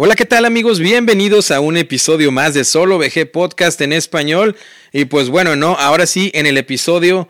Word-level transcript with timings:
Hola, 0.00 0.14
¿qué 0.14 0.26
tal 0.26 0.44
amigos? 0.44 0.78
Bienvenidos 0.78 1.50
a 1.50 1.58
un 1.58 1.76
episodio 1.76 2.30
más 2.30 2.54
de 2.54 2.62
Solo 2.62 2.98
VG 2.98 3.32
Podcast 3.32 3.80
en 3.80 3.92
español. 3.92 4.54
Y 4.92 5.06
pues 5.06 5.28
bueno, 5.28 5.56
no, 5.56 5.70
ahora 5.76 6.06
sí, 6.06 6.30
en 6.34 6.46
el 6.46 6.56
episodio, 6.56 7.28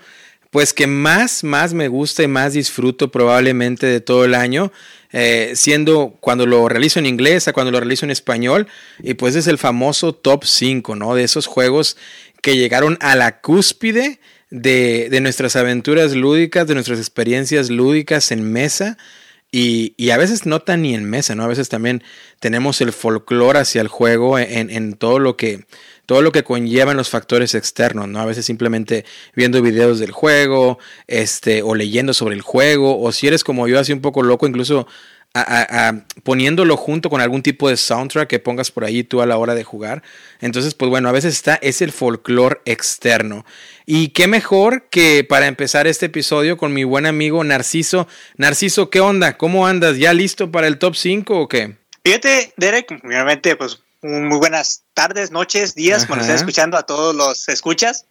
pues 0.50 0.74
que 0.74 0.86
más, 0.86 1.44
más 1.44 1.72
me 1.72 1.88
gusta 1.88 2.24
y 2.24 2.28
más 2.28 2.52
disfruto 2.52 3.10
probablemente 3.10 3.86
de 3.86 4.02
todo 4.02 4.26
el 4.26 4.34
año, 4.34 4.70
eh, 5.12 5.52
siendo 5.54 6.18
cuando 6.20 6.44
lo 6.44 6.68
realizo 6.68 6.98
en 6.98 7.06
inglés 7.06 7.48
a 7.48 7.54
cuando 7.54 7.70
lo 7.70 7.80
realizo 7.80 8.04
en 8.04 8.10
español. 8.10 8.66
Y 9.02 9.14
pues 9.14 9.34
es 9.34 9.46
el 9.46 9.56
famoso 9.56 10.12
top 10.12 10.44
5, 10.44 10.94
¿no? 10.94 11.14
De 11.14 11.24
esos 11.24 11.46
juegos 11.46 11.96
que 12.42 12.58
llegaron 12.58 12.98
a 13.00 13.16
la 13.16 13.40
cúspide 13.40 14.20
de, 14.50 15.08
de 15.10 15.20
nuestras 15.22 15.56
aventuras 15.56 16.14
lúdicas, 16.14 16.66
de 16.66 16.74
nuestras 16.74 16.98
experiencias 16.98 17.70
lúdicas 17.70 18.30
en 18.30 18.52
mesa. 18.52 18.98
Y, 19.50 20.10
a 20.10 20.18
veces 20.18 20.44
no 20.44 20.60
tan 20.60 20.82
ni 20.82 20.94
en 20.94 21.08
mesa, 21.08 21.34
¿no? 21.34 21.44
A 21.44 21.46
veces 21.46 21.70
también 21.70 22.02
tenemos 22.38 22.82
el 22.82 22.92
folclore 22.92 23.58
hacia 23.60 23.80
el 23.80 23.88
juego 23.88 24.38
en, 24.38 24.68
en, 24.68 24.92
todo 24.92 25.18
lo 25.18 25.36
que 25.36 25.64
todo 26.04 26.22
lo 26.22 26.32
que 26.32 26.42
conllevan 26.42 26.96
los 26.96 27.10
factores 27.10 27.54
externos, 27.54 28.08
¿no? 28.08 28.20
A 28.20 28.24
veces 28.26 28.44
simplemente 28.46 29.04
viendo 29.34 29.60
videos 29.62 29.98
del 29.98 30.10
juego, 30.10 30.78
este, 31.06 31.62
o 31.62 31.74
leyendo 31.74 32.14
sobre 32.14 32.34
el 32.34 32.42
juego, 32.42 33.00
o 33.00 33.12
si 33.12 33.26
eres 33.26 33.44
como 33.44 33.68
yo, 33.68 33.78
así 33.78 33.92
un 33.92 34.00
poco 34.00 34.22
loco, 34.22 34.46
incluso 34.46 34.86
poniéndolo 36.22 36.76
junto 36.76 37.10
con 37.10 37.20
algún 37.20 37.42
tipo 37.42 37.68
de 37.68 37.76
soundtrack 37.76 38.28
que 38.28 38.38
pongas 38.38 38.70
por 38.70 38.84
ahí 38.84 39.04
tú 39.04 39.20
a 39.20 39.26
la 39.26 39.38
hora 39.38 39.54
de 39.54 39.64
jugar. 39.64 40.02
Entonces, 40.40 40.74
pues 40.74 40.90
bueno, 40.90 41.08
a 41.08 41.12
veces 41.12 41.34
está, 41.34 41.54
es 41.56 41.82
el 41.82 41.92
folclore 41.92 42.60
externo. 42.64 43.44
Y 43.86 44.08
qué 44.08 44.26
mejor 44.26 44.84
que 44.90 45.24
para 45.24 45.46
empezar 45.46 45.86
este 45.86 46.06
episodio 46.06 46.56
con 46.56 46.72
mi 46.72 46.84
buen 46.84 47.06
amigo 47.06 47.42
Narciso. 47.44 48.06
Narciso, 48.36 48.90
¿qué 48.90 49.00
onda? 49.00 49.36
¿Cómo 49.36 49.66
andas? 49.66 49.98
¿Ya 49.98 50.12
listo 50.12 50.50
para 50.50 50.66
el 50.66 50.78
top 50.78 50.94
5 50.94 51.40
o 51.40 51.48
qué? 51.48 51.76
Fíjate, 52.04 52.52
Derek, 52.56 53.00
realmente, 53.02 53.56
pues 53.56 53.80
muy 54.02 54.38
buenas 54.38 54.84
tardes, 54.94 55.30
noches, 55.30 55.74
días, 55.74 56.06
cuando 56.06 56.24
estés 56.24 56.40
escuchando 56.40 56.76
a 56.76 56.84
todos 56.84 57.14
los 57.14 57.48
escuchas. 57.48 58.06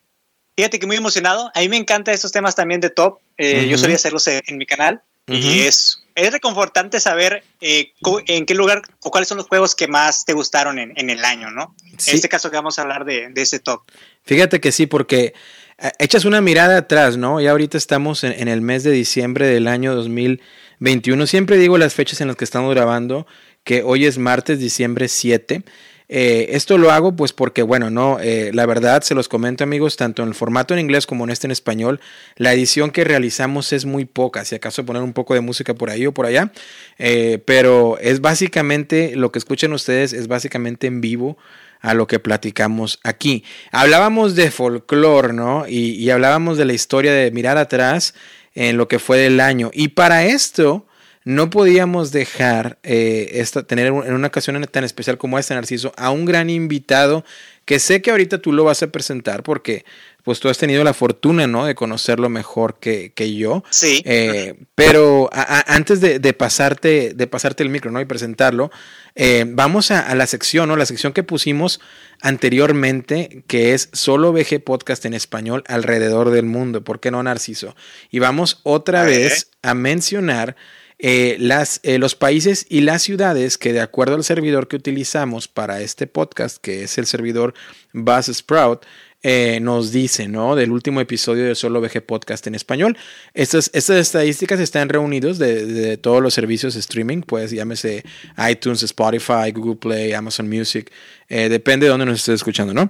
Fíjate 0.55 0.79
que 0.79 0.87
muy 0.87 0.97
emocionado. 0.97 1.51
A 1.53 1.59
mí 1.59 1.69
me 1.69 1.77
encantan 1.77 2.13
estos 2.13 2.31
temas 2.31 2.55
también 2.55 2.81
de 2.81 2.89
top. 2.89 3.19
Eh, 3.37 3.67
yo 3.69 3.77
solía 3.77 3.95
hacerlos 3.95 4.27
en 4.27 4.57
mi 4.57 4.65
canal. 4.65 5.01
Y 5.27 5.61
es, 5.61 6.03
es 6.15 6.31
reconfortante 6.31 6.99
saber 6.99 7.43
eh, 7.59 7.91
en 8.27 8.45
qué 8.45 8.55
lugar 8.55 8.81
o 9.01 9.11
cuáles 9.11 9.27
son 9.27 9.37
los 9.37 9.47
juegos 9.47 9.75
que 9.75 9.87
más 9.87 10.23
te 10.23 10.33
gustaron 10.33 10.79
en, 10.79 10.93
en 10.95 11.09
el 11.09 11.23
año, 11.25 11.51
¿no? 11.51 11.75
En 11.83 12.15
este 12.15 12.29
caso 12.29 12.49
que 12.49 12.55
vamos 12.55 12.79
a 12.79 12.83
hablar 12.83 13.03
de, 13.03 13.29
de 13.29 13.41
ese 13.41 13.59
top. 13.59 13.81
Fíjate 14.23 14.61
que 14.61 14.71
sí, 14.71 14.87
porque 14.87 15.33
eh, 15.79 15.91
echas 15.99 16.23
una 16.23 16.39
mirada 16.39 16.77
atrás, 16.77 17.17
¿no? 17.17 17.41
Ya 17.41 17.51
ahorita 17.51 17.77
estamos 17.77 18.23
en, 18.23 18.31
en, 18.33 18.47
el 18.47 18.61
mes 18.61 18.83
de 18.83 18.91
diciembre 18.91 19.47
del 19.47 19.67
año 19.67 19.95
2021. 19.95 21.27
Siempre 21.27 21.57
digo 21.57 21.77
las 21.77 21.93
fechas 21.93 22.21
en 22.21 22.27
las 22.27 22.37
que 22.37 22.45
estamos 22.45 22.73
grabando, 22.73 23.27
que 23.65 23.83
hoy 23.83 24.05
es 24.05 24.17
martes, 24.17 24.59
diciembre 24.59 25.09
7. 25.09 25.63
Eh, 26.09 26.49
esto 26.51 26.77
lo 26.77 26.91
hago 26.91 27.15
pues 27.15 27.33
porque, 27.33 27.63
bueno, 27.63 27.89
no, 27.89 28.19
eh, 28.21 28.51
la 28.53 28.65
verdad 28.65 29.01
se 29.01 29.13
los 29.13 29.27
comento 29.27 29.63
amigos, 29.63 29.97
tanto 29.97 30.23
en 30.23 30.29
el 30.29 30.35
formato 30.35 30.73
en 30.73 30.79
inglés 30.79 31.05
como 31.05 31.25
en 31.25 31.31
este 31.31 31.47
en 31.47 31.51
español, 31.51 31.99
la 32.37 32.53
edición 32.53 32.91
que 32.91 33.03
realizamos 33.03 33.73
es 33.73 33.85
muy 33.85 34.05
poca, 34.05 34.45
si 34.45 34.55
acaso 34.55 34.85
poner 34.85 35.01
un 35.03 35.13
poco 35.13 35.33
de 35.33 35.41
música 35.41 35.73
por 35.73 35.89
ahí 35.89 36.05
o 36.05 36.13
por 36.13 36.25
allá, 36.25 36.51
eh, 36.97 37.39
pero 37.45 37.97
es 37.99 38.21
básicamente, 38.21 39.15
lo 39.15 39.31
que 39.31 39.39
escuchan 39.39 39.73
ustedes 39.73 40.13
es 40.13 40.27
básicamente 40.27 40.87
en 40.87 41.01
vivo 41.01 41.37
a 41.81 41.93
lo 41.93 42.07
que 42.07 42.19
platicamos 42.19 42.99
aquí. 43.03 43.43
Hablábamos 43.71 44.35
de 44.35 44.49
folclore, 44.49 45.33
¿no? 45.33 45.67
Y, 45.67 45.91
y 45.91 46.09
hablábamos 46.09 46.57
de 46.57 46.65
la 46.65 46.73
historia 46.73 47.13
de 47.13 47.29
mirar 47.31 47.57
atrás 47.57 48.15
en 48.55 48.77
lo 48.77 48.87
que 48.87 48.97
fue 48.97 49.19
del 49.19 49.39
año. 49.39 49.69
Y 49.73 49.89
para 49.89 50.25
esto 50.25 50.86
no 51.27 51.49
podíamos 51.49 52.13
dejar 52.13 52.79
eh, 52.83 53.31
esta, 53.33 53.63
tener 53.63 53.87
en 53.87 54.13
una 54.13 54.27
ocasión 54.27 54.65
tan 54.71 54.85
especial 54.85 55.17
como 55.17 55.37
esta, 55.37 55.55
Narciso, 55.55 55.91
a 55.97 56.09
un 56.09 56.23
gran 56.23 56.49
invitado 56.49 57.25
que 57.65 57.79
sé 57.79 58.01
que 58.01 58.11
ahorita 58.11 58.37
tú 58.37 58.53
lo 58.53 58.63
vas 58.63 58.81
a 58.81 58.87
presentar 58.87 59.43
porque 59.43 59.83
pues 60.23 60.39
tú 60.39 60.47
has 60.47 60.57
tenido 60.57 60.85
la 60.85 60.93
fortuna, 60.93 61.45
¿no? 61.45 61.65
De 61.65 61.75
conocerlo 61.75 62.29
mejor 62.29 62.79
que, 62.79 63.11
yo. 63.35 63.65
Sí. 63.69 64.01
Eh, 64.05 64.55
pero 64.73 65.29
antes 65.33 65.99
de, 65.99 66.33
pasarte, 66.33 67.11
de 67.13 67.27
pasarte 67.27 67.61
el 67.61 67.69
micro, 67.69 67.91
¿no? 67.91 67.99
Y 67.99 68.05
presentarlo, 68.05 68.71
eh, 69.15 69.43
vamos 69.47 69.91
a, 69.91 70.15
la 70.15 70.27
sección, 70.27 70.69
¿no? 70.69 70.77
La 70.77 70.85
sección 70.85 71.11
que 71.11 71.23
pusimos 71.23 71.81
anteriormente, 72.21 73.43
que 73.47 73.73
es 73.73 73.89
solo 73.91 74.31
VG 74.31 74.63
Podcast 74.63 75.03
en 75.03 75.13
español 75.13 75.63
alrededor 75.67 76.29
del 76.29 76.45
mundo. 76.45 76.85
¿Por 76.85 77.01
qué 77.01 77.11
no, 77.11 77.21
Narciso? 77.21 77.75
Y 78.11 78.19
vamos 78.19 78.61
otra 78.63 79.03
vez 79.03 79.51
a 79.61 79.73
mencionar 79.73 80.55
eh, 80.99 81.37
las, 81.39 81.79
eh, 81.83 81.99
los 81.99 82.15
países 82.15 82.65
y 82.69 82.81
las 82.81 83.03
ciudades 83.03 83.59
que 83.59 83.71
de 83.71 83.81
acuerdo 83.81 84.15
al 84.15 84.23
servidor 84.23 84.67
que 84.67 84.77
utilizamos 84.77 85.47
para 85.47 85.81
este 85.81 86.07
podcast, 86.07 86.57
que 86.57 86.83
es 86.83 86.97
el 86.97 87.05
servidor 87.05 87.53
Buzzsprout, 87.93 88.83
eh, 89.21 89.59
nos 89.61 89.91
dice, 89.91 90.27
¿no? 90.27 90.55
Del 90.55 90.71
último 90.71 90.99
episodio 90.99 91.45
de 91.45 91.53
Solo 91.53 91.81
VG 91.81 92.03
Podcast 92.03 92.47
en 92.47 92.55
español. 92.55 92.97
Estas, 93.35 93.69
estas 93.73 93.97
estadísticas 93.97 94.59
están 94.59 94.89
reunidos 94.89 95.37
de, 95.37 95.97
todos 95.97 96.21
los 96.21 96.33
servicios 96.33 96.75
streaming, 96.75 97.21
pues 97.21 97.51
llámese 97.51 98.03
iTunes, 98.49 98.81
Spotify, 98.81 99.51
Google 99.53 99.75
Play, 99.75 100.13
Amazon 100.13 100.49
Music, 100.49 100.91
depende 101.27 101.85
de 101.85 101.91
dónde 101.91 102.05
nos 102.05 102.19
estés 102.19 102.35
escuchando, 102.35 102.73
¿no? 102.73 102.89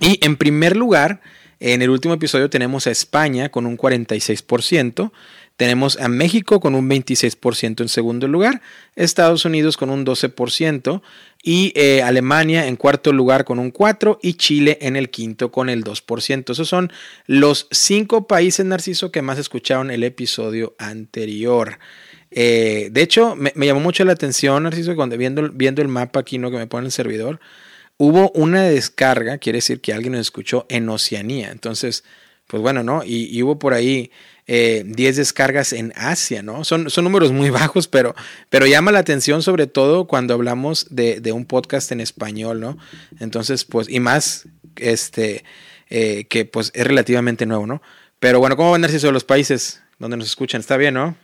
Y 0.00 0.18
en 0.24 0.36
primer 0.36 0.76
lugar, 0.76 1.20
en 1.64 1.80
el 1.80 1.90
último 1.90 2.14
episodio 2.14 2.50
tenemos 2.50 2.88
a 2.88 2.90
España 2.90 3.50
con 3.50 3.66
un 3.66 3.78
46%, 3.78 5.12
tenemos 5.56 5.98
a 6.00 6.08
México 6.08 6.60
con 6.60 6.74
un 6.74 6.88
26% 6.88 7.82
en 7.82 7.88
segundo 7.88 8.26
lugar, 8.28 8.62
Estados 8.96 9.44
Unidos 9.44 9.76
con 9.76 9.90
un 9.90 10.04
12% 10.04 11.02
y 11.42 11.72
eh, 11.76 12.02
Alemania 12.02 12.66
en 12.66 12.76
cuarto 12.76 13.12
lugar 13.12 13.44
con 13.44 13.58
un 13.58 13.72
4% 13.72 14.18
y 14.22 14.34
Chile 14.34 14.78
en 14.80 14.96
el 14.96 15.10
quinto 15.10 15.50
con 15.50 15.68
el 15.68 15.84
2%. 15.84 16.50
Esos 16.50 16.68
son 16.68 16.92
los 17.26 17.68
cinco 17.70 18.26
países, 18.26 18.64
Narciso, 18.64 19.10
que 19.10 19.22
más 19.22 19.38
escucharon 19.38 19.90
el 19.90 20.04
episodio 20.04 20.74
anterior. 20.78 21.78
Eh, 22.30 22.88
de 22.90 23.02
hecho, 23.02 23.36
me, 23.36 23.52
llamó 23.54 23.80
mucho 23.80 24.04
la 24.04 24.12
atención, 24.12 24.62
Narciso, 24.62 24.96
cuando 24.96 25.16
viendo, 25.16 25.50
viendo 25.52 25.82
el 25.82 25.88
mapa 25.88 26.20
aquí 26.20 26.38
¿no? 26.38 26.50
que 26.50 26.56
me 26.56 26.66
pone 26.66 26.86
el 26.86 26.92
servidor, 26.92 27.40
hubo 27.98 28.30
una 28.30 28.62
descarga, 28.62 29.38
quiere 29.38 29.58
decir 29.58 29.80
que 29.80 29.92
alguien 29.92 30.12
nos 30.12 30.22
escuchó 30.22 30.64
en 30.70 30.88
Oceanía. 30.88 31.50
Entonces, 31.50 32.04
pues 32.46 32.62
bueno, 32.62 32.82
¿no? 32.82 33.02
y 33.04 33.42
hubo 33.42 33.58
por 33.58 33.74
ahí 33.74 34.10
10 34.46 34.48
eh, 34.48 35.12
descargas 35.12 35.72
en 35.72 35.92
Asia, 35.96 36.42
¿no? 36.42 36.64
Son, 36.64 36.90
son 36.90 37.04
números 37.04 37.32
muy 37.32 37.50
bajos, 37.60 37.88
pero, 37.88 38.14
pero 38.48 38.66
llama 38.66 38.92
la 38.92 38.98
atención 38.98 39.42
sobre 39.42 39.66
todo 39.66 40.06
cuando 40.06 40.34
hablamos 40.34 40.86
de, 40.90 41.20
de 41.20 41.32
un 41.32 41.44
podcast 41.44 41.92
en 41.92 42.00
español, 42.00 42.60
¿no? 42.60 42.76
Entonces, 43.20 43.64
pues, 43.64 43.88
y 43.88 44.00
más, 44.00 44.46
este, 44.76 45.44
eh, 45.90 46.24
que 46.24 46.44
pues 46.44 46.70
es 46.74 46.86
relativamente 46.86 47.44
nuevo, 47.44 47.66
¿no? 47.66 47.82
Pero 48.18 48.38
bueno, 48.38 48.56
¿cómo 48.56 48.70
van 48.70 48.84
a 48.84 48.88
de 48.88 49.12
los 49.12 49.24
países 49.24 49.82
donde 49.98 50.16
nos 50.16 50.26
escuchan? 50.26 50.60
Está 50.60 50.76
bien, 50.76 50.94
¿no? 50.94 51.16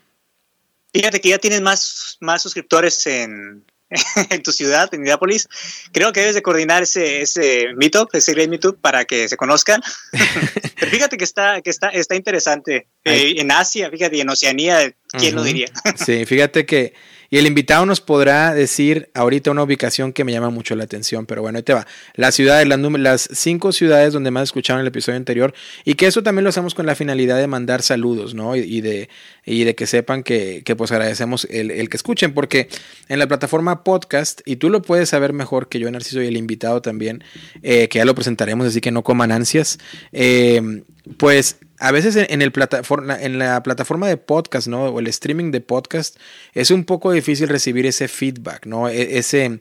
Fíjate 0.93 1.21
que 1.21 1.31
ya 1.31 1.39
tienes 1.39 1.63
más, 1.63 2.19
más 2.21 2.43
suscriptores 2.43 3.07
en, 3.07 3.65
en 4.31 4.43
tu 4.43 4.53
ciudad, 4.53 4.89
en 4.93 5.01
Minneapolis, 5.01 5.49
creo 5.93 6.13
que 6.13 6.21
debes 6.21 6.35
de 6.35 6.43
coordinar 6.43 6.83
ese, 6.83 7.23
ese 7.23 7.69
meetup, 7.75 8.15
ese 8.15 8.33
Great 8.33 8.49
Meetup 8.49 8.81
para 8.81 9.05
que 9.05 9.29
se 9.29 9.37
conozcan. 9.37 9.81
Pero 10.79 10.91
fíjate 10.91 11.17
que 11.17 11.25
está, 11.25 11.61
que 11.63 11.71
está, 11.71 11.89
está 11.89 12.15
interesante. 12.15 12.87
Eh, 13.05 13.35
en 13.39 13.51
Asia, 13.51 13.91
fíjate, 13.91 14.17
y 14.17 14.21
en 14.21 14.31
Oceanía, 14.31 14.95
¿quién 15.13 15.35
lo 15.35 15.43
diría? 15.43 15.69
sí, 16.05 16.25
fíjate 16.27 16.67
que 16.67 16.95
y 17.31 17.39
el 17.39 17.47
invitado 17.47 17.85
nos 17.85 18.01
podrá 18.01 18.55
decir 18.55 19.11
ahorita 19.15 19.51
una 19.51 19.63
ubicación 19.63 20.13
que 20.13 20.25
me 20.25 20.33
llama 20.33 20.51
mucho 20.51 20.75
la 20.77 20.85
atención, 20.85 21.27
pero 21.27 21.43
bueno, 21.43 21.59
ahí 21.59 21.63
te 21.63 21.75
va. 21.75 21.87
Las 22.15 22.35
ciudades, 22.35 22.67
las, 22.67 22.81
las 22.81 23.29
cinco 23.33 23.73
ciudades 23.73 24.15
donde 24.15 24.31
más 24.31 24.45
escucharon 24.45 24.81
el 24.81 24.87
episodio 24.87 25.17
anterior 25.17 25.53
y 25.85 25.95
que 25.95 26.07
eso 26.07 26.23
también 26.23 26.45
lo 26.45 26.51
hacemos 26.51 26.75
con 26.75 26.87
la 26.87 26.95
finalidad 26.95 27.37
de 27.37 27.47
mandar 27.47 27.83
saludos, 27.83 28.35
¿no? 28.35 28.57
Y, 28.57 28.81
de, 28.81 29.11
y 29.45 29.65
de 29.65 29.75
que 29.75 29.87
sepan 29.87 30.23
que, 30.23 30.63
que 30.65 30.75
pues 30.75 30.91
agradecemos 30.91 31.47
el, 31.51 31.89
que 31.89 31.97
escuchen, 31.97 32.33
porque 32.33 32.69
en 33.09 33.19
la 33.19 33.27
plataforma 33.27 33.85
podcast, 33.85 34.41
y 34.47 34.57
tú 34.57 34.71
lo 34.71 34.81
puedes 34.81 35.11
saber 35.11 35.33
mejor 35.33 35.69
que 35.69 35.79
yo, 35.79 35.91
Narciso, 35.91 36.23
y 36.23 36.27
el 36.27 36.37
invitado 36.37 36.81
también, 36.81 37.23
eh, 37.63 37.89
que 37.89 37.99
ya 37.99 38.05
lo 38.05 38.15
presentaremos, 38.15 38.67
así 38.67 38.81
que 38.81 38.91
no 38.91 39.03
coman 39.03 39.33
ansias, 39.33 39.79
eh, 40.13 40.83
pues 41.19 41.59
a 41.79 41.93
veces 41.93 42.17
en, 42.17 42.43
el 42.43 42.53
plataforma, 42.53 43.21
en 43.21 43.39
la 43.39 43.63
plataforma 43.63 44.09
de 44.09 44.17
podcast, 44.17 44.67
¿no? 44.67 44.87
O 44.87 45.01
el 45.01 45.07
streaming 45.07 45.51
de 45.51 45.61
podcast, 45.61 46.17
es 46.55 46.71
un 46.71 46.85
poco 46.85 47.13
difícil 47.13 47.49
recibir 47.49 47.87
ese 47.87 48.09
feedback, 48.09 48.67
¿no? 48.67 48.89
E, 48.89 49.19
ese, 49.19 49.61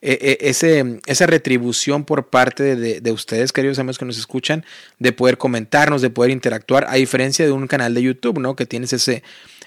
e, 0.00 0.12
e, 0.40 0.48
ese, 0.48 1.00
esa 1.06 1.26
retribución 1.26 2.04
por 2.04 2.28
parte 2.28 2.76
de, 2.76 3.00
de, 3.00 3.12
ustedes, 3.12 3.52
queridos 3.52 3.78
amigos 3.78 3.98
que 3.98 4.06
nos 4.06 4.18
escuchan, 4.18 4.64
de 4.98 5.12
poder 5.12 5.36
comentarnos, 5.36 6.00
de 6.00 6.10
poder 6.10 6.30
interactuar, 6.30 6.86
a 6.88 6.94
diferencia 6.94 7.44
de 7.44 7.52
un 7.52 7.66
canal 7.66 7.94
de 7.94 8.02
YouTube, 8.02 8.38
¿no? 8.38 8.56
Que 8.56 8.64
tienes 8.64 8.92
ese, 8.94 9.22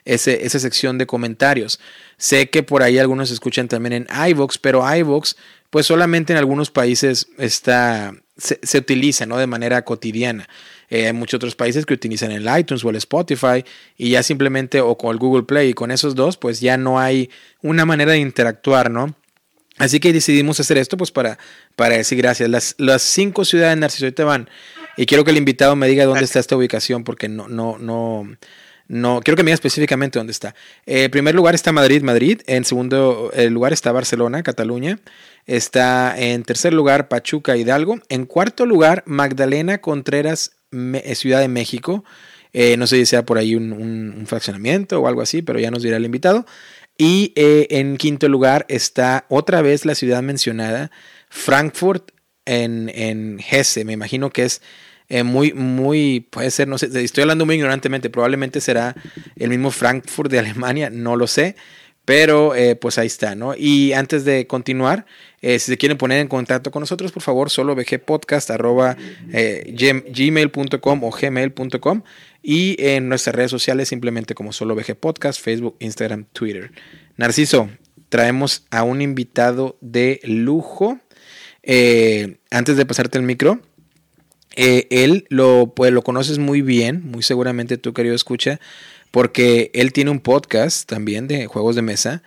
ese, 0.05 0.45
esa 0.45 0.59
sección 0.59 0.97
de 0.97 1.05
comentarios. 1.05 1.79
Sé 2.17 2.49
que 2.49 2.63
por 2.63 2.81
ahí 2.81 2.97
algunos 2.97 3.29
escuchan 3.29 3.67
también 3.67 3.93
en 3.93 4.07
iVoox, 4.29 4.57
pero 4.57 4.83
iVoox, 4.95 5.35
pues 5.69 5.85
solamente 5.85 6.33
en 6.33 6.37
algunos 6.37 6.71
países 6.71 7.27
está, 7.37 8.13
se, 8.37 8.59
se 8.63 8.77
utiliza, 8.79 9.27
¿no? 9.27 9.37
De 9.37 9.47
manera 9.47 9.83
cotidiana. 9.83 10.49
Eh, 10.91 11.07
hay 11.07 11.13
muchos 11.13 11.37
otros 11.37 11.55
países 11.55 11.85
que 11.85 11.93
utilizan 11.93 12.31
el 12.31 12.45
iTunes 12.59 12.83
o 12.83 12.89
el 12.89 12.97
Spotify 12.97 13.63
y 13.97 14.11
ya 14.11 14.23
simplemente 14.23 14.81
o 14.81 14.97
con 14.97 15.13
el 15.13 15.19
Google 15.19 15.43
Play 15.43 15.69
y 15.69 15.73
con 15.73 15.89
esos 15.89 16.15
dos 16.15 16.35
pues 16.35 16.59
ya 16.59 16.75
no 16.75 16.99
hay 16.99 17.29
una 17.61 17.85
manera 17.85 18.11
de 18.11 18.19
interactuar, 18.19 18.91
¿no? 18.91 19.15
Así 19.77 20.01
que 20.01 20.11
decidimos 20.11 20.59
hacer 20.59 20.77
esto 20.77 20.97
pues 20.97 21.09
para, 21.09 21.39
para 21.77 21.95
decir 21.95 22.17
gracias. 22.17 22.49
Las, 22.49 22.75
las 22.77 23.01
cinco 23.01 23.45
ciudades, 23.45 23.77
Narciso, 23.77 24.05
ahorita 24.05 24.25
van. 24.25 24.49
Y 24.97 25.05
quiero 25.05 25.23
que 25.23 25.31
el 25.31 25.37
invitado 25.37 25.77
me 25.77 25.87
diga 25.87 26.03
dónde 26.03 26.25
está 26.25 26.39
esta 26.39 26.57
ubicación 26.57 27.05
porque 27.05 27.29
no, 27.29 27.47
no, 27.47 27.77
no, 27.79 28.27
no, 28.89 29.21
quiero 29.23 29.37
que 29.37 29.43
me 29.43 29.51
diga 29.51 29.55
específicamente 29.55 30.19
dónde 30.19 30.31
está. 30.31 30.55
Eh, 30.85 31.05
en 31.05 31.11
primer 31.11 31.35
lugar 31.35 31.55
está 31.55 31.71
Madrid, 31.71 32.03
Madrid. 32.03 32.41
En 32.47 32.65
segundo 32.65 33.31
lugar 33.49 33.71
está 33.71 33.93
Barcelona, 33.93 34.43
Cataluña. 34.43 34.99
Está 35.47 36.19
en 36.19 36.43
tercer 36.43 36.73
lugar 36.73 37.07
Pachuca, 37.07 37.55
Hidalgo. 37.55 38.01
En 38.09 38.25
cuarto 38.25 38.65
lugar 38.65 39.03
Magdalena 39.05 39.77
Contreras, 39.77 40.51
Ciudad 41.15 41.39
de 41.39 41.47
México. 41.47 42.03
no 42.53 42.87
sé 42.87 42.97
si 42.97 43.05
sea 43.05 43.25
por 43.25 43.37
ahí 43.37 43.55
un, 43.55 44.23
fraccionamiento 44.27 45.01
o 45.01 45.07
algo 45.07 45.21
así, 45.21 45.41
pero 45.41 45.59
ya 45.59 45.71
nos 45.71 45.83
dirá 45.83 45.97
el 45.97 46.05
invitado. 46.05 46.45
Y 46.97 47.33
en 47.35 47.97
quinto 47.97 48.27
lugar 48.29 48.65
está 48.69 49.25
otra 49.29 49.61
vez 49.61 49.85
la 49.85 49.95
ciudad 49.95 50.21
mencionada, 50.21 50.91
Frankfurt 51.29 52.11
en, 52.45 52.89
en 52.93 53.39
Hesse. 53.39 53.85
Me 53.85 53.93
imagino 53.93 54.29
que 54.29 54.43
es 54.43 54.61
eh, 55.13 55.23
muy, 55.23 55.51
muy, 55.51 56.21
puede 56.21 56.49
ser, 56.51 56.69
no 56.69 56.77
sé, 56.77 56.87
estoy 57.03 57.23
hablando 57.23 57.45
muy 57.45 57.55
ignorantemente, 57.55 58.09
probablemente 58.09 58.61
será 58.61 58.95
el 59.35 59.49
mismo 59.49 59.69
Frankfurt 59.69 60.31
de 60.31 60.39
Alemania, 60.39 60.89
no 60.89 61.17
lo 61.17 61.27
sé, 61.27 61.57
pero 62.05 62.55
eh, 62.55 62.75
pues 62.75 62.97
ahí 62.97 63.07
está, 63.07 63.35
¿no? 63.35 63.53
Y 63.55 63.93
antes 63.93 64.25
de 64.25 64.47
continuar, 64.47 65.05
eh, 65.41 65.59
si 65.59 65.71
se 65.71 65.77
quieren 65.77 65.97
poner 65.97 66.19
en 66.19 66.27
contacto 66.27 66.71
con 66.71 66.79
nosotros, 66.81 67.11
por 67.11 67.21
favor, 67.23 67.49
solo 67.49 67.75
gmail.com 67.75 68.33
o 71.03 71.11
gmail.com 71.11 72.03
y 72.41 72.75
en 72.79 73.09
nuestras 73.09 73.35
redes 73.35 73.51
sociales 73.51 73.89
simplemente 73.89 74.33
como 74.35 74.51
solo 74.53 74.75
Podcast, 74.99 75.41
Facebook, 75.41 75.75
Instagram, 75.79 76.25
Twitter. 76.33 76.71
Narciso, 77.17 77.69
traemos 78.09 78.65
a 78.71 78.83
un 78.83 79.01
invitado 79.01 79.77
de 79.81 80.19
lujo. 80.23 80.99
antes 82.49 82.77
de 82.77 82.85
pasarte 82.85 83.17
el 83.17 83.23
micro, 83.23 83.61
eh, 84.55 84.87
él 84.89 85.25
lo, 85.29 85.73
pues, 85.75 85.91
lo 85.93 86.01
conoces 86.01 86.37
muy 86.37 86.61
bien, 86.61 87.03
muy 87.05 87.23
seguramente 87.23 87.77
tú, 87.77 87.93
querido 87.93 88.15
escucha, 88.15 88.59
porque 89.11 89.71
él 89.73 89.93
tiene 89.93 90.11
un 90.11 90.19
podcast 90.19 90.89
también 90.89 91.27
de 91.27 91.45
juegos 91.47 91.75
de 91.75 91.81
mesa, 91.81 92.23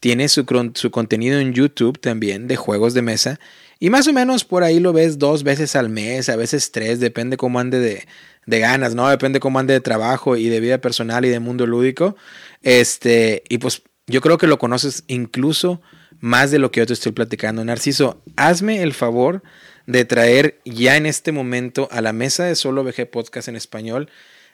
tiene 0.00 0.28
su, 0.28 0.44
su 0.74 0.90
contenido 0.90 1.38
en 1.38 1.54
YouTube 1.54 1.98
también 1.98 2.46
de 2.48 2.56
juegos 2.56 2.92
de 2.92 3.02
mesa, 3.02 3.40
y 3.78 3.90
más 3.90 4.06
o 4.06 4.12
menos 4.12 4.44
por 4.44 4.62
ahí 4.62 4.80
lo 4.80 4.92
ves 4.92 5.18
dos 5.18 5.42
veces 5.42 5.76
al 5.76 5.88
mes, 5.88 6.28
a 6.28 6.36
veces 6.36 6.72
tres, 6.72 7.00
depende 7.00 7.36
cómo 7.36 7.58
ande 7.58 7.78
de, 7.78 8.06
de 8.46 8.58
ganas, 8.60 8.94
¿no? 8.94 9.08
Depende 9.08 9.40
cómo 9.40 9.58
ande 9.58 9.74
de 9.74 9.80
trabajo 9.80 10.36
y 10.36 10.48
de 10.48 10.60
vida 10.60 10.78
personal 10.78 11.24
y 11.24 11.28
de 11.28 11.40
mundo 11.40 11.66
lúdico. 11.66 12.16
Este, 12.62 13.42
y 13.48 13.58
pues 13.58 13.82
yo 14.06 14.20
creo 14.20 14.38
que 14.38 14.46
lo 14.46 14.58
conoces 14.58 15.04
incluso 15.06 15.80
más 16.20 16.50
de 16.50 16.58
lo 16.58 16.70
que 16.70 16.80
yo 16.80 16.86
te 16.86 16.92
estoy 16.92 17.12
platicando. 17.12 17.64
Narciso, 17.64 18.22
hazme 18.36 18.82
el 18.82 18.94
favor 18.94 19.42
de 19.86 20.04
traer 20.04 20.60
ya 20.64 20.96
en 20.96 21.06
este 21.06 21.32
momento 21.32 21.88
a 21.90 22.00
la 22.00 22.12
mesa 22.12 22.44
de 22.44 22.54
Solo 22.54 22.84
VG 22.84 23.10
Podcast 23.10 23.48
en 23.48 23.56
español 23.56 24.08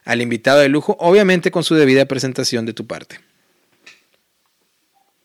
al 0.04 0.22
invitado 0.22 0.60
de 0.60 0.68
lujo, 0.68 0.96
obviamente 0.98 1.50
con 1.50 1.64
su 1.64 1.74
debida 1.74 2.06
presentación 2.06 2.66
de 2.66 2.72
tu 2.72 2.86
parte. 2.86 3.20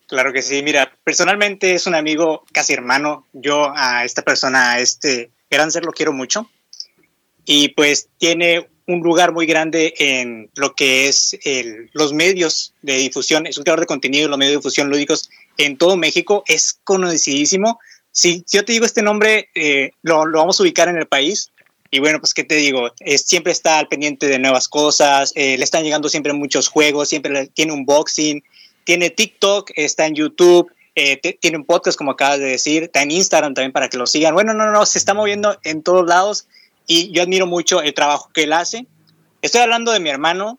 Claro 0.06 0.32
que 0.32 0.42
sí, 0.42 0.62
mira, 0.62 0.92
personalmente 1.02 1.74
es 1.74 1.86
un 1.86 1.94
amigo 1.94 2.44
casi 2.52 2.72
hermano. 2.72 3.26
Yo 3.32 3.72
a 3.74 4.04
esta 4.04 4.22
persona, 4.22 4.72
a 4.72 4.80
este 4.80 5.30
gran 5.50 5.72
ser, 5.72 5.84
lo 5.84 5.92
quiero 5.92 6.12
mucho. 6.12 6.48
Y 7.44 7.68
pues 7.70 8.08
tiene 8.18 8.68
un 8.86 9.00
lugar 9.00 9.32
muy 9.32 9.46
grande 9.46 9.94
en 9.98 10.48
lo 10.54 10.74
que 10.74 11.08
es 11.08 11.36
los 11.92 12.12
medios 12.12 12.72
de 12.82 12.98
difusión. 12.98 13.46
Es 13.46 13.58
un 13.58 13.64
creador 13.64 13.80
de 13.80 13.86
contenido 13.86 14.26
en 14.26 14.30
los 14.30 14.38
medios 14.38 14.52
de 14.52 14.58
difusión 14.58 14.90
lúdicos 14.90 15.28
en 15.58 15.76
todo 15.76 15.96
México. 15.96 16.44
Es 16.46 16.78
conocidísimo 16.84 17.80
si, 18.16 18.46
yo 18.50 18.64
te 18.64 18.72
digo 18.72 18.86
este 18.86 19.02
nombre, 19.02 19.50
eh, 19.54 19.90
lo, 20.00 20.24
vamos 20.32 20.58
a 20.58 20.62
ubicar 20.62 20.88
en 20.88 20.96
el 20.96 21.06
país. 21.06 21.52
Y 21.90 22.00
bueno, 22.00 22.20
pues 22.20 22.34
qué 22.34 22.44
te 22.44 22.56
digo, 22.56 22.90
es, 23.00 23.22
siempre 23.22 23.52
está 23.52 23.78
al 23.78 23.88
pendiente 23.88 24.26
de 24.26 24.38
nuevas 24.38 24.68
cosas, 24.68 25.32
eh, 25.34 25.56
le 25.56 25.64
están 25.64 25.84
llegando 25.84 26.08
siempre 26.08 26.32
muchos 26.32 26.68
juegos, 26.68 27.08
siempre 27.08 27.46
tiene 27.48 27.72
un 27.72 27.84
boxing, 27.84 28.42
tiene 28.84 29.10
TikTok, 29.10 29.70
está 29.74 30.06
en 30.06 30.14
YouTube, 30.14 30.70
eh, 30.94 31.20
tiene 31.40 31.58
un 31.58 31.64
podcast 31.64 31.98
como 31.98 32.12
acabas 32.12 32.38
de 32.38 32.46
decir, 32.46 32.84
está 32.84 33.02
en 33.02 33.10
Instagram 33.10 33.54
también 33.54 33.72
para 33.72 33.88
que 33.88 33.98
lo 33.98 34.06
sigan. 34.06 34.34
Bueno, 34.34 34.54
no, 34.54 34.70
no, 34.70 34.86
se 34.86 34.98
está 34.98 35.12
moviendo 35.12 35.58
en 35.62 35.82
todos 35.82 36.06
lados 36.06 36.48
y 36.86 37.10
yo 37.12 37.22
admiro 37.22 37.46
mucho 37.46 37.82
el 37.82 37.94
trabajo 37.94 38.30
que 38.32 38.44
él 38.44 38.52
hace. 38.52 38.86
Estoy 39.42 39.60
hablando 39.60 39.92
de 39.92 40.00
mi 40.00 40.08
hermano, 40.08 40.58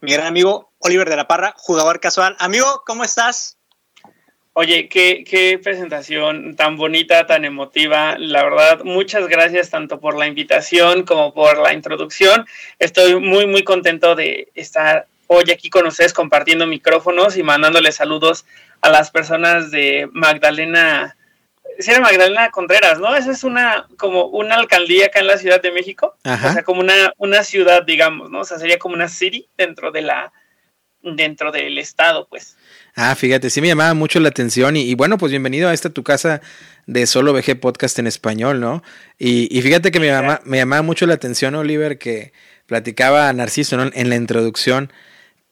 mi 0.00 0.12
gran 0.12 0.26
amigo 0.26 0.72
Oliver 0.78 1.08
de 1.08 1.16
la 1.16 1.28
Parra, 1.28 1.54
jugador 1.58 2.00
casual. 2.00 2.36
Amigo, 2.38 2.82
¿cómo 2.86 3.04
estás? 3.04 3.57
Oye, 4.60 4.88
qué, 4.88 5.22
qué, 5.22 5.56
presentación 5.62 6.56
tan 6.56 6.76
bonita, 6.76 7.28
tan 7.28 7.44
emotiva. 7.44 8.16
La 8.18 8.42
verdad, 8.42 8.80
muchas 8.82 9.28
gracias 9.28 9.70
tanto 9.70 10.00
por 10.00 10.18
la 10.18 10.26
invitación 10.26 11.04
como 11.04 11.32
por 11.32 11.58
la 11.58 11.72
introducción. 11.72 12.44
Estoy 12.80 13.20
muy, 13.20 13.46
muy 13.46 13.62
contento 13.62 14.16
de 14.16 14.50
estar 14.56 15.06
hoy 15.28 15.44
aquí 15.52 15.70
con 15.70 15.86
ustedes 15.86 16.12
compartiendo 16.12 16.66
micrófonos 16.66 17.36
y 17.36 17.44
mandándoles 17.44 17.94
saludos 17.94 18.46
a 18.80 18.90
las 18.90 19.12
personas 19.12 19.70
de 19.70 20.08
Magdalena. 20.10 21.16
Si 21.78 21.92
era 21.92 22.00
Magdalena 22.00 22.50
Contreras, 22.50 22.98
¿no? 22.98 23.14
Esa 23.14 23.30
es 23.30 23.44
una, 23.44 23.86
como 23.96 24.24
una 24.24 24.56
alcaldía 24.56 25.06
acá 25.06 25.20
en 25.20 25.28
la 25.28 25.38
Ciudad 25.38 25.62
de 25.62 25.70
México. 25.70 26.16
O 26.24 26.52
sea, 26.52 26.64
como 26.64 26.80
una, 26.80 27.12
una 27.16 27.44
ciudad, 27.44 27.84
digamos, 27.84 28.28
¿no? 28.28 28.40
O 28.40 28.44
sea, 28.44 28.58
sería 28.58 28.80
como 28.80 28.96
una 28.96 29.08
city 29.08 29.48
dentro 29.56 29.92
de 29.92 30.02
la, 30.02 30.32
dentro 31.00 31.52
del 31.52 31.78
estado, 31.78 32.26
pues. 32.26 32.56
Ah, 33.00 33.14
fíjate, 33.14 33.48
sí 33.48 33.60
me 33.60 33.68
llamaba 33.68 33.94
mucho 33.94 34.18
la 34.18 34.28
atención 34.28 34.76
y, 34.76 34.92
bueno, 34.96 35.18
pues 35.18 35.30
bienvenido 35.30 35.68
a 35.68 35.72
esta 35.72 35.88
tu 35.88 36.02
casa 36.02 36.40
de 36.86 37.06
Solo 37.06 37.32
VG 37.32 37.60
Podcast 37.60 37.96
en 38.00 38.08
español, 38.08 38.58
¿no? 38.58 38.82
Y, 39.16 39.62
fíjate 39.62 39.92
que 39.92 40.00
me, 40.00 40.08
llama, 40.08 40.40
me 40.44 40.56
llamaba 40.56 40.82
mucho 40.82 41.06
la 41.06 41.14
atención, 41.14 41.54
Oliver, 41.54 41.98
que 41.98 42.32
platicaba 42.66 43.28
a 43.28 43.32
Narciso 43.32 43.76
¿no? 43.76 43.88
en 43.94 44.08
la 44.08 44.16
introducción, 44.16 44.92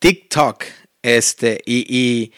TikTok, 0.01 0.65
este, 1.03 1.61
y, 1.65 2.33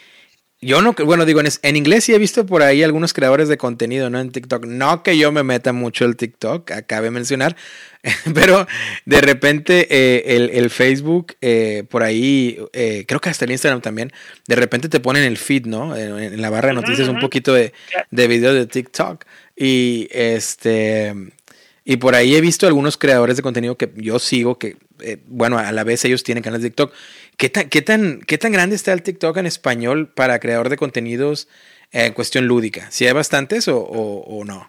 yo 0.60 0.82
no, 0.82 0.92
bueno, 0.92 1.24
digo, 1.24 1.40
en, 1.40 1.76
inglés 1.76 2.04
sí 2.04 2.14
he 2.14 2.18
visto 2.18 2.44
por 2.44 2.62
ahí 2.62 2.82
algunos 2.82 3.12
creadores 3.12 3.48
de 3.48 3.56
contenido, 3.56 4.10
¿no? 4.10 4.18
En 4.18 4.32
TikTok. 4.32 4.66
No 4.66 5.04
que 5.04 5.16
yo 5.16 5.30
me 5.30 5.44
meta 5.44 5.72
mucho 5.72 6.04
el 6.04 6.16
TikTok, 6.16 6.72
acabe 6.72 7.04
de 7.04 7.10
mencionar, 7.12 7.54
pero 8.34 8.66
de 9.04 9.20
repente 9.20 9.86
eh, 9.88 10.50
el, 10.52 10.70
Facebook, 10.70 11.36
eh, 11.40 11.84
por 11.88 12.02
ahí, 12.02 12.58
eh, 12.72 13.04
creo 13.06 13.20
que 13.20 13.28
hasta 13.30 13.44
el 13.44 13.52
Instagram 13.52 13.82
también, 13.82 14.12
de 14.48 14.56
repente 14.56 14.88
te 14.88 14.98
ponen 14.98 15.22
el 15.22 15.38
feed, 15.38 15.66
¿no? 15.66 15.96
En, 15.96 16.42
la 16.42 16.50
barra 16.50 16.68
de 16.68 16.74
noticias 16.74 17.08
un 17.08 17.20
poquito 17.20 17.54
de, 17.54 17.72
de 18.10 18.26
videos 18.26 18.54
de 18.54 18.66
TikTok. 18.66 19.24
Y 19.56 20.08
este... 20.10 21.14
Y 21.84 21.96
por 21.96 22.14
ahí 22.14 22.34
he 22.34 22.42
visto 22.42 22.66
algunos 22.66 22.98
creadores 22.98 23.38
de 23.38 23.42
contenido 23.42 23.78
que 23.78 23.90
yo 23.96 24.18
sigo, 24.18 24.58
que, 24.58 24.76
bueno, 25.26 25.58
a 25.58 25.72
la 25.72 25.84
vez 25.84 26.04
ellos 26.04 26.24
tienen 26.24 26.42
canales 26.42 26.62
de 26.62 26.70
TikTok, 26.70 26.92
¿Qué 27.38 27.48
tan, 27.50 27.68
qué, 27.68 27.82
tan, 27.82 28.20
¿Qué 28.20 28.36
tan 28.36 28.50
grande 28.50 28.74
está 28.74 28.92
el 28.92 29.04
TikTok 29.04 29.36
en 29.36 29.46
español 29.46 30.08
para 30.08 30.40
creador 30.40 30.70
de 30.70 30.76
contenidos 30.76 31.48
en 31.92 32.12
cuestión 32.12 32.48
lúdica? 32.48 32.90
¿Si 32.90 33.06
hay 33.06 33.12
bastantes 33.12 33.68
o, 33.68 34.42
no? 34.44 34.68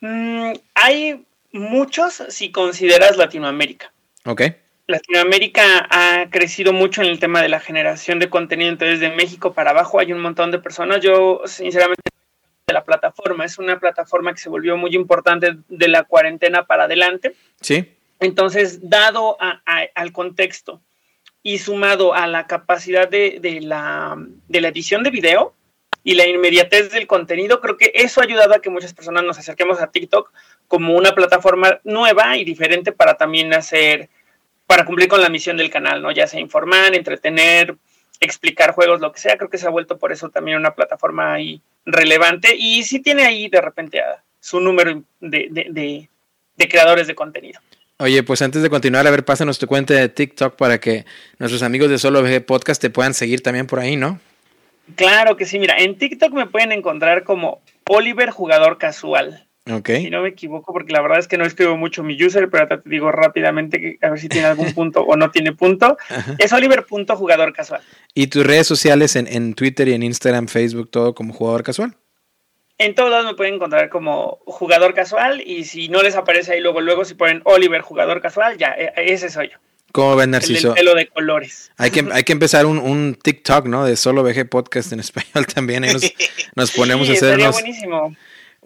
Mm, 0.00 0.52
hay 0.74 1.26
muchos 1.50 2.22
si 2.28 2.52
consideras 2.52 3.16
Latinoamérica. 3.16 3.92
Ok. 4.24 4.42
Latinoamérica 4.86 5.88
ha 5.90 6.30
crecido 6.30 6.72
mucho 6.72 7.02
en 7.02 7.08
el 7.08 7.18
tema 7.18 7.42
de 7.42 7.48
la 7.48 7.58
generación 7.58 8.20
de 8.20 8.30
contenido, 8.30 8.70
entonces 8.70 9.00
de 9.00 9.10
México 9.10 9.52
para 9.52 9.70
abajo 9.70 9.98
hay 9.98 10.12
un 10.12 10.20
montón 10.20 10.52
de 10.52 10.60
personas. 10.60 11.00
Yo, 11.00 11.42
sinceramente, 11.46 12.02
de 12.68 12.72
la 12.72 12.84
plataforma, 12.84 13.44
es 13.44 13.58
una 13.58 13.80
plataforma 13.80 14.32
que 14.32 14.38
se 14.38 14.48
volvió 14.48 14.76
muy 14.76 14.94
importante 14.94 15.56
de 15.68 15.88
la 15.88 16.04
cuarentena 16.04 16.66
para 16.66 16.84
adelante. 16.84 17.34
Sí. 17.60 17.97
Entonces, 18.20 18.88
dado 18.88 19.36
al 19.64 20.12
contexto 20.12 20.80
y 21.42 21.58
sumado 21.58 22.14
a 22.14 22.26
la 22.26 22.46
capacidad 22.46 23.08
de, 23.08 23.60
la, 23.62 24.16
de 24.48 24.60
la 24.60 24.68
edición 24.68 25.02
de 25.02 25.10
video 25.10 25.54
y 26.02 26.14
la 26.14 26.26
inmediatez 26.26 26.90
del 26.90 27.06
contenido, 27.06 27.60
creo 27.60 27.76
que 27.76 27.92
eso 27.94 28.20
ha 28.20 28.24
ayudado 28.24 28.54
a 28.54 28.60
que 28.60 28.70
muchas 28.70 28.92
personas 28.92 29.24
nos 29.24 29.38
acerquemos 29.38 29.80
a 29.80 29.90
TikTok 29.90 30.32
como 30.66 30.96
una 30.96 31.14
plataforma 31.14 31.80
nueva 31.84 32.36
y 32.36 32.44
diferente 32.44 32.92
para 32.92 33.16
también 33.16 33.54
hacer, 33.54 34.08
para 34.66 34.84
cumplir 34.84 35.08
con 35.08 35.20
la 35.20 35.28
misión 35.28 35.56
del 35.56 35.70
canal, 35.70 36.02
¿no? 36.02 36.10
Ya 36.10 36.26
sea 36.26 36.40
informar, 36.40 36.94
entretener, 36.94 37.76
explicar 38.20 38.72
juegos, 38.72 39.00
lo 39.00 39.12
que 39.12 39.20
sea, 39.20 39.36
creo 39.36 39.48
que 39.48 39.58
se 39.58 39.66
ha 39.66 39.70
vuelto 39.70 39.96
por 39.96 40.10
eso 40.10 40.28
también 40.28 40.58
una 40.58 40.74
plataforma 40.74 41.34
ahí 41.34 41.62
relevante 41.86 42.56
y 42.56 42.82
sí 42.82 43.00
tiene 43.00 43.24
ahí 43.24 43.48
de 43.48 43.60
repente 43.60 44.00
a 44.00 44.24
su 44.40 44.60
número 44.60 45.02
de 45.20 46.08
creadores 46.68 47.06
de 47.06 47.14
contenido. 47.14 47.60
Oye, 48.00 48.22
pues 48.22 48.42
antes 48.42 48.62
de 48.62 48.70
continuar, 48.70 49.04
a 49.08 49.10
ver, 49.10 49.24
pásanos 49.24 49.58
tu 49.58 49.66
cuenta 49.66 49.92
de 49.92 50.08
TikTok 50.08 50.54
para 50.54 50.78
que 50.78 51.04
nuestros 51.40 51.64
amigos 51.64 51.90
de 51.90 51.98
Solo 51.98 52.22
VG 52.22 52.46
Podcast 52.46 52.80
te 52.80 52.90
puedan 52.90 53.12
seguir 53.12 53.42
también 53.42 53.66
por 53.66 53.80
ahí, 53.80 53.96
¿no? 53.96 54.20
Claro 54.94 55.36
que 55.36 55.46
sí, 55.46 55.58
mira, 55.58 55.76
en 55.78 55.98
TikTok 55.98 56.32
me 56.32 56.46
pueden 56.46 56.70
encontrar 56.70 57.24
como 57.24 57.60
Oliver 57.88 58.30
Jugador 58.30 58.78
Casual. 58.78 59.48
Ok. 59.68 59.90
Si 59.96 60.10
no 60.10 60.22
me 60.22 60.28
equivoco, 60.28 60.72
porque 60.72 60.92
la 60.92 61.02
verdad 61.02 61.18
es 61.18 61.26
que 61.26 61.38
no 61.38 61.44
escribo 61.44 61.76
mucho 61.76 62.04
mi 62.04 62.22
user, 62.22 62.48
pero 62.48 62.68
te 62.68 62.88
digo 62.88 63.10
rápidamente 63.10 63.80
que 63.80 63.98
a 64.00 64.10
ver 64.10 64.20
si 64.20 64.28
tiene 64.28 64.46
algún 64.46 64.72
punto 64.74 65.02
o 65.02 65.16
no 65.16 65.32
tiene 65.32 65.52
punto. 65.52 65.98
Es 66.38 66.52
Oliver.jugador 66.52 67.52
casual. 67.52 67.82
¿Y 68.14 68.28
tus 68.28 68.46
redes 68.46 68.68
sociales 68.68 69.16
en, 69.16 69.26
en 69.26 69.54
Twitter 69.54 69.88
y 69.88 69.94
en 69.94 70.04
Instagram, 70.04 70.46
Facebook, 70.46 70.88
todo 70.90 71.14
como 71.14 71.34
jugador 71.34 71.64
casual? 71.64 71.96
En 72.78 72.94
todos 72.94 73.10
lados 73.10 73.26
me 73.26 73.34
pueden 73.34 73.54
encontrar 73.54 73.88
como 73.88 74.38
jugador 74.46 74.94
casual 74.94 75.42
y 75.44 75.64
si 75.64 75.88
no 75.88 76.02
les 76.02 76.14
aparece 76.14 76.52
ahí 76.52 76.60
luego, 76.60 76.80
luego 76.80 77.04
si 77.04 77.14
ponen 77.14 77.42
Oliver 77.44 77.80
jugador 77.80 78.20
casual, 78.22 78.56
ya, 78.56 78.72
e, 78.72 78.92
ese 78.96 79.30
soy 79.30 79.48
yo. 79.48 79.58
¿Cómo 79.90 80.14
ven, 80.16 80.30
Narciso? 80.30 80.68
El 80.68 80.74
pelo 80.74 80.94
de 80.94 81.08
colores. 81.08 81.72
Hay 81.76 81.90
que, 81.90 82.06
hay 82.12 82.22
que 82.22 82.32
empezar 82.32 82.66
un, 82.66 82.78
un, 82.78 83.14
TikTok, 83.20 83.66
¿no? 83.66 83.84
De 83.84 83.96
solo 83.96 84.22
VG 84.22 84.48
Podcast 84.48 84.92
en 84.92 85.00
español 85.00 85.46
también. 85.54 85.84
Ahí 85.84 85.96
nos, 86.54 86.70
ponemos 86.72 87.08
a 87.08 87.12
hacer 87.12 87.38
unos, 87.38 87.56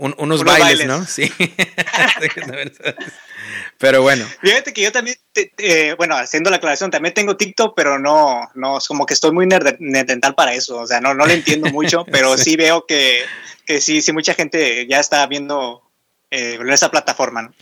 unos 0.03 0.45
bailes, 0.45 0.87
¿no? 0.87 1.05
Sí. 1.07 1.33
pero 3.79 4.03
bueno. 4.03 4.27
Fíjate 4.41 4.73
que 4.73 4.83
yo 4.83 4.93
también, 4.93 5.17
bueno, 5.97 6.17
haciendo 6.17 6.51
la 6.51 6.57
aclaración, 6.57 6.91
también 6.91 7.15
tengo 7.15 7.37
TikTok, 7.37 7.75
pero 7.77 7.99
no, 7.99 8.51
no, 8.55 8.79
es 8.79 8.87
como 8.87 9.07
que 9.07 9.15
estoy 9.15 9.33
muy 9.33 9.47
nerdental 9.47 10.35
para 10.35 10.55
eso. 10.55 10.79
O 10.79 10.87
sea, 10.87 11.01
no, 11.01 11.15
no 11.15 11.27
lo 11.27 11.33
entiendo 11.33 11.71
mucho, 11.71 12.05
pero 12.11 12.37
sí, 12.37 12.57
veo 12.57 12.87
que, 12.87 13.23
que, 13.65 13.81
sí, 13.81 14.03
sí, 14.03 14.13
mucha 14.13 14.35
gente 14.35 14.87
ya 14.87 15.01
está 15.01 15.27
viendo 15.27 15.83
eh, 16.31 16.59
esa 16.69 16.91
plataforma, 16.91 17.43
¿no? 17.43 17.55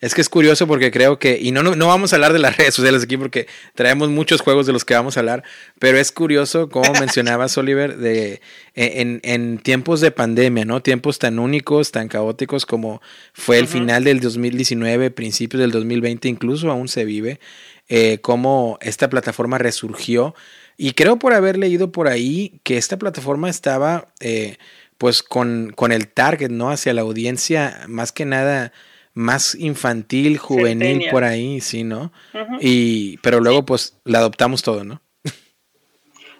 Es 0.00 0.14
que 0.14 0.20
es 0.20 0.28
curioso 0.28 0.68
porque 0.68 0.92
creo 0.92 1.18
que, 1.18 1.38
y 1.40 1.50
no, 1.50 1.62
no, 1.62 1.86
vamos 1.88 2.12
a 2.12 2.16
hablar 2.16 2.32
de 2.32 2.38
las 2.38 2.56
redes 2.58 2.74
sociales 2.74 3.02
aquí 3.02 3.16
porque 3.16 3.48
traemos 3.74 4.08
muchos 4.10 4.40
juegos 4.40 4.66
de 4.66 4.72
los 4.72 4.84
que 4.84 4.94
vamos 4.94 5.16
a 5.16 5.20
hablar, 5.20 5.42
pero 5.78 5.98
es 5.98 6.12
curioso 6.12 6.68
como 6.68 6.92
mencionabas, 7.00 7.58
Oliver, 7.58 7.96
de, 7.96 8.40
en, 8.74 9.20
en, 9.24 9.58
tiempos 9.58 10.00
de 10.00 10.12
pandemia, 10.12 10.64
¿no? 10.64 10.82
Tiempos 10.82 11.18
tan 11.18 11.38
únicos, 11.40 11.90
tan 11.90 12.08
caóticos 12.08 12.64
como 12.64 13.02
fue 13.32 13.58
el 13.58 13.66
final 13.66 14.04
del 14.04 14.20
2019, 14.20 15.10
principios 15.10 15.60
del 15.60 15.72
2020, 15.72 16.28
incluso 16.28 16.70
aún 16.70 16.86
se 16.88 17.04
vive, 17.04 17.40
eh, 17.88 18.18
cómo 18.20 18.78
esta 18.80 19.10
plataforma 19.10 19.58
resurgió. 19.58 20.34
Y 20.76 20.92
creo 20.92 21.18
por 21.18 21.32
haber 21.32 21.58
leído 21.58 21.90
por 21.90 22.06
ahí 22.06 22.60
que 22.62 22.76
esta 22.76 22.98
plataforma 22.98 23.50
estaba, 23.50 24.06
eh, 24.20 24.58
pues, 24.96 25.24
con, 25.24 25.72
con 25.74 25.90
el 25.90 26.06
target, 26.06 26.50
¿no? 26.50 26.70
Hacia 26.70 26.94
la 26.94 27.00
audiencia, 27.00 27.80
más 27.88 28.12
que 28.12 28.24
nada 28.24 28.72
más 29.14 29.54
infantil, 29.54 30.38
juvenil 30.38 31.06
por 31.10 31.24
ahí, 31.24 31.60
sí, 31.60 31.84
¿no? 31.84 32.12
Y 32.60 33.18
pero 33.18 33.40
luego 33.40 33.64
pues 33.64 33.98
la 34.04 34.18
adoptamos 34.18 34.62
todo, 34.62 34.84
¿no? 34.84 35.00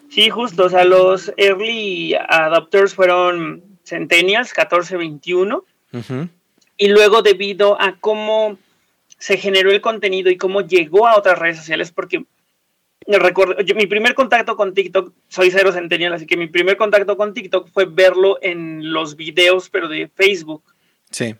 Sí, 0.09 0.29
justo, 0.29 0.65
o 0.65 0.69
sea, 0.69 0.85
los 0.85 1.31
early 1.37 2.15
adopters 2.15 2.95
fueron 2.95 3.63
Centennials 3.83 4.53
1421 4.57 5.63
y 6.77 6.87
luego 6.87 7.21
debido 7.21 7.79
a 7.79 7.97
cómo 7.99 8.57
se 9.17 9.37
generó 9.37 9.69
el 9.69 9.81
contenido 9.81 10.31
y 10.31 10.37
cómo 10.37 10.61
llegó 10.61 11.07
a 11.07 11.17
otras 11.17 11.37
redes 11.37 11.57
sociales, 11.57 11.91
porque 11.91 12.23
recuerdo, 13.05 13.55
mi 13.75 13.85
primer 13.85 14.15
contacto 14.15 14.55
con 14.55 14.73
TikTok, 14.73 15.13
soy 15.27 15.51
cero 15.51 15.71
Centennial, 15.71 16.13
así 16.13 16.25
que 16.25 16.37
mi 16.37 16.47
primer 16.47 16.77
contacto 16.77 17.17
con 17.17 17.33
TikTok 17.33 17.69
fue 17.69 17.85
verlo 17.85 18.39
en 18.41 18.93
los 18.93 19.15
videos, 19.15 19.69
pero 19.69 19.87
de 19.87 20.07
Facebook. 20.07 20.63
Sí. 21.11 21.35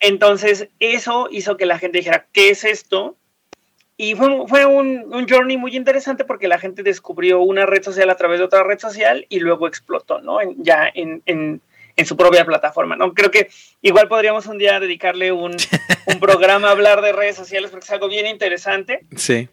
Entonces, 0.00 0.68
eso 0.78 1.28
hizo 1.30 1.56
que 1.56 1.66
la 1.66 1.78
gente 1.78 1.98
dijera, 1.98 2.26
¿qué 2.32 2.50
es 2.50 2.64
esto? 2.64 3.16
Y 3.96 4.14
fue, 4.14 4.46
fue 4.46 4.64
un, 4.64 5.12
un, 5.12 5.28
journey 5.28 5.56
muy 5.56 5.76
interesante 5.76 6.24
porque 6.24 6.46
la 6.46 6.58
gente 6.58 6.84
descubrió 6.84 7.40
una 7.40 7.66
red 7.66 7.82
social 7.82 8.08
a 8.10 8.14
través 8.14 8.38
de 8.38 8.44
otra 8.44 8.62
red 8.62 8.78
social 8.78 9.26
y 9.28 9.40
luego 9.40 9.66
explotó, 9.66 10.20
¿no? 10.20 10.38
ya 10.58 10.88
en, 10.94 11.20
en, 11.26 11.60
en, 11.96 12.06
su 12.06 12.16
propia 12.16 12.44
plataforma, 12.44 12.94
¿no? 12.94 13.12
Creo 13.12 13.32
que 13.32 13.48
igual 13.82 14.06
podríamos 14.06 14.46
un 14.46 14.56
día 14.56 14.78
dedicarle 14.78 15.32
un, 15.32 15.56
un 16.06 16.20
programa 16.20 16.68
a 16.68 16.70
hablar 16.70 17.02
de 17.02 17.10
redes 17.10 17.34
sociales 17.34 17.72
porque 17.72 17.86
es 17.86 17.90
algo 17.90 18.06
bien 18.06 18.26
interesante. 18.26 19.00
Sí. 19.16 19.48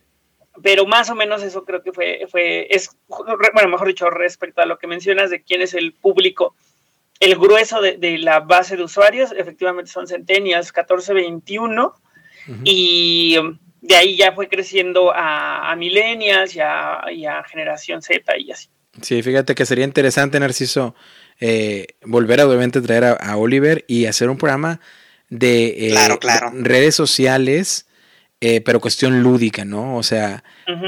Pero 0.61 0.85
más 0.85 1.09
o 1.09 1.15
menos 1.15 1.41
eso 1.41 1.65
creo 1.65 1.81
que 1.81 1.91
fue, 1.91 2.27
fue 2.29 2.67
es, 2.69 2.95
bueno, 3.07 3.69
mejor 3.69 3.87
dicho, 3.87 4.11
respecto 4.11 4.61
a 4.61 4.67
lo 4.67 4.77
que 4.77 4.85
mencionas 4.85 5.31
de 5.31 5.41
quién 5.41 5.63
es 5.63 5.73
el 5.73 5.91
público 5.91 6.55
el 7.25 7.35
grueso 7.35 7.81
de, 7.81 8.17
la 8.19 8.39
base 8.41 8.77
de 8.77 8.83
usuarios 8.83 9.33
efectivamente 9.35 9.91
son 9.91 10.07
Centennials 10.07 10.67
1421 10.67 11.93
y 12.63 13.35
de 13.81 13.95
ahí 13.95 14.15
ya 14.15 14.31
fue 14.33 14.47
creciendo 14.47 15.11
a, 15.11 15.71
a 15.71 15.75
Millennials 15.75 16.55
y 16.55 16.59
a, 16.59 17.43
Generación 17.49 18.01
Z 18.03 18.37
y 18.37 18.51
así. 18.51 18.69
Sí, 19.01 19.23
fíjate 19.23 19.55
que 19.55 19.65
sería 19.65 19.83
interesante, 19.83 20.39
Narciso, 20.39 20.95
eh, 21.39 21.87
volver 22.03 22.41
a 22.41 22.47
obviamente 22.47 22.79
traer 22.81 23.17
a, 23.19 23.37
Oliver 23.37 23.83
y 23.87 24.05
hacer 24.05 24.29
un 24.29 24.37
programa 24.37 24.79
de, 25.29 25.89
eh, 25.89 26.17
claro, 26.19 26.51
redes 26.53 26.93
sociales 26.93 27.87
eh, 28.41 28.61
pero 28.61 28.79
cuestión 28.79 29.23
lúdica, 29.23 29.65
¿no? 29.65 29.95
O 29.97 30.03
sea, 30.03 30.43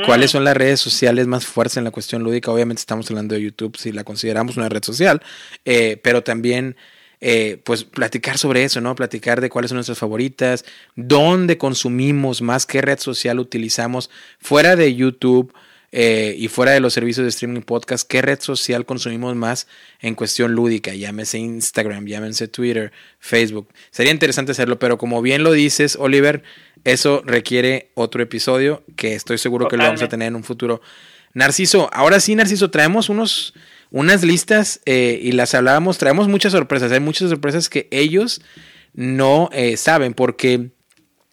¿cuáles 0.06 0.32
son 0.32 0.44
las 0.44 0.58
redes 0.58 0.80
sociales 0.80 1.28
más 1.28 1.46
fuertes 1.46 1.78
en 1.78 1.84
la 1.84 1.92
cuestión 1.92 2.24
lúdica? 2.24 2.52
Obviamente 2.52 2.82
estamos 2.82 3.10
hablando 3.10 3.36
de 3.36 3.42
YouTube 3.42 3.78
si 3.78 3.92
la 3.92 4.04
consideramos 4.04 4.58
una 4.58 4.70
red 4.70 4.84
social, 4.84 5.22
eh, 5.66 6.00
pero 6.04 6.24
también... 6.24 6.76
Eh, 7.20 7.60
pues 7.64 7.84
platicar 7.84 8.38
sobre 8.38 8.64
eso, 8.64 8.80
¿no? 8.80 8.94
Platicar 8.94 9.42
de 9.42 9.50
cuáles 9.50 9.70
son 9.70 9.78
nuestras 9.78 9.98
favoritas, 9.98 10.66
dónde 10.96 11.58
consumimos 11.58 12.44
más, 12.44 12.68
qué 12.68 12.80
red 12.80 13.00
social 13.00 13.40
utilizamos 13.40 14.12
fuera 14.38 14.76
de 14.76 14.94
YouTube, 14.94 15.52
eh, 15.94 16.36
y 16.38 16.50
fuera 16.50 16.74
de 16.74 16.82
los 16.82 16.94
servicios 16.94 17.24
de 17.24 17.30
streaming 17.30 17.62
podcast, 17.62 18.08
¿qué 18.08 18.22
red 18.22 18.42
social 18.42 18.86
consumimos 18.86 19.36
más 19.36 19.68
en 20.02 20.16
cuestión 20.16 20.52
lúdica? 20.52 20.94
Llámese 20.94 21.38
Instagram, 21.38 22.06
llámense 22.06 22.50
Twitter, 22.50 22.92
Facebook. 23.20 23.70
Sería 23.90 24.12
interesante 24.12 24.52
hacerlo, 24.52 24.80
pero 24.80 24.98
como 24.98 25.22
bien 25.22 25.44
lo 25.44 25.54
dices, 25.54 25.96
Oliver, 25.96 26.44
eso 26.88 27.22
requiere 27.26 27.92
otro 27.96 28.24
episodio 28.24 28.84
que 28.96 29.14
estoy 29.14 29.38
seguro 29.38 29.68
que 29.68 29.76
lo 29.76 29.84
vamos 29.84 30.02
a 30.02 30.08
tener 30.08 30.30
en 30.30 30.36
un 30.36 30.44
futuro. 30.46 30.82
Narciso, 31.34 31.90
ahora 31.92 32.22
sí, 32.22 32.34
Narciso, 32.34 32.72
traemos 32.72 33.10
unos, 33.10 33.54
unas 33.92 34.24
listas 34.24 34.80
eh, 34.86 35.20
y 35.22 35.34
las 35.34 35.54
hablábamos, 35.54 35.98
traemos 35.98 36.30
muchas 36.30 36.54
sorpresas, 36.54 36.92
hay 36.94 37.02
muchas 37.02 37.30
sorpresas 37.30 37.68
que 37.68 37.90
ellos 37.92 38.42
no 38.94 39.50
eh, 39.52 39.76
saben, 39.76 40.14
porque 40.14 40.70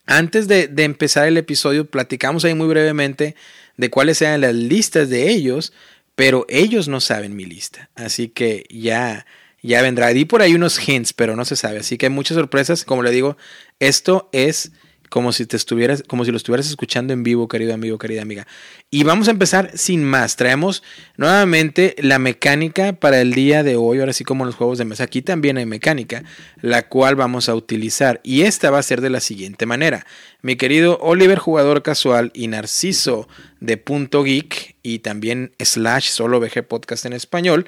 antes 0.07 0.49
de, 0.49 0.67
de 0.67 0.83
empezar 0.83 1.29
el 1.29 1.37
episodio 1.37 1.89
platicamos 1.89 2.45
ahí 2.45 2.55
muy 2.55 2.67
brevemente 2.67 3.37
de 3.77 3.91
cuáles 3.91 4.19
sean 4.19 4.41
las 4.41 4.55
listas 4.57 5.09
de 5.09 5.31
ellos, 5.31 5.73
pero 6.17 6.47
ellos 6.49 6.89
no 6.89 7.01
saben 7.01 7.37
mi 7.37 7.45
lista. 7.45 7.91
Así 7.95 8.27
que 8.27 8.67
ya, 8.71 9.25
ya 9.63 9.83
vendrá. 9.83 10.09
Di 10.09 10.25
por 10.25 10.43
ahí 10.43 10.55
unos 10.55 10.89
hints, 10.89 11.13
pero 11.13 11.37
no 11.37 11.45
se 11.45 11.55
sabe. 11.55 11.79
Así 11.79 11.97
que 11.97 12.07
hay 12.07 12.11
muchas 12.11 12.37
sorpresas. 12.37 12.85
Como 12.85 13.03
le 13.03 13.11
digo, 13.11 13.37
esto 13.81 14.29
es 14.33 14.73
como 15.09 15.33
si 15.33 15.47
te 15.47 15.57
estuvieras, 15.57 16.03
como 16.07 16.25
si 16.25 16.31
lo 16.31 16.37
estuvieras 16.37 16.69
escuchando 16.69 17.13
en 17.13 17.23
vivo, 17.23 17.49
querido 17.49 17.75
amigo, 17.75 17.99
querida 17.99 18.23
amiga. 18.23 18.47
Y 18.91 19.05
vamos 19.05 19.29
a 19.29 19.33
empezar 19.33 19.71
sin 19.75 20.05
más. 20.05 20.37
Traemos 20.37 20.83
nuevamente 21.17 21.95
la 21.99 22.19
mecánica 22.19 22.95
para 22.95 23.21
el 23.21 23.33
día 23.33 23.63
de 23.63 23.77
hoy, 23.77 24.01
ahora 24.01 24.13
sí 24.13 24.25
como 24.25 24.45
los 24.45 24.55
juegos 24.55 24.79
de 24.79 24.85
mesa. 24.85 25.05
Aquí 25.05 25.23
también 25.23 25.59
hay 25.59 25.67
mecánica, 25.67 26.25
la 26.61 26.89
cual 26.89 27.17
vamos 27.17 27.49
a 27.49 27.55
utilizar. 27.55 28.21
Y 28.23 28.43
esta 28.43 28.71
va 28.71 28.79
a 28.79 28.83
ser 28.83 29.01
de 29.01 29.11
la 29.11 29.21
siguiente 29.21 29.67
manera. 29.67 30.07
Mi 30.43 30.57
querido 30.57 30.99
Oliver, 31.01 31.39
jugador 31.39 31.83
casual, 31.83 32.31
y 32.35 32.49
Narciso 32.49 33.29
de 33.61 33.77
Punto 33.77 34.23
Geek, 34.23 34.77
y 34.83 35.01
también 35.01 35.53
slash 35.59 36.11
solo 36.11 36.41
VG 36.41 36.67
Podcast 36.67 37.07
en 37.07 37.15
español, 37.15 37.67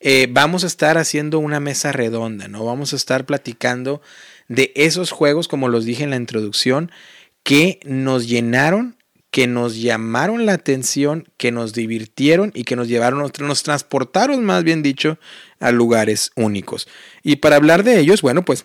eh, 0.00 0.28
vamos 0.30 0.62
a 0.62 0.68
estar 0.68 0.96
haciendo 0.96 1.40
una 1.40 1.58
mesa 1.58 1.90
redonda, 1.90 2.46
¿no? 2.46 2.64
Vamos 2.64 2.92
a 2.92 2.96
estar 2.96 3.26
platicando 3.26 4.00
de 4.48 4.72
esos 4.74 5.10
juegos, 5.10 5.46
como 5.48 5.68
los 5.68 5.84
dije 5.84 6.04
en 6.04 6.10
la 6.10 6.16
introducción, 6.16 6.90
que 7.42 7.80
nos 7.84 8.28
llenaron, 8.28 8.96
que 9.30 9.46
nos 9.46 9.76
llamaron 9.76 10.46
la 10.46 10.54
atención, 10.54 11.28
que 11.36 11.52
nos 11.52 11.74
divirtieron 11.74 12.50
y 12.54 12.64
que 12.64 12.76
nos 12.76 12.88
llevaron, 12.88 13.30
nos 13.40 13.62
transportaron, 13.62 14.44
más 14.44 14.64
bien 14.64 14.82
dicho, 14.82 15.18
a 15.60 15.70
lugares 15.70 16.32
únicos. 16.34 16.88
Y 17.22 17.36
para 17.36 17.56
hablar 17.56 17.84
de 17.84 17.98
ellos, 18.00 18.22
bueno, 18.22 18.44
pues 18.44 18.64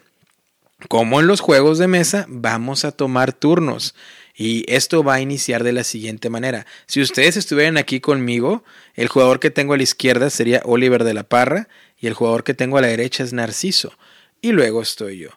como 0.88 1.20
en 1.20 1.28
los 1.28 1.42
juegos 1.42 1.78
de 1.78 1.88
mesa, 1.88 2.26
vamos 2.28 2.86
a 2.86 2.92
tomar 2.92 3.34
turnos. 3.34 3.96
Y 4.36 4.66
esto 4.68 5.04
va 5.04 5.16
a 5.16 5.22
iniciar 5.22 5.64
de 5.64 5.74
la 5.74 5.84
siguiente 5.84 6.30
manera. 6.30 6.66
Si 6.88 7.02
ustedes 7.02 7.38
estuvieran 7.38 7.78
aquí 7.78 8.00
conmigo, 8.00 8.64
el 8.96 9.08
jugador 9.08 9.40
que 9.40 9.52
tengo 9.52 9.74
a 9.74 9.78
la 9.78 9.84
izquierda 9.84 10.30
sería 10.30 10.64
Oliver 10.66 11.04
de 11.04 11.14
la 11.14 11.24
Parra 11.24 11.68
y 12.00 12.08
el 12.08 12.16
jugador 12.16 12.44
que 12.44 12.56
tengo 12.56 12.78
a 12.78 12.82
la 12.82 12.88
derecha 12.88 13.24
es 13.24 13.32
Narciso. 13.32 13.94
Y 14.42 14.52
luego 14.52 14.82
estoy 14.82 15.20
yo. 15.20 15.30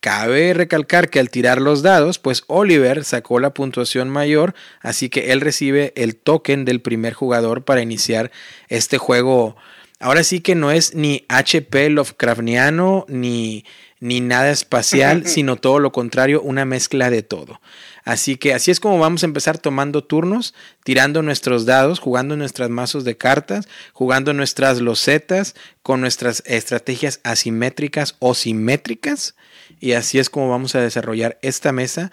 Cabe 0.00 0.54
recalcar 0.54 1.10
que 1.10 1.18
al 1.18 1.28
tirar 1.28 1.60
los 1.60 1.82
dados, 1.82 2.20
pues 2.20 2.44
Oliver 2.46 3.04
sacó 3.04 3.40
la 3.40 3.52
puntuación 3.52 4.08
mayor, 4.08 4.54
así 4.80 5.08
que 5.08 5.32
él 5.32 5.40
recibe 5.40 5.92
el 5.96 6.14
token 6.14 6.64
del 6.64 6.80
primer 6.80 7.14
jugador 7.14 7.64
para 7.64 7.82
iniciar 7.82 8.30
este 8.68 8.98
juego. 8.98 9.56
Ahora 9.98 10.22
sí 10.22 10.40
que 10.40 10.54
no 10.54 10.70
es 10.70 10.94
ni 10.94 11.26
HP 11.28 11.90
Lovecraftiano 11.90 13.06
ni, 13.08 13.64
ni 13.98 14.20
nada 14.20 14.50
espacial, 14.50 15.26
sino 15.26 15.56
todo 15.56 15.80
lo 15.80 15.90
contrario, 15.90 16.42
una 16.42 16.64
mezcla 16.64 17.10
de 17.10 17.22
todo. 17.22 17.60
Así 18.04 18.36
que 18.36 18.54
así 18.54 18.70
es 18.70 18.78
como 18.78 19.00
vamos 19.00 19.24
a 19.24 19.26
empezar 19.26 19.58
tomando 19.58 20.04
turnos, 20.04 20.54
tirando 20.84 21.22
nuestros 21.22 21.66
dados, 21.66 21.98
jugando 21.98 22.36
nuestras 22.36 22.70
mazos 22.70 23.02
de 23.04 23.16
cartas, 23.16 23.68
jugando 23.92 24.32
nuestras 24.32 24.80
losetas 24.80 25.56
con 25.82 26.00
nuestras 26.00 26.44
estrategias 26.46 27.18
asimétricas 27.24 28.14
o 28.20 28.34
simétricas. 28.34 29.34
Y 29.80 29.92
así 29.92 30.18
es 30.18 30.30
como 30.30 30.48
vamos 30.48 30.74
a 30.74 30.80
desarrollar 30.80 31.38
esta 31.42 31.72
mesa 31.72 32.10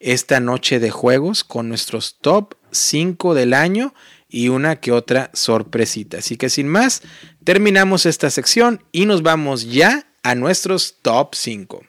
esta 0.00 0.40
noche 0.40 0.78
de 0.78 0.90
juegos 0.90 1.44
con 1.44 1.68
nuestros 1.68 2.18
top 2.20 2.54
5 2.70 3.34
del 3.34 3.54
año 3.54 3.94
y 4.28 4.48
una 4.48 4.76
que 4.76 4.92
otra 4.92 5.30
sorpresita. 5.32 6.18
Así 6.18 6.36
que 6.36 6.50
sin 6.50 6.68
más, 6.68 7.02
terminamos 7.44 8.06
esta 8.06 8.30
sección 8.30 8.84
y 8.92 9.06
nos 9.06 9.22
vamos 9.22 9.64
ya 9.70 10.06
a 10.22 10.34
nuestros 10.34 10.98
top 11.02 11.34
5. 11.34 11.82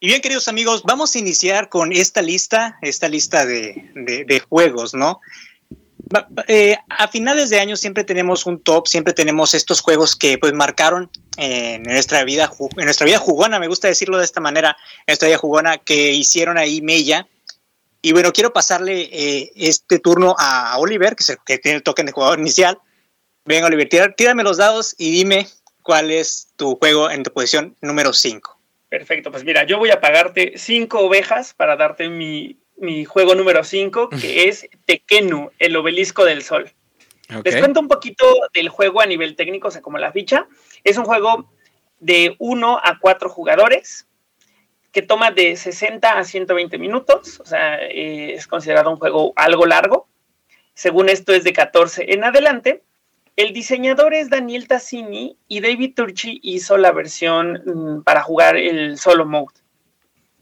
Y 0.00 0.06
bien, 0.06 0.20
queridos 0.20 0.46
amigos, 0.46 0.84
vamos 0.84 1.12
a 1.12 1.18
iniciar 1.18 1.68
con 1.68 1.92
esta 1.92 2.22
lista, 2.22 2.78
esta 2.82 3.08
lista 3.08 3.44
de, 3.44 4.42
juegos, 4.48 4.94
¿no? 4.94 5.20
Eh, 6.46 6.76
a 6.88 7.08
finales 7.08 7.50
de 7.50 7.58
año 7.58 7.76
siempre 7.76 8.04
tenemos 8.04 8.46
un 8.46 8.62
top, 8.62 8.86
siempre 8.86 9.12
tenemos 9.12 9.54
estos 9.54 9.80
juegos 9.80 10.14
que 10.14 10.38
pues 10.38 10.52
marcaron 10.52 11.10
en 11.36 11.82
nuestra 11.82 12.22
vida, 12.22 12.48
en 12.76 12.84
nuestra 12.84 13.06
vida 13.06 13.18
jugona, 13.18 13.58
me 13.58 13.66
gusta 13.66 13.88
decirlo 13.88 14.18
de 14.18 14.24
esta 14.24 14.40
manera, 14.40 14.76
en 14.98 15.04
nuestra 15.08 15.26
vida 15.26 15.38
jugona 15.38 15.78
que 15.78 16.12
hicieron 16.12 16.58
ahí 16.58 16.80
Mella. 16.80 17.26
Y 18.00 18.12
bueno, 18.12 18.32
quiero 18.32 18.52
pasarle 18.52 19.08
eh, 19.12 19.50
este 19.56 19.98
turno 19.98 20.36
a 20.38 20.78
Oliver, 20.78 21.16
que, 21.16 21.24
el 21.32 21.38
que 21.44 21.58
tiene 21.58 21.78
el 21.78 21.82
token 21.82 22.06
de 22.06 22.12
jugador 22.12 22.38
inicial. 22.38 22.78
Venga, 23.44 23.66
Oliver, 23.66 24.14
tírame 24.16 24.44
los 24.44 24.58
dados 24.58 24.94
y 24.96 25.10
dime 25.10 25.48
cuál 25.82 26.12
es 26.12 26.50
tu 26.54 26.76
juego 26.76 27.10
en 27.10 27.24
tu 27.24 27.32
posición 27.32 27.76
número 27.80 28.12
5. 28.12 28.57
Perfecto, 28.88 29.30
pues 29.30 29.44
mira, 29.44 29.64
yo 29.64 29.78
voy 29.78 29.90
a 29.90 30.00
pagarte 30.00 30.54
cinco 30.56 31.00
ovejas 31.00 31.52
para 31.52 31.76
darte 31.76 32.08
mi, 32.08 32.58
juego 33.04 33.34
número 33.34 33.62
cinco, 33.64 34.08
que 34.08 34.48
es 34.48 34.68
Tekenu, 34.86 35.50
el 35.58 35.76
obelisco 35.76 36.24
del 36.24 36.42
sol. 36.42 36.70
Les 37.44 37.56
cuento 37.56 37.80
un 37.80 37.88
poquito 37.88 38.24
del 38.54 38.70
juego 38.70 39.02
a 39.02 39.06
nivel 39.06 39.36
técnico, 39.36 39.68
o 39.68 39.70
sea, 39.70 39.82
como 39.82 39.98
la 39.98 40.12
ficha. 40.12 40.46
Es 40.84 40.96
un 40.96 41.04
juego 41.04 41.52
de 42.00 42.34
uno 42.38 42.80
a 42.82 42.98
cuatro 42.98 43.28
jugadores 43.28 44.06
que 44.90 45.02
toma 45.02 45.32
de 45.32 45.56
60 45.56 46.18
a 46.18 46.24
120 46.24 46.78
minutos, 46.78 47.40
o 47.40 47.44
sea, 47.44 47.78
eh, 47.82 48.32
es 48.32 48.46
considerado 48.46 48.90
un 48.90 48.96
juego 48.96 49.34
algo 49.36 49.66
largo. 49.66 50.08
Según 50.72 51.10
esto 51.10 51.34
es 51.34 51.44
de 51.44 51.52
14 51.52 52.14
en 52.14 52.24
adelante. 52.24 52.82
El 53.38 53.52
diseñador 53.52 54.14
es 54.14 54.30
Daniel 54.30 54.66
Tassini 54.66 55.36
y 55.46 55.60
David 55.60 55.94
Turchi 55.94 56.40
hizo 56.42 56.76
la 56.76 56.90
versión 56.90 57.62
mm, 57.64 58.02
para 58.02 58.20
jugar 58.20 58.56
el 58.56 58.98
solo 58.98 59.26
mode. 59.26 59.54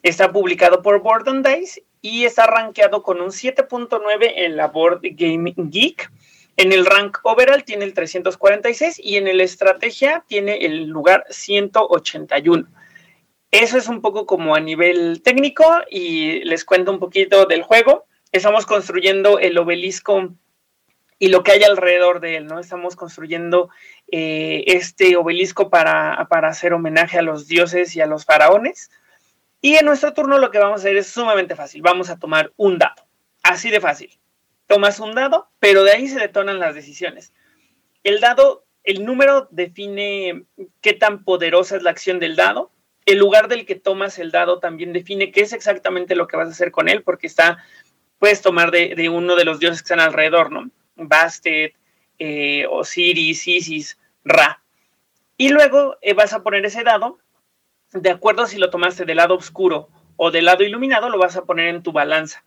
Está 0.03 0.33
publicado 0.33 0.81
por 0.81 1.03
Board 1.03 1.29
and 1.29 1.47
Dice 1.47 1.85
y 2.01 2.25
está 2.25 2.47
rankeado 2.47 3.03
con 3.03 3.21
un 3.21 3.29
7.9 3.29 4.33
en 4.37 4.57
la 4.57 4.69
Board 4.69 5.01
Game 5.03 5.53
Geek. 5.59 6.11
En 6.57 6.73
el 6.73 6.87
rank 6.87 7.19
overall 7.23 7.65
tiene 7.65 7.85
el 7.85 7.93
346 7.93 8.99
y 9.05 9.17
en 9.17 9.29
el 9.29 9.43
estrategia 9.43 10.25
tiene 10.27 10.65
el 10.65 10.87
lugar 10.87 11.27
181. 11.29 12.67
Eso 13.51 13.77
es 13.77 13.89
un 13.89 14.01
poco 14.01 14.25
como 14.25 14.55
a 14.55 14.61
nivel 14.61 15.21
técnico 15.21 15.67
y 15.91 16.43
les 16.45 16.65
cuento 16.65 16.93
un 16.93 16.99
poquito 16.99 17.45
del 17.45 17.63
juego. 17.63 18.07
Estamos 18.33 18.65
construyendo 18.65 19.39
el 19.39 19.59
obelisco 19.59 20.33
y 21.19 21.29
lo 21.29 21.43
que 21.43 21.53
hay 21.53 21.63
alrededor 21.63 22.21
de 22.21 22.37
él, 22.37 22.47
¿no? 22.47 22.59
Estamos 22.59 22.95
construyendo 22.95 23.71
eh, 24.11 24.65
este 24.67 25.17
obelisco 25.17 25.71
para, 25.71 26.27
para, 26.29 26.49
hacer 26.49 26.73
homenaje 26.73 27.19
a 27.19 27.23
los 27.23 27.49
dioses 27.49 27.97
y 27.97 28.01
a 28.01 28.07
los 28.07 28.25
faraones. 28.25 28.91
Y 29.63 29.77
en 29.77 29.87
nuestro 29.87 30.13
turno 30.13 30.39
lo 30.39 30.51
que 30.51 30.59
vamos 30.59 30.81
a 30.81 30.83
hacer 30.83 30.97
es 30.97 31.07
sumamente 31.07 31.57
fácil. 31.57 31.81
Vamos 31.83 32.11
a 32.11 32.19
tomar 32.19 32.53
un 32.57 32.79
dado. 32.79 33.07
Así 33.43 33.71
de 33.71 33.81
fácil. 33.81 34.19
Tomas 34.67 35.01
un 35.01 35.15
dado, 35.15 35.49
pero 35.59 35.85
de 35.85 35.93
ahí 35.93 36.09
se 36.09 36.19
detonan 36.19 36.59
las 36.59 36.75
decisiones. 36.75 37.33
El 38.03 38.21
dado, 38.21 38.65
el 38.85 39.05
número 39.05 39.49
define 39.51 40.45
qué 40.83 40.93
tan 40.93 41.25
poderosa 41.25 41.77
es 41.77 41.83
la 41.83 41.91
acción 41.91 42.19
del 42.19 42.37
dado. 42.37 42.73
El 43.07 43.19
lugar 43.19 43.49
del 43.49 43.65
que 43.65 43.77
tomas 43.77 44.19
el 44.19 44.33
dado 44.33 44.59
también 44.59 44.93
define 44.93 45.31
qué 45.31 45.43
es 45.43 45.53
exactamente 45.53 46.17
lo 46.17 46.27
que 46.27 46.37
vas 46.37 46.49
a 46.49 46.51
hacer 46.51 46.73
con 46.73 46.89
él, 46.89 47.03
porque 47.05 47.29
está, 47.29 47.59
puedes 48.19 48.43
tomar 48.43 48.73
de, 48.73 48.95
de 48.97 49.09
uno 49.09 49.37
de 49.37 49.45
los 49.45 49.61
dioses 49.61 49.81
que 49.81 49.87
están 49.87 50.01
alrededor, 50.01 50.51
¿no? 50.51 50.71
Bastet, 50.97 51.75
eh, 52.19 52.67
Osiris, 52.69 53.47
Isis, 53.47 53.99
Ra. 54.25 54.63
Y 55.37 55.51
luego 55.51 55.97
eh, 56.01 56.15
vas 56.15 56.33
a 56.33 56.43
poner 56.43 56.65
ese 56.65 56.83
dado, 56.83 57.19
de 57.93 58.11
acuerdo 58.11 58.43
a 58.43 58.47
si 58.47 58.59
lo 58.59 58.71
tomaste 58.71 59.05
del 59.05 59.19
lado 59.19 59.35
oscuro 59.35 59.89
o 60.17 60.31
del 60.31 60.47
lado 60.47 60.65
iluminado, 60.65 61.11
lo 61.11 61.19
vas 61.19 61.37
a 61.37 61.45
poner 61.45 61.69
en 61.69 61.83
tu 61.83 61.93
balanza. 61.93 62.45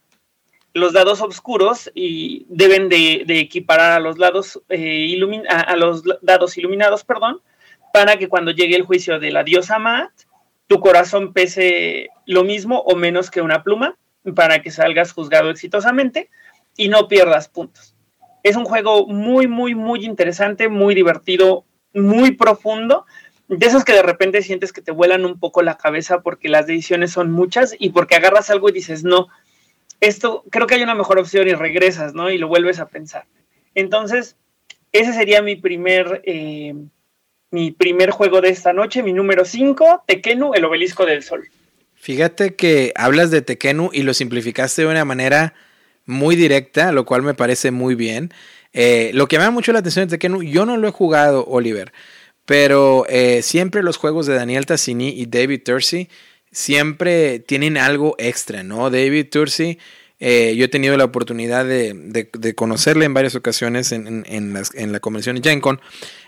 Los 0.74 0.94
dados 0.94 1.22
oscuros 1.22 1.92
y 1.96 2.46
deben 2.50 2.90
de, 2.90 3.24
equiparar 3.28 3.94
a 3.94 4.00
los, 4.00 4.18
lados, 4.18 4.62
eh, 4.70 5.20
a, 5.50 5.76
los 5.76 6.04
dados 6.22 6.58
iluminados, 6.58 7.04
perdón, 7.04 7.42
para 7.94 8.18
que 8.18 8.28
cuando 8.28 8.52
llegue 8.52 8.76
el 8.76 8.86
juicio 8.86 9.20
de 9.20 9.32
la 9.32 9.44
diosa 9.44 9.80
Maat, 9.80 10.12
tu 10.68 10.80
corazón 10.80 11.34
pese 11.34 12.10
lo 12.28 12.44
mismo 12.44 12.80
o 12.82 12.96
menos 12.96 13.32
que 13.32 13.42
una 13.42 13.64
pluma, 13.64 13.98
para 14.36 14.62
que 14.62 14.70
salgas 14.70 15.12
juzgado 15.12 15.50
exitosamente 15.50 16.30
y 16.76 16.90
no 16.90 17.08
pierdas 17.08 17.50
puntos. 17.50 17.96
Es 18.50 18.56
un 18.56 18.66
juego 18.66 19.06
muy, 19.06 19.46
muy, 19.46 19.76
muy 19.76 20.04
interesante, 20.04 20.70
muy 20.70 20.96
divertido, 20.96 21.66
muy 21.94 22.32
profundo. 22.32 23.06
De 23.48 23.68
esos 23.68 23.86
que 23.86 23.94
de 23.94 24.02
repente 24.02 24.42
sientes 24.42 24.74
que 24.74 24.82
te 24.82 24.92
vuelan 24.92 25.24
un 25.24 25.40
poco 25.40 25.62
la 25.62 25.78
cabeza 25.78 26.22
porque 26.22 26.50
las 26.50 26.66
decisiones 26.66 27.12
son 27.12 27.30
muchas 27.30 27.76
y 27.78 27.92
porque 27.92 28.16
agarras 28.16 28.50
algo 28.50 28.68
y 28.68 28.72
dices, 28.72 29.04
no, 29.04 29.28
esto 30.00 30.44
creo 30.50 30.66
que 30.66 30.74
hay 30.74 30.82
una 30.82 30.96
mejor 30.96 31.20
opción 31.20 31.48
y 31.48 31.54
regresas, 31.54 32.16
¿no? 32.16 32.32
Y 32.32 32.40
lo 32.40 32.48
vuelves 32.48 32.80
a 32.80 32.88
pensar. 32.88 33.26
Entonces, 33.76 34.36
ese 34.94 35.14
sería 35.14 35.44
mi 35.44 35.56
primer, 35.56 36.24
eh, 36.26 36.74
mi 37.52 37.70
primer 37.70 38.10
juego 38.10 38.42
de 38.42 38.50
esta 38.50 38.74
noche, 38.74 39.04
mi 39.04 39.14
número 39.14 39.46
5, 39.46 40.06
Tekenu, 40.08 40.56
el 40.56 40.66
obelisco 40.66 41.06
del 41.06 41.22
sol. 41.22 41.48
Fíjate 41.94 42.56
que 42.56 42.94
hablas 42.96 43.30
de 43.30 43.44
Tekenu 43.44 43.92
y 43.94 44.02
lo 44.02 44.16
simplificaste 44.16 44.82
de 44.82 44.88
una 44.88 45.06
manera 45.06 45.54
muy 46.10 46.36
directa, 46.36 46.92
lo 46.92 47.06
cual 47.06 47.22
me 47.22 47.34
parece 47.34 47.72
muy 47.72 47.96
bien. 47.96 48.34
Eh, 48.74 49.12
lo 49.14 49.28
que 49.28 49.38
me 49.38 49.44
da 49.44 49.52
mucho 49.52 49.72
la 49.72 49.80
atención 49.80 50.08
es 50.12 50.18
que 50.18 50.30
yo 50.52 50.66
no 50.66 50.78
lo 50.78 50.88
he 50.88 50.92
jugado, 50.92 51.46
Oliver, 51.46 51.94
pero 52.46 53.06
eh, 53.10 53.42
siempre 53.42 53.84
los 53.84 53.98
juegos 53.98 54.26
de 54.26 54.36
Daniel 54.36 54.66
Tassini 54.66 55.10
y 55.10 55.26
David 55.26 55.62
Tursi 55.64 56.10
siempre 56.52 57.40
tienen 57.40 57.78
algo 57.78 58.16
extra, 58.18 58.64
¿no? 58.64 58.90
David 58.90 59.28
Tursi, 59.30 59.80
eh, 60.20 60.56
yo 60.58 60.66
he 60.66 60.68
tenido 60.68 60.98
la 60.98 61.06
oportunidad 61.06 61.66
de, 61.66 62.54
conocerle 62.56 63.06
en 63.06 63.14
varias 63.14 63.36
ocasiones 63.36 63.92
en, 63.92 64.26
en, 64.28 64.92
la 64.92 65.00
convención 65.00 65.42
Gen 65.42 65.62
Con. 65.62 65.80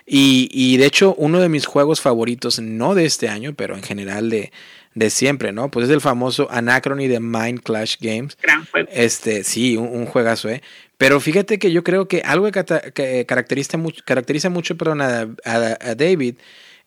Y, 0.05 0.49
y, 0.51 0.77
de 0.77 0.85
hecho, 0.85 1.13
uno 1.17 1.39
de 1.39 1.49
mis 1.49 1.65
juegos 1.65 2.01
favoritos, 2.01 2.59
no 2.59 2.95
de 2.95 3.05
este 3.05 3.27
año, 3.29 3.53
pero 3.55 3.75
en 3.75 3.83
general 3.83 4.29
de, 4.29 4.51
de 4.93 5.09
siempre, 5.09 5.51
¿no? 5.51 5.71
Pues 5.71 5.85
es 5.87 5.91
el 5.91 6.01
famoso 6.01 6.47
Anachrony 6.51 7.07
de 7.07 7.19
Mind 7.19 7.61
Clash 7.61 7.95
Games. 7.99 8.37
Gran 8.41 8.65
juego. 8.65 8.89
Este, 8.91 9.43
sí, 9.43 9.77
un, 9.77 10.05
juegazo, 10.05 10.49
¿eh? 10.49 10.61
Pero 10.97 11.19
fíjate 11.19 11.59
que 11.59 11.71
yo 11.71 11.83
creo 11.83 12.07
que 12.07 12.21
algo 12.21 12.49
que, 12.51 13.25
caracteriza 13.27 13.77
mucho, 13.77 14.03
caracteriza 14.05 14.49
mucho 14.49 14.77
perdón, 14.77 15.01
a, 15.01 15.25
David, 15.95 16.35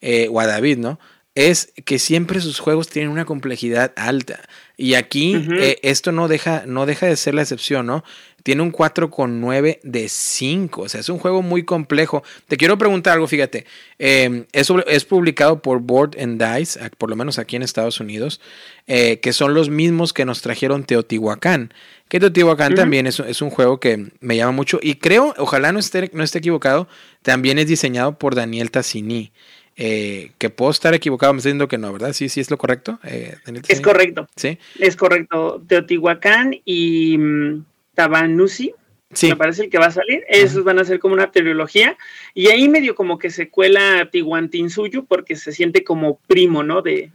eh, 0.01 0.29
o 0.31 0.41
a 0.41 0.47
David, 0.47 0.79
¿no? 0.79 1.01
Es 1.35 1.73
que 1.85 1.99
siempre 1.99 2.41
sus 2.41 2.61
juegos 2.61 2.89
tienen 2.89 3.11
una 3.11 3.25
complejidad 3.25 3.93
alta. 3.97 4.41
Y 4.77 4.95
aquí 4.95 5.37
eh, 5.53 5.79
esto 5.83 6.11
no 6.13 6.27
deja, 6.29 6.65
no 6.67 6.87
deja 6.87 7.07
de 7.07 7.17
ser 7.17 7.35
la 7.35 7.43
excepción, 7.43 7.87
¿no? 7.87 8.05
tiene 8.45 8.61
un 8.61 8.73
4,9 8.73 9.81
de 9.83 10.09
5. 10.09 10.83
O 10.83 10.89
sea, 10.89 11.01
es 11.01 11.09
un 11.09 11.19
juego 11.19 11.41
muy 11.41 11.65
complejo. 11.65 12.23
Te 12.47 12.59
quiero 12.59 12.77
preguntar 12.77 13.15
algo, 13.15 13.27
fíjate. 13.27 13.65
Eh, 13.99 14.45
es, 14.53 15.05
publicado 15.07 15.63
por 15.63 15.81
Board 15.81 16.17
and 16.21 16.41
Dice, 16.41 16.79
por 16.99 17.09
lo 17.09 17.17
menos 17.17 17.39
aquí 17.39 17.57
en 17.57 17.63
Estados 17.63 18.01
Unidos, 18.01 18.43
eh, 18.87 19.19
que 19.21 19.33
son 19.33 19.55
los 19.55 19.71
mismos 19.71 20.13
que 20.13 20.27
nos 20.27 20.43
trajeron 20.43 20.85
Teotihuacán. 20.85 21.73
Que 22.09 22.21
Teotihuacán 22.21 22.75
también 22.75 23.07
es, 23.07 23.19
un 23.41 23.49
juego 23.49 23.81
que 23.81 24.11
me 24.21 24.37
llama 24.37 24.53
mucho. 24.53 24.79
Y 24.83 24.97
creo, 24.97 25.35
ojalá 25.39 25.73
no 25.73 25.79
esté, 25.79 26.11
no 26.13 26.23
esté 26.23 26.39
equivocado, 26.39 26.87
también 27.23 27.59
es 27.59 27.67
diseñado 27.67 28.19
por 28.19 28.35
Daniel 28.35 28.71
Tassini. 28.71 29.33
Eh, 29.77 30.31
que 30.39 30.51
puedo 30.51 30.71
estar 30.71 30.95
equivocado, 30.95 31.33
me 31.33 31.39
estoy 31.39 31.51
diciendo 31.51 31.67
que 31.67 31.79
no, 31.79 31.93
¿verdad? 31.93 32.13
Sí, 32.13 32.29
sí, 32.29 32.41
es 32.41 32.51
lo 32.51 32.59
correcto. 32.59 33.01
es 33.03 33.81
correcto. 33.81 34.29
Sí. 34.37 34.59
Es 34.79 34.97
correcto. 34.97 35.63
Teotihuacán 35.67 36.61
y. 36.65 37.19
Mm, 37.19 37.65
Tabanusi. 37.95 38.75
Sí. 39.13 39.29
Me 39.29 39.37
parece 39.37 39.65
el 39.65 39.71
que 39.71 39.79
va 39.79 39.87
a 39.87 39.93
salir. 39.93 40.25
Esos 40.29 40.65
van 40.65 40.79
a 40.79 40.85
ser 40.85 40.99
como 40.99 41.15
una 41.15 41.31
trilogía. 41.31 41.97
Y 42.35 42.49
ahí 42.49 42.69
medio 42.69 42.95
como 42.95 43.19
que 43.19 43.31
se 43.31 43.49
cuela 43.49 44.09
Tiwantinsuyu 44.11 45.07
porque 45.07 45.37
se 45.37 45.53
siente 45.53 45.85
como 45.85 46.19
primo, 46.27 46.63
¿no? 46.63 46.83
De, 46.83 47.11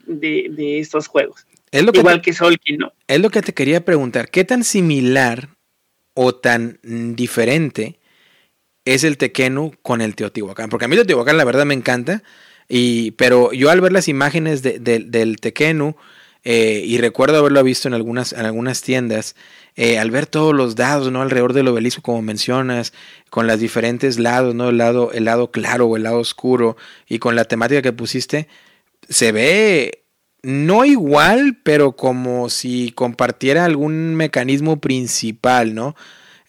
estos 0.80 1.08
juegos. 1.08 1.46
Es 1.72 1.84
lo 1.84 1.92
Igual 1.94 2.22
que 2.22 2.34
Solkin, 2.34 2.78
¿no? 2.78 2.94
Es 3.08 3.20
lo 3.20 3.30
que 3.30 3.42
te 3.42 3.54
quería 3.54 3.84
preguntar. 3.84 4.30
¿Qué 4.30 4.44
tan 4.44 4.64
similar 4.64 5.50
o 6.14 6.36
tan 6.36 6.80
diferente 6.84 8.00
es 8.86 9.04
el 9.04 9.18
Tekenu 9.18 9.74
con 9.82 10.02
el 10.02 10.16
Teotihuacán? 10.16 10.70
Porque 10.70 10.86
a 10.86 10.88
mí 10.88 10.96
el 10.96 11.02
Teotihuacán 11.02 11.38
la 11.38 11.46
verdad 11.46 11.66
me 11.66 11.74
encanta. 11.74 12.24
Y, 12.70 13.12
pero 13.12 13.52
yo 13.52 13.72
al 13.72 13.82
ver 13.82 13.92
las 13.92 14.08
imágenes 14.08 14.62
del 14.62 15.38
Tekenu 15.42 15.96
eh, 16.44 16.84
y 16.86 16.98
recuerdo 17.00 17.38
haberlo 17.38 17.62
visto 17.64 17.88
en 17.88 17.94
algunas, 17.94 18.32
en 18.32 18.46
algunas 18.46 18.82
tiendas, 18.82 19.36
eh, 19.76 20.00
al 20.00 20.12
ver 20.12 20.26
todos 20.26 20.56
los 20.56 20.76
dados, 20.76 21.12
¿no? 21.12 21.22
Alrededor 21.22 21.54
del 21.54 21.68
obelisco, 21.68 22.02
como 22.02 22.22
mencionas, 22.22 22.94
con 23.30 23.48
las 23.48 23.60
diferentes 23.60 24.20
lados, 24.20 24.56
¿no? 24.56 24.70
El 24.70 24.78
lado, 24.78 25.12
el 25.12 25.26
lado 25.26 25.52
claro 25.52 25.88
o 25.88 25.98
el 25.98 26.04
lado 26.04 26.20
oscuro, 26.20 26.78
y 27.08 27.20
con 27.20 27.36
la 27.36 27.46
temática 27.46 27.82
que 27.82 27.92
pusiste, 27.92 28.48
se 29.10 29.32
ve 29.32 30.04
no 30.42 30.86
igual, 30.86 31.58
pero 31.64 31.94
como 31.98 32.50
si 32.50 32.92
compartiera 32.92 33.66
algún 33.66 34.16
mecanismo 34.16 34.80
principal, 34.80 35.76
¿no? 35.76 35.96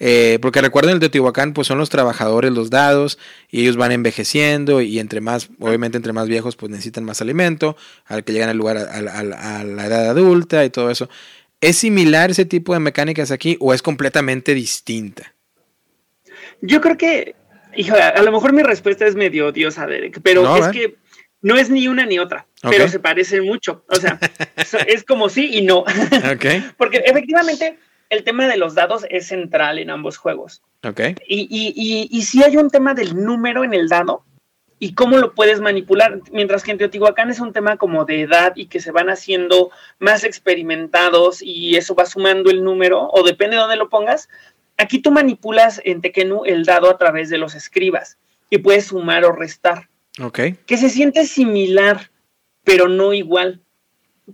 Eh, 0.03 0.39
porque 0.41 0.63
recuerden, 0.63 0.95
el 0.95 1.01
Teotihuacán, 1.01 1.53
pues 1.53 1.69
son 1.69 1.77
los 1.77 1.91
trabajadores, 1.91 2.51
los 2.53 2.71
dados, 2.71 3.19
y 3.51 3.61
ellos 3.61 3.77
van 3.77 3.93
envejeciendo, 3.93 4.81
y 4.81 4.99
entre 4.99 5.21
más, 5.21 5.51
obviamente 5.61 5.99
entre 5.99 6.15
más 6.15 6.27
viejos, 6.27 6.57
pues 6.57 6.71
necesitan 6.71 7.05
más 7.05 7.21
alimento, 7.21 7.77
al 8.07 8.25
que 8.25 8.33
llegan 8.33 8.49
al 8.49 8.57
lugar 8.57 8.79
a, 8.79 9.01
la 9.03 9.87
edad 9.87 10.09
adulta 10.09 10.65
y 10.65 10.71
todo 10.71 10.91
eso. 10.91 11.11
¿Es 11.61 11.77
similar 11.77 12.31
ese 12.31 12.47
tipo 12.47 12.73
de 12.73 12.81
mecánicas 12.81 13.31
aquí 13.31 13.59
o 13.61 13.75
es 13.75 13.83
completamente 13.83 14.55
distinta? 14.55 15.35
Yo 16.63 16.81
creo 16.81 16.97
que, 16.97 17.35
hijo, 17.77 17.95
a 17.95 18.23
lo 18.23 18.33
mejor 18.33 18.55
mi 18.55 18.63
respuesta 18.63 19.07
es 19.07 19.15
medio 19.15 19.49
odiosa, 19.49 19.87
Derek, 19.87 20.21
pero 20.23 20.57
es 20.57 20.69
que 20.69 20.97
no 21.43 21.57
es 21.57 21.69
ni 21.69 21.89
una 21.89 22.07
ni 22.07 22.19
otra, 22.19 22.47
pero 22.63 22.89
se 22.89 23.01
parecen 23.01 23.45
mucho. 23.45 23.85
O 23.89 23.97
sea, 23.97 24.19
es 24.87 25.05
como 25.05 25.29
sí 25.29 25.51
y 25.53 25.63
no. 25.63 25.85
Porque 26.79 27.03
efectivamente 27.05 27.79
el 28.11 28.25
tema 28.25 28.49
de 28.49 28.57
los 28.57 28.75
dados 28.75 29.07
es 29.09 29.29
central 29.29 29.79
en 29.79 29.89
ambos 29.89 30.19
juegos. 30.19 30.63
Okay. 30.83 31.15
Y, 31.27 31.47
y, 31.51 32.09
y, 32.11 32.23
si 32.23 32.43
hay 32.43 32.57
un 32.57 32.71
tema 32.71 32.95
del 32.95 33.15
número 33.15 33.65
en 33.65 33.73
el 33.73 33.89
dado 33.89 34.25
y 34.79 34.95
cómo 34.95 35.19
lo 35.19 35.35
puedes 35.35 35.61
manipular, 35.61 36.21
mientras 36.33 36.63
que 36.63 36.73
en 36.73 36.79
Teotihuacán 36.79 37.31
es 37.31 37.39
un 37.39 37.53
tema 37.53 37.77
como 37.77 38.05
de 38.05 38.23
edad 38.23 38.53
y 38.57 38.67
que 38.67 38.81
se 38.81 38.93
van 38.93 39.11
haciendo 39.11 39.71
más 39.99 40.25
experimentados 40.25 41.43
y 41.43 41.77
eso 41.77 41.95
va 41.95 42.07
sumando 42.07 42.51
el 42.51 42.65
número, 42.65 43.09
o 43.13 43.23
depende 43.23 43.57
de 43.57 43.63
dónde 43.63 43.77
lo 43.77 43.91
pongas. 43.91 44.29
Aquí 44.77 44.99
tú 44.99 45.11
manipulas 45.11 45.81
en 45.85 46.01
Tequenu 46.01 46.45
el 46.47 46.65
dado 46.65 46.91
a 46.91 46.99
través 46.99 47.29
de 47.29 47.39
los 47.39 47.55
escribas 47.55 48.19
y 48.49 48.59
puedes 48.59 48.87
sumar 48.87 49.25
o 49.25 49.33
restar. 49.33 49.89
Ok. 50.21 50.41
Que 50.67 50.77
se 50.79 50.89
siente 50.89 51.27
similar, 51.27 52.11
pero 52.65 52.89
no 52.89 53.13
igual 53.13 53.61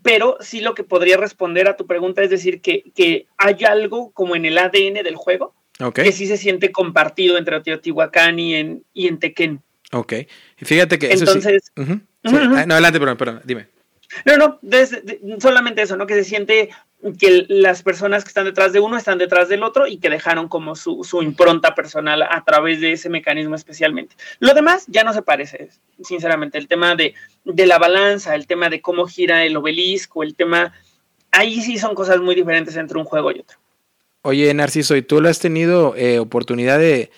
pero 0.03 0.37
sí 0.41 0.61
lo 0.61 0.75
que 0.75 0.85
podría 0.85 1.17
responder 1.17 1.69
a 1.69 1.77
tu 1.77 1.87
pregunta 1.87 2.23
es 2.23 2.31
decir 2.31 2.61
que, 2.61 2.85
que 2.95 3.27
hay 3.37 3.65
algo 3.65 4.11
como 4.13 4.37
en 4.37 4.45
el 4.45 4.59
ADN 4.59 4.95
del 5.03 5.17
juego 5.17 5.55
que 5.95 6.13
sí 6.13 6.27
se 6.27 6.37
siente 6.37 6.73
compartido 6.73 7.37
entre 7.37 7.61
Teotihuacán 7.61 8.39
y 8.39 8.55
en, 8.55 8.85
y 8.95 9.09
en 9.09 9.19
Tequén. 9.19 9.63
Ok. 9.93 10.13
Y 10.59 10.65
fíjate 10.65 10.99
que 10.99 11.13
Entonces, 11.13 11.71
eso 11.75 11.87
sí. 11.87 12.01
Ah, 12.25 12.65
no, 12.67 12.75
adelante, 12.75 12.99
perdón, 12.99 13.17
perdón, 13.17 13.43
dime. 13.45 13.69
No, 14.25 14.37
no, 14.37 14.61
solamente 15.41 15.83
eso, 15.83 15.97
¿no? 15.97 16.07
Que 16.07 16.15
se 16.15 16.25
siente 16.25 16.71
que 17.15 17.47
las 17.49 17.83
personas 17.83 18.25
que 18.25 18.29
están 18.29 18.45
detrás 18.45 18.73
de 18.73 18.81
uno 18.81 18.97
están 18.97 19.19
detrás 19.19 19.49
del 19.49 19.63
otro 19.63 19.87
y 19.87 19.99
que 19.99 20.11
dejaron 20.11 20.49
como 20.49 20.77
su, 20.77 21.05
impronta 21.23 21.75
personal 21.75 22.23
a 22.23 22.43
través 22.45 22.81
de 22.81 22.93
ese 22.93 23.09
mecanismo 23.09 23.55
especialmente. 23.55 24.17
Lo 24.39 24.55
demás 24.55 24.85
ya 24.89 25.05
no 25.05 25.13
se 25.13 25.23
parece, 25.23 25.69
sinceramente. 26.03 26.59
El 26.59 26.69
tema 26.69 26.95
de, 26.97 27.15
la 27.45 27.79
balanza, 27.79 28.35
el 28.35 28.47
tema 28.47 28.69
de 28.69 28.81
cómo 28.81 29.07
gira 29.07 29.45
el 29.45 29.57
obelisco, 29.57 30.23
el 30.23 30.35
tema... 30.35 30.73
Ahí 31.33 31.61
sí 31.61 31.79
son 31.79 31.95
cosas 31.95 32.21
muy 32.21 32.35
diferentes 32.35 32.77
entre 32.77 32.99
un 32.99 33.05
juego 33.05 33.31
y 33.31 33.41
otro. 33.41 33.59
Oye, 34.23 34.53
Narciso, 34.55 34.97
¿y 34.97 35.03
tú 35.03 35.21
lo 35.21 35.29
has 35.29 35.39
tenido 35.39 35.95
eh, 35.97 36.19
oportunidad 36.19 36.79
de, 36.79 37.11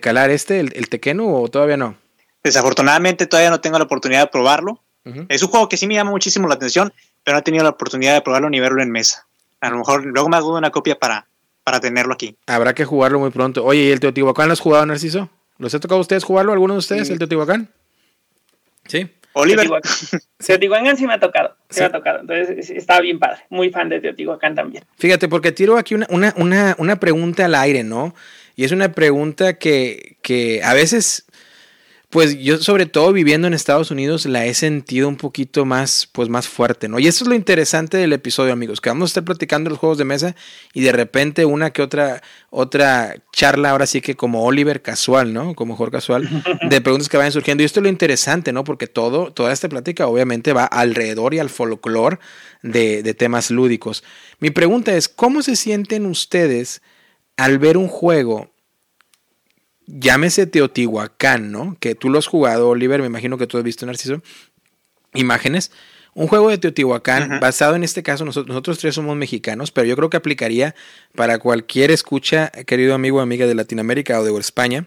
calar 0.00 0.30
este, 0.30 0.60
el, 0.60 0.72
el 0.74 0.88
tequeno, 0.88 1.28
o 1.34 1.48
todavía 1.48 1.76
no? 1.76 1.96
Desafortunadamente 2.42 3.26
todavía 3.26 3.50
no 3.50 3.60
tengo 3.60 3.78
la 3.78 3.84
oportunidad 3.84 4.22
de 4.22 4.26
probarlo. 4.28 4.82
Es 5.28 5.42
un 5.42 5.48
juego 5.48 5.68
que 5.68 5.76
sí 5.76 5.86
me 5.86 5.94
llama 5.94 6.10
muchísimo 6.10 6.46
la 6.46 6.54
atención, 6.54 6.92
pero 7.24 7.34
no 7.34 7.40
he 7.40 7.42
tenido 7.42 7.64
la 7.64 7.70
oportunidad 7.70 8.14
de 8.14 8.20
probarlo 8.20 8.50
ni 8.50 8.60
verlo 8.60 8.82
en 8.82 8.90
mesa. 8.90 9.26
A 9.60 9.70
lo 9.70 9.78
mejor 9.78 10.04
luego 10.04 10.28
me 10.28 10.36
hago 10.36 10.56
una 10.56 10.70
copia 10.70 10.98
para, 10.98 11.26
para 11.64 11.80
tenerlo 11.80 12.14
aquí. 12.14 12.36
Habrá 12.46 12.74
que 12.74 12.84
jugarlo 12.84 13.18
muy 13.18 13.30
pronto. 13.30 13.64
Oye, 13.64 13.82
¿y 13.82 13.90
el 13.90 14.00
Teotihuacán 14.00 14.48
lo 14.48 14.52
has 14.54 14.60
jugado, 14.60 14.86
Narciso? 14.86 15.30
¿Los 15.58 15.74
ha 15.74 15.80
tocado 15.80 15.98
a 15.98 16.02
ustedes 16.02 16.24
jugarlo, 16.24 16.52
alguno 16.52 16.74
de 16.74 16.78
ustedes, 16.78 17.10
el 17.10 17.18
Teotihuacán? 17.18 17.68
Sí. 18.86 19.10
Oliver. 19.34 19.68
Teotihuacán, 20.44 20.96
sí 20.96 21.06
me 21.06 21.14
ha 21.14 21.20
tocado, 21.20 21.54
sí, 21.68 21.80
me 21.80 21.86
ha 21.86 21.92
tocado. 21.92 22.20
Entonces 22.20 22.70
estaba 22.70 23.00
bien 23.00 23.18
padre. 23.18 23.42
Muy 23.50 23.70
fan 23.70 23.88
de 23.88 24.00
Teotihuacán 24.00 24.54
también. 24.54 24.84
Fíjate, 24.98 25.28
porque 25.28 25.52
tiro 25.52 25.76
aquí 25.76 25.94
una, 25.94 26.06
una, 26.10 26.34
una, 26.36 26.74
una 26.78 26.96
pregunta 26.96 27.44
al 27.44 27.54
aire, 27.54 27.84
¿no? 27.84 28.14
Y 28.56 28.64
es 28.64 28.72
una 28.72 28.92
pregunta 28.92 29.54
que, 29.58 30.16
que 30.22 30.62
a 30.64 30.74
veces 30.74 31.26
pues 32.10 32.40
yo 32.40 32.58
sobre 32.58 32.86
todo 32.86 33.12
viviendo 33.12 33.46
en 33.46 33.54
Estados 33.54 33.92
Unidos 33.92 34.26
la 34.26 34.44
he 34.44 34.52
sentido 34.54 35.06
un 35.06 35.16
poquito 35.16 35.64
más, 35.64 36.08
pues 36.10 36.28
más 36.28 36.48
fuerte, 36.48 36.88
¿no? 36.88 36.98
Y 36.98 37.06
eso 37.06 37.22
es 37.22 37.28
lo 37.28 37.36
interesante 37.36 37.98
del 37.98 38.12
episodio, 38.12 38.52
amigos, 38.52 38.80
que 38.80 38.90
vamos 38.90 39.08
a 39.08 39.10
estar 39.10 39.24
platicando 39.24 39.70
los 39.70 39.78
juegos 39.78 39.96
de 39.96 40.04
mesa 40.04 40.34
y 40.74 40.80
de 40.80 40.90
repente 40.90 41.44
una 41.44 41.70
que 41.70 41.82
otra, 41.82 42.20
otra 42.50 43.14
charla, 43.32 43.70
ahora 43.70 43.86
sí 43.86 44.00
que 44.00 44.16
como 44.16 44.44
Oliver 44.44 44.82
casual, 44.82 45.32
¿no? 45.32 45.54
Como 45.54 45.74
mejor 45.74 45.92
casual, 45.92 46.28
de 46.68 46.80
preguntas 46.80 47.08
que 47.08 47.16
vayan 47.16 47.30
surgiendo. 47.30 47.62
Y 47.62 47.66
esto 47.66 47.78
es 47.78 47.84
lo 47.84 47.88
interesante, 47.88 48.52
¿no? 48.52 48.64
Porque 48.64 48.88
todo, 48.88 49.32
toda 49.32 49.52
esta 49.52 49.68
plática 49.68 50.08
obviamente 50.08 50.52
va 50.52 50.64
alrededor 50.64 51.32
y 51.34 51.38
al 51.38 51.48
folclore 51.48 52.18
de, 52.64 53.04
de 53.04 53.14
temas 53.14 53.52
lúdicos. 53.52 54.02
Mi 54.40 54.50
pregunta 54.50 54.96
es, 54.96 55.08
¿cómo 55.08 55.42
se 55.42 55.54
sienten 55.54 56.06
ustedes 56.06 56.82
al 57.36 57.60
ver 57.60 57.76
un 57.76 57.86
juego 57.86 58.50
llámese 59.98 60.46
Teotihuacán, 60.46 61.50
¿no? 61.50 61.76
Que 61.80 61.94
tú 61.94 62.10
lo 62.10 62.18
has 62.18 62.26
jugado, 62.26 62.68
Oliver, 62.68 63.00
me 63.00 63.06
imagino 63.06 63.38
que 63.38 63.46
tú 63.46 63.58
has 63.58 63.64
visto, 63.64 63.86
Narciso, 63.86 64.22
imágenes. 65.14 65.72
Un 66.12 66.26
juego 66.26 66.50
de 66.50 66.58
Teotihuacán 66.58 67.38
basado 67.40 67.76
en 67.76 67.84
este 67.84 68.02
caso, 68.02 68.24
nosotros, 68.24 68.48
nosotros, 68.48 68.78
tres 68.78 68.94
somos 68.94 69.16
mexicanos, 69.16 69.70
pero 69.70 69.86
yo 69.86 69.96
creo 69.96 70.10
que 70.10 70.16
aplicaría 70.16 70.74
para 71.14 71.38
cualquier 71.38 71.90
escucha, 71.90 72.50
querido 72.66 72.94
amigo 72.94 73.18
o 73.18 73.20
amiga 73.20 73.46
de 73.46 73.54
Latinoamérica 73.54 74.20
o 74.20 74.24
de 74.24 74.38
España. 74.40 74.86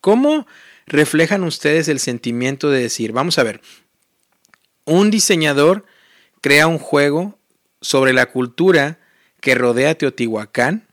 ¿Cómo 0.00 0.46
reflejan 0.86 1.42
ustedes 1.44 1.88
el 1.88 2.00
sentimiento 2.00 2.70
de 2.70 2.82
decir, 2.82 3.12
vamos 3.12 3.38
a 3.38 3.44
ver, 3.44 3.60
un 4.84 5.10
diseñador 5.10 5.86
crea 6.40 6.66
un 6.66 6.78
juego 6.78 7.38
sobre 7.80 8.12
la 8.12 8.26
cultura 8.26 8.98
que 9.40 9.54
rodea 9.54 9.94
Teotihuacán, 9.94 10.86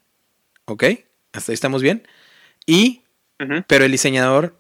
¿ok? 0.66 0.84
Hasta 1.34 1.52
ahí 1.52 1.54
estamos 1.54 1.82
bien 1.82 2.08
y, 2.68 3.02
pero 3.68 3.86
el 3.86 3.92
diseñador 3.92 4.54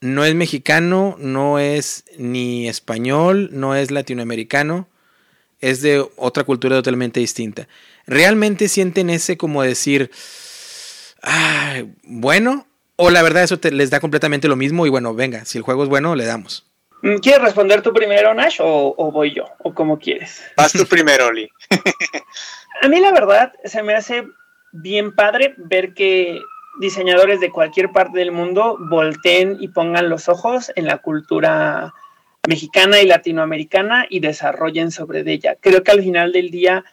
no 0.00 0.24
es 0.24 0.34
mexicano, 0.34 1.16
no 1.18 1.58
es 1.58 2.04
ni 2.16 2.68
español, 2.68 3.48
no 3.52 3.74
es 3.74 3.90
latinoamericano, 3.90 4.88
es 5.60 5.82
de 5.82 6.06
otra 6.16 6.44
cultura 6.44 6.76
totalmente 6.76 7.18
distinta. 7.18 7.66
¿Realmente 8.06 8.68
sienten 8.68 9.10
ese 9.10 9.36
como 9.36 9.62
decir, 9.62 10.10
bueno, 12.04 12.66
o 12.96 13.10
la 13.10 13.22
verdad 13.22 13.42
eso 13.42 13.58
les 13.70 13.90
da 13.90 14.00
completamente 14.00 14.48
lo 14.48 14.56
mismo 14.56 14.86
y 14.86 14.90
bueno, 14.90 15.14
venga, 15.14 15.44
si 15.44 15.58
el 15.58 15.64
juego 15.64 15.82
es 15.82 15.88
bueno, 15.88 16.14
le 16.14 16.26
damos? 16.26 16.66
Mm, 17.02 17.16
¿Quieres 17.16 17.40
responder 17.40 17.80
tú 17.82 17.92
primero, 17.92 18.34
Nash, 18.34 18.58
o, 18.60 18.94
o 18.96 19.10
voy 19.10 19.34
yo? 19.34 19.46
¿O 19.60 19.74
como 19.74 19.98
quieres? 19.98 20.42
Vas 20.56 20.72
tú 20.72 20.86
primero, 20.86 21.28
Oli. 21.28 21.50
A 22.82 22.88
mí 22.88 23.00
la 23.00 23.12
verdad 23.12 23.52
se 23.64 23.82
me 23.82 23.94
hace 23.94 24.26
bien 24.72 25.14
padre 25.14 25.54
ver 25.56 25.94
que 25.94 26.40
diseñadores 26.80 27.40
de 27.40 27.50
cualquier 27.50 27.90
parte 27.90 28.18
del 28.18 28.32
mundo 28.32 28.78
volteen 28.88 29.58
y 29.60 29.68
pongan 29.68 30.08
los 30.08 30.28
ojos 30.28 30.72
en 30.76 30.86
la 30.86 30.98
cultura 30.98 31.92
mexicana 32.48 33.00
y 33.00 33.06
latinoamericana 33.06 34.06
y 34.08 34.20
desarrollen 34.20 34.90
sobre 34.90 35.20
ella. 35.30 35.56
Creo 35.60 35.82
que 35.84 35.90
al 35.90 36.02
final 36.02 36.32
del 36.32 36.50
día, 36.50 36.84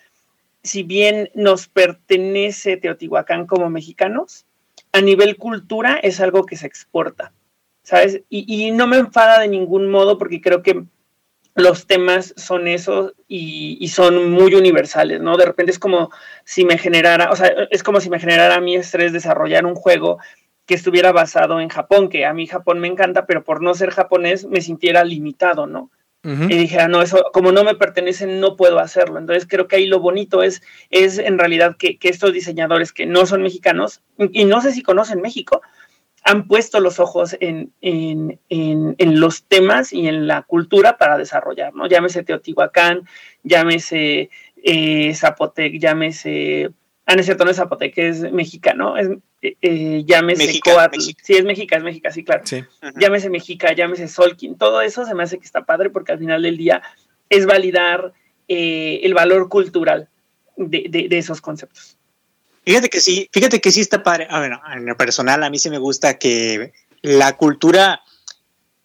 si 0.62 0.84
bien 0.84 1.32
nos 1.34 1.70
pertenece 1.70 2.76
Teotihuacán 2.76 3.48
como 3.48 3.70
mexicanos, 3.70 4.46
a 4.92 5.00
nivel 5.00 5.38
cultura 5.38 5.96
es 5.96 6.20
algo 6.20 6.46
que 6.46 6.58
se 6.58 6.68
exporta, 6.68 7.32
¿sabes? 7.82 8.22
Y, 8.30 8.46
y 8.48 8.72
no 8.72 8.88
me 8.88 8.98
enfada 8.98 9.40
de 9.40 9.48
ningún 9.48 9.90
modo 9.90 10.18
porque 10.18 10.42
creo 10.42 10.62
que 10.64 10.84
los 11.58 11.88
temas 11.88 12.36
son 12.38 12.68
esos 12.68 13.14
y, 13.28 13.88
son 13.88 14.30
muy 14.30 14.54
universales, 14.54 15.20
¿no? 15.22 15.38
De 15.38 15.46
repente 15.46 15.72
es 15.72 15.80
como 15.80 16.12
si 16.46 16.64
me 16.64 16.78
generara, 16.78 17.32
o 17.32 17.36
sea, 17.36 17.52
es 17.72 17.82
como 17.82 18.00
si 18.00 18.12
me 18.12 18.20
generara 18.20 18.56
a 18.56 18.62
mí 18.62 18.76
estrés 18.76 19.12
desarrollar 19.12 19.66
un 19.66 19.74
juego 19.74 20.20
que 20.68 20.76
estuviera 20.76 21.12
basado 21.12 21.60
en 21.60 21.70
Japón, 21.70 22.10
que 22.10 22.28
a 22.28 22.34
mí 22.34 22.46
Japón 22.46 22.80
me 22.80 22.88
encanta, 22.88 23.26
pero 23.26 23.44
por 23.44 23.64
no 23.64 23.74
ser 23.74 23.90
japonés 23.90 24.46
me 24.46 24.62
sintiera 24.62 25.04
limitado, 25.04 25.66
¿no? 25.66 25.90
Y 26.24 26.58
dijera, 26.58 26.90
no, 26.90 27.02
eso 27.02 27.24
como 27.32 27.54
no 27.54 27.64
me 27.64 27.74
pertenece, 27.74 28.28
no 28.28 28.58
puedo 28.58 28.80
hacerlo. 28.80 29.18
Entonces 29.18 29.48
creo 29.48 29.70
que 29.70 29.78
ahí 29.78 29.86
lo 29.86 30.02
bonito 30.02 30.44
es, 30.44 30.62
es 30.90 31.20
en 31.20 31.40
realidad 31.40 31.78
que, 31.78 31.98
que 31.98 32.10
estos 32.10 32.34
diseñadores 32.34 32.92
que 32.92 33.06
no 33.06 33.26
son 33.26 33.42
mexicanos, 33.42 34.02
y 34.34 34.44
no 34.44 34.60
sé 34.62 34.74
si 34.74 34.84
conocen 34.84 35.22
México, 35.22 35.62
han 36.28 36.46
puesto 36.46 36.82
los 36.82 37.00
ojos 37.00 37.38
en, 37.40 37.72
los 39.00 39.44
temas 39.44 39.94
y 39.94 40.10
en 40.10 40.28
la 40.28 40.42
cultura 40.42 40.98
para 40.98 41.18
desarrollar, 41.18 41.74
¿no? 41.74 41.88
Llámese 41.88 42.24
Teotihuacán, 42.24 43.08
llámese 43.44 44.30
eh, 44.62 45.16
Zapotec, 45.16 45.80
llámese... 45.80 46.72
Ah, 47.06 47.16
no 47.16 47.22
es 47.22 47.28
cierto, 47.28 47.46
no 47.46 47.52
es 47.52 47.58
Zapotec, 47.58 47.98
es 47.98 48.30
mexicano, 48.34 48.98
es, 48.98 49.08
eh, 49.42 49.56
eh, 49.62 50.04
llámese 50.06 50.60
Coatl. 50.60 51.00
Sí, 51.00 51.34
es 51.34 51.46
México, 51.46 51.78
es 51.78 51.84
México, 51.84 52.10
sí, 52.12 52.26
claro. 52.26 52.44
Llámese 53.00 53.30
Mexica, 53.30 53.74
llámese 53.74 54.10
Solkin, 54.10 54.58
todo 54.58 54.82
eso 54.82 55.06
se 55.06 55.16
me 55.16 55.24
hace 55.24 55.40
que 55.40 55.46
está 55.46 55.66
padre 55.66 55.90
porque 55.92 56.12
al 56.12 56.20
final 56.20 56.42
del 56.42 56.58
día 56.58 56.82
es 57.30 57.46
validar 57.46 58.12
eh, 58.50 59.00
el 59.04 59.14
valor 59.14 59.48
cultural 59.48 60.10
de, 60.58 61.08
esos 61.12 61.40
conceptos. 61.40 61.97
Fíjate 62.68 62.90
que 62.90 63.00
sí, 63.00 63.30
fíjate 63.32 63.62
que 63.62 63.72
sí 63.72 63.80
está 63.80 64.04
padre. 64.04 64.28
Ah, 64.30 64.46
en 64.76 64.86
lo 64.86 64.98
personal 64.98 65.42
a 65.42 65.50
mí 65.50 65.58
sí 65.58 65.70
me 65.70 65.78
gusta 65.78 66.20
que 66.20 66.74
la 67.02 67.38
cultura 67.38 68.02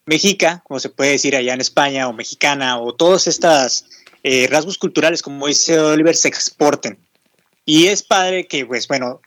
mexica, 0.06 0.62
como 0.64 0.78
se 0.78 0.88
puede 0.88 1.10
decir 1.10 1.34
allá 1.34 1.52
en 1.52 1.60
España, 1.60 2.06
o 2.06 2.12
mexicana, 2.12 2.78
o 2.78 2.94
todos 2.94 3.26
estos 3.26 3.86
eh, 4.22 4.46
rasgos 4.48 4.78
culturales, 4.78 5.20
como 5.20 5.48
dice 5.48 5.80
Oliver, 5.80 6.14
se 6.14 6.28
exporten. 6.28 6.96
Y 7.64 7.88
es 7.88 8.04
padre 8.04 8.46
que, 8.46 8.64
pues 8.64 8.86
bueno, 8.86 9.20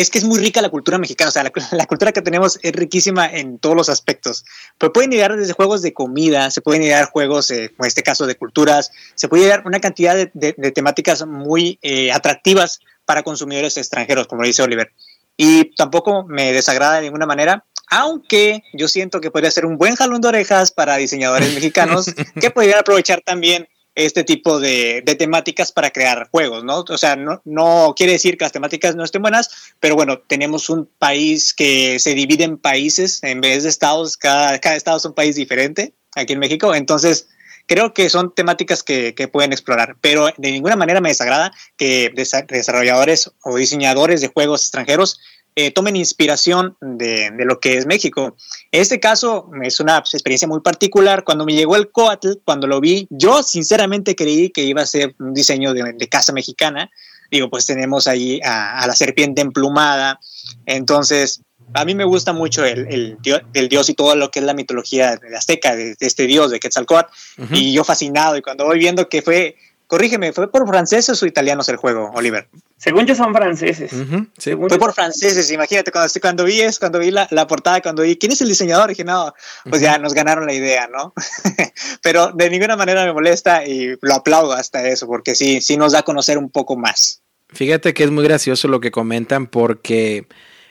es 0.00 0.08
que 0.08 0.18
es 0.18 0.24
muy 0.24 0.38
rica 0.38 0.62
la 0.62 0.70
cultura 0.70 0.98
mexicana, 0.98 1.28
o 1.28 1.32
sea, 1.32 1.42
la, 1.72 1.86
cultura 1.86 2.12
que 2.12 2.22
tenemos 2.22 2.58
es 2.62 2.72
riquísima 2.72 3.26
en 3.26 3.58
todos 3.58 3.76
los 3.76 3.88
aspectos. 3.88 4.44
Pero 4.78 4.92
pueden 4.92 5.12
idear 5.12 5.36
desde 5.36 5.52
juegos 5.52 5.82
de 5.82 5.92
comida, 5.92 6.50
se 6.50 6.62
pueden 6.62 6.82
idear 6.82 7.06
juegos, 7.06 7.50
eh, 7.50 7.72
en 7.78 7.86
este 7.86 8.02
caso, 8.02 8.26
de 8.26 8.34
culturas, 8.36 8.90
se 9.14 9.28
puede 9.28 9.44
idear 9.44 9.62
una 9.66 9.80
cantidad 9.80 10.16
de, 10.16 10.52
temáticas 10.72 11.26
muy 11.26 11.78
eh, 11.82 12.12
atractivas 12.12 12.80
para 13.04 13.22
consumidores 13.22 13.76
extranjeros, 13.76 14.26
como 14.26 14.42
dice 14.42 14.62
Oliver. 14.62 14.92
Y 15.36 15.74
tampoco 15.74 16.24
me 16.26 16.52
desagrada 16.52 16.96
de 16.96 17.02
ninguna 17.02 17.26
manera, 17.26 17.64
aunque 17.90 18.62
yo 18.72 18.88
siento 18.88 19.20
que 19.20 19.30
podría 19.30 19.50
ser 19.50 19.66
un 19.66 19.76
buen 19.76 19.96
jalón 19.96 20.20
de 20.20 20.28
orejas 20.28 20.70
para 20.70 20.96
diseñadores 20.96 21.52
mexicanos 21.54 22.06
que 22.40 22.50
podrían 22.50 22.78
aprovechar 22.78 23.20
también 23.20 23.68
este 24.04 24.24
tipo 24.24 24.60
de, 24.60 25.02
temáticas 25.18 25.72
para 25.72 25.90
crear 25.90 26.28
juegos, 26.30 26.64
¿no? 26.64 26.84
O 26.88 26.98
sea, 26.98 27.16
no, 27.16 27.40
no, 27.44 27.94
quiere 27.96 28.12
decir 28.12 28.36
que 28.36 28.44
las 28.44 28.52
temáticas 28.52 28.96
no 28.96 29.04
estén 29.04 29.22
buenas, 29.22 29.74
pero 29.80 29.94
bueno, 29.94 30.18
tenemos 30.18 30.70
un 30.70 30.88
país 30.98 31.54
que 31.54 31.98
se 31.98 32.14
divide 32.14 32.44
en 32.44 32.58
países 32.58 33.22
en 33.22 33.40
vez 33.40 33.62
de 33.62 33.68
estados, 33.68 34.16
cada, 34.16 34.58
cada 34.58 34.76
estado 34.76 34.96
es 34.96 35.04
un 35.04 35.14
país 35.14 35.36
diferente 35.36 35.94
aquí 36.14 36.32
en 36.32 36.38
México, 36.38 36.74
entonces 36.74 37.28
creo 37.66 37.94
que 37.94 38.10
son 38.10 38.34
temáticas 38.34 38.82
que, 38.82 39.14
que 39.14 39.28
pueden 39.28 39.52
explorar, 39.52 39.96
pero 40.00 40.28
de 40.36 40.50
ninguna 40.50 40.76
manera 40.76 41.00
me 41.00 41.10
desagrada 41.10 41.52
que 41.76 42.12
desarrolladores 42.48 43.30
o 43.44 43.56
diseñadores 43.56 44.20
de 44.20 44.28
juegos 44.28 44.62
extranjeros 44.62 45.20
eh, 45.56 45.70
tomen 45.72 45.96
inspiración 45.96 46.76
de, 46.80 47.30
de, 47.30 47.44
lo 47.44 47.58
que 47.60 47.76
es 47.76 47.86
México. 47.86 48.36
En 48.70 48.80
este 48.82 49.00
caso 49.00 49.50
es 49.62 49.80
una 49.80 49.98
experiencia 49.98 50.46
muy 50.46 50.60
particular. 50.60 51.24
Cuando 51.24 51.44
me 51.44 51.54
llegó 51.54 51.76
el 51.76 51.90
Coatl, 51.90 52.34
cuando 52.44 52.66
lo 52.66 52.80
vi, 52.80 53.06
yo 53.10 53.42
sinceramente 53.42 54.14
creí 54.14 54.50
que 54.50 54.62
iba 54.62 54.82
a 54.82 54.86
ser 54.86 55.14
un 55.18 55.34
diseño 55.34 55.74
de, 55.74 55.92
de 55.94 56.08
casa 56.08 56.32
mexicana. 56.32 56.90
Digo, 57.30 57.48
pues 57.48 57.66
tenemos 57.66 58.06
ahí 58.06 58.40
a, 58.44 58.86
la 58.86 58.94
serpiente 58.94 59.40
emplumada. 59.40 60.18
Entonces, 60.66 61.42
a 61.74 61.84
mí 61.84 61.94
me 61.94 62.04
gusta 62.04 62.32
mucho 62.32 62.64
el, 62.64 62.86
el, 62.92 63.18
dios, 63.20 63.42
el, 63.54 63.68
dios, 63.68 63.88
y 63.88 63.94
todo 63.94 64.16
lo 64.16 64.30
que 64.30 64.40
es 64.40 64.44
la 64.44 64.54
mitología 64.54 65.16
de 65.16 65.36
azteca, 65.36 65.76
de, 65.76 65.94
este 66.00 66.26
dios, 66.26 66.50
de 66.50 66.58
Quetzalcóatl. 66.58 67.12
Y 67.52 67.72
yo 67.72 67.84
fascinado. 67.84 68.36
Y 68.36 68.42
cuando 68.42 68.66
voy 68.66 68.78
viendo 68.78 69.08
que 69.08 69.22
fue 69.22 69.56
Corrígeme, 69.90 70.32
¿fue 70.32 70.48
por 70.48 70.68
franceses 70.68 71.20
o 71.20 71.26
italianos 71.26 71.68
el 71.68 71.74
juego, 71.74 72.12
Oliver? 72.14 72.48
Según 72.76 73.06
yo 73.06 73.16
son 73.16 73.34
franceses. 73.34 73.90
Fue 74.38 74.78
por 74.78 74.94
franceses, 74.94 75.50
imagínate, 75.50 75.90
cuando, 75.90 76.12
cuando 76.20 76.44
vi 76.44 76.60
es, 76.60 76.78
cuando 76.78 77.00
vi 77.00 77.10
la, 77.10 77.26
portada, 77.48 77.80
cuando 77.80 78.04
vi 78.04 78.16
quién 78.16 78.30
es 78.30 78.40
el 78.40 78.46
diseñador, 78.46 78.90
dije, 78.90 79.02
no, 79.02 79.34
pues 79.68 79.82
ya 79.82 79.98
nos 79.98 80.14
ganaron 80.14 80.46
la 80.46 80.54
idea, 80.54 80.86
¿no? 80.86 81.12
Pero 82.04 82.30
de 82.30 82.48
ninguna 82.50 82.76
manera 82.76 83.04
me 83.04 83.12
molesta 83.12 83.66
y 83.66 83.96
lo 84.00 84.14
aplaudo 84.14 84.52
hasta 84.52 84.86
eso, 84.86 85.08
porque 85.08 85.34
sí, 85.34 85.60
sí 85.60 85.76
nos 85.76 85.90
da 85.90 85.98
a 85.98 86.02
conocer 86.04 86.38
un 86.38 86.50
poco 86.50 86.76
más. 86.76 87.20
Fíjate 87.48 87.92
que 87.92 88.04
es 88.04 88.12
muy 88.12 88.22
gracioso 88.22 88.68
lo 88.68 88.78
que 88.78 88.92
comentan 88.92 89.48
porque 89.48 90.28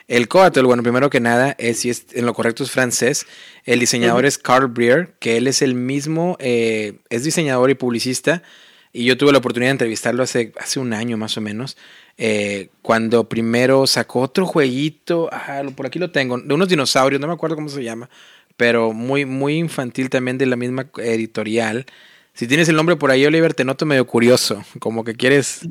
el 0.08 0.30
Coatl, 0.30 0.64
bueno, 0.64 0.82
primero 0.82 1.10
que 1.10 1.20
nada, 1.20 1.56
es, 1.58 1.82
si 1.82 1.90
es 1.90 2.06
en 2.14 2.26
lo 2.26 2.34
correcto 2.34 2.64
es 2.64 2.72
francés. 2.72 3.26
El 3.66 3.82
diseñador 3.82 4.26
es 4.26 4.38
Carl 4.38 4.68
Breer, 4.68 5.14
que 5.20 5.36
él 5.36 5.48
es 5.48 5.62
el 5.62 5.76
mismo, 5.76 6.38
eh, 6.40 7.00
es 7.10 7.26
diseñador 7.26 7.70
y 7.70 7.76
publicista 7.76 8.44
y 8.91 9.06
yo 9.06 9.17
tuve 9.17 9.32
la 9.32 9.38
oportunidad 9.38 9.69
de 9.69 9.73
entrevistarlo 9.73 10.23
hace, 10.23 10.52
hace 10.58 10.80
un 10.80 10.93
año 10.93 11.17
más 11.17 11.38
o 11.38 11.41
menos, 11.41 11.78
eh, 12.17 12.69
cuando 12.82 13.30
primero 13.30 13.88
sacó 13.88 14.21
otro 14.21 14.45
jueguito, 14.45 15.30
por 15.75 15.86
aquí 15.86 15.99
lo 15.99 16.12
tengo, 16.12 16.38
de 16.38 16.54
unos 16.54 16.69
dinosaurios, 16.69 17.21
no 17.21 17.28
me 17.28 17.34
acuerdo 17.34 17.56
cómo 17.56 17.69
se 17.69 17.84
llama, 17.84 18.10
pero 18.58 18.91
muy, 18.91 19.25
muy 19.25 19.58
infantil 19.58 20.10
también 20.10 20.38
de 20.38 20.45
la 20.45 20.56
misma 20.56 20.88
editorial. 20.97 21.86
Si 22.34 22.47
tienes 22.47 22.67
el 22.69 22.75
nombre 22.75 22.95
por 22.95 23.12
ahí, 23.12 23.25
Oliver, 23.25 23.54
te 23.54 23.63
noto 23.63 23.86
medio 23.86 24.06
curioso, 24.06 24.63
como 24.80 25.04
que 25.04 25.13
quieres... 25.13 25.67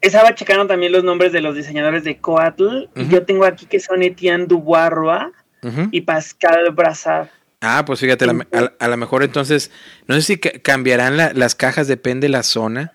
Estaba 0.00 0.34
checando 0.34 0.66
también 0.66 0.92
los 0.92 1.02
nombres 1.02 1.32
de 1.32 1.40
los 1.40 1.56
diseñadores 1.56 2.04
de 2.04 2.18
Coatl, 2.18 2.84
y 2.94 3.08
yo 3.08 3.24
tengo 3.24 3.44
aquí 3.44 3.66
que 3.66 3.80
son 3.80 4.02
Etienne 4.02 4.46
Dubois 4.46 4.92
y 5.90 6.02
Pascal 6.02 6.70
Brassard. 6.72 7.28
Ah, 7.60 7.84
pues 7.84 8.00
fíjate, 8.00 8.24
a, 8.24 8.88
lo 8.88 8.96
mejor 8.96 9.24
entonces, 9.24 9.72
no 10.06 10.14
sé 10.14 10.22
si 10.22 10.38
cambiarán 10.38 11.16
las 11.16 11.54
cajas, 11.56 11.88
depende 11.88 12.26
de 12.26 12.32
la 12.32 12.44
zona, 12.44 12.92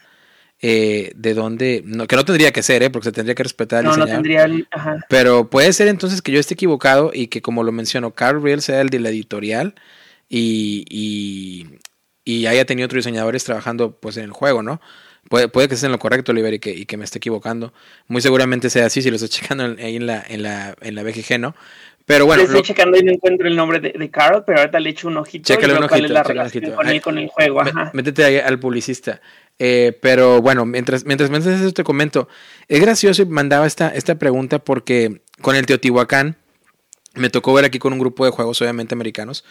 eh, 0.62 1.12
de 1.16 1.34
dónde, 1.34 1.84
que 2.08 2.16
no 2.16 2.24
tendría 2.24 2.54
que 2.54 2.64
ser, 2.64 2.84
¿eh? 2.84 2.90
porque 2.90 3.10
se 3.10 3.12
tendría 3.12 3.36
que 3.36 3.44
respetar 3.44 3.84
no, 3.84 3.98
No, 3.98 4.06
tendría, 4.06 4.48
ajá. 4.72 5.06
Pero 5.10 5.50
puede 5.50 5.74
ser 5.74 5.90
entonces 5.90 6.22
que 6.22 6.32
yo 6.32 6.40
esté 6.40 6.54
equivocado 6.54 7.12
y 7.14 7.28
que 7.28 7.42
como 7.42 7.64
lo 7.64 7.74
menciono, 7.74 8.12
Carl 8.12 8.42
Real 8.42 8.62
sea 8.62 8.80
el 8.80 8.88
de 8.88 9.02
la 9.02 9.10
editorial 9.10 9.76
y, 10.30 10.86
y, 10.90 11.80
y, 12.24 12.46
haya 12.46 12.64
tenido 12.64 12.86
otros 12.86 13.04
diseñadores 13.04 13.44
trabajando 13.44 13.98
pues 14.00 14.16
en 14.16 14.24
el 14.24 14.32
juego, 14.32 14.64
¿no? 14.64 14.80
Puede, 15.30 15.50
puede 15.50 15.68
que 15.68 15.76
esté 15.76 15.88
en 15.88 15.92
lo 15.92 16.00
correcto, 16.00 16.32
Oliver, 16.32 16.54
y 16.54 16.60
que, 16.60 16.72
y 16.72 16.86
que 16.86 16.96
me 16.96 17.04
esté 17.04 17.18
equivocando. 17.18 17.74
Muy 18.08 18.22
seguramente 18.22 18.70
sea 18.70 18.86
así 18.86 19.02
si 19.02 19.10
lo 19.10 19.18
estoy 19.18 19.30
checando 19.42 19.66
ahí 19.66 19.98
en 19.98 20.06
la, 20.06 20.24
en 20.26 20.44
la, 20.44 20.76
en 20.80 20.96
la 20.96 21.04
BGG, 21.04 21.40
¿no? 21.40 21.56
Pero 22.06 22.26
bueno. 22.26 22.44
Estoy 22.44 22.62
checando 22.62 22.98
y 22.98 23.04
no 23.04 23.12
encuentro 23.12 23.48
el 23.48 23.56
nombre 23.56 23.80
de, 23.80 24.10
Carl, 24.12 24.44
pero 24.46 24.60
ahorita 24.60 24.80
le 24.80 24.90
echo 24.90 25.08
un 25.08 25.18
ojito. 25.18 25.54
Chécale 25.54 25.78
un 25.78 25.84
ojito. 25.84 26.08
la 26.08 26.24
relación 26.24 26.72
con, 26.72 26.88
él, 26.88 27.02
con 27.02 27.18
el 27.18 27.30
juego. 27.30 27.62
Ajá. 27.62 27.92
Métete 27.94 28.24
ahí 28.24 28.38
al 28.38 28.60
publicista. 28.60 29.22
Eh, 29.60 29.98
pero 30.02 30.42
bueno, 30.42 30.66
mientras, 30.66 31.06
mientras 31.06 31.30
me 31.30 31.38
haces 31.38 31.62
eso 31.62 31.72
te 31.72 31.84
comento. 31.84 32.28
Es 32.68 32.82
gracioso 32.82 33.22
y 33.22 33.26
mandaba 33.26 33.66
esta, 33.66 33.90
esta 33.90 34.16
pregunta 34.16 34.60
porque 34.60 35.22
con 35.42 35.56
el 35.56 35.66
Teotihuacán 35.66 36.38
me 37.16 37.30
tocó 37.30 37.54
ver 37.54 37.66
aquí 37.66 37.80
con 37.80 37.94
un 37.94 38.00
grupo 38.00 38.26
de 38.26 38.32
juegos, 38.32 38.62
obviamente 38.62 38.96
americanos, 38.96 39.46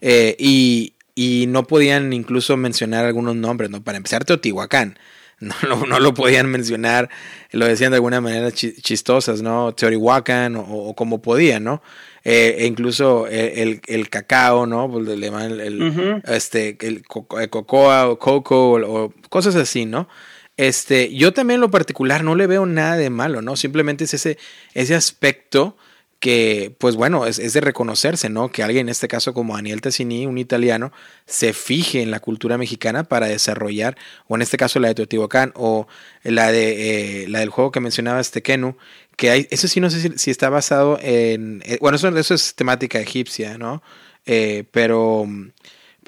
eh, 0.00 0.36
y, 0.38 0.94
y 1.14 1.46
no 1.48 1.66
podían 1.66 2.12
incluso 2.12 2.56
mencionar 2.56 3.04
algunos 3.04 3.34
nombres, 3.34 3.70
¿no? 3.70 3.82
Para 3.82 3.96
empezar, 3.96 4.24
Teotihuacán. 4.24 4.98
no, 5.68 5.86
no, 5.86 6.00
lo 6.00 6.14
podían 6.14 6.48
mencionar, 6.50 7.08
lo 7.52 7.66
decían 7.66 7.92
de 7.92 7.96
alguna 7.96 8.20
manera 8.20 8.50
chistosas, 8.50 9.40
¿no? 9.40 9.72
Teotihuacan 9.72 10.56
o, 10.56 10.62
o, 10.62 10.94
como 10.96 11.22
podían, 11.22 11.64
¿no? 11.64 11.82
Eh, 12.24 12.56
e 12.58 12.66
incluso 12.66 13.28
el, 13.28 13.80
el, 13.86 14.10
cacao, 14.10 14.66
¿no? 14.66 14.90
Pues 14.90 15.06
le 15.06 15.16
llaman 15.16 15.60
el, 15.60 16.22
este, 16.26 16.76
el, 16.80 17.02
cocoa 17.06 18.08
o 18.08 18.18
coco 18.18 18.72
o, 18.72 19.14
cosas 19.30 19.54
así, 19.54 19.86
¿no? 19.86 20.08
Este, 20.56 21.14
yo 21.14 21.32
también 21.32 21.56
en 21.56 21.60
lo 21.62 21.70
particular 21.70 22.24
no 22.24 22.34
le 22.34 22.48
veo 22.48 22.66
nada 22.66 22.96
de 22.96 23.08
malo, 23.08 23.40
¿no? 23.40 23.54
Simplemente 23.54 24.04
es 24.04 24.14
ese, 24.14 24.38
ese 24.74 24.96
aspecto 24.96 25.76
que, 26.20 26.74
pues 26.78 26.96
bueno, 26.96 27.26
es, 27.26 27.38
es, 27.38 27.52
de 27.52 27.60
reconocerse, 27.60 28.28
¿no? 28.28 28.50
Que 28.50 28.62
alguien, 28.62 28.86
en 28.86 28.90
este 28.90 29.08
caso 29.08 29.34
como 29.34 29.54
Daniel 29.54 29.80
Tassini, 29.80 30.26
un 30.26 30.38
italiano, 30.38 30.92
se 31.26 31.52
fije 31.52 32.02
en 32.02 32.10
la 32.10 32.20
cultura 32.20 32.58
mexicana 32.58 33.04
para 33.04 33.26
desarrollar, 33.26 33.96
o 34.26 34.34
en 34.34 34.42
este 34.42 34.56
caso 34.56 34.80
la 34.80 34.88
de 34.88 34.94
Teotihuacán, 34.94 35.52
o 35.54 35.86
la, 36.24 36.50
de, 36.50 37.22
eh, 37.22 37.28
la 37.28 37.40
del 37.40 37.50
juego 37.50 37.70
que 37.70 37.80
mencionaba 37.80 38.20
este 38.20 38.42
Kenu, 38.42 38.76
que 39.16 39.30
hay, 39.30 39.48
eso 39.50 39.68
sí 39.68 39.80
no 39.80 39.90
sé 39.90 40.18
si, 40.18 40.30
está 40.30 40.48
basado 40.48 40.98
en, 41.00 41.62
eh, 41.64 41.78
bueno, 41.80 41.96
eso, 41.96 42.08
eso 42.16 42.34
es 42.34 42.54
temática 42.54 42.98
egipcia, 43.00 43.58
¿no? 43.58 43.82
Eh, 44.26 44.64
pero 44.72 45.26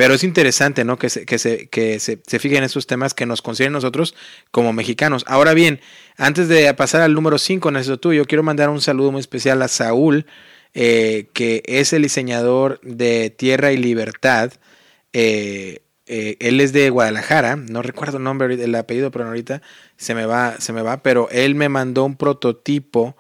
pero 0.00 0.14
es 0.14 0.24
interesante, 0.24 0.82
¿no? 0.82 0.98
Que 0.98 1.10
se, 1.10 1.26
que 1.26 1.38
se, 1.38 1.68
que 1.68 2.00
se, 2.00 2.22
se 2.26 2.38
fijen 2.38 2.56
en 2.56 2.64
esos 2.64 2.86
temas 2.86 3.12
que 3.12 3.26
nos 3.26 3.42
consideren 3.42 3.74
nosotros 3.74 4.14
como 4.50 4.72
mexicanos. 4.72 5.24
Ahora 5.26 5.52
bien, 5.52 5.78
antes 6.16 6.48
de 6.48 6.72
pasar 6.72 7.02
al 7.02 7.12
número 7.12 7.36
5, 7.36 7.70
necesito 7.70 8.00
tú, 8.00 8.14
yo 8.14 8.24
quiero 8.24 8.42
mandar 8.42 8.70
un 8.70 8.80
saludo 8.80 9.12
muy 9.12 9.20
especial 9.20 9.60
a 9.60 9.68
Saúl, 9.68 10.24
eh, 10.72 11.26
que 11.34 11.62
es 11.66 11.92
el 11.92 12.00
diseñador 12.00 12.80
de 12.80 13.28
Tierra 13.28 13.72
y 13.72 13.76
Libertad. 13.76 14.54
Eh, 15.12 15.82
eh, 16.06 16.38
él 16.40 16.62
es 16.62 16.72
de 16.72 16.88
Guadalajara, 16.88 17.56
no 17.56 17.82
recuerdo 17.82 18.16
el 18.16 18.24
nombre, 18.24 18.54
el 18.54 18.74
apellido, 18.76 19.10
pero 19.10 19.26
ahorita 19.26 19.60
se 19.98 20.14
me 20.14 20.24
va, 20.24 20.58
se 20.60 20.72
me 20.72 20.80
va, 20.80 21.02
pero 21.02 21.28
él 21.30 21.54
me 21.56 21.68
mandó 21.68 22.06
un 22.06 22.16
prototipo 22.16 23.18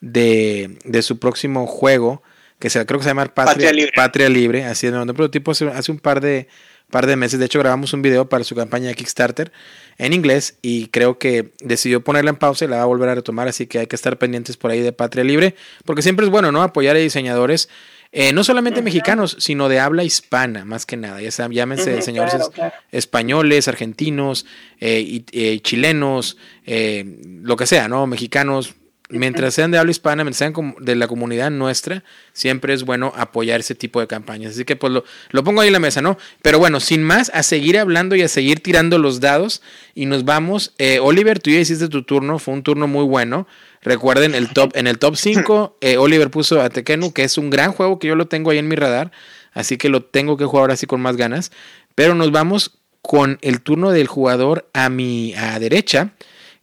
de, 0.00 0.78
de 0.84 1.02
su 1.02 1.18
próximo 1.18 1.66
juego 1.66 2.22
que 2.60 2.70
se, 2.70 2.84
creo 2.86 3.00
que 3.00 3.04
se 3.04 3.10
llama 3.10 3.26
Patria, 3.26 3.72
Patria 3.96 4.28
Libre. 4.28 4.64
así 4.66 4.86
es, 4.86 4.92
un 4.92 5.06
prototipo 5.06 5.50
hace, 5.50 5.66
hace 5.68 5.90
un 5.90 5.98
par 5.98 6.20
de, 6.20 6.46
par 6.90 7.06
de 7.06 7.16
meses. 7.16 7.40
De 7.40 7.46
hecho, 7.46 7.58
grabamos 7.58 7.92
un 7.94 8.02
video 8.02 8.28
para 8.28 8.44
su 8.44 8.54
campaña 8.54 8.88
de 8.88 8.94
Kickstarter 8.94 9.50
en 9.98 10.12
inglés 10.12 10.58
y 10.62 10.88
creo 10.88 11.18
que 11.18 11.52
decidió 11.60 12.04
ponerla 12.04 12.30
en 12.30 12.36
pausa 12.36 12.66
y 12.66 12.68
la 12.68 12.76
va 12.76 12.82
a 12.82 12.86
volver 12.86 13.08
a 13.08 13.14
retomar. 13.14 13.48
Así 13.48 13.66
que 13.66 13.78
hay 13.78 13.86
que 13.86 13.96
estar 13.96 14.18
pendientes 14.18 14.56
por 14.56 14.70
ahí 14.70 14.80
de 14.80 14.92
Patria 14.92 15.24
Libre, 15.24 15.54
porque 15.84 16.02
siempre 16.02 16.26
es 16.26 16.30
bueno, 16.30 16.52
¿no? 16.52 16.62
Apoyar 16.62 16.96
a 16.96 16.98
diseñadores. 16.98 17.68
Eh, 18.12 18.32
no 18.32 18.42
solamente 18.42 18.82
mexicanos, 18.82 19.36
sino 19.38 19.68
de 19.68 19.78
habla 19.78 20.02
hispana, 20.02 20.64
más 20.64 20.84
que 20.84 20.96
nada. 20.96 21.22
Ya 21.22 21.30
saben, 21.30 21.52
llámense 21.52 21.94
diseñadores 21.94 22.50
españoles, 22.90 23.68
argentinos, 23.68 24.46
eh, 24.80 25.00
y, 25.00 25.24
eh, 25.30 25.60
chilenos, 25.60 26.36
lo 26.66 27.56
que 27.56 27.66
sea, 27.66 27.88
¿no? 27.88 28.08
Mexicanos, 28.08 28.74
mientras 29.10 29.54
sean 29.54 29.70
de 29.70 29.78
habla 29.78 29.90
hispana, 29.90 30.24
mientras 30.24 30.38
sean 30.38 30.74
de 30.80 30.94
la 30.94 31.08
comunidad 31.08 31.50
nuestra, 31.50 32.04
siempre 32.32 32.72
es 32.74 32.84
bueno 32.84 33.12
apoyar 33.16 33.60
ese 33.60 33.74
tipo 33.74 34.00
de 34.00 34.06
campañas. 34.06 34.52
Así 34.52 34.64
que 34.64 34.76
pues 34.76 34.92
lo, 34.92 35.04
lo, 35.30 35.44
pongo 35.44 35.60
ahí 35.60 35.68
en 35.68 35.72
la 35.72 35.80
mesa, 35.80 36.00
¿no? 36.00 36.16
Pero 36.42 36.58
bueno, 36.58 36.80
sin 36.80 37.02
más, 37.02 37.30
a 37.34 37.42
seguir 37.42 37.78
hablando 37.78 38.16
y 38.16 38.22
a 38.22 38.28
seguir 38.28 38.60
tirando 38.60 38.98
los 38.98 39.20
dados 39.20 39.62
y 39.94 40.06
nos 40.06 40.24
vamos. 40.24 40.74
Eh, 40.78 40.98
Oliver, 41.00 41.40
tú 41.40 41.50
ya 41.50 41.60
hiciste 41.60 41.88
tu 41.88 42.02
turno, 42.02 42.38
fue 42.38 42.54
un 42.54 42.62
turno 42.62 42.86
muy 42.86 43.04
bueno. 43.04 43.46
Recuerden, 43.82 44.34
el 44.34 44.50
top, 44.50 44.76
en 44.76 44.86
el 44.86 44.98
top 44.98 45.16
5, 45.16 45.78
eh, 45.80 45.96
Oliver 45.96 46.30
puso 46.30 46.60
a 46.60 46.70
Tekenu, 46.70 47.12
que 47.12 47.24
es 47.24 47.38
un 47.38 47.50
gran 47.50 47.72
juego 47.72 47.98
que 47.98 48.08
yo 48.08 48.16
lo 48.16 48.28
tengo 48.28 48.50
ahí 48.50 48.58
en 48.58 48.68
mi 48.68 48.76
radar, 48.76 49.10
así 49.52 49.76
que 49.76 49.88
lo 49.88 50.02
tengo 50.02 50.36
que 50.36 50.44
jugar 50.44 50.62
ahora 50.62 50.76
sí 50.76 50.86
con 50.86 51.00
más 51.00 51.16
ganas. 51.16 51.50
Pero 51.94 52.14
nos 52.14 52.30
vamos 52.30 52.78
con 53.02 53.38
el 53.42 53.62
turno 53.62 53.90
del 53.90 54.06
jugador 54.06 54.68
a 54.72 54.88
mi 54.90 55.34
a 55.34 55.58
derecha, 55.58 56.12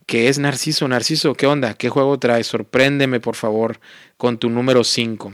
que 0.07 0.29
es 0.29 0.39
Narciso. 0.39 0.87
Narciso, 0.87 1.35
¿qué 1.35 1.45
onda? 1.45 1.75
¿Qué 1.75 1.89
juego 1.89 2.17
traes? 2.17 2.47
Sorpréndeme, 2.47 3.19
por 3.19 3.35
favor, 3.35 3.79
con 4.15 4.39
tu 4.39 4.49
número 4.49 4.83
5. 4.83 5.33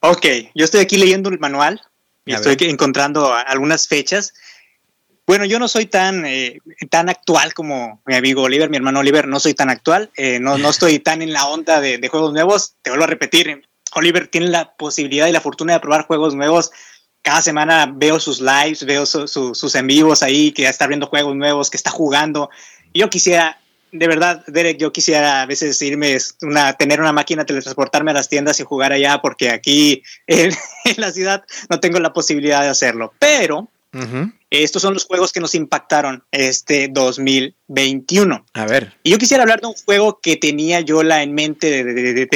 Ok, 0.00 0.26
yo 0.54 0.64
estoy 0.64 0.80
aquí 0.80 0.96
leyendo 0.96 1.28
el 1.28 1.38
manual 1.38 1.82
y 2.24 2.32
estoy 2.32 2.56
encontrando 2.60 3.34
algunas 3.34 3.86
fechas. 3.86 4.32
Bueno, 5.26 5.44
yo 5.44 5.58
no 5.58 5.68
soy 5.68 5.86
tan, 5.86 6.24
eh, 6.26 6.58
tan 6.90 7.08
actual 7.08 7.54
como 7.54 8.02
mi 8.06 8.14
amigo 8.14 8.42
Oliver, 8.42 8.70
mi 8.70 8.76
hermano 8.76 9.00
Oliver, 9.00 9.28
no 9.28 9.38
soy 9.38 9.54
tan 9.54 9.70
actual, 9.70 10.10
eh, 10.16 10.40
no, 10.40 10.58
no 10.58 10.70
estoy 10.70 10.98
tan 10.98 11.22
en 11.22 11.32
la 11.32 11.46
onda 11.46 11.80
de, 11.80 12.06
juegos 12.08 12.32
nuevos. 12.32 12.74
Te 12.82 12.90
vuelvo 12.90 13.04
a 13.04 13.08
repetir, 13.08 13.62
Oliver 13.94 14.28
tiene 14.28 14.48
la 14.48 14.74
posibilidad 14.74 15.26
y 15.26 15.32
la 15.32 15.40
fortuna 15.40 15.74
de 15.74 15.80
probar 15.80 16.06
juegos 16.06 16.34
nuevos. 16.34 16.70
Cada 17.22 17.42
semana 17.42 17.92
veo 17.92 18.18
sus 18.18 18.40
lives, 18.40 18.84
veo 18.84 19.06
sus 19.06 19.74
en 19.74 19.86
vivos 19.86 20.24
ahí, 20.24 20.50
que 20.50 20.66
está 20.66 20.84
abriendo 20.84 21.06
juegos 21.06 21.36
nuevos, 21.36 21.70
que 21.70 21.76
está 21.76 21.90
jugando. 21.90 22.50
Yo 22.94 23.10
quisiera, 23.10 23.58
de 23.90 24.06
verdad, 24.06 24.44
Derek, 24.46 24.78
yo 24.78 24.92
quisiera 24.92 25.42
a 25.42 25.46
veces 25.46 25.80
irme, 25.82 26.16
una, 26.42 26.74
tener 26.74 27.00
una 27.00 27.12
máquina, 27.12 27.44
teletransportarme 27.44 28.10
a 28.10 28.14
las 28.14 28.28
tiendas 28.28 28.60
y 28.60 28.64
jugar 28.64 28.92
allá, 28.92 29.20
porque 29.20 29.50
aquí 29.50 30.02
en 30.26 30.52
la 30.96 31.12
ciudad 31.12 31.44
no 31.70 31.80
tengo 31.80 31.98
la 32.00 32.12
posibilidad 32.12 32.62
de 32.62 32.68
hacerlo. 32.68 33.12
Pero 33.18 33.68
estos 34.48 34.80
son 34.80 34.94
los 34.94 35.04
juegos 35.04 35.32
que 35.32 35.40
nos 35.40 35.54
impactaron 35.54 36.24
este 36.30 36.88
2021. 36.88 38.46
A 38.54 38.66
ver. 38.66 38.94
Y 39.02 39.10
yo 39.10 39.18
quisiera 39.18 39.42
hablar 39.42 39.60
de 39.60 39.66
un 39.66 39.74
juego 39.74 40.20
que 40.20 40.36
tenía 40.36 40.80
yo 40.80 41.02
la 41.02 41.22
en 41.22 41.34
mente 41.34 41.84
de, 41.84 41.94
de, 41.94 42.26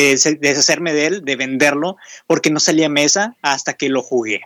deshacerme 0.41 0.93
de 0.93 1.07
él, 1.07 1.25
de 1.25 1.37
venderlo, 1.37 1.97
porque 2.27 2.51
no 2.51 2.61
salía 2.61 2.87
a 2.87 2.91
mesa 2.91 3.37
hasta 3.41 3.73
que 3.73 3.89
lo 3.89 4.03
jugué. 4.03 4.43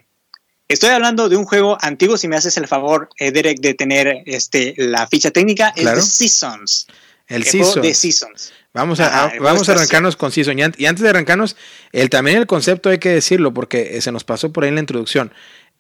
Estoy 0.70 0.90
hablando 0.90 1.28
de 1.28 1.36
un 1.36 1.44
juego 1.44 1.76
antiguo, 1.80 2.16
si 2.16 2.28
me 2.28 2.36
haces 2.36 2.56
el 2.56 2.66
favor, 2.66 3.08
eh, 3.18 3.32
Derek, 3.32 3.60
de 3.60 3.74
tener 3.74 4.22
este, 4.24 4.74
la 4.78 5.06
ficha 5.06 5.30
técnica, 5.30 5.72
es 5.76 5.84
de 5.84 6.00
Seasons. 6.00 6.86
El, 7.26 7.44
Seasons. 7.44 7.82
de 7.82 7.94
Seasons. 7.94 8.52
Vamos 8.72 9.00
a, 9.00 9.32
vamos 9.40 9.68
a 9.68 9.72
arrancarnos 9.72 10.16
con 10.16 10.30
Season. 10.30 10.56
Y 10.58 10.86
antes 10.86 11.02
de 11.02 11.08
arrancarnos, 11.08 11.56
el, 11.92 12.08
también 12.08 12.38
el 12.38 12.46
concepto 12.46 12.88
hay 12.88 12.98
que 12.98 13.10
decirlo 13.10 13.52
porque 13.52 13.96
eh, 13.96 14.00
se 14.00 14.12
nos 14.12 14.24
pasó 14.24 14.52
por 14.52 14.64
ahí 14.64 14.68
en 14.68 14.76
la 14.76 14.80
introducción 14.80 15.32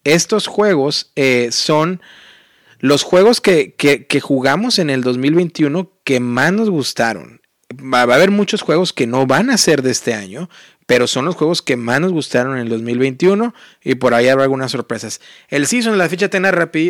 estos 0.04 0.46
juegos 0.46 1.12
eh, 1.16 1.48
son 1.52 2.00
los 2.78 3.02
juegos 3.02 3.40
que, 3.40 3.74
jugamos 4.22 4.78
en 4.78 4.90
el 4.90 5.02
2021 5.02 5.90
que 6.04 6.20
más 6.20 6.52
nos 6.52 6.70
gustaron. 6.70 7.40
Va, 7.72 8.00
a 8.00 8.02
haber 8.02 8.30
muchos 8.30 8.62
juegos 8.62 8.92
que 8.92 9.06
no 9.06 9.26
van 9.26 9.50
a 9.50 9.58
ser 9.58 9.82
de 9.82 9.90
este 9.90 10.14
año, 10.14 10.48
pero 10.90 11.06
son 11.06 11.24
los 11.24 11.36
juegos 11.36 11.62
que 11.62 11.76
más 11.76 12.00
nos 12.00 12.10
gustaron 12.10 12.54
en 12.56 12.62
el 12.62 12.68
2021 12.68 13.54
y 13.84 13.94
por 13.94 14.12
ahí 14.12 14.26
habrá 14.26 14.42
algunas 14.42 14.72
sorpresas. 14.72 15.20
El 15.48 15.68
Season, 15.68 15.96
la 15.96 16.08
ficha, 16.08 16.28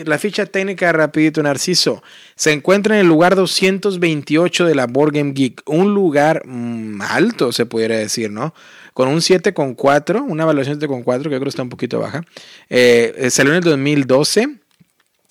la 0.06 0.18
ficha 0.18 0.46
técnica 0.46 0.90
rapidito 0.90 1.42
Narciso, 1.42 2.02
se 2.34 2.52
encuentra 2.52 2.94
en 2.94 3.02
el 3.02 3.08
lugar 3.08 3.36
228 3.36 4.64
de 4.64 4.74
la 4.74 4.86
Board 4.86 5.12
Game 5.12 5.32
Geek, 5.34 5.60
un 5.66 5.92
lugar 5.92 6.46
mm, 6.46 7.02
alto 7.02 7.52
se 7.52 7.66
pudiera 7.66 7.98
decir, 7.98 8.30
¿no? 8.30 8.54
con 8.94 9.06
un 9.08 9.18
7,4, 9.18 10.24
una 10.26 10.44
evaluación 10.44 10.80
7,4, 10.80 11.24
que 11.24 11.30
yo 11.32 11.38
creo 11.38 11.48
está 11.50 11.62
un 11.62 11.68
poquito 11.68 12.00
baja. 12.00 12.24
Eh, 12.70 13.12
eh, 13.18 13.30
salió 13.30 13.52
en 13.52 13.58
el 13.58 13.64
2012. 13.64 14.60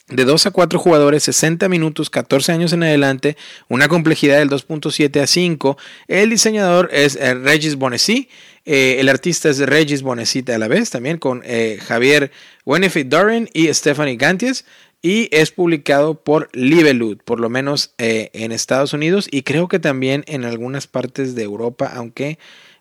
De 0.09 0.25
2 0.25 0.47
a 0.47 0.51
4 0.51 0.79
jugadores, 0.79 1.21
60 1.21 1.69
minutos, 1.69 2.09
14 2.09 2.51
años 2.51 2.73
en 2.73 2.81
adelante, 2.81 3.37
una 3.67 3.87
complejidad 3.87 4.39
del 4.39 4.49
2.7 4.49 5.21
a 5.21 5.27
5. 5.27 5.77
El 6.07 6.31
diseñador 6.31 6.89
es 6.91 7.15
eh, 7.15 7.35
Regis 7.35 7.75
Bonessi, 8.65 8.97
el 8.99 9.09
artista 9.09 9.49
es 9.49 9.59
Regis 9.59 10.01
Bonessi 10.01 10.43
a 10.53 10.57
la 10.57 10.67
vez, 10.67 10.89
también 10.89 11.17
con 11.17 11.43
Javier 11.81 12.31
Winifred 12.65 13.07
Doran 13.07 13.49
y 13.53 13.73
Stephanie 13.73 14.17
Ganties. 14.17 14.65
Y 15.01 15.29
es 15.31 15.51
publicado 15.51 16.21
por 16.21 16.49
Libelud, 16.51 17.19
por 17.23 17.39
lo 17.39 17.47
menos 17.49 17.93
en 17.97 18.51
Estados 18.51 18.91
Unidos 18.91 19.29
y 19.31 19.43
creo 19.43 19.69
que 19.69 19.79
también 19.79 20.25
en 20.27 20.43
algunas 20.43 20.87
partes 20.87 21.35
de 21.35 21.43
Europa, 21.43 21.89
aunque 21.95 22.37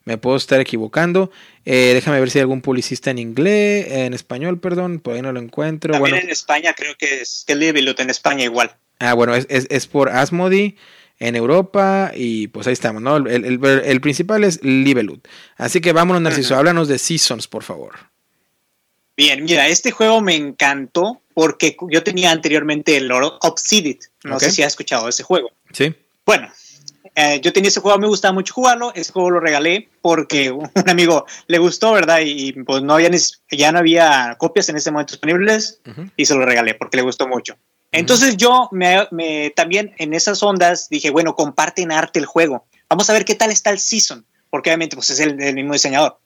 me 0.09 0.17
puedo 0.17 0.37
estar 0.37 0.59
equivocando. 0.59 1.31
Eh, 1.67 1.93
déjame 1.93 2.19
ver 2.19 2.31
si 2.31 2.39
hay 2.39 2.43
algún 2.43 2.63
publicista 2.63 3.11
en 3.11 3.19
inglés, 3.19 3.87
en 3.91 4.15
español, 4.15 4.59
perdón, 4.59 5.01
por 5.01 5.15
ahí 5.15 5.21
no 5.21 5.33
lo 5.33 5.41
encuentro. 5.41 5.93
También 5.93 6.17
en 6.17 6.31
España 6.31 6.73
creo 6.75 6.95
que 6.97 7.21
es 7.21 7.45
que 7.47 7.55
Livelut 7.55 8.01
en 8.01 8.09
España 8.09 8.43
igual. 8.43 8.75
Ah, 9.01 9.13
bueno, 9.13 9.35
es, 9.35 9.87
por 9.87 10.09
Asmodi 10.09 10.77
en 11.19 11.37
Europa 11.37 12.13
y 12.15 12.49
pues 12.49 12.67
ahí 12.67 12.73
estamos, 12.73 13.03
¿no? 13.03 13.17
El, 13.17 14.01
principal 14.01 14.45
es 14.45 14.63
Livelut. 14.63 15.27
Así 15.57 15.81
que 15.81 15.93
vámonos, 15.93 16.23
Narciso, 16.23 16.57
háblanos 16.57 16.89
de 16.89 16.99
Seasons, 16.99 17.49
por 17.49 17.63
favor. 17.63 17.95
Bien, 19.17 19.45
mira, 19.45 19.67
este 19.67 19.91
juego 19.91 20.21
me 20.21 20.37
encantó 20.37 21.21
porque 21.35 21.77
yo 21.91 22.05
tenía 22.05 22.31
anteriormente 22.31 22.97
el 22.97 23.09
Lord 23.09 23.39
Obsidian. 23.43 23.99
No 24.23 24.39
sé 24.39 24.53
si 24.53 24.63
has 24.63 24.69
escuchado 24.69 25.09
ese 25.09 25.25
juego. 25.25 25.51
Sí. 25.73 25.93
Bueno, 26.25 26.49
eh, 27.21 27.41
yo 27.41 27.53
tenía 27.53 27.69
ese 27.69 27.81
juego, 27.81 27.99
me 27.99 28.07
gustaba 28.07 28.33
mucho 28.33 28.55
jugarlo, 28.55 28.93
ese 28.95 29.11
juego 29.11 29.31
lo 29.31 29.41
regalé 29.41 29.89
porque 30.03 30.51
un 30.53 30.71
amigo 30.87 31.27
le 31.49 31.59
gustó, 31.59 31.93
¿verdad? 31.93 32.21
Y, 32.25 32.53
pues 32.53 32.83
no 32.85 32.95
había 32.95 33.11
ya 33.51 33.73
no 33.73 33.81
había 33.81 34.37
copias 34.39 34.69
en 34.69 34.77
ese 34.77 34.93
momento 34.93 35.15
disponibles 35.15 35.81
y 36.17 36.27
se 36.27 36.35
lo 36.37 36.47
regalé 36.47 36.75
porque 36.75 36.97
le 36.97 37.03
gustó 37.03 37.27
mucho. 37.27 37.57
Entonces 37.93 38.37
yo 38.37 38.69
me, 38.71 39.51
también 39.57 39.95
en 39.99 40.13
esas 40.15 40.43
ondas 40.43 40.89
dije, 40.89 41.11
bueno, 41.11 41.35
comparten 41.35 41.91
arte 41.91 42.19
el 42.19 42.27
juego. 42.27 42.67
Vamos 42.89 43.09
a 43.09 43.13
ver 43.13 43.25
qué 43.25 43.35
tal 43.35 43.51
está 43.51 43.71
el 43.71 43.79
season, 43.79 44.27
porque 44.51 44.71
obviamente 44.71 44.97
pues 44.97 45.11
es 45.11 45.21
el, 45.21 45.37
mismo 45.55 45.73
diseñador. 45.73 46.19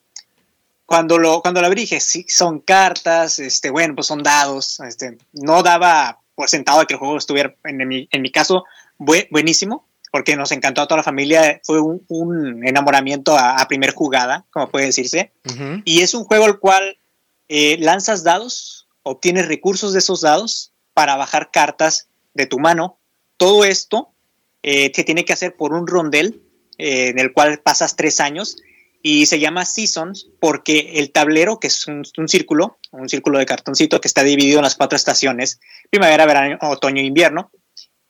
Cuando 0.86 1.18
lo, 1.18 1.40
cuando 1.40 1.60
lo 1.60 1.68
abrí 1.68 1.82
dije, 1.82 2.00
sí, 2.00 2.26
son 2.28 2.60
cartas, 2.60 3.38
este, 3.38 3.70
bueno, 3.70 3.94
pues 3.94 4.06
son 4.08 4.22
dados. 4.22 4.80
Este, 4.80 5.18
no 5.32 5.62
daba 5.62 6.18
por 6.34 6.48
sentado 6.48 6.80
de 6.80 6.86
que 6.86 6.94
el 6.94 6.98
juego 6.98 7.16
estuviera, 7.16 7.54
en 7.64 7.88
mi, 7.88 8.08
en 8.10 8.22
mi 8.22 8.30
caso, 8.30 8.64
buenísimo 8.98 9.86
porque 10.12 10.36
nos 10.36 10.52
encantó 10.52 10.82
a 10.82 10.86
toda 10.86 10.98
la 10.98 11.02
familia. 11.02 11.60
Fue 11.64 11.80
un, 11.80 12.62
enamoramiento 12.64 13.36
a, 13.36 13.66
primer 13.66 13.94
jugada, 13.94 14.44
como 14.50 14.68
puede 14.68 14.86
decirse. 14.86 15.32
Y 15.84 16.02
es 16.02 16.12
un 16.12 16.24
juego 16.24 16.44
al 16.44 16.58
cual 16.58 16.98
eh, 17.48 17.78
lanzas 17.80 18.22
dados, 18.22 18.86
obtienes 19.02 19.48
recursos 19.48 19.94
de 19.94 20.00
esos 20.00 20.20
dados 20.20 20.71
para 20.94 21.16
bajar 21.16 21.50
cartas 21.50 22.08
de 22.34 22.46
tu 22.46 22.58
mano. 22.58 22.98
Todo 23.36 23.64
esto 23.64 24.12
eh, 24.62 24.92
se 24.94 25.04
tiene 25.04 25.24
que 25.24 25.32
hacer 25.32 25.56
por 25.56 25.72
un 25.72 25.86
rondel 25.86 26.42
eh, 26.78 27.08
en 27.08 27.18
el 27.18 27.32
cual 27.32 27.60
pasas 27.60 27.96
tres 27.96 28.20
años 28.20 28.56
y 29.02 29.26
se 29.26 29.40
llama 29.40 29.64
Seasons 29.64 30.28
porque 30.38 30.92
el 30.94 31.10
tablero, 31.10 31.58
que 31.58 31.66
es 31.66 31.86
un, 31.88 32.04
círculo, 32.28 32.78
un 32.92 33.08
círculo 33.08 33.38
de 33.38 33.46
cartoncito 33.46 34.00
que 34.00 34.08
está 34.08 34.22
dividido 34.22 34.58
en 34.58 34.64
las 34.64 34.76
cuatro 34.76 34.96
estaciones, 34.96 35.60
primavera, 35.90 36.24
verano, 36.24 36.58
otoño 36.62 37.02
e 37.02 37.06
invierno, 37.06 37.50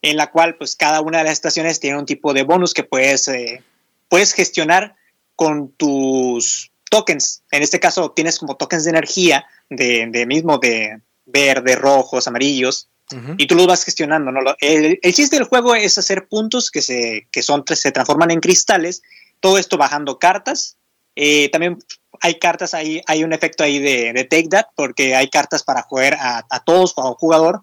en 0.03 0.17
la 0.17 0.31
cual 0.31 0.57
pues 0.57 0.77
cada 0.77 1.01
una 1.01 1.19
de 1.19 1.25
las 1.25 1.33
estaciones 1.33 1.81
tiene 1.81 1.99
un 1.99 2.07
tipo 2.07 2.35
de 2.35 2.43
bonus 2.43 2.75
que 2.75 2.85
puedes, 2.85 3.27
eh, 3.29 3.63
puedes 4.09 4.35
gestionar 4.35 4.97
con 5.35 5.73
tus 5.73 6.73
tokens. 6.91 7.43
En 7.51 7.63
este 7.63 7.81
caso 7.81 8.11
tienes 8.11 8.39
como 8.39 8.57
tokens 8.57 8.85
de 8.85 8.91
energía 8.91 9.47
de, 9.71 10.27
mismo 10.27 10.59
de 10.59 11.01
verde, 11.25 11.77
rojos, 11.77 12.27
amarillos, 12.27 12.89
y 13.37 13.47
tú 13.47 13.55
los 13.55 13.67
vas 13.67 13.85
gestionando. 13.85 14.31
¿no? 14.33 14.41
El, 14.61 14.99
chiste 15.13 15.37
del 15.37 15.45
juego 15.45 15.75
es 15.75 15.99
hacer 15.99 16.29
puntos 16.29 16.71
que, 16.71 16.81
se, 16.81 17.27
que 17.31 17.43
son, 17.43 17.63
se 17.67 17.93
transforman 17.93 18.31
en 18.31 18.41
cristales, 18.41 19.03
todo 19.41 19.59
esto 19.59 19.77
bajando 19.77 20.19
cartas. 20.19 20.77
Eh, 21.15 21.51
también 21.51 21.79
hay 22.21 22.39
cartas 22.39 22.73
ahí, 22.73 23.03
hay 23.07 23.23
un 23.23 23.35
efecto 23.35 23.65
ahí 23.65 23.79
de, 23.79 24.15
Take 24.31 24.49
That, 24.49 24.67
porque 24.75 25.15
hay 25.15 25.29
cartas 25.29 25.63
para 25.63 25.83
jugar 25.83 26.15
a, 26.15 26.47
a 26.49 26.65
todos 26.65 26.95
como 26.95 27.15
jugador. 27.15 27.63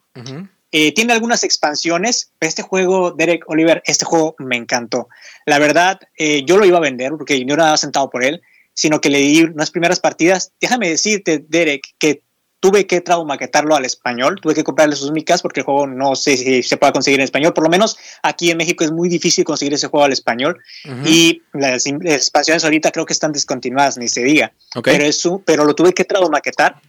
Eh, 0.72 0.94
tiene 0.94 1.14
algunas 1.14 1.44
expansiones. 1.44 2.32
Este 2.40 2.62
juego, 2.62 3.12
Derek 3.12 3.50
Oliver, 3.50 3.82
este 3.86 4.06
juego 4.06 4.36
me 4.38 4.56
encantó. 4.56 5.08
La 5.46 5.60
verdad, 5.60 6.00
eh, 6.18 6.44
yo 6.46 6.58
lo 6.58 6.66
iba 6.66 6.78
a 6.78 6.82
vender 6.82 7.12
porque 7.18 7.40
yo 7.40 7.46
no 7.46 7.54
estaba 7.54 7.78
sentado 7.78 8.10
por 8.10 8.24
él, 8.24 8.42
sino 8.74 9.02
que 9.02 9.10
le 9.10 9.20
di 9.20 9.44
unas 9.44 9.72
primeras 9.72 10.00
partidas. 10.00 10.52
Déjame 10.62 10.90
decirte, 10.90 11.44
Derek, 11.48 11.84
que 11.98 12.22
tuve 12.60 12.88
que 12.88 13.02
traumaquetarlo 13.02 13.76
al 13.76 13.86
español, 13.86 14.40
tuve 14.42 14.54
que 14.54 14.64
comprarle 14.64 14.96
sus 14.96 15.12
micas 15.12 15.42
porque 15.42 15.62
el 15.62 15.66
juego 15.66 15.88
no 15.88 16.16
sé 16.16 16.36
si 16.36 16.64
se 16.64 16.78
puede 16.78 16.92
conseguir 16.92 17.20
en 17.20 17.24
español, 17.24 17.54
por 17.54 17.64
lo 17.64 17.70
menos 17.70 17.98
aquí 18.22 18.52
en 18.52 18.58
México 18.58 18.84
es 18.84 18.92
muy 18.92 19.08
difícil 19.08 19.46
conseguir 19.46 19.74
ese 19.74 19.88
juego 19.88 20.06
al 20.06 20.12
español 20.12 20.62
y 21.06 21.42
las, 21.54 21.86
expansiones 21.86 22.64
ahorita 22.64 22.92
creo 22.92 23.06
que 23.06 23.14
están 23.14 23.32
descontinuadas, 23.32 23.98
ni 23.98 24.08
se 24.08 24.24
diga, 24.24 24.52
pero, 24.84 25.04
eso, 25.06 25.42
pero 25.46 25.64
lo 25.64 25.74
tuve 25.74 25.94
que 25.94 26.04
traumaquetar 26.04 26.82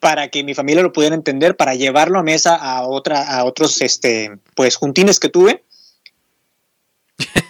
para 0.00 0.28
que 0.28 0.44
mi 0.44 0.54
familia 0.54 0.82
lo 0.82 0.92
pudiera 0.92 1.16
entender, 1.16 1.56
para 1.56 1.74
llevarlo 1.74 2.20
a 2.20 2.22
mesa 2.22 2.54
a 2.54 2.82
otra, 2.82 3.22
a 3.22 3.44
otros 3.44 3.82
este, 3.82 4.38
pues 4.54 4.76
juntines 4.76 5.18
que 5.18 5.28
tuve. 5.28 5.64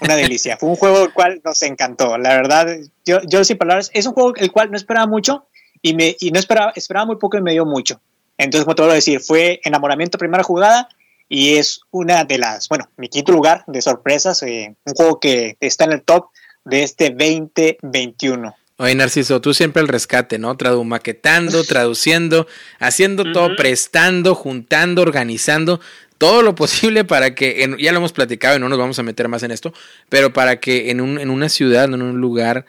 una 0.00 0.16
delicia. 0.16 0.56
Fue 0.60 0.70
un 0.70 0.76
juego 0.76 1.04
el 1.04 1.12
cual 1.12 1.42
nos 1.44 1.60
encantó. 1.60 2.16
La 2.16 2.30
verdad, 2.30 2.66
yo, 3.04 3.20
yo 3.26 3.44
sin 3.44 3.58
palabras, 3.58 3.90
es 3.92 4.06
un 4.06 4.14
juego 4.14 4.34
el 4.36 4.50
cual 4.50 4.70
no 4.70 4.78
esperaba 4.78 5.06
mucho 5.06 5.46
y, 5.82 5.94
me, 5.94 6.16
y 6.20 6.30
no 6.30 6.38
esperaba, 6.38 6.72
esperaba 6.74 7.06
muy 7.06 7.16
poco 7.16 7.36
y 7.36 7.42
me 7.42 7.52
dio 7.52 7.64
mucho. 7.64 8.00
Entonces, 8.36 8.64
como 8.64 8.74
te 8.74 8.82
voy 8.82 8.92
a 8.92 8.94
decir, 8.94 9.20
fue 9.20 9.60
enamoramiento 9.64 10.18
primera 10.18 10.42
jugada 10.42 10.88
y 11.28 11.56
es 11.56 11.80
una 11.90 12.24
de 12.24 12.38
las, 12.38 12.68
bueno, 12.68 12.88
mi 12.96 13.08
quinto 13.08 13.32
lugar 13.32 13.64
de 13.66 13.82
sorpresas, 13.82 14.42
eh, 14.42 14.74
un 14.84 14.94
juego 14.94 15.20
que 15.20 15.56
está 15.60 15.84
en 15.84 15.92
el 15.92 16.02
top 16.02 16.28
de 16.64 16.82
este 16.82 17.10
2021. 17.10 18.54
Oye, 18.80 18.94
Narciso, 18.94 19.40
tú 19.40 19.52
siempre 19.54 19.82
el 19.82 19.88
rescate, 19.88 20.38
¿no? 20.38 20.56
Tradu 20.56 20.84
maquetando, 20.84 21.64
traduciendo, 21.68 22.46
haciendo 22.78 23.32
todo, 23.32 23.56
prestando, 23.56 24.36
juntando, 24.36 25.02
organizando, 25.02 25.80
todo 26.16 26.42
lo 26.42 26.54
posible 26.54 27.04
para 27.04 27.34
que, 27.34 27.76
ya 27.80 27.92
lo 27.92 27.98
hemos 27.98 28.12
platicado 28.12 28.56
y 28.56 28.60
no 28.60 28.68
nos 28.68 28.78
vamos 28.78 28.98
a 28.98 29.02
meter 29.02 29.28
más 29.28 29.42
en 29.42 29.50
esto, 29.50 29.72
pero 30.08 30.32
para 30.32 30.60
que 30.60 30.90
en, 30.90 31.00
un, 31.00 31.18
en 31.18 31.30
una 31.30 31.48
ciudad, 31.48 31.84
en 31.84 32.02
un 32.02 32.20
lugar 32.20 32.66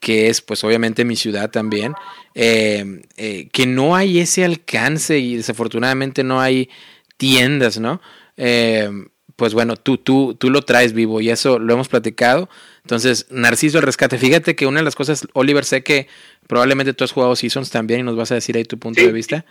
que 0.00 0.28
es 0.28 0.40
pues 0.40 0.64
obviamente 0.64 1.04
mi 1.04 1.16
ciudad 1.16 1.50
también, 1.50 1.94
eh, 2.34 3.02
eh, 3.16 3.48
que 3.52 3.66
no 3.66 3.94
hay 3.94 4.18
ese 4.20 4.44
alcance 4.44 5.18
y 5.18 5.36
desafortunadamente 5.36 6.24
no 6.24 6.40
hay 6.40 6.68
tiendas, 7.16 7.78
¿no? 7.78 8.00
Eh, 8.36 8.90
pues 9.36 9.54
bueno, 9.54 9.76
tú, 9.76 9.98
tú, 9.98 10.34
tú 10.34 10.50
lo 10.50 10.62
traes 10.62 10.92
vivo 10.92 11.20
y 11.20 11.30
eso 11.30 11.58
lo 11.58 11.72
hemos 11.72 11.88
platicado. 11.88 12.48
Entonces, 12.82 13.26
Narciso 13.30 13.78
el 13.78 13.84
rescate. 13.84 14.18
Fíjate 14.18 14.54
que 14.54 14.66
una 14.66 14.80
de 14.80 14.84
las 14.84 14.94
cosas, 14.94 15.26
Oliver, 15.32 15.64
sé 15.64 15.82
que 15.82 16.06
probablemente 16.46 16.94
tú 16.94 17.04
has 17.04 17.12
jugado 17.12 17.34
Seasons 17.34 17.70
también 17.70 18.00
y 18.00 18.02
nos 18.02 18.16
vas 18.16 18.30
a 18.30 18.34
decir 18.34 18.56
ahí 18.56 18.64
tu 18.64 18.78
punto 18.78 19.00
de 19.00 19.12
vista. 19.12 19.44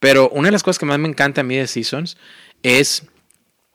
Pero 0.00 0.28
una 0.30 0.48
de 0.48 0.52
las 0.52 0.62
cosas 0.62 0.78
que 0.78 0.86
más 0.86 0.98
me 0.98 1.08
encanta 1.08 1.42
a 1.42 1.44
mí 1.44 1.56
de 1.56 1.66
Seasons 1.66 2.16
es 2.62 3.04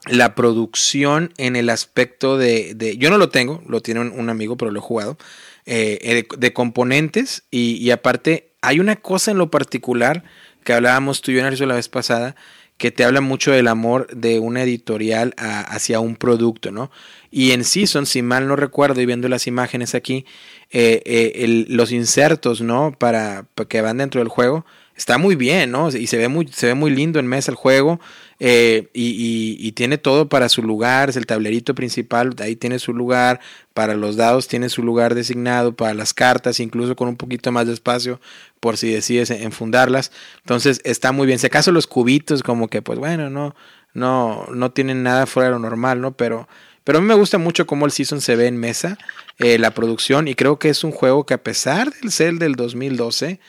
la 0.08 0.36
producción 0.36 1.34
en 1.38 1.56
el 1.56 1.70
aspecto 1.70 2.38
de, 2.38 2.96
yo 2.98 3.10
no 3.10 3.18
lo 3.18 3.30
tengo, 3.30 3.64
lo 3.68 3.82
tiene 3.82 4.02
un, 4.02 4.30
amigo, 4.30 4.58
pero 4.58 4.72
lo 4.72 4.80
he 4.80 4.84
jugado, 4.84 5.18
eh, 5.66 6.26
de, 6.38 6.54
componentes 6.54 7.44
y, 7.52 7.90
aparte 7.92 8.52
hay 8.62 8.80
una 8.80 8.96
cosa 8.96 9.32
en 9.32 9.38
lo 9.38 9.52
particular 9.52 10.24
que 10.64 10.74
hablábamos 10.74 11.22
tú 11.22 11.32
y 11.32 11.36
yo, 11.36 11.42
Narciso, 11.42 11.66
la 11.66 11.76
vez 11.76 11.90
pasada, 11.90 12.36
que 12.78 12.92
te 12.92 13.04
habla 13.04 13.22
mucho 13.22 13.52
del 13.52 13.68
amor 13.68 14.08
de 14.14 14.40
una 14.40 14.64
editorial 14.64 15.34
hacia 15.38 16.00
un 16.00 16.16
producto, 16.16 16.72
¿no? 16.72 16.92
Y 17.32 17.52
en 17.52 17.64
Season, 17.64 18.06
si 18.06 18.22
mal 18.22 18.48
no 18.48 18.56
recuerdo 18.56 19.02
y 19.02 19.06
viendo 19.06 19.28
las 19.30 19.48
imágenes 19.48 19.96
aquí, 19.96 20.26
eh, 20.72 21.02
eh, 21.06 21.66
los 21.68 21.92
insertos, 21.92 22.62
¿no? 22.62 22.96
Para, 22.98 23.46
para, 23.56 23.68
que 23.68 23.82
van 23.82 23.98
dentro 23.98 24.20
del 24.20 24.28
juego, 24.28 24.66
está 24.96 25.18
muy 25.18 25.36
bien, 25.36 25.72
¿no? 25.72 25.90
Y 25.90 26.08
se 26.08 26.18
ve 26.18 26.28
muy, 26.28 26.48
se 26.48 26.68
ve 26.68 26.74
muy 26.74 26.92
lindo 26.92 27.20
en 27.20 27.28
mesa 27.28 27.52
el 27.52 27.56
juego. 27.58 28.00
Eh, 28.46 28.90
y, 28.94 29.72
tiene 29.72 29.98
todo 29.98 30.28
para 30.28 30.50
su 30.50 30.62
lugar, 30.62 31.10
es 31.10 31.16
el 31.16 31.26
tablerito 31.26 31.74
principal, 31.76 32.36
ahí 32.40 32.58
tiene 32.58 32.78
su 32.78 32.92
lugar, 32.94 33.40
para 33.74 33.96
los 33.96 34.18
dados 34.18 34.50
tiene 34.50 34.68
su 34.68 34.84
lugar 34.84 35.16
designado, 35.16 35.74
para 35.78 35.94
las 35.94 36.14
cartas, 36.14 36.60
incluso 36.60 36.98
con 36.98 37.08
un 37.08 37.16
poquito 37.16 37.54
más 37.54 37.68
de 37.68 37.74
espacio 37.74 38.20
por 38.60 38.76
si 38.76 38.92
decides 38.92 39.30
enfundarlas. 39.30 40.12
Entonces 40.40 40.82
está 40.84 41.14
muy 41.14 41.26
bien. 41.26 41.40
Si 41.40 41.48
acaso 41.48 41.72
los 41.72 41.88
cubitos, 41.88 42.44
como 42.44 42.68
que, 42.68 42.82
pues 42.82 43.00
bueno, 43.00 43.30
no, 43.30 43.56
no, 43.94 44.46
no 44.54 44.72
tienen 44.74 45.04
nada 45.04 45.26
fuera 45.26 45.48
de 45.48 45.54
lo 45.54 45.60
normal, 45.60 46.02
¿no? 46.02 46.12
Pero, 46.18 46.50
pero 46.84 46.98
a 46.98 47.02
mí 47.02 47.08
me 47.08 47.14
gusta 47.14 47.38
mucho 47.38 47.66
cómo 47.66 47.86
el 47.86 47.94
Season 47.94 48.20
se 48.20 48.36
ve 48.36 48.48
en 48.48 48.58
mesa, 48.58 48.98
eh, 49.40 49.58
la 49.58 49.72
producción, 49.72 50.28
y 50.28 50.36
creo 50.36 50.60
que 50.60 50.68
es 50.68 50.84
un 50.84 50.92
juego 50.92 51.26
que 51.26 51.34
a 51.34 51.42
pesar 51.42 51.94
del 51.94 52.12
ser 52.12 52.34
del 52.34 52.56
2012, 52.56 53.40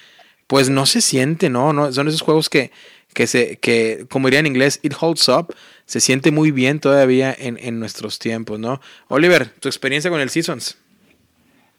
pues 0.46 0.70
no 0.70 0.86
se 0.86 1.00
siente, 1.00 1.50
¿no? 1.50 1.72
no 1.72 1.92
son 1.92 2.06
esos 2.06 2.20
juegos 2.20 2.48
que, 2.48 2.70
que, 3.14 3.26
se, 3.26 3.56
que, 3.56 4.06
como 4.10 4.28
diría 4.28 4.40
en 4.40 4.46
inglés, 4.46 4.80
it 4.82 4.92
holds 4.98 5.28
up, 5.28 5.54
se 5.86 6.00
siente 6.00 6.30
muy 6.30 6.50
bien 6.50 6.80
todavía 6.80 7.34
en, 7.36 7.58
en 7.60 7.80
nuestros 7.80 8.18
tiempos, 8.18 8.58
¿no? 8.58 8.80
Oliver, 9.08 9.48
tu 9.48 9.68
experiencia 9.68 10.10
con 10.10 10.20
el 10.20 10.30
Seasons. 10.30 10.76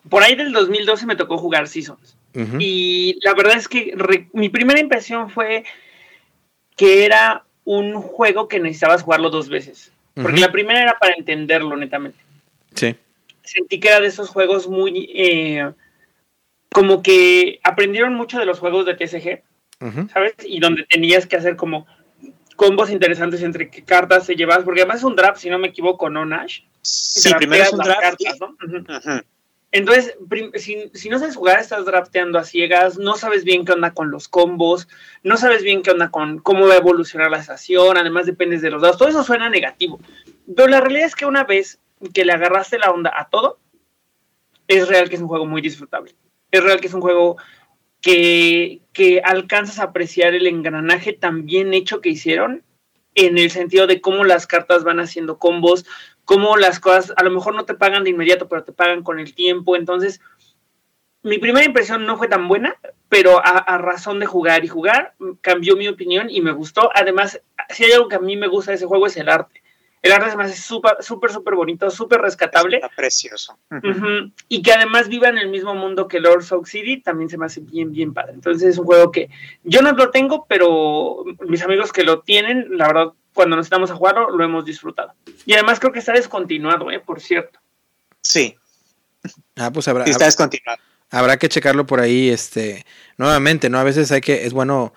Por 0.10 0.24
ahí 0.24 0.36
del 0.36 0.52
2012 0.52 1.06
me 1.06 1.16
tocó 1.16 1.38
jugar 1.38 1.68
Seasons. 1.68 2.16
Y 2.60 3.18
la 3.24 3.34
verdad 3.34 3.56
es 3.56 3.70
que 3.70 3.96
mi 4.34 4.50
primera 4.50 4.80
impresión 4.80 5.30
fue 5.30 5.64
que 6.76 7.06
era 7.06 7.46
un 7.64 8.02
juego 8.02 8.50
que 8.50 8.60
necesitabas 8.60 9.04
jugarlo 9.04 9.30
dos 9.30 9.48
veces. 9.48 9.92
Porque 10.14 10.42
la 10.42 10.52
primera 10.52 10.82
era 10.82 10.98
para 11.00 11.16
entenderlo 11.16 11.78
netamente. 11.78 12.20
Sí. 12.74 12.96
Sentí 13.42 13.80
que 13.80 13.88
era 13.88 14.02
de 14.02 14.08
esos 14.08 14.30
juegos 14.30 14.68
muy... 14.68 15.10
Eh, 15.14 15.72
como 16.70 17.02
que 17.02 17.62
aprendieron 17.64 18.16
mucho 18.16 18.38
de 18.38 18.46
los 18.46 18.60
juegos 18.60 18.86
de 18.86 18.96
TSG, 18.96 19.44
¿sabes? 20.12 20.34
Y 20.46 20.60
donde 20.60 20.84
tenías 20.84 21.26
que 21.26 21.36
hacer 21.36 21.56
como 21.56 21.88
combos 22.56 22.90
interesantes 22.90 23.42
entre 23.44 23.70
qué 23.70 23.84
cartas 23.84 24.26
se 24.26 24.36
llevas, 24.36 24.64
porque 24.64 24.82
además 24.82 24.98
es 24.98 25.04
un 25.04 25.16
draft, 25.16 25.40
si 25.40 25.50
no 25.50 25.60
me 25.60 25.68
equivoco, 25.68 26.10
¿no, 26.10 26.26
Nash? 26.26 26.62
Sí, 26.82 27.34
primero 27.36 27.64
es 27.64 27.74
un 27.74 27.80
draft. 27.80 28.22
Entonces, 29.72 30.16
si, 30.94 31.10
no 31.10 31.20
sabes 31.20 31.36
jugar, 31.36 31.60
estás 31.60 31.86
drafteando 31.86 32.40
a 32.40 32.46
ciegas, 32.46 32.98
no 32.98 33.16
sabes 33.16 33.44
bien 33.44 33.66
qué 33.66 33.74
onda 33.74 33.94
con 33.94 34.10
los 34.10 34.30
combos, 34.30 34.88
no 35.22 35.36
sabes 35.36 35.64
bien 35.64 35.82
qué 35.82 35.92
onda 35.92 36.12
con 36.12 36.40
cómo 36.40 36.68
va 36.68 36.76
a 36.76 36.78
evolucionar 36.78 37.30
la 37.30 37.40
estación, 37.40 37.98
además 37.98 38.26
dependes 38.26 38.62
de 38.62 38.72
los 38.72 38.82
dados, 38.82 38.98
todo 38.98 39.10
eso 39.10 39.24
suena 39.24 39.50
negativo. 39.50 40.00
Pero 40.56 40.70
la 40.70 40.80
realidad 40.80 41.08
es 41.08 41.16
que 41.16 41.26
una 41.26 41.44
vez 41.44 41.80
que 42.14 42.24
le 42.24 42.32
agarraste 42.32 42.80
la 42.80 42.92
onda 42.92 43.12
a 43.18 43.28
todo, 43.28 43.60
es 44.68 44.88
real 44.88 45.10
que 45.10 45.16
es 45.16 45.22
un 45.22 45.28
juego 45.28 45.46
muy 45.46 45.62
disfrutable 45.62 46.16
es 46.58 46.64
real 46.64 46.80
que 46.80 46.88
es 46.88 46.94
un 46.94 47.02
juego 47.02 47.38
que, 48.06 49.22
alcanzas 49.24 49.80
a 49.80 49.86
apreciar 49.86 50.36
el 50.36 50.45
engranaje 50.45 51.14
tan 51.14 51.45
bien 51.45 51.74
hecho 51.74 52.01
que 52.01 52.10
hicieron 52.10 52.64
en 53.16 53.38
el 53.38 53.49
sentido 53.49 53.88
de 53.88 53.99
cómo 53.99 54.24
las 54.24 54.45
cartas 54.45 54.84
van 54.84 54.99
haciendo 54.99 55.39
combos, 55.39 55.86
cómo 56.24 56.58
las 56.58 56.80
cosas 56.80 57.14
a 57.18 57.24
lo 57.24 57.32
mejor 57.32 57.56
no 57.56 57.66
te 57.66 57.74
pagan 57.74 58.03
de 58.03 58.12
inmediato, 58.12 58.47
pero 58.47 58.64
te 58.64 58.74
pagan 58.74 59.03
con 59.03 59.20
el 59.20 59.34
tiempo. 59.34 59.76
Entonces, 59.76 60.22
mi 61.24 61.39
primera 61.39 61.66
impresión 61.66 62.06
no 62.06 62.18
fue 62.18 62.28
tan 62.28 62.47
buena, 62.47 62.76
pero 63.10 63.39
a, 63.39 63.58
a, 63.58 63.78
razón 63.80 64.20
de 64.20 64.28
jugar 64.28 64.64
y 64.64 64.68
jugar, 64.68 65.16
cambió 65.41 65.76
mi 65.76 65.88
opinión 65.88 66.30
y 66.30 66.41
me 66.41 66.51
gustó. 66.51 66.91
Además, 66.93 67.41
si 67.70 67.86
hay 67.86 67.93
algo 67.93 68.10
que 68.10 68.18
a 68.18 68.20
mí 68.20 68.36
me 68.38 68.47
gusta 68.47 68.72
de 68.72 68.76
ese 68.76 68.86
juego 68.86 69.08
es 69.08 69.18
el 69.18 69.30
arte. 69.30 69.64
El 70.06 70.12
arte 70.12 70.30
se 70.30 70.38
me 70.38 70.43
hace 70.43 70.56
súper, 70.56 70.97
súper, 70.99 71.32
súper 71.32 71.56
bonito, 71.56 71.89
súper 71.89 72.22
rescatable. 72.22 72.76
Está 72.76 72.89
precioso. 72.89 73.58
Y 74.47 74.62
que 74.62 74.72
además 74.72 75.10
viva 75.10 75.30
en 75.30 75.39
el 75.39 75.49
mismo 75.49 75.74
mundo 75.74 76.08
que 76.08 76.20
Lord 76.20 76.43
Soul 76.43 76.68
City, 76.68 77.01
también 77.01 77.28
se 77.28 77.39
me 77.39 77.47
hace 77.47 77.62
bien, 77.62 77.91
bien 77.91 78.14
padre. 78.14 78.34
Entonces 78.34 78.70
es 78.70 78.78
un 78.78 78.86
juego 78.86 79.12
que 79.12 79.32
yo 79.64 79.82
no 79.82 79.93
lo 79.93 80.12
tengo, 80.12 80.45
pero 80.47 81.24
mis 81.47 81.64
amigos 81.64 81.91
que 81.91 82.03
lo 82.03 82.20
tienen, 82.22 82.78
la 82.78 82.86
verdad, 82.86 83.14
cuando 83.34 83.56
nos 83.56 83.66
estamos 83.66 83.89
a 83.89 83.95
jugarlo, 83.95 84.30
lo 84.30 84.43
hemos 84.45 84.64
disfrutado. 84.64 85.12
Y 85.43 85.53
además 85.53 85.80
creo 85.80 85.91
que 85.91 85.97
está 85.97 86.14
descontinuado, 86.14 86.91
¿eh? 86.91 86.99
Por 86.99 87.20
cierto. 87.20 87.60
Sí. 88.22 88.56
Ah, 89.56 89.72
pues 89.72 89.88
habrá. 89.88 90.03
está 90.03 90.26
descontinuado. 90.26 90.80
Habrá 91.10 91.38
que 91.38 91.49
checarlo 91.49 91.88
por 91.88 91.99
ahí, 91.99 92.30
este, 92.30 92.86
nuevamente, 93.18 93.72
¿no? 93.72 93.80
A 93.80 93.84
veces 93.84 94.12
hay 94.12 94.22
que, 94.22 94.45
es 94.45 94.53
bueno 94.53 94.93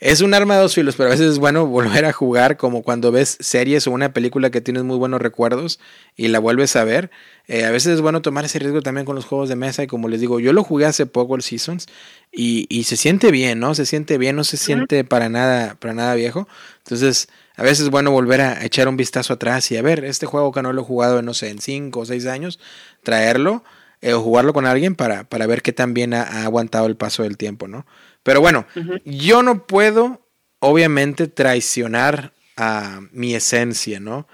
es 0.00 0.20
un 0.20 0.32
arma 0.32 0.54
de 0.54 0.62
dos 0.62 0.74
filos, 0.74 0.94
pero 0.94 1.08
a 1.08 1.12
veces 1.12 1.32
es 1.32 1.38
bueno 1.40 1.66
volver 1.66 2.04
a 2.04 2.12
jugar 2.12 2.56
como 2.56 2.82
cuando 2.82 3.10
ves 3.10 3.36
series 3.40 3.86
o 3.86 3.90
una 3.90 4.12
película 4.12 4.50
que 4.50 4.60
tienes 4.60 4.84
muy 4.84 4.96
buenos 4.96 5.20
recuerdos 5.20 5.80
y 6.16 6.28
la 6.28 6.38
vuelves 6.38 6.76
a 6.76 6.84
ver. 6.84 7.10
Eh, 7.48 7.64
a 7.64 7.70
veces 7.70 7.94
es 7.94 8.00
bueno 8.00 8.22
tomar 8.22 8.44
ese 8.44 8.60
riesgo 8.60 8.80
también 8.80 9.04
con 9.04 9.16
los 9.16 9.24
juegos 9.24 9.48
de 9.48 9.56
mesa 9.56 9.82
y 9.82 9.88
como 9.88 10.08
les 10.08 10.20
digo, 10.20 10.38
yo 10.38 10.52
lo 10.52 10.62
jugué 10.62 10.86
hace 10.86 11.06
poco 11.06 11.34
el 11.34 11.42
Seasons 11.42 11.86
y, 12.30 12.66
y 12.68 12.84
se 12.84 12.96
siente 12.96 13.32
bien, 13.32 13.58
¿no? 13.58 13.74
Se 13.74 13.86
siente 13.86 14.18
bien, 14.18 14.36
no 14.36 14.44
se 14.44 14.56
siente 14.56 15.02
para 15.02 15.28
nada, 15.28 15.74
para 15.80 15.94
nada 15.94 16.14
viejo. 16.14 16.46
Entonces, 16.84 17.28
a 17.56 17.64
veces 17.64 17.80
es 17.86 17.90
bueno 17.90 18.12
volver 18.12 18.40
a 18.40 18.64
echar 18.64 18.86
un 18.86 18.96
vistazo 18.96 19.32
atrás 19.32 19.68
y 19.72 19.76
a 19.78 19.82
ver, 19.82 20.04
este 20.04 20.26
juego 20.26 20.52
que 20.52 20.62
no 20.62 20.72
lo 20.72 20.82
he 20.82 20.84
jugado, 20.84 21.22
no 21.22 21.34
sé, 21.34 21.48
en 21.48 21.58
cinco 21.58 22.00
o 22.00 22.06
seis 22.06 22.26
años, 22.26 22.60
traerlo 23.02 23.64
eh, 24.00 24.12
o 24.12 24.22
jugarlo 24.22 24.52
con 24.52 24.64
alguien 24.64 24.94
para, 24.94 25.24
para 25.24 25.48
ver 25.48 25.62
qué 25.62 25.72
tan 25.72 25.92
bien 25.92 26.14
ha 26.14 26.44
aguantado 26.44 26.86
el 26.86 26.96
paso 26.96 27.24
del 27.24 27.36
tiempo, 27.36 27.66
¿no? 27.66 27.84
Pero 28.22 28.40
bueno, 28.40 28.66
yo 29.04 29.42
no 29.42 29.66
puedo, 29.66 30.28
obviamente, 30.58 31.28
traicionar 31.28 32.32
a 32.56 33.00
mi 33.12 33.34
esencia, 33.34 34.00
¿no? 34.00 34.26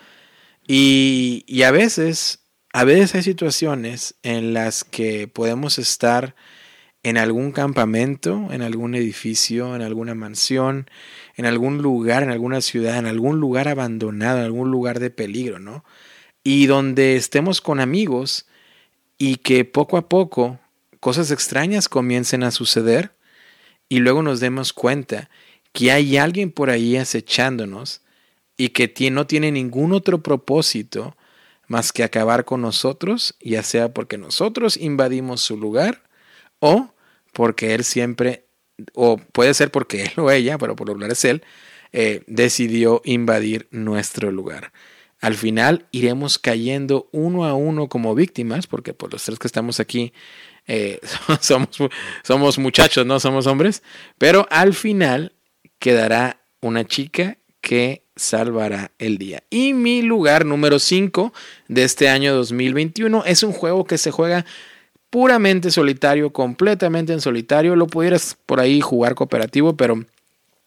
Y, 0.66 1.44
y, 1.46 1.62
a 1.62 1.70
veces, 1.70 2.46
a 2.72 2.84
veces 2.84 3.14
hay 3.14 3.22
situaciones 3.22 4.14
en 4.22 4.54
las 4.54 4.82
que 4.82 5.28
podemos 5.28 5.78
estar 5.78 6.34
en 7.04 7.18
algún 7.18 7.52
campamento, 7.52 8.48
en 8.50 8.62
algún 8.62 8.94
edificio, 8.94 9.76
en 9.76 9.82
alguna 9.82 10.14
mansión, 10.14 10.88
en 11.36 11.44
algún 11.44 11.82
lugar, 11.82 12.22
en 12.22 12.30
alguna 12.30 12.62
ciudad, 12.62 12.98
en 12.98 13.06
algún 13.06 13.40
lugar 13.40 13.68
abandonado, 13.68 14.38
en 14.38 14.44
algún 14.46 14.70
lugar 14.70 14.98
de 15.00 15.10
peligro, 15.10 15.58
¿no? 15.58 15.84
Y 16.42 16.66
donde 16.66 17.16
estemos 17.16 17.60
con 17.60 17.78
amigos 17.78 18.46
y 19.18 19.36
que 19.36 19.66
poco 19.66 19.98
a 19.98 20.08
poco 20.08 20.58
cosas 20.98 21.30
extrañas 21.30 21.90
comiencen 21.90 22.42
a 22.42 22.50
suceder 22.50 23.12
y 23.88 23.98
luego 23.98 24.22
nos 24.22 24.40
demos 24.40 24.72
cuenta 24.72 25.30
que 25.72 25.90
hay 25.90 26.16
alguien 26.16 26.50
por 26.50 26.70
ahí 26.70 26.96
acechándonos 26.96 28.02
y 28.56 28.70
que 28.70 29.10
no 29.10 29.26
tiene 29.26 29.50
ningún 29.50 29.92
otro 29.92 30.22
propósito 30.22 31.16
más 31.66 31.92
que 31.92 32.04
acabar 32.04 32.44
con 32.44 32.60
nosotros, 32.60 33.34
ya 33.40 33.62
sea 33.62 33.92
porque 33.92 34.18
nosotros 34.18 34.76
invadimos 34.76 35.40
su 35.40 35.56
lugar 35.56 36.02
o 36.60 36.94
porque 37.32 37.74
él 37.74 37.84
siempre, 37.84 38.46
o 38.94 39.16
puede 39.16 39.54
ser 39.54 39.70
porque 39.70 40.04
él 40.04 40.12
o 40.16 40.30
ella, 40.30 40.58
pero 40.58 40.76
por 40.76 40.86
lo 40.86 40.94
general 40.94 41.12
es 41.12 41.24
él, 41.24 41.42
eh, 41.92 42.22
decidió 42.26 43.02
invadir 43.04 43.68
nuestro 43.70 44.30
lugar. 44.32 44.72
al 45.20 45.34
final 45.36 45.86
iremos 45.90 46.38
cayendo 46.38 47.08
uno 47.10 47.46
a 47.46 47.54
uno 47.54 47.88
como 47.88 48.14
víctimas, 48.14 48.66
porque 48.66 48.92
por 48.92 49.10
los 49.10 49.24
tres 49.24 49.38
que 49.38 49.46
estamos 49.46 49.80
aquí 49.80 50.12
eh, 50.66 51.00
somos, 51.40 51.68
somos 52.22 52.58
muchachos, 52.58 53.06
no 53.06 53.20
somos 53.20 53.46
hombres, 53.46 53.82
pero 54.18 54.46
al 54.50 54.74
final 54.74 55.32
quedará 55.78 56.40
una 56.60 56.84
chica 56.84 57.38
que 57.60 58.04
salvará 58.16 58.92
el 58.98 59.18
día. 59.18 59.42
Y 59.50 59.74
mi 59.74 60.02
lugar 60.02 60.44
número 60.44 60.78
5 60.78 61.32
de 61.68 61.84
este 61.84 62.08
año 62.08 62.34
2021 62.34 63.24
es 63.26 63.42
un 63.42 63.52
juego 63.52 63.84
que 63.84 63.98
se 63.98 64.10
juega 64.10 64.44
puramente 65.10 65.70
solitario, 65.70 66.32
completamente 66.32 67.12
en 67.12 67.20
solitario. 67.20 67.76
Lo 67.76 67.86
pudieras 67.86 68.36
por 68.46 68.60
ahí 68.60 68.80
jugar 68.80 69.14
cooperativo, 69.14 69.76
pero 69.76 70.04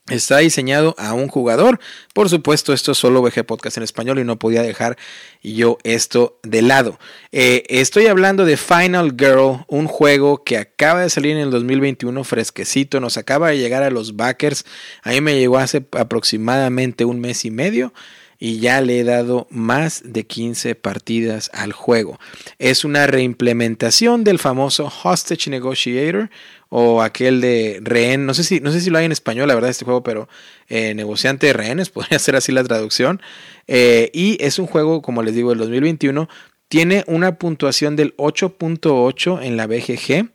Está 0.09 0.37
diseñado 0.37 0.95
a 0.97 1.13
un 1.13 1.27
jugador. 1.27 1.79
Por 2.13 2.29
supuesto, 2.29 2.71
esto 2.71 2.93
es 2.93 2.97
solo 2.97 3.21
VG 3.21 3.45
Podcast 3.45 3.75
en 3.75 3.83
español 3.83 4.19
y 4.19 4.23
no 4.23 4.39
podía 4.39 4.61
dejar 4.61 4.97
yo 5.43 5.77
esto 5.83 6.39
de 6.43 6.61
lado. 6.61 6.97
Eh, 7.33 7.63
estoy 7.67 8.07
hablando 8.07 8.45
de 8.45 8.55
Final 8.55 9.15
Girl, 9.17 9.65
un 9.67 9.87
juego 9.87 10.45
que 10.45 10.57
acaba 10.57 11.01
de 11.01 11.09
salir 11.09 11.31
en 11.31 11.39
el 11.39 11.51
2021 11.51 12.23
fresquecito. 12.23 13.01
Nos 13.01 13.17
acaba 13.17 13.49
de 13.49 13.57
llegar 13.57 13.83
a 13.83 13.91
los 13.91 14.15
backers. 14.15 14.63
A 15.03 15.09
mí 15.09 15.19
me 15.19 15.37
llegó 15.37 15.57
hace 15.57 15.85
aproximadamente 15.91 17.03
un 17.03 17.19
mes 17.19 17.43
y 17.43 17.51
medio 17.51 17.93
y 18.39 18.59
ya 18.59 18.81
le 18.81 18.99
he 18.99 19.03
dado 19.03 19.47
más 19.49 20.01
de 20.05 20.25
15 20.25 20.75
partidas 20.75 21.49
al 21.53 21.73
juego. 21.73 22.19
Es 22.59 22.85
una 22.85 23.07
reimplementación 23.07 24.23
del 24.23 24.39
famoso 24.39 24.91
Hostage 25.03 25.49
Negotiator 25.49 26.29
o 26.69 27.01
aquel 27.01 27.41
de 27.41 27.79
rehén, 27.81 28.25
no 28.25 28.33
sé 28.33 28.43
si, 28.43 28.59
no 28.59 28.71
sé 28.71 28.81
si 28.81 28.89
lo 28.89 28.97
hay 28.97 29.05
en 29.05 29.11
español, 29.11 29.47
la 29.47 29.55
verdad, 29.55 29.69
este 29.69 29.85
juego, 29.85 30.03
pero 30.03 30.27
eh, 30.67 30.93
negociante 30.93 31.47
de 31.47 31.53
rehenes, 31.53 31.89
podría 31.91 32.19
ser 32.19 32.35
así 32.35 32.51
la 32.51 32.63
traducción. 32.63 33.21
Eh, 33.67 34.11
y 34.13 34.38
es 34.43 34.59
un 34.59 34.67
juego, 34.67 35.01
como 35.01 35.23
les 35.23 35.35
digo, 35.35 35.49
del 35.49 35.59
2021. 35.59 36.29
Tiene 36.67 37.05
una 37.07 37.38
puntuación 37.38 37.95
del 37.95 38.15
8.8 38.17 39.41
en 39.41 39.55
la 39.55 39.67
BGG. 39.67 40.29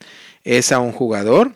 Es 0.44 0.72
a 0.72 0.80
un 0.80 0.92
jugador. 0.92 1.54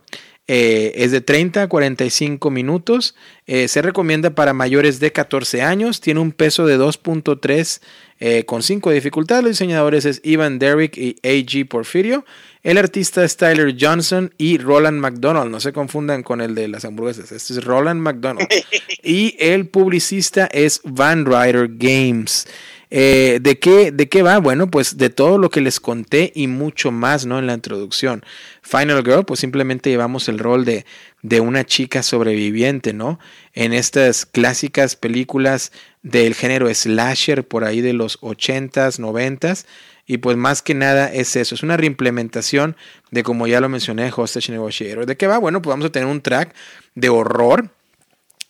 Eh, 0.49 0.93
es 0.97 1.11
de 1.11 1.21
30 1.21 1.63
a 1.63 1.69
45 1.69 2.51
minutos. 2.51 3.15
se 3.47 3.83
recomienda 3.83 4.31
para 4.31 4.53
mayores 4.53 5.01
de 5.01 5.13
14 5.13 5.63
años. 5.63 6.01
Tiene 6.01 6.21
un 6.21 6.33
peso 6.33 6.67
de 6.67 6.79
2.3 6.79 8.45
con 8.45 8.63
5 8.63 8.91
de 8.91 8.95
dificultad. 8.95 9.43
Los 9.43 9.53
diseñadores 9.53 10.05
es 10.05 10.21
Ivan 10.25 10.59
Derrick 10.59 10.97
y 10.97 11.17
A.G. 11.23 11.69
Porfirio. 11.69 12.25
El 12.67 12.79
artista 12.79 13.25
es 13.25 13.37
Tyler 13.37 13.77
Johnson 13.79 14.35
y 14.39 14.59
Roland 14.59 14.99
McDonald. 14.99 15.53
No 15.53 15.61
se 15.61 15.73
confundan 15.73 16.25
con 16.25 16.41
el 16.41 16.57
de 16.57 16.67
las 16.67 16.85
hamburguesas. 16.85 17.31
Este 17.31 17.53
es 17.53 17.65
Roland 17.65 18.01
McDonald. 18.01 18.49
y 19.05 19.37
el 19.39 19.69
publicista 19.69 20.47
es 20.47 20.81
Van 20.83 21.25
Ryder 21.27 21.69
Games. 21.75 22.49
Eh, 22.91 23.41
¿de, 23.43 23.59
qué, 23.59 23.91
¿De 23.91 24.09
qué 24.09 24.23
va? 24.23 24.39
Bueno, 24.39 24.71
pues 24.71 24.97
de 24.97 25.11
todo 25.11 25.39
lo 25.39 25.51
que 25.51 25.61
les 25.61 25.81
conté 25.81 26.33
y 26.35 26.47
mucho 26.47 26.93
más, 26.93 27.27
¿no? 27.27 27.39
En 27.39 27.47
la 27.47 27.55
introducción. 27.55 28.25
Final 28.63 29.03
Girl, 29.05 29.25
pues 29.25 29.41
simplemente 29.41 29.91
llevamos 29.91 30.29
el 30.29 30.39
rol 30.39 30.65
de, 30.65 30.87
de 31.23 31.41
una 31.41 31.65
chica 31.65 32.03
sobreviviente, 32.03 32.93
¿no? 32.93 33.19
En 33.55 33.73
estas 33.73 34.25
clásicas 34.25 34.95
películas 34.95 35.73
del 36.03 36.35
género 36.35 36.73
slasher 36.73 37.47
por 37.47 37.65
ahí 37.65 37.81
de 37.81 37.93
los 37.93 38.21
80s, 38.21 39.01
90s. 39.01 39.67
Y 40.09 40.19
pues 40.19 40.37
más 40.37 40.63
que 40.63 40.75
nada 40.75 41.13
es 41.13 41.35
eso, 41.35 41.57
es 41.57 41.65
una 41.65 41.77
reimplementación 41.77 42.77
de 43.11 43.25
como 43.25 43.49
ya 43.49 43.61
lo 43.61 43.69
mencioné, 43.69 44.13
Hostage 44.15 44.53
Negotiator. 44.53 45.05
¿De 45.05 45.17
qué 45.17 45.27
va? 45.27 45.39
Bueno, 45.39 45.61
pues 45.61 45.73
vamos 45.73 45.87
a 45.87 45.91
tener 45.91 46.09
un 46.09 46.21
track 46.21 46.55
de 46.95 47.09
horror 47.09 47.71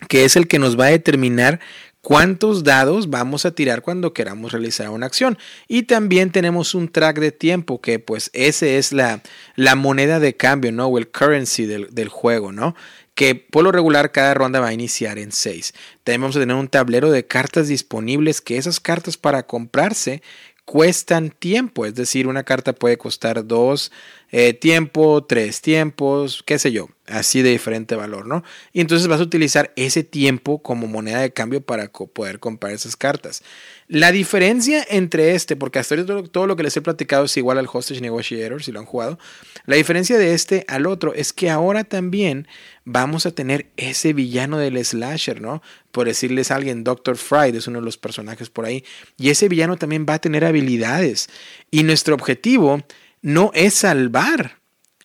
que 0.08 0.24
es 0.24 0.36
el 0.36 0.46
que 0.46 0.58
nos 0.58 0.78
va 0.78 0.86
a 0.86 0.90
determinar 0.90 1.60
cuántos 2.06 2.62
dados 2.62 3.10
vamos 3.10 3.46
a 3.46 3.50
tirar 3.50 3.82
cuando 3.82 4.14
queramos 4.14 4.52
realizar 4.52 4.90
una 4.90 5.06
acción. 5.06 5.36
Y 5.66 5.82
también 5.82 6.30
tenemos 6.30 6.72
un 6.76 6.88
track 6.88 7.18
de 7.18 7.32
tiempo 7.32 7.80
que 7.80 7.98
pues 7.98 8.30
ese 8.32 8.78
es 8.78 8.92
la, 8.92 9.24
la 9.56 9.74
moneda 9.74 10.20
de 10.20 10.36
cambio, 10.36 10.70
¿no? 10.70 10.86
O 10.86 10.98
el 10.98 11.08
currency 11.08 11.66
del, 11.66 11.88
del 11.90 12.08
juego, 12.08 12.52
¿no? 12.52 12.76
que 13.16 13.34
por 13.34 13.64
lo 13.64 13.72
regular 13.72 14.12
cada 14.12 14.34
ronda 14.34 14.60
va 14.60 14.68
a 14.68 14.72
iniciar 14.74 15.18
en 15.18 15.32
6. 15.32 15.72
También 16.04 16.20
vamos 16.20 16.36
a 16.36 16.40
tener 16.40 16.54
un 16.54 16.68
tablero 16.68 17.10
de 17.10 17.26
cartas 17.26 17.66
disponibles 17.66 18.42
que 18.42 18.58
esas 18.58 18.78
cartas 18.78 19.16
para 19.16 19.44
comprarse 19.44 20.22
cuestan 20.66 21.30
tiempo, 21.30 21.86
es 21.86 21.94
decir, 21.94 22.26
una 22.26 22.42
carta 22.42 22.74
puede 22.74 22.98
costar 22.98 23.46
dos 23.46 23.92
eh, 24.32 24.52
tiempo, 24.52 25.24
tres 25.24 25.60
tiempos, 25.60 26.42
qué 26.44 26.58
sé 26.58 26.72
yo, 26.72 26.88
así 27.06 27.40
de 27.40 27.50
diferente 27.50 27.94
valor, 27.94 28.26
¿no? 28.26 28.42
Y 28.72 28.80
entonces 28.80 29.06
vas 29.06 29.20
a 29.20 29.22
utilizar 29.22 29.72
ese 29.76 30.02
tiempo 30.02 30.60
como 30.60 30.88
moneda 30.88 31.20
de 31.20 31.32
cambio 31.32 31.60
para 31.60 31.86
poder 31.88 32.40
comprar 32.40 32.72
esas 32.72 32.96
cartas. 32.96 33.44
La 33.86 34.10
diferencia 34.10 34.84
entre 34.90 35.36
este, 35.36 35.54
porque 35.54 35.78
hasta 35.78 35.94
ahorita 35.94 36.24
todo, 36.24 36.48
lo 36.48 36.56
que 36.56 36.64
les 36.64 36.76
he 36.76 36.82
platicado 36.82 37.26
es 37.26 37.36
igual 37.36 37.58
al 37.58 37.68
Hostage 37.72 38.00
Negotiator, 38.00 38.60
si 38.60 38.72
lo 38.72 38.80
han 38.80 38.86
jugado, 38.86 39.20
la 39.66 39.76
diferencia 39.76 40.18
de 40.18 40.34
este 40.34 40.64
al 40.66 40.86
otro 40.86 41.14
es 41.14 41.32
que 41.32 41.48
ahora 41.48 41.84
también 41.84 42.48
vamos 42.86 43.26
a 43.26 43.32
tener 43.32 43.66
ese 43.76 44.14
villano 44.14 44.58
del 44.58 44.82
slasher, 44.82 45.42
¿no? 45.42 45.60
Por 45.90 46.06
decirles 46.06 46.50
a 46.50 46.54
alguien, 46.54 46.84
Dr. 46.84 47.16
Fried 47.16 47.54
es 47.54 47.66
uno 47.66 47.80
de 47.80 47.84
los 47.84 47.98
personajes 47.98 48.48
por 48.48 48.64
ahí, 48.64 48.84
y 49.18 49.28
ese 49.28 49.48
villano 49.48 49.76
también 49.76 50.06
va 50.08 50.14
a 50.14 50.20
tener 50.20 50.44
habilidades. 50.44 51.28
Y 51.70 51.82
nuestro 51.82 52.14
objetivo 52.14 52.82
no 53.20 53.50
es 53.54 53.74
salvar 53.74 54.60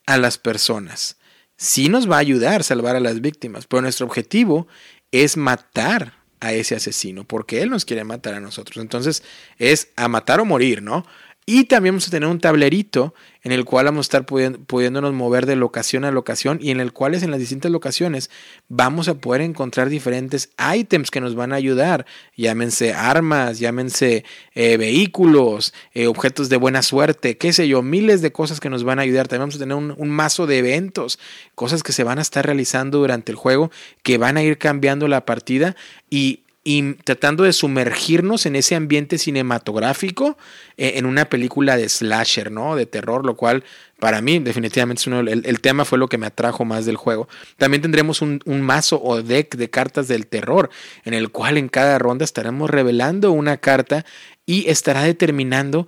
a 0.06 0.16
las 0.16 0.38
personas. 0.38 1.16
Sí 1.56 1.88
nos 1.88 2.10
va 2.10 2.16
a 2.16 2.20
ayudar 2.20 2.60
a 2.60 2.64
salvar 2.64 2.96
a 2.96 3.00
las 3.00 3.20
víctimas, 3.20 3.66
pero 3.66 3.82
nuestro 3.82 4.06
objetivo 4.06 4.68
es 5.10 5.36
matar 5.36 6.14
a 6.38 6.52
ese 6.52 6.76
asesino, 6.76 7.24
porque 7.24 7.62
él 7.62 7.70
nos 7.70 7.84
quiere 7.84 8.04
matar 8.04 8.34
a 8.34 8.40
nosotros. 8.40 8.76
Entonces 8.78 9.24
es 9.58 9.88
a 9.96 10.06
matar 10.08 10.40
o 10.40 10.44
morir, 10.44 10.82
¿no? 10.82 11.04
Y 11.44 11.64
también 11.64 11.94
vamos 11.94 12.06
a 12.06 12.10
tener 12.12 12.28
un 12.28 12.38
tablerito 12.38 13.14
en 13.42 13.50
el 13.50 13.64
cual 13.64 13.86
vamos 13.86 14.06
a 14.06 14.18
estar 14.18 14.24
pudiéndonos 14.24 15.12
mover 15.12 15.46
de 15.46 15.56
locación 15.56 16.04
a 16.04 16.12
locación 16.12 16.60
y 16.62 16.70
en 16.70 16.78
el 16.78 16.92
cual 16.92 17.16
en 17.16 17.32
las 17.32 17.40
distintas 17.40 17.72
locaciones 17.72 18.30
vamos 18.68 19.08
a 19.08 19.14
poder 19.14 19.40
encontrar 19.40 19.88
diferentes 19.88 20.50
ítems 20.74 21.10
que 21.10 21.20
nos 21.20 21.34
van 21.34 21.52
a 21.52 21.56
ayudar. 21.56 22.06
Llámense 22.36 22.94
armas, 22.94 23.58
llámense 23.58 24.24
eh, 24.54 24.76
vehículos, 24.76 25.74
eh, 25.94 26.06
objetos 26.06 26.48
de 26.48 26.56
buena 26.58 26.82
suerte, 26.82 27.36
qué 27.36 27.52
sé 27.52 27.66
yo, 27.66 27.82
miles 27.82 28.22
de 28.22 28.30
cosas 28.30 28.60
que 28.60 28.70
nos 28.70 28.84
van 28.84 29.00
a 29.00 29.02
ayudar. 29.02 29.26
También 29.26 29.42
vamos 29.42 29.56
a 29.56 29.58
tener 29.58 29.76
un, 29.76 29.94
un 29.98 30.10
mazo 30.10 30.46
de 30.46 30.58
eventos, 30.58 31.18
cosas 31.56 31.82
que 31.82 31.90
se 31.90 32.04
van 32.04 32.20
a 32.20 32.22
estar 32.22 32.46
realizando 32.46 32.98
durante 32.98 33.32
el 33.32 33.36
juego 33.36 33.72
que 34.04 34.16
van 34.16 34.36
a 34.36 34.44
ir 34.44 34.58
cambiando 34.58 35.08
la 35.08 35.24
partida 35.26 35.74
y 36.08 36.41
y 36.64 36.94
tratando 36.94 37.42
de 37.42 37.52
sumergirnos 37.52 38.46
en 38.46 38.54
ese 38.54 38.76
ambiente 38.76 39.18
cinematográfico 39.18 40.36
eh, 40.76 40.92
en 40.96 41.06
una 41.06 41.24
película 41.24 41.76
de 41.76 41.88
slasher, 41.88 42.52
¿no? 42.52 42.76
De 42.76 42.86
terror, 42.86 43.26
lo 43.26 43.36
cual 43.36 43.64
para 43.98 44.20
mí 44.20 44.38
definitivamente 44.38 45.00
es 45.00 45.06
el, 45.44 45.60
tema 45.60 45.84
fue 45.84 45.98
lo 45.98 46.08
que 46.08 46.18
me 46.18 46.26
atrajo 46.26 46.64
más 46.64 46.86
del 46.86 46.96
juego. 46.96 47.28
También 47.56 47.82
tendremos 47.82 48.20
un, 48.22 48.40
mazo 48.46 49.00
o 49.02 49.22
deck 49.22 49.56
de 49.56 49.70
cartas 49.70 50.08
del 50.08 50.26
terror, 50.26 50.70
en 51.04 51.14
el 51.14 51.30
cual 51.30 51.56
en 51.56 51.68
cada 51.68 51.98
ronda 51.98 52.24
estaremos 52.24 52.70
revelando 52.70 53.32
una 53.32 53.58
carta 53.58 54.04
y 54.46 54.68
estará 54.68 55.02
determinando 55.02 55.86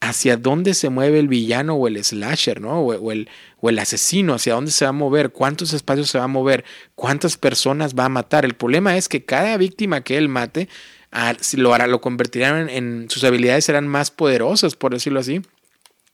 hacia 0.00 0.36
dónde 0.36 0.74
se 0.74 0.88
mueve 0.88 1.18
el 1.18 1.28
villano 1.28 1.74
o 1.74 1.88
el 1.88 2.02
slasher, 2.02 2.60
¿no? 2.60 2.80
O, 2.80 3.12
el, 3.12 3.28
o 3.60 3.70
el 3.70 3.78
asesino, 3.78 4.34
hacia 4.34 4.54
dónde 4.54 4.70
se 4.70 4.84
va 4.84 4.90
a 4.90 4.92
mover, 4.92 5.30
cuántos 5.30 5.72
espacios 5.72 6.10
se 6.10 6.18
va 6.18 6.24
a 6.24 6.28
mover, 6.28 6.64
cuántas 6.94 7.36
personas 7.36 7.94
va 7.94 8.06
a 8.06 8.08
matar. 8.08 8.44
El 8.44 8.54
problema 8.54 8.96
es 8.96 9.08
que 9.08 9.24
cada 9.24 9.56
víctima 9.56 10.02
que 10.02 10.16
él 10.16 10.28
mate, 10.28 10.68
lo 11.56 11.74
hará, 11.74 11.86
lo 11.86 12.00
convertirán 12.00 12.68
en, 12.68 13.06
sus 13.08 13.24
habilidades 13.24 13.64
serán 13.64 13.86
más 13.86 14.10
poderosas, 14.10 14.76
por 14.76 14.92
decirlo 14.92 15.20
así. 15.20 15.42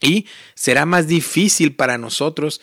Y 0.01 0.26
será 0.55 0.87
más 0.87 1.07
difícil 1.09 1.74
para 1.74 1.99
nosotros 1.99 2.61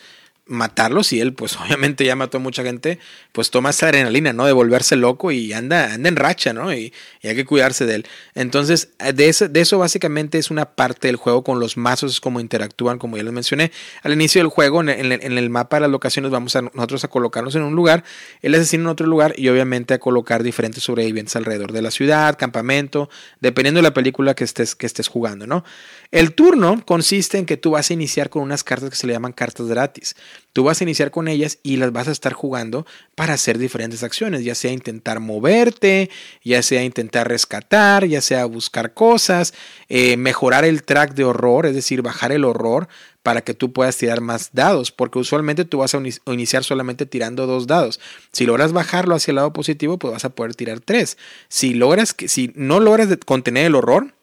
matarlo, 0.48 1.04
si 1.04 1.20
él 1.20 1.34
pues 1.34 1.56
obviamente 1.60 2.04
ya 2.04 2.16
mató 2.16 2.38
a 2.38 2.40
mucha 2.40 2.62
gente, 2.62 2.98
pues 3.32 3.50
toma 3.50 3.70
esa 3.70 3.86
adrenalina, 3.86 4.32
¿no? 4.32 4.46
De 4.46 4.52
volverse 4.52 4.96
loco 4.96 5.30
y 5.30 5.52
anda, 5.52 5.92
anda 5.92 6.08
en 6.08 6.16
racha, 6.16 6.52
¿no? 6.52 6.72
Y, 6.72 6.92
hay 7.22 7.36
que 7.36 7.44
cuidarse 7.44 7.84
de 7.84 7.96
él. 7.96 8.06
Entonces, 8.34 8.90
de 9.14 9.28
eso, 9.28 9.48
de 9.48 9.60
eso 9.60 9.78
básicamente 9.78 10.38
es 10.38 10.50
una 10.50 10.64
parte 10.64 11.08
del 11.08 11.16
juego 11.16 11.44
con 11.44 11.60
los 11.60 11.76
mazos, 11.76 12.22
como 12.22 12.40
interactúan, 12.40 12.98
como 12.98 13.18
ya 13.18 13.22
les 13.22 13.32
mencioné. 13.32 13.70
Al 14.02 14.14
inicio 14.14 14.40
del 14.40 14.48
juego, 14.48 14.80
en 14.80 14.88
el, 14.88 15.12
en 15.12 15.36
el 15.36 15.50
mapa 15.50 15.76
de 15.76 15.82
las 15.82 15.90
locaciones, 15.90 16.30
vamos 16.30 16.56
a 16.56 16.62
nosotros 16.62 17.04
a 17.04 17.08
colocarnos 17.08 17.54
en 17.54 17.62
un 17.62 17.74
lugar, 17.74 18.02
el 18.40 18.54
asesino 18.54 18.84
en 18.84 18.88
otro 18.88 19.06
lugar 19.06 19.34
y 19.36 19.48
obviamente 19.50 19.92
a 19.92 19.98
colocar 19.98 20.42
diferentes 20.42 20.82
sobrevivientes 20.82 21.36
alrededor 21.36 21.72
de 21.72 21.82
la 21.82 21.90
ciudad, 21.90 22.38
campamento, 22.38 23.10
dependiendo 23.40 23.78
de 23.78 23.82
la 23.82 23.94
película 23.94 24.34
que 24.34 24.44
estés, 24.44 24.74
que 24.74 24.86
estés 24.86 25.08
jugando, 25.08 25.46
¿no? 25.46 25.64
El 26.10 26.32
turno 26.32 26.82
consiste 26.86 27.36
en 27.36 27.44
que 27.44 27.58
tú 27.58 27.72
vas 27.72 27.90
a 27.90 27.92
iniciar 27.92 28.30
con 28.30 28.42
unas 28.42 28.64
cartas 28.64 28.88
que 28.88 28.96
se 28.96 29.06
le 29.06 29.12
llaman 29.12 29.32
cartas 29.32 29.66
gratis. 29.66 30.16
Tú 30.52 30.64
vas 30.64 30.80
a 30.80 30.84
iniciar 30.84 31.10
con 31.10 31.28
ellas 31.28 31.58
y 31.62 31.76
las 31.76 31.92
vas 31.92 32.08
a 32.08 32.12
estar 32.12 32.32
jugando 32.32 32.86
para 33.14 33.34
hacer 33.34 33.58
diferentes 33.58 34.02
acciones, 34.02 34.44
ya 34.44 34.54
sea 34.54 34.72
intentar 34.72 35.20
moverte, 35.20 36.10
ya 36.42 36.62
sea 36.62 36.82
intentar 36.82 37.28
rescatar, 37.28 38.06
ya 38.06 38.20
sea 38.20 38.44
buscar 38.44 38.94
cosas, 38.94 39.54
eh, 39.88 40.16
mejorar 40.16 40.64
el 40.64 40.82
track 40.82 41.14
de 41.14 41.24
horror, 41.24 41.66
es 41.66 41.74
decir, 41.74 42.02
bajar 42.02 42.32
el 42.32 42.44
horror 42.44 42.88
para 43.22 43.42
que 43.42 43.52
tú 43.52 43.72
puedas 43.72 43.96
tirar 43.96 44.20
más 44.20 44.50
dados, 44.52 44.90
porque 44.90 45.18
usualmente 45.18 45.64
tú 45.64 45.78
vas 45.78 45.94
a 45.94 46.00
iniciar 46.32 46.64
solamente 46.64 47.04
tirando 47.04 47.46
dos 47.46 47.66
dados. 47.66 48.00
Si 48.32 48.46
logras 48.46 48.72
bajarlo 48.72 49.14
hacia 49.14 49.32
el 49.32 49.36
lado 49.36 49.52
positivo, 49.52 49.98
pues 49.98 50.12
vas 50.12 50.24
a 50.24 50.30
poder 50.30 50.54
tirar 50.54 50.80
tres. 50.80 51.18
Si 51.48 51.74
logras 51.74 52.14
que, 52.14 52.28
si 52.28 52.52
no 52.54 52.80
logras 52.80 53.08
contener 53.26 53.66
el 53.66 53.74
horror 53.74 54.14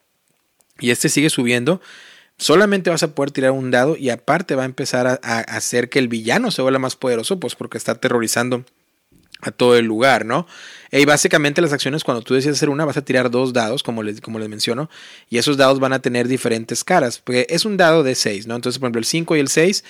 y 0.80 0.90
este 0.90 1.08
sigue 1.08 1.30
subiendo, 1.30 1.80
solamente 2.38 2.90
vas 2.90 3.02
a 3.02 3.14
poder 3.14 3.30
tirar 3.30 3.50
un 3.52 3.70
dado 3.70 3.96
y 3.96 4.10
aparte 4.10 4.54
va 4.54 4.62
a 4.62 4.66
empezar 4.66 5.06
a, 5.06 5.40
hacer 5.40 5.88
que 5.88 5.98
el 5.98 6.08
villano 6.08 6.50
se 6.50 6.62
vuelva 6.62 6.78
más 6.78 6.96
poderoso, 6.96 7.40
pues 7.40 7.54
porque 7.54 7.78
está 7.78 7.92
aterrorizando 7.92 8.64
a 9.42 9.50
todo 9.50 9.76
el 9.76 9.84
lugar, 9.84 10.24
¿no? 10.24 10.46
Y 10.90 11.04
básicamente 11.04 11.60
las 11.60 11.72
acciones 11.72 12.04
cuando 12.04 12.22
tú 12.22 12.34
decides 12.34 12.56
hacer 12.56 12.70
una 12.70 12.86
vas 12.86 12.96
a 12.96 13.04
tirar 13.04 13.30
dos 13.30 13.52
dados, 13.52 13.82
como 13.82 14.02
les, 14.02 14.20
como 14.20 14.38
les 14.38 14.48
menciono, 14.48 14.88
y 15.28 15.36
esos 15.36 15.58
dados 15.58 15.78
van 15.78 15.92
a 15.92 16.00
tener 16.00 16.26
diferentes 16.26 16.84
caras, 16.84 17.18
porque 17.18 17.46
es 17.50 17.66
un 17.66 17.76
dado 17.76 18.02
de 18.02 18.14
6, 18.14 18.46
¿no? 18.46 18.54
Entonces, 18.54 18.78
por 18.78 18.86
ejemplo, 18.86 19.00
el 19.00 19.04
5 19.04 19.36
y 19.36 19.40
el 19.40 19.48
6 19.48 19.84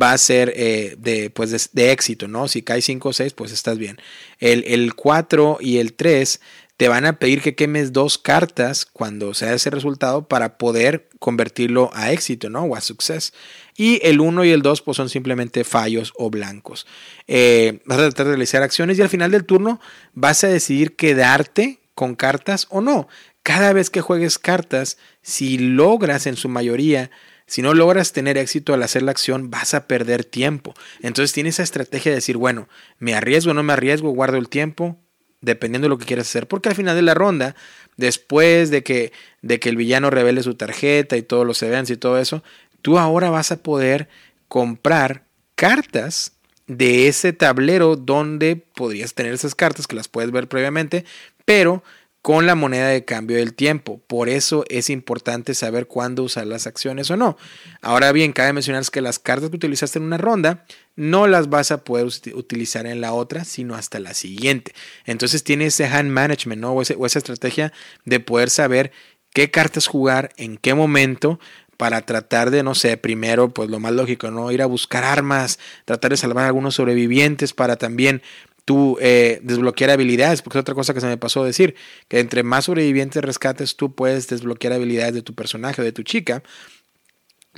va 0.00 0.12
a 0.12 0.18
ser 0.18 0.52
eh, 0.54 0.94
de, 0.98 1.30
pues 1.30 1.70
de, 1.72 1.90
éxito, 1.90 2.28
¿no? 2.28 2.46
Si 2.46 2.62
cae 2.62 2.80
5 2.80 3.08
o 3.08 3.12
6, 3.12 3.32
pues 3.32 3.50
estás 3.50 3.76
bien. 3.76 3.98
El, 4.38 4.64
el 4.68 4.94
4 4.94 5.58
y 5.60 5.78
el 5.78 5.94
3 5.94 6.40
te 6.82 6.88
van 6.88 7.06
a 7.06 7.20
pedir 7.20 7.42
que 7.42 7.54
quemes 7.54 7.92
dos 7.92 8.18
cartas 8.18 8.86
cuando 8.86 9.34
sea 9.34 9.54
ese 9.54 9.70
resultado 9.70 10.26
para 10.26 10.58
poder 10.58 11.08
convertirlo 11.20 11.92
a 11.94 12.10
éxito, 12.10 12.50
¿no? 12.50 12.64
O 12.64 12.74
a 12.74 12.80
success. 12.80 13.32
Y 13.76 14.00
el 14.02 14.20
1 14.20 14.44
y 14.46 14.50
el 14.50 14.62
2 14.62 14.82
pues 14.82 14.96
son 14.96 15.08
simplemente 15.08 15.62
fallos 15.62 16.12
o 16.16 16.28
blancos. 16.28 16.88
Eh, 17.28 17.82
vas 17.84 17.98
a 17.98 18.02
tratar 18.02 18.26
de 18.26 18.32
realizar 18.32 18.64
acciones 18.64 18.98
y 18.98 19.02
al 19.02 19.08
final 19.08 19.30
del 19.30 19.44
turno 19.44 19.80
vas 20.14 20.42
a 20.42 20.48
decidir 20.48 20.96
quedarte 20.96 21.78
con 21.94 22.16
cartas 22.16 22.66
o 22.68 22.80
no. 22.80 23.06
Cada 23.44 23.72
vez 23.72 23.88
que 23.88 24.00
juegues 24.00 24.40
cartas, 24.40 24.98
si 25.22 25.58
logras 25.58 26.26
en 26.26 26.34
su 26.34 26.48
mayoría 26.48 27.12
si 27.46 27.60
no 27.60 27.74
logras 27.74 28.12
tener 28.12 28.38
éxito 28.38 28.72
al 28.72 28.82
hacer 28.82 29.02
la 29.02 29.10
acción, 29.10 29.50
vas 29.50 29.74
a 29.74 29.86
perder 29.86 30.24
tiempo. 30.24 30.72
Entonces 31.02 31.34
tienes 31.34 31.56
esa 31.56 31.64
estrategia 31.64 32.10
de 32.10 32.16
decir, 32.16 32.38
bueno, 32.38 32.66
me 32.98 33.14
arriesgo 33.14 33.52
no 33.52 33.62
me 33.62 33.74
arriesgo, 33.74 34.10
guardo 34.10 34.38
el 34.38 34.48
tiempo, 34.48 34.98
dependiendo 35.42 35.86
de 35.86 35.90
lo 35.90 35.98
que 35.98 36.06
quieras 36.06 36.28
hacer, 36.28 36.48
porque 36.48 36.70
al 36.70 36.74
final 36.74 36.96
de 36.96 37.02
la 37.02 37.14
ronda, 37.14 37.54
después 37.96 38.70
de 38.70 38.82
que, 38.82 39.12
de 39.42 39.60
que 39.60 39.68
el 39.68 39.76
villano 39.76 40.08
revele 40.08 40.42
su 40.42 40.54
tarjeta 40.54 41.16
y 41.16 41.22
todos 41.22 41.46
los 41.46 41.62
events 41.62 41.90
y 41.90 41.96
todo 41.96 42.18
eso, 42.18 42.42
tú 42.80 42.98
ahora 42.98 43.28
vas 43.28 43.52
a 43.52 43.62
poder 43.62 44.08
comprar 44.48 45.24
cartas 45.54 46.32
de 46.66 47.08
ese 47.08 47.32
tablero 47.32 47.96
donde 47.96 48.56
podrías 48.56 49.14
tener 49.14 49.34
esas 49.34 49.54
cartas 49.54 49.86
que 49.86 49.96
las 49.96 50.08
puedes 50.08 50.30
ver 50.30 50.48
previamente, 50.48 51.04
pero 51.44 51.82
con 52.22 52.46
la 52.46 52.54
moneda 52.54 52.88
de 52.88 53.04
cambio 53.04 53.36
del 53.36 53.52
tiempo. 53.52 54.00
Por 54.06 54.28
eso 54.28 54.64
es 54.68 54.90
importante 54.90 55.54
saber 55.54 55.88
cuándo 55.88 56.22
usar 56.22 56.46
las 56.46 56.68
acciones 56.68 57.10
o 57.10 57.16
no. 57.16 57.36
Ahora 57.82 58.12
bien, 58.12 58.32
cabe 58.32 58.52
mencionar 58.52 58.84
que 58.90 59.00
las 59.00 59.18
cartas 59.18 59.50
que 59.50 59.56
utilizaste 59.56 59.98
en 59.98 60.04
una 60.04 60.18
ronda 60.18 60.64
no 60.94 61.26
las 61.26 61.50
vas 61.50 61.72
a 61.72 61.82
poder 61.82 62.06
utilizar 62.34 62.86
en 62.86 63.00
la 63.00 63.12
otra, 63.12 63.44
sino 63.44 63.74
hasta 63.74 63.98
la 63.98 64.14
siguiente. 64.14 64.72
Entonces 65.04 65.42
tiene 65.42 65.66
ese 65.66 65.86
hand 65.86 66.10
management, 66.10 66.60
¿no? 66.60 66.72
O, 66.72 66.82
esa 66.82 67.18
estrategia 67.18 67.72
de 68.04 68.20
poder 68.20 68.50
saber 68.50 68.92
qué 69.34 69.50
cartas 69.50 69.88
jugar, 69.88 70.30
en 70.36 70.58
qué 70.58 70.74
momento, 70.74 71.40
para 71.76 72.02
tratar 72.02 72.52
de, 72.52 72.62
no 72.62 72.76
sé, 72.76 72.96
primero, 72.96 73.52
pues 73.52 73.68
lo 73.68 73.80
más 73.80 73.92
lógico, 73.92 74.30
¿no? 74.30 74.52
Ir 74.52 74.62
a 74.62 74.66
buscar 74.66 75.02
armas, 75.02 75.58
tratar 75.84 76.12
de 76.12 76.16
salvar 76.16 76.44
a 76.44 76.46
algunos 76.48 76.76
sobrevivientes 76.76 77.52
para 77.52 77.74
también 77.74 78.22
tú 78.64 78.96
eh, 79.00 79.40
desbloquear 79.42 79.90
habilidades, 79.90 80.42
porque 80.42 80.58
es 80.58 80.60
otra 80.60 80.74
cosa 80.74 80.94
que 80.94 81.00
se 81.00 81.06
me 81.06 81.16
pasó 81.16 81.44
decir, 81.44 81.74
que 82.08 82.20
entre 82.20 82.42
más 82.42 82.66
sobrevivientes 82.66 83.22
rescates, 83.22 83.76
tú 83.76 83.94
puedes 83.94 84.28
desbloquear 84.28 84.74
habilidades 84.74 85.14
de 85.14 85.22
tu 85.22 85.34
personaje 85.34 85.80
o 85.80 85.84
de 85.84 85.92
tu 85.92 86.02
chica 86.02 86.42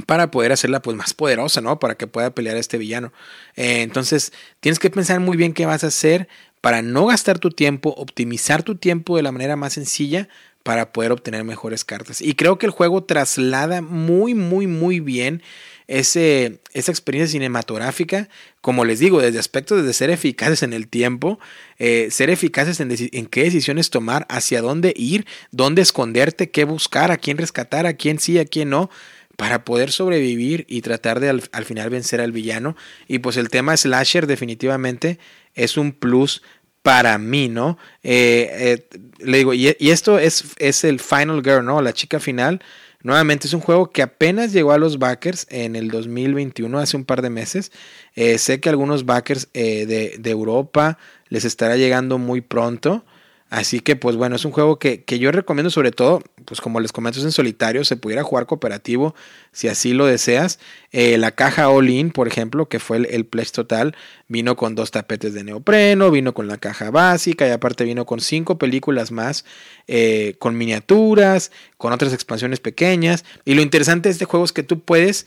para 0.07 0.31
poder 0.31 0.53
hacerla 0.53 0.83
pues 0.83 0.97
más 0.97 1.15
poderosa, 1.15 1.61
¿no? 1.61 1.79
Para 1.79 1.95
que 1.97 2.07
pueda 2.07 2.35
pelear 2.35 2.57
a 2.57 2.61
este 2.61 2.79
villano. 2.79 3.13
Eh, 3.55 3.83
entonces, 3.83 4.33
tienes 4.61 4.79
que 4.79 4.91
pensar 4.91 5.21
muy 5.21 5.37
bien 5.37 5.53
qué 5.53 5.67
vas 5.67 5.85
a 5.85 5.89
hacer 5.89 6.29
para 6.61 6.83
no 6.83 7.07
gastar 7.07 7.39
tu 7.39 7.51
tiempo, 7.51 7.95
optimizar 7.97 8.63
tu 8.63 8.75
tiempo 8.77 9.17
de 9.17 9.23
la 9.23 9.33
manera 9.33 9.55
más 9.55 9.75
sencilla 9.75 10.29
para 10.63 10.93
poder 10.93 11.13
obtener 11.13 11.45
mejores 11.45 11.85
cartas. 11.85 12.23
Y 12.23 12.35
creo 12.35 12.59
que 12.59 12.67
el 12.67 12.73
juego 12.73 13.05
traslada 13.05 13.83
muy, 13.83 14.35
muy, 14.35 14.67
muy 14.67 14.99
bien 14.99 15.43
ese, 15.87 16.61
esa 16.73 16.93
experiencia 16.93 17.33
cinematográfica, 17.33 18.29
como 18.61 18.85
les 18.85 18.99
digo, 18.99 19.21
desde 19.21 19.39
aspectos 19.39 19.85
de 19.85 19.93
ser 19.93 20.11
eficaces 20.11 20.63
en 20.63 20.73
el 20.73 20.89
tiempo, 20.89 21.39
eh, 21.79 22.09
ser 22.11 22.31
eficaces 22.31 22.81
en, 22.81 22.91
en, 22.91 23.27
qué 23.27 23.45
decisiones 23.45 23.91
tomar, 23.91 24.27
hacia 24.29 24.63
dónde 24.63 24.95
ir, 24.97 25.27
dónde 25.51 25.83
esconderte, 25.83 26.51
qué 26.51 26.65
buscar, 26.65 27.11
a 27.11 27.19
quién 27.19 27.39
rescatar, 27.39 27.87
a 27.87 27.95
quién 27.95 28.19
sí, 28.19 28.39
a 28.39 28.45
quién 28.45 28.71
no 28.71 28.91
para 29.37 29.65
poder 29.65 29.91
sobrevivir 29.91 30.65
y 30.69 30.83
tratar 30.83 31.21
de 31.21 31.29
al, 31.29 31.65
final 31.65 31.91
vencer 31.91 32.21
al 32.21 32.33
villano. 32.33 32.77
Y 33.09 33.19
pues 33.19 33.37
el 33.37 33.49
tema 33.49 33.77
slasher 33.77 34.27
definitivamente 34.27 35.19
es 35.55 35.77
un 35.77 35.93
plus 35.93 36.43
para 36.83 37.17
mí, 37.19 37.49
¿no? 37.49 37.79
Eh, 38.03 38.87
eh, 38.91 38.99
le 39.19 39.39
digo, 39.39 39.55
y, 39.55 39.75
esto 39.81 40.19
es, 40.19 40.45
es 40.59 40.85
el 40.85 41.01
Final 41.01 41.43
Girl, 41.43 41.65
¿no? 41.65 41.81
La 41.81 41.93
chica 41.93 42.21
final. 42.21 42.63
Nuevamente 43.05 43.47
es 43.47 43.55
un 43.55 43.61
juego 43.61 43.93
que 43.93 44.03
apenas 44.03 44.53
llegó 44.53 44.73
a 44.73 44.79
los 44.79 44.99
backers 44.99 45.47
en 45.51 45.77
el 45.77 45.91
2021, 45.91 46.77
hace 46.79 46.97
un 46.97 47.05
par 47.05 47.23
de 47.23 47.31
meses. 47.31 47.71
Eh, 48.17 48.39
sé 48.39 48.59
que 48.59 48.69
algunos 48.69 49.07
backers 49.07 49.49
de, 49.53 50.17
de, 50.19 50.31
Europa 50.31 50.99
les 51.29 51.45
estará 51.45 51.77
llegando 51.77 52.19
muy 52.19 52.41
pronto. 52.41 53.05
Así 53.51 53.79
que, 53.81 53.95
pues 53.95 54.17
bueno, 54.17 54.35
es 54.35 54.45
un 54.45 54.51
juego 54.51 54.79
que, 54.81 55.05
yo 55.07 55.31
recomiendo 55.31 55.71
sobre 55.71 55.93
todo, 55.93 56.23
pues 56.45 56.61
como 56.61 56.81
les 56.81 56.93
comento, 56.93 57.21
es 57.21 57.25
en 57.25 57.31
solitario, 57.31 57.85
se 57.85 57.97
pudiera 57.97 58.25
jugar 58.25 58.47
cooperativo 58.47 59.15
si 59.53 59.69
así 59.69 59.93
lo 59.93 60.07
deseas. 60.07 60.59
Eh, 60.91 61.19
la 61.19 61.31
caja 61.31 61.69
All 61.69 61.89
In, 61.89 62.11
por 62.11 62.27
ejemplo, 62.27 62.69
que 62.69 62.81
fue 62.81 62.97
el, 62.97 63.07
el 63.07 63.27
pledge 63.27 63.53
total, 63.53 63.95
vino 64.27 64.57
con 64.57 64.75
dos 64.75 64.91
tapetes 64.91 65.35
de 65.35 65.45
neopreno, 65.45 66.11
vino 66.11 66.35
con 66.35 66.49
la 66.49 66.57
caja 66.57 66.91
básica 66.91 67.47
y 67.47 67.51
aparte 67.51 67.85
vino 67.85 68.07
con 68.07 68.21
cinco 68.21 68.59
películas 68.59 69.13
más, 69.13 69.45
eh, 69.87 70.35
con 70.41 70.57
miniaturas, 70.57 71.53
con 71.77 71.93
otras 71.93 72.13
expansiones 72.13 72.59
pequeñas. 72.59 73.25
Y 73.45 73.55
lo 73.55 73.63
interesante 73.63 74.09
de 74.09 74.15
este 74.15 74.25
juego 74.25 74.45
es 74.45 74.53
que 74.53 74.65
tú 74.65 74.81
puedes 74.81 75.27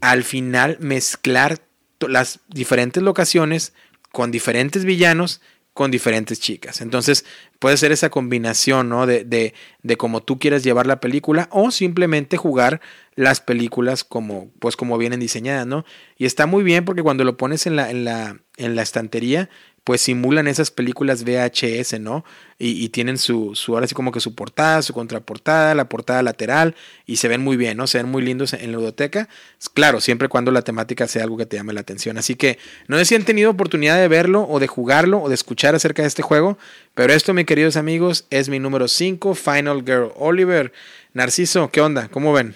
al 0.00 0.24
final 0.24 0.78
mezclar 0.80 1.58
las 2.00 2.40
diferentes 2.48 3.02
locaciones 3.02 3.74
con 4.12 4.30
diferentes 4.30 4.84
villanos 4.84 5.40
con 5.74 5.90
diferentes 5.90 6.40
chicas. 6.40 6.80
Entonces 6.80 7.24
puede 7.58 7.76
ser 7.76 7.92
esa 7.92 8.10
combinación 8.10 8.88
¿no? 8.88 9.06
de, 9.06 9.24
de, 9.24 9.54
de 9.82 9.96
cómo 9.96 10.22
tú 10.22 10.38
quieras 10.38 10.64
llevar 10.64 10.86
la 10.86 11.00
película 11.00 11.48
o 11.52 11.70
simplemente 11.70 12.36
jugar 12.36 12.80
las 13.14 13.40
películas 13.40 14.02
como, 14.02 14.50
pues 14.58 14.76
como 14.76 14.98
vienen 14.98 15.20
diseñadas, 15.20 15.66
¿no? 15.66 15.84
Y 16.16 16.26
está 16.26 16.46
muy 16.46 16.64
bien 16.64 16.84
porque 16.84 17.02
cuando 17.02 17.24
lo 17.24 17.36
pones 17.36 17.66
en 17.66 17.76
la, 17.76 17.90
en 17.90 18.04
la, 18.04 18.40
en 18.56 18.76
la 18.76 18.82
estantería, 18.82 19.50
pues 19.84 20.02
simulan 20.02 20.46
esas 20.46 20.70
películas 20.70 21.24
VHS, 21.24 21.98
¿no? 22.00 22.24
Y, 22.62 22.90
tienen 22.90 23.16
su, 23.16 23.54
su, 23.54 23.72
ahora 23.72 23.86
sí 23.86 23.94
como 23.94 24.12
que 24.12 24.20
su 24.20 24.34
portada, 24.34 24.82
su 24.82 24.92
contraportada, 24.92 25.74
la 25.74 25.88
portada 25.88 26.22
lateral, 26.22 26.74
y 27.06 27.16
se 27.16 27.26
ven 27.26 27.40
muy 27.40 27.56
bien, 27.56 27.78
¿no? 27.78 27.86
Se 27.86 27.96
ven 27.96 28.10
muy 28.10 28.22
lindos 28.22 28.52
en 28.52 28.72
la 28.72 28.78
ludoteca. 28.78 29.30
Claro, 29.72 30.02
siempre 30.02 30.28
cuando 30.28 30.50
la 30.50 30.60
temática 30.60 31.06
sea 31.06 31.24
algo 31.24 31.38
que 31.38 31.46
te 31.46 31.56
llame 31.56 31.72
la 31.72 31.80
atención. 31.80 32.18
Así 32.18 32.34
que 32.34 32.58
no 32.86 32.98
sé 32.98 33.06
si 33.06 33.14
han 33.14 33.24
tenido 33.24 33.50
oportunidad 33.50 33.96
de 33.96 34.08
verlo, 34.08 34.46
o 34.46 34.60
de 34.60 34.66
jugarlo, 34.66 35.22
o 35.22 35.30
de 35.30 35.34
escuchar 35.34 35.74
acerca 35.74 36.02
de 36.02 36.08
este 36.08 36.20
juego, 36.20 36.58
pero 36.94 37.14
esto, 37.14 37.32
mis 37.32 37.46
queridos 37.46 37.78
amigos, 37.78 38.26
es 38.28 38.50
mi 38.50 38.58
número 38.58 38.88
5, 38.88 39.34
Final 39.34 39.82
Girl. 39.86 40.12
Oliver, 40.16 40.72
Narciso, 41.14 41.70
¿qué 41.70 41.80
onda? 41.80 42.08
¿Cómo 42.08 42.34
ven? 42.34 42.54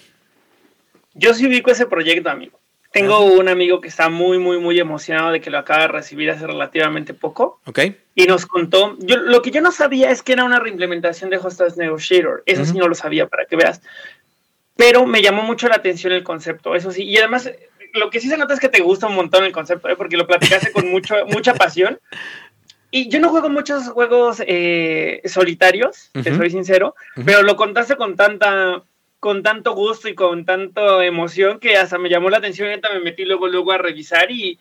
Yo 1.15 1.33
sí 1.33 1.47
ubico 1.47 1.71
ese 1.71 1.87
proyecto, 1.87 2.29
amigo. 2.29 2.59
Tengo 2.95 3.25
un 3.25 3.49
amigo 3.49 3.81
que 3.81 3.89
está 3.89 4.07
muy, 4.07 4.37
muy, 4.37 4.57
muy 4.57 4.79
emocionado 4.79 5.33
de 5.33 5.41
que 5.41 5.49
lo 5.49 5.57
acaba 5.57 5.81
de 5.81 5.87
recibir 5.89 6.31
hace 6.31 6.47
relativamente 6.47 7.13
poco. 7.13 7.59
Ok. 7.65 7.79
Y 8.15 8.25
nos 8.25 8.45
contó, 8.45 8.95
yo, 8.99 9.17
lo 9.17 9.41
que 9.41 9.51
yo 9.51 9.59
no 9.59 9.73
sabía 9.73 10.11
es 10.11 10.23
que 10.23 10.31
era 10.31 10.45
una 10.45 10.61
reimplementación 10.61 11.29
de 11.29 11.35
Hostage 11.35 11.75
Negotiator. 11.75 12.43
Eso 12.45 12.63
sí 12.63 12.77
no 12.77 12.87
lo 12.87 12.95
sabía, 12.95 13.27
para 13.27 13.47
que 13.47 13.57
veas. 13.57 13.81
Pero 14.77 15.05
me 15.05 15.21
llamó 15.21 15.43
mucho 15.43 15.67
la 15.67 15.75
atención 15.75 16.13
el 16.13 16.23
concepto, 16.23 16.73
eso 16.73 16.89
sí. 16.89 17.03
Y 17.03 17.17
además, 17.17 17.51
lo 17.91 18.09
que 18.09 18.21
sí 18.21 18.29
se 18.29 18.37
nota 18.37 18.53
es 18.53 18.61
que 18.61 18.69
te 18.69 18.79
gusta 18.79 19.07
un 19.07 19.15
montón 19.15 19.43
el 19.43 19.51
concepto, 19.51 19.89
¿eh? 19.89 19.97
porque 19.97 20.15
lo 20.15 20.25
platicaste 20.25 20.71
con 20.71 20.89
mucho, 20.89 21.15
mucha 21.27 21.53
pasión. 21.53 21.99
Y 22.91 23.09
yo 23.09 23.19
no 23.19 23.27
juego 23.27 23.49
muchos 23.49 23.89
juegos 23.89 24.41
eh, 24.47 25.21
solitarios, 25.25 26.11
te 26.13 26.33
soy 26.33 26.49
sincero, 26.49 26.95
pero 27.25 27.43
lo 27.43 27.57
contaste 27.57 27.97
con 27.97 28.15
tanta 28.15 28.83
con 29.25 29.41
tanto 29.41 29.73
gusto 29.73 30.07
y 30.07 30.13
con 30.13 30.45
tanta 30.45 31.03
emoción 31.03 31.59
que 31.59 31.77
hasta 31.77 31.97
me 31.97 32.09
llamó 32.09 32.29
la 32.29 32.37
atención 32.37 32.69
y 32.71 32.93
me 32.93 32.99
metí 32.99 33.25
luego, 33.25 33.47
luego 33.47 33.71
a 33.71 33.79
revisar 33.79 34.29
y 34.29 34.59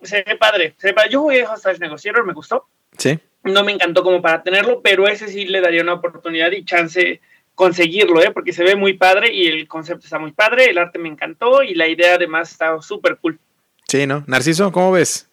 se 0.00 0.22
ve 0.22 0.36
padre. 0.36 0.72
Se 0.78 0.86
ve 0.86 0.94
padre. 0.94 1.10
Yo 1.10 1.20
jugué 1.20 1.46
Hostage 1.46 1.80
Negotiator, 1.80 2.24
me 2.24 2.32
gustó. 2.32 2.64
Sí. 2.96 3.18
No 3.42 3.62
me 3.62 3.72
encantó 3.72 4.02
como 4.02 4.22
para 4.22 4.42
tenerlo, 4.42 4.80
pero 4.80 5.06
ese 5.06 5.28
sí 5.28 5.44
le 5.44 5.60
daría 5.60 5.82
una 5.82 5.92
oportunidad 5.92 6.50
y 6.52 6.64
chance 6.64 7.20
conseguirlo, 7.54 8.22
¿eh? 8.22 8.30
porque 8.32 8.54
se 8.54 8.64
ve 8.64 8.74
muy 8.74 8.94
padre 8.94 9.34
y 9.34 9.48
el 9.48 9.68
concepto 9.68 10.06
está 10.06 10.18
muy 10.18 10.32
padre, 10.32 10.70
el 10.70 10.78
arte 10.78 10.98
me 10.98 11.10
encantó 11.10 11.62
y 11.62 11.74
la 11.74 11.86
idea 11.86 12.14
además 12.14 12.52
está 12.52 12.80
súper 12.80 13.18
cool. 13.18 13.38
Sí, 13.86 14.06
¿no? 14.06 14.24
Narciso, 14.26 14.72
¿cómo 14.72 14.92
ves? 14.92 15.29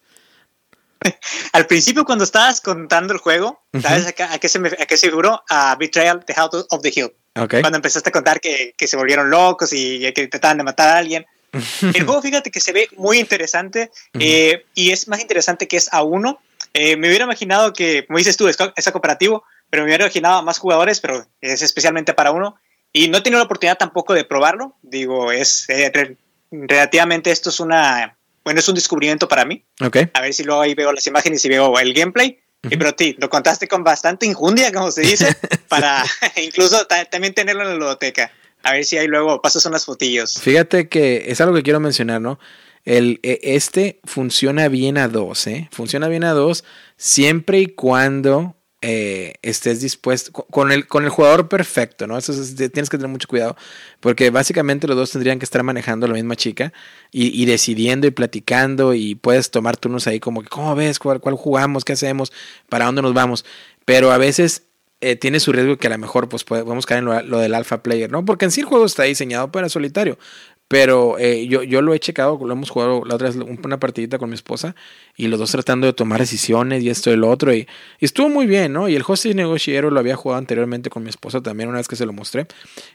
Al 1.54 1.68
principio, 1.68 2.06
cuando 2.06 2.24
estabas 2.24 2.62
contando 2.62 3.14
el 3.14 3.20
juego, 3.20 3.62
¿sabes 3.82 4.08
a, 4.08 4.38
qué 4.40 4.50
se 4.50 4.60
me, 4.60 4.70
a 4.70 4.86
qué 4.86 4.98
se 4.98 5.08
figuró? 5.08 5.44
A 5.50 5.76
Betrayal, 5.76 6.24
The 6.26 6.34
House 6.34 6.66
of 6.70 6.82
the 6.82 6.92
Hill. 6.94 7.14
Cuando 7.34 7.76
empezaste 7.76 8.10
a 8.10 8.12
contar 8.12 8.40
que, 8.40 8.74
que, 8.78 8.88
se 8.88 8.98
volvieron 8.98 9.30
locos 9.30 9.72
y 9.72 10.12
que 10.14 10.28
trataban 10.28 10.58
de 10.58 10.64
matar 10.64 10.90
a 10.90 10.98
alguien. 10.98 11.26
El 11.94 12.06
juego, 12.06 12.22
fíjate 12.22 12.52
que 12.52 12.60
se 12.60 12.74
ve 12.74 12.90
muy 12.98 13.20
interesante 13.20 13.92
eh, 14.20 14.66
y 14.74 14.92
es 14.92 15.08
más 15.08 15.20
interesante 15.22 15.68
que 15.68 15.78
es 15.78 15.92
a 15.94 16.04
uno. 16.04 16.40
Eh, 16.74 16.98
me 16.98 17.08
hubiera 17.08 17.26
imaginado 17.26 17.74
que, 17.74 18.06
como 18.06 18.18
dices 18.18 18.38
tú, 18.38 18.48
es, 18.48 18.58
es 18.76 18.92
cooperativo, 18.92 19.44
pero 19.70 19.84
me 19.84 19.90
hubiera 19.90 20.06
imaginado 20.06 20.38
a 20.38 20.42
más 20.42 20.60
jugadores, 20.60 21.00
pero 21.00 21.26
es 21.42 21.62
especialmente 21.62 22.14
para 22.14 22.32
uno. 22.32 22.56
Y 22.92 23.10
no 23.10 23.18
he 23.18 23.22
tenido 23.22 23.40
la 23.40 23.46
oportunidad 23.46 23.78
tampoco 23.78 24.14
de 24.14 24.24
probarlo. 24.24 24.76
Digo, 24.82 25.32
es 25.32 25.70
eh, 25.70 26.18
relativamente 26.52 27.32
esto 27.32 27.50
es 27.50 27.60
una, 27.60 28.17
bueno, 28.48 28.62
es 28.62 28.70
un 28.70 28.76
descubrimiento 28.76 29.28
para 29.28 29.44
mí. 29.44 29.66
Okay. 29.82 30.10
A 30.14 30.22
ver 30.22 30.34
si 30.34 30.46
luego 30.46 30.62
ahí 30.62 30.74
veo 30.74 30.94
las 30.94 31.06
imágenes 31.06 31.44
y 31.44 31.50
veo 31.50 31.78
el 31.80 31.94
gameplay. 31.94 32.40
Y 32.70 32.78
pero 32.78 32.96
ti, 32.96 33.14
lo 33.20 33.30
contaste 33.30 33.68
con 33.68 33.84
bastante 33.84 34.26
injundia, 34.26 34.72
como 34.72 34.90
se 34.90 35.02
dice, 35.02 35.36
para 35.68 36.02
incluso 36.42 36.88
también 37.12 37.34
tenerlo 37.34 37.64
en 37.64 37.68
la 37.68 37.74
biblioteca. 37.74 38.32
A 38.64 38.72
ver 38.72 38.86
si 38.86 38.98
ahí 38.98 39.08
luego 39.08 39.42
pasas 39.42 39.66
unas 39.66 39.84
fotillos. 39.84 40.36
Fíjate 40.40 40.88
que 40.88 41.26
es 41.28 41.42
algo 41.42 41.56
que 41.56 41.64
quiero 41.64 41.82
mencionar, 41.82 42.22
¿no? 42.22 42.40
El, 42.86 43.20
e, 43.22 43.42
este 43.44 44.00
funciona 44.06 44.70
bien 44.70 44.98
a 44.98 45.10
dos, 45.10 45.46
¿eh? 45.48 45.68
Funciona 45.74 46.08
bien 46.08 46.24
a 46.24 46.32
dos 46.32 46.64
siempre 46.96 47.60
y 47.60 47.66
cuando 47.68 48.56
eh, 48.82 49.34
estés 49.42 49.82
dispuesto 49.82 50.32
con 50.32 50.72
el, 50.72 50.88
con 50.88 51.04
el 51.04 51.10
jugador 51.10 51.50
perfecto, 51.50 52.06
¿no? 52.06 52.16
Eso 52.16 52.34
tienes 52.56 52.90
que 52.90 52.98
tener 52.98 53.08
mucho 53.08 53.28
cuidado 53.28 53.56
porque 54.00 54.30
básicamente 54.30 54.88
los 54.88 54.96
dos 54.96 55.12
tendrían 55.12 55.40
que 55.40 55.46
estar 55.46 55.64
manejando 55.64 56.08
la 56.08 56.14
misma 56.14 56.36
chica 56.36 56.72
y, 57.12 57.46
decidiendo 57.46 58.06
y 58.06 58.12
platicando 58.12 58.94
y 58.94 59.16
puedes 59.16 59.50
tomar 59.50 59.78
turnos 59.78 60.06
ahí 60.06 60.20
como 60.20 60.44
que, 60.44 60.50
¿cómo 60.50 60.76
ves? 60.76 61.00
¿Cuál, 61.00 61.20
cuál 61.20 61.36
jugamos? 61.36 61.86
¿Qué 61.86 61.94
hacemos? 61.94 62.32
¿Para 62.70 62.86
dónde 62.86 63.02
nos 63.02 63.16
vamos? 63.16 63.46
Pero 63.84 64.12
a 64.12 64.20
veces 64.20 64.68
eh, 65.02 65.16
tiene 65.16 65.40
su 65.40 65.52
riesgo 65.52 65.78
que 65.78 65.88
a 65.88 65.92
lo 65.92 65.98
mejor 65.98 66.30
pues 66.30 66.44
podemos 66.44 66.86
caer 66.86 67.00
en 67.00 67.06
lo, 67.06 67.22
lo, 67.24 67.40
del 67.40 67.56
alpha 67.56 67.82
player, 67.82 68.12
¿no? 68.12 68.26
Porque 68.26 68.46
en 68.46 68.52
sí 68.52 68.62
el 68.62 68.68
juego 68.68 68.86
está 68.86 69.04
diseñado 69.04 69.52
para 69.52 69.70
solitario, 69.70 70.20
pero 70.68 71.18
eh, 71.18 71.48
yo, 71.48 71.64
yo 71.64 71.82
lo 71.82 71.94
he 71.94 72.00
checado, 72.00 72.38
lo 72.42 72.52
hemos 72.52 72.70
jugado 72.70 73.04
la 73.06 73.16
otra 73.16 73.30
vez 73.30 73.38
una 73.38 73.80
partidita 73.80 74.18
con 74.18 74.30
mi 74.30 74.36
esposa 74.36 74.76
y 75.16 75.28
los 75.28 75.40
dos 75.40 75.52
tratando 75.52 75.88
de 75.88 75.94
tomar 75.94 76.20
decisiones 76.20 76.84
y 76.84 76.90
esto 76.90 77.12
y 77.12 77.16
lo 77.16 77.30
otro. 77.30 77.54
Y, 77.54 77.68
estuvo 78.00 78.30
muy 78.30 78.48
bien, 78.48 78.74
¿no? 78.74 78.90
Y 78.90 78.96
el 78.96 79.04
Hostage 79.08 79.36
Negotiator 79.36 79.92
lo 79.94 80.00
había 80.00 80.18
jugado 80.18 80.40
anteriormente 80.40 80.90
con 80.90 81.04
mi 81.04 81.10
esposa 81.10 81.42
también, 81.42 81.70
una 81.70 81.78
vez 81.78 81.88
que 81.88 81.96
se 81.96 82.06
lo 82.06 82.12
mostré. 82.12 82.48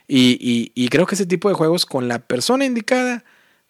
Y, 0.07 0.37
y, 0.39 0.71
y 0.75 0.89
creo 0.89 1.07
que 1.07 1.15
ese 1.15 1.25
tipo 1.25 1.49
de 1.49 1.55
juegos 1.55 1.85
con 1.85 2.07
la 2.07 2.19
persona 2.19 2.65
indicada 2.65 3.23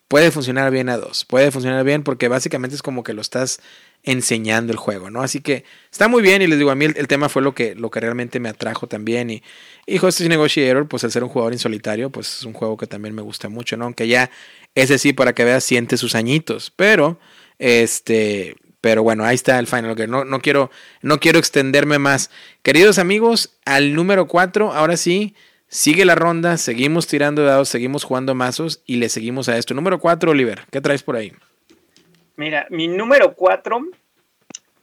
puede 0.09 0.31
funcionar 0.31 0.69
bien 0.69 0.89
a 0.89 0.97
dos. 0.97 1.25
Puede 1.25 1.49
funcionar 1.51 1.83
bien 1.83 2.03
porque 2.03 2.27
básicamente 2.27 2.75
es 2.75 2.83
como 2.83 3.03
que 3.03 3.13
lo 3.13 3.21
estás 3.21 3.61
enseñando 4.03 4.73
el 4.73 4.77
juego, 4.77 5.09
¿no? 5.09 5.21
Así 5.21 5.39
que 5.39 5.63
está 5.91 6.07
muy 6.07 6.21
bien 6.21 6.41
y 6.41 6.47
les 6.47 6.57
digo, 6.57 6.71
a 6.71 6.75
mí 6.75 6.85
el, 6.85 7.07
tema 7.07 7.29
fue 7.29 7.41
lo 7.41 7.55
que, 7.55 7.73
lo 7.75 7.89
que 7.89 8.01
realmente 8.01 8.39
me 8.39 8.49
atrajo 8.49 8.87
también 8.87 9.29
y, 9.29 9.43
y 9.85 9.97
Hostage 9.97 10.29
Negotiator, 10.29 10.87
pues 10.87 11.03
al 11.05 11.11
ser 11.11 11.23
un 11.23 11.29
jugador 11.29 11.53
en 11.53 11.59
solitario, 11.59 12.09
pues 12.09 12.39
es 12.39 12.43
un 12.43 12.53
juego 12.53 12.75
que 12.77 12.85
también 12.85 13.15
me 13.15 13.21
gusta 13.21 13.47
mucho, 13.47 13.77
¿no? 13.77 13.85
Aunque 13.85 14.07
ya 14.07 14.29
ese 14.75 14.97
sí, 14.97 15.13
para 15.13 15.33
que 15.33 15.45
veas, 15.45 15.63
siente 15.63 15.97
sus 15.97 16.15
añitos, 16.15 16.71
pero 16.75 17.19
este... 17.59 18.55
Pero 18.81 19.01
bueno, 19.01 19.23
ahí 19.23 19.35
está 19.35 19.57
el 19.59 19.67
Final. 19.67 19.95
No, 20.09 20.25
no, 20.25 20.41
quiero, 20.41 20.69
no 21.01 21.17
quiero 21.21 21.39
extenderme 21.39 21.99
más. 21.99 22.29
Queridos 22.63 22.99
amigos, 22.99 23.55
al 23.63 23.93
número 23.95 24.27
4, 24.27 24.73
ahora 24.73 24.97
sí, 24.97 25.35
sigue 25.69 26.03
la 26.03 26.15
ronda, 26.15 26.57
seguimos 26.57 27.07
tirando 27.07 27.45
dados, 27.45 27.69
seguimos 27.69 28.03
jugando 28.03 28.35
mazos 28.35 28.83
y 28.85 28.97
le 28.97 29.07
seguimos 29.07 29.47
a 29.47 29.57
esto. 29.57 29.73
Número 29.73 29.99
4, 29.99 30.31
Oliver, 30.31 30.65
¿qué 30.69 30.81
traes 30.81 31.01
por 31.01 31.15
ahí? 31.15 31.31
Mira, 32.35 32.67
mi 32.69 32.87
número 32.87 33.35
4 33.35 33.87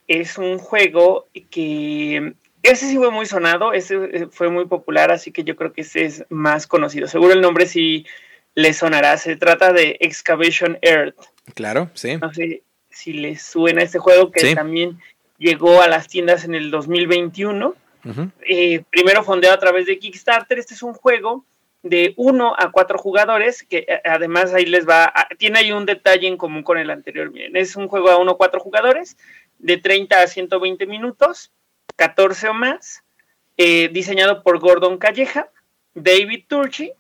es 0.09 0.39
un 0.39 0.59
juego 0.59 1.29
que 1.51 2.35
ese 2.63 2.89
sí 2.89 2.97
fue 2.97 3.11
muy 3.11 3.27
sonado, 3.27 3.73
ese 3.73 3.95
eh, 4.13 4.29
fue 4.31 4.51
muy 4.51 4.67
popular, 4.67 5.11
así 5.11 5.33
que 5.33 5.45
yo 5.45 5.57
creo 5.57 5.73
que 5.73 5.81
ese 5.81 6.05
es 6.05 6.25
más 6.29 6.67
conocido. 6.67 7.09
Seguro 7.09 7.33
el 7.33 7.41
nombre 7.41 7.67
sí 7.67 8.07
le 8.55 8.73
sonará. 8.73 9.17
Se 9.17 9.37
trata 9.37 9.73
de 9.73 9.97
Excavation 10.01 10.79
Earth. 10.83 11.17
Claro, 11.55 11.91
sí. 11.95 12.17
No 12.17 12.33
sé 12.33 12.63
si 12.91 13.13
le 13.15 13.37
suena 13.37 13.83
este 13.83 13.99
juego 13.99 14.31
que 14.31 14.55
también 14.55 14.99
llegó 15.39 15.81
a 15.81 15.89
las 15.89 16.09
tiendas 16.09 16.45
en 16.45 16.55
el 16.55 16.71
2021. 16.71 17.75
Eh, 18.49 18.83
primero 18.91 19.23
fondeado 19.25 19.55
a 19.55 19.61
través 19.61 19.87
de 19.87 19.99
Kickstarter. 19.99 20.59
Este 20.59 20.75
es 20.75 20.83
un 20.83 20.95
juego 20.95 21.45
de 21.83 22.15
1 22.17 22.55
a 22.59 22.71
4 22.71 22.99
jugadores, 22.99 23.63
que 23.63 23.87
eh, 23.89 24.01
además 24.05 24.53
ahí 24.53 24.67
les 24.67 24.89
va, 24.89 25.13
tiene 25.39 25.61
ahí 25.61 25.73
un 25.73 25.87
detalle 25.87 26.29
en 26.29 26.37
común 26.37 26.63
con 26.63 26.79
el 26.79 26.91
anterior. 26.91 27.31
Miren, 27.31 27.57
es 27.57 27.77
un 27.77 27.89
juego 27.89 28.11
a 28.11 28.19
1 28.19 28.31
a 28.31 28.37
4 28.37 28.61
jugadores, 28.61 29.17
de 29.59 29.77
30 29.77 30.23
a 30.23 30.27
120 30.27 30.87
minutos, 30.87 31.53
14 31.97 32.49
o 32.49 32.55
más, 32.55 33.03
eh, 33.57 33.89
diseñado 33.93 34.43
por 34.43 34.59
Gordon 34.59 34.99
Calleja, 34.99 35.51
David 35.95 36.45
Turchi, 36.49 36.93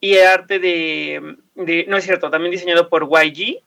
y 0.00 0.18
arte 0.18 0.58
de, 0.58 1.36
no 1.54 1.96
es 1.96 2.04
cierto, 2.04 2.28
también 2.28 2.50
diseñado 2.50 2.88
por 2.88 3.08
YG, 3.08 3.62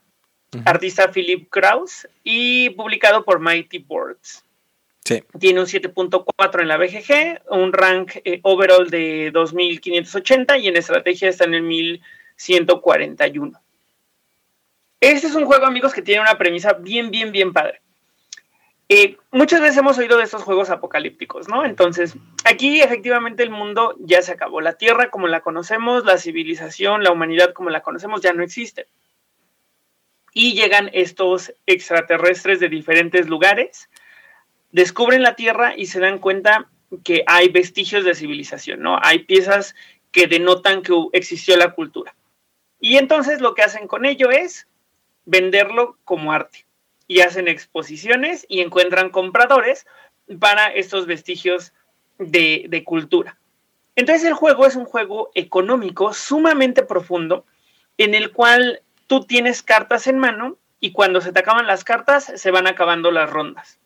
artista 0.65 1.11
Philip 1.11 1.49
Kraus, 1.49 2.07
y 2.23 2.71
publicado 2.71 3.23
por 3.23 3.39
Mighty 3.39 3.79
Boards. 3.79 4.43
Tiene 5.05 5.59
un 5.59 5.67
7.4 5.67 6.61
en 6.61 6.67
la 6.67 6.77
BGG, 6.77 7.43
un 7.51 7.73
rank 7.73 8.13
eh, 8.23 8.39
overall 8.41 8.89
de 8.89 9.29
2580 9.31 10.57
y 10.57 10.67
en 10.67 10.77
estrategia 10.77 11.29
está 11.29 11.43
en 11.43 11.53
el 11.53 11.61
1141. 11.61 13.61
Este 14.99 15.27
es 15.27 15.35
un 15.35 15.45
juego, 15.45 15.67
amigos, 15.67 15.93
que 15.93 16.01
tiene 16.01 16.21
una 16.21 16.39
premisa 16.39 16.73
bien, 16.73 17.11
bien, 17.11 17.31
bien 17.31 17.53
padre. 17.53 17.81
Eh, 18.89 19.17
muchas 19.29 19.61
veces 19.61 19.77
hemos 19.77 19.95
oído 19.99 20.17
de 20.17 20.23
estos 20.23 20.41
juegos 20.41 20.71
apocalípticos, 20.71 21.47
¿no? 21.47 21.65
Entonces, 21.65 22.15
aquí 22.43 22.81
efectivamente 22.81 23.43
el 23.43 23.51
mundo 23.51 23.95
ya 23.99 24.23
se 24.23 24.31
acabó. 24.31 24.59
La 24.59 24.73
Tierra 24.73 25.11
como 25.11 25.27
la 25.27 25.41
conocemos, 25.41 26.03
la 26.05 26.17
civilización, 26.17 27.03
la 27.03 27.11
humanidad 27.11 27.53
como 27.53 27.69
la 27.69 27.81
conocemos 27.81 28.21
ya 28.21 28.33
no 28.33 28.41
existe. 28.41 28.87
Y 30.33 30.55
llegan 30.55 30.89
estos 30.93 31.53
extraterrestres 31.67 32.59
de 32.59 32.69
diferentes 32.69 33.27
lugares 33.27 33.87
descubren 34.75 35.23
la 35.23 35.37
Tierra 35.37 35.73
y 35.77 35.85
se 35.85 36.01
dan 36.01 36.19
cuenta 36.19 36.67
que 37.05 37.23
hay 37.27 37.47
vestigios 37.47 38.03
de 38.03 38.13
civilización, 38.13 38.81
¿no? 38.81 38.99
Hay 39.01 39.19
piezas 39.19 39.73
que 40.11 40.27
denotan 40.27 40.81
que 40.81 40.93
existió 41.13 41.55
la 41.55 41.71
cultura. 41.71 42.13
Y 42.81 42.97
entonces 42.97 43.39
lo 43.39 43.55
que 43.55 43.61
hacen 43.61 43.87
con 43.87 44.03
ello 44.03 44.31
es 44.31 44.67
venderlo 45.23 45.97
como 46.03 46.33
arte. 46.33 46.65
Y 47.07 47.21
hacen 47.21 47.47
exposiciones 47.47 48.45
y 48.49 48.59
encuentran 48.59 49.11
compradores 49.11 49.87
para 50.41 50.67
estos 50.67 51.05
vestigios 51.05 51.71
de, 52.17 52.65
de 52.67 52.83
cultura. 52.83 53.37
Entonces 53.95 54.25
el 54.25 54.33
juego 54.33 54.65
es 54.65 54.75
un 54.75 54.85
juego 54.85 55.31
económico 55.35 56.13
sumamente 56.13 56.83
profundo 56.83 57.45
en 57.97 58.13
el 58.13 58.33
cual 58.33 58.81
tú 59.07 59.25
tienes 59.25 59.63
cartas 59.63 60.07
en 60.07 60.19
mano 60.19 60.57
y 60.81 60.91
cuando 60.91 61.21
se 61.21 61.31
te 61.31 61.39
acaban 61.39 61.65
las 61.65 61.85
cartas 61.85 62.33
se 62.35 62.51
van 62.51 62.67
acabando 62.67 63.09
las 63.09 63.29
rondas. 63.29 63.79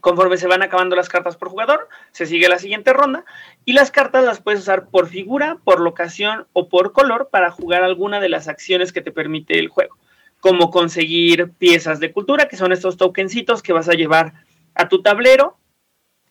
Conforme 0.00 0.36
se 0.36 0.46
van 0.46 0.62
acabando 0.62 0.96
las 0.96 1.08
cartas 1.08 1.36
por 1.36 1.48
jugador, 1.48 1.88
se 2.12 2.26
sigue 2.26 2.48
la 2.48 2.58
siguiente 2.58 2.92
ronda 2.92 3.24
y 3.64 3.72
las 3.72 3.90
cartas 3.90 4.24
las 4.24 4.40
puedes 4.40 4.60
usar 4.60 4.88
por 4.88 5.08
figura, 5.08 5.58
por 5.64 5.80
locación 5.80 6.46
o 6.52 6.68
por 6.68 6.92
color 6.92 7.28
para 7.30 7.50
jugar 7.50 7.82
alguna 7.82 8.20
de 8.20 8.28
las 8.28 8.48
acciones 8.48 8.92
que 8.92 9.02
te 9.02 9.12
permite 9.12 9.58
el 9.58 9.68
juego, 9.68 9.96
como 10.40 10.70
conseguir 10.70 11.50
piezas 11.58 12.00
de 12.00 12.12
cultura, 12.12 12.48
que 12.48 12.56
son 12.56 12.72
estos 12.72 12.96
tokencitos 12.96 13.62
que 13.62 13.72
vas 13.72 13.88
a 13.88 13.94
llevar 13.94 14.34
a 14.74 14.88
tu 14.88 15.02
tablero, 15.02 15.58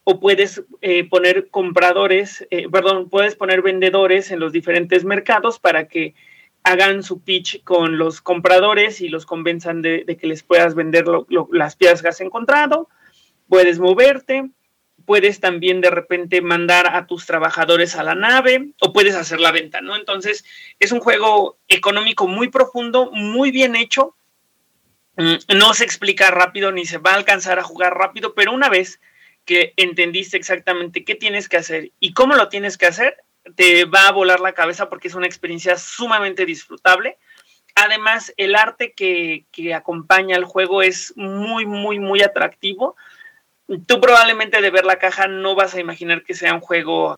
o 0.09 0.21
puedes 0.21 0.63
eh, 0.79 1.03
poner 1.09 1.49
compradores, 1.49 2.47
eh, 2.49 2.69
perdón, 2.69 3.09
puedes 3.09 3.35
poner 3.35 3.61
vendedores 3.61 4.31
en 4.31 4.39
los 4.39 4.53
diferentes 4.53 5.03
mercados 5.03 5.59
para 5.59 5.89
que 5.89 6.15
hagan 6.63 7.03
su 7.03 7.21
pitch 7.21 7.61
con 7.65 7.97
los 7.97 8.21
compradores 8.21 9.01
y 9.01 9.09
los 9.09 9.25
convenzan 9.25 9.81
de, 9.81 10.05
que 10.05 10.27
les 10.27 10.43
puedas 10.43 10.75
vender 10.75 11.05
las 11.51 11.75
piezas 11.75 12.01
que 12.01 12.07
has 12.07 12.21
encontrado 12.21 12.87
puedes 13.47 13.79
moverte, 13.79 14.49
puedes 15.05 15.39
también 15.39 15.79
de 15.79 15.89
repente 15.89 16.41
mandar 16.41 16.95
a 16.95 17.07
tus 17.07 17.25
trabajadores 17.25 17.95
a 17.95 18.03
la 18.03 18.13
nave 18.13 18.73
o 18.81 18.91
puedes 18.91 19.15
hacer 19.15 19.39
la 19.39 19.53
venta, 19.53 19.79
¿no? 19.79 19.95
Entonces 19.95 20.43
es 20.79 20.91
un 20.91 20.99
juego 20.99 21.57
económico 21.69 22.27
muy 22.27 22.49
profundo, 22.49 23.09
muy 23.13 23.51
bien 23.51 23.75
hecho. 23.75 24.15
Mm, 25.15 25.35
no 25.57 25.73
se 25.73 25.85
explica 25.85 26.29
rápido 26.29 26.71
ni 26.71 26.85
se 26.85 26.97
va 26.97 27.11
a 27.11 27.15
alcanzar 27.15 27.57
a 27.57 27.63
jugar 27.63 27.97
rápido, 27.97 28.33
pero 28.35 28.51
una 28.51 28.67
vez 28.67 28.99
que 29.45 29.73
entendiste 29.77 30.35
exactamente 30.35 31.05
qué 31.05 31.15
tienes 31.15 31.47
que 31.47 31.55
hacer 31.55 31.91
y 32.01 32.13
cómo 32.13 32.35
lo 32.35 32.49
tienes 32.49 32.77
que 32.77 32.87
hacer, 32.87 33.15
te 33.55 33.85
va 33.85 34.09
a 34.09 34.11
volar 34.11 34.41
la 34.41 34.53
cabeza 34.53 34.89
porque 34.89 35.07
es 35.07 35.15
una 35.15 35.25
experiencia 35.25 35.77
sumamente 35.77 36.45
disfrutable. 36.45 37.17
Además, 37.75 38.33
el 38.35 38.55
arte 38.55 38.91
que, 38.91 39.45
que 39.53 39.73
acompaña 39.73 40.35
al 40.35 40.43
juego 40.43 40.81
es 40.81 41.13
muy, 41.15 41.65
muy, 41.65 41.99
muy 41.99 42.21
atractivo 42.21 42.97
tú 43.85 43.99
probablemente 44.01 44.61
de 44.61 44.69
ver 44.69 44.85
la 44.85 44.99
caja 44.99 45.27
no 45.27 45.55
vas 45.55 45.75
a 45.75 45.79
imaginar 45.79 46.23
que 46.23 46.33
sea 46.33 46.53
un 46.53 46.61
juego 46.61 47.17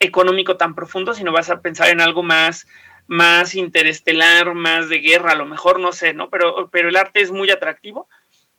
económico 0.00 0.56
tan 0.56 0.74
profundo, 0.74 1.14
sino 1.14 1.32
vas 1.32 1.50
a 1.50 1.60
pensar 1.60 1.88
en 1.88 2.00
algo 2.00 2.22
más 2.22 2.66
más 3.08 3.54
interestelar, 3.54 4.54
más 4.54 4.90
de 4.90 4.98
guerra, 4.98 5.32
a 5.32 5.34
lo 5.36 5.46
mejor, 5.46 5.80
no 5.80 5.92
sé, 5.92 6.12
¿no? 6.12 6.28
Pero, 6.28 6.68
pero 6.70 6.90
el 6.90 6.96
arte 6.96 7.22
es 7.22 7.32
muy 7.32 7.50
atractivo. 7.50 8.06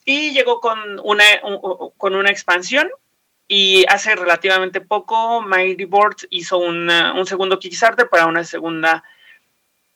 Y 0.04 0.34
llegó 0.34 0.60
con 0.60 1.00
una, 1.04 1.24
con 1.98 2.16
una 2.16 2.32
expansión 2.32 2.90
y 3.48 3.86
hace 3.88 4.16
relativamente 4.16 4.82
poco 4.82 5.42
Mighty 5.44 5.86
Boards 5.86 6.28
hizo 6.32 6.58
un 6.58 6.90
segundo 7.28 7.60
Kickstarter 7.60 8.10
para 8.10 8.26
una 8.26 8.44
segunda 8.44 9.04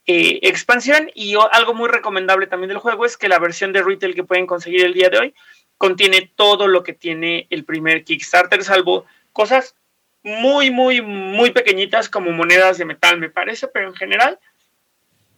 eh, 0.05 0.39
expansión 0.43 1.09
y 1.15 1.35
algo 1.51 1.73
muy 1.73 1.89
recomendable 1.89 2.45
también 2.45 2.69
del 2.69 2.77
juego 2.77 3.05
es 3.05 3.17
que 3.17 3.29
la 3.29 3.39
versión 3.39 3.73
de 3.73 3.81
retail 3.81 4.13
que 4.13 4.23
pueden 4.23 4.45
conseguir 4.45 4.85
el 4.85 4.93
día 4.93 5.09
de 5.09 5.17
hoy 5.17 5.35
contiene 5.77 6.31
todo 6.35 6.67
lo 6.67 6.83
que 6.83 6.93
tiene 6.93 7.47
el 7.49 7.65
primer 7.65 8.03
Kickstarter, 8.03 8.63
salvo 8.63 9.05
cosas 9.31 9.75
muy, 10.23 10.71
muy, 10.71 11.01
muy 11.01 11.51
pequeñitas 11.51 12.09
como 12.09 12.31
monedas 12.31 12.77
de 12.77 12.85
metal, 12.85 13.19
me 13.19 13.29
parece, 13.29 13.67
pero 13.67 13.89
en 13.89 13.95
general 13.95 14.39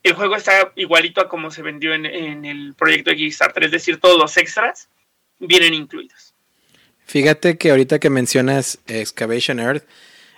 el 0.02 0.14
juego 0.14 0.36
está 0.36 0.72
igualito 0.76 1.20
a 1.20 1.28
como 1.28 1.50
se 1.50 1.62
vendió 1.62 1.92
en, 1.92 2.44
el 2.44 2.74
proyecto 2.74 3.10
de 3.10 3.16
Kickstarter, 3.16 3.64
es 3.64 3.72
decir, 3.72 3.98
todos 3.98 4.16
los 4.18 4.36
extras 4.36 4.88
vienen 5.40 5.74
incluidos. 5.74 6.34
Fíjate 7.06 7.58
que 7.58 7.70
ahorita 7.70 7.98
que 7.98 8.10
mencionas 8.10 8.78
Excavation 8.86 9.58
Earth, 9.58 9.84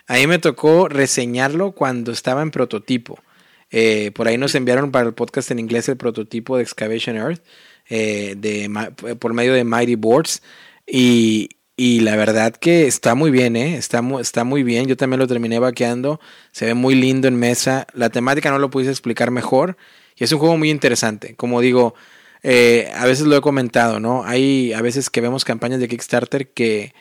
a 0.07 0.15
mí 0.15 0.27
me 0.27 0.39
tocó 0.39 0.89
reseñarlo 0.89 1.73
cuando 1.73 2.13
estaba 2.13 2.41
en 2.41 2.51
prototipo. 2.51 3.23
Eh, 3.71 4.11
por 4.15 4.27
ahí 4.27 4.39
nos 4.39 4.55
enviaron 4.55 4.91
para 4.91 5.07
el 5.07 5.13
podcast 5.13 5.51
en 5.51 5.59
inglés 5.59 5.89
el 5.91 5.99
prototipo 5.99 6.57
de 6.57 6.63
Excavation 6.63 7.17
Earth 7.17 7.43
eh, 7.89 8.35
de, 8.37 9.17
por 9.19 9.35
medio 9.35 9.53
de 9.53 9.65
Mighty 9.65 9.95
Boards. 9.97 10.43
Y, 10.87 11.51
y 11.77 12.01
la 12.01 12.17
verdad 12.17 12.55
que 12.55 12.87
está 12.87 13.15
muy 13.15 13.31
bien, 13.31 13.57
¿eh? 13.57 13.77
Está, 13.77 14.03
está 14.21 14.45
muy 14.45 14.63
bien. 14.63 14.87
Yo 14.87 14.97
también 14.97 15.21
lo 15.21 15.27
terminé 15.27 15.59
vaqueando. 15.59 16.21
Se 16.53 16.67
ve 16.67 16.75
muy 16.75 16.95
lindo 16.95 17.29
en 17.29 17.37
mesa. 17.37 17.87
La 17.93 18.11
temática 18.11 18.51
no 18.51 18.59
lo 18.59 18.71
pude 18.71 18.89
explicar 18.89 19.31
mejor. 19.31 19.77
Y 20.17 20.25
es 20.25 20.33
un 20.33 20.39
juego 20.39 20.57
muy 20.57 20.71
interesante. 20.71 21.35
Como 21.37 21.61
digo, 21.61 21.95
eh, 22.43 22.91
a 22.95 23.07
veces 23.07 23.27
lo 23.27 23.37
he 23.37 23.41
comentado, 23.41 24.01
¿no? 24.01 24.25
Hay 24.25 24.73
a 24.73 24.83
veces 24.83 25.11
que 25.11 25.21
vemos 25.21 25.45
campañas 25.45 25.81
de 25.81 25.89
Kickstarter 25.89 26.49
que 26.49 26.93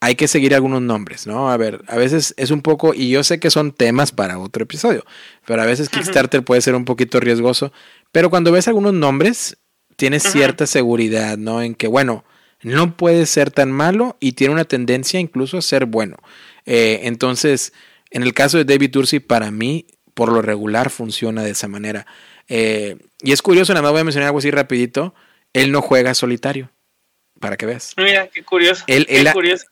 hay 0.00 0.14
que 0.14 0.28
seguir 0.28 0.54
algunos 0.54 0.82
nombres, 0.82 1.26
¿no? 1.26 1.50
A 1.50 1.56
ver, 1.56 1.82
a 1.88 1.96
veces 1.96 2.34
es 2.36 2.50
un 2.50 2.62
poco, 2.62 2.94
y 2.94 3.10
yo 3.10 3.24
sé 3.24 3.40
que 3.40 3.50
son 3.50 3.72
temas 3.72 4.12
para 4.12 4.38
otro 4.38 4.62
episodio, 4.62 5.04
pero 5.44 5.60
a 5.62 5.66
veces 5.66 5.88
Kickstarter 5.88 6.44
puede 6.44 6.60
ser 6.60 6.76
un 6.76 6.84
poquito 6.84 7.18
riesgoso. 7.18 7.72
Pero 8.12 8.30
cuando 8.30 8.52
ves 8.52 8.68
algunos 8.68 8.94
nombres, 8.94 9.56
tienes 9.98 10.22
cierta 10.22 10.66
seguridad, 10.68 11.36
¿no? 11.36 11.60
En 11.60 11.74
que, 11.74 11.88
bueno, 11.88 12.24
no 12.62 12.96
puede 12.96 13.26
ser 13.26 13.50
tan 13.50 13.72
malo 13.72 14.16
y 14.20 14.32
tiene 14.32 14.54
una 14.54 14.64
tendencia 14.64 15.18
incluso 15.18 15.58
a 15.58 15.62
ser 15.62 15.86
bueno. 15.86 16.16
Eh, 16.66 17.00
entonces, 17.02 17.72
en 18.10 18.22
el 18.22 18.32
caso 18.32 18.58
de 18.58 18.64
David 18.64 18.92
Tursi, 18.92 19.18
para 19.18 19.50
mí, 19.50 19.86
por 20.14 20.30
lo 20.30 20.40
regular, 20.40 20.90
funciona 20.90 21.42
de 21.42 21.50
esa 21.50 21.66
manera. 21.66 22.06
Eh, 22.46 22.96
y 23.22 23.32
es 23.32 23.42
curioso, 23.42 23.74
nada 23.74 23.82
más 23.82 23.90
voy 23.90 24.02
a 24.02 24.04
mencionar 24.04 24.28
algo 24.28 24.38
así 24.38 24.52
rapidito, 24.52 25.16
él 25.52 25.72
no 25.72 25.82
juega 25.82 26.14
solitario, 26.14 26.70
para 27.40 27.56
que 27.56 27.66
veas. 27.66 27.94
Mira, 27.96 28.28
qué 28.28 28.44
curioso. 28.44 28.84
Él, 28.86 29.04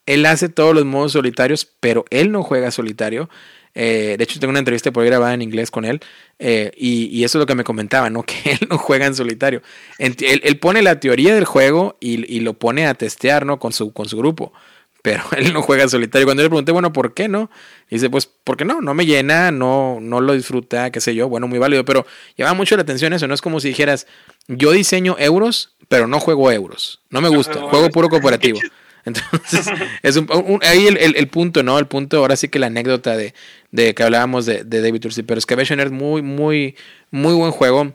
él 0.07 0.27
hace 0.27 0.49
todos 0.49 0.75
los 0.75 0.85
modos 0.85 1.13
solitarios, 1.13 1.73
pero 1.79 2.05
él 2.11 2.33
no 2.33 2.43
juega 2.43 2.73
solitario. 2.73 3.31
Eh, 3.79 4.15
de 4.17 4.25
hecho, 4.25 4.41
tengo 4.41 4.51
una 4.51 4.59
entrevista 4.59 4.91
por 4.91 5.03
ahí 5.03 5.11
grabada 5.11 5.35
en 5.35 5.43
inglés 5.43 5.71
con 5.71 5.85
él. 5.85 6.01
Eh, 6.39 6.73
y, 6.77 7.23
eso 7.23 7.37
es 7.39 7.41
lo 7.41 7.47
que 7.47 7.55
me 7.55 7.63
comentaba, 7.63 8.09
¿no? 8.09 8.23
Que 8.27 8.53
él 8.53 8.61
no 8.71 8.79
juega 8.79 9.07
en 9.07 9.15
solitario. 9.15 9.63
él, 9.99 10.59
pone 10.59 10.83
la 10.83 10.99
teoría 10.99 11.35
del 11.35 11.45
juego 11.45 11.97
y, 12.01 12.41
lo 12.41 12.55
pone 12.55 12.87
a 12.87 12.95
testear, 12.95 13.45
¿no? 13.45 13.59
Con 13.59 13.73
su, 13.73 13.93
con 13.93 14.09
su 14.09 14.17
grupo. 14.17 14.53
Pero 15.03 15.23
él 15.37 15.53
no 15.53 15.63
juega 15.63 15.85
en 15.85 15.91
solitario. 15.91 16.27
Cuando 16.27 16.43
yo 16.43 16.47
le 16.47 16.51
pregunté, 16.51 16.73
bueno, 16.73 16.93
¿por 16.93 17.15
qué 17.15 17.29
no? 17.29 17.51
Y 17.91 17.97
dice, 17.97 18.11
pues, 18.11 18.27
¿por 18.27 18.57
qué 18.57 18.65
no? 18.65 18.81
No 18.81 18.95
me 18.95 19.07
llena, 19.07 19.53
no, 19.53 19.99
no 20.01 20.21
lo 20.21 20.33
disfruta, 20.33 20.91
qué 20.91 21.01
sé 21.01 21.15
yo. 21.15 21.29
Bueno, 21.29 21.47
muy 21.47 21.59
válido. 21.59 21.85
Pero 21.85 22.07
llama 22.37 22.55
mucho 22.55 22.77
la 22.77 22.83
atención 22.83 23.13
eso. 23.13 23.29
No 23.29 23.35
es 23.35 23.43
como 23.43 23.61
si 23.61 23.69
dijeras, 23.69 24.07
yo 24.49 24.73
diseño 24.73 25.17
euros, 25.19 25.77
pero 25.89 26.09
no 26.09 26.19
juego 26.19 26.51
euros. 26.51 27.03
No 27.11 27.21
me 27.21 27.29
gusta. 27.29 27.61
Juego 27.61 27.91
puro 27.91 28.09
cooperativo. 28.09 28.59
Entonces, 29.07 29.71
es 30.03 30.17
un, 30.17 30.29
ahí 30.63 30.89
el, 30.89 31.29
punto, 31.29 31.63
¿no? 31.63 31.79
El 31.79 31.87
punto, 31.87 32.19
ahora 32.19 32.35
sí 32.35 32.49
que 32.49 32.59
la 32.59 32.67
anécdota 32.67 33.17
de, 33.17 33.35
de 33.77 33.95
que 33.95 34.03
hablábamos 34.03 34.47
de, 34.47 34.65
de 34.65 34.81
David 34.81 35.01
Tursi. 35.01 35.23
Pero 35.23 35.39
Excavation 35.39 35.79
Earth, 35.79 35.93
muy, 35.93 36.23
muy, 36.23 36.77
muy 37.11 37.35
buen 37.35 37.53
juego. 37.53 37.93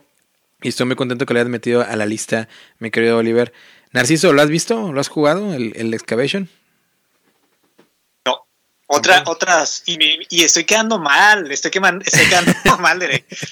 Y 0.62 0.70
estoy 0.70 0.86
muy 0.86 0.96
contento 0.96 1.26
que 1.26 1.34
lo 1.34 1.40
hayas 1.40 1.50
metido 1.50 1.82
a 1.82 1.96
la 1.96 2.06
lista, 2.06 2.48
mi 2.80 2.92
querido 2.92 3.18
Oliver. 3.18 3.52
Narciso, 3.92 4.32
¿lo 4.32 4.42
has 4.44 4.50
visto? 4.50 4.94
¿Lo 4.94 5.02
has 5.02 5.08
jugado, 5.08 5.54
el, 5.54 5.74
el 5.76 5.94
Excavation? 5.94 6.50
Otra, 8.94 9.24
otras, 9.26 9.84
y, 9.86 10.44
estoy 10.44 10.66
quedando 10.66 11.00
mal, 11.00 11.50
estoy, 11.50 11.72
quedando, 11.72 12.04
estoy 12.06 12.26
quedando 12.28 12.52
mal, 12.82 13.00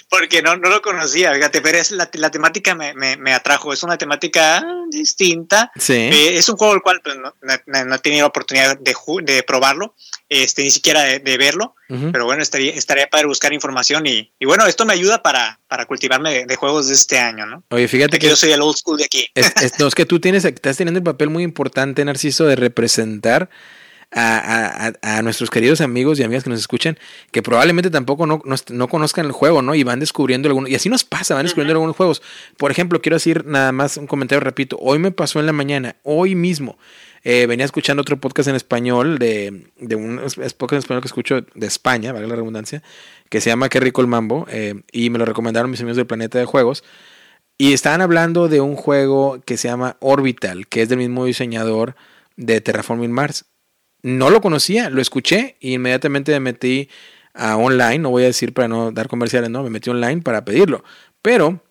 porque 0.09 0.41
no, 0.41 0.57
no 0.57 0.69
lo 0.69 0.81
conocía, 0.81 1.33
fíjate, 1.33 1.61
pero 1.61 1.77
es 1.77 1.91
la, 1.91 2.09
la 2.11 2.29
temática 2.29 2.75
me, 2.75 2.93
me, 2.93 3.15
me, 3.15 3.33
atrajo, 3.33 3.71
es 3.71 3.81
una 3.81 3.97
temática 3.97 4.61
distinta. 4.89 5.71
Sí. 5.77 5.93
Eh, 5.93 6.35
es 6.35 6.49
un 6.49 6.57
juego 6.57 6.73
el 6.73 6.81
cual 6.81 6.99
pues, 7.01 7.15
no, 7.15 7.33
no, 7.41 7.95
he 7.95 7.99
tenido 7.99 8.27
oportunidad 8.27 8.77
de, 8.79 8.93
de 9.23 9.43
probarlo, 9.43 9.95
este, 10.27 10.63
ni 10.63 10.71
siquiera 10.71 11.03
de, 11.03 11.37
verlo, 11.37 11.73
pero 11.87 12.25
bueno, 12.25 12.43
estaría, 12.43 12.73
estaría 12.73 13.07
para 13.07 13.25
buscar 13.25 13.53
información 13.53 14.05
y, 14.07 14.33
y, 14.39 14.45
bueno, 14.45 14.65
esto 14.65 14.85
me 14.85 14.91
ayuda 14.91 15.23
para, 15.23 15.57
para 15.69 15.85
cultivarme 15.85 16.45
de, 16.45 16.55
juegos 16.57 16.89
de 16.89 16.95
este 16.95 17.17
año, 17.17 17.45
¿no? 17.45 17.63
Oye, 17.69 17.87
fíjate 17.87 18.19
que, 18.19 18.27
yo 18.27 18.35
soy 18.35 18.51
el 18.51 18.61
old 18.61 18.75
school 18.75 18.97
de 18.97 19.05
aquí. 19.05 19.25
Es, 19.33 19.53
es, 19.61 19.79
no, 19.79 19.87
es 19.87 19.95
que 19.95 20.05
tú 20.05 20.19
tienes, 20.19 20.43
estás 20.43 20.75
teniendo 20.75 20.97
el 20.97 21.03
papel 21.05 21.29
muy 21.29 21.43
importante, 21.43 22.03
Narciso, 22.03 22.45
de 22.45 22.57
representar 22.57 23.49
a, 24.11 25.21
nuestros 25.23 25.49
queridos 25.49 25.81
amigos 25.81 26.19
y 26.19 26.23
amigas 26.23 26.43
que 26.43 26.49
nos 26.49 26.59
escuchan, 26.59 26.97
que 27.31 27.41
probablemente 27.41 27.89
tampoco 27.89 28.25
no, 28.25 28.41
no, 28.43 28.87
conozcan 28.87 29.25
el 29.25 29.31
juego, 29.31 29.61
¿no? 29.61 29.75
Y 29.75 29.83
van 29.83 29.99
descubriendo 29.99 30.47
algunos, 30.47 30.69
y 30.69 30.75
así 30.75 30.89
nos 30.89 31.03
pasa, 31.03 31.35
van 31.35 31.43
descubriendo 31.43 31.73
algunos 31.73 31.95
juegos. 31.95 32.21
Por 32.57 32.71
ejemplo, 32.71 33.01
quiero 33.01 33.15
decir 33.15 33.45
nada 33.45 33.71
más 33.71 33.97
un 33.97 34.07
comentario, 34.07 34.39
repito, 34.39 34.77
hoy 34.79 34.99
me 34.99 35.11
pasó 35.11 35.39
en 35.39 35.45
la 35.45 35.53
mañana, 35.53 35.95
hoy 36.03 36.35
mismo, 36.35 36.77
eh, 37.23 37.45
venía 37.47 37.65
escuchando 37.65 38.01
otro 38.01 38.17
podcast 38.17 38.49
en 38.49 38.55
español, 38.55 39.19
de, 39.19 39.65
de 39.77 39.95
un 39.95 40.21
podcast 40.57 40.73
en 40.73 40.79
español 40.79 41.01
que 41.01 41.07
escucho 41.07 41.41
de 41.53 41.67
España, 41.67 42.11
vale 42.13 42.27
la 42.27 42.35
redundancia, 42.35 42.81
que 43.29 43.41
se 43.41 43.49
llama 43.49 43.69
Qué 43.69 43.79
rico 43.79 44.01
el 44.01 44.07
mambo, 44.07 44.47
eh, 44.49 44.81
y 44.91 45.09
me 45.09 45.19
lo 45.19 45.25
recomendaron 45.25 45.69
mis 45.69 45.81
amigos 45.81 45.97
del 45.97 46.07
Planeta 46.07 46.39
de 46.39 46.45
Juegos. 46.45 46.83
Y 47.61 47.73
estaban 47.73 47.99
hablando 47.99 48.47
de 48.47 48.61
un 48.61 48.77
juego 48.77 49.41
que 49.45 49.57
se 49.57 49.67
llama 49.67 49.97
Orbital, 49.99 50.65
que 50.67 50.81
es 50.81 50.87
del 50.87 50.97
mismo 50.97 51.25
diseñador 51.25 51.95
de 52.37 52.61
Terraforming 52.61 53.11
Mars. 53.11 53.48
No 54.01 54.29
lo 54.29 54.41
conocía, 54.41 54.89
lo 54.89 55.01
escuché 55.01 55.57
e 55.61 55.71
inmediatamente 55.71 56.31
me 56.33 56.39
metí 56.39 56.89
a 57.33 57.57
online, 57.57 57.99
no 57.99 58.09
voy 58.09 58.23
a 58.23 58.27
decir 58.27 58.53
para 58.53 58.67
no 58.67 58.91
dar 58.91 59.07
comerciales, 59.07 59.49
no, 59.49 59.63
me 59.63 59.69
metí 59.69 59.89
online 59.89 60.21
para 60.21 60.45
pedirlo. 60.45 60.83
Pero 61.21 61.61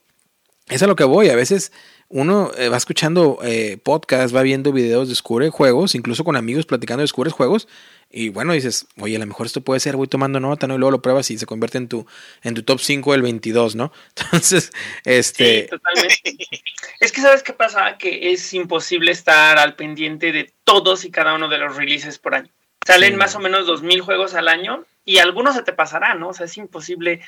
es 0.68 0.82
a 0.82 0.86
lo 0.86 0.96
que 0.96 1.04
voy, 1.04 1.28
a 1.30 1.36
veces 1.36 1.72
uno 2.08 2.50
eh, 2.56 2.68
va 2.68 2.76
escuchando 2.76 3.38
eh, 3.42 3.78
podcasts, 3.82 4.34
va 4.34 4.42
viendo 4.42 4.72
videos, 4.72 5.08
descubre 5.08 5.50
juegos, 5.50 5.94
incluso 5.94 6.24
con 6.24 6.36
amigos 6.36 6.66
platicando, 6.66 7.02
descubres 7.02 7.32
juegos 7.32 7.68
y 8.10 8.30
bueno, 8.30 8.54
dices, 8.54 8.86
oye, 8.98 9.16
a 9.16 9.18
lo 9.18 9.26
mejor 9.26 9.44
esto 9.44 9.60
puede 9.60 9.80
ser, 9.80 9.96
voy 9.96 10.08
tomando 10.08 10.40
nota, 10.40 10.66
¿no? 10.66 10.74
Y 10.74 10.78
luego 10.78 10.92
lo 10.92 11.02
pruebas 11.02 11.30
y 11.30 11.36
se 11.36 11.44
convierte 11.44 11.76
en 11.76 11.88
tu, 11.88 12.06
en 12.42 12.54
tu 12.54 12.62
top 12.62 12.80
5 12.80 13.12
del 13.12 13.20
22, 13.20 13.76
¿no? 13.76 13.92
Entonces, 14.16 14.72
este... 15.04 15.62
Sí, 15.62 15.68
totalmente. 15.68 16.48
es 17.00 17.12
que 17.12 17.20
sabes 17.20 17.42
qué 17.42 17.52
pasa, 17.52 17.98
que 17.98 18.32
es 18.32 18.54
imposible 18.54 19.12
estar 19.12 19.58
al 19.58 19.76
pendiente 19.76 20.32
de 20.32 20.54
todos 20.64 21.04
y 21.04 21.10
cada 21.10 21.34
uno 21.34 21.48
de 21.48 21.58
los 21.58 21.76
releases 21.76 22.18
por 22.18 22.34
año. 22.34 22.50
Salen 22.86 23.16
más 23.16 23.34
o 23.34 23.40
menos 23.40 23.66
2.000 23.66 24.00
juegos 24.00 24.32
al 24.32 24.48
año 24.48 24.86
y 25.04 25.18
algunos 25.18 25.54
se 25.54 25.62
te 25.62 25.74
pasarán, 25.74 26.20
¿no? 26.20 26.28
O 26.28 26.34
sea, 26.34 26.46
es 26.46 26.56
imposible 26.56 27.20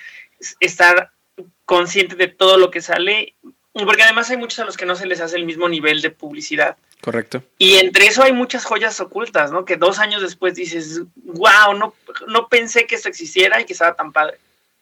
estar 0.60 1.12
consciente 1.66 2.16
de 2.16 2.28
todo 2.28 2.56
lo 2.56 2.70
que 2.70 2.80
sale, 2.80 3.34
porque 3.72 4.02
además 4.02 4.30
hay 4.30 4.36
muchos 4.36 4.58
a 4.58 4.64
los 4.64 4.76
que 4.76 4.86
no 4.86 4.96
se 4.96 5.06
les 5.06 5.20
hace 5.20 5.36
el 5.36 5.44
mismo 5.44 5.68
nivel 5.68 6.02
de 6.02 6.10
publicidad. 6.10 6.76
Correcto. 7.00 7.42
Y 7.58 7.76
entre 7.76 8.06
eso 8.06 8.22
hay 8.22 8.32
muchas 8.32 8.64
joyas 8.64 9.00
ocultas, 9.00 9.52
¿no? 9.52 9.64
Que 9.64 9.76
dos 9.76 9.98
años 9.98 10.22
después 10.22 10.54
dices, 10.54 11.02
wow, 11.16 11.74
no, 11.74 11.94
no 12.26 12.48
pensé 12.48 12.86
que 12.86 12.96
esto 12.96 13.08
existiera 13.08 13.60
y 13.60 13.64
que 13.64 13.72
estaba 13.72 13.94
tan 13.94 14.12
padre, 14.12 14.38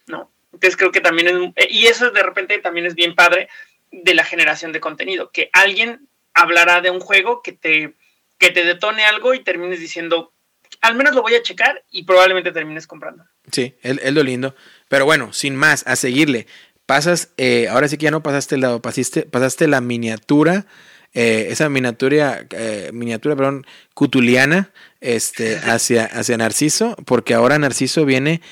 ¿no? 0.07 0.31
Entonces 0.53 0.77
creo 0.77 0.91
que 0.91 1.01
también 1.01 1.53
es, 1.55 1.67
y 1.71 1.87
eso 1.87 2.11
de 2.11 2.23
repente 2.23 2.59
también 2.59 2.87
es 2.87 2.95
bien 2.95 3.15
padre 3.15 3.49
de 3.93 4.15
la 4.15 4.25
generación 4.25 4.73
de 4.73 4.81
contenido, 4.81 5.31
que 5.31 5.51
alguien 5.53 6.09
hablará 6.35 6.81
de 6.81 6.91
un 6.91 7.01
juego 7.01 7.43
que 7.43 7.53
te, 7.53 7.95
que 8.39 8.51
te 8.51 8.65
detone 8.65 9.05
algo 9.05 9.35
y 9.35 9.45
termines 9.45 9.79
diciendo, 9.79 10.33
al 10.81 10.95
menos 10.95 11.15
lo 11.15 11.23
voy 11.23 11.35
a 11.35 11.43
checar 11.43 11.85
y 11.91 12.05
probablemente 12.05 12.53
termines 12.53 12.87
comprando. 12.87 13.25
Sí, 13.53 13.75
es, 13.83 13.99
es 14.03 14.13
lo 14.13 14.23
lindo. 14.23 14.55
Pero 14.89 15.05
bueno, 15.05 15.33
sin 15.33 15.57
más, 15.57 15.87
a 15.87 15.97
seguirle. 15.97 16.47
Pasas, 16.89 17.29
eh, 17.37 17.69
ahora 17.69 17.87
sí 17.87 17.99
que 17.99 18.05
ya 18.05 18.11
no 18.11 18.23
pasaste 18.23 18.55
el 18.55 18.63
lado, 18.63 18.83
pasaste, 18.83 19.23
pasaste 19.23 19.69
la 19.69 19.81
miniatura 19.81 20.67
eh, 21.15 21.49
esa 21.51 21.69
miniatura, 21.69 22.47
eh, 22.51 22.91
miniatura, 22.93 23.35
perdón, 23.35 23.67
cutuliana, 23.95 24.71
este, 25.01 25.57
hacia, 25.65 26.05
hacia 26.05 26.37
Narciso, 26.37 26.97
porque 27.07 27.35
ahora 27.35 27.59
Narciso 27.59 28.05
viene 28.05 28.43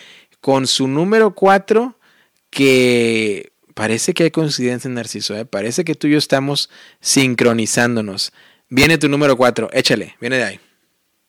con 0.41 0.67
su 0.67 0.89
número 0.89 1.35
4, 1.35 1.99
que 2.51 3.53
parece 3.75 4.15
que 4.15 4.25
hay 4.25 4.31
coincidencia 4.31 4.89
en 4.89 4.95
Narciso, 4.95 5.37
¿eh? 5.37 5.45
parece 5.45 5.85
que 5.85 5.95
tú 5.95 6.07
y 6.07 6.13
yo 6.13 6.19
estamos 6.19 6.71
sincronizándonos. 7.01 8.33
Viene 8.69 8.99
tu 8.99 9.09
número 9.09 9.37
4, 9.37 9.71
échale, 9.73 10.17
viene 10.21 10.39
de 10.39 10.45
ahí. 10.45 10.61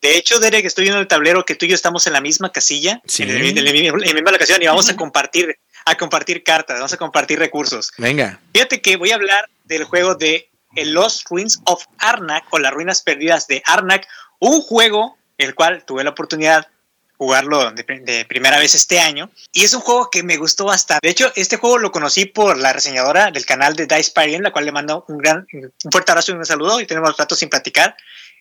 De 0.00 0.16
hecho, 0.16 0.38
Derek, 0.38 0.64
estoy 0.64 0.84
viendo 0.84 1.00
el 1.00 1.08
tablero 1.08 1.44
que 1.44 1.56
tú 1.56 1.66
y 1.66 1.70
yo 1.70 1.74
estamos 1.74 2.06
en 2.06 2.12
la 2.12 2.20
misma 2.20 2.52
casilla, 2.52 3.02
en, 3.18 3.64
la 3.64 3.72
misma 3.72 4.30
locación, 4.30 4.62
y 4.62 4.66
vamos 4.66 4.88
a 4.88 4.96
compartir 4.96 5.58
a 5.90 5.96
compartir 5.96 6.42
cartas, 6.42 6.76
vamos 6.76 6.92
a 6.92 6.96
compartir 6.96 7.38
recursos. 7.38 7.92
Venga. 7.98 8.40
Fíjate 8.52 8.80
que 8.80 8.96
voy 8.96 9.10
a 9.10 9.16
hablar 9.16 9.48
del 9.64 9.84
juego 9.84 10.14
de 10.14 10.48
Lost 10.74 11.28
Ruins 11.30 11.60
of 11.64 11.84
Arnak 11.98 12.44
o 12.50 12.58
las 12.58 12.72
ruinas 12.72 13.02
perdidas 13.02 13.46
de 13.46 13.62
Arnak, 13.66 14.06
un 14.38 14.60
juego 14.60 15.16
el 15.38 15.54
cual 15.54 15.84
tuve 15.84 16.04
la 16.04 16.10
oportunidad 16.10 16.66
de 16.66 16.78
jugarlo 17.16 17.72
de, 17.72 18.24
primera 18.28 18.58
vez 18.58 18.76
este 18.76 19.00
año 19.00 19.28
y 19.52 19.64
es 19.64 19.74
un 19.74 19.80
juego 19.80 20.08
que 20.08 20.22
me 20.22 20.36
gustó 20.36 20.66
bastante. 20.66 21.06
De 21.06 21.10
hecho, 21.10 21.32
este 21.34 21.56
juego 21.56 21.78
lo 21.78 21.90
conocí 21.90 22.26
por 22.26 22.56
la 22.56 22.72
reseñadora 22.72 23.30
del 23.32 23.44
canal 23.44 23.74
de 23.74 23.86
Dice 23.86 24.12
Party, 24.14 24.38
la 24.38 24.52
cual 24.52 24.66
le 24.66 24.72
mando 24.72 25.04
un 25.08 25.18
gran, 25.18 25.46
un 25.52 25.90
fuerte 25.90 26.12
abrazo 26.12 26.32
y 26.32 26.36
un 26.36 26.46
saludo 26.46 26.80
y 26.80 26.86
tenemos 26.86 27.16
rato 27.16 27.34
sin 27.34 27.48
platicar. 27.48 27.96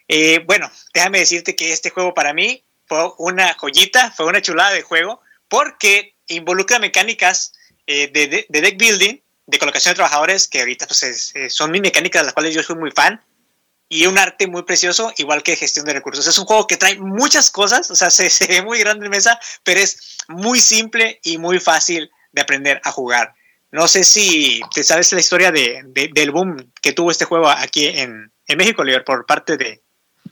Eh, 0.07 0.43
bueno, 0.45 0.71
déjame 0.93 1.19
decirte 1.19 1.55
que 1.55 1.73
este 1.73 1.89
juego 1.89 2.13
para 2.13 2.33
mí 2.33 2.63
fue 2.85 3.11
una 3.17 3.53
joyita, 3.55 4.11
fue 4.11 4.27
una 4.27 4.41
chulada 4.41 4.71
de 4.71 4.83
juego 4.83 5.21
porque 5.47 6.15
involucra 6.27 6.79
mecánicas 6.79 7.53
eh, 7.85 8.09
de, 8.11 8.45
deck 8.49 8.77
building, 8.77 9.19
de 9.45 9.59
colocación 9.59 9.93
de 9.93 9.95
trabajadores, 9.95 10.47
que 10.47 10.59
ahorita 10.59 10.87
pues, 10.87 11.33
eh, 11.35 11.49
son 11.49 11.71
mis 11.71 11.81
mecánicas 11.81 12.21
de 12.21 12.25
las 12.25 12.33
cuales 12.33 12.53
yo 12.53 12.63
soy 12.63 12.75
muy 12.75 12.91
fan, 12.91 13.21
y 13.89 14.05
un 14.05 14.17
arte 14.17 14.47
muy 14.47 14.63
precioso, 14.63 15.13
igual 15.17 15.43
que 15.43 15.55
gestión 15.55 15.85
de 15.85 15.93
recursos. 15.93 16.27
Es 16.27 16.37
un 16.37 16.45
juego 16.45 16.67
que 16.67 16.77
trae 16.77 16.97
muchas 16.97 17.49
cosas, 17.49 17.89
o 17.89 17.95
sea, 17.95 18.09
se, 18.11 18.47
ve 18.47 18.61
muy 18.61 18.79
grande 18.79 19.05
en 19.05 19.11
mesa, 19.11 19.39
pero 19.63 19.79
es 19.79 20.17
muy 20.27 20.59
simple 20.59 21.19
y 21.23 21.37
muy 21.37 21.59
fácil 21.59 22.11
de 22.31 22.41
aprender 22.41 22.81
a 22.83 22.91
jugar. 22.91 23.33
No 23.71 23.87
sé 23.87 24.03
si 24.03 24.61
te 24.73 24.83
sabes 24.83 25.11
la 25.13 25.19
historia 25.19 25.51
de, 25.51 25.83
del 26.13 26.31
boom 26.31 26.71
que 26.81 26.93
tuvo 26.93 27.11
este 27.11 27.25
juego 27.25 27.49
aquí 27.49 27.85
en, 27.87 28.31
en 28.47 28.57
México, 28.57 28.81
Oliver, 28.81 29.03
por 29.03 29.25
parte 29.25 29.57
de, 29.57 29.81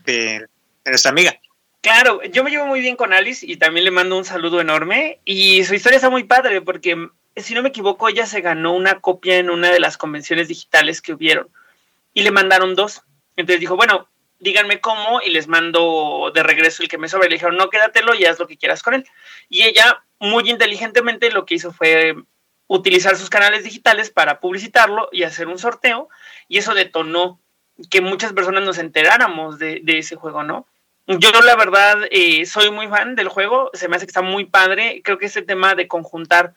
de 0.05 0.47
nuestra 0.85 1.11
amiga. 1.11 1.37
Claro, 1.85 2.19
yo 2.23 2.43
me 2.43 2.49
llevo 2.49 2.65
muy 2.65 2.79
bien 2.79 2.95
con 2.95 3.13
Alice 3.13 3.45
y 3.47 3.57
también 3.57 3.83
le 3.83 3.91
mando 3.91 4.17
un 4.17 4.25
saludo 4.25 4.59
enorme. 4.59 5.19
Y 5.23 5.63
su 5.65 5.75
historia 5.75 5.97
está 5.97 6.09
muy 6.09 6.23
padre 6.23 6.59
porque, 6.61 7.09
si 7.35 7.53
no 7.53 7.61
me 7.61 7.69
equivoco, 7.69 8.09
ella 8.09 8.25
se 8.25 8.41
ganó 8.41 8.73
una 8.73 9.01
copia 9.01 9.37
en 9.37 9.51
una 9.51 9.69
de 9.69 9.79
las 9.79 9.95
convenciones 9.95 10.47
digitales 10.47 10.99
que 10.99 11.13
hubieron 11.13 11.47
y 12.11 12.23
le 12.23 12.31
mandaron 12.31 12.73
dos. 12.73 13.03
Entonces 13.35 13.59
dijo, 13.59 13.75
bueno, 13.75 14.09
díganme 14.39 14.81
cómo 14.81 15.21
y 15.21 15.29
les 15.29 15.47
mando 15.47 16.31
de 16.33 16.41
regreso 16.41 16.81
el 16.81 16.89
que 16.89 16.97
me 16.97 17.07
sobre. 17.07 17.29
Le 17.29 17.35
dijeron, 17.35 17.55
no, 17.55 17.69
quédatelo 17.69 18.15
y 18.15 18.25
haz 18.25 18.39
lo 18.39 18.47
que 18.47 18.57
quieras 18.57 18.81
con 18.81 18.95
él. 18.95 19.05
Y 19.47 19.61
ella, 19.61 20.03
muy 20.17 20.49
inteligentemente, 20.49 21.29
lo 21.29 21.45
que 21.45 21.53
hizo 21.53 21.71
fue 21.71 22.15
utilizar 22.65 23.15
sus 23.15 23.29
canales 23.29 23.63
digitales 23.63 24.09
para 24.09 24.39
publicitarlo 24.39 25.07
y 25.11 25.21
hacer 25.21 25.47
un 25.47 25.59
sorteo. 25.59 26.09
Y 26.47 26.57
eso 26.57 26.73
detonó 26.73 27.39
que 27.91 28.01
muchas 28.01 28.33
personas 28.33 28.63
nos 28.63 28.79
enteráramos 28.79 29.59
de 29.59 29.83
ese 29.85 30.15
juego, 30.15 30.41
¿no? 30.41 30.65
Yo 31.07 31.31
la 31.41 31.55
verdad 31.55 31.97
eh, 32.09 32.45
soy 32.45 32.71
muy 32.71 32.87
fan 32.87 33.15
del 33.15 33.29
juego, 33.29 33.69
se 33.73 33.87
me 33.87 33.95
hace 33.95 34.05
que 34.05 34.09
está 34.09 34.23
muy 34.23 34.45
padre. 34.45 35.01
Creo 35.03 35.19
que 35.19 35.27
ese 35.27 35.43
tema 35.43 35.75
de 35.75 35.87
conjuntar 35.87 36.53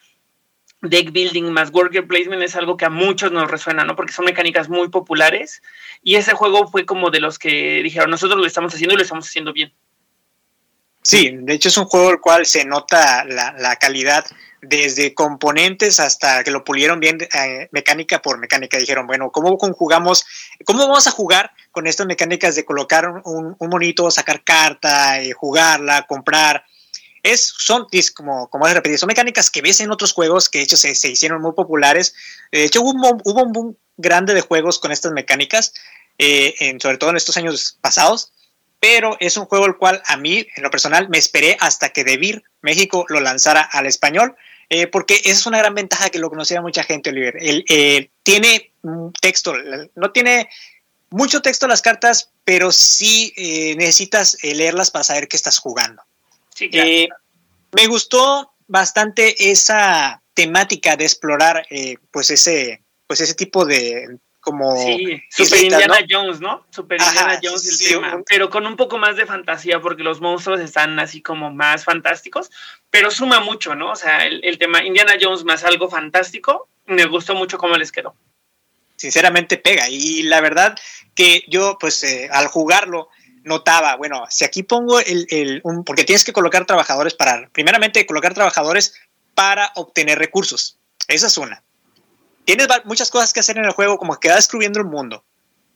deck 0.80 1.12
building 1.12 1.50
más 1.50 1.70
worker 1.70 2.06
placement 2.06 2.42
es 2.42 2.56
algo 2.56 2.76
que 2.76 2.84
a 2.84 2.90
muchos 2.90 3.32
nos 3.32 3.50
resuena, 3.50 3.84
¿no? 3.84 3.96
Porque 3.96 4.12
son 4.12 4.24
mecánicas 4.24 4.68
muy 4.68 4.88
populares 4.88 5.62
y 6.02 6.14
ese 6.14 6.32
juego 6.32 6.68
fue 6.68 6.86
como 6.86 7.10
de 7.10 7.20
los 7.20 7.38
que 7.38 7.82
dijeron, 7.82 8.10
nosotros 8.10 8.38
lo 8.38 8.46
estamos 8.46 8.72
haciendo 8.74 8.94
y 8.94 8.98
lo 8.98 9.02
estamos 9.02 9.28
haciendo 9.28 9.52
bien. 9.52 9.72
Sí, 11.02 11.30
de 11.32 11.54
hecho 11.54 11.68
es 11.68 11.76
un 11.76 11.86
juego 11.86 12.10
el 12.10 12.20
cual 12.20 12.46
se 12.46 12.64
nota 12.64 13.24
la, 13.24 13.52
la 13.58 13.76
calidad 13.76 14.24
desde 14.60 15.14
componentes 15.14 16.00
hasta 16.00 16.42
que 16.44 16.50
lo 16.50 16.64
pulieron 16.64 17.00
bien 17.00 17.18
eh, 17.20 17.68
mecánica 17.72 18.20
por 18.20 18.38
mecánica. 18.38 18.78
Dijeron, 18.78 19.06
bueno, 19.06 19.30
¿cómo 19.30 19.56
conjugamos? 19.56 20.24
¿Cómo 20.64 20.86
vamos 20.86 21.06
a 21.06 21.10
jugar 21.10 21.52
con 21.70 21.86
estas 21.86 22.06
mecánicas 22.06 22.54
de 22.54 22.64
colocar 22.64 23.08
un, 23.24 23.56
monito, 23.60 24.10
sacar 24.10 24.42
carta, 24.44 25.20
eh, 25.20 25.32
jugarla, 25.32 26.06
comprar? 26.06 26.64
Es, 27.22 27.52
son, 27.58 27.86
como, 28.14 28.48
como 28.48 28.66
repetir, 28.66 28.98
son 28.98 29.08
mecánicas 29.08 29.50
que 29.50 29.62
ves 29.62 29.80
en 29.80 29.90
otros 29.90 30.12
juegos 30.12 30.48
que 30.48 30.58
de 30.58 30.64
hecho 30.64 30.76
se, 30.76 30.94
se 30.94 31.10
hicieron 31.10 31.42
muy 31.42 31.52
populares. 31.52 32.14
De 32.52 32.64
hecho, 32.64 32.82
hubo 32.82 32.90
un, 32.90 33.20
hubo 33.24 33.42
un 33.42 33.52
boom 33.52 33.76
grande 33.96 34.34
de 34.34 34.40
juegos 34.40 34.78
con 34.78 34.92
estas 34.92 35.12
mecánicas, 35.12 35.74
eh, 36.18 36.54
en, 36.60 36.80
sobre 36.80 36.98
todo 36.98 37.10
en 37.10 37.16
estos 37.16 37.36
años 37.36 37.78
pasados 37.80 38.32
pero 38.80 39.16
es 39.20 39.36
un 39.36 39.46
juego 39.46 39.66
el 39.66 39.76
cual 39.76 40.02
a 40.06 40.16
mí, 40.16 40.46
en 40.54 40.62
lo 40.62 40.70
personal, 40.70 41.08
me 41.08 41.18
esperé 41.18 41.56
hasta 41.60 41.90
que 41.90 42.04
Debir 42.04 42.44
México 42.62 43.04
lo 43.08 43.20
lanzara 43.20 43.60
al 43.60 43.86
español, 43.86 44.36
eh, 44.70 44.86
porque 44.86 45.14
esa 45.14 45.30
es 45.30 45.46
una 45.46 45.58
gran 45.58 45.74
ventaja 45.74 46.10
que 46.10 46.18
lo 46.18 46.28
conocía 46.28 46.60
mucha 46.60 46.82
gente, 46.82 47.10
Oliver. 47.10 47.36
Él, 47.40 47.64
eh, 47.68 48.10
tiene 48.22 48.72
texto, 49.20 49.54
no 49.94 50.12
tiene 50.12 50.48
mucho 51.10 51.40
texto 51.40 51.66
las 51.66 51.82
cartas, 51.82 52.30
pero 52.44 52.70
sí 52.70 53.32
eh, 53.36 53.74
necesitas 53.76 54.36
leerlas 54.42 54.90
para 54.90 55.04
saber 55.04 55.28
qué 55.28 55.36
estás 55.36 55.58
jugando. 55.58 56.02
Sí, 56.54 56.68
claro. 56.70 56.90
me 57.72 57.86
gustó 57.86 58.52
bastante 58.66 59.50
esa 59.50 60.20
temática 60.34 60.96
de 60.96 61.04
explorar 61.04 61.66
pues 62.10 62.30
ese 62.30 62.82
pues 63.06 63.20
ese 63.20 63.34
tipo 63.34 63.64
de, 63.64 64.18
como 64.48 64.74
sí, 64.82 65.22
Super 65.28 65.62
Indiana 65.62 65.98
Jones, 66.08 66.40
¿no? 66.40 66.64
Super 66.70 66.98
Indiana 66.98 67.38
Jones 67.42 67.82
el 67.82 67.88
tema, 67.88 68.22
pero 68.26 68.48
con 68.48 68.66
un 68.66 68.76
poco 68.76 68.96
más 68.96 69.16
de 69.16 69.26
fantasía 69.26 69.78
porque 69.78 70.02
los 70.02 70.22
monstruos 70.22 70.58
están 70.60 70.98
así 70.98 71.20
como 71.20 71.52
más 71.52 71.84
fantásticos, 71.84 72.50
pero 72.88 73.10
suma 73.10 73.40
mucho, 73.40 73.74
¿no? 73.74 73.92
O 73.92 73.96
sea, 73.96 74.24
el, 74.24 74.56
tema 74.56 74.82
Indiana 74.82 75.12
Jones 75.20 75.44
más 75.44 75.64
algo 75.64 75.90
fantástico, 75.90 76.70
me 76.86 77.04
gustó 77.04 77.34
mucho 77.34 77.58
cómo 77.58 77.76
les 77.76 77.92
quedó. 77.92 78.14
Sinceramente 78.96 79.58
pega 79.58 79.90
y 79.90 80.22
la 80.22 80.40
verdad 80.40 80.74
que 81.14 81.44
yo 81.46 81.76
pues 81.78 82.02
eh, 82.04 82.30
al 82.32 82.46
jugarlo 82.46 83.10
notaba, 83.44 83.96
bueno, 83.96 84.24
si 84.30 84.46
aquí 84.46 84.62
pongo 84.62 84.98
el, 84.98 85.26
el 85.28 85.60
un, 85.62 85.84
porque 85.84 86.04
tienes 86.04 86.24
que 86.24 86.32
colocar 86.32 86.64
trabajadores 86.64 87.12
para, 87.12 87.50
primeramente 87.50 88.06
colocar 88.06 88.32
trabajadores 88.32 88.94
para 89.34 89.72
obtener 89.74 90.18
recursos, 90.18 90.78
esa 91.06 91.26
es 91.26 91.36
una 91.36 91.62
tienes 92.48 92.66
muchas 92.86 93.10
cosas 93.10 93.34
que 93.34 93.40
hacer 93.40 93.58
en 93.58 93.66
el 93.66 93.72
juego, 93.72 93.98
como 93.98 94.18
que 94.18 94.28
vas 94.28 94.38
descubriendo 94.38 94.78
el 94.78 94.86
mundo. 94.86 95.22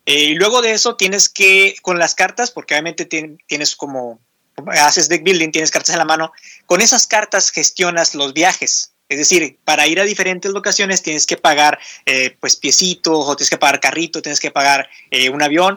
Eh, 0.06 0.24
y 0.24 0.34
luego 0.36 0.62
de 0.62 0.72
eso 0.72 0.96
tienes 0.96 1.28
que, 1.28 1.76
con 1.82 1.98
las 1.98 2.14
cartas, 2.14 2.50
porque 2.50 2.72
obviamente 2.72 3.04
tienes 3.04 3.76
como, 3.76 4.20
haces 4.66 5.10
deck 5.10 5.22
building, 5.22 5.50
tienes 5.50 5.70
cartas 5.70 5.94
en 5.94 5.98
la 5.98 6.06
mano, 6.06 6.32
con 6.64 6.80
esas 6.80 7.06
cartas 7.06 7.50
gestionas 7.50 8.14
los 8.14 8.32
viajes. 8.32 8.94
Es 9.10 9.18
decir, 9.18 9.58
para 9.66 9.86
ir 9.86 10.00
a 10.00 10.04
diferentes 10.04 10.50
locaciones 10.50 11.02
tienes 11.02 11.26
que 11.26 11.36
pagar 11.36 11.78
eh, 12.06 12.38
pues 12.40 12.56
piecitos, 12.56 13.28
o 13.28 13.36
tienes 13.36 13.50
que 13.50 13.58
pagar 13.58 13.78
carrito, 13.78 14.22
tienes 14.22 14.40
que 14.40 14.50
pagar 14.50 14.88
eh, 15.10 15.28
un 15.28 15.42
avión 15.42 15.76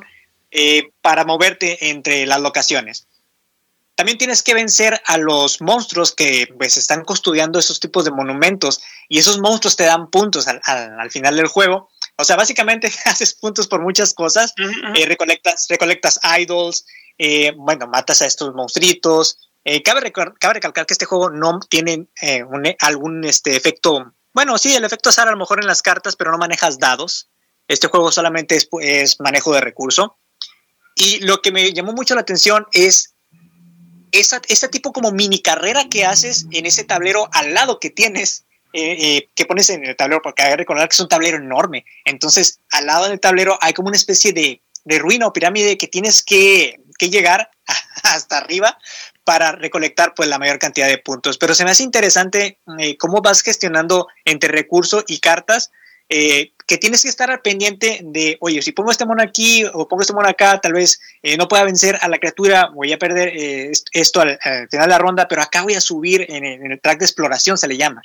para 1.01 1.25
moverte 1.25 1.89
entre 1.89 2.25
las 2.25 2.39
locaciones. 2.39 3.05
También 3.95 4.17
tienes 4.17 4.43
que 4.43 4.53
vencer 4.53 5.01
a 5.05 5.17
los 5.17 5.61
monstruos 5.61 6.13
que 6.13 6.47
pues 6.57 6.75
están 6.75 7.05
custodiando 7.05 7.59
esos 7.59 7.79
tipos 7.79 8.03
de 8.03 8.11
monumentos 8.11 8.81
y 9.07 9.19
esos 9.19 9.39
monstruos 9.39 9.77
te 9.77 9.85
dan 9.85 10.09
puntos 10.09 10.47
al, 10.47 11.11
final 11.11 11.37
del 11.37 11.47
juego. 11.47 11.89
O 12.17 12.25
sea, 12.25 12.35
básicamente 12.35 12.91
haces 13.05 13.33
puntos 13.33 13.67
por 13.67 13.81
muchas 13.81 14.13
cosas, 14.13 14.53
eh, 14.95 15.05
recolectas, 15.05 15.67
recolectas 15.69 16.19
idols, 16.39 16.85
eh, 17.17 17.53
bueno, 17.55 17.87
matas 17.87 18.21
a 18.21 18.25
estos 18.25 18.53
monstruitos. 18.53 19.39
Eh, 19.63 19.81
cabe, 19.81 20.11
cabe, 20.11 20.53
recalcar 20.53 20.85
que 20.85 20.93
este 20.93 21.05
juego 21.05 21.29
no 21.29 21.59
tiene 21.69 22.07
algún 22.81 23.23
este, 23.23 23.55
efecto, 23.55 24.13
bueno, 24.35 24.57
sí, 24.57 24.75
el 24.75 24.83
efecto 24.83 25.07
azar 25.07 25.29
a 25.29 25.31
lo 25.31 25.37
mejor 25.37 25.61
en 25.61 25.67
las 25.67 25.81
cartas, 25.81 26.17
pero 26.17 26.29
no 26.29 26.37
manejas 26.37 26.77
dados. 26.77 27.29
Este 27.69 27.87
juego 27.87 28.11
solamente 28.11 28.57
es, 28.57 28.67
es 28.81 29.21
manejo 29.21 29.53
de 29.53 29.61
recurso. 29.61 30.17
Y 30.93 31.19
lo 31.21 31.41
que 31.41 31.53
me 31.53 31.71
llamó 31.71 31.93
mucho 31.93 32.15
la 32.15 32.21
atención 32.21 32.67
es 32.73 33.14
esa, 34.19 34.41
ese 34.47 34.67
tipo 34.67 34.91
como 34.91 35.11
mini 35.11 35.39
carrera 35.39 35.87
que 35.89 36.05
haces 36.05 36.45
en 36.51 36.65
ese 36.65 36.83
tablero 36.83 37.29
al 37.33 37.53
lado 37.53 37.79
que 37.79 37.89
tienes, 37.89 38.45
eh, 38.73 38.97
eh, 38.99 39.29
que 39.35 39.45
pones 39.45 39.69
en 39.69 39.85
el 39.85 39.95
tablero, 39.95 40.21
porque 40.21 40.43
hay 40.43 40.51
que 40.51 40.57
recordar 40.57 40.87
que 40.87 40.93
es 40.93 40.99
un 40.99 41.07
tablero 41.07 41.37
enorme. 41.37 41.85
Entonces, 42.05 42.59
al 42.71 42.87
lado 42.87 43.09
del 43.09 43.19
tablero 43.19 43.57
hay 43.61 43.73
como 43.73 43.87
una 43.89 43.97
especie 43.97 44.33
de, 44.33 44.61
ruina 44.99 45.27
o 45.27 45.33
pirámide 45.33 45.77
que 45.77 45.87
tienes 45.87 46.23
que, 46.23 46.79
llegar 46.99 47.49
hasta 48.03 48.37
arriba 48.37 48.77
para 49.23 49.51
recolectar 49.51 50.13
pues 50.15 50.29
la 50.29 50.39
mayor 50.39 50.59
cantidad 50.59 50.87
de 50.87 50.97
puntos. 50.97 51.37
Pero 51.37 51.55
se 51.55 51.65
me 51.65 51.71
hace 51.71 51.83
interesante 51.83 52.59
eh, 52.79 52.97
cómo 52.97 53.21
vas 53.21 53.41
gestionando 53.41 54.07
entre 54.23 54.49
recursos 54.49 55.03
y 55.07 55.19
cartas 55.19 55.71
eh, 56.07 56.51
que 56.67 56.77
tienes 56.77 57.01
que 57.01 57.09
estar 57.09 57.31
al 57.31 57.41
pendiente 57.41 57.99
de, 58.03 58.37
oye, 58.39 58.61
si 58.61 58.71
pongo 58.71 58.91
este 58.91 59.05
mono 59.05 59.21
aquí 59.21 59.63
o 59.65 59.87
pongo 59.87 60.01
este 60.01 60.13
mono 60.13 60.27
acá, 60.27 60.59
tal 60.61 60.73
vez 60.73 60.99
eh, 61.21 61.37
no 61.37 61.47
pueda 61.47 61.63
vencer 61.63 61.97
a 62.01 62.07
la 62.07 62.17
criatura, 62.17 62.69
voy 62.73 62.91
a 62.91 62.97
perder 62.97 63.29
eh, 63.29 63.71
esto 63.91 64.21
al, 64.21 64.37
final 64.39 64.69
de 64.69 64.87
la 64.87 64.97
ronda, 64.97 65.27
pero 65.27 65.41
acá 65.41 65.63
voy 65.63 65.73
a 65.73 65.81
subir 65.81 66.25
en, 66.29 66.71
el 66.71 66.79
track 66.81 66.99
de 66.99 67.05
exploración, 67.05 67.57
se 67.57 67.67
le 67.67 67.77
llama. 67.77 68.01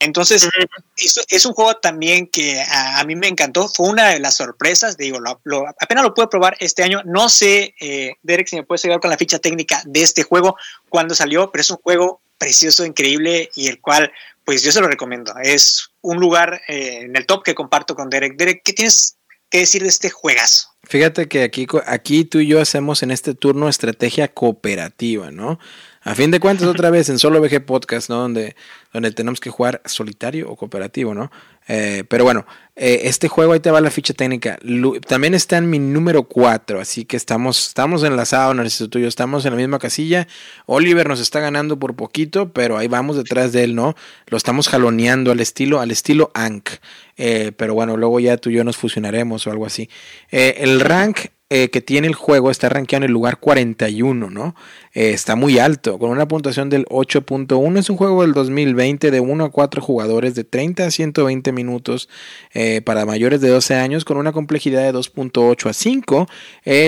Entonces, 0.00 0.48
es 0.96 1.44
un 1.44 1.54
juego 1.54 1.74
también 1.74 2.28
que 2.28 2.62
a, 2.70 3.02
mí 3.04 3.16
me 3.16 3.26
encantó, 3.26 3.68
fue 3.68 3.88
una 3.88 4.10
de 4.10 4.20
las 4.20 4.36
sorpresas, 4.36 4.96
digo, 4.96 5.18
lo, 5.18 5.66
apenas 5.66 6.04
lo 6.04 6.14
pude 6.14 6.28
probar 6.28 6.56
este 6.60 6.84
año, 6.84 7.02
no 7.04 7.28
sé, 7.28 7.74
Derek, 8.22 8.46
si 8.46 8.54
me 8.54 8.62
puedes 8.62 8.84
ayudar 8.84 9.00
con 9.00 9.10
la 9.10 9.18
ficha 9.18 9.40
técnica 9.40 9.82
de 9.84 10.02
este 10.02 10.22
juego, 10.22 10.56
cuando 10.88 11.16
salió, 11.16 11.50
pero 11.50 11.62
es 11.62 11.70
un 11.70 11.78
juego 11.78 12.20
precioso, 12.38 12.84
increíble 12.84 13.50
y 13.56 13.66
el 13.66 13.80
cual 13.80 14.12
pues 14.48 14.62
yo 14.62 14.72
se 14.72 14.80
lo 14.80 14.88
recomiendo. 14.88 15.34
Es 15.42 15.90
un 16.00 16.20
lugar 16.20 16.62
eh, 16.68 17.00
en 17.02 17.14
el 17.14 17.26
top 17.26 17.42
que 17.42 17.54
comparto 17.54 17.94
con 17.94 18.08
Derek. 18.08 18.38
Derek, 18.38 18.62
¿qué 18.64 18.72
tienes 18.72 19.18
que 19.50 19.58
decir 19.58 19.82
de 19.82 19.90
este 19.90 20.08
juegazo? 20.08 20.70
Fíjate 20.84 21.28
que 21.28 21.42
aquí, 21.42 21.66
aquí 21.84 22.24
tú 22.24 22.38
y 22.38 22.46
yo 22.46 22.58
hacemos 22.58 23.02
en 23.02 23.10
este 23.10 23.34
turno 23.34 23.68
estrategia 23.68 24.28
cooperativa, 24.28 25.30
¿no? 25.30 25.58
A 26.00 26.14
fin 26.14 26.30
de 26.30 26.40
cuentas, 26.40 26.66
otra 26.66 26.88
vez 26.88 27.10
en 27.10 27.18
Solo 27.18 27.42
VG 27.42 27.66
Podcast, 27.66 28.08
¿no? 28.08 28.20
Donde, 28.20 28.56
donde 28.90 29.10
tenemos 29.10 29.38
que 29.38 29.50
jugar 29.50 29.82
solitario 29.84 30.50
o 30.50 30.56
cooperativo, 30.56 31.12
¿no? 31.12 31.30
Eh, 31.68 32.04
pero 32.08 32.24
bueno, 32.24 32.46
eh, 32.76 33.02
este 33.04 33.28
juego, 33.28 33.52
ahí 33.52 33.60
te 33.60 33.70
va 33.70 33.80
la 33.80 33.90
ficha 33.90 34.14
técnica. 34.14 34.58
también 35.06 35.34
está 35.34 35.58
en 35.58 35.68
mi 35.68 35.78
número 35.78 36.24
4, 36.24 36.80
así 36.80 37.04
que 37.04 37.16
estamos, 37.16 37.68
estamos 37.68 38.02
enlazados, 38.02 38.56
Narciso 38.56 38.88
tuyo, 38.88 39.06
estamos 39.06 39.44
en 39.44 39.52
la 39.52 39.58
misma 39.58 39.78
casilla. 39.78 40.26
Oliver 40.66 41.06
nos 41.06 41.20
está 41.20 41.40
ganando 41.40 41.78
por 41.78 41.94
poquito, 41.94 42.52
pero 42.52 42.78
ahí 42.78 42.88
vamos 42.88 43.16
detrás 43.16 43.52
de 43.52 43.64
él, 43.64 43.74
¿no? 43.74 43.94
Lo 44.26 44.38
estamos 44.38 44.68
jaloneando 44.68 45.30
al 45.30 45.40
estilo, 45.40 45.80
al 45.80 45.90
estilo 45.90 46.30
Ank. 46.34 46.70
Eh, 47.16 47.52
pero 47.56 47.74
bueno, 47.74 47.96
luego 47.96 48.18
ya 48.20 48.36
tú 48.38 48.50
y 48.50 48.54
yo 48.54 48.64
nos 48.64 48.76
fusionaremos 48.76 49.46
o 49.46 49.50
algo 49.50 49.66
así. 49.66 49.90
el 50.30 50.80
rank 50.80 51.18
eh, 51.50 51.70
que 51.70 51.80
tiene 51.80 52.06
el 52.06 52.14
juego 52.14 52.50
está 52.50 52.68
rankeado 52.68 53.04
en 53.04 53.08
el 53.08 53.12
lugar 53.12 53.38
41, 53.40 54.28
¿no? 54.28 54.54
Eh, 54.92 55.12
está 55.12 55.34
muy 55.34 55.58
alto, 55.58 55.98
con 55.98 56.10
una 56.10 56.28
puntuación 56.28 56.68
del 56.68 56.84
8.1. 56.86 57.78
Es 57.78 57.88
un 57.88 57.96
juego 57.96 58.20
del 58.20 58.34
2020 58.34 59.10
de 59.10 59.20
1 59.20 59.44
a 59.44 59.50
4 59.50 59.80
jugadores 59.80 60.34
de 60.34 60.44
30 60.44 60.84
a 60.84 60.90
120 60.90 61.52
minutos 61.52 62.10
eh, 62.52 62.82
para 62.82 63.06
mayores 63.06 63.40
de 63.40 63.48
12 63.48 63.76
años, 63.76 64.04
con 64.04 64.18
una 64.18 64.32
complejidad 64.32 64.82
de 64.82 64.92
2.8 64.92 65.70
a 65.70 65.72
5. 65.72 66.28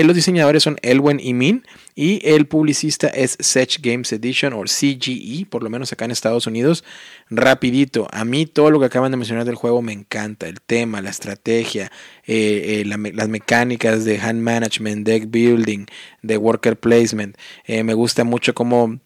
los 0.03 0.15
diseñadores 0.15 0.61
son 0.61 0.77
Elwen 0.83 1.19
y 1.19 1.33
Min. 1.33 1.63
Y 2.03 2.19
el 2.23 2.47
publicista 2.47 3.09
es 3.09 3.37
Sech 3.39 3.79
Games 3.79 4.11
Edition 4.11 4.53
o 4.53 4.63
CGE, 4.63 5.45
por 5.47 5.61
lo 5.61 5.69
menos 5.69 5.93
acá 5.93 6.05
en 6.05 6.09
Estados 6.09 6.47
Unidos. 6.47 6.83
Rapidito, 7.29 8.07
a 8.11 8.25
mí 8.25 8.47
todo 8.47 8.71
lo 8.71 8.79
que 8.79 8.87
acaban 8.87 9.11
de 9.11 9.17
mencionar 9.17 9.45
del 9.45 9.53
juego 9.53 9.83
me 9.83 9.93
encanta. 9.93 10.47
El 10.47 10.61
tema, 10.61 10.99
la 11.01 11.11
estrategia, 11.11 11.91
eh, 12.25 12.81
eh, 12.81 13.11
las 13.13 13.29
mecánicas 13.29 14.03
de 14.03 14.17
hand 14.17 14.41
management, 14.41 15.05
deck 15.05 15.29
building, 15.29 15.85
de 16.23 16.37
worker 16.37 16.75
placement. 16.75 17.37
Eh, 17.65 17.83
me 17.83 17.93
gusta 17.93 18.23
mucho 18.23 18.55
cómo 18.55 18.99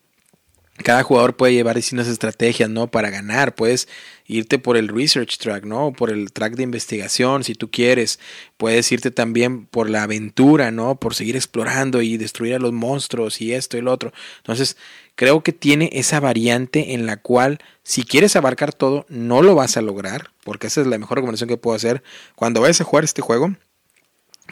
cada 0.83 1.03
jugador 1.03 1.37
puede 1.37 1.53
llevar 1.53 1.77
distintas 1.77 2.07
estrategias, 2.07 2.69
¿no? 2.69 2.87
Para 2.87 3.09
ganar, 3.09 3.55
puedes 3.55 3.87
irte 4.27 4.59
por 4.59 4.75
el 4.75 4.89
research 4.89 5.37
track, 5.37 5.63
¿no? 5.63 5.93
Por 5.93 6.09
el 6.09 6.33
track 6.33 6.55
de 6.55 6.63
investigación, 6.63 7.45
si 7.45 7.55
tú 7.55 7.71
quieres. 7.71 8.19
Puedes 8.57 8.91
irte 8.91 9.09
también 9.09 9.67
por 9.67 9.89
la 9.89 10.03
aventura, 10.03 10.71
¿no? 10.71 10.99
Por 10.99 11.15
seguir 11.15 11.37
explorando 11.37 12.01
y 12.01 12.17
destruir 12.17 12.55
a 12.55 12.59
los 12.59 12.73
monstruos 12.73 13.39
y 13.39 13.53
esto 13.53 13.77
y 13.77 13.81
lo 13.81 13.93
otro. 13.93 14.11
Entonces, 14.37 14.75
creo 15.15 15.41
que 15.43 15.53
tiene 15.53 15.89
esa 15.93 16.19
variante 16.19 16.93
en 16.93 17.05
la 17.05 17.17
cual, 17.17 17.59
si 17.83 18.03
quieres 18.03 18.35
abarcar 18.35 18.73
todo, 18.73 19.05
no 19.07 19.41
lo 19.41 19.55
vas 19.55 19.77
a 19.77 19.81
lograr, 19.81 20.31
porque 20.43 20.67
esa 20.67 20.81
es 20.81 20.87
la 20.87 20.97
mejor 20.97 21.19
recomendación 21.19 21.47
que 21.47 21.57
puedo 21.57 21.77
hacer. 21.77 22.03
Cuando 22.35 22.59
vayas 22.59 22.81
a 22.81 22.83
jugar 22.83 23.05
este 23.05 23.21
juego, 23.21 23.55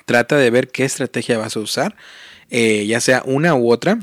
trata 0.05 0.37
de 0.37 0.49
ver 0.49 0.69
qué 0.69 0.85
estrategia 0.85 1.37
vas 1.37 1.57
a 1.57 1.59
usar, 1.59 1.97
eh, 2.49 2.85
ya 2.87 3.01
sea 3.01 3.23
una 3.25 3.55
u 3.55 3.69
otra 3.69 3.99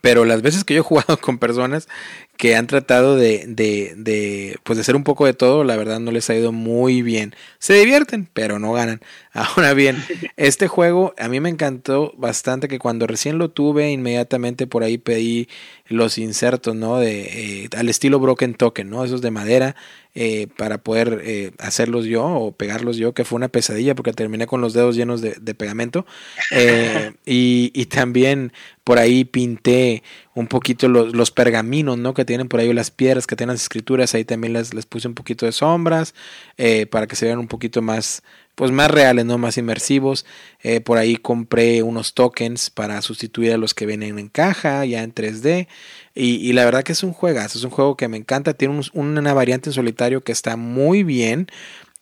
pero 0.00 0.24
las 0.24 0.42
veces 0.42 0.64
que 0.64 0.74
yo 0.74 0.80
he 0.80 0.84
jugado 0.84 1.16
con 1.20 1.38
personas 1.38 1.88
que 2.36 2.56
han 2.56 2.66
tratado 2.66 3.16
de, 3.16 3.44
de, 3.46 3.92
de, 3.96 4.58
pues 4.62 4.78
de 4.78 4.80
hacer 4.80 4.96
un 4.96 5.04
poco 5.04 5.26
de 5.26 5.34
todo, 5.34 5.62
la 5.62 5.76
verdad 5.76 6.00
no 6.00 6.10
les 6.10 6.30
ha 6.30 6.34
ido 6.34 6.52
muy 6.52 7.02
bien. 7.02 7.34
Se 7.58 7.74
divierten, 7.74 8.30
pero 8.32 8.58
no 8.58 8.72
ganan. 8.72 9.00
Ahora 9.32 9.74
bien, 9.74 10.02
este 10.36 10.66
juego 10.66 11.14
a 11.18 11.28
mí 11.28 11.38
me 11.38 11.50
encantó 11.50 12.14
bastante 12.16 12.66
que 12.66 12.78
cuando 12.78 13.06
recién 13.06 13.36
lo 13.36 13.50
tuve, 13.50 13.90
inmediatamente 13.90 14.66
por 14.66 14.82
ahí 14.82 14.96
pedí 14.96 15.48
los 15.86 16.16
insertos, 16.16 16.74
¿no? 16.74 16.98
De, 16.98 17.64
eh, 17.64 17.68
al 17.76 17.90
estilo 17.90 18.18
Broken 18.20 18.54
Token, 18.54 18.88
¿no? 18.88 19.04
Esos 19.04 19.20
de 19.20 19.30
madera, 19.30 19.76
eh, 20.14 20.48
para 20.56 20.78
poder 20.78 21.22
eh, 21.24 21.52
hacerlos 21.58 22.04
yo 22.04 22.24
o 22.26 22.52
pegarlos 22.52 22.96
yo, 22.96 23.14
que 23.14 23.24
fue 23.24 23.36
una 23.36 23.48
pesadilla 23.48 23.94
porque 23.94 24.12
terminé 24.12 24.46
con 24.46 24.60
los 24.60 24.72
dedos 24.72 24.96
llenos 24.96 25.20
de, 25.20 25.54
pegamento. 25.54 26.06
y, 27.24 27.70
y, 27.74 27.86
también 27.86 28.52
por 28.84 28.98
ahí 28.98 29.24
pinté 29.24 30.02
un 30.34 30.46
poquito 30.46 30.88
los, 30.88 31.14
los, 31.14 31.30
pergaminos, 31.30 31.98
¿no? 31.98 32.14
Que 32.14 32.24
tienen 32.24 32.48
por 32.48 32.60
ahí 32.60 32.72
las 32.72 32.90
piedras, 32.90 33.26
que 33.26 33.36
tienen 33.36 33.54
las 33.54 33.62
escrituras, 33.62 34.14
ahí 34.14 34.24
también 34.24 34.52
les, 34.52 34.74
les 34.74 34.86
puse 34.86 35.06
un 35.06 35.14
poquito 35.14 35.46
de 35.46 35.52
sombras 35.52 36.14
eh, 36.56 36.86
para 36.86 37.06
que 37.06 37.16
se 37.16 37.26
vean 37.26 37.38
un 37.38 37.48
poquito 37.48 37.82
más, 37.82 38.22
pues 38.54 38.70
más 38.70 38.90
reales, 38.90 39.24
¿no? 39.24 39.38
Más 39.38 39.56
inmersivos. 39.56 40.26
Eh, 40.62 40.80
por 40.80 40.98
ahí 40.98 41.16
compré 41.16 41.82
unos 41.82 42.14
tokens 42.14 42.70
para 42.70 43.00
sustituir 43.02 43.52
a 43.52 43.58
los 43.58 43.74
que 43.74 43.86
vienen 43.86 44.18
en 44.18 44.28
caja, 44.28 44.84
ya 44.84 45.02
en 45.02 45.14
3D. 45.14 45.68
Y, 46.14 46.52
la 46.52 46.64
verdad 46.64 46.82
que 46.82 46.92
es 46.92 47.02
un 47.02 47.12
juegazo, 47.12 47.58
es 47.58 47.64
un 47.64 47.70
juego 47.70 47.96
que 47.96 48.08
me 48.08 48.16
encanta, 48.16 48.54
tiene 48.54 48.80
una 48.92 49.32
variante 49.32 49.70
en 49.70 49.74
solitario 49.74 50.22
que 50.22 50.32
está 50.32 50.56
muy 50.56 51.02
bien. 51.02 51.46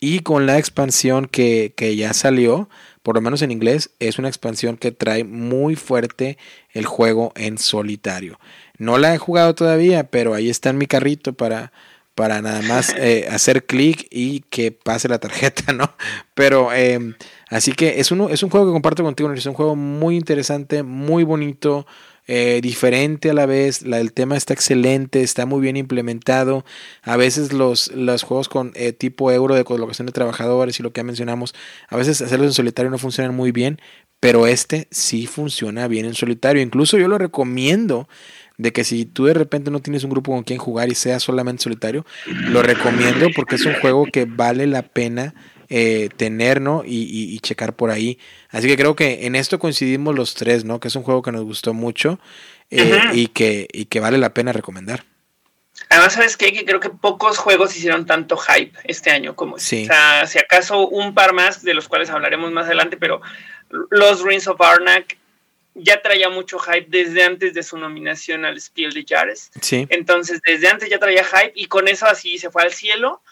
Y 0.01 0.21
con 0.21 0.47
la 0.47 0.59
expansión 0.59 1.27
que 1.27 1.95
ya 1.97 2.13
salió, 2.15 2.69
por 3.03 3.15
lo 3.15 3.21
menos 3.21 3.43
en 3.43 3.51
inglés, 3.51 3.91
es 4.01 4.19
una 4.19 4.29
expansión 4.29 4.77
que 4.77 4.93
trae 4.93 5.25
muy 5.25 5.77
fuerte 5.77 6.37
el 6.73 6.85
juego 6.85 7.33
en 7.37 7.59
solitario. 7.59 8.39
No 8.77 8.99
la 8.99 9.15
he 9.15 9.19
jugado 9.19 9.55
todavía, 9.55 10.11
pero 10.11 10.35
ahí 10.35 10.51
está 10.51 10.71
en 10.71 10.79
mi 10.79 10.87
carrito 10.87 11.33
para, 11.33 11.73
para 12.19 12.43
nada 12.43 12.63
más 12.63 12.93
eh, 12.99 13.29
hacer 13.31 13.65
clic 13.65 14.09
y 14.11 14.41
que 14.41 14.73
pase 14.73 15.09
la 15.09 15.21
tarjeta, 15.21 15.73
¿no? 15.73 15.95
Pero 16.35 16.73
em, 16.73 17.15
así 17.49 17.71
que 17.71 18.01
es, 18.01 18.11
uno, 18.11 18.29
es 18.29 18.43
un 18.43 18.51
juego 18.51 18.67
que 18.67 18.73
comparto 18.73 19.05
contigo, 19.05 19.33
es 19.33 19.47
un 19.47 19.55
juego 19.55 19.77
muy 19.77 20.17
interesante, 20.17 20.83
muy 20.83 21.23
bonito. 21.23 21.87
Eh, 22.31 22.61
diferente 22.61 23.31
a 23.31 23.35
la 23.35 23.47
vez, 23.47 23.87
la, 23.87 24.01
el 24.01 24.13
tema 24.13 24.37
está 24.37 24.53
excelente, 24.53 25.23
está 25.23 25.47
muy 25.47 25.61
bien 25.61 25.79
implementado. 25.79 26.65
A 27.03 27.17
veces 27.17 27.55
los, 27.55 27.89
los 27.93 28.23
juegos 28.25 28.51
con 28.51 28.73
eh, 28.75 28.93
tipo 28.93 29.31
euro 29.31 29.55
de 29.55 29.65
colocación 29.65 30.05
de 30.05 30.13
trabajadores 30.13 30.79
y 30.79 30.83
lo 30.83 30.93
que 30.93 30.99
ya 30.99 31.05
mencionamos, 31.05 31.55
a 31.89 31.97
veces 31.97 32.21
hacerlos 32.21 32.49
en 32.49 32.53
solitario 32.53 32.91
no 32.91 32.99
funcionan 32.99 33.35
muy 33.35 33.51
bien, 33.51 33.81
pero 34.21 34.47
este 34.47 34.89
sí 34.91 35.27
funciona 35.27 35.89
bien 35.89 36.05
en 36.05 36.15
solitario. 36.15 36.61
Incluso 36.61 36.99
yo 36.99 37.09
lo 37.09 37.17
recomiendo 37.17 38.09
de 38.59 38.73
que 38.73 38.85
si 38.85 39.07
tú 39.07 39.27
de 39.27 39.35
repente 39.35 39.71
no 39.71 39.81
tienes 39.81 40.05
un 40.05 40.11
grupo 40.11 40.33
con 40.33 40.43
quien 40.43 40.59
jugar 40.59 40.91
y 40.91 40.95
sea 40.95 41.21
solamente 41.21 41.63
solitario, 41.63 42.05
lo 42.27 42.63
recomiendo 42.63 43.29
porque 43.35 43.55
es 43.55 43.65
un 43.65 43.75
juego 43.75 44.07
que 44.13 44.25
vale 44.27 44.67
la 44.67 44.83
pena 44.83 45.35
eh, 45.71 46.09
tener, 46.17 46.61
¿no? 46.61 46.83
Y, 46.85 47.39
checar 47.41 47.77
por 47.77 47.91
ahí. 47.91 48.19
Así 48.51 48.67
que 48.67 48.77
creo 48.77 48.97
que 48.97 49.27
en 49.27 49.37
esto 49.37 49.59
coincidimos 49.59 50.15
los 50.15 50.35
tres, 50.35 50.65
¿no? 50.65 50.81
Que 50.81 50.89
es 50.89 50.97
un 50.97 51.05
juego 51.05 51.23
que 51.23 51.31
nos 51.31 51.45
gustó 51.45 51.73
mucho 51.73 52.19
eh, 52.71 53.01
y, 53.13 53.29
que, 53.29 53.69
y 53.73 53.85
que 53.85 54.01
vale 54.01 54.19
la 54.19 54.35
pena 54.35 54.53
recomendar. 54.53 55.05
Además, 55.91 56.15
¿sabes 56.15 56.37
qué? 56.37 56.53
Que 56.53 56.65
creo 56.65 56.81
que 56.81 56.91
pocos 56.91 57.39
juegos 57.39 57.77
hicieron 57.77 58.07
tanto 58.07 58.37
hype 58.37 58.77
este 58.85 59.11
año 59.11 59.37
como 59.37 59.57
este. 59.57 59.85
O 59.85 59.87
sea, 59.87 60.27
si 60.27 60.39
acaso 60.39 60.89
un 60.89 61.15
par 61.15 61.33
más, 61.33 61.63
de 61.63 61.75
los 61.75 61.87
cuales 61.87 62.11
hablaremos 62.11 62.51
más 62.51 62.67
adelante, 62.67 62.97
pero 62.97 63.21
los 63.91 64.23
Rings 64.23 64.49
of 64.49 64.61
Arnak 64.61 65.17
ya 65.79 66.03
traía 66.03 66.29
mucho 66.29 66.59
hype 66.59 66.87
desde 66.89 67.25
antes 67.25 67.55
de 67.55 67.63
su 67.63 67.79
nominación 67.79 68.45
al 68.45 68.61
Spiel 68.61 68.93
de 68.93 69.05
Jahres. 69.09 69.51
Sí. 69.61 69.87
Entonces, 69.91 70.41
desde 70.45 70.69
antes 70.69 70.89
ya 70.89 70.99
traía 70.99 71.25
hype 71.25 71.53
y 71.55 71.67
con 71.67 71.89
eso 71.89 72.07
así 72.07 72.39
se 72.39 72.51
fue 72.51 72.63
al 72.63 72.73
cielo 72.73 73.23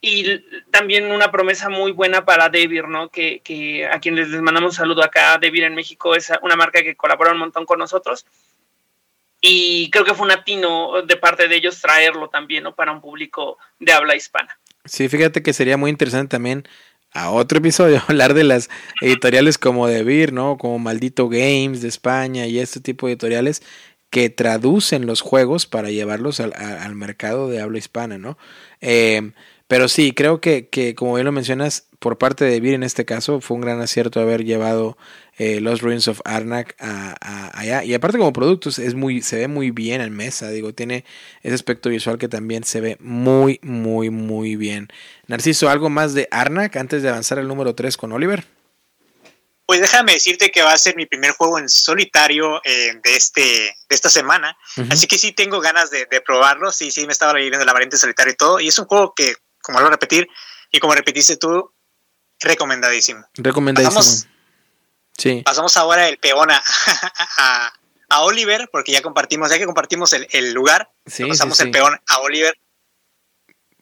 y 0.00 0.40
también 0.70 1.10
una 1.10 1.30
promesa 1.30 1.68
muy 1.68 1.92
buena 1.92 2.24
para 2.24 2.48
Devir, 2.48 2.86
¿no? 2.86 3.08
Que, 3.08 3.40
que 3.40 3.86
a 3.86 3.98
quienes 3.98 4.28
les 4.28 4.40
mandamos 4.40 4.72
un 4.72 4.76
saludo 4.76 5.02
acá, 5.02 5.38
Devir 5.38 5.64
en 5.64 5.74
México 5.74 6.14
es 6.14 6.30
una 6.42 6.56
marca 6.56 6.82
que 6.82 6.94
colabora 6.94 7.32
un 7.32 7.38
montón 7.38 7.66
con 7.66 7.78
nosotros. 7.78 8.24
Y 9.40 9.90
creo 9.90 10.04
que 10.04 10.14
fue 10.14 10.26
un 10.26 10.32
atino 10.32 11.02
de 11.02 11.16
parte 11.16 11.48
de 11.48 11.56
ellos 11.56 11.80
traerlo 11.80 12.28
también, 12.28 12.64
¿no? 12.64 12.74
Para 12.74 12.92
un 12.92 13.00
público 13.00 13.58
de 13.78 13.92
habla 13.92 14.16
hispana. 14.16 14.58
Sí, 14.84 15.08
fíjate 15.08 15.42
que 15.42 15.52
sería 15.52 15.76
muy 15.76 15.90
interesante 15.90 16.30
también 16.30 16.66
a 17.22 17.30
otro 17.30 17.58
episodio 17.58 18.02
hablar 18.08 18.34
de 18.34 18.44
las 18.44 18.68
editoriales 19.00 19.58
como 19.58 19.86
Devir, 19.86 20.32
¿no? 20.32 20.58
Como 20.58 20.78
Maldito 20.78 21.28
Games 21.28 21.82
de 21.82 21.88
España 21.88 22.46
y 22.46 22.58
este 22.58 22.80
tipo 22.80 23.06
de 23.06 23.12
editoriales 23.14 23.62
que 24.10 24.30
traducen 24.30 25.06
los 25.06 25.20
juegos 25.20 25.66
para 25.66 25.90
llevarlos 25.90 26.40
al, 26.40 26.54
al 26.54 26.94
mercado 26.94 27.48
de 27.48 27.60
habla 27.60 27.78
hispana, 27.78 28.18
¿no? 28.18 28.38
Eh, 28.80 29.32
pero 29.68 29.88
sí, 29.88 30.12
creo 30.12 30.40
que, 30.40 30.68
que, 30.68 30.94
como 30.94 31.14
bien 31.14 31.26
lo 31.26 31.32
mencionas, 31.32 31.86
por 31.98 32.16
parte 32.16 32.46
de 32.46 32.58
Vir 32.58 32.72
en 32.74 32.82
este 32.82 33.04
caso, 33.04 33.42
fue 33.42 33.56
un 33.56 33.60
gran 33.60 33.80
acierto 33.80 34.18
haber 34.18 34.44
llevado 34.44 34.96
eh, 35.38 35.60
los 35.60 35.80
Ruins 35.80 36.08
of 36.08 36.20
Arnak 36.24 36.74
a, 36.78 37.58
allá. 37.58 37.84
Y 37.84 37.94
aparte 37.94 38.18
como 38.18 38.32
productos, 38.32 38.78
es 38.78 38.94
muy, 38.94 39.22
se 39.22 39.36
ve 39.36 39.48
muy 39.48 39.70
bien 39.70 40.00
en 40.00 40.14
mesa, 40.14 40.50
digo, 40.50 40.74
tiene 40.74 41.04
ese 41.42 41.54
aspecto 41.54 41.88
visual 41.88 42.18
que 42.18 42.28
también 42.28 42.64
se 42.64 42.80
ve 42.80 42.96
muy, 43.00 43.60
muy, 43.62 44.10
muy 44.10 44.56
bien. 44.56 44.88
Narciso, 45.26 45.68
¿algo 45.68 45.88
más 45.90 46.14
de 46.14 46.28
Arnak 46.30 46.76
antes 46.76 47.02
de 47.02 47.08
avanzar 47.08 47.38
al 47.38 47.48
número 47.48 47.74
3 47.74 47.96
con 47.96 48.12
Oliver? 48.12 48.44
Pues 49.66 49.80
déjame 49.80 50.12
decirte 50.12 50.50
que 50.50 50.62
va 50.62 50.72
a 50.72 50.78
ser 50.78 50.96
mi 50.96 51.04
primer 51.04 51.32
juego 51.32 51.58
en 51.58 51.68
solitario 51.68 52.62
eh, 52.64 52.94
de, 53.02 53.16
este, 53.16 53.42
de 53.42 53.74
esta 53.90 54.08
semana. 54.08 54.56
Así 54.88 55.06
que 55.06 55.18
sí 55.18 55.32
tengo 55.32 55.60
ganas 55.60 55.90
de, 55.90 56.06
de, 56.10 56.22
probarlo. 56.22 56.72
Sí, 56.72 56.90
sí, 56.90 57.04
me 57.04 57.12
estaba 57.12 57.34
viendo 57.34 57.62
la 57.62 57.74
variante 57.74 57.98
solitario 57.98 58.32
y 58.32 58.36
todo. 58.36 58.60
Y 58.60 58.68
es 58.68 58.78
un 58.78 58.86
juego 58.86 59.12
que 59.14 59.34
como 59.68 59.80
lo 59.80 59.90
repetir, 59.90 60.26
y 60.70 60.80
como 60.80 60.94
repetiste 60.94 61.36
tú, 61.36 61.74
recomendadísimo. 62.40 63.26
Recomendadísimo. 63.34 64.00
Pasamos, 64.00 64.26
sí. 65.18 65.42
Pasamos 65.44 65.76
ahora 65.76 66.08
el 66.08 66.18
peón 66.18 66.48
a, 67.38 67.72
Oliver, 68.22 68.68
porque 68.72 68.92
ya 68.92 69.02
compartimos, 69.02 69.50
ya 69.50 69.58
que 69.58 69.66
compartimos 69.66 70.14
el, 70.14 70.54
lugar, 70.54 70.90
pasamos 71.04 71.60
el 71.60 71.70
peón 71.70 72.00
a 72.06 72.18
Oliver. 72.20 72.54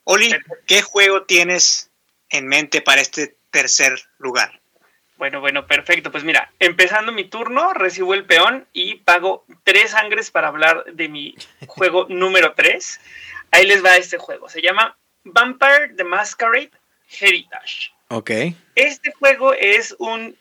Oli, 0.02 0.34
¿qué 0.66 0.82
juego 0.82 1.22
tienes 1.22 1.90
en 2.30 2.48
mente 2.48 2.80
para 2.80 3.00
este 3.00 3.36
tercer 3.50 4.00
lugar? 4.18 4.60
Bueno, 5.16 5.40
bueno, 5.40 5.66
perfecto. 5.66 6.10
Pues 6.10 6.24
mira, 6.24 6.52
empezando 6.58 7.10
mi 7.12 7.24
turno, 7.24 7.72
recibo 7.72 8.14
el 8.14 8.26
peón 8.26 8.66
y 8.72 8.96
pago 8.96 9.44
tres 9.64 9.92
sangres 9.92 10.30
para 10.30 10.48
hablar 10.48 10.84
de 10.92 11.08
mi 11.08 11.34
juego 11.66 12.06
número 12.08 12.54
tres. 12.54 13.00
Ahí 13.50 13.66
les 13.66 13.84
va 13.84 13.96
este 13.96 14.18
juego. 14.18 14.48
Se 14.48 14.60
llama 14.60 14.96
Vampire 15.24 15.94
the 15.96 16.04
Masquerade 16.04 16.70
Heritage. 17.20 17.92
Ok. 18.08 18.30
Este 18.74 19.12
juego 19.18 19.54
es 19.54 19.94
un 19.98 20.36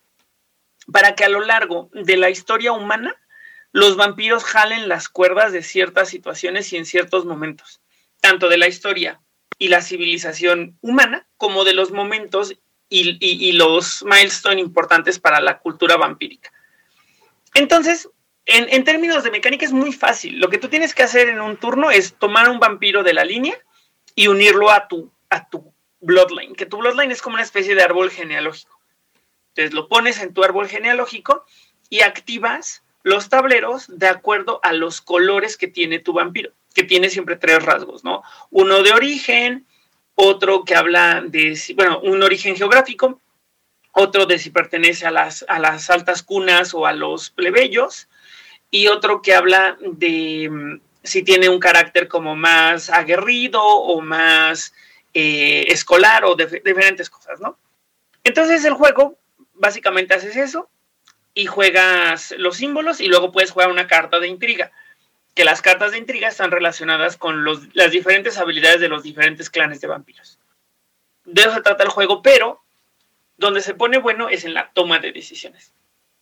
para 0.90 1.14
que 1.14 1.24
a 1.24 1.28
lo 1.28 1.40
largo 1.40 1.90
de 1.92 2.16
la 2.16 2.30
historia 2.30 2.72
humana 2.72 3.16
los 3.72 3.96
vampiros 3.96 4.44
jalen 4.44 4.88
las 4.88 5.08
cuerdas 5.08 5.52
de 5.52 5.62
ciertas 5.62 6.08
situaciones 6.08 6.72
y 6.72 6.76
en 6.76 6.86
ciertos 6.86 7.24
momentos, 7.24 7.80
tanto 8.20 8.48
de 8.48 8.58
la 8.58 8.68
historia 8.68 9.20
y 9.58 9.68
la 9.68 9.80
civilización 9.80 10.76
humana 10.80 11.26
como 11.36 11.64
de 11.64 11.74
los 11.74 11.90
momentos 11.92 12.54
y, 12.88 13.52
los 13.52 14.04
milestones 14.04 14.58
importantes 14.58 15.18
para 15.18 15.40
la 15.40 15.60
cultura 15.60 15.96
vampírica. 15.96 16.52
Entonces, 17.54 18.10
en, 18.44 18.66
en, 18.68 18.84
términos 18.84 19.24
de 19.24 19.30
mecánica 19.30 19.64
es 19.64 19.72
muy 19.72 19.92
fácil. 19.92 20.38
Lo 20.38 20.50
que 20.50 20.58
tú 20.58 20.68
tienes 20.68 20.94
que 20.94 21.02
hacer 21.02 21.30
en 21.30 21.40
un 21.40 21.56
turno 21.56 21.90
es 21.90 22.14
tomar 22.14 22.50
un 22.50 22.58
vampiro 22.58 23.02
de 23.02 23.14
la 23.14 23.24
línea 23.24 23.56
y 24.14 24.26
unirlo 24.26 24.70
a 24.70 24.88
tu, 24.88 25.10
a 25.30 25.48
tu 25.48 25.72
bloodline, 26.00 26.54
que 26.54 26.66
tu 26.66 26.78
bloodline 26.78 27.12
es 27.12 27.22
como 27.22 27.34
una 27.34 27.42
especie 27.42 27.74
de 27.74 27.82
árbol 27.82 28.10
genealógico. 28.10 28.81
Entonces 29.54 29.74
lo 29.74 29.88
pones 29.88 30.20
en 30.20 30.32
tu 30.32 30.42
árbol 30.42 30.68
genealógico 30.68 31.44
y 31.90 32.00
activas 32.00 32.82
los 33.02 33.28
tableros 33.28 33.86
de 33.88 34.08
acuerdo 34.08 34.60
a 34.62 34.72
los 34.72 35.00
colores 35.00 35.56
que 35.56 35.68
tiene 35.68 35.98
tu 35.98 36.12
vampiro, 36.12 36.52
que 36.74 36.84
tiene 36.84 37.10
siempre 37.10 37.36
tres 37.36 37.62
rasgos, 37.62 38.04
¿no? 38.04 38.22
Uno 38.50 38.82
de 38.82 38.92
origen, 38.92 39.66
otro 40.14 40.64
que 40.64 40.74
habla 40.74 41.22
de, 41.26 41.58
bueno, 41.74 42.00
un 42.00 42.22
origen 42.22 42.56
geográfico, 42.56 43.20
otro 43.92 44.24
de 44.24 44.38
si 44.38 44.50
pertenece 44.50 45.06
a 45.06 45.10
las, 45.10 45.44
a 45.48 45.58
las 45.58 45.90
altas 45.90 46.22
cunas 46.22 46.72
o 46.72 46.86
a 46.86 46.92
los 46.92 47.30
plebeyos, 47.30 48.08
y 48.70 48.88
otro 48.88 49.20
que 49.20 49.34
habla 49.34 49.76
de 49.80 50.48
mm, 50.50 50.80
si 51.04 51.22
tiene 51.22 51.48
un 51.48 51.60
carácter 51.60 52.08
como 52.08 52.34
más 52.34 52.88
aguerrido 52.88 53.62
o 53.62 54.00
más 54.00 54.72
eh, 55.12 55.66
escolar 55.68 56.24
o 56.24 56.34
de, 56.34 56.46
diferentes 56.64 57.10
cosas, 57.10 57.38
¿no? 57.40 57.58
Entonces 58.24 58.64
el 58.64 58.72
juego 58.72 59.18
básicamente 59.62 60.14
haces 60.14 60.34
eso 60.36 60.68
y 61.34 61.46
juegas 61.46 62.34
los 62.36 62.56
símbolos 62.56 63.00
y 63.00 63.06
luego 63.06 63.30
puedes 63.30 63.52
jugar 63.52 63.70
una 63.70 63.86
carta 63.86 64.18
de 64.18 64.26
intriga, 64.26 64.72
que 65.36 65.44
las 65.44 65.62
cartas 65.62 65.92
de 65.92 65.98
intriga 65.98 66.28
están 66.28 66.50
relacionadas 66.50 67.16
con 67.16 67.46
las 67.72 67.90
diferentes 67.92 68.38
habilidades 68.38 68.80
de 68.80 68.88
los 68.88 69.04
diferentes 69.04 69.48
clanes 69.48 69.80
de 69.80 69.86
vampiros. 69.86 70.40
De 71.24 71.42
eso 71.42 71.54
se 71.54 71.62
trata 71.62 71.84
el 71.84 71.90
juego, 71.90 72.22
pero 72.22 72.60
donde 73.36 73.60
se 73.62 73.74
pone 73.74 73.98
bueno 73.98 74.28
es 74.28 74.44
en 74.44 74.52
la 74.52 74.72
toma 74.72 74.98
de 74.98 75.12
decisiones, 75.12 75.72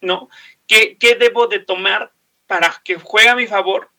¿no? 0.03 0.29
¿Qué, 0.69 0.99
qué 0.99 1.15
debo 1.15 1.47
de 1.47 1.61
tomar 1.61 2.13
para 2.47 2.83
que 2.85 2.97
juegue 2.97 3.31
a 3.31 3.37
mi 3.37 3.47
favor 3.47 3.91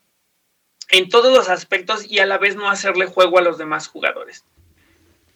en 0.90 1.10
todos 1.10 1.36
los 1.36 1.50
aspectos 1.50 2.06
y 2.06 2.20
a 2.20 2.28
la 2.28 2.38
vez 2.38 2.56
no 2.56 2.70
hacerle 2.70 3.08
juego 3.08 3.40
a 3.40 3.42
los 3.42 3.58
demás 3.58 3.88
jugadores? 3.88 4.46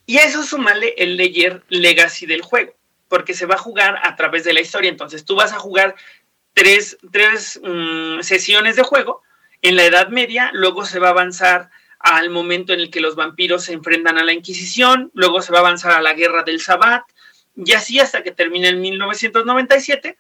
Y 0.05 0.19
a 0.19 0.25
eso 0.25 0.43
sumale 0.43 0.93
el 0.99 1.17
layer 1.17 1.63
legacy 1.69 2.27
del 2.27 2.43
juego 2.43 2.75
porque 3.07 3.33
se 3.33 3.45
va 3.45 3.55
a 3.55 3.59
jugar 3.59 3.99
a 4.03 4.15
través 4.15 4.43
de 4.43 4.53
la 4.53 4.61
historia. 4.61 4.89
Entonces 4.89 5.25
tú 5.25 5.35
vas 5.35 5.53
a 5.53 5.59
jugar 5.59 5.95
tres, 6.53 6.97
mm, 7.61 8.21
sesiones 8.21 8.75
de 8.75 8.83
juego 8.83 9.21
en 9.61 9.75
la 9.75 9.85
Edad 9.85 10.09
Media, 10.09 10.51
luego 10.53 10.85
se 10.85 10.99
va 10.99 11.07
a 11.07 11.11
avanzar 11.11 11.69
al 11.99 12.29
momento 12.29 12.73
en 12.73 12.79
el 12.79 12.89
que 12.91 13.01
los 13.01 13.15
vampiros 13.15 13.65
se 13.65 13.73
enfrentan 13.73 14.17
a 14.17 14.23
la 14.23 14.33
Inquisición, 14.33 15.11
luego 15.13 15.41
se 15.41 15.51
va 15.51 15.59
a 15.59 15.61
avanzar 15.61 15.91
a 15.91 16.01
la 16.01 16.13
Guerra 16.13 16.43
del 16.43 16.61
Sabbat, 16.61 17.03
y 17.55 17.73
así 17.73 17.99
hasta 17.99 18.21
que 18.21 18.31
termine 18.31 18.69
en 18.69 18.81
1997, 18.81 20.17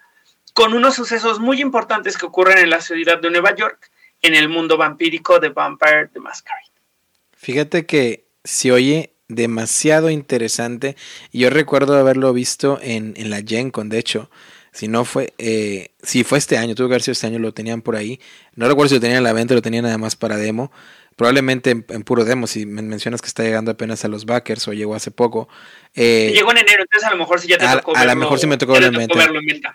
con 0.53 0.73
unos 0.73 0.95
sucesos 0.95 1.39
muy 1.39 1.61
importantes 1.61 2.17
que 2.17 2.25
ocurren 2.25 2.57
en 2.57 2.69
la 2.69 2.81
ciudad 2.81 3.19
de 3.19 3.29
Nueva 3.29 3.53
York, 3.55 3.91
en 4.21 4.35
el 4.35 4.49
mundo 4.49 4.77
vampírico 4.77 5.39
de 5.39 5.49
Vampire 5.49 6.07
the 6.07 6.19
Masquerade. 6.19 6.71
Fíjate 7.33 7.85
que 7.85 8.25
si 8.43 8.71
oye 8.71 9.14
demasiado 9.27 10.09
interesante. 10.09 10.95
Y 11.31 11.39
yo 11.39 11.49
recuerdo 11.49 11.97
haberlo 11.97 12.33
visto 12.33 12.79
en, 12.81 13.13
en 13.17 13.29
la 13.29 13.41
Gen 13.41 13.71
Con, 13.71 13.89
de 13.89 13.99
hecho. 13.99 14.29
Si 14.75 14.89
no 14.89 15.05
fue, 15.05 15.33
eh, 15.37 15.91
si 16.03 16.25
fue 16.25 16.37
este 16.37 16.57
año, 16.57 16.75
tuvo 16.75 16.89
que 16.89 16.95
haber 16.95 17.01
sido 17.01 17.13
este 17.13 17.27
año, 17.27 17.39
lo 17.39 17.53
tenían 17.53 17.81
por 17.81 17.95
ahí. 17.95 18.19
No 18.55 18.67
recuerdo 18.67 18.89
si 18.89 18.95
lo 18.95 19.01
tenían 19.01 19.19
en 19.19 19.23
la 19.23 19.31
venta, 19.31 19.53
lo 19.53 19.61
tenían 19.61 19.85
nada 19.85 19.97
más 19.97 20.17
para 20.17 20.35
demo. 20.35 20.69
Probablemente 21.15 21.69
en, 21.71 21.83
puro 22.03 22.25
demo, 22.25 22.45
si 22.45 22.65
me 22.65 22.81
mencionas 22.81 23.21
que 23.21 23.27
está 23.27 23.41
llegando 23.41 23.71
apenas 23.71 24.03
a 24.03 24.09
los 24.09 24.25
backers 24.25 24.67
o 24.67 24.73
llegó 24.73 24.93
hace 24.93 25.11
poco. 25.11 25.47
Eh, 25.93 26.33
llegó 26.35 26.51
en 26.51 26.57
enero, 26.57 26.83
entonces 26.83 27.07
a 27.07 27.11
lo 27.11 27.17
mejor 27.17 27.39
sí 27.39 27.47
ya 27.47 27.57
te 27.57 27.65
a, 27.65 27.77
tocó 27.77 27.95
A 27.95 28.03
lo 28.03 28.15
mejor 28.17 28.37
sí 28.37 28.47
me 28.47 28.57
tocó 28.57 28.73
verlo 28.73 28.99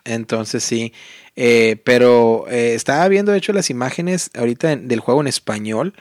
Entonces 0.05 0.63
sí. 0.63 0.93
Eh, 1.35 1.81
pero 1.83 2.45
eh, 2.51 2.75
estaba 2.75 3.09
viendo, 3.09 3.33
de 3.33 3.39
hecho, 3.39 3.55
las 3.55 3.71
imágenes 3.71 4.31
ahorita 4.35 4.77
del 4.77 5.01
juego 5.01 5.23
en 5.23 5.29
español. 5.29 5.95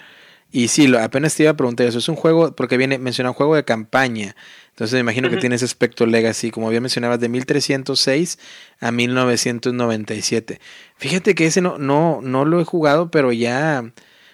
Y 0.51 0.69
sí, 0.69 0.87
lo, 0.87 0.99
apenas 0.99 1.35
te 1.35 1.43
iba 1.43 1.51
a 1.51 1.55
preguntar 1.55 1.87
eso. 1.87 1.99
Es 1.99 2.09
un 2.09 2.15
juego, 2.15 2.55
porque 2.55 2.77
viene, 2.77 2.97
menciona 2.97 3.29
un 3.29 3.35
juego 3.35 3.55
de 3.55 3.65
campaña. 3.65 4.35
Entonces 4.69 4.93
me 4.93 5.01
imagino 5.01 5.29
que 5.29 5.37
tiene 5.37 5.55
ese 5.55 5.65
aspecto 5.65 6.05
legacy, 6.05 6.51
como 6.51 6.69
bien 6.69 6.81
mencionabas, 6.81 7.19
de 7.19 7.29
1306 7.29 8.39
a 8.79 8.91
1997. 8.91 10.59
Fíjate 10.95 11.35
que 11.35 11.45
ese 11.45 11.61
no, 11.61 11.77
no, 11.77 12.21
no 12.21 12.45
lo 12.45 12.61
he 12.61 12.63
jugado, 12.63 13.11
pero 13.11 13.31
ya. 13.31 13.91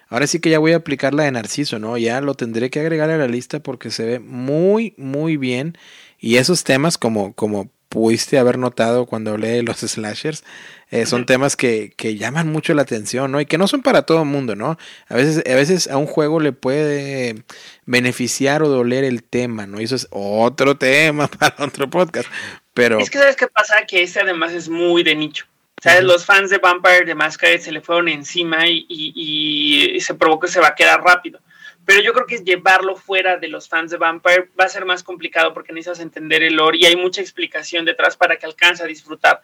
Ahora 0.08 0.28
sí 0.28 0.40
que 0.40 0.52
ya 0.52 0.60
voy 0.60 0.74
a 0.74 0.78
aplicar 0.78 1.14
la 1.14 1.24
de 1.24 1.32
Narciso, 1.32 1.80
¿no? 1.80 1.98
Ya 1.98 2.22
lo 2.22 2.36
tendré 2.36 2.70
que 2.70 2.80
agregar 2.80 3.10
a 3.10 3.18
la 3.18 3.28
lista 3.28 3.60
porque 3.60 3.90
se 3.90 4.06
ve 4.06 4.20
muy, 4.20 4.94
muy 4.98 5.36
bien. 5.36 5.78
Y 6.20 6.38
esos 6.38 6.64
temas, 6.64 6.98
como, 6.98 7.34
como 7.34 7.70
pudiste 7.90 8.38
haber 8.38 8.58
notado 8.58 9.06
cuando 9.06 9.32
hablé 9.32 9.50
de 9.50 9.64
los 9.64 9.78
slashers, 9.80 10.44
eh, 10.91 11.06
son 11.06 11.26
temas 11.26 11.56
que, 11.56 11.94
que, 11.98 12.16
llaman 12.16 12.52
mucho 12.52 12.74
la 12.74 12.84
atención, 12.84 13.32
¿no? 13.32 13.41
Y 13.41 13.45
que 13.45 13.57
no 13.57 13.68
son 13.68 13.82
para 13.82 14.03
todo 14.03 14.22
el 14.22 14.28
mundo, 14.28 14.56
¿no? 14.56 14.78
A 15.07 15.16
veces, 15.16 15.44
a 15.45 15.56
veces 15.56 15.88
a 15.88 15.98
un 15.98 16.06
juego 16.06 16.40
le 16.40 16.52
puede 16.52 17.44
beneficiar 17.86 18.64
o 18.64 18.70
doler 18.70 19.03
el 19.03 19.24
tema, 19.24 19.66
¿no? 19.68 19.82
Y 19.82 19.86
eso 19.86 19.95
es 19.95 20.07
otro 20.12 20.78
tema 20.78 21.28
para 21.40 21.66
otro 21.66 21.90
podcast. 21.90 22.30
Pero... 22.74 22.99
Es 22.99 23.10
que 23.10 23.18
sabes 23.18 23.36
qué 23.36 23.48
pasa, 23.48 23.76
que 23.88 24.03
este 24.03 24.22
además 24.22 24.53
es 24.53 24.70
muy 24.70 25.03
de 25.03 25.16
nicho. 25.16 25.45
¿Sabes? 25.82 26.03
Los 26.03 26.26
fans 26.26 26.49
de 26.49 26.57
Vampire 26.57 27.06
de 27.06 27.16
Masquerade 27.16 27.60
se 27.60 27.72
le 27.72 27.82
fueron 27.82 28.07
encima 28.07 28.68
y, 28.68 28.86
y, 28.88 29.91
y 29.95 30.02
se 30.02 30.16
provocó 30.16 30.48
se 30.48 30.60
va 30.60 30.70
a 30.70 30.76
quedar 30.76 31.02
rápido 31.02 31.40
pero 31.86 32.02
yo 32.02 32.14
creo 32.14 32.26
que 32.26 32.40
llevarlo 32.40 32.95
fuera 32.95 33.38
de 33.38 33.48
los 33.48 33.70
fans 33.70 33.91
de 33.91 33.98
Vampire 33.98 34.49
va 34.60 34.66
a 34.66 34.70
ser 34.70 34.86
más 34.86 35.03
complicado 35.03 35.53
porque 35.53 35.72
necesitas 35.72 35.99
entender 35.99 36.41
el 36.44 36.56
lore 36.56 36.80
y 36.80 36.86
hay 36.86 36.95
mucha 36.95 37.22
explicación 37.22 37.86
detrás 37.86 38.18
para 38.18 38.38
que 38.38 38.48
alcance 38.48 38.84
a 38.84 38.88
disfrutar 38.88 39.41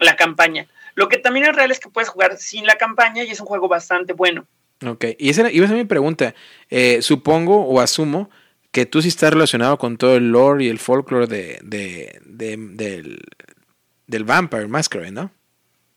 la 0.00 0.16
campaña. 0.16 0.66
Lo 0.94 1.08
que 1.08 1.18
también 1.18 1.46
es 1.46 1.54
real 1.54 1.70
es 1.70 1.80
que 1.80 1.88
puedes 1.88 2.08
jugar 2.08 2.36
sin 2.38 2.66
la 2.66 2.76
campaña 2.76 3.24
y 3.24 3.30
es 3.30 3.40
un 3.40 3.46
juego 3.46 3.68
bastante 3.68 4.12
bueno. 4.12 4.46
Ok, 4.84 5.04
y 5.18 5.30
esa 5.30 5.50
iba 5.50 5.66
a 5.66 5.68
ser 5.68 5.76
mi 5.76 5.84
pregunta. 5.84 6.34
Eh, 6.68 7.02
supongo 7.02 7.64
o 7.66 7.80
asumo 7.80 8.30
que 8.72 8.86
tú 8.86 9.02
sí 9.02 9.08
estás 9.08 9.32
relacionado 9.32 9.78
con 9.78 9.96
todo 9.96 10.16
el 10.16 10.30
lore 10.30 10.64
y 10.64 10.68
el 10.68 10.78
folklore 10.78 11.26
de, 11.26 11.58
del, 12.24 13.20
del 14.06 14.24
Vampire 14.24 14.68
Masquerade, 14.68 15.12
¿no? 15.12 15.30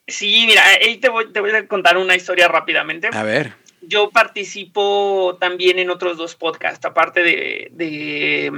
Sí, 0.07 0.43
mira, 0.47 0.61
ahí 0.81 0.97
te 0.97 1.09
voy, 1.09 1.31
te 1.31 1.39
voy 1.39 1.51
a 1.51 1.67
contar 1.67 1.97
una 1.97 2.15
historia 2.15 2.47
rápidamente. 2.47 3.09
A 3.13 3.23
ver. 3.23 3.53
Yo 3.81 4.09
participo 4.11 5.37
también 5.39 5.79
en 5.79 5.89
otros 5.89 6.17
dos 6.17 6.35
podcasts, 6.35 6.85
aparte 6.85 7.21
de, 7.23 8.51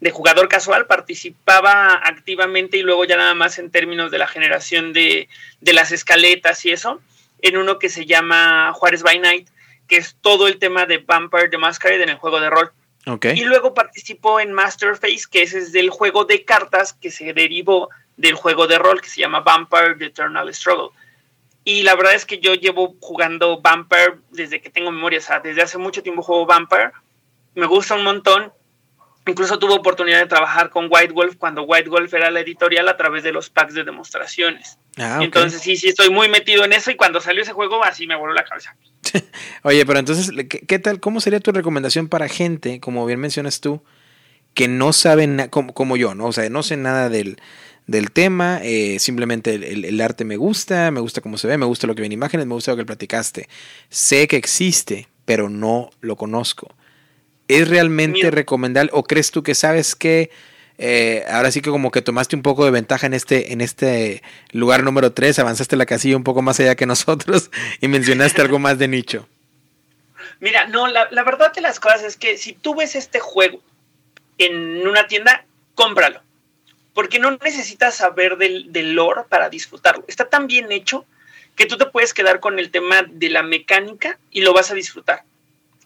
de, 0.00 0.10
jugador 0.10 0.48
casual, 0.48 0.86
participaba 0.86 1.94
activamente 1.94 2.76
y 2.76 2.82
luego 2.82 3.04
ya 3.04 3.16
nada 3.16 3.34
más 3.34 3.58
en 3.58 3.70
términos 3.70 4.10
de 4.10 4.18
la 4.18 4.26
generación 4.26 4.92
de, 4.92 5.28
de 5.60 5.72
las 5.72 5.92
escaletas 5.92 6.64
y 6.64 6.72
eso, 6.72 7.00
en 7.42 7.56
uno 7.56 7.78
que 7.78 7.88
se 7.88 8.06
llama 8.06 8.72
Juárez 8.74 9.02
by 9.02 9.18
Night, 9.18 9.48
que 9.86 9.96
es 9.96 10.16
todo 10.20 10.48
el 10.48 10.58
tema 10.58 10.86
de 10.86 10.98
Vampire 10.98 11.48
the 11.48 11.58
Masquerade 11.58 12.02
en 12.02 12.10
el 12.10 12.16
juego 12.16 12.40
de 12.40 12.50
rol. 12.50 12.72
Okay. 13.06 13.38
Y 13.38 13.44
luego 13.44 13.74
participó 13.74 14.40
en 14.40 14.52
Masterface, 14.52 15.22
que 15.30 15.42
ese 15.42 15.58
es 15.58 15.72
del 15.72 15.90
juego 15.90 16.24
de 16.24 16.44
cartas 16.44 16.92
que 16.92 17.10
se 17.10 17.32
derivó 17.32 17.88
del 18.16 18.34
juego 18.34 18.66
de 18.66 18.78
rol 18.78 19.00
que 19.00 19.08
se 19.08 19.20
llama 19.20 19.40
Vampire 19.40 19.96
the 19.96 20.06
Eternal 20.06 20.54
Struggle. 20.54 20.90
Y 21.64 21.82
la 21.82 21.94
verdad 21.94 22.14
es 22.14 22.24
que 22.24 22.38
yo 22.38 22.54
llevo 22.54 22.96
jugando 23.00 23.60
Vampire 23.60 24.18
desde 24.30 24.60
que 24.60 24.70
tengo 24.70 24.90
memoria, 24.90 25.18
o 25.18 25.22
sea, 25.22 25.40
desde 25.40 25.62
hace 25.62 25.78
mucho 25.78 26.02
tiempo 26.02 26.22
juego 26.22 26.46
Vampire. 26.46 26.92
Me 27.54 27.66
gusta 27.66 27.94
un 27.94 28.04
montón. 28.04 28.52
Incluso 29.26 29.58
tuve 29.58 29.74
oportunidad 29.74 30.18
de 30.18 30.26
trabajar 30.26 30.70
con 30.70 30.88
White 30.90 31.12
Wolf 31.12 31.36
cuando 31.36 31.62
White 31.62 31.90
Wolf 31.90 32.12
era 32.14 32.30
la 32.30 32.40
editorial 32.40 32.88
a 32.88 32.96
través 32.96 33.22
de 33.22 33.32
los 33.32 33.50
packs 33.50 33.74
de 33.74 33.84
demostraciones. 33.84 34.78
Ah, 34.96 35.16
okay. 35.16 35.26
Entonces 35.26 35.60
sí, 35.60 35.76
sí, 35.76 35.88
estoy 35.88 36.10
muy 36.10 36.28
metido 36.28 36.64
en 36.64 36.72
eso 36.72 36.90
y 36.90 36.96
cuando 36.96 37.20
salió 37.20 37.42
ese 37.42 37.52
juego 37.52 37.84
así 37.84 38.06
me 38.06 38.16
voló 38.16 38.32
la 38.32 38.44
cabeza. 38.44 38.74
Oye, 39.62 39.84
pero 39.84 39.98
entonces, 39.98 40.32
¿qué, 40.48 40.60
¿qué, 40.60 40.78
tal? 40.78 41.00
¿Cómo 41.00 41.20
sería 41.20 41.40
tu 41.40 41.52
recomendación 41.52 42.08
para 42.08 42.28
gente, 42.28 42.80
como 42.80 43.04
bien 43.04 43.20
mencionas 43.20 43.60
tú, 43.60 43.82
que 44.54 44.68
no 44.68 44.92
saben, 44.92 45.48
como, 45.50 45.74
como 45.74 45.96
yo, 45.96 46.14
¿no? 46.14 46.26
O 46.26 46.32
sea, 46.32 46.48
no 46.48 46.62
sé 46.62 46.76
nada 46.76 47.08
del, 47.08 47.40
del 47.86 48.10
tema, 48.12 48.60
eh, 48.62 48.98
simplemente 49.00 49.54
el, 49.54 49.64
el, 49.64 49.84
el, 49.84 50.00
arte 50.00 50.24
me 50.24 50.36
gusta, 50.36 50.90
me 50.90 51.00
gusta 51.00 51.20
cómo 51.20 51.38
se 51.38 51.46
ve, 51.46 51.58
me 51.58 51.66
gusta 51.66 51.86
lo 51.86 51.94
que 51.94 52.02
ven 52.02 52.12
imágenes, 52.12 52.46
me 52.46 52.54
gusta 52.54 52.72
lo 52.72 52.78
que 52.78 52.86
platicaste. 52.86 53.48
Sé 53.90 54.28
que 54.28 54.36
existe, 54.36 55.08
pero 55.24 55.48
no 55.48 55.90
lo 56.00 56.16
conozco. 56.16 56.74
¿Es 57.58 57.68
realmente 57.68 58.18
Mira. 58.18 58.30
recomendable 58.30 58.90
o 58.92 59.04
crees 59.04 59.30
tú 59.30 59.42
que 59.42 59.54
sabes 59.54 59.94
que 59.94 60.30
eh, 60.78 61.24
ahora 61.28 61.50
sí 61.50 61.60
que 61.60 61.70
como 61.70 61.90
que 61.90 62.02
tomaste 62.02 62.36
un 62.36 62.42
poco 62.42 62.64
de 62.64 62.70
ventaja 62.70 63.06
en 63.06 63.14
este, 63.14 63.52
en 63.52 63.60
este 63.60 64.22
lugar 64.52 64.82
número 64.82 65.12
3, 65.12 65.38
avanzaste 65.38 65.76
la 65.76 65.86
casilla 65.86 66.16
un 66.16 66.24
poco 66.24 66.42
más 66.42 66.58
allá 66.60 66.74
que 66.74 66.86
nosotros 66.86 67.50
y 67.80 67.88
mencionaste 67.88 68.40
algo 68.40 68.58
más 68.58 68.78
de 68.78 68.88
nicho? 68.88 69.28
Mira, 70.40 70.66
no, 70.68 70.86
la, 70.86 71.08
la 71.10 71.22
verdad 71.22 71.52
de 71.52 71.60
las 71.60 71.80
cosas 71.80 72.02
es 72.02 72.16
que 72.16 72.38
si 72.38 72.54
tú 72.54 72.74
ves 72.74 72.94
este 72.94 73.20
juego 73.20 73.60
en 74.38 74.86
una 74.86 75.06
tienda, 75.06 75.44
cómpralo 75.74 76.22
porque 76.94 77.18
no 77.18 77.30
necesitas 77.42 77.94
saber 77.94 78.36
del, 78.36 78.72
del, 78.72 78.92
lore 78.92 79.22
para 79.28 79.48
disfrutarlo. 79.48 80.04
Está 80.08 80.28
tan 80.28 80.46
bien 80.46 80.72
hecho 80.72 81.06
que 81.56 81.66
tú 81.66 81.76
te 81.76 81.86
puedes 81.86 82.14
quedar 82.14 82.40
con 82.40 82.58
el 82.58 82.70
tema 82.70 83.02
de 83.08 83.30
la 83.30 83.42
mecánica 83.42 84.18
y 84.30 84.40
lo 84.40 84.52
vas 84.52 84.70
a 84.70 84.74
disfrutar. 84.74 85.24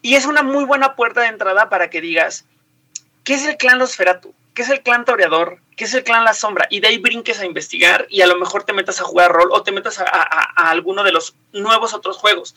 Y 0.05 0.13
es 0.13 0.27
una 0.27 0.43
muy 0.43 0.65
buena 0.65 0.95
puerta 0.95 1.21
de 1.21 1.29
entrada 1.29 1.67
para 1.67 1.89
que 1.89 1.99
digas, 1.99 2.45
¿qué 3.23 3.33
es 3.33 3.43
el 3.47 3.57
clan 3.57 3.79
Losferatu? 3.79 4.35
¿Qué 4.53 4.61
es 4.61 4.69
el 4.69 4.83
clan 4.83 5.03
Toreador? 5.03 5.57
¿Qué 5.75 5.85
es 5.85 5.95
el 5.95 6.03
clan 6.03 6.23
La 6.23 6.35
Sombra? 6.35 6.67
Y 6.69 6.79
de 6.79 6.89
ahí 6.89 6.99
brinques 6.99 7.39
a 7.39 7.45
investigar 7.47 8.05
y 8.11 8.21
a 8.21 8.27
lo 8.27 8.37
mejor 8.37 8.65
te 8.65 8.71
metas 8.71 9.01
a 9.01 9.03
jugar 9.03 9.31
rol 9.31 9.49
o 9.51 9.63
te 9.63 9.71
metas 9.71 9.97
a, 9.97 10.05
a, 10.05 10.69
alguno 10.69 11.03
de 11.03 11.11
los 11.11 11.35
nuevos 11.53 11.95
otros 11.95 12.17
juegos. 12.17 12.55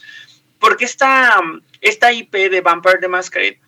Porque 0.59 0.85
esta, 0.85 1.41
esta 1.81 2.13
IP 2.13 2.35
de 2.35 2.61
Vampire 2.61 2.99
the 2.99 3.09
Masquerade 3.09 3.59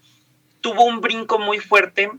tuvo 0.60 0.84
un 0.84 1.00
brinco 1.00 1.38
muy 1.38 1.58
fuerte 1.58 2.10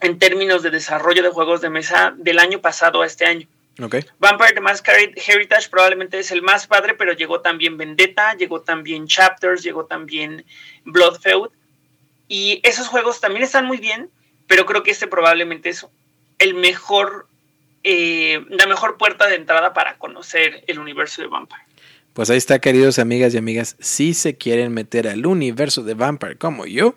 en 0.00 0.18
términos 0.18 0.64
de 0.64 0.70
desarrollo 0.70 1.22
de 1.22 1.30
juegos 1.30 1.60
de 1.60 1.70
mesa 1.70 2.12
del 2.16 2.40
año 2.40 2.60
pasado 2.60 3.02
a 3.02 3.06
este 3.06 3.24
año. 3.24 3.46
Okay. 3.80 4.04
Vampire 4.18 4.52
the 4.54 4.60
Masquerade 4.60 5.14
Heritage 5.16 5.70
probablemente 5.70 6.18
es 6.18 6.30
el 6.30 6.42
más 6.42 6.66
padre, 6.66 6.94
pero 6.94 7.12
llegó 7.14 7.40
también 7.40 7.78
Vendetta, 7.78 8.34
llegó 8.34 8.60
también 8.60 9.06
Chapters, 9.06 9.62
llegó 9.62 9.86
también 9.86 10.44
Bloodfeud. 10.84 11.48
Y 12.28 12.60
esos 12.64 12.88
juegos 12.88 13.20
también 13.20 13.42
están 13.42 13.66
muy 13.66 13.78
bien, 13.78 14.10
pero 14.46 14.66
creo 14.66 14.82
que 14.82 14.90
este 14.90 15.06
probablemente 15.06 15.70
es 15.70 15.86
el 16.38 16.54
mejor, 16.54 17.28
eh, 17.82 18.44
la 18.50 18.66
mejor 18.66 18.98
puerta 18.98 19.26
de 19.26 19.36
entrada 19.36 19.72
para 19.72 19.96
conocer 19.96 20.64
el 20.66 20.78
universo 20.78 21.22
de 21.22 21.28
Vampire. 21.28 21.62
Pues 22.12 22.28
ahí 22.28 22.36
está, 22.36 22.58
queridos 22.58 22.98
amigas 22.98 23.32
y 23.32 23.38
amigas. 23.38 23.76
Si 23.80 24.12
se 24.12 24.36
quieren 24.36 24.74
meter 24.74 25.08
al 25.08 25.24
universo 25.24 25.82
de 25.82 25.94
Vampire 25.94 26.36
como 26.36 26.66
yo, 26.66 26.94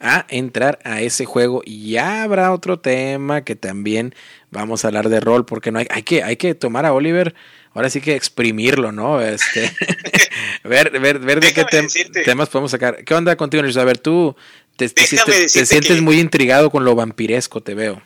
a 0.00 0.26
entrar 0.28 0.78
a 0.84 1.00
ese 1.00 1.24
juego. 1.24 1.62
Y 1.64 1.92
ya 1.92 2.22
habrá 2.22 2.52
otro 2.52 2.78
tema 2.78 3.42
que 3.42 3.56
también 3.56 4.14
vamos 4.50 4.84
a 4.84 4.88
hablar 4.88 5.08
de 5.08 5.20
rol 5.20 5.44
porque 5.44 5.72
no 5.72 5.78
hay, 5.78 5.86
hay 5.90 6.02
que 6.02 6.22
hay 6.22 6.36
que 6.36 6.54
tomar 6.54 6.86
a 6.86 6.92
Oliver 6.92 7.34
ahora 7.74 7.90
sí 7.90 8.00
que 8.00 8.14
exprimirlo 8.14 8.92
no 8.92 9.20
este 9.20 9.72
ver 10.64 10.98
ver 10.98 11.18
ver 11.18 11.40
de 11.40 11.52
qué 11.52 11.64
te 11.64 12.22
temas 12.24 12.48
podemos 12.48 12.70
sacar. 12.70 13.04
Qué 13.04 13.14
onda 13.14 13.36
contigo 13.36 13.62
Luis? 13.62 13.76
a 13.76 13.84
ver 13.84 13.98
tú 13.98 14.36
te, 14.76 14.88
te, 14.88 15.04
te, 15.04 15.16
te 15.24 15.48
sientes 15.48 15.96
que... 15.96 16.00
muy 16.00 16.20
intrigado 16.20 16.70
con 16.70 16.84
lo 16.84 16.94
vampiresco 16.94 17.62
te 17.62 17.74
veo. 17.74 18.02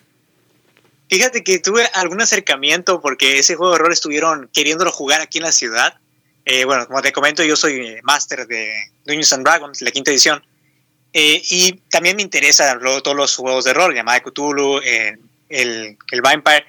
Fíjate 1.09 1.45
que 1.45 1.59
tuve 1.59 1.85
algún 1.93 2.23
acercamiento 2.23 3.03
porque 3.03 3.39
ese 3.39 3.55
juego 3.55 3.73
de 3.75 3.79
rol 3.79 3.93
estuvieron 3.93 4.49
queriéndolo 4.53 4.91
jugar 4.91 5.21
aquí 5.21 5.39
en 5.39 5.45
la 5.45 5.53
ciudad. 5.53 5.99
Eh, 6.45 6.65
bueno 6.65 6.87
como 6.87 7.01
te 7.03 7.13
comento 7.13 7.45
yo 7.45 7.55
soy 7.55 7.99
máster 8.03 8.47
de 8.47 8.73
Dungeons 9.05 9.33
and 9.33 9.45
Dragons 9.45 9.81
la 9.81 9.93
quinta 9.93 10.11
edición 10.11 10.43
eh, 11.13 11.43
y 11.51 11.73
también 11.91 12.17
me 12.17 12.23
interesa 12.23 12.75
luego 12.75 13.03
todos 13.03 13.17
los 13.17 13.37
juegos 13.37 13.65
de 13.65 13.75
rol, 13.75 13.95
llamada 13.95 14.21
Cthulhu, 14.21 14.79
eh, 14.79 15.19
el, 15.49 15.99
el 16.11 16.23
Vampire. 16.23 16.65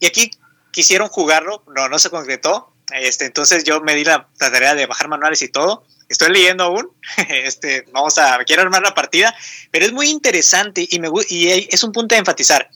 Y 0.00 0.06
aquí 0.06 0.30
quisieron 0.70 1.08
jugarlo, 1.08 1.62
no, 1.74 1.88
no 1.88 1.98
se 1.98 2.10
concretó. 2.10 2.72
Este, 2.92 3.26
entonces 3.26 3.64
yo 3.64 3.80
me 3.80 3.94
di 3.94 4.04
la, 4.04 4.28
la, 4.40 4.50
tarea 4.50 4.74
de 4.74 4.86
bajar 4.86 5.08
manuales 5.08 5.42
y 5.42 5.48
todo. 5.48 5.84
Estoy 6.08 6.32
leyendo 6.32 6.64
aún. 6.64 6.90
Este, 7.28 7.84
vamos 7.92 8.18
a, 8.18 8.38
quiero 8.44 8.62
armar 8.62 8.82
la 8.82 8.94
partida. 8.94 9.34
Pero 9.70 9.84
es 9.84 9.92
muy 9.92 10.08
interesante 10.08 10.86
y, 10.88 10.98
me, 10.98 11.08
y 11.28 11.48
es 11.48 11.84
un 11.84 11.92
punto 11.92 12.14
de 12.14 12.20
enfatizar 12.20 12.70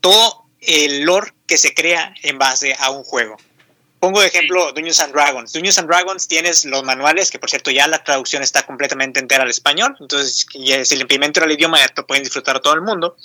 todo 0.00 0.46
el 0.60 1.02
lore 1.02 1.32
que 1.46 1.58
se 1.58 1.74
crea 1.74 2.14
en 2.22 2.38
base 2.38 2.74
a 2.78 2.90
un 2.90 3.04
juego. 3.04 3.36
Pongo 4.04 4.20
de 4.20 4.26
ejemplo 4.26 4.70
Dungeons 4.72 5.00
and 5.00 5.14
Dragons. 5.14 5.50
Dungeons 5.54 5.78
and 5.78 5.88
Dragons 5.88 6.28
tienes 6.28 6.66
los 6.66 6.84
manuales, 6.84 7.30
que 7.30 7.38
por 7.38 7.48
cierto 7.48 7.70
ya 7.70 7.88
la 7.88 8.04
traducción 8.04 8.42
está 8.42 8.66
completamente 8.66 9.18
entera 9.18 9.44
al 9.44 9.48
español, 9.48 9.96
entonces 9.98 10.44
si 10.52 10.94
le 10.94 11.00
implemento 11.00 11.42
el 11.42 11.52
idioma 11.52 11.78
ya 11.78 11.90
lo 11.96 12.06
pueden 12.06 12.22
disfrutar 12.22 12.60
todo 12.60 12.74
el 12.74 12.82
mundo. 12.82 13.16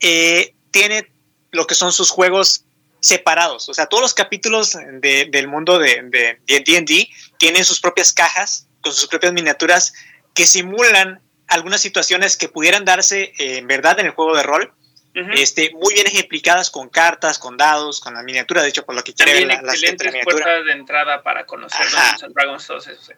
Eh, 0.00 0.54
tiene 0.70 1.10
lo 1.50 1.66
que 1.66 1.74
son 1.74 1.94
sus 1.94 2.10
juegos 2.10 2.66
separados, 3.00 3.70
o 3.70 3.72
sea, 3.72 3.86
todos 3.86 4.02
los 4.02 4.12
capítulos 4.12 4.76
de, 5.00 5.30
del 5.32 5.48
mundo 5.48 5.78
de 5.78 6.02
D&D 6.46 7.08
tienen 7.38 7.64
sus 7.64 7.80
propias 7.80 8.12
cajas 8.12 8.66
con 8.82 8.92
sus 8.92 9.08
propias 9.08 9.32
miniaturas 9.32 9.94
que 10.34 10.46
simulan 10.46 11.22
algunas 11.48 11.80
situaciones 11.80 12.36
que 12.36 12.50
pudieran 12.50 12.84
darse 12.84 13.32
eh, 13.38 13.56
en 13.56 13.66
verdad 13.66 13.98
en 13.98 14.04
el 14.04 14.12
juego 14.12 14.36
de 14.36 14.42
rol, 14.42 14.74
Uh 15.16 15.20
-huh. 15.20 15.38
este, 15.38 15.70
muy 15.72 15.94
bien 15.94 16.06
ejemplificadas 16.06 16.70
con 16.70 16.90
cartas, 16.90 17.38
con 17.38 17.56
dados, 17.56 18.00
con 18.00 18.12
la 18.12 18.22
miniatura, 18.22 18.62
de 18.62 18.68
hecho, 18.68 18.84
por 18.84 18.94
lo 18.94 19.02
que 19.02 19.14
quiere 19.14 19.32
ver 19.32 19.46
la, 19.46 19.54
excelentes 19.54 20.12
puertas 20.22 20.64
de 20.66 20.72
entrada 20.72 21.22
para 21.22 21.46
conocer 21.46 21.86
and 22.22 22.34
Dragons, 22.34 22.66
todos 22.66 22.86
esos. 22.86 23.12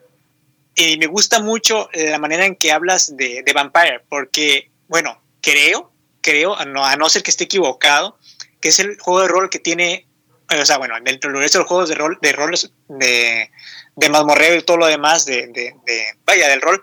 Y 0.75 0.97
me 0.97 1.07
gusta 1.07 1.41
mucho 1.41 1.89
la 1.93 2.17
manera 2.17 2.45
en 2.45 2.55
que 2.55 2.71
hablas 2.71 3.17
de, 3.17 3.43
de 3.43 3.53
Vampire, 3.53 4.01
porque, 4.07 4.71
bueno, 4.87 5.21
creo, 5.41 5.91
creo, 6.21 6.55
a 6.55 6.63
no, 6.63 6.85
a 6.85 6.95
no 6.95 7.09
ser 7.09 7.21
que 7.21 7.31
esté 7.31 7.43
equivocado, 7.43 8.17
que 8.61 8.69
es 8.69 8.79
el 8.79 8.97
juego 8.99 9.21
de 9.21 9.27
rol 9.27 9.49
que 9.49 9.59
tiene, 9.59 10.07
o 10.49 10.65
sea, 10.65 10.77
bueno, 10.77 10.95
dentro 11.01 11.31
de 11.31 11.39
los 11.41 11.67
juegos 11.67 11.89
de 11.89 11.95
rol, 11.95 12.17
de 12.21 12.31
roles 12.31 12.71
de, 12.87 13.51
de 13.95 14.09
mazmorreo 14.09 14.55
y 14.55 14.61
todo 14.61 14.77
lo 14.77 14.87
demás, 14.87 15.25
de, 15.25 15.47
de, 15.47 15.75
de 15.85 16.17
vaya, 16.25 16.47
del 16.47 16.61
rol, 16.61 16.81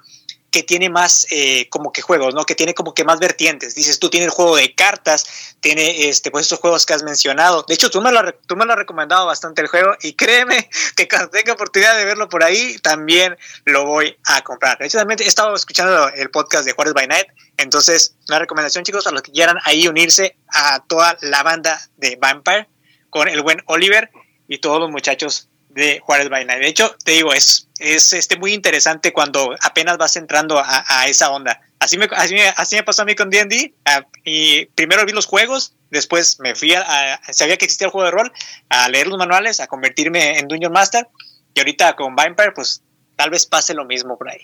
que 0.57 0.63
tiene 0.63 0.89
más 0.89 1.27
eh, 1.29 1.69
como 1.69 1.93
que 1.93 2.01
juegos, 2.01 2.35
¿no? 2.35 2.47
Que 2.47 2.55
tiene 2.55 2.73
como 2.73 2.95
que 2.95 3.05
más 3.05 3.19
vertientes. 3.19 3.75
Dices, 3.75 3.99
tú 3.99 4.09
tienes 4.09 4.29
el 4.29 4.31
juego 4.33 4.57
de 4.57 4.75
cartas, 4.75 5.27
tiene 5.61 6.09
este, 6.09 6.31
pues 6.31 6.47
esos 6.47 6.61
juegos 6.61 6.87
que 6.87 6.95
has 6.95 7.03
mencionado. 7.03 7.63
De 7.69 7.75
hecho, 7.75 7.91
tú 7.91 8.01
me, 8.01 8.11
lo, 8.11 8.23
tú 8.47 8.57
me 8.57 8.65
lo 8.65 8.73
has 8.73 8.79
recomendado 8.79 9.27
bastante 9.27 9.61
el 9.61 9.69
juego 9.69 9.95
y 10.01 10.15
créeme 10.15 10.71
que 10.97 11.07
cuando 11.07 11.29
tenga 11.29 11.53
oportunidad 11.53 11.95
de 11.99 12.07
verlo 12.07 12.31
por 12.31 12.43
ahí, 12.43 12.79
también 12.79 13.37
lo 13.67 13.85
voy 13.85 14.17
a 14.25 14.41
comprar. 14.41 14.79
De 14.79 14.87
hecho, 14.87 14.99
he 14.99 15.27
estado 15.27 15.55
escuchando 15.55 16.09
el 16.09 16.31
podcast 16.31 16.65
de 16.65 16.73
Juárez 16.73 16.95
by 16.95 17.07
Night, 17.07 17.27
entonces 17.59 18.15
una 18.27 18.39
recomendación, 18.39 18.83
chicos, 18.83 19.07
a 19.07 19.11
los 19.11 19.21
que 19.21 19.33
quieran 19.33 19.59
ahí 19.65 19.87
unirse 19.87 20.39
a 20.55 20.83
toda 20.87 21.19
la 21.21 21.43
banda 21.43 21.79
de 21.99 22.17
Vampire 22.17 22.67
con 23.11 23.29
el 23.29 23.43
buen 23.43 23.63
Oliver 23.67 24.11
y 24.49 24.57
todos 24.57 24.81
los 24.81 24.91
muchachos 24.91 25.51
de 25.77 26.01
Juárez 26.01 26.31
Night. 26.31 26.49
De 26.49 26.67
hecho, 26.67 26.97
te 27.05 27.13
digo, 27.13 27.33
es, 27.35 27.69
es 27.79 28.15
este, 28.15 28.37
muy 28.39 28.55
interesante 28.55 29.13
cuando 29.13 29.55
apenas 29.63 29.99
vas 29.99 30.17
entrando 30.17 30.59
a, 30.59 30.85
a 30.89 31.07
esa 31.07 31.31
onda. 31.31 31.61
Así 31.79 31.99
me, 31.99 32.09
así, 32.13 32.35
me, 32.35 32.49
así 32.49 32.77
me 32.77 32.83
pasó 32.83 33.03
a 33.03 33.05
mí 33.05 33.15
con 33.15 33.29
D&D. 33.29 33.75
Uh, 33.85 34.03
y 34.25 34.67
primero 34.75 35.05
vi 35.05 35.13
los 35.13 35.27
juegos, 35.27 35.75
después 35.91 36.41
me 36.41 36.55
fui 36.55 36.73
a, 36.73 36.81
a, 36.81 37.33
sabía 37.33 37.59
que 37.59 37.67
existía 37.67 37.87
el 37.87 37.91
juego 37.93 38.07
de 38.07 38.11
rol, 38.11 38.33
a 38.71 38.89
leer 38.89 39.07
los 39.07 39.19
manuales, 39.19 39.61
a 39.61 39.67
convertirme 39.67 40.39
en 40.39 40.49
Dungeon 40.49 40.73
Master. 40.73 41.07
Y 41.55 41.61
ahorita 41.61 41.95
con 41.95 42.17
Vampire, 42.17 42.53
pues 42.53 42.83
tal 43.17 43.29
vez 43.29 43.45
pase 43.45 43.75
lo 43.75 43.85
mismo 43.85 44.17
por 44.17 44.31
ahí. 44.31 44.41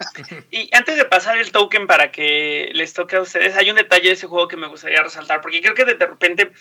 y 0.50 0.68
antes 0.76 0.96
de 0.96 1.06
pasar 1.06 1.38
el 1.38 1.50
token 1.50 1.86
para 1.86 2.12
que 2.12 2.70
les 2.74 2.92
toque 2.92 3.16
a 3.16 3.22
ustedes, 3.22 3.56
hay 3.56 3.70
un 3.70 3.76
detalle 3.76 4.08
de 4.08 4.14
ese 4.14 4.26
juego 4.26 4.48
que 4.48 4.58
me 4.58 4.68
gustaría 4.68 5.02
resaltar, 5.02 5.40
porque 5.40 5.62
creo 5.62 5.74
que 5.74 5.86
de 5.86 5.94
repente 5.94 6.52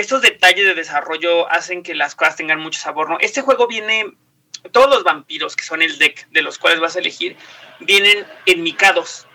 estos 0.00 0.22
detalles 0.22 0.64
de 0.64 0.74
desarrollo 0.74 1.50
hacen 1.50 1.82
que 1.82 1.94
las 1.94 2.14
cosas 2.14 2.36
tengan 2.36 2.60
mucho 2.60 2.80
sabor, 2.80 3.08
¿no? 3.08 3.18
Este 3.20 3.42
juego 3.42 3.66
viene, 3.66 4.14
todos 4.72 4.90
los 4.90 5.04
vampiros 5.04 5.56
que 5.56 5.64
son 5.64 5.82
el 5.82 5.98
deck 5.98 6.28
de 6.30 6.42
los 6.42 6.58
cuales 6.58 6.80
vas 6.80 6.96
a 6.96 7.00
elegir, 7.00 7.36
vienen 7.80 8.26
enmicados. 8.46 9.26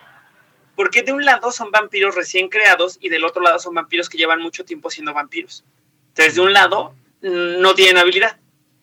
Porque 0.75 1.03
de 1.03 1.13
un 1.13 1.23
lado 1.23 1.51
son 1.51 1.71
vampiros 1.71 2.15
recién 2.15 2.49
creados 2.49 2.97
y 2.99 3.09
del 3.09 3.23
otro 3.23 3.41
lado 3.41 3.59
son 3.59 3.73
vampiros 3.73 4.09
que 4.09 4.17
llevan 4.17 4.41
mucho 4.41 4.65
tiempo 4.65 4.89
siendo 4.89 5.13
vampiros. 5.13 5.63
Entonces, 6.09 6.35
de 6.35 6.41
un 6.41 6.53
lado 6.53 6.93
mm, 7.21 7.61
no 7.61 7.75
tienen 7.75 7.97
habilidad. 7.97 8.37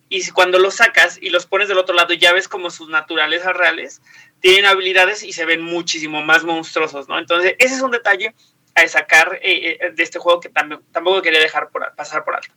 Y 0.09 0.29
cuando 0.31 0.59
los 0.59 0.75
sacas 0.75 1.19
y 1.21 1.31
los 1.31 1.47
pones 1.47 1.69
del 1.69 1.79
otro 1.79 1.95
lado, 1.95 2.13
ya 2.15 2.33
ves 2.33 2.49
como 2.49 2.71
sus 2.71 2.89
naturalezas 2.89 3.55
reales 3.55 4.03
tienen 4.43 4.67
habilidades 4.67 5.23
y 5.23 5.33
se 5.33 5.47
ven 5.47 5.63
muchísimo 5.63 6.21
más 6.21 6.45
monstruosos, 6.45 7.09
¿no? 7.09 7.19
Entonces, 7.19 7.55
ese 7.59 7.77
es 7.77 7.81
un 7.81 7.93
detalle 7.93 8.35
a 8.75 8.89
sacar 8.89 9.39
eh, 9.43 9.79
eh, 9.81 9.93
de 9.95 10.03
este 10.03 10.19
juego 10.19 10.41
que 10.41 10.49
tampoco 10.49 11.23
quería 11.23 11.41
dejar 11.41 11.71
por, 11.71 11.95
pasar 11.95 12.25
por 12.25 12.35
alto. 12.35 12.53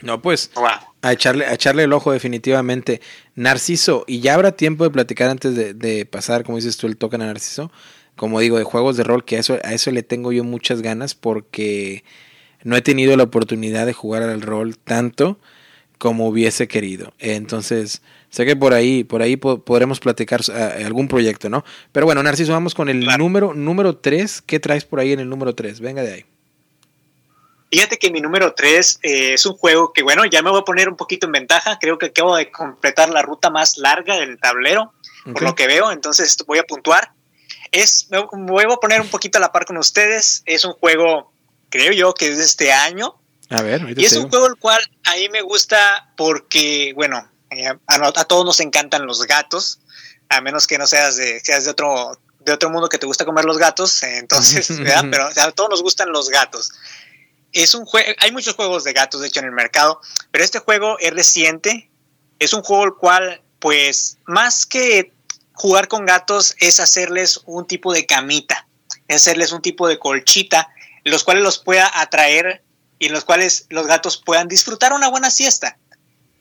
No, 0.00 0.22
pues 0.22 0.52
a, 1.02 1.12
echarle, 1.12 1.44
a 1.46 1.54
echarle 1.54 1.82
el 1.84 1.92
ojo 1.92 2.12
definitivamente. 2.12 3.00
Narciso, 3.34 4.04
y 4.06 4.20
ya 4.20 4.34
habrá 4.34 4.52
tiempo 4.52 4.84
de 4.84 4.90
platicar 4.90 5.28
antes 5.30 5.54
de, 5.56 6.06
pasar, 6.06 6.44
como 6.44 6.56
dices 6.56 6.76
tú, 6.76 6.86
el 6.86 6.96
token 6.96 7.22
a 7.22 7.26
Narciso. 7.26 7.72
Como 8.14 8.40
digo, 8.40 8.58
de 8.58 8.64
juegos 8.64 8.96
de 8.96 9.04
rol, 9.04 9.24
que 9.24 9.36
a 9.36 9.40
eso, 9.40 9.58
a 9.62 9.72
eso 9.72 9.90
le 9.90 10.02
tengo 10.02 10.32
yo 10.32 10.42
muchas 10.42 10.82
ganas 10.82 11.14
porque 11.14 12.04
no 12.64 12.76
he 12.76 12.82
tenido 12.82 13.16
la 13.16 13.22
oportunidad 13.24 13.86
de 13.86 13.92
jugar 13.92 14.22
al 14.22 14.42
rol 14.42 14.76
tanto 14.76 15.38
como 15.98 16.28
hubiese 16.28 16.68
querido. 16.68 17.12
Entonces, 17.18 18.02
sé 18.30 18.44
que 18.44 18.56
por 18.56 18.74
ahí, 18.74 19.04
por 19.04 19.22
ahí 19.22 19.36
podremos 19.36 20.00
platicar 20.00 20.40
eh, 20.52 20.84
algún 20.84 21.08
proyecto, 21.08 21.48
¿no? 21.48 21.64
Pero 21.92 22.06
bueno, 22.06 22.22
Narciso, 22.22 22.52
vamos 22.52 22.74
con 22.74 22.88
el 22.88 23.06
número 23.18 23.54
número 23.54 23.96
3. 23.96 24.42
¿Qué 24.42 24.60
traes 24.60 24.84
por 24.84 25.00
ahí 25.00 25.12
en 25.12 25.20
el 25.20 25.28
número 25.28 25.54
3? 25.54 25.80
Venga 25.80 26.02
de 26.02 26.12
ahí. 26.12 26.24
Fíjate 27.70 27.98
que 27.98 28.10
mi 28.10 28.20
número 28.20 28.54
3 28.54 29.00
eh, 29.02 29.34
es 29.34 29.44
un 29.44 29.54
juego 29.54 29.92
que, 29.92 30.02
bueno, 30.02 30.24
ya 30.24 30.40
me 30.42 30.50
voy 30.50 30.60
a 30.60 30.64
poner 30.64 30.88
un 30.88 30.96
poquito 30.96 31.26
en 31.26 31.32
ventaja. 31.32 31.78
Creo 31.78 31.98
que 31.98 32.06
acabo 32.06 32.36
de 32.36 32.50
completar 32.50 33.10
la 33.10 33.22
ruta 33.22 33.50
más 33.50 33.76
larga 33.76 34.16
del 34.16 34.38
tablero, 34.38 34.92
por 35.24 35.42
lo 35.42 35.54
que 35.54 35.66
veo, 35.66 35.92
entonces 35.92 36.36
voy 36.46 36.58
a 36.58 36.62
puntuar. 36.62 37.12
Es, 37.70 38.08
me 38.10 38.20
voy 38.22 38.64
a 38.64 38.76
poner 38.76 39.02
un 39.02 39.08
poquito 39.08 39.36
a 39.36 39.42
la 39.42 39.52
par 39.52 39.66
con 39.66 39.76
ustedes. 39.76 40.42
Es 40.46 40.64
un 40.64 40.72
juego, 40.72 41.30
creo 41.68 41.92
yo, 41.92 42.14
que 42.14 42.28
es 42.28 42.38
de 42.38 42.44
este 42.44 42.72
año. 42.72 43.14
A 43.50 43.60
ver, 43.60 43.94
y 43.96 44.04
es 44.04 44.16
un 44.16 44.30
juego 44.30 44.46
el 44.46 44.56
cual 44.56 44.80
a 45.04 45.16
mí 45.16 45.28
me 45.28 45.42
gusta 45.42 46.10
porque, 46.16 46.92
bueno, 46.94 47.28
eh, 47.50 47.68
a, 47.68 47.78
a, 47.86 48.24
todos 48.24 48.44
nos 48.44 48.60
encantan 48.60 49.06
los 49.06 49.26
gatos, 49.26 49.80
a 50.28 50.40
menos 50.40 50.66
que 50.66 50.78
no 50.78 50.86
seas 50.86 51.16
de, 51.16 51.40
seas 51.40 51.64
de 51.64 51.70
otro 51.70 52.18
de 52.48 52.52
otro 52.52 52.70
mundo 52.70 52.88
que 52.88 52.98
te 52.98 53.06
gusta 53.06 53.24
comer 53.24 53.44
los 53.44 53.58
gatos, 53.58 54.02
entonces, 54.02 54.68
Pero 55.10 55.26
a 55.26 55.52
todos 55.52 55.70
nos 55.70 55.82
gustan 55.82 56.10
los 56.10 56.28
gatos. 56.28 56.72
Es 57.52 57.74
un 57.74 57.84
juego, 57.84 58.12
hay 58.20 58.32
muchos 58.32 58.54
juegos 58.54 58.84
de 58.84 58.92
gatos, 58.92 59.20
de 59.20 59.28
hecho, 59.28 59.40
en 59.40 59.46
el 59.46 59.52
mercado, 59.52 60.00
pero 60.30 60.44
este 60.44 60.58
juego 60.58 60.98
es 60.98 61.12
reciente, 61.12 61.90
es 62.38 62.52
un 62.52 62.62
juego 62.62 62.84
el 62.84 62.94
cual, 62.94 63.42
pues, 63.58 64.18
más 64.26 64.66
que 64.66 65.12
jugar 65.54 65.88
con 65.88 66.06
gatos, 66.06 66.54
es 66.58 66.80
hacerles 66.80 67.40
un 67.46 67.66
tipo 67.66 67.92
de 67.92 68.06
camita, 68.06 68.66
es 69.08 69.16
hacerles 69.16 69.52
un 69.52 69.62
tipo 69.62 69.88
de 69.88 69.98
colchita, 69.98 70.68
los 71.04 71.24
cuales 71.24 71.42
los 71.42 71.58
pueda 71.58 71.90
atraer 72.00 72.62
y 72.98 73.06
en 73.06 73.12
los 73.12 73.24
cuales 73.24 73.66
los 73.70 73.86
gatos 73.86 74.22
puedan 74.24 74.48
disfrutar 74.48 74.92
una 74.92 75.08
buena 75.08 75.30
siesta. 75.30 75.78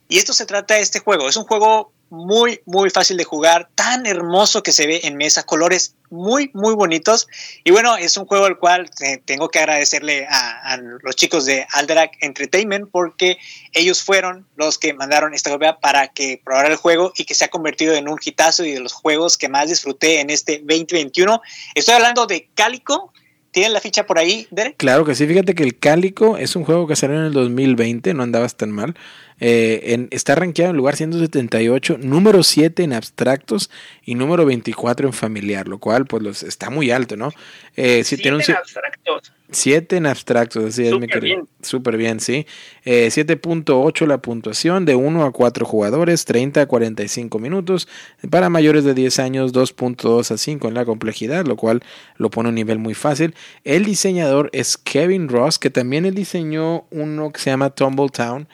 Y 0.07 0.17
esto 0.17 0.34
se 0.34 0.45
trata 0.45 0.75
de 0.75 0.81
este 0.81 0.99
juego, 0.99 1.27
es 1.27 1.38
un 1.38 1.43
juego 1.43 1.91
muy, 2.09 2.61
muy 2.65 2.89
fácil 2.89 3.17
de 3.17 3.23
jugar, 3.23 3.69
tan 3.75 4.05
hermoso 4.05 4.63
que 4.63 4.71
se 4.71 4.88
ve 4.88 5.01
en 5.03 5.17
mesa, 5.17 5.43
colores 5.43 5.95
muy, 6.09 6.49
muy 6.53 6.73
bonitos. 6.73 7.27
Y 7.63 7.71
bueno, 7.71 7.97
es 7.97 8.15
un 8.17 8.25
juego 8.25 8.45
al 8.45 8.57
cual 8.57 8.89
eh, 9.01 9.21
tengo 9.25 9.49
que 9.49 9.59
agradecerle 9.59 10.25
a, 10.29 10.77
los 10.77 11.15
chicos 11.15 11.45
de 11.45 11.65
Alderac 11.71 12.17
Entertainment 12.21 12.89
porque 12.91 13.38
ellos 13.73 14.01
fueron 14.03 14.47
los 14.55 14.77
que 14.77 14.93
mandaron 14.93 15.34
esta 15.34 15.49
copia 15.49 15.79
para 15.79 16.07
que 16.07 16.41
probara 16.43 16.69
el 16.69 16.77
juego 16.77 17.11
y 17.15 17.25
que 17.25 17.34
se 17.34 17.45
ha 17.45 17.49
convertido 17.49 17.93
en 17.93 18.07
un 18.07 18.19
hitazo 18.23 18.63
y 18.63 18.71
de 18.71 18.79
los 18.79 18.93
juegos 18.93 19.38
que 19.38 19.49
más 19.49 19.69
disfruté 19.69 20.21
en 20.21 20.29
este 20.29 20.59
2021. 20.59 21.41
Estoy 21.75 21.95
hablando 21.95 22.25
de 22.25 22.49
Cálico. 22.55 23.13
¿Tienen 23.51 23.73
la 23.73 23.81
ficha 23.81 24.05
por 24.05 24.19
ahí, 24.19 24.45
Derek? 24.51 24.77
Claro 24.77 25.03
que 25.03 25.15
sí, 25.15 25.25
fíjate 25.25 25.55
que 25.55 25.63
el 25.63 25.79
Cálico 25.79 26.38
es 26.38 26.55
un 26.55 26.63
juego 26.63 26.85
que 26.85 26.95
salió 26.95 27.17
en 27.17 27.23
el 27.23 27.34
2020, 27.34 28.13
no 28.13 28.21
andabas 28.21 28.55
tan 28.55 28.71
mal. 28.71 28.95
Eh, 29.39 29.93
en, 29.93 30.07
está 30.11 30.35
rankeado 30.35 30.72
en 30.72 30.77
lugar 30.77 30.95
178, 30.95 31.97
número 32.01 32.41
7 32.41 32.84
en 32.84 32.93
abstractos 32.93 33.69
y 34.03 34.15
número 34.15 34.45
24 34.45 35.07
en 35.07 35.14
familiar, 35.14 35.68
lo 35.68 35.77
cual 35.77 36.05
pues 36.05 36.23
los, 36.23 36.43
está 36.43 36.69
muy 36.69 36.89
alto, 36.89 37.18
¿no? 37.18 37.31
Eh, 37.76 38.03
si 38.03 38.18
tiene 38.18 38.38
un, 38.38 38.43
en 38.43 38.55
abstractos. 38.55 39.31
7 39.49 39.95
en 39.95 40.07
abstractos, 40.07 40.65
así 40.65 40.88
es, 40.88 40.99
mi 40.99 41.07
querido. 41.07 41.47
Súper 41.61 41.95
bien, 41.97 42.19
sí. 42.19 42.45
Eh, 42.84 43.07
7.8 43.07 44.05
la 44.05 44.18
puntuación, 44.22 44.85
de 44.85 44.95
1 44.95 45.23
a 45.23 45.31
4 45.31 45.65
jugadores, 45.65 46.26
30 46.26 46.61
a 46.61 46.65
45 46.65 47.39
minutos. 47.39 47.88
Para 48.30 48.49
mayores 48.49 48.84
de 48.84 48.93
10 48.93 49.19
años, 49.19 49.53
2.2 49.53 50.31
a 50.31 50.38
5 50.38 50.68
en 50.68 50.73
la 50.73 50.84
complejidad, 50.84 51.45
lo 51.45 51.55
cual 51.55 51.81
lo 52.18 52.30
pone 52.30 52.47
a 52.47 52.49
un 52.49 52.55
nivel 52.55 52.80
muy 52.80 52.93
fácil. 52.93 53.35
El 53.64 53.85
diseñador 53.85 54.49
es 54.51 54.77
Kevin 54.77 55.30
Ross, 55.30 55.59
que 55.59 55.69
también 55.69 56.05
él 56.05 56.15
diseñó 56.15 56.85
uno 56.89 57.31
que 57.31 57.39
se 57.39 57.49
llama 57.49 57.69
Tumble 57.69 58.09
Town 58.09 58.47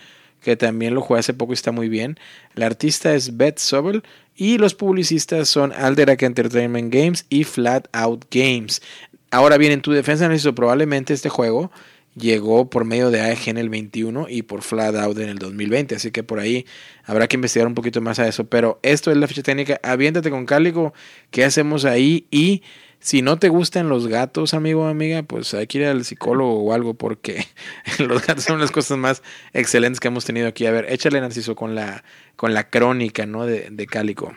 que 0.44 0.56
también 0.56 0.94
lo 0.94 1.02
jugué 1.02 1.20
hace 1.20 1.34
poco 1.34 1.54
y 1.54 1.56
está 1.56 1.72
muy 1.72 1.90
bien. 1.90 2.20
El 2.56 2.64
artista 2.64 3.16
es 3.16 3.38
Beth 3.38 3.58
Sobel 3.58 4.04
y 4.36 4.58
los 4.58 4.76
publicistas 4.76 5.50
son 5.50 5.72
Alderac 5.72 6.22
Entertainment 6.22 6.94
Games 6.94 7.26
y 7.30 7.44
Flat 7.44 7.88
Out 7.94 8.26
Games. 8.30 8.82
Ahora 9.32 9.58
bien, 9.58 9.72
en 9.72 9.82
tu 9.82 9.92
defensa, 9.92 10.28
Narciso, 10.28 10.54
probablemente 10.54 11.14
este 11.14 11.30
juego 11.30 11.72
llegó 12.16 12.70
por 12.70 12.86
medio 12.86 13.10
de 13.10 13.22
AEG 13.22 13.50
en 13.50 13.58
el 13.58 13.70
21 13.70 14.28
y 14.30 14.44
por 14.44 14.62
Flat 14.62 14.96
Out 14.96 15.18
en 15.18 15.30
el 15.30 15.40
2020, 15.40 15.96
así 15.96 16.12
que 16.12 16.24
por 16.24 16.40
ahí 16.40 16.66
habrá 17.06 17.28
que 17.28 17.38
investigar 17.38 17.68
un 17.68 17.74
poquito 17.74 18.02
más 18.02 18.20
a 18.20 18.28
eso. 18.28 18.46
Pero 18.46 18.80
esto 18.84 19.12
es 19.12 19.18
la 19.18 19.28
ficha 19.28 19.42
técnica. 19.42 19.80
Aviéntate 19.82 20.30
con 20.30 20.46
Cálico, 20.46 20.94
¿qué 21.32 21.44
hacemos 21.44 21.86
ahí? 21.86 22.28
Y 22.30 22.62
si 23.04 23.22
no 23.22 23.38
te 23.38 23.50
gustan 23.50 23.90
los 23.90 24.08
gatos, 24.08 24.54
amigo 24.54 24.84
o 24.84 24.88
amiga, 24.88 25.24
pues 25.24 25.54
hay 25.54 25.68
que 25.68 25.80
ir 25.80 25.86
al 25.86 26.06
psicólogo 26.06 26.64
o 26.64 26.74
algo 26.74 26.94
porque 26.94 27.46
los 28.00 28.26
gatos 28.26 28.46
son 28.46 28.62
las 28.62 28.72
cosas 28.72 28.98
más 28.98 29.22
excelentes 29.52 30.00
que 30.00 30.08
hemos 30.08 30.24
tenido 30.24 30.48
aquí. 30.48 30.66
A 30.66 30.72
ver, 30.72 30.86
échale 30.90 31.20
Narciso 31.20 31.54
con 31.54 31.76
la, 31.76 32.06
con 32.38 32.54
la 32.54 32.70
crónica, 32.70 33.26
¿no? 33.26 33.46
De, 33.46 33.68
de 33.70 33.88
Cálico. 33.88 34.34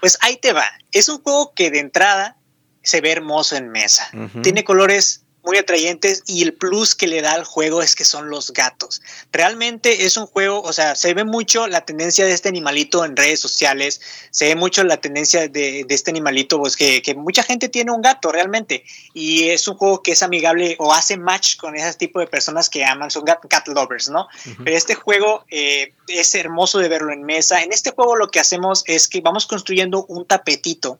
Pues 0.00 0.18
ahí 0.22 0.38
te 0.38 0.52
va. 0.52 0.64
Es 0.90 1.08
un 1.08 1.22
juego 1.22 1.54
que 1.54 1.70
de 1.70 1.78
entrada 1.78 2.36
se 2.82 3.00
ve 3.00 3.12
hermoso 3.12 3.54
en 3.54 3.70
mesa. 3.70 4.10
Tiene 4.42 4.64
colores 4.64 5.23
muy 5.44 5.58
atrayentes 5.58 6.22
y 6.26 6.42
el 6.42 6.54
plus 6.54 6.94
que 6.94 7.06
le 7.06 7.20
da 7.20 7.34
al 7.34 7.44
juego 7.44 7.82
es 7.82 7.94
que 7.94 8.04
son 8.04 8.30
los 8.30 8.52
gatos. 8.52 9.02
Realmente 9.32 10.06
es 10.06 10.16
un 10.16 10.26
juego, 10.26 10.62
o 10.62 10.72
sea, 10.72 10.94
se 10.94 11.12
ve 11.14 11.24
mucho 11.24 11.66
la 11.66 11.84
tendencia 11.84 12.24
de 12.24 12.32
este 12.32 12.48
animalito 12.48 13.04
en 13.04 13.16
redes 13.16 13.40
sociales, 13.40 14.00
se 14.30 14.46
ve 14.46 14.56
mucho 14.56 14.82
la 14.84 14.96
tendencia 14.96 15.48
de, 15.48 15.86
este 15.88 16.10
animalito, 16.10 16.58
pues 16.58 16.76
que, 16.76 17.02
mucha 17.16 17.42
gente 17.42 17.68
tiene 17.68 17.92
un 17.92 18.02
gato 18.02 18.32
realmente 18.32 18.84
y 19.12 19.50
es 19.50 19.68
un 19.68 19.76
juego 19.76 20.02
que 20.02 20.12
es 20.12 20.22
amigable 20.22 20.76
o 20.78 20.92
hace 20.92 21.16
match 21.16 21.56
con 21.56 21.76
ese 21.76 21.94
tipo 21.94 22.18
de 22.20 22.26
personas 22.26 22.68
que 22.68 22.84
aman, 22.84 23.10
son 23.10 23.24
cat, 23.24 23.68
lovers, 23.68 24.08
¿no? 24.08 24.26
Pero 24.64 24.76
este 24.76 24.94
juego 24.94 25.44
eh, 25.50 25.92
es 26.08 26.34
hermoso 26.34 26.78
de 26.78 26.88
verlo 26.88 27.12
en 27.12 27.22
mesa. 27.22 27.62
En 27.62 27.72
este 27.72 27.90
juego 27.90 28.16
lo 28.16 28.30
que 28.30 28.40
hacemos 28.40 28.82
es 28.86 29.08
que 29.08 29.20
vamos 29.20 29.46
construyendo 29.46 30.04
un 30.06 30.26
tapetito 30.26 30.98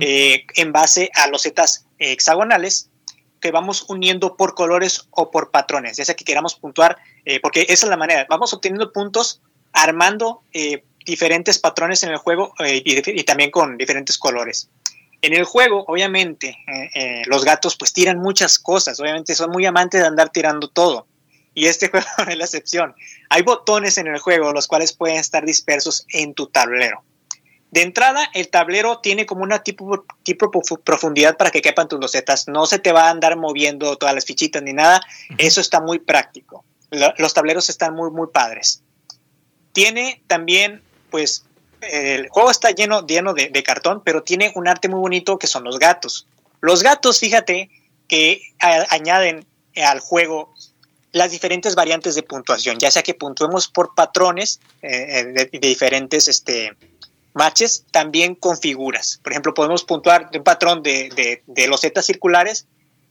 eh, 0.00 0.44
en 0.56 0.72
base 0.72 1.10
a 1.14 1.28
losetas 1.28 1.86
hexagonales 1.98 2.90
que 3.40 3.50
vamos 3.50 3.84
uniendo 3.88 4.36
por 4.36 4.54
colores 4.54 5.06
o 5.10 5.30
por 5.30 5.50
patrones, 5.50 5.96
ya 5.96 6.04
sea 6.04 6.16
que 6.16 6.24
queramos 6.24 6.54
puntuar, 6.54 6.96
eh, 7.24 7.40
porque 7.40 7.62
esa 7.68 7.86
es 7.86 7.90
la 7.90 7.96
manera, 7.96 8.26
vamos 8.28 8.52
obteniendo 8.52 8.92
puntos 8.92 9.40
armando 9.72 10.42
eh, 10.52 10.84
diferentes 11.04 11.58
patrones 11.58 12.02
en 12.02 12.10
el 12.10 12.16
juego 12.16 12.54
eh, 12.58 12.82
y, 12.84 13.24
también 13.24 13.50
con 13.50 13.76
diferentes 13.76 14.18
colores. 14.18 14.68
En 15.22 15.32
el 15.32 15.44
juego, 15.44 15.84
obviamente, 15.88 16.58
los 17.26 17.44
gatos 17.44 17.74
pues 17.76 17.92
tiran 17.92 18.18
muchas 18.18 18.58
cosas, 18.58 19.00
obviamente 19.00 19.34
son 19.34 19.50
muy 19.50 19.64
amantes 19.64 20.02
de 20.02 20.06
andar 20.06 20.30
tirando 20.30 20.68
todo. 20.68 21.06
Y 21.54 21.66
este 21.66 21.88
juego 21.90 22.06
es 22.28 22.36
la 22.36 22.44
excepción. 22.44 22.94
Hay 23.30 23.42
botones 23.42 23.98
en 23.98 24.06
el 24.08 24.18
juego 24.18 24.52
los 24.52 24.68
cuales 24.68 24.92
pueden 24.92 25.16
estar 25.16 25.44
dispersos 25.44 26.04
en 26.12 26.34
tu 26.34 26.46
tablero. 26.48 27.02
De 27.70 27.82
entrada, 27.82 28.30
el 28.32 28.48
tablero 28.48 29.00
tiene 29.00 29.26
como 29.26 29.42
una 29.42 29.62
tipo, 29.62 30.04
tipo 30.22 30.50
profundidad 30.84 31.36
para 31.36 31.50
que 31.50 31.62
quepan 31.62 31.88
tus 31.88 32.00
losetas. 32.00 32.48
No 32.48 32.66
se 32.66 32.78
te 32.78 32.92
va 32.92 33.08
a 33.08 33.10
andar 33.10 33.36
moviendo 33.36 33.96
todas 33.96 34.14
las 34.14 34.24
fichitas 34.24 34.62
ni 34.62 34.72
nada. 34.72 35.00
Eso 35.36 35.60
está 35.60 35.80
muy 35.80 35.98
práctico. 35.98 36.64
los 36.90 37.34
tableros 37.34 37.68
están 37.68 37.94
muy, 37.94 38.10
muy 38.10 38.28
padres. 38.28 38.82
Tiene 39.72 40.22
también, 40.26 40.82
pues, 41.10 41.44
el 41.82 42.28
juego 42.28 42.50
está 42.50 42.70
lleno, 42.70 43.06
lleno 43.06 43.34
de, 43.34 43.62
cartón, 43.62 44.02
pero 44.04 44.22
tiene 44.22 44.52
un 44.54 44.68
arte 44.68 44.88
muy 44.88 45.00
bonito 45.00 45.38
que 45.38 45.46
son 45.46 45.64
los 45.64 45.78
gatos. 45.78 46.26
Los 46.60 46.82
gatos, 46.82 47.18
fíjate, 47.18 47.68
que 48.08 48.40
añaden 48.58 49.44
al 49.76 50.00
juego 50.00 50.54
las 51.12 51.30
diferentes 51.30 51.74
variantes 51.74 52.14
de 52.14 52.22
puntuación, 52.22 52.78
ya 52.78 52.90
sea 52.90 53.02
que 53.02 53.14
puntuemos 53.14 53.68
por 53.68 53.94
patrones 53.94 54.60
eh, 54.82 55.24
de, 55.24 55.46
de, 55.46 55.58
diferentes 55.58 56.28
este, 56.28 56.76
matches 57.36 57.84
también 57.90 58.34
con 58.34 58.56
figuras. 58.56 59.20
Por 59.22 59.32
ejemplo, 59.32 59.52
podemos 59.52 59.84
puntuar 59.84 60.30
de 60.30 60.38
un 60.38 60.44
patrón 60.44 60.82
de, 60.82 61.42
de, 61.46 61.66
losetas 61.68 62.06
circulares 62.06 62.66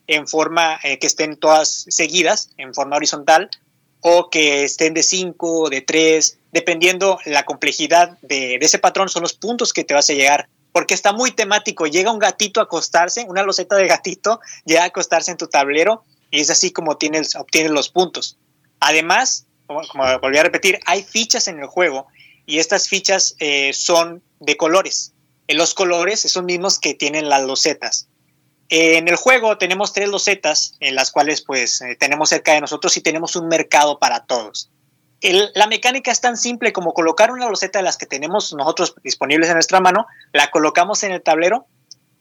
en 0.07 0.27
forma 0.27 0.80
eh, 0.84 0.97
que 0.97 1.07
estén 1.07 1.38
todas 1.38 1.85
seguidas, 1.89 2.49
en 2.57 2.73
forma 2.73 2.95
horizontal, 2.95 3.49
o 4.02 4.30
que 4.31 4.64
estén 4.64 4.95
de 4.95 5.03
5, 5.03 5.69
de 5.69 5.81
3, 5.81 6.39
dependiendo 6.52 7.19
la 7.26 7.45
complejidad 7.45 8.18
de, 8.23 8.56
ese 8.56 8.80
patrón, 8.80 9.10
son 9.10 9.22
los 9.22 9.34
puntos 9.34 9.73
que 9.73 9.84
te 9.84 9.93
vas 9.93 10.10
a 10.10 10.14
llegar. 10.14 10.49
Porque 10.72 10.95
está 10.95 11.14
muy 11.14 11.31
temático. 11.31 11.85
Llega 11.85 12.11
un 12.11 12.19
gatito 12.19 12.60
a 12.60 12.64
acostarse, 12.64 13.26
una 13.30 13.43
loseta 13.43 13.76
de 13.76 13.88
gatito, 13.88 14.41
llega 14.65 14.84
a 14.84 14.88
acostarse 14.88 15.31
en 15.31 15.38
tu 15.38 15.47
tablero 15.47 16.03
y 16.31 16.41
es 16.41 16.49
así 16.49 16.72
como 16.72 16.97
tienes, 16.97 17.35
obtienes 17.35 17.72
los 17.72 17.89
puntos. 17.89 18.38
Además, 18.80 19.45
como, 19.68 19.84
volví 20.19 20.38
a 20.38 20.43
repetir, 20.43 20.80
hay 20.85 21.03
fichas 21.03 21.47
en 21.47 21.60
el 21.60 21.68
juego 21.68 22.07
y 22.45 22.59
estas 22.59 22.88
fichas 22.89 23.35
eh, 23.39 23.73
son 23.73 24.23
de 24.39 24.57
colores. 24.57 25.13
En 25.47 25.57
los 25.57 25.73
colores 25.73 26.22
son 26.22 26.45
mismos 26.45 26.80
que 26.80 26.93
tienen 26.93 27.30
las 27.30 27.43
losetas. 27.43 28.07
En 28.69 29.07
el 29.07 29.15
juego 29.15 29.57
tenemos 29.57 29.93
tres 29.93 30.09
losetas 30.09 30.76
en 30.80 30.95
las 30.95 31.11
cuales 31.11 31.41
pues 31.41 31.81
eh, 31.81 31.95
tenemos 31.99 32.30
cerca 32.30 32.53
de 32.53 32.61
nosotros 32.61 32.97
y 32.97 33.01
tenemos 33.01 33.35
un 33.35 33.47
mercado 33.47 33.99
para 33.99 34.26
todos. 34.26 34.72
la 35.22 35.67
mecánica 35.67 36.11
es 36.11 36.22
tan 36.22 36.35
simple 36.35 36.73
como 36.73 36.93
colocar 36.93 37.31
una 37.31 37.47
loseta 37.47 37.80
de 37.80 37.84
las 37.84 37.97
que 37.97 38.05
tenemos 38.05 38.53
nosotros 38.53 38.95
disponibles 39.03 39.49
en 39.49 39.55
nuestra 39.55 39.80
mano, 39.80 40.07
la 40.34 40.49
colocamos 40.49 41.03
en 41.03 41.11
el 41.11 41.22
tablero 41.22 41.67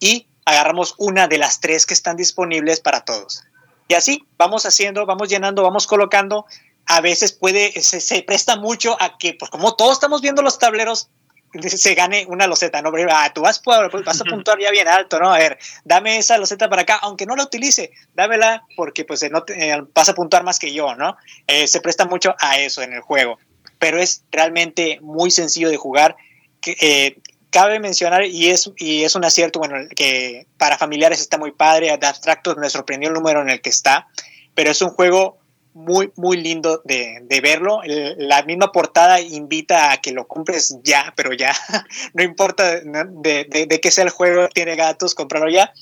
y 0.00 0.28
agarramos 0.44 0.94
una 0.98 1.28
de 1.28 1.38
las 1.38 1.60
tres 1.60 1.86
que 1.86 1.94
están 1.94 2.16
disponibles 2.16 2.80
para 2.80 3.04
todos. 3.04 3.44
Y 3.88 3.94
así 3.94 4.26
vamos 4.38 4.64
haciendo, 4.66 5.04
vamos 5.06 5.28
llenando, 5.28 5.62
vamos 5.62 5.86
colocando. 5.86 6.46
A 6.86 7.00
veces 7.00 7.32
puede, 7.32 7.72
se, 7.82 8.22
presta 8.22 8.56
mucho 8.56 8.96
a 9.00 9.16
que, 9.18 9.34
pues 9.34 9.50
como 9.50 9.74
todos 9.74 9.94
estamos 9.94 10.20
viendo 10.20 10.42
los 10.42 10.58
tableros, 10.58 11.08
se 11.68 11.94
gane 11.94 12.26
una 12.28 12.46
loseta, 12.46 12.82
¿no? 12.82 12.92
Ah, 13.10 13.32
tú 13.34 13.42
vas, 13.42 13.62
vas 13.62 14.20
a 14.20 14.24
puntuar 14.24 14.58
ya 14.58 14.70
bien 14.70 14.88
alto, 14.88 15.18
¿no? 15.18 15.32
A 15.32 15.38
ver, 15.38 15.58
dame 15.84 16.18
esa 16.18 16.36
loseta 16.38 16.68
para 16.68 16.82
acá, 16.82 16.98
aunque 17.02 17.26
no 17.26 17.36
la 17.36 17.44
utilice, 17.44 17.90
dámela 18.14 18.64
porque 18.76 19.04
pues 19.04 19.28
no 19.30 19.44
eh, 19.48 19.82
vas 19.94 20.08
a 20.08 20.14
puntuar 20.14 20.44
más 20.44 20.58
que 20.58 20.72
yo, 20.72 20.94
¿no? 20.94 21.16
Eh, 21.46 21.66
se 21.66 21.80
presta 21.80 22.04
mucho 22.04 22.34
a 22.38 22.58
eso 22.58 22.82
en 22.82 22.92
el 22.92 23.00
juego, 23.00 23.38
pero 23.78 23.98
es 23.98 24.24
realmente 24.30 24.98
muy 25.00 25.30
sencillo 25.30 25.70
de 25.70 25.76
jugar. 25.76 26.16
Que, 26.60 26.76
eh, 26.80 27.16
cabe 27.54 27.78
mencionar, 27.78 28.24
y 28.24 28.50
es, 28.50 28.68
y 28.78 29.04
es 29.04 29.14
un 29.14 29.24
acierto, 29.24 29.60
bueno, 29.60 29.76
que 29.94 30.48
para 30.58 30.76
familiares 30.76 31.20
está 31.20 31.38
muy 31.38 31.52
padre, 31.52 31.96
de 31.96 32.06
abstractos 32.06 32.56
me 32.56 32.68
sorprendió 32.68 33.10
el 33.10 33.14
número 33.14 33.42
en 33.42 33.48
el 33.48 33.60
que 33.60 33.70
está, 33.70 34.08
pero 34.56 34.72
es 34.72 34.82
un 34.82 34.90
juego 34.90 35.38
muy, 35.74 36.12
muy 36.16 36.36
lindo 36.36 36.80
de, 36.84 37.40
verlo. 37.42 37.80
la 37.84 38.42
misma 38.44 38.72
portada 38.72 39.20
invita 39.20 39.92
a 39.92 39.98
que 39.98 40.12
lo 40.12 40.26
compres 40.26 40.78
ya, 40.82 41.12
pero 41.16 41.32
ya, 41.32 41.54
no 42.14 42.22
importa 42.22 42.80
de, 42.80 43.66
de, 43.68 43.80
qué 43.80 43.90
sea 43.90 44.04
el 44.04 44.10
juego, 44.10 44.48
tiene 44.48 44.76
gatos, 44.76 45.14
comprarlo 45.14 45.50
ya. 45.50 45.72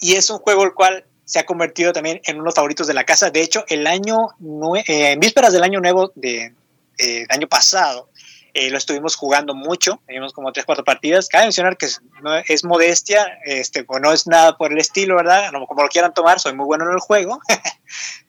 Y 0.00 0.14
es 0.14 0.28
un 0.30 0.38
juego 0.38 0.64
el 0.64 0.74
cual 0.74 1.04
se 1.24 1.38
ha 1.38 1.46
convertido 1.46 1.92
también 1.92 2.20
en 2.24 2.40
uno 2.40 2.50
favoritos 2.52 2.86
de 2.86 2.94
la 2.94 3.04
casa. 3.04 3.30
De 3.30 3.42
hecho, 3.42 3.64
el 3.68 3.86
año, 3.86 4.28
eh, 4.76 5.12
en 5.12 5.20
vísperas 5.20 5.52
del 5.52 5.62
año 5.62 5.78
nuevo 5.80 6.10
de, 6.14 6.54
eh, 6.96 7.26
año 7.28 7.46
pasado, 7.48 8.08
eh, 8.54 8.70
lo 8.70 8.78
estuvimos 8.78 9.14
jugando 9.14 9.54
mucho, 9.54 10.00
teníamos 10.06 10.32
como 10.32 10.52
tres, 10.52 10.64
cuatro 10.64 10.84
partidas. 10.84 11.28
Cabe 11.28 11.44
mencionar 11.44 11.76
que 11.76 11.86
es, 11.86 12.00
no, 12.22 12.34
es 12.36 12.64
modestia, 12.64 13.38
este, 13.44 13.84
no 14.00 14.10
es 14.12 14.26
nada 14.26 14.56
por 14.56 14.72
el 14.72 14.78
estilo, 14.78 15.16
¿verdad? 15.16 15.50
Como 15.68 15.82
lo 15.82 15.88
quieran 15.88 16.14
tomar, 16.14 16.40
soy 16.40 16.54
muy 16.54 16.64
bueno 16.64 16.86
en 16.86 16.92
el 16.92 16.98
juego, 16.98 17.40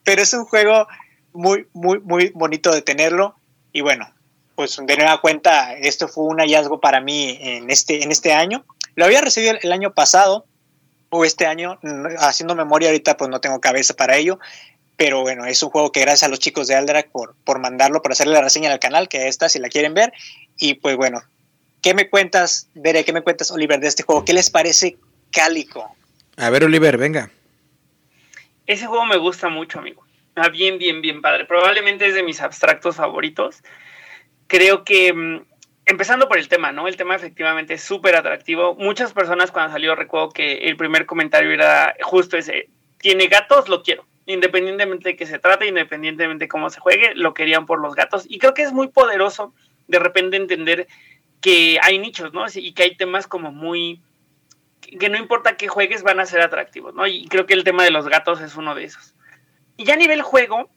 pero 0.04 0.22
es 0.22 0.32
un 0.32 0.44
juego 0.44 0.86
muy, 1.32 1.66
muy, 1.72 2.00
muy 2.00 2.30
bonito 2.34 2.72
de 2.72 2.82
tenerlo. 2.82 3.34
Y 3.72 3.80
bueno, 3.82 4.12
pues 4.54 4.78
de 4.82 4.96
nueva 4.96 5.20
cuenta, 5.20 5.74
esto 5.74 6.08
fue 6.08 6.24
un 6.24 6.38
hallazgo 6.38 6.80
para 6.80 7.00
mí 7.00 7.38
en 7.40 7.70
este, 7.70 8.02
en 8.02 8.10
este 8.10 8.32
año. 8.32 8.64
Lo 8.94 9.04
había 9.04 9.20
recibido 9.20 9.54
el 9.60 9.72
año 9.72 9.92
pasado, 9.94 10.44
o 11.10 11.24
este 11.24 11.46
año, 11.46 11.78
haciendo 12.18 12.54
memoria 12.54 12.88
ahorita, 12.88 13.16
pues 13.16 13.28
no 13.28 13.40
tengo 13.40 13.60
cabeza 13.60 13.94
para 13.94 14.16
ello, 14.16 14.38
pero 14.96 15.22
bueno, 15.22 15.44
es 15.44 15.62
un 15.62 15.70
juego 15.70 15.92
que 15.92 16.00
gracias 16.00 16.24
a 16.24 16.28
los 16.28 16.38
chicos 16.38 16.68
de 16.68 16.76
Alderac 16.76 17.10
por, 17.10 17.34
por 17.44 17.58
mandarlo, 17.58 18.00
por 18.00 18.12
hacerle 18.12 18.34
la 18.34 18.42
reseña 18.42 18.70
al 18.70 18.78
canal, 18.78 19.08
que 19.08 19.28
está 19.28 19.48
si 19.48 19.58
la 19.58 19.68
quieren 19.68 19.92
ver. 19.92 20.12
Y 20.58 20.74
pues 20.74 20.96
bueno, 20.96 21.22
¿qué 21.82 21.94
me 21.94 22.08
cuentas, 22.08 22.68
Bere, 22.74 23.04
qué 23.04 23.12
me 23.12 23.22
cuentas, 23.22 23.50
Oliver, 23.50 23.80
de 23.80 23.88
este 23.88 24.02
juego? 24.02 24.24
¿Qué 24.24 24.32
les 24.32 24.50
parece 24.50 24.98
Cálico? 25.32 25.96
A 26.36 26.50
ver, 26.50 26.64
Oliver, 26.64 26.96
venga. 26.96 27.30
Ese 28.70 28.86
juego 28.86 29.04
me 29.04 29.16
gusta 29.16 29.48
mucho, 29.48 29.80
amigo. 29.80 30.04
Ah, 30.36 30.48
bien, 30.48 30.78
bien, 30.78 31.02
bien 31.02 31.20
padre. 31.20 31.44
Probablemente 31.44 32.06
es 32.06 32.14
de 32.14 32.22
mis 32.22 32.40
abstractos 32.40 32.94
favoritos. 32.94 33.64
Creo 34.46 34.84
que, 34.84 35.12
mm, 35.12 35.42
empezando 35.86 36.28
por 36.28 36.38
el 36.38 36.46
tema, 36.46 36.70
¿no? 36.70 36.86
El 36.86 36.96
tema 36.96 37.16
efectivamente 37.16 37.74
es 37.74 37.82
súper 37.82 38.14
atractivo. 38.14 38.76
Muchas 38.76 39.12
personas 39.12 39.50
cuando 39.50 39.72
salió 39.72 39.96
recuerdo 39.96 40.28
que 40.30 40.58
el 40.68 40.76
primer 40.76 41.04
comentario 41.04 41.50
era 41.50 41.96
justo 42.02 42.36
ese, 42.36 42.68
tiene 42.98 43.26
gatos, 43.26 43.68
lo 43.68 43.82
quiero 43.82 44.06
independientemente 44.26 45.08
de 45.08 45.16
qué 45.16 45.26
se 45.26 45.40
trate, 45.40 45.66
independientemente 45.66 46.44
de 46.44 46.48
cómo 46.48 46.70
se 46.70 46.78
juegue, 46.78 47.16
lo 47.16 47.34
querían 47.34 47.66
por 47.66 47.80
los 47.80 47.96
gatos. 47.96 48.24
Y 48.28 48.38
creo 48.38 48.54
que 48.54 48.62
es 48.62 48.72
muy 48.72 48.86
poderoso 48.86 49.52
de 49.88 49.98
repente 49.98 50.36
entender 50.36 50.86
que 51.40 51.80
hay 51.82 51.98
nichos, 51.98 52.32
¿no? 52.32 52.44
Y 52.54 52.72
que 52.72 52.84
hay 52.84 52.96
temas 52.96 53.26
como 53.26 53.50
muy 53.50 54.00
que 54.98 55.08
no 55.08 55.18
importa 55.18 55.56
qué 55.56 55.68
juegues 55.68 56.02
van 56.02 56.20
a 56.20 56.26
ser 56.26 56.40
atractivos, 56.40 56.94
¿no? 56.94 57.06
Y 57.06 57.26
creo 57.28 57.46
que 57.46 57.54
el 57.54 57.64
tema 57.64 57.84
de 57.84 57.90
los 57.90 58.08
gatos 58.08 58.40
es 58.40 58.56
uno 58.56 58.74
de 58.74 58.84
esos. 58.84 59.14
Y 59.76 59.84
ya 59.84 59.94
a 59.94 59.96
nivel 59.96 60.22
juego, 60.22 60.68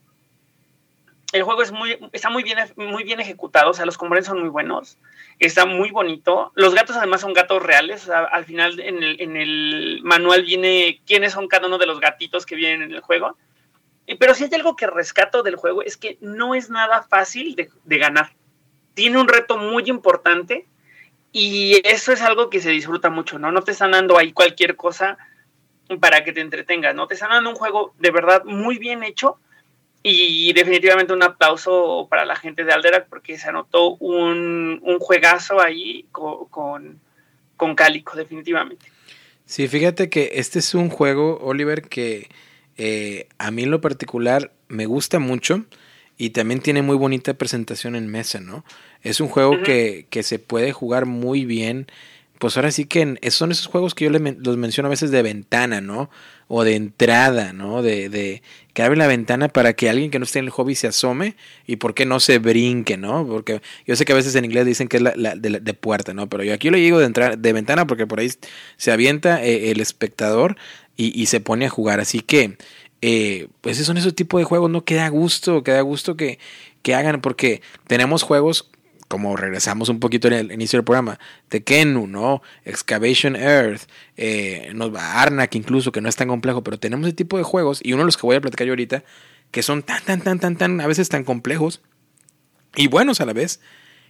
el 1.32 1.44
juego 1.44 1.64
es 1.64 1.72
muy, 1.72 1.98
está 2.12 2.30
muy 2.30 2.44
bien, 2.44 2.60
muy 2.76 3.04
bien 3.04 3.20
ejecutado, 3.20 3.72
o 3.72 3.74
sea, 3.74 3.86
los 3.86 3.98
componentes 3.98 4.28
son 4.28 4.40
muy 4.40 4.50
buenos, 4.50 4.98
está 5.40 5.66
muy 5.66 5.90
bonito. 5.90 6.52
Los 6.56 6.76
gatos 6.76 6.96
además 6.96 7.22
son 7.22 7.34
gatos 7.34 7.62
reales, 7.62 8.10
al 8.10 8.46
final 8.46 8.80
en 8.80 9.36
el, 9.36 10.02
manual 10.04 10.44
viene 10.44 11.02
quiénes 11.06 11.34
son 11.34 11.48
cada 11.48 11.68
uno 11.68 11.78
de 11.78 11.88
los 11.88 12.00
gatitos 12.00 12.46
que 12.46 12.56
vienen 12.56 12.84
en 12.84 12.92
el 12.92 13.02
juego. 13.02 13.38
Pero 14.20 14.36
si 14.36 14.44
hay 14.44 14.54
algo 14.54 14.76
que 14.76 14.86
rescato 14.86 15.44
del 15.44 15.56
juego 15.56 15.82
es 15.82 15.98
que 15.98 16.18
no 16.20 16.56
es 16.56 16.70
nada 16.70 17.04
fácil 17.04 17.56
de 17.56 17.98
ganar. 17.98 18.32
Tiene 18.94 19.18
un 19.18 19.28
reto 19.28 19.58
muy 19.58 19.84
importante 19.86 20.68
y 21.34 21.82
eso 21.84 22.14
es 22.14 22.22
algo 22.22 22.52
que 22.52 22.62
se 22.62 22.70
disfruta 22.70 23.10
mucho, 23.10 23.40
¿no? 23.40 23.52
No 23.52 23.64
te 23.64 23.72
están 23.72 23.92
dando 23.92 24.20
ahí 24.20 24.32
cualquier 24.32 24.76
cosa 24.76 25.18
para 26.00 26.24
que 26.24 26.32
te 26.32 26.42
entretengas, 26.42 26.94
¿no? 26.94 27.08
Te 27.08 27.16
están 27.16 27.32
dando 27.32 27.50
un 27.50 27.56
juego 27.56 27.96
de 28.00 28.12
verdad 28.12 28.44
muy 28.46 28.78
bien 28.78 29.04
hecho 29.04 29.40
y 30.04 30.54
definitivamente 30.54 31.12
un 31.12 31.24
aplauso 31.24 32.08
para 32.10 32.24
la 32.26 32.36
gente 32.36 32.64
de 32.64 32.72
Alderac 32.72 33.08
porque 33.10 33.38
se 33.38 33.50
anotó 33.50 33.96
un, 33.96 34.80
un 34.84 35.00
juegazo 35.00 35.60
ahí 35.60 36.06
con, 36.12 36.46
con, 36.50 37.00
con, 37.58 37.74
Cálico, 37.74 38.16
definitivamente. 38.16 38.86
Sí, 39.46 39.68
fíjate 39.68 40.10
que 40.10 40.34
este 40.36 40.60
es 40.60 40.76
un 40.76 40.90
juego, 40.90 41.40
Oliver, 41.42 41.82
que 41.82 42.30
eh, 42.78 43.28
a 43.40 43.50
mí 43.50 43.64
en 43.64 43.72
lo 43.72 43.82
particular 43.82 44.52
me 44.68 44.86
gusta 44.86 45.18
mucho 45.18 45.66
y 46.18 46.32
también 46.32 46.62
tiene 46.62 46.82
muy 46.82 46.96
bonita 46.96 47.34
presentación 47.34 47.96
en 47.96 48.08
mesa, 48.08 48.40
¿no? 48.40 48.64
Es 49.02 49.20
un 49.20 49.28
juego 49.28 49.62
que, 49.64 50.08
que 50.10 50.24
se 50.24 50.40
puede 50.40 50.72
jugar 50.72 51.06
muy 51.06 51.46
bien 51.46 51.88
pues 52.44 52.58
ahora 52.58 52.72
sí 52.72 52.84
que 52.84 53.18
son 53.32 53.54
esos 53.54 53.68
juegos 53.68 53.96
que 53.96 54.04
yo 54.04 54.12
los 54.12 54.58
menciono 54.58 54.88
a 54.88 54.90
veces 54.90 55.12
de 55.12 55.22
ventana, 55.22 55.80
¿no? 55.80 56.10
O 56.50 56.66
de 56.66 56.76
entrada, 56.76 57.54
¿no? 57.54 57.82
De, 57.82 58.10
de 58.10 58.44
que 58.74 58.84
abre 58.84 58.98
la 58.98 59.08
ventana 59.08 59.48
para 59.48 59.72
que 59.72 59.90
alguien 59.90 60.12
que 60.12 60.20
no 60.20 60.26
esté 60.26 60.40
en 60.40 60.46
el 60.46 60.52
hobby 60.52 60.76
se 60.76 60.88
asome 60.88 61.38
y 61.66 61.78
por 61.78 61.94
qué 61.94 62.06
no 62.06 62.20
se 62.20 62.40
brinque, 62.40 62.98
¿no? 62.98 63.26
Porque 63.26 63.62
yo 63.88 63.96
sé 63.96 64.04
que 64.04 64.12
a 64.12 64.16
veces 64.18 64.36
en 64.36 64.44
inglés 64.44 64.66
dicen 64.66 64.90
que 64.90 64.98
es 64.98 65.04
la, 65.04 65.36
de, 65.38 65.74
puerta, 65.74 66.14
¿no? 66.14 66.28
Pero 66.28 66.44
yo 66.44 66.54
aquí 66.54 66.70
lo 66.70 66.76
digo 66.76 67.00
de, 67.00 67.06
entrar, 67.06 67.38
de 67.38 67.54
ventana 67.54 67.88
porque 67.88 68.08
por 68.08 68.20
ahí 68.20 68.30
se 68.76 68.92
avienta 68.92 69.42
eh, 69.42 69.72
el 69.72 69.80
espectador 69.80 70.58
y, 70.96 71.26
se 71.28 71.40
pone 71.40 71.66
a 71.66 71.70
jugar. 71.70 72.00
Así 72.00 72.20
que, 72.20 72.58
eh, 73.06 73.50
pues 73.60 73.76
son 73.86 73.98
esos 73.98 74.16
tipos 74.16 74.40
de 74.40 74.46
juegos, 74.46 74.72
¿no? 74.72 74.86
Queda 74.86 75.10
gusto, 75.10 75.62
queda 75.62 75.82
gusto 75.82 76.16
que, 76.16 76.40
que 76.84 76.96
hagan 76.96 77.20
porque 77.20 77.62
tenemos 77.86 78.24
juegos 78.24 78.72
como 79.10 79.36
regresamos 79.36 79.90
un 79.90 80.00
poquito 80.00 80.30
en 80.30 80.34
el 80.36 80.52
inicio 80.54 80.78
del 80.78 80.86
programa, 80.86 81.20
Tekenu, 81.50 82.08
¿no? 82.08 82.42
Excavation 82.64 83.36
Earth, 83.36 83.90
eh, 84.16 84.74
Arnak 84.98 85.54
incluso, 85.56 85.92
que 85.92 86.00
no 86.00 86.08
es 86.08 86.16
tan 86.16 86.30
complejo, 86.30 86.64
pero 86.64 86.80
tenemos 86.80 87.06
ese 87.06 87.16
tipo 87.18 87.38
de 87.38 87.44
juegos, 87.44 87.82
y 87.84 87.92
uno 87.92 88.04
de 88.04 88.06
los 88.06 88.16
que 88.16 88.26
voy 88.26 88.38
a 88.38 88.42
platicar 88.42 88.68
yo 88.68 88.72
ahorita, 88.72 89.04
que 89.52 89.64
son 89.64 89.84
tan, 89.84 90.02
tan, 90.06 90.22
tan, 90.22 90.40
tan, 90.40 90.56
tan, 90.56 90.80
a 90.80 90.88
veces 90.88 91.10
tan 91.10 91.26
complejos, 91.26 91.82
y 92.74 92.88
buenos 92.88 93.20
a 93.20 93.26
la 93.26 93.34
vez, 93.34 93.60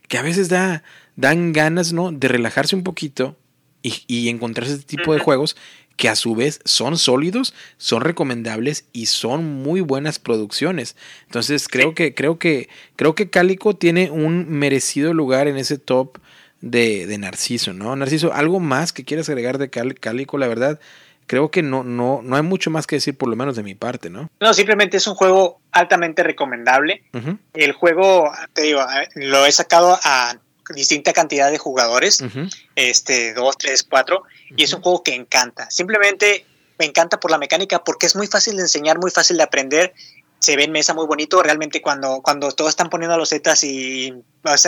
que 0.07 0.19
a 0.19 0.21
veces 0.21 0.49
da, 0.49 0.83
dan 1.15 1.51
ganas, 1.51 1.93
¿no? 1.93 2.11
De 2.11 2.27
relajarse 2.27 2.75
un 2.75 2.83
poquito 2.83 3.37
y, 3.81 4.03
y 4.05 4.29
encontrarse 4.29 4.73
este 4.73 4.85
tipo 4.85 5.13
de 5.13 5.19
juegos 5.19 5.57
que 5.95 6.09
a 6.09 6.15
su 6.15 6.35
vez 6.35 6.59
son 6.65 6.97
sólidos, 6.97 7.53
son 7.77 8.01
recomendables 8.01 8.85
y 8.93 9.07
son 9.07 9.63
muy 9.63 9.81
buenas 9.81 10.19
producciones. 10.19 10.95
Entonces 11.25 11.67
creo 11.67 11.93
que, 11.93 12.13
creo 12.15 12.39
que, 12.39 12.69
creo 12.95 13.15
que 13.15 13.29
Cálico 13.29 13.75
tiene 13.75 14.09
un 14.11 14.49
merecido 14.49 15.13
lugar 15.13 15.47
en 15.47 15.57
ese 15.57 15.77
top 15.77 16.17
de, 16.61 17.07
de 17.07 17.17
Narciso, 17.17 17.73
¿no? 17.73 17.95
Narciso, 17.95 18.33
¿algo 18.33 18.59
más 18.59 18.93
que 18.93 19.03
quieras 19.03 19.29
agregar 19.29 19.57
de 19.57 19.69
Cálico? 19.69 20.37
La 20.37 20.47
verdad, 20.47 20.79
creo 21.27 21.51
que 21.51 21.61
no, 21.61 21.83
no, 21.83 22.21
no 22.23 22.35
hay 22.35 22.41
mucho 22.41 22.69
más 22.69 22.87
que 22.87 22.95
decir, 22.95 23.17
por 23.17 23.29
lo 23.29 23.35
menos 23.35 23.55
de 23.55 23.63
mi 23.63 23.75
parte, 23.75 24.09
¿no? 24.09 24.29
No, 24.39 24.53
simplemente 24.53 24.97
es 24.97 25.07
un 25.07 25.15
juego 25.15 25.59
altamente 25.71 26.23
recomendable. 26.23 27.03
El 27.53 27.73
juego, 27.73 28.31
te 28.53 28.63
digo, 28.63 28.81
lo 29.15 29.45
he 29.45 29.51
sacado 29.51 29.99
a 30.03 30.37
distinta 30.75 31.13
cantidad 31.13 31.51
de 31.51 31.57
jugadores, 31.57 32.23
este, 32.75 33.33
dos, 33.33 33.57
tres, 33.57 33.83
cuatro, 33.83 34.23
y 34.55 34.63
es 34.63 34.73
un 34.73 34.81
juego 34.81 35.03
que 35.03 35.13
encanta. 35.13 35.69
Simplemente 35.69 36.45
me 36.79 36.85
encanta 36.85 37.19
por 37.19 37.31
la 37.31 37.37
mecánica, 37.37 37.83
porque 37.83 38.05
es 38.05 38.15
muy 38.15 38.27
fácil 38.27 38.55
de 38.55 38.63
enseñar, 38.63 38.99
muy 38.99 39.11
fácil 39.11 39.37
de 39.37 39.43
aprender 39.43 39.93
se 40.43 40.57
ve 40.57 40.65
en 40.65 40.73
mesa 40.73 40.93
muy 40.93 41.05
bonito 41.05 41.41
realmente 41.41 41.81
cuando, 41.81 42.19
cuando 42.21 42.51
todos 42.51 42.71
están 42.71 42.89
poniendo 42.89 43.17
los 43.17 43.29
zetas 43.29 43.63
y 43.63 44.13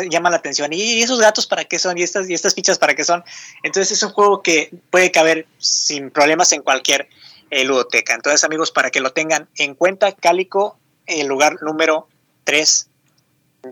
llama 0.10 0.30
la 0.30 0.38
atención. 0.38 0.72
¿Y 0.72 1.02
esos 1.02 1.20
gatos 1.20 1.48
para 1.48 1.66
qué 1.66 1.80
son? 1.80 1.98
¿Y 1.98 2.02
estas, 2.02 2.30
¿Y 2.30 2.34
estas 2.34 2.56
fichas 2.56 2.80
para 2.80 2.96
qué 2.96 3.04
son? 3.04 3.26
Entonces 3.62 3.92
es 3.92 4.02
un 4.04 4.12
juego 4.12 4.42
que 4.42 4.72
puede 4.90 5.12
caber 5.12 5.48
sin 5.58 6.12
problemas 6.12 6.54
en 6.54 6.62
cualquier 6.62 7.10
eh, 7.50 7.66
ludoteca. 7.66 8.14
Entonces 8.14 8.46
amigos, 8.46 8.72
para 8.72 8.90
que 8.90 9.02
lo 9.02 9.12
tengan 9.12 9.50
en 9.58 9.76
cuenta, 9.76 10.14
Cálico, 10.14 10.80
el 11.08 11.28
lugar 11.28 11.62
número 11.62 12.08
3 12.46 12.88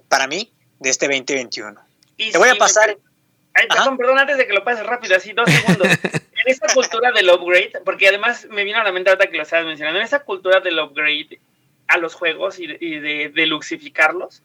para 0.09 0.27
mí 0.27 0.51
de 0.81 0.89
este 0.89 1.07
2021. 1.07 1.79
Te 2.31 2.37
voy 2.37 2.49
a 2.49 2.55
pasar... 2.55 2.97
Ay, 3.55 3.67
perdón, 3.67 3.97
perdón, 3.97 4.19
antes 4.19 4.37
de 4.37 4.47
que 4.47 4.53
lo 4.53 4.63
pases 4.63 4.85
rápido, 4.85 5.15
así 5.15 5.31
dos 5.31 5.47
segundos. 5.49 5.87
en 6.45 6.51
esta 6.51 6.73
cultura 6.73 7.11
del 7.11 7.29
upgrade, 7.29 7.73
porque 7.85 8.07
además 8.07 8.47
me 8.49 8.63
vino 8.63 8.79
a 8.79 8.83
la 8.83 8.91
mente 8.91 9.09
ahorita 9.09 9.29
que 9.29 9.37
lo 9.37 9.43
estabas 9.43 9.65
mencionando, 9.65 9.99
en 9.99 10.05
esa 10.05 10.23
cultura 10.23 10.59
del 10.59 10.79
upgrade 10.79 11.39
a 11.87 11.97
los 11.97 12.15
juegos 12.15 12.59
y, 12.59 12.67
de, 12.67 13.31
de, 13.33 13.45
luxificarlos, 13.45 14.43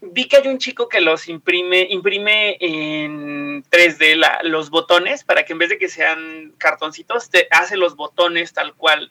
vi 0.00 0.26
que 0.26 0.36
hay 0.38 0.48
un 0.48 0.58
chico 0.58 0.88
que 0.88 1.00
los 1.00 1.28
imprime, 1.28 1.86
imprime 1.90 2.56
en 2.60 3.62
3D 3.64 4.42
los 4.44 4.70
botones 4.70 5.24
para 5.24 5.44
que 5.44 5.52
en 5.52 5.58
vez 5.58 5.68
de 5.68 5.78
que 5.78 5.88
sean 5.88 6.52
cartoncitos, 6.58 7.30
te 7.30 7.48
hace 7.50 7.76
los 7.76 7.96
botones 7.96 8.52
tal 8.52 8.74
cual. 8.74 9.10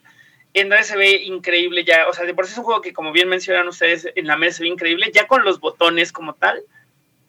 Entonces 0.54 0.88
se 0.88 0.98
ve 0.98 1.12
increíble 1.24 1.84
ya, 1.84 2.08
o 2.08 2.14
sea, 2.14 2.26
de 2.26 2.34
por 2.34 2.46
sí 2.46 2.54
es 2.54 2.58
un 2.58 2.64
juego 2.64 2.82
que 2.82 2.94
como 2.94 3.12
bien 3.12 3.28
mencionan 3.28 3.68
ustedes 3.68 4.10
en 4.16 4.28
la 4.28 4.38
mesa 4.38 4.58
se 4.58 4.64
ve 4.64 4.70
increíble, 4.70 5.12
ya 5.14 5.28
con 5.28 5.44
los 5.44 5.60
botones 5.60 6.12
como 6.12 6.34
tal, 6.34 6.64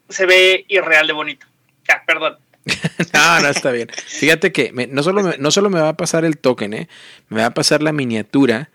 se 0.08 0.26
ve 0.26 0.64
irreal 0.68 1.06
de 1.06 1.12
bonito. 1.12 1.46
Ya, 1.88 2.02
perdón. 2.06 2.36
no, 3.14 3.40
no 3.40 3.48
está 3.48 3.70
bien. 3.70 3.88
Fíjate 4.06 4.52
que 4.52 4.72
no, 4.90 5.02
solo 5.02 5.22
me, 5.22 5.38
no 5.38 5.50
solo 5.50 5.70
me 5.70 5.80
va 5.80 5.90
a 5.90 5.96
pasar 5.96 6.24
el 6.24 6.38
token, 6.38 6.74
¿eh? 6.74 6.88
me 7.28 7.40
va 7.40 7.46
a 7.46 7.54
pasar 7.54 7.82
la 7.82 7.92
miniatura 7.92 8.70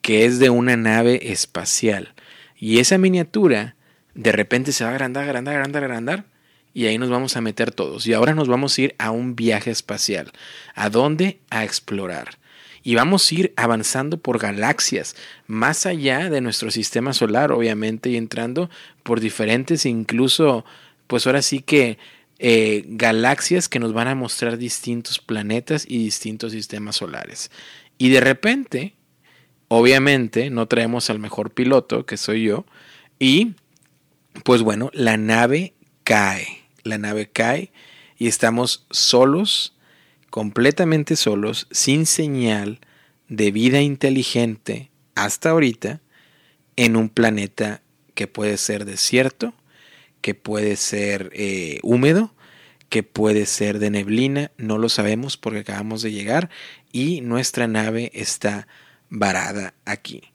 que 0.00 0.24
es 0.24 0.38
de 0.38 0.50
una 0.50 0.76
nave 0.76 1.32
espacial. 1.32 2.14
Y 2.56 2.78
esa 2.78 2.98
miniatura 2.98 3.76
de 4.14 4.32
repente 4.32 4.72
se 4.72 4.84
va 4.84 4.90
a 4.90 4.92
agrandar, 4.94 5.24
agrandar, 5.24 5.54
agrandar, 5.54 5.84
agrandar. 5.84 6.24
Y 6.72 6.86
ahí 6.86 6.98
nos 6.98 7.08
vamos 7.08 7.36
a 7.36 7.40
meter 7.40 7.70
todos. 7.70 8.06
Y 8.06 8.14
ahora 8.14 8.34
nos 8.34 8.48
vamos 8.48 8.76
a 8.76 8.82
ir 8.82 8.94
a 8.98 9.10
un 9.10 9.36
viaje 9.36 9.70
espacial. 9.70 10.32
¿A 10.74 10.90
dónde? 10.90 11.38
A 11.50 11.64
explorar. 11.64 12.38
Y 12.84 12.94
vamos 12.94 13.28
a 13.28 13.34
ir 13.34 13.54
avanzando 13.56 14.18
por 14.18 14.38
galaxias, 14.38 15.16
más 15.48 15.86
allá 15.86 16.30
de 16.30 16.40
nuestro 16.40 16.70
sistema 16.70 17.12
solar, 17.12 17.50
obviamente, 17.50 18.10
y 18.10 18.16
entrando 18.16 18.70
por 19.02 19.20
diferentes, 19.20 19.86
incluso, 19.86 20.64
pues 21.08 21.26
ahora 21.26 21.42
sí 21.42 21.60
que 21.60 21.98
eh, 22.38 22.84
galaxias 22.86 23.68
que 23.68 23.80
nos 23.80 23.92
van 23.92 24.06
a 24.06 24.14
mostrar 24.14 24.58
distintos 24.58 25.18
planetas 25.18 25.84
y 25.88 25.98
distintos 25.98 26.52
sistemas 26.52 26.96
solares. 26.96 27.50
Y 27.98 28.10
de 28.10 28.20
repente, 28.20 28.94
Obviamente 29.76 30.50
no 30.50 30.68
traemos 30.68 31.10
al 31.10 31.18
mejor 31.18 31.50
piloto, 31.50 32.06
que 32.06 32.16
soy 32.16 32.44
yo, 32.44 32.64
y 33.18 33.54
pues 34.44 34.62
bueno, 34.62 34.90
la 34.92 35.16
nave 35.16 35.74
cae, 36.04 36.62
la 36.82 36.96
nave 36.98 37.28
cae 37.28 37.72
y 38.16 38.28
estamos 38.28 38.86
solos, 38.90 39.73
completamente 40.34 41.14
solos, 41.14 41.68
sin 41.70 42.06
señal 42.06 42.80
de 43.28 43.52
vida 43.52 43.82
inteligente 43.82 44.90
hasta 45.14 45.50
ahorita, 45.50 46.00
en 46.74 46.96
un 46.96 47.08
planeta 47.08 47.82
que 48.14 48.26
puede 48.26 48.56
ser 48.56 48.84
desierto, 48.84 49.54
que 50.22 50.34
puede 50.34 50.74
ser 50.74 51.30
eh, 51.34 51.78
húmedo, 51.84 52.34
que 52.88 53.04
puede 53.04 53.46
ser 53.46 53.78
de 53.78 53.90
neblina, 53.90 54.50
no 54.56 54.76
lo 54.76 54.88
sabemos 54.88 55.36
porque 55.36 55.60
acabamos 55.60 56.02
de 56.02 56.10
llegar 56.10 56.50
y 56.90 57.20
nuestra 57.20 57.68
nave 57.68 58.10
está 58.12 58.66
varada 59.10 59.74
aquí. 59.84 60.32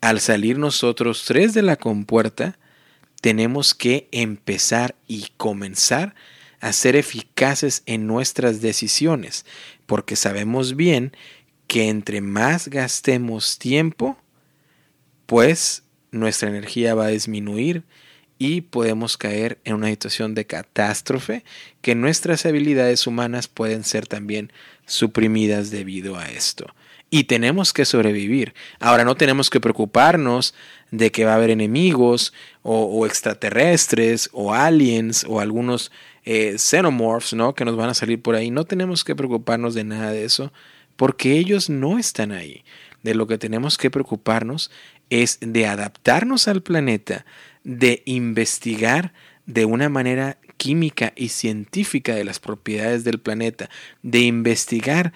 Al 0.00 0.20
salir 0.20 0.56
nosotros 0.56 1.26
tres 1.26 1.52
de 1.52 1.60
la 1.60 1.76
compuerta, 1.76 2.58
tenemos 3.20 3.74
que 3.74 4.08
empezar 4.10 4.94
y 5.06 5.26
comenzar 5.36 6.14
a 6.64 6.72
ser 6.72 6.96
eficaces 6.96 7.82
en 7.84 8.06
nuestras 8.06 8.62
decisiones, 8.62 9.44
porque 9.84 10.16
sabemos 10.16 10.76
bien 10.76 11.14
que 11.66 11.90
entre 11.90 12.22
más 12.22 12.68
gastemos 12.68 13.58
tiempo, 13.58 14.16
pues 15.26 15.82
nuestra 16.10 16.48
energía 16.48 16.94
va 16.94 17.04
a 17.04 17.08
disminuir 17.08 17.82
y 18.38 18.62
podemos 18.62 19.18
caer 19.18 19.58
en 19.64 19.74
una 19.74 19.88
situación 19.88 20.34
de 20.34 20.46
catástrofe 20.46 21.44
que 21.82 21.94
nuestras 21.94 22.46
habilidades 22.46 23.06
humanas 23.06 23.46
pueden 23.46 23.84
ser 23.84 24.06
también 24.06 24.50
suprimidas 24.86 25.70
debido 25.70 26.16
a 26.16 26.30
esto 26.30 26.74
y 27.14 27.24
tenemos 27.24 27.72
que 27.72 27.84
sobrevivir. 27.84 28.54
Ahora 28.80 29.04
no 29.04 29.14
tenemos 29.14 29.48
que 29.48 29.60
preocuparnos 29.60 30.52
de 30.90 31.12
que 31.12 31.24
va 31.24 31.30
a 31.30 31.36
haber 31.36 31.50
enemigos 31.50 32.32
o, 32.62 33.06
extraterrestres 33.06 34.30
o 34.32 34.52
aliens 34.52 35.24
o 35.28 35.38
algunos 35.38 35.92
eh, 36.24 36.56
xenomorphs 36.58 37.34
¿no? 37.34 37.54
que 37.54 37.64
nos 37.64 37.76
van 37.76 37.90
a 37.90 37.94
salir 37.94 38.20
por 38.20 38.34
ahí. 38.34 38.50
No 38.50 38.64
tenemos 38.64 39.04
que 39.04 39.14
preocuparnos 39.14 39.74
de 39.74 39.84
nada 39.84 40.10
de 40.10 40.24
eso 40.24 40.52
porque 40.96 41.38
ellos 41.38 41.70
no 41.70 41.98
están 41.98 42.32
ahí. 42.32 42.64
De 43.02 43.14
lo 43.14 43.26
que 43.26 43.36
tenemos 43.36 43.76
que 43.76 43.90
preocuparnos 43.90 44.70
es 45.10 45.38
de 45.40 45.66
adaptarnos 45.66 46.48
al 46.48 46.62
planeta, 46.62 47.26
de 47.62 48.02
investigar 48.06 49.12
de 49.46 49.66
una 49.66 49.90
manera 49.90 50.38
química 50.56 51.12
y 51.14 51.28
científica 51.28 52.14
de 52.14 52.24
las 52.24 52.40
propiedades 52.40 53.04
del 53.04 53.20
planeta, 53.20 53.68
de 54.02 54.20
investigar 54.20 55.12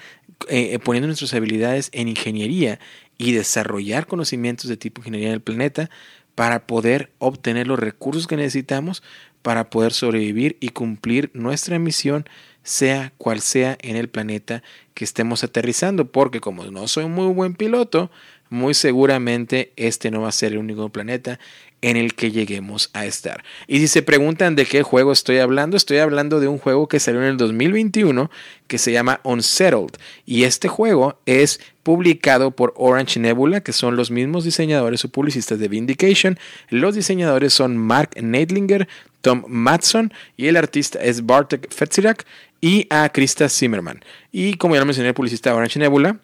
eh, 0.48 0.74
eh, 0.74 0.78
poniendo 0.78 1.06
nuestras 1.06 1.32
habilidades 1.32 1.88
en 1.92 2.08
ingeniería 2.08 2.78
y 3.16 3.32
desarrollar 3.32 4.06
conocimientos 4.06 4.68
de 4.68 4.76
tipo 4.76 5.00
ingeniería 5.00 5.30
del 5.30 5.40
planeta 5.40 5.90
para 6.34 6.66
poder 6.66 7.10
obtener 7.18 7.66
los 7.66 7.78
recursos 7.78 8.28
que 8.28 8.36
necesitamos 8.36 9.02
para 9.42 9.70
poder 9.70 9.92
sobrevivir 9.92 10.56
y 10.60 10.70
cumplir 10.70 11.30
nuestra 11.34 11.78
misión, 11.78 12.26
sea 12.62 13.12
cual 13.18 13.40
sea 13.40 13.78
en 13.80 13.96
el 13.96 14.08
planeta 14.08 14.62
que 14.94 15.04
estemos 15.04 15.44
aterrizando, 15.44 16.10
porque 16.10 16.40
como 16.40 16.64
no 16.66 16.88
soy 16.88 17.06
muy 17.06 17.32
buen 17.32 17.54
piloto, 17.54 18.10
muy 18.50 18.74
seguramente 18.74 19.72
este 19.76 20.10
no 20.10 20.22
va 20.22 20.28
a 20.28 20.32
ser 20.32 20.52
el 20.52 20.58
único 20.58 20.88
planeta 20.88 21.38
en 21.82 21.96
el 21.96 22.14
que 22.14 22.30
lleguemos 22.30 22.90
a 22.92 23.06
estar. 23.06 23.44
Y 23.66 23.78
si 23.78 23.88
se 23.88 24.02
preguntan 24.02 24.56
de 24.56 24.66
qué 24.66 24.82
juego 24.82 25.12
estoy 25.12 25.38
hablando, 25.38 25.76
estoy 25.76 25.98
hablando 25.98 26.40
de 26.40 26.48
un 26.48 26.58
juego 26.58 26.88
que 26.88 27.00
salió 27.00 27.20
en 27.20 27.28
el 27.28 27.36
2021 27.36 28.30
que 28.66 28.78
se 28.78 28.92
llama 28.92 29.20
Unsettled. 29.24 29.92
Y 30.26 30.44
este 30.44 30.68
juego 30.68 31.18
es 31.26 31.60
publicado 31.82 32.50
por 32.50 32.74
Orange 32.76 33.20
Nebula, 33.20 33.62
que 33.62 33.72
son 33.72 33.96
los 33.96 34.10
mismos 34.10 34.44
diseñadores 34.44 35.04
o 35.04 35.08
publicistas 35.08 35.58
de 35.58 35.68
Vindication. 35.68 36.38
Los 36.68 36.94
diseñadores 36.94 37.54
son 37.54 37.76
Mark 37.76 38.10
Neidlinger, 38.20 38.88
Tom 39.20 39.44
Matson 39.48 40.12
y 40.36 40.46
el 40.46 40.56
artista 40.56 40.98
es 41.00 41.26
Bartek 41.26 41.72
Fetzirak 41.72 42.24
y 42.60 42.86
a 42.90 43.08
Krista 43.10 43.48
Zimmerman. 43.48 44.04
Y 44.32 44.54
como 44.54 44.74
ya 44.74 44.80
lo 44.80 44.86
mencioné, 44.86 45.08
el 45.08 45.14
publicista 45.14 45.54
Orange 45.54 45.78
Nebula 45.78 46.18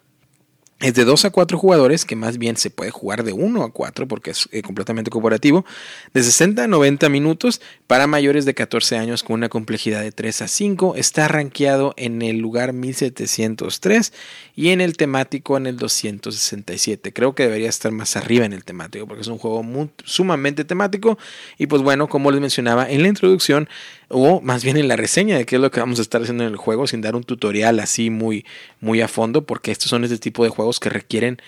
es 0.81 0.93
de 0.93 1.05
2 1.05 1.23
a 1.23 1.29
4 1.29 1.57
jugadores, 1.57 2.03
que 2.03 2.17
más 2.17 2.37
bien 2.37 2.57
se 2.57 2.69
puede 2.69 2.91
jugar 2.91 3.23
de 3.23 3.31
1 3.31 3.63
a 3.63 3.71
4 3.71 4.09
porque 4.09 4.31
es 4.31 4.49
eh, 4.51 4.61
completamente 4.61 5.09
cooperativo, 5.09 5.65
de 6.13 6.21
60 6.21 6.65
a 6.65 6.67
90 6.67 7.07
minutos 7.07 7.61
para 7.87 8.07
mayores 8.07 8.43
de 8.43 8.53
14 8.53 8.97
años 8.97 9.23
con 9.23 9.35
una 9.35 9.47
complejidad 9.47 10.01
de 10.01 10.11
3 10.11 10.41
a 10.41 10.47
5. 10.49 10.95
Está 10.97 11.29
rankeado 11.29 11.93
en 11.95 12.21
el 12.21 12.39
lugar 12.39 12.73
1703 12.73 14.11
y 14.55 14.69
en 14.69 14.81
el 14.81 14.97
temático 14.97 15.55
en 15.55 15.67
el 15.67 15.77
267. 15.77 17.13
Creo 17.13 17.35
que 17.35 17.43
debería 17.43 17.69
estar 17.69 17.93
más 17.93 18.17
arriba 18.17 18.45
en 18.45 18.51
el 18.51 18.65
temático 18.65 19.07
porque 19.07 19.21
es 19.21 19.27
un 19.27 19.37
juego 19.37 19.63
sumamente 20.03 20.65
temático 20.65 21.17
y 21.57 21.67
pues 21.67 21.83
bueno, 21.83 22.09
como 22.09 22.31
les 22.31 22.41
mencionaba 22.41 22.89
en 22.89 23.01
la 23.01 23.07
introducción, 23.07 23.69
o 24.09 24.41
más 24.41 24.63
bien 24.63 24.77
en 24.77 24.87
la 24.87 24.95
reseña 24.95 25.37
de 25.37 25.45
qué 25.45 25.55
es 25.55 25.61
lo 25.61 25.71
que 25.71 25.79
vamos 25.79 25.99
a 25.99 26.01
estar 26.01 26.21
haciendo 26.21 26.43
en 26.43 26.51
el 26.51 26.57
juego 26.57 26.87
sin 26.87 27.01
dar 27.01 27.15
un 27.15 27.23
tutorial 27.23 27.79
así 27.79 28.09
muy, 28.09 28.45
muy 28.81 29.01
a 29.01 29.07
fondo, 29.07 29.45
porque 29.45 29.71
estos 29.71 29.89
son 29.89 30.03
este 30.03 30.17
tipo 30.17 30.43
de 30.43 30.49
juegos 30.49 30.79
que 30.79 30.89
requieren 30.89 31.41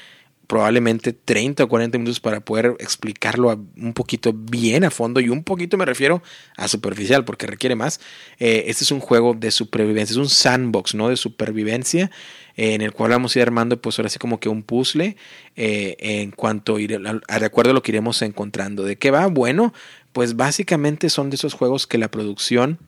probablemente 0.48 1.12
30 1.12 1.66
o 1.66 1.68
40 1.68 1.98
minutos 1.98 2.20
para 2.22 2.40
poder 2.40 2.76
explicarlo 2.80 3.50
un 3.76 3.94
poquito 3.94 4.34
bien 4.34 4.86
a 4.86 4.90
fondo 4.90 5.20
y 5.20 5.30
un 5.30 5.44
poquito 5.44 5.78
me 5.78 5.86
refiero 5.86 6.24
a 6.56 6.68
superficial 6.70 7.26
porque 7.26 7.46
requiere 7.46 7.76
más. 7.76 8.00
Eh, 8.40 8.64
este 8.68 8.86
es 8.86 8.92
un 8.92 9.02
juego 9.02 9.34
de 9.34 9.52
supervivencia, 9.52 10.14
es 10.14 10.18
un 10.18 10.30
sandbox, 10.30 10.96
¿no? 10.96 11.10
De 11.10 11.18
supervivencia 11.18 12.10
eh, 12.56 12.74
en 12.74 12.82
el 12.82 12.94
cual 12.94 13.12
vamos 13.12 13.36
a 13.36 13.40
ir 13.40 13.44
armando 13.44 13.82
pues 13.82 14.00
ahora 14.00 14.10
sí 14.10 14.20
como 14.20 14.40
que 14.40 14.48
un 14.48 14.64
puzzle 14.64 15.18
eh, 15.58 15.96
en 16.00 16.32
cuanto 16.32 16.80
ir, 16.80 16.96
a, 16.96 17.40
de 17.40 17.46
acuerdo 17.46 17.72
a 17.72 17.74
lo 17.74 17.84
que 17.84 17.92
iremos 17.92 18.22
encontrando. 18.22 18.84
¿De 18.84 18.96
qué 18.96 19.12
va? 19.12 19.28
Bueno, 19.28 19.74
pues 20.14 20.38
básicamente 20.38 21.10
son 21.10 21.30
de 21.30 21.36
esos 21.36 21.54
juegos 21.54 21.88
que 21.88 21.98
la 21.98 22.10
producción 22.10 22.80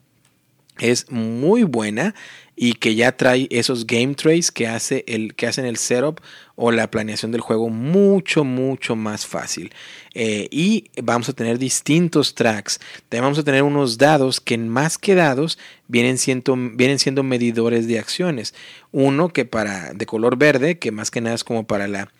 es 0.79 1.09
muy 1.11 1.63
buena 1.63 2.15
y 2.61 2.73
que 2.73 2.93
ya 2.95 3.15
trae 3.15 3.47
esos 3.51 3.87
game 3.87 4.15
trays 4.15 4.51
que, 4.51 4.67
hace 4.67 5.05
el, 5.07 5.33
que 5.35 5.47
hacen 5.47 5.65
el 5.65 5.77
setup 5.77 6.19
o 6.55 6.71
la 6.71 6.91
planeación 6.91 7.31
del 7.31 7.39
juego 7.39 7.69
mucho, 7.69 8.43
mucho 8.43 8.97
más 8.97 9.25
fácil. 9.25 9.71
Eh, 10.13 10.49
y 10.51 10.89
vamos 11.01 11.29
a 11.29 11.33
tener 11.33 11.57
distintos 11.57 12.35
tracks. 12.35 12.79
También 13.07 13.23
vamos 13.23 13.39
a 13.39 13.43
tener 13.43 13.63
unos 13.63 13.97
dados 13.97 14.41
que 14.41 14.57
más 14.57 14.97
que 14.97 15.15
dados 15.15 15.57
vienen 15.87 16.17
siendo, 16.17 16.53
vienen 16.73 16.99
siendo 16.99 17.23
medidores 17.23 17.87
de 17.87 17.97
acciones. 17.97 18.53
Uno 18.91 19.29
que 19.29 19.45
para 19.45 19.93
de 19.93 20.05
color 20.05 20.37
verde, 20.37 20.79
que 20.79 20.91
más 20.91 21.11
que 21.11 21.21
nada 21.21 21.35
es 21.35 21.45
como 21.45 21.65
para 21.65 21.87
la 21.87 22.11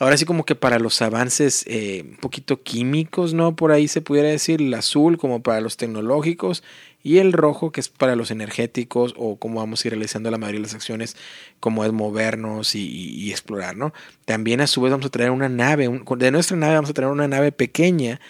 Ahora 0.00 0.16
sí 0.16 0.24
como 0.24 0.46
que 0.46 0.54
para 0.54 0.78
los 0.78 1.02
avances 1.02 1.62
eh, 1.66 2.06
un 2.08 2.16
poquito 2.16 2.62
químicos, 2.62 3.34
¿no? 3.34 3.54
Por 3.54 3.70
ahí 3.70 3.86
se 3.86 4.00
pudiera 4.00 4.30
decir 4.30 4.62
el 4.62 4.72
azul 4.72 5.18
como 5.18 5.42
para 5.42 5.60
los 5.60 5.76
tecnológicos 5.76 6.62
y 7.02 7.18
el 7.18 7.32
rojo 7.32 7.72
que 7.72 7.80
es 7.80 7.88
para 7.88 8.16
los 8.16 8.30
energéticos 8.30 9.14
o 9.16 9.36
como 9.36 9.60
vamos 9.60 9.84
a 9.84 9.88
ir 9.88 9.92
realizando 9.92 10.30
la 10.30 10.38
mayoría 10.38 10.60
de 10.60 10.66
las 10.66 10.74
acciones 10.74 11.16
como 11.58 11.84
es 11.84 11.92
movernos 11.92 12.74
y, 12.74 13.30
explorar, 13.30 13.76
¿no? 13.76 13.92
También 14.24 14.60
a 14.60 14.66
su 14.66 14.80
vez 14.80 14.90
vamos 14.90 15.06
a 15.06 15.10
traer 15.10 15.30
una 15.30 15.48
nave, 15.48 15.88
de 15.88 16.30
nuestra 16.30 16.56
nave 16.56 16.74
vamos 16.74 16.90
a 16.90 16.94
traer 16.94 17.10
una 17.10 17.28
nave 17.28 17.52
pequeña 17.52 18.20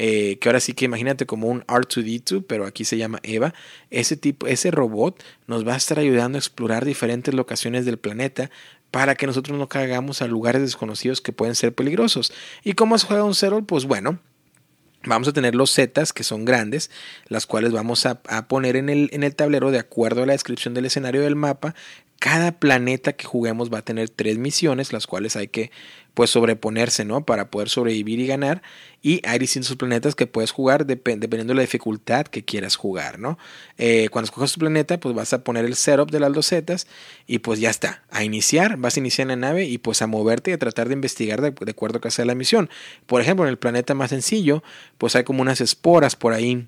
eh, 0.00 0.38
que 0.38 0.48
ahora 0.48 0.60
sí 0.60 0.74
que 0.74 0.84
imagínate 0.84 1.26
como 1.26 1.48
un 1.48 1.62
R2D2, 1.62 2.44
pero 2.46 2.66
aquí 2.66 2.84
se 2.84 2.96
llama 2.96 3.18
Eva. 3.24 3.52
Ese 3.90 4.16
tipo, 4.16 4.46
ese 4.46 4.70
robot 4.70 5.22
nos 5.48 5.66
va 5.66 5.74
a 5.74 5.76
estar 5.76 5.98
ayudando 5.98 6.38
a 6.38 6.38
explorar 6.38 6.84
diferentes 6.84 7.34
locaciones 7.34 7.84
del 7.84 7.98
planeta 7.98 8.48
para 8.92 9.16
que 9.16 9.26
nosotros 9.26 9.58
no 9.58 9.68
cagamos 9.68 10.22
a 10.22 10.28
lugares 10.28 10.62
desconocidos 10.62 11.20
que 11.20 11.32
pueden 11.32 11.56
ser 11.56 11.74
peligrosos. 11.74 12.32
¿Y 12.62 12.74
cómo 12.74 12.96
se 12.96 13.06
juega 13.08 13.24
un 13.24 13.34
Zero? 13.34 13.62
Pues 13.62 13.86
bueno, 13.86 14.20
Vamos 15.04 15.28
a 15.28 15.32
tener 15.32 15.54
los 15.54 15.72
zetas 15.72 16.12
que 16.12 16.24
son 16.24 16.44
grandes, 16.44 16.90
las 17.28 17.46
cuales 17.46 17.72
vamos 17.72 18.04
a, 18.04 18.20
poner 18.48 18.76
en 18.76 18.88
el, 18.88 19.08
en 19.12 19.22
el, 19.22 19.34
tablero 19.34 19.70
de 19.70 19.78
acuerdo 19.78 20.22
a 20.22 20.26
la 20.26 20.32
descripción 20.32 20.74
del 20.74 20.86
escenario 20.86 21.22
del 21.22 21.36
mapa 21.36 21.74
cada 22.18 22.52
planeta 22.52 23.12
que 23.12 23.26
juguemos 23.26 23.72
va 23.72 23.78
a 23.78 23.84
tener 23.84 24.08
tres 24.08 24.38
misiones, 24.38 24.92
las 24.92 25.06
cuales 25.06 25.36
hay 25.36 25.48
que 25.48 25.70
pues 26.14 26.30
sobreponerse, 26.30 27.04
¿no? 27.04 27.24
Para 27.24 27.48
poder 27.48 27.68
sobrevivir 27.68 28.18
y 28.18 28.26
ganar. 28.26 28.60
Y 29.02 29.20
hay 29.24 29.38
distintos 29.38 29.76
planetas 29.76 30.16
que 30.16 30.26
puedes 30.26 30.50
jugar 30.50 30.84
dependiendo 30.84 31.52
de 31.52 31.54
la 31.54 31.60
dificultad 31.60 32.26
que 32.26 32.44
quieras 32.44 32.74
jugar, 32.74 33.20
¿no? 33.20 33.38
Eh, 33.76 34.08
cuando 34.10 34.24
escoges 34.24 34.52
tu 34.52 34.58
planeta, 34.58 34.98
pues 34.98 35.14
vas 35.14 35.32
a 35.32 35.44
poner 35.44 35.64
el 35.64 35.76
setup 35.76 36.10
de 36.10 36.18
las 36.18 36.32
dos 36.32 36.48
zetas 36.48 36.88
y 37.28 37.38
pues 37.38 37.60
ya 37.60 37.70
está. 37.70 38.02
A 38.10 38.24
iniciar, 38.24 38.78
vas 38.78 38.96
a 38.96 39.00
iniciar 39.00 39.30
en 39.30 39.40
la 39.40 39.48
nave 39.48 39.66
y 39.66 39.78
pues 39.78 40.02
a 40.02 40.08
moverte 40.08 40.50
y 40.50 40.54
a 40.54 40.58
tratar 40.58 40.88
de 40.88 40.94
investigar 40.94 41.40
de, 41.40 41.52
de 41.52 41.70
acuerdo 41.70 41.98
a 41.98 42.00
que 42.00 42.10
sea 42.10 42.24
la 42.24 42.34
misión. 42.34 42.68
Por 43.06 43.20
ejemplo, 43.20 43.44
en 43.44 43.50
el 43.50 43.58
planeta 43.58 43.94
más 43.94 44.10
sencillo, 44.10 44.64
pues 44.98 45.14
hay 45.14 45.22
como 45.22 45.42
unas 45.42 45.60
esporas 45.60 46.16
por 46.16 46.32
ahí 46.32 46.66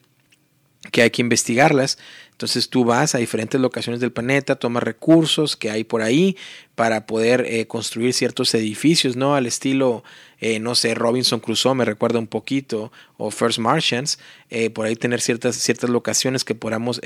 que 0.93 1.03
hay 1.03 1.11
que 1.11 1.23
investigarlas. 1.23 1.99
Entonces 2.41 2.71
tú 2.71 2.87
vas 2.87 3.15
a 3.15 3.19
diferentes 3.19 3.61
locaciones 3.61 4.01
del 4.01 4.13
planeta, 4.13 4.57
tomas 4.57 4.83
recursos 4.83 5.59
que 5.59 5.71
hay 5.71 5.85
por 5.85 6.01
ahí 6.01 6.39
para 6.75 7.05
poder 7.05 7.45
eh, 7.47 7.67
construir 7.67 8.15
ciertos 8.15 8.55
edificios, 8.55 9.15
¿no? 9.15 9.35
Al 9.35 9.45
estilo, 9.45 10.03
eh, 10.41 10.59
no 10.59 10.75
sé, 10.75 10.95
Robinson 10.95 11.41
Crusoe 11.41 11.75
me 11.75 11.85
recuerda 11.85 12.19
un 12.19 12.27
poquito, 12.27 12.91
o 13.19 13.31
First 13.31 13.59
Martians, 13.59 14.19
eh, 14.49 14.71
por 14.71 14.87
ahí 14.87 14.97
tener 14.97 15.21
ciertas, 15.21 15.55
ciertas 15.57 15.91
locaciones 15.91 16.47
que 16.47 16.55
podamos 16.55 17.03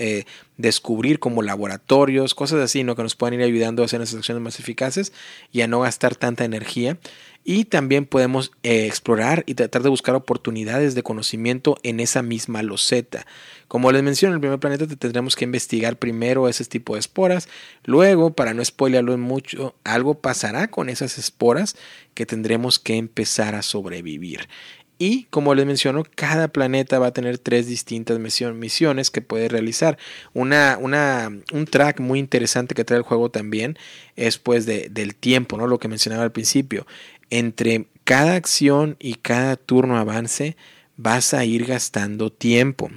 descubrir 0.57 1.19
como 1.19 1.43
laboratorios, 1.43 2.37
cosas 2.37 2.61
así, 2.61 2.85
¿no? 2.85 2.95
Que 2.95 3.03
nos 3.03 3.17
puedan 3.17 3.35
ir 3.35 3.43
ayudando 3.43 3.83
a 3.83 3.87
hacer 3.87 3.99
las 3.99 4.15
acciones 4.15 4.41
más 4.41 4.61
eficaces 4.61 5.13
y 5.51 5.63
a 5.63 5.67
no 5.67 5.81
gastar 5.81 6.15
tanta 6.15 6.45
energía. 6.45 6.97
Y 7.45 7.67
también 7.67 8.07
podemos 8.07 8.53
eh, 8.63 8.87
explorar 8.87 9.45
y 9.47 9.55
tratar 9.55 9.83
de 9.83 9.91
buscar 9.91 10.15
oportunidades 10.15 10.95
de 10.95 11.03
conocimiento 11.03 11.77
en 11.83 12.01
esa 12.01 12.23
misma 12.23 12.63
loseta. 12.63 13.27
Como 13.69 13.91
les 13.93 14.03
mencioné, 14.03 14.33
en 14.33 14.35
el 14.35 14.41
primer 14.41 14.59
planeta 14.59 14.87
tendremos 14.87 15.37
que 15.37 15.45
investigar 15.45 15.97
primero 15.97 16.49
ese 16.49 16.65
tipo 16.65 16.95
de 16.95 17.01
esporas. 17.01 17.49
Luego, 17.85 18.35
para 18.35 18.55
no 18.55 18.65
spoilearlo 18.65 19.17
mucho, 19.19 19.75
algo 19.85 20.15
pasará 20.21 20.69
con 20.69 20.89
esas 20.89 21.19
esporas 21.19 21.77
que 22.15 22.27
tendremos 22.27 22.79
que 22.79 22.97
empezar 22.97 23.55
a 23.55 23.63
sobrevivir. 23.63 24.49
Y 24.97 25.25
como 25.31 25.55
les 25.57 25.67
menciono, 25.67 26.05
cada 26.15 26.49
planeta 26.49 27.01
va 27.01 27.09
a 27.09 27.13
tener 27.13 27.39
tres 27.39 27.67
distintas 27.67 28.19
misiones 28.21 29.11
que 29.11 29.23
puede 29.23 29.49
realizar. 29.49 29.99
Una, 30.35 30.79
una, 30.81 31.33
un 31.53 31.67
track 31.67 31.99
muy 31.99 32.21
interesante 32.21 32.77
que 32.77 32.85
trae 32.85 32.99
el 32.99 33.05
juego 33.05 33.29
también 33.29 33.77
es 34.15 34.39
pues 34.39 34.67
de, 34.67 34.89
del 34.91 35.17
tiempo, 35.17 35.57
¿no? 35.57 35.67
Lo 35.67 35.81
que 35.81 35.89
mencionaba 35.89 36.23
al 36.23 36.31
principio 36.31 36.87
entre 37.31 37.87
cada 38.05 38.37
acción 38.37 38.97
y 39.01 39.15
cada 39.15 39.57
turno 39.57 39.99
avance 39.99 40.57
vas 40.97 41.35
a 41.35 41.45
ir 41.45 41.67
gastando 41.67 42.31
tiempo. 42.31 42.91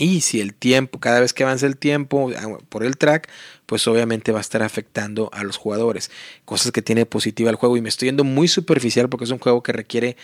Y 0.00 0.22
si 0.22 0.40
el 0.40 0.54
tiempo, 0.54 0.98
cada 0.98 1.20
vez 1.20 1.34
que 1.34 1.42
avance 1.42 1.66
el 1.66 1.76
tiempo 1.76 2.30
ah, 2.34 2.56
por 2.70 2.84
el 2.84 2.96
track, 2.96 3.28
pues 3.66 3.86
obviamente 3.86 4.32
va 4.32 4.38
a 4.38 4.40
estar 4.40 4.62
afectando 4.62 5.28
a 5.34 5.44
los 5.44 5.58
jugadores. 5.58 6.10
Cosas 6.46 6.72
que 6.72 6.80
tiene 6.80 7.04
positiva 7.04 7.50
el 7.50 7.56
juego. 7.56 7.76
Y 7.76 7.82
me 7.82 7.90
estoy 7.90 8.08
yendo 8.08 8.24
muy 8.24 8.48
superficial 8.48 9.10
porque 9.10 9.24
es 9.24 9.30
un 9.30 9.38
juego 9.38 9.62
que 9.62 9.72
requiere 9.72 10.16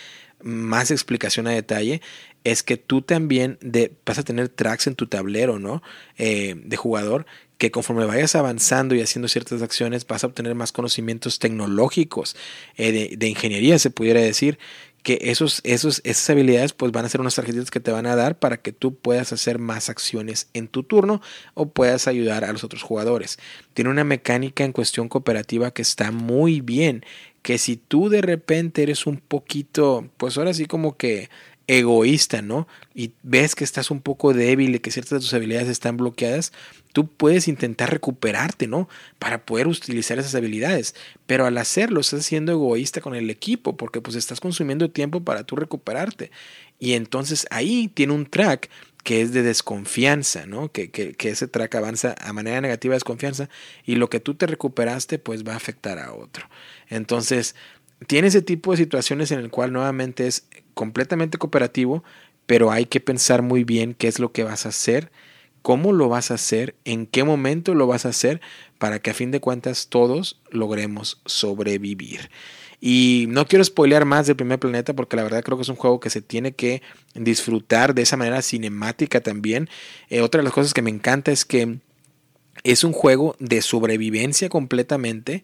más 0.43 0.91
explicación 0.91 1.47
a 1.47 1.51
detalle. 1.51 2.01
Es 2.43 2.63
que 2.63 2.79
tú 2.79 3.03
también 3.03 3.59
de, 3.61 3.93
vas 4.07 4.17
a 4.17 4.23
tener 4.23 4.49
tracks 4.49 4.87
en 4.87 4.95
tu 4.95 5.09
tablero, 5.09 5.59
¿no? 5.59 5.83
Eh, 6.17 6.55
de 6.57 6.77
jugador 6.79 7.27
que 7.59 7.71
conforme 7.71 8.07
vayas 8.07 8.35
avanzando 8.35 8.95
y 8.95 9.03
haciendo 9.03 9.29
ciertas 9.29 9.61
acciones 9.61 10.07
vas 10.07 10.25
a 10.25 10.27
obtener 10.27 10.55
más 10.55 10.73
conocimientos 10.73 11.39
tecnológicos, 11.39 12.35
eh, 12.77 13.17
de, 13.17 13.29
ingeniería 13.29 13.79
se 13.79 13.91
pudiera 13.91 14.21
decir, 14.21 14.59
que 15.07 15.21
esos, 15.23 15.61
esos, 15.63 16.01
esas 16.03 16.29
habilidades 16.31 16.73
pues 16.73 16.91
van 16.91 17.05
a 17.05 17.09
ser 17.09 17.21
unas 17.21 17.37
tarjetitas 17.37 17.71
que 17.71 17.79
te 17.79 17.93
van 17.93 18.07
a 18.07 18.17
dar 18.17 18.41
para 18.41 18.57
que 18.57 18.73
tú 18.73 18.97
puedas 18.97 19.33
hacer 19.33 19.61
más 19.61 19.89
acciones 19.89 20.49
en 20.53 20.67
tu 20.67 20.83
turno 20.83 21.23
o 21.55 21.69
puedas 21.69 22.09
ayudar 22.09 22.45
a 22.45 22.53
los 22.53 22.65
otros 22.65 22.83
jugadores. 22.83 23.39
Tiene 23.73 23.91
una 23.91 24.03
mecánica 24.03 24.65
en 24.65 24.73
cuestión 24.73 25.09
cooperativa 25.09 25.71
que 25.71 25.83
está 25.83 26.11
muy 26.11 26.61
bien, 26.61 27.05
que 27.43 27.57
si 27.57 27.77
tú 27.77 28.09
de 28.09 28.21
repente 28.21 28.83
eres 28.83 29.07
un 29.07 29.19
poquito, 29.19 30.09
pues 30.17 30.39
ahora 30.39 30.53
sí 30.53 30.67
como 30.67 30.97
que 30.97 31.31
egoísta, 31.69 32.43
¿no? 32.43 32.69
Y 32.95 33.13
ves 33.23 33.55
que 33.55 33.65
estás 33.65 33.91
un 33.91 34.01
poco 34.01 34.33
débil 34.33 34.75
y 34.75 34.79
que 34.79 34.91
ciertas 34.91 35.11
de 35.11 35.21
tus 35.21 35.35
habilidades 35.35 35.69
están 35.69 35.97
bloqueadas, 35.97 36.53
tú 36.93 37.09
puedes 37.09 37.49
intentar 37.49 37.91
recuperarte, 37.91 38.67
¿no? 38.67 38.89
Para 39.19 39.45
poder 39.45 39.67
utilizar 39.67 40.19
esas 40.19 40.35
habilidades. 40.35 40.95
Pero 41.27 41.45
al 41.47 41.59
hacerlo, 41.59 42.01
estás 42.01 42.25
siendo 42.25 42.53
egoísta 42.53 43.01
con 43.01 43.15
el 43.15 43.31
equipo, 43.31 43.77
porque 43.77 44.01
pues 44.01 44.17
estás 44.17 44.41
consumiendo 44.41 44.91
tiempo 44.91 45.23
para 45.25 45.45
tú 45.45 45.57
recuperarte. 45.57 46.31
Y 46.79 46.93
entonces 46.93 47.47
ahí 47.51 47.89
tiene 47.89 48.13
un 48.13 48.27
track 48.27 48.71
que 49.03 49.23
es 49.23 49.33
de 49.33 49.43
desconfianza, 49.43 50.47
¿no? 50.47 50.71
Que, 50.73 50.91
que, 50.91 51.15
que, 51.15 51.31
ese 51.31 51.47
track 51.47 51.77
avanza 51.77 52.17
a 52.21 52.33
manera 52.33 52.61
negativa 52.61 52.93
de 52.93 52.97
desconfianza 52.97 53.49
y 53.85 53.95
lo 53.95 54.11
que 54.11 54.19
tú 54.19 54.35
te 54.35 54.49
recuperaste 54.49 55.21
pues 55.21 55.45
va 55.45 55.53
a 55.53 55.57
afectar 55.57 56.01
a 56.01 56.13
otro. 56.13 56.49
Entonces, 56.89 57.55
tiene 58.07 58.29
ese 58.29 58.43
tipo 58.43 58.73
de 58.73 58.79
situaciones 58.79 59.31
en 59.31 59.41
el 59.41 59.51
cual 59.51 59.73
nuevamente 59.73 60.27
es 60.27 60.47
completamente 60.75 61.39
cooperativo, 61.39 62.05
pero 62.47 62.71
hay 62.71 62.87
que 62.87 63.01
pensar 63.01 63.43
muy 63.43 63.65
bien 63.65 63.95
qué 63.95 64.09
es 64.09 64.19
lo 64.19 64.33
que 64.33 64.45
vas 64.45 64.67
a 64.67 64.71
hacer 64.71 65.11
cómo 65.67 65.93
lo 65.93 66.09
vas 66.09 66.31
a 66.31 66.35
hacer, 66.35 66.77
en 66.85 67.07
qué 67.07 67.25
momento 67.25 67.75
lo 67.75 67.89
vas 67.89 68.07
a 68.07 68.11
hacer, 68.11 68.41
para 68.79 69.01
que 69.01 69.11
a 69.11 69.15
fin 69.15 69.33
de 69.33 69.41
cuentas 69.41 69.89
todos 69.89 70.41
logremos 70.53 71.21
sobrevivir. 71.27 72.31
Y 72.81 73.27
no 73.31 73.49
quiero 73.49 73.65
spoilear 73.65 74.05
más 74.05 74.29
del 74.29 74.37
primer 74.37 74.61
planeta 74.61 74.95
porque 74.95 75.17
la 75.17 75.25
verdad 75.25 75.43
creo 75.43 75.59
que 75.59 75.63
es 75.63 75.69
un 75.69 75.75
juego 75.75 75.99
que 75.99 76.09
se 76.09 76.23
tiene 76.23 76.53
que 76.53 76.83
disfrutar 77.17 77.97
de 77.97 78.03
esa 78.03 78.17
manera 78.17 78.43
cinemática 78.43 79.21
también. 79.21 79.69
Eh, 80.09 80.21
otra 80.21 80.39
de 80.39 80.45
las 80.45 80.53
cosas 80.53 80.73
que 80.73 80.83
me 80.83 80.91
encanta 80.91 81.33
es 81.33 81.45
que 81.45 81.81
es 82.63 82.85
un 82.85 82.93
juego 82.93 83.35
de 83.41 83.61
sobrevivencia 83.61 84.49
completamente 84.49 85.43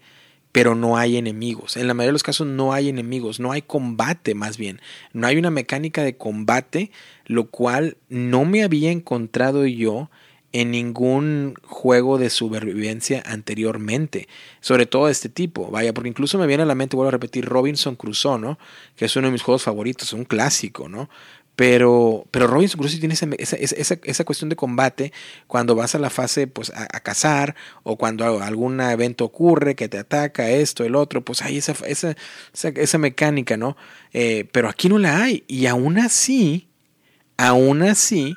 pero 0.53 0.75
no 0.75 0.99
hay 0.99 1.17
enemigos. 1.17 1.77
En 1.77 1.89
la 1.89 1.95
mayoría 1.95 2.11
de 2.11 2.13
los 2.13 2.23
casos 2.23 2.47
no 2.47 2.75
hay 2.75 2.91
enemigos, 2.91 3.41
no 3.41 3.53
hay 3.53 3.63
combate 3.63 4.35
más 4.35 4.59
bien. 4.59 4.81
No 5.15 5.27
hay 5.27 5.39
una 5.39 5.51
mecánica 5.51 6.05
de 6.05 6.17
combate, 6.17 6.91
lo 7.27 7.47
cual 7.47 7.97
no 8.11 8.45
me 8.45 8.63
había 8.63 8.91
encontrado 8.91 9.67
yo 9.67 10.11
en 10.53 10.71
ningún 10.71 11.55
juego 11.63 12.19
de 12.19 12.29
supervivencia 12.29 13.23
anteriormente, 13.25 14.29
sobre 14.61 14.85
todo 14.85 15.07
de 15.07 15.13
este 15.13 15.31
tipo. 15.31 15.71
Vaya, 15.71 15.95
porque 15.95 16.11
incluso 16.11 16.39
me 16.39 16.47
viene 16.47 16.63
a 16.63 16.67
la 16.67 16.75
mente, 16.75 16.95
vuelvo 16.95 17.09
a 17.09 17.13
repetir, 17.13 17.47
Robinson 17.47 17.97
Crusoe, 17.97 18.39
¿no? 18.39 18.59
Que 18.95 19.07
es 19.07 19.17
uno 19.17 19.29
de 19.29 19.33
mis 19.33 19.43
juegos 19.43 19.63
favoritos, 19.63 20.13
un 20.13 20.25
clásico, 20.25 20.91
¿no? 20.91 21.09
Pero, 21.55 22.27
pero 22.31 22.47
Robinson 22.47 22.81
Crusoe 22.81 22.99
tiene 22.99 23.13
esa, 23.13 23.29
esa, 23.39 23.99
esa, 24.05 24.25
cuestión 24.25 24.49
de 24.49 24.57
combate 24.57 25.13
cuando 25.47 25.75
vas 25.75 25.95
a 25.95 25.99
la 25.99 26.09
fase 26.09 26.47
pues, 26.47 26.73
a, 26.75 26.87
cazar 27.01 27.55
o 27.83 27.99
cuando 27.99 28.43
algún 28.43 28.81
evento 28.81 29.27
ocurre 29.27 29.75
que 29.75 29.89
te 29.89 29.99
ataca 29.99 30.49
esto, 30.51 30.83
el 30.85 30.95
otro, 30.95 31.23
pues 31.23 31.43
hay 31.43 31.59
esa, 31.59 31.75
esa, 31.87 32.17
esa, 32.55 32.99
mecánica, 32.99 33.59
¿no? 33.59 33.77
Eh, 34.15 34.49
pero 34.51 34.71
aquí 34.71 34.89
no 34.89 34.99
la 34.99 35.23
hay 35.23 35.45
y 35.47 35.67
aún 35.67 35.99
así, 35.99 36.69
aún 37.37 37.83
así, 37.83 38.35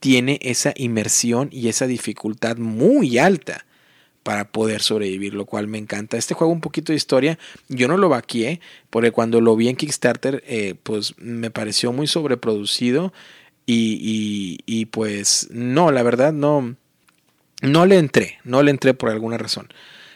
tiene 0.00 0.40
esa 0.42 0.72
inmersión 0.76 1.48
y 1.52 1.68
esa 1.68 1.86
dificultad 1.86 2.56
muy 2.56 3.18
alta 3.18 3.64
para 4.22 4.50
poder 4.50 4.82
sobrevivir, 4.82 5.34
lo 5.34 5.46
cual 5.46 5.68
me 5.68 5.78
encanta. 5.78 6.16
Este 6.16 6.34
juego 6.34 6.52
un 6.52 6.60
poquito 6.60 6.92
de 6.92 6.96
historia, 6.96 7.38
yo 7.68 7.88
no 7.88 7.96
lo 7.96 8.08
vaqué, 8.08 8.60
porque 8.90 9.10
cuando 9.10 9.40
lo 9.40 9.56
vi 9.56 9.68
en 9.68 9.76
Kickstarter, 9.76 10.42
eh, 10.46 10.74
pues 10.82 11.14
me 11.18 11.50
pareció 11.50 11.92
muy 11.92 12.06
sobreproducido. 12.06 13.12
Y, 13.70 14.58
y, 14.64 14.86
pues 14.86 15.48
no, 15.50 15.90
la 15.90 16.02
verdad 16.02 16.32
no, 16.32 16.76
no 17.60 17.84
le 17.84 17.98
entré, 17.98 18.38
no 18.42 18.62
le 18.62 18.70
entré 18.70 18.94
por 18.94 19.10
alguna 19.10 19.36
razón. 19.36 19.68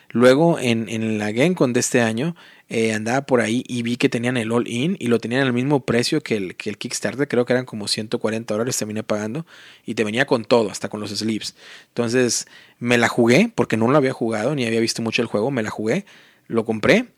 Luego 0.08 0.58
en, 0.58 0.88
en 0.88 1.18
la 1.18 1.32
GameCon 1.32 1.74
de 1.74 1.80
este 1.80 2.00
año 2.00 2.34
eh, 2.74 2.94
andaba 2.94 3.26
por 3.26 3.42
ahí 3.42 3.62
y 3.68 3.82
vi 3.82 3.98
que 3.98 4.08
tenían 4.08 4.38
el 4.38 4.50
all-in 4.50 4.96
y 4.98 5.08
lo 5.08 5.18
tenían 5.18 5.42
al 5.42 5.52
mismo 5.52 5.84
precio 5.84 6.22
que 6.22 6.36
el, 6.36 6.56
que 6.56 6.70
el 6.70 6.78
Kickstarter, 6.78 7.28
creo 7.28 7.44
que 7.44 7.52
eran 7.52 7.66
como 7.66 7.86
140 7.86 8.54
dólares, 8.54 8.78
terminé 8.78 9.02
pagando 9.02 9.44
y 9.84 9.94
te 9.94 10.04
venía 10.04 10.24
con 10.24 10.46
todo, 10.46 10.70
hasta 10.70 10.88
con 10.88 10.98
los 10.98 11.10
sleeves. 11.10 11.54
Entonces 11.88 12.46
me 12.78 12.96
la 12.96 13.08
jugué 13.08 13.52
porque 13.54 13.76
no 13.76 13.90
lo 13.90 13.98
había 13.98 14.14
jugado 14.14 14.54
ni 14.54 14.64
había 14.64 14.80
visto 14.80 15.02
mucho 15.02 15.20
el 15.20 15.28
juego, 15.28 15.50
me 15.50 15.62
la 15.62 15.68
jugué, 15.68 16.06
lo 16.46 16.64
compré 16.64 17.08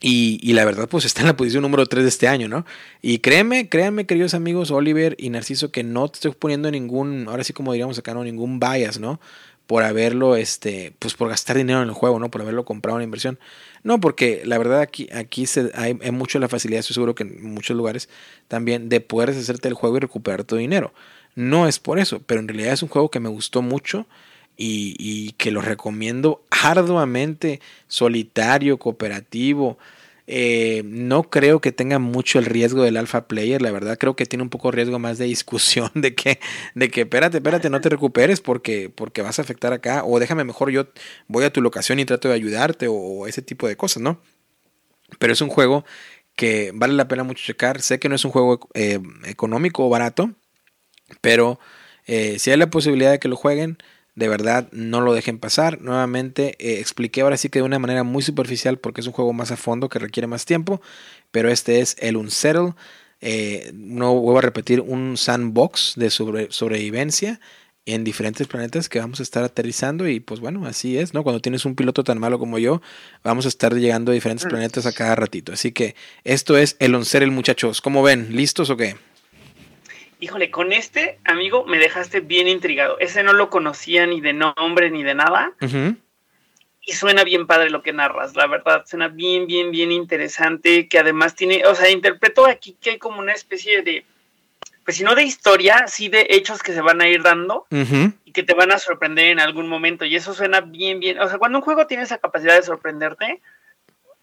y, 0.00 0.40
y, 0.42 0.54
la 0.54 0.64
verdad, 0.64 0.88
pues 0.88 1.04
está 1.06 1.20
en 1.20 1.26
la 1.26 1.36
posición 1.36 1.60
número 1.60 1.84
3 1.84 2.04
de 2.04 2.08
este 2.08 2.26
año, 2.26 2.48
¿no? 2.48 2.64
Y 3.02 3.18
créeme, 3.18 3.68
créanme, 3.68 4.06
queridos 4.06 4.32
amigos, 4.32 4.70
Oliver 4.70 5.16
y 5.18 5.28
Narciso, 5.28 5.70
que 5.70 5.82
no 5.82 6.08
te 6.08 6.16
estoy 6.16 6.30
poniendo 6.32 6.70
ningún, 6.70 7.26
ahora 7.28 7.44
sí 7.44 7.52
como 7.52 7.72
diríamos 7.74 7.98
acá, 7.98 8.14
no, 8.14 8.24
ningún 8.24 8.58
bias, 8.58 8.98
¿no? 9.00 9.20
Por 9.66 9.82
haberlo, 9.82 10.36
este, 10.36 10.94
pues 10.98 11.14
por 11.14 11.28
gastar 11.28 11.56
dinero 11.56 11.82
en 11.82 11.88
el 11.88 11.94
juego, 11.94 12.18
¿no? 12.18 12.30
Por 12.30 12.42
haberlo 12.42 12.64
comprado 12.64 12.98
en 12.98 13.04
inversión. 13.04 13.38
No, 13.82 14.00
porque 14.00 14.42
la 14.44 14.58
verdad 14.58 14.80
aquí, 14.80 15.08
aquí 15.12 15.46
se, 15.46 15.70
hay, 15.74 15.98
hay 16.02 16.10
mucho 16.10 16.38
la 16.38 16.48
facilidad, 16.48 16.80
estoy 16.80 16.94
seguro 16.94 17.14
que 17.14 17.24
en 17.24 17.52
muchos 17.52 17.76
lugares 17.76 18.08
también, 18.48 18.88
de 18.88 19.00
poder 19.00 19.30
hacerte 19.30 19.68
el 19.68 19.74
juego 19.74 19.96
y 19.96 20.00
recuperar 20.00 20.44
tu 20.44 20.56
dinero. 20.56 20.92
No 21.34 21.68
es 21.68 21.78
por 21.78 21.98
eso, 21.98 22.22
pero 22.24 22.40
en 22.40 22.48
realidad 22.48 22.72
es 22.72 22.82
un 22.82 22.88
juego 22.88 23.10
que 23.10 23.20
me 23.20 23.28
gustó 23.28 23.62
mucho 23.62 24.06
y 24.56 25.32
que 25.32 25.50
lo 25.50 25.60
recomiendo 25.60 26.42
arduamente, 26.50 27.60
solitario, 27.88 28.78
cooperativo. 28.78 29.76
Eh, 30.28 30.82
no 30.84 31.30
creo 31.30 31.60
que 31.60 31.70
tenga 31.70 32.00
mucho 32.00 32.40
el 32.40 32.46
riesgo 32.46 32.82
del 32.82 32.96
alpha 32.96 33.28
player, 33.28 33.62
la 33.62 33.70
verdad 33.70 33.96
creo 33.96 34.16
que 34.16 34.26
tiene 34.26 34.42
un 34.42 34.50
poco 34.50 34.72
riesgo 34.72 34.98
más 34.98 35.18
de 35.18 35.26
discusión 35.26 35.90
de 35.94 36.16
que, 36.16 36.40
de 36.74 36.90
que 36.90 37.02
espérate, 37.02 37.36
espérate, 37.36 37.70
no 37.70 37.80
te 37.80 37.88
recuperes 37.88 38.40
porque, 38.40 38.90
porque 38.90 39.22
vas 39.22 39.38
a 39.38 39.42
afectar 39.42 39.72
acá, 39.72 40.02
o 40.04 40.18
déjame 40.18 40.42
mejor 40.42 40.70
yo 40.70 40.88
voy 41.28 41.44
a 41.44 41.52
tu 41.52 41.62
locación 41.62 42.00
y 42.00 42.04
trato 42.04 42.28
de 42.28 42.34
ayudarte, 42.34 42.88
o, 42.88 43.28
ese 43.28 43.40
tipo 43.40 43.68
de 43.68 43.76
cosas, 43.76 44.02
¿no? 44.02 44.20
Pero 45.20 45.32
es 45.32 45.40
un 45.40 45.48
juego 45.48 45.84
que 46.34 46.72
vale 46.74 46.94
la 46.94 47.08
pena 47.08 47.22
mucho 47.22 47.44
checar, 47.44 47.80
sé 47.80 48.00
que 48.00 48.08
no 48.08 48.16
es 48.16 48.24
un 48.24 48.32
juego 48.32 48.68
eh, 48.74 48.98
económico 49.26 49.86
o 49.86 49.90
barato, 49.90 50.32
pero 51.20 51.60
eh, 52.06 52.38
si 52.40 52.50
hay 52.50 52.56
la 52.56 52.68
posibilidad 52.70 53.12
de 53.12 53.20
que 53.20 53.28
lo 53.28 53.36
jueguen, 53.36 53.78
de 54.16 54.28
verdad 54.28 54.68
no 54.72 55.00
lo 55.00 55.14
dejen 55.14 55.38
pasar. 55.38 55.80
Nuevamente 55.80 56.56
eh, 56.58 56.80
expliqué 56.80 57.20
ahora 57.20 57.36
sí 57.36 57.48
que 57.48 57.60
de 57.60 57.64
una 57.64 57.78
manera 57.78 58.02
muy 58.02 58.22
superficial 58.22 58.78
porque 58.78 59.02
es 59.02 59.06
un 59.06 59.12
juego 59.12 59.32
más 59.32 59.52
a 59.52 59.56
fondo 59.56 59.88
que 59.88 60.00
requiere 60.00 60.26
más 60.26 60.44
tiempo, 60.44 60.80
pero 61.30 61.50
este 61.50 61.80
es 61.80 61.96
el 62.00 62.16
Unsettle. 62.16 62.74
Eh, 63.20 63.70
no 63.74 64.14
vuelvo 64.14 64.38
a 64.38 64.42
repetir, 64.42 64.80
un 64.80 65.16
sandbox 65.16 65.94
de 65.96 66.10
sobrevivencia 66.10 67.40
en 67.84 68.02
diferentes 68.02 68.48
planetas 68.48 68.88
que 68.88 68.98
vamos 68.98 69.20
a 69.20 69.22
estar 69.22 69.44
aterrizando 69.44 70.08
y 70.08 70.18
pues 70.18 70.40
bueno, 70.40 70.66
así 70.66 70.98
es, 70.98 71.14
¿no? 71.14 71.22
Cuando 71.22 71.40
tienes 71.40 71.64
un 71.64 71.76
piloto 71.76 72.02
tan 72.02 72.18
malo 72.18 72.38
como 72.38 72.58
yo, 72.58 72.82
vamos 73.22 73.44
a 73.44 73.48
estar 73.48 73.74
llegando 73.74 74.10
a 74.10 74.14
diferentes 74.14 74.44
mm. 74.46 74.48
planetas 74.48 74.86
a 74.86 74.92
cada 74.92 75.14
ratito. 75.14 75.52
Así 75.52 75.72
que 75.72 75.94
esto 76.24 76.56
es 76.56 76.76
el 76.80 76.94
Unsettle, 76.94 77.30
muchachos. 77.30 77.80
¿Cómo 77.80 78.02
ven? 78.02 78.34
¿Listos 78.34 78.70
o 78.70 78.76
qué? 78.76 78.96
Híjole, 80.26 80.50
con 80.50 80.72
este, 80.72 81.20
amigo, 81.24 81.64
me 81.66 81.78
dejaste 81.78 82.18
bien 82.18 82.48
intrigado. 82.48 82.98
Ese 82.98 83.22
no 83.22 83.32
lo 83.32 83.48
conocía 83.48 84.08
ni 84.08 84.20
de 84.20 84.32
nombre 84.32 84.90
ni 84.90 85.04
de 85.04 85.14
nada. 85.14 85.52
Y 86.80 86.92
suena 86.94 87.22
bien 87.22 87.46
padre 87.46 87.70
lo 87.70 87.80
que 87.80 87.92
narras, 87.92 88.34
la 88.34 88.48
verdad. 88.48 88.82
Suena 88.86 89.06
bien, 89.06 89.46
bien, 89.46 89.70
bien 89.70 89.92
interesante. 89.92 90.88
Que 90.88 90.98
además 90.98 91.36
tiene, 91.36 91.64
o 91.64 91.76
sea, 91.76 91.90
interpreto 91.90 92.44
aquí 92.44 92.76
que 92.80 92.90
hay 92.90 92.98
como 92.98 93.20
una 93.20 93.34
especie 93.34 93.82
de, 93.82 94.04
pues 94.84 94.96
si 94.96 95.04
no 95.04 95.14
de 95.14 95.22
historia, 95.22 95.86
sí 95.86 96.08
de 96.08 96.26
hechos 96.28 96.60
que 96.60 96.72
se 96.72 96.80
van 96.80 97.00
a 97.00 97.06
ir 97.06 97.22
dando 97.22 97.68
y 97.70 98.32
que 98.32 98.42
te 98.42 98.54
van 98.54 98.72
a 98.72 98.80
sorprender 98.80 99.26
en 99.26 99.38
algún 99.38 99.68
momento. 99.68 100.04
Y 100.04 100.16
eso 100.16 100.34
suena 100.34 100.60
bien, 100.60 100.98
bien. 100.98 101.20
O 101.20 101.28
sea, 101.28 101.38
cuando 101.38 101.58
un 101.58 101.64
juego 101.64 101.86
tiene 101.86 102.02
esa 102.02 102.18
capacidad 102.18 102.56
de 102.56 102.64
sorprenderte, 102.64 103.40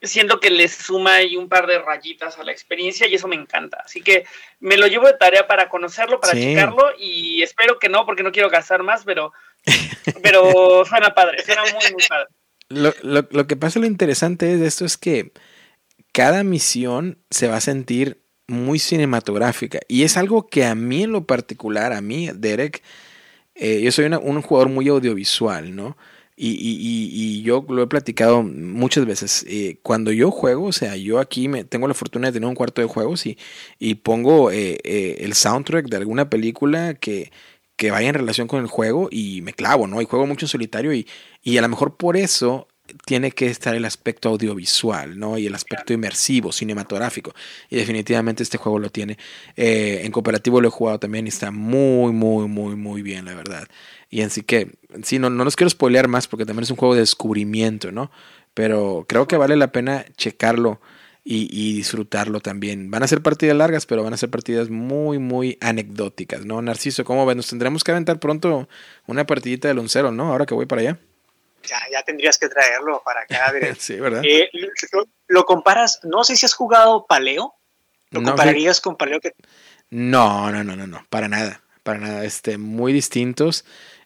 siento 0.04 0.40
que 0.40 0.50
le 0.50 0.68
suma 0.68 1.16
ahí 1.16 1.36
un 1.36 1.50
par 1.50 1.68
de 1.68 1.80
rayitas 1.80 2.38
a 2.38 2.44
la 2.44 2.52
experiencia 2.52 3.08
y 3.08 3.16
eso 3.16 3.28
me 3.28 3.36
encanta. 3.36 3.82
Así 3.86 4.02
que 4.02 4.26
me 4.60 4.78
lo 4.78 4.88
llevo 4.88 5.08
de 5.08 5.14
tarea 5.14 5.48
para 5.48 5.70
conocerlo, 5.70 6.20
para 6.20 6.34
checarlo 6.34 6.92
y 7.00 7.42
espero 7.42 7.80
que 7.80 7.90
no, 7.90 8.06
porque 8.06 8.24
no 8.24 8.32
quiero 8.32 8.50
gastar 8.50 8.84
más, 8.84 9.04
pero, 9.04 9.34
pero 10.22 10.86
suena 10.86 11.14
padre, 11.14 11.44
suena 11.44 11.64
muy, 11.64 11.94
muy 11.94 12.04
padre. 12.08 12.28
Lo, 12.70 12.94
lo, 13.02 13.28
lo 13.30 13.48
que 13.48 13.56
pasa, 13.56 13.80
lo 13.80 13.86
interesante 13.86 14.58
de 14.58 14.68
esto 14.68 14.86
es 14.86 14.98
que 14.98 15.32
cada 16.12 16.44
misión 16.44 17.20
se 17.30 17.48
va 17.48 17.58
a 17.58 17.62
sentir 17.62 18.24
muy 18.48 18.80
cinematográfica 18.80 19.80
y 19.88 20.04
es 20.04 20.18
algo 20.18 20.48
que 20.48 20.66
a 20.66 20.76
mí 20.76 21.04
en 21.04 21.12
lo 21.12 21.26
particular, 21.26 21.94
a 21.94 22.02
mí, 22.02 22.30
Derek, 22.34 22.84
eh, 23.56 23.82
yo 23.82 23.92
soy 23.92 24.06
un 24.06 24.42
jugador 24.42 24.70
muy 24.70 24.88
audiovisual, 24.88 25.76
¿no? 25.76 25.98
Y, 26.46 26.58
y, 26.60 27.38
y, 27.38 27.42
yo 27.42 27.66
lo 27.70 27.84
he 27.84 27.88
platicado 27.88 28.44
muchas 28.44 29.06
veces. 29.06 29.46
Eh, 29.48 29.78
cuando 29.82 30.12
yo 30.12 30.30
juego, 30.30 30.66
o 30.66 30.72
sea, 30.74 30.98
yo 30.98 31.20
aquí 31.20 31.48
me, 31.48 31.64
tengo 31.64 31.88
la 31.88 31.94
fortuna 31.94 32.28
de 32.28 32.34
tener 32.34 32.50
un 32.50 32.56
cuarto 32.56 32.82
de 32.82 32.88
juegos 32.90 33.26
y, 33.26 33.38
y 33.80 33.96
pongo 33.96 34.52
eh, 34.52 34.78
eh, 34.84 35.20
el 35.22 35.36
soundtrack 35.36 35.88
de 35.88 35.96
alguna 35.96 36.30
película 36.30 36.96
que, 36.96 37.32
que 37.78 37.92
vaya 37.92 38.10
en 38.10 38.16
relación 38.16 38.50
con 38.50 38.60
el 38.60 38.68
juego 38.68 39.08
y 39.10 39.40
me 39.42 39.54
clavo, 39.54 39.88
¿no? 39.88 40.02
Y 40.02 40.06
juego 40.06 40.28
mucho 40.28 40.46
en 40.46 40.50
solitario 40.50 40.94
y, 40.94 41.08
y 41.42 41.58
a 41.58 41.62
lo 41.62 41.70
mejor 41.70 41.96
por 41.96 42.18
eso 42.18 42.68
tiene 43.06 43.32
que 43.32 43.46
estar 43.46 43.74
el 43.74 43.86
aspecto 43.86 44.28
audiovisual, 44.28 45.18
¿no? 45.18 45.38
Y 45.38 45.48
el 45.48 45.56
aspecto 45.56 45.94
inmersivo, 45.94 46.52
cinematográfico. 46.52 47.34
Y 47.70 47.78
definitivamente 47.78 48.44
este 48.44 48.58
juego 48.58 48.80
lo 48.80 48.90
tiene. 48.90 49.18
en 49.56 50.12
cooperativo 50.12 50.60
lo 50.60 50.68
he 50.68 50.72
jugado 50.72 51.00
también 51.00 51.26
y 51.26 51.30
está 51.30 51.52
muy, 51.52 52.12
muy, 52.12 52.50
muy, 52.50 52.76
muy 52.76 53.02
bien, 53.02 53.24
la 53.24 53.34
verdad. 53.34 53.66
Y 54.14 54.22
así 54.22 54.44
que, 54.44 54.70
sí, 55.02 55.18
no, 55.18 55.32
no 55.32 55.44
los 55.44 55.56
quiero 55.56 55.72
spoilear 55.72 56.08
más 56.08 56.28
porque 56.28 56.46
también 56.46 56.66
es 56.66 56.70
un 56.70 56.78
juego 56.78 56.94
de 56.94 57.00
descubrimiento, 57.00 57.92
¿no? 57.92 58.12
Pero 58.54 59.06
creo 59.10 59.28
que 59.28 59.38
vale 59.38 59.56
la 59.56 59.72
pena 59.72 60.06
checarlo 60.16 60.80
y, 61.24 61.74
disfrutarlo 61.74 62.40
también. 62.40 62.92
Van 62.92 63.02
a 63.02 63.08
ser 63.08 63.24
partidas 63.24 63.58
largas, 63.58 63.88
pero 63.88 64.04
van 64.04 64.14
a 64.14 64.18
ser 64.18 64.30
partidas 64.30 64.70
muy, 64.70 65.18
muy 65.18 65.58
anecdóticas, 65.62 66.46
¿no? 66.46 66.62
Narciso, 66.62 67.04
¿cómo 67.04 67.26
ven? 67.26 67.38
Nos 67.38 67.50
tendremos 67.50 67.84
que 67.84 67.90
aventar 67.90 68.20
pronto 68.20 68.70
una 69.08 69.26
partidita 69.26 69.68
de 69.68 69.74
Loncero, 69.74 70.12
¿no? 70.12 70.32
Ahora 70.32 70.46
que 70.46 70.54
voy 70.54 70.68
para 70.68 70.82
allá. 70.82 71.00
Ya, 71.64 71.80
ya 71.92 72.04
tendrías 72.04 72.38
que 72.38 72.50
traerlo 72.50 73.02
para 73.04 73.22
acá. 73.22 73.52
sí, 73.80 74.00
¿verdad? 74.00 74.22
Eh, 74.24 74.48
lo, 75.28 75.44
comparas, 75.46 76.02
no 76.04 76.24
sé 76.24 76.36
si 76.36 76.46
has 76.46 76.54
jugado 76.54 77.08
Paleo. 77.08 77.56
¿Lo 78.12 78.22
compararías 78.22 78.80
con 78.80 78.96
Paleo? 78.96 79.20
Que... 79.20 79.34
No, 79.90 80.52
no, 80.52 80.64
no, 80.64 80.76
no, 80.76 80.86
no, 80.86 81.04
para 81.10 81.28
nada, 81.28 81.64
para 81.82 81.98
nada. 81.98 82.24
Este, 82.26 82.60
muy 82.60 82.94
distintos. 82.94 83.66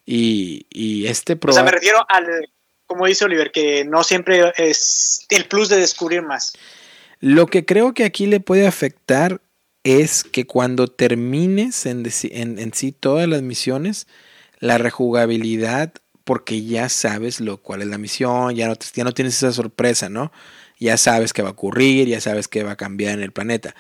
Y, 0.10 1.06
este 1.06 1.36
pro... 1.36 1.52
O 1.52 1.54
sea, 1.54 1.64
me 1.64 1.72
refiero 1.72 2.00
al, 2.08 2.26
como 2.88 3.06
dice 3.06 3.26
Oliver, 3.26 3.52
que 3.52 3.84
no 3.84 4.04
siempre 4.04 4.54
es 4.58 5.26
el 5.30 5.46
plus 5.46 5.70
de 5.70 5.78
descubrir 5.78 6.22
más. 6.22 6.54
Lo 7.20 7.48
que 7.48 7.66
creo 7.66 7.94
que 7.94 8.06
aquí 8.06 8.26
le 8.26 8.40
puede 8.40 8.66
afectar 8.66 9.42
es 9.84 10.24
que 10.24 10.48
cuando 10.48 10.88
termines 10.88 11.86
en, 11.86 12.06
en, 12.32 12.74
sí 12.74 12.92
todas 12.94 13.28
las 13.28 13.42
misiones, 13.42 14.08
la 14.60 14.78
rejugabilidad, 14.78 15.94
porque 16.24 16.64
ya 16.64 16.90
sabes 16.90 17.40
lo 17.42 17.58
cuál 17.58 17.82
es 17.82 17.88
la 17.88 17.98
misión, 17.98 18.56
ya 18.56 18.68
no, 18.68 18.76
ya 18.94 19.04
no 19.04 19.14
tienes 19.14 19.36
esa 19.36 19.52
sorpresa, 19.52 20.10
¿no? 20.10 20.32
Ya 20.80 20.96
sabes 20.98 21.34
qué 21.34 21.42
va 21.42 21.50
a 21.50 21.54
ocurrir, 21.54 22.08
ya 22.08 22.22
sabes 22.22 22.48
qué 22.48 22.64
va 22.64 22.72
a 22.72 22.78
cambiar 22.78 23.14
en 23.14 23.24
el 23.24 23.32
planeta. 23.32 23.76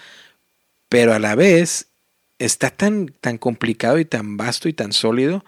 Pero 0.90 1.14
a 1.14 1.20
la 1.20 1.36
vez 1.36 1.88
está 2.40 2.70
tan, 2.70 3.08
tan 3.22 3.38
complicado 3.38 3.99
y 3.99 4.06
tan 4.06 4.36
vasto 4.36 4.68
y 4.68 4.74
tan 4.74 4.94
sólido 4.94 5.45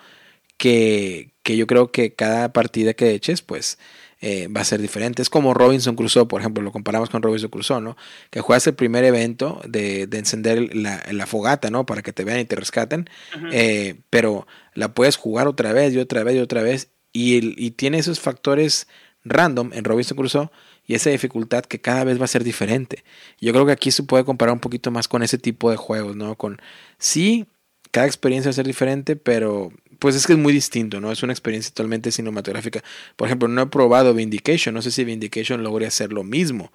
que, 0.60 1.32
yo 1.46 1.66
creo 1.66 1.92
que 1.92 2.14
cada 2.14 2.54
partida 2.54 2.94
que 2.94 3.12
eches, 3.14 3.42
pues 3.42 3.80
eh, 4.22 4.48
va 4.50 4.62
a 4.62 4.66
ser 4.66 4.82
diferente. 4.82 5.24
Es 5.24 5.30
como 5.30 5.56
Robinson 5.56 5.96
Crusoe, 5.96 6.28
por 6.28 6.42
ejemplo, 6.42 6.62
lo 6.62 6.72
comparamos 6.72 7.10
con 7.10 7.24
Robinson 7.24 7.50
Crusoe, 7.50 7.82
¿no? 7.82 7.98
Que 8.30 8.42
juegas 8.42 8.68
el 8.68 8.76
primer 8.76 9.04
evento 9.04 9.62
de, 9.68 10.04
encender 10.12 10.76
la, 10.76 11.26
fogata, 11.26 11.72
¿no? 11.72 11.88
Para 11.88 12.04
que 12.04 12.14
te 12.14 12.24
vean 12.24 12.40
y 12.40 12.46
te 12.46 12.56
rescaten, 12.56 13.10
eh, 13.52 13.96
pero 14.12 14.46
la 14.76 14.94
puedes 14.94 15.16
jugar 15.16 15.48
otra 15.48 15.74
vez 15.74 15.94
y 15.94 15.98
otra 15.98 16.24
vez 16.24 16.36
y 16.36 16.40
otra 16.40 16.62
vez 16.62 16.92
y, 17.14 17.66
y 17.66 17.72
tiene 17.72 17.98
esos 17.98 18.20
factores 18.20 18.88
random 19.24 19.72
en 19.74 19.84
Robinson 19.86 20.18
Crusoe 20.18 20.52
y 20.86 20.96
esa 20.96 21.10
dificultad 21.10 21.64
que 21.64 21.82
cada 21.82 22.04
vez 22.04 22.20
va 22.20 22.26
a 22.26 22.28
ser 22.28 22.44
diferente. 22.44 23.04
Yo 23.40 23.54
creo 23.54 23.66
que 23.66 23.72
aquí 23.72 23.92
se 23.92 24.04
puede 24.04 24.26
comparar 24.26 24.54
un 24.54 24.60
poquito 24.60 24.92
más 24.92 25.08
con 25.08 25.24
ese 25.24 25.38
tipo 25.38 25.72
de 25.72 25.78
juegos, 25.78 26.16
¿no? 26.16 26.36
Con 26.36 26.62
sí, 26.98 27.48
cada 27.92 28.08
experiencia 28.08 28.50
va 28.50 28.52
a 28.52 28.56
ser 28.56 28.68
diferente, 28.68 29.16
pero 29.16 29.72
pues 30.00 30.16
es 30.16 30.26
que 30.26 30.34
es 30.34 30.40
muy 30.40 30.54
distinto, 30.54 31.00
¿no? 31.00 31.12
Es 31.12 31.22
una 31.24 31.34
experiencia 31.34 31.72
totalmente 31.72 32.12
cinematográfica. 32.12 32.84
Por 33.16 33.28
ejemplo, 33.28 33.48
no 33.48 33.62
he 33.62 33.68
probado 33.68 34.14
Vindication, 34.14 34.74
no 34.74 34.82
sé 34.82 34.92
si 34.92 35.04
Vindication 35.04 35.62
logre 35.62 35.86
hacer 35.86 36.14
lo 36.14 36.24
mismo, 36.24 36.72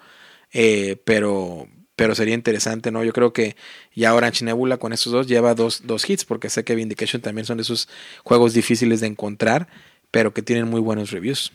eh, 0.53 0.97
pero, 1.05 1.67
pero 1.97 2.15
sería 2.15 2.35
interesante, 2.35 2.91
¿no? 2.91 3.03
Yo 3.03 3.13
creo 3.13 3.33
que 3.33 3.57
ya 3.95 4.15
Orange 4.15 4.45
Nebula 4.45 4.77
con 4.77 4.93
esos 4.93 5.13
dos 5.13 5.27
lleva 5.27 5.55
dos, 5.55 5.87
dos 5.87 6.09
hits, 6.09 6.25
porque 6.25 6.51
sé 6.51 6.65
que 6.65 6.75
Vindication 6.75 7.23
también 7.23 7.47
son 7.47 7.57
de 7.57 7.63
esos 7.63 7.89
juegos 8.23 8.53
difíciles 8.53 9.01
de 9.01 9.07
encontrar, 9.07 9.69
pero 10.11 10.35
que 10.35 10.43
tienen 10.43 10.69
muy 10.69 10.81
buenos 10.81 11.11
reviews. 11.11 11.53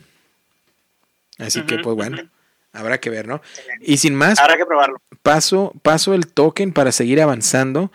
Así 1.38 1.62
que, 1.62 1.78
pues 1.78 1.96
bueno, 1.96 2.18
habrá 2.74 3.00
que 3.00 3.10
ver, 3.10 3.28
¿no? 3.28 3.42
Y 3.80 3.98
sin 3.98 4.16
más, 4.16 4.40
habrá 4.40 4.58
que 4.58 4.66
probarlo. 4.66 5.02
Paso, 5.22 5.74
paso 5.82 6.14
el 6.14 6.28
token 6.28 6.74
para 6.74 6.92
seguir 6.92 7.22
avanzando. 7.22 7.92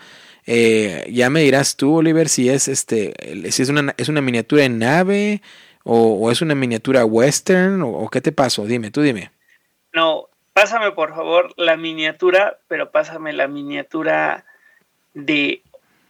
Eh, 0.47 1.07
ya 1.11 1.31
me 1.31 1.41
dirás 1.41 1.77
tú, 1.77 1.97
Oliver, 1.97 2.29
si 2.29 2.51
es 2.51 2.69
este, 2.69 3.15
si 3.51 3.63
es 3.63 3.69
una, 3.69 3.95
es 3.97 4.09
una 4.09 4.21
miniatura 4.21 4.65
en 4.65 4.79
nave 4.79 5.41
o, 5.85 6.31
es 6.31 6.43
una 6.43 6.55
miniatura 6.55 7.05
western 7.05 7.83
o, 7.83 8.09
qué 8.11 8.21
te 8.21 8.33
pasó. 8.33 8.65
Dime, 8.67 8.91
tú 8.91 9.01
dime. 9.03 9.31
No, 9.93 10.29
pásame 10.53 10.93
por 10.93 11.15
favor 11.15 11.53
la 11.57 11.77
miniatura, 11.77 12.59
pero 12.69 12.91
pásame 12.91 13.33
la 13.33 13.49
miniatura 13.49 14.45
de 15.15 15.63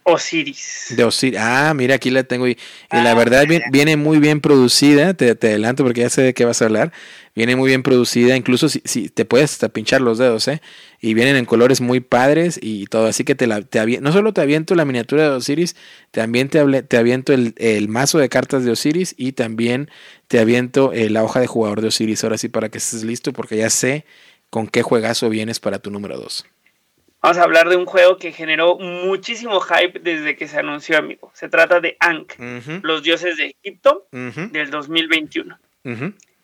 Osiris. 0.07 0.93
De 0.95 1.03
Osiris. 1.03 1.39
Ah, 1.41 1.73
mira, 1.75 1.95
aquí 1.95 2.11
la 2.11 2.23
tengo. 2.23 2.47
Y, 2.47 2.55
la 2.91 3.11
ah, 3.11 3.15
verdad 3.15 3.45
viene, 3.71 3.97
muy 3.97 4.19
bien 4.19 4.39
producida. 4.39 5.15
Te, 5.15 5.33
te, 5.33 5.47
adelanto 5.47 5.83
porque 5.83 6.01
ya 6.01 6.09
sé 6.11 6.21
de 6.21 6.35
qué 6.35 6.45
vas 6.45 6.61
a 6.61 6.65
hablar. 6.65 6.93
Viene 7.33 7.55
muy 7.55 7.69
bien 7.69 7.81
producida. 7.81 8.37
Incluso 8.37 8.69
si, 8.69 8.83
si 8.85 9.09
te 9.09 9.25
puedes 9.25 9.53
hasta 9.53 9.69
pinchar 9.69 10.01
los 10.01 10.19
dedos, 10.19 10.47
¿eh? 10.47 10.61
Y 11.01 11.15
vienen 11.15 11.35
en 11.37 11.45
colores 11.45 11.81
muy 11.81 12.01
padres 12.01 12.59
y 12.61 12.85
todo. 12.85 13.07
Así 13.07 13.23
que 13.23 13.33
te 13.33 13.47
la, 13.47 13.63
te 13.63 13.99
no 13.99 14.11
solo 14.11 14.31
te 14.31 14.41
aviento 14.41 14.75
la 14.75 14.85
miniatura 14.85 15.23
de 15.23 15.29
Osiris, 15.29 15.75
también 16.11 16.49
te, 16.49 16.83
te 16.83 16.97
aviento 16.97 17.33
el, 17.33 17.55
el, 17.57 17.89
mazo 17.89 18.19
de 18.19 18.29
cartas 18.29 18.63
de 18.63 18.69
Osiris 18.69 19.15
y 19.17 19.31
también 19.31 19.89
te 20.27 20.37
aviento 20.37 20.93
eh, 20.93 21.09
la 21.09 21.23
hoja 21.23 21.39
de 21.39 21.47
jugador 21.47 21.81
de 21.81 21.87
Osiris. 21.87 22.23
Ahora 22.23 22.37
sí, 22.37 22.47
para 22.47 22.69
que 22.69 22.77
estés 22.77 23.03
listo, 23.03 23.33
porque 23.33 23.57
ya 23.57 23.71
sé 23.71 24.05
con 24.51 24.67
qué 24.67 24.83
juegazo 24.83 25.29
vienes 25.29 25.59
para 25.59 25.79
tu 25.79 25.89
número 25.89 26.17
2. 26.19 26.45
Vamos 27.25 27.39
a 27.39 27.43
hablar 27.43 27.69
de 27.69 27.75
un 27.75 27.87
juego 27.87 28.17
que 28.17 28.31
generó 28.31 28.77
muchísimo 28.77 29.59
hype 29.59 29.97
desde 29.97 30.35
que 30.35 30.47
se 30.47 30.59
anunció, 30.59 30.99
amigo. 30.99 31.31
Se 31.33 31.49
trata 31.49 31.79
de 31.79 31.97
Ankh, 31.99 32.35
los 32.83 33.01
dioses 33.01 33.35
de 33.37 33.55
Egipto, 33.63 34.05
del 34.11 34.69
2021. 34.69 35.57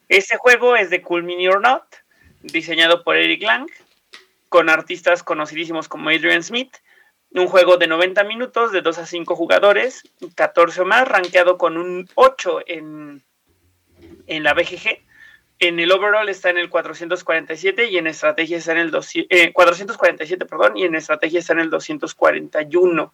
Este 0.10 0.38
juego 0.38 0.76
es 0.76 0.90
de 0.90 1.04
Cool 1.04 1.22
Mini 1.22 1.48
or 1.48 1.62
Not, 1.62 1.84
diseñado 2.42 3.04
por 3.04 3.16
Eric 3.16 3.44
Lang, 3.44 3.70
con 4.50 4.72
artistas 4.72 5.22
conocidísimos 5.22 5.88
como 5.88 6.10
Adrian 6.10 6.42
Smith. 6.42 6.76
Un 7.30 7.46
juego 7.46 7.78
de 7.78 7.86
90 7.86 8.24
minutos, 8.24 8.72
de 8.72 8.82
2 8.82 8.98
a 8.98 9.06
5 9.06 9.36
jugadores, 9.36 10.02
14 10.34 10.82
o 10.82 10.86
más, 10.86 11.08
rankeado 11.08 11.60
con 11.60 11.78
un 11.78 12.10
8 12.16 12.62
en, 12.66 13.22
en 14.26 14.44
la 14.44 14.56
BGG 14.56 14.98
en 15.62 15.80
el 15.80 15.92
overall 15.92 16.28
está 16.28 16.50
en 16.50 16.58
el 16.58 16.72
447 16.72 17.92
y 17.92 17.98
en 18.00 18.08
estrategia 18.08 18.58
está 18.58 18.72
en 18.72 18.80
el 18.80 18.92
447, 18.92 20.44
eh, 20.44 20.48
perdón, 20.48 20.76
y 20.76 20.86
en 20.86 20.96
estrategia 20.96 21.40
está 21.40 21.54
en 21.54 21.60
el 21.60 21.70
241. 21.70 23.14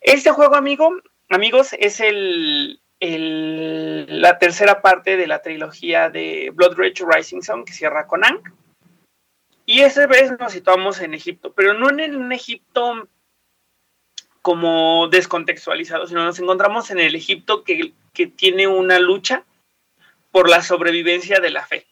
Este 0.00 0.30
juego, 0.32 0.56
amigo, 0.56 1.00
amigos, 1.28 1.76
es 1.78 2.00
el, 2.00 2.80
la 3.00 4.38
tercera 4.38 4.82
parte 4.82 5.16
de 5.16 5.28
la 5.28 5.40
trilogía 5.40 6.10
de 6.10 6.50
Blood 6.52 6.76
Rage 6.76 7.04
Rising 7.08 7.42
Sun 7.42 7.64
que 7.64 7.72
cierra 7.72 8.08
con 8.08 8.24
Ankh. 8.24 8.52
Y 9.64 9.82
esta 9.82 10.08
vez 10.08 10.36
nos 10.40 10.50
situamos 10.50 11.00
en 11.00 11.14
Egipto, 11.14 11.52
pero 11.52 11.72
no 11.72 11.88
en 11.90 12.16
un 12.16 12.32
Egipto 12.32 13.06
como 14.42 15.06
descontextualizado, 15.06 16.08
sino 16.08 16.24
nos 16.24 16.40
encontramos 16.40 16.90
en 16.90 16.98
el 16.98 17.14
Egipto 17.14 17.62
que, 17.62 17.92
que 18.12 18.26
tiene 18.26 18.66
una 18.66 18.98
lucha 18.98 19.44
por 20.30 20.48
la 20.48 20.62
sobrevivencia 20.62 21.40
de 21.40 21.50
la 21.50 21.66
fe. 21.66 21.86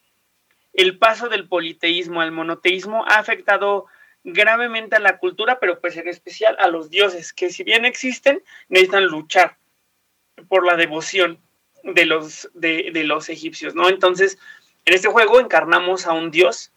El 0.72 0.98
paso 0.98 1.28
del 1.28 1.48
politeísmo 1.48 2.20
al 2.20 2.32
monoteísmo 2.32 3.04
ha 3.06 3.18
afectado 3.18 3.86
gravemente 4.24 4.96
a 4.96 5.00
la 5.00 5.18
cultura, 5.18 5.58
pero 5.58 5.80
pues 5.80 5.96
en 5.96 6.08
especial 6.08 6.56
a 6.58 6.68
los 6.68 6.90
dioses, 6.90 7.32
que 7.32 7.50
si 7.50 7.64
bien 7.64 7.84
existen, 7.84 8.42
necesitan 8.68 9.06
luchar 9.06 9.56
por 10.48 10.66
la 10.66 10.76
devoción 10.76 11.40
de 11.82 12.04
los, 12.04 12.50
de, 12.52 12.90
los 13.04 13.28
egipcios, 13.28 13.74
¿no? 13.74 13.88
Entonces, 13.88 14.38
en 14.84 14.94
este 14.94 15.08
juego 15.08 15.40
encarnamos 15.40 16.06
a 16.06 16.12
un 16.12 16.30
dios 16.30 16.72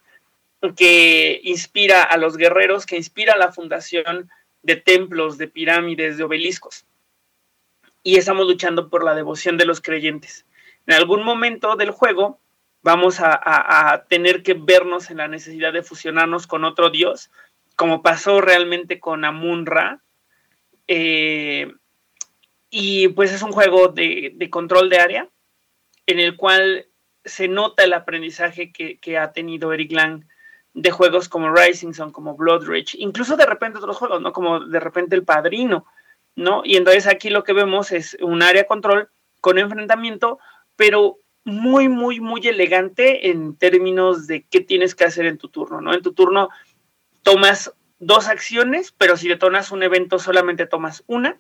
que 0.78 1.42
inspira 1.44 2.04
a 2.04 2.18
los 2.18 2.38
guerreros, 2.38 2.86
que 2.86 2.98
inspira 2.98 3.36
la 3.36 3.52
fundación 3.52 4.30
de 4.62 4.76
templos, 4.76 5.38
de 5.38 5.48
pirámides, 5.48 6.18
de 6.18 6.24
obeliscos. 6.24 6.86
Y 8.04 8.18
estamos 8.18 8.48
luchando 8.48 8.90
por 8.90 9.04
la 9.04 9.16
devoción 9.16 9.58
de 9.58 9.66
los 9.66 9.82
creyentes 9.82 10.46
en 10.90 10.96
algún 10.96 11.24
momento 11.24 11.76
del 11.76 11.92
juego 11.92 12.40
vamos 12.82 13.20
a, 13.20 14.06
tener 14.10 14.42
que 14.42 14.56
vernos 14.56 15.12
en 15.12 15.18
la 15.18 15.28
necesidad 15.28 15.72
de 15.72 15.84
fusionarnos 15.84 16.48
con 16.48 16.64
otro 16.64 16.90
dios, 16.90 17.30
como 17.76 18.02
pasó 18.02 18.42
realmente 18.42 19.00
con 19.00 19.24
Amun-Ra. 19.24 20.02
Eh, 20.88 21.72
y 22.72 23.10
pues 23.10 23.32
es 23.32 23.44
un 23.44 23.52
juego 23.52 23.90
de, 23.90 24.48
control 24.50 24.90
de 24.90 24.98
área 24.98 25.30
en 26.08 26.20
el 26.20 26.36
cual 26.36 26.88
se 27.24 27.48
nota 27.48 27.84
el 27.84 27.94
aprendizaje 27.94 28.72
que, 28.72 29.18
ha 29.20 29.32
tenido 29.32 29.72
Eric 29.72 29.92
Lang 29.92 30.26
de 30.74 30.90
juegos 30.90 31.30
como 31.30 31.54
Rising 31.54 31.94
Sun, 31.94 32.12
como 32.12 32.36
Blood 32.36 32.66
Rage, 32.66 32.98
incluso 32.98 33.38
de 33.38 33.46
repente 33.46 33.78
otros 33.78 33.98
juegos, 33.98 34.22
¿no? 34.22 34.34
Como 34.34 34.60
de 34.62 34.80
repente 34.80 35.16
El 35.16 35.24
Padrino, 35.24 35.86
¿no? 36.36 36.64
Y 36.66 36.78
entonces 36.78 37.06
aquí 37.06 37.30
lo 37.30 37.44
que 37.44 37.54
vemos 37.54 37.92
es 37.92 38.18
un 38.22 38.42
área 38.42 38.66
control 38.66 39.12
con 39.40 39.60
enfrentamiento 39.60 40.40
pero 40.80 41.20
muy, 41.44 41.90
muy, 41.90 42.22
muy 42.22 42.48
elegante 42.48 43.32
en 43.32 43.58
términos 43.58 44.28
de 44.28 44.46
qué 44.46 44.62
tienes 44.62 44.96
que 44.96 45.04
hacer 45.04 45.26
en 45.26 45.38
tu 45.38 45.50
turno, 45.50 45.82
¿no? 45.82 45.94
En 45.94 46.02
tu 46.02 46.14
turno 46.14 46.48
tomas 47.22 47.74
dos 48.00 48.30
acciones, 48.30 48.94
pero 48.98 49.18
si 49.18 49.28
detonas 49.28 49.74
un 49.74 49.84
evento 49.84 50.20
solamente 50.20 50.68
tomas 50.68 51.04
una 51.06 51.38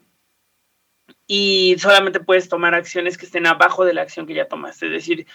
y 1.25 1.77
solamente 1.79 2.19
puedes 2.19 2.49
tomar 2.49 2.75
acciones 2.75 3.17
que 3.17 3.27
estén 3.27 3.47
abajo 3.47 3.85
de 3.85 3.93
la 3.93 4.01
acción 4.01 4.27
que 4.27 4.33
ya 4.33 4.49
tomaste, 4.49 4.87
es 4.87 4.91
decir, 4.91 5.25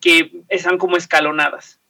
que 0.00 0.42
están 0.48 0.76
como 0.76 0.96
escalonadas. 0.96 1.80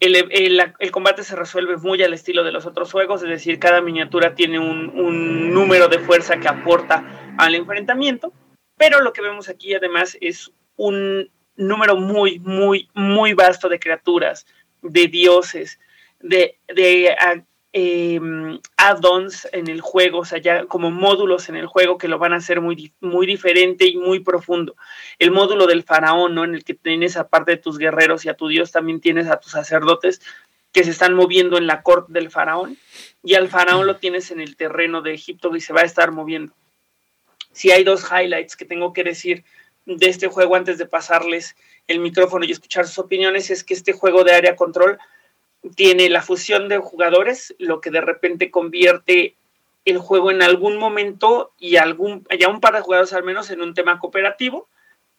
El, 0.00 0.90
combate 0.90 1.22
se 1.22 1.36
resuelve 1.36 1.76
muy 1.76 2.02
al 2.02 2.14
estilo 2.14 2.44
de 2.44 2.52
los 2.52 2.64
otros 2.64 2.90
juegos, 2.90 3.22
es 3.22 3.28
decir, 3.28 3.58
cada 3.58 3.82
miniatura 3.82 4.34
tiene 4.34 4.58
un 4.58 5.52
número 5.52 5.88
de 5.88 5.98
fuerza 5.98 6.40
que 6.40 6.48
aporta 6.48 7.34
al 7.36 7.54
enfrentamiento, 7.56 8.32
pero 8.78 9.00
lo 9.00 9.12
que 9.12 9.22
vemos 9.22 9.48
aquí 9.50 9.74
además 9.74 10.16
es 10.20 10.50
un 10.82 11.30
número 11.56 11.96
muy, 11.96 12.40
muy, 12.40 12.88
muy 12.92 13.34
vasto 13.34 13.68
de 13.68 13.78
criaturas, 13.78 14.46
de 14.82 15.06
dioses, 15.06 15.78
de, 16.20 16.58
de 16.74 17.14
em, 17.72 18.58
add-ons 18.76 19.48
en 19.52 19.68
el 19.68 19.80
juego, 19.80 20.18
o 20.18 20.24
sea, 20.24 20.38
ya 20.38 20.66
como 20.66 20.90
módulos 20.90 21.48
en 21.48 21.56
el 21.56 21.66
juego 21.66 21.98
que 21.98 22.08
lo 22.08 22.18
van 22.18 22.32
a 22.32 22.36
hacer 22.36 22.60
muy, 22.60 22.92
muy 23.00 23.26
diferente 23.26 23.86
y 23.86 23.96
muy 23.96 24.20
profundo. 24.20 24.74
El 25.20 25.30
módulo 25.30 25.66
del 25.66 25.84
faraón, 25.84 26.34
¿no? 26.34 26.44
En 26.44 26.56
el 26.56 26.64
que 26.64 26.74
tienes 26.74 27.16
aparte 27.16 27.52
de 27.52 27.56
tus 27.58 27.78
guerreros 27.78 28.24
y 28.24 28.28
a 28.28 28.34
tu 28.34 28.48
dios, 28.48 28.72
también 28.72 29.00
tienes 29.00 29.28
a 29.28 29.38
tus 29.38 29.52
sacerdotes 29.52 30.20
que 30.72 30.82
se 30.82 30.90
están 30.90 31.14
moviendo 31.14 31.58
en 31.58 31.66
la 31.66 31.82
corte 31.82 32.12
del 32.12 32.30
faraón 32.30 32.76
y 33.22 33.34
al 33.34 33.48
faraón 33.48 33.86
lo 33.86 33.96
tienes 33.96 34.30
en 34.30 34.40
el 34.40 34.56
terreno 34.56 35.00
de 35.02 35.14
Egipto 35.14 35.54
y 35.54 35.60
se 35.60 35.72
va 35.72 35.82
a 35.82 35.84
estar 35.84 36.10
moviendo. 36.10 36.54
Si 37.52 37.70
hay 37.70 37.84
dos 37.84 38.04
highlights 38.10 38.56
que 38.56 38.64
tengo 38.64 38.92
que 38.92 39.04
decir 39.04 39.44
de 39.86 40.08
este 40.08 40.28
juego 40.28 40.54
antes 40.54 40.78
de 40.78 40.86
pasarles 40.86 41.56
el 41.88 41.98
micrófono 41.98 42.44
y 42.44 42.52
escuchar 42.52 42.86
sus 42.86 42.98
opiniones 42.98 43.50
es 43.50 43.64
que 43.64 43.74
este 43.74 43.92
juego 43.92 44.24
de 44.24 44.34
área 44.34 44.56
control 44.56 44.98
tiene 45.74 46.08
la 46.08 46.22
fusión 46.22 46.68
de 46.68 46.78
jugadores, 46.78 47.54
lo 47.58 47.80
que 47.80 47.90
de 47.90 48.00
repente 48.00 48.50
convierte 48.50 49.36
el 49.84 49.98
juego 49.98 50.30
en 50.30 50.42
algún 50.42 50.76
momento 50.76 51.52
y 51.58 51.76
algún 51.76 52.26
ya 52.38 52.48
un 52.48 52.60
par 52.60 52.74
de 52.74 52.80
jugadores 52.80 53.12
al 53.12 53.24
menos 53.24 53.50
en 53.50 53.62
un 53.62 53.74
tema 53.74 53.98
cooperativo, 53.98 54.68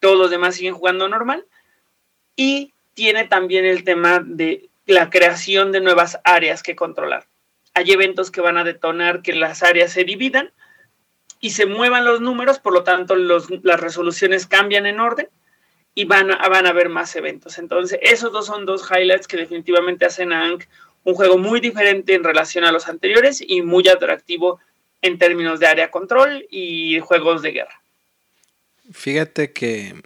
todos 0.00 0.16
los 0.16 0.30
demás 0.30 0.56
siguen 0.56 0.74
jugando 0.74 1.08
normal 1.08 1.46
y 2.36 2.72
tiene 2.94 3.24
también 3.24 3.64
el 3.64 3.84
tema 3.84 4.22
de 4.24 4.68
la 4.86 5.10
creación 5.10 5.72
de 5.72 5.80
nuevas 5.80 6.18
áreas 6.24 6.62
que 6.62 6.76
controlar. 6.76 7.26
Hay 7.74 7.90
eventos 7.90 8.30
que 8.30 8.40
van 8.40 8.56
a 8.56 8.64
detonar 8.64 9.22
que 9.22 9.34
las 9.34 9.62
áreas 9.62 9.92
se 9.92 10.04
dividan 10.04 10.52
y 11.44 11.50
se 11.50 11.66
muevan 11.66 12.06
los 12.06 12.22
números, 12.22 12.58
por 12.58 12.72
lo 12.72 12.84
tanto 12.84 13.14
las 13.16 13.78
resoluciones 13.78 14.46
cambian 14.46 14.86
en 14.86 14.98
orden 14.98 15.28
y 15.94 16.06
van 16.06 16.30
a, 16.30 16.48
van 16.48 16.64
a 16.64 16.70
haber 16.70 16.88
más 16.88 17.14
eventos. 17.16 17.58
Entonces, 17.58 17.98
esos 18.00 18.32
dos 18.32 18.46
son 18.46 18.64
dos 18.64 18.90
highlights 18.90 19.28
que 19.28 19.36
definitivamente 19.36 20.06
hacen 20.06 20.32
a 20.32 20.46
Ankh 20.46 20.64
un 21.02 21.12
juego 21.12 21.36
muy 21.36 21.60
diferente 21.60 22.14
en 22.14 22.24
relación 22.24 22.64
a 22.64 22.72
los 22.72 22.88
anteriores 22.88 23.44
y 23.46 23.60
muy 23.60 23.86
atractivo 23.88 24.58
en 25.02 25.18
términos 25.18 25.60
de 25.60 25.66
área 25.66 25.90
control 25.90 26.46
y 26.50 26.98
juegos 27.00 27.42
de 27.42 27.52
guerra. 27.52 27.82
Fíjate 28.90 29.52
que 29.52 29.96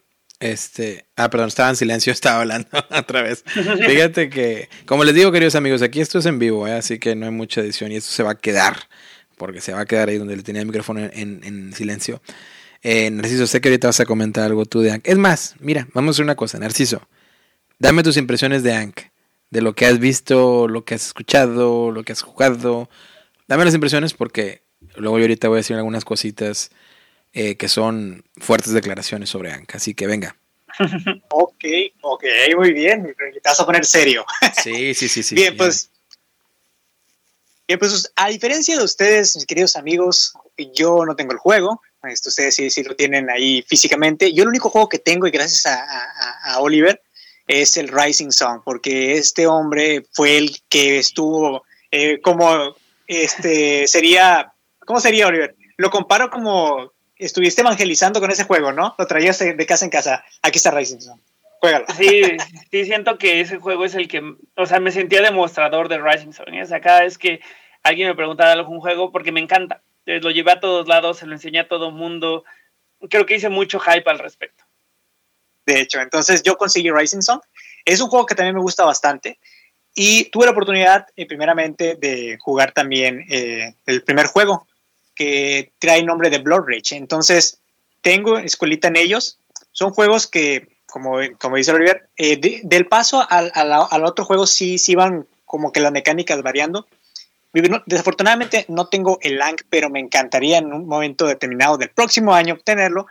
este, 0.40 1.06
ah, 1.14 1.30
perdón, 1.30 1.46
estaba 1.48 1.68
en 1.70 1.76
silencio, 1.76 2.12
estaba 2.14 2.40
hablando 2.40 2.68
otra 2.90 3.22
vez. 3.22 3.44
Fíjate 3.46 4.28
que, 4.28 4.68
como 4.86 5.04
les 5.04 5.14
digo, 5.14 5.30
queridos 5.30 5.54
amigos, 5.54 5.82
aquí 5.82 6.00
esto 6.00 6.18
es 6.18 6.26
en 6.26 6.40
vivo, 6.40 6.66
¿eh? 6.66 6.72
así 6.72 6.98
que 6.98 7.14
no 7.14 7.26
hay 7.26 7.32
mucha 7.32 7.60
edición 7.60 7.92
y 7.92 7.96
esto 7.96 8.10
se 8.10 8.24
va 8.24 8.32
a 8.32 8.38
quedar 8.38 8.88
porque 9.38 9.60
se 9.60 9.72
va 9.72 9.80
a 9.80 9.86
quedar 9.86 10.08
ahí 10.08 10.18
donde 10.18 10.36
le 10.36 10.42
tenía 10.42 10.60
el 10.60 10.66
micrófono 10.66 11.00
en, 11.12 11.72
silencio. 11.72 12.20
Eh, 12.82 13.10
Narciso, 13.10 13.46
sé 13.46 13.60
que 13.60 13.68
ahorita 13.68 13.88
vas 13.88 14.00
a 14.00 14.06
comentar 14.06 14.44
algo 14.44 14.66
tú 14.66 14.80
de 14.80 14.92
Ank. 14.92 15.06
Es 15.06 15.18
más, 15.18 15.54
mira, 15.58 15.88
vamos 15.94 16.08
a 16.08 16.12
hacer 16.16 16.24
una 16.24 16.36
cosa, 16.36 16.58
Narciso. 16.58 17.08
Dame 17.78 18.02
tus 18.02 18.16
impresiones 18.16 18.62
de 18.62 18.74
Ank, 18.74 19.00
de 19.50 19.60
lo 19.62 19.74
que 19.74 19.86
has 19.86 19.98
visto, 19.98 20.68
lo 20.68 20.84
que 20.84 20.94
has 20.94 21.06
escuchado, 21.06 21.90
lo 21.90 22.04
que 22.04 22.12
has 22.12 22.22
jugado. 22.22 22.88
Dame 23.46 23.64
las 23.64 23.74
impresiones 23.74 24.14
porque 24.14 24.62
luego 24.96 25.18
yo 25.18 25.24
ahorita 25.24 25.48
voy 25.48 25.56
a 25.56 25.58
decir 25.58 25.76
algunas 25.76 26.04
cositas 26.04 26.70
eh, 27.32 27.56
que 27.56 27.68
son 27.68 28.24
fuertes 28.36 28.72
declaraciones 28.72 29.30
sobre 29.30 29.52
Ank. 29.52 29.74
Así 29.74 29.94
que 29.94 30.06
venga. 30.06 30.36
ok, 31.30 31.64
ok, 32.02 32.24
muy 32.56 32.72
bien. 32.72 33.14
Te 33.16 33.40
vas 33.44 33.60
a 33.60 33.66
poner 33.66 33.84
serio. 33.84 34.24
sí, 34.62 34.94
sí, 34.94 35.08
sí, 35.08 35.22
sí. 35.22 35.34
Bien, 35.34 35.56
pues 35.56 35.90
pues 37.76 38.10
a 38.16 38.28
diferencia 38.28 38.78
de 38.78 38.82
ustedes, 38.82 39.36
mis 39.36 39.44
queridos 39.44 39.76
amigos, 39.76 40.32
yo 40.74 41.04
no 41.04 41.14
tengo 41.14 41.32
el 41.32 41.38
juego. 41.38 41.82
Esto, 42.02 42.30
ustedes 42.30 42.54
sí, 42.54 42.70
sí, 42.70 42.82
lo 42.82 42.96
tienen 42.96 43.28
ahí 43.28 43.62
físicamente. 43.62 44.32
Yo 44.32 44.44
el 44.44 44.48
único 44.48 44.70
juego 44.70 44.88
que 44.88 44.98
tengo, 44.98 45.26
y 45.26 45.30
gracias 45.30 45.66
a, 45.66 46.60
Oliver, 46.60 47.02
es 47.46 47.76
el 47.76 47.88
Rising 47.88 48.30
Sun, 48.30 48.62
porque 48.64 49.18
este 49.18 49.46
hombre 49.46 50.06
fue 50.12 50.38
el 50.38 50.62
que 50.68 50.98
estuvo 50.98 51.64
eh, 51.90 52.20
como, 52.22 52.74
este, 53.06 53.86
sería, 53.86 54.52
¿cómo 54.86 55.00
sería, 55.00 55.26
Oliver? 55.26 55.54
Lo 55.76 55.90
comparo 55.90 56.30
como 56.30 56.92
estuviste 57.16 57.60
evangelizando 57.60 58.20
con 58.20 58.30
ese 58.30 58.44
juego, 58.44 58.72
¿no? 58.72 58.94
Lo 58.96 59.06
traías 59.06 59.38
de 59.38 59.66
casa 59.66 59.84
en 59.84 59.90
casa. 59.90 60.24
Aquí 60.42 60.56
está 60.58 60.70
Rising 60.70 61.00
Sun. 61.00 61.20
Sí, 61.96 62.22
sí, 62.70 62.84
siento 62.84 63.18
que 63.18 63.40
ese 63.40 63.58
juego 63.58 63.84
es 63.84 63.94
el 63.94 64.08
que, 64.08 64.22
o 64.56 64.66
sea, 64.66 64.80
me 64.80 64.92
sentía 64.92 65.22
demostrador 65.22 65.88
de 65.88 65.98
Rising 65.98 66.32
Sun. 66.32 66.54
¿eh? 66.54 66.62
O 66.62 66.66
sea, 66.66 66.80
cada 66.80 67.00
vez 67.00 67.18
que 67.18 67.40
alguien 67.82 68.08
me 68.08 68.14
preguntaba 68.14 68.52
algún 68.52 68.80
juego, 68.80 69.10
porque 69.10 69.32
me 69.32 69.40
encanta. 69.40 69.82
lo 70.06 70.30
llevé 70.30 70.52
a 70.52 70.60
todos 70.60 70.86
lados, 70.88 71.18
se 71.18 71.26
lo 71.26 71.34
enseñé 71.34 71.60
a 71.60 71.68
todo 71.68 71.90
mundo. 71.90 72.44
Creo 73.10 73.26
que 73.26 73.36
hice 73.36 73.48
mucho 73.48 73.80
hype 73.80 74.08
al 74.08 74.18
respecto. 74.18 74.64
De 75.66 75.80
hecho, 75.80 76.00
entonces 76.00 76.42
yo 76.42 76.56
conseguí 76.56 76.90
Rising 76.90 77.20
Sun. 77.20 77.40
Es 77.84 78.00
un 78.00 78.08
juego 78.08 78.26
que 78.26 78.34
también 78.34 78.54
me 78.54 78.62
gusta 78.62 78.84
bastante. 78.84 79.38
Y 79.94 80.30
tuve 80.30 80.46
la 80.46 80.52
oportunidad, 80.52 81.06
eh, 81.16 81.26
primeramente, 81.26 81.96
de 81.96 82.38
jugar 82.40 82.72
también 82.72 83.24
eh, 83.28 83.74
el 83.86 84.02
primer 84.02 84.26
juego, 84.26 84.66
que 85.14 85.72
trae 85.78 86.02
nombre 86.02 86.30
de 86.30 86.38
Blood 86.38 86.64
Rage. 86.66 86.96
Entonces, 86.96 87.60
tengo 88.00 88.38
escuelita 88.38 88.88
en 88.88 88.96
ellos. 88.96 89.40
Son 89.72 89.90
juegos 89.90 90.26
que, 90.26 90.77
como, 90.90 91.18
como 91.38 91.56
dice 91.56 91.72
Oliver, 91.72 92.08
eh, 92.16 92.60
del 92.62 92.86
paso 92.86 93.24
al, 93.28 93.52
al, 93.54 94.04
otro 94.04 94.24
juego 94.24 94.46
sí, 94.46 94.78
sí 94.78 94.94
van 94.94 95.26
como 95.44 95.72
que 95.72 95.80
las 95.80 95.92
mecánicas 95.92 96.42
variando. 96.42 96.86
Desafortunadamente 97.86 98.64
no 98.68 98.88
tengo 98.88 99.18
el 99.22 99.38
LANC, 99.38 99.62
pero 99.70 99.90
me 99.90 100.00
encantaría 100.00 100.58
en 100.58 100.72
un 100.72 100.86
momento 100.86 101.26
determinado 101.26 101.76
del 101.78 101.90
próximo 101.90 102.34
año 102.34 102.54
obtenerlo, 102.54 103.06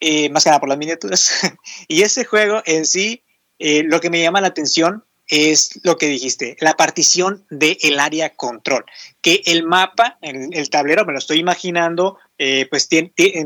eh, 0.00 0.28
más 0.30 0.44
que 0.44 0.50
nada 0.50 0.60
por 0.60 0.68
las 0.68 0.78
miniaturas. 0.78 1.30
y 1.88 2.02
ese 2.02 2.24
juego 2.24 2.62
en 2.64 2.86
sí, 2.86 3.22
eh, 3.58 3.82
lo 3.84 4.00
que 4.00 4.10
me 4.10 4.20
llama 4.20 4.40
la 4.40 4.48
atención 4.48 5.04
es 5.28 5.80
lo 5.82 5.96
que 5.96 6.08
dijiste, 6.08 6.56
la 6.60 6.74
partición 6.74 7.46
del 7.48 7.98
área 8.00 8.34
control, 8.34 8.84
que 9.20 9.42
el 9.46 9.62
mapa, 9.62 10.18
el, 10.20 10.68
tablero, 10.68 11.06
me 11.06 11.12
lo 11.12 11.18
estoy 11.18 11.38
imaginando, 11.38 12.18
eh, 12.44 12.66
pues 12.68 12.88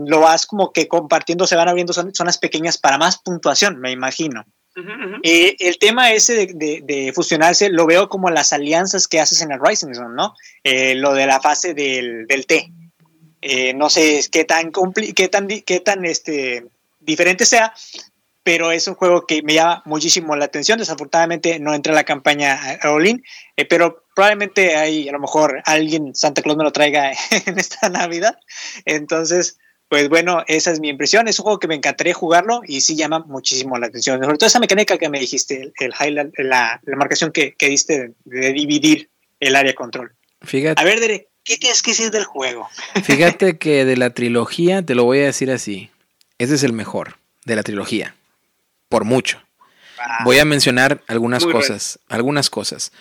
lo 0.06 0.20
vas 0.20 0.46
como 0.46 0.72
que 0.72 0.88
compartiendo, 0.88 1.46
se 1.46 1.54
van 1.54 1.68
abriendo 1.68 1.92
zonas 1.92 2.38
pequeñas 2.38 2.78
para 2.78 2.96
más 2.96 3.18
puntuación, 3.18 3.78
me 3.78 3.90
imagino. 3.90 4.46
Eh, 5.22 5.54
el 5.58 5.78
tema 5.78 6.12
ese 6.12 6.46
de, 6.46 7.12
fusionarse 7.14 7.68
lo 7.68 7.86
veo 7.86 8.08
como 8.08 8.30
las 8.30 8.54
alianzas 8.54 9.06
que 9.06 9.20
haces 9.20 9.42
en 9.42 9.52
el 9.52 9.60
Rising 9.62 9.92
Zone, 9.92 10.14
¿no? 10.14 10.34
Eh, 10.64 10.94
lo 10.94 11.12
de 11.12 11.26
la 11.26 11.40
fase 11.40 11.74
del, 11.74 12.26
del 12.26 12.46
T. 12.46 12.72
Eh, 13.42 13.74
no 13.74 13.90
sé 13.90 14.24
qué 14.32 14.44
tan, 14.44 14.72
qué 15.14 15.28
tan, 15.28 15.46
qué 15.46 15.80
tan 15.80 16.04
este, 16.06 16.66
diferente 16.98 17.44
sea, 17.44 17.74
pero 18.46 18.70
es 18.70 18.86
un 18.86 18.94
juego 18.94 19.26
que 19.26 19.42
me 19.42 19.54
llama 19.54 19.82
muchísimo 19.86 20.36
la 20.36 20.44
atención. 20.44 20.78
Desafortunadamente 20.78 21.58
no 21.58 21.74
entra 21.74 21.90
en 21.90 21.96
la 21.96 22.04
campaña 22.04 22.78
a 22.80 22.92
Olin, 22.92 23.24
pero 23.68 24.04
probablemente 24.14 24.76
hay 24.76 25.08
a 25.08 25.12
lo 25.12 25.18
mejor 25.18 25.62
alguien, 25.64 26.14
Santa 26.14 26.42
Claus 26.42 26.56
me 26.56 26.62
lo 26.62 26.70
traiga 26.70 27.10
en 27.44 27.58
esta 27.58 27.88
Navidad. 27.88 28.38
Entonces, 28.84 29.58
pues 29.88 30.08
bueno, 30.08 30.44
esa 30.46 30.70
es 30.70 30.78
mi 30.78 30.90
impresión. 30.90 31.26
Es 31.26 31.40
un 31.40 31.42
juego 31.42 31.58
que 31.58 31.66
me 31.66 31.74
encantaría 31.74 32.14
jugarlo 32.14 32.60
y 32.64 32.82
sí 32.82 32.94
llama 32.94 33.18
muchísimo 33.18 33.76
la 33.78 33.88
atención. 33.88 34.22
Sobre 34.22 34.38
todo 34.38 34.46
esa 34.46 34.60
mecánica 34.60 34.96
que 34.96 35.08
me 35.08 35.18
dijiste, 35.18 35.72
el 35.80 35.92
highlight, 36.00 36.32
la, 36.38 36.80
la 36.84 36.96
marcación 36.96 37.32
que, 37.32 37.54
que, 37.54 37.68
diste 37.68 38.12
de, 38.26 38.52
dividir 38.52 39.10
el 39.40 39.56
área 39.56 39.74
control. 39.74 40.12
Fíjate. 40.42 40.80
A 40.80 40.84
ver, 40.84 41.00
Dere, 41.00 41.26
¿qué 41.42 41.56
tienes 41.56 41.82
que 41.82 41.90
decir 41.90 42.12
del 42.12 42.22
juego? 42.22 42.68
Fíjate 43.02 43.58
que 43.58 43.84
de 43.84 43.96
la 43.96 44.10
trilogía, 44.10 44.86
te 44.86 44.94
lo 44.94 45.02
voy 45.02 45.18
a 45.18 45.24
decir 45.24 45.50
así, 45.50 45.90
ese 46.38 46.54
es 46.54 46.62
el 46.62 46.74
mejor 46.74 47.16
de 47.44 47.56
la 47.56 47.64
trilogía, 47.64 48.14
por 48.88 49.04
mucho. 49.04 49.42
Ah. 49.98 50.24
voy 50.24 50.38
a 50.38 50.44
mencionar 50.44 51.02
algunas 51.08 51.44
cosas, 51.44 51.98
algunas 52.08 52.50
cosas 52.50 52.92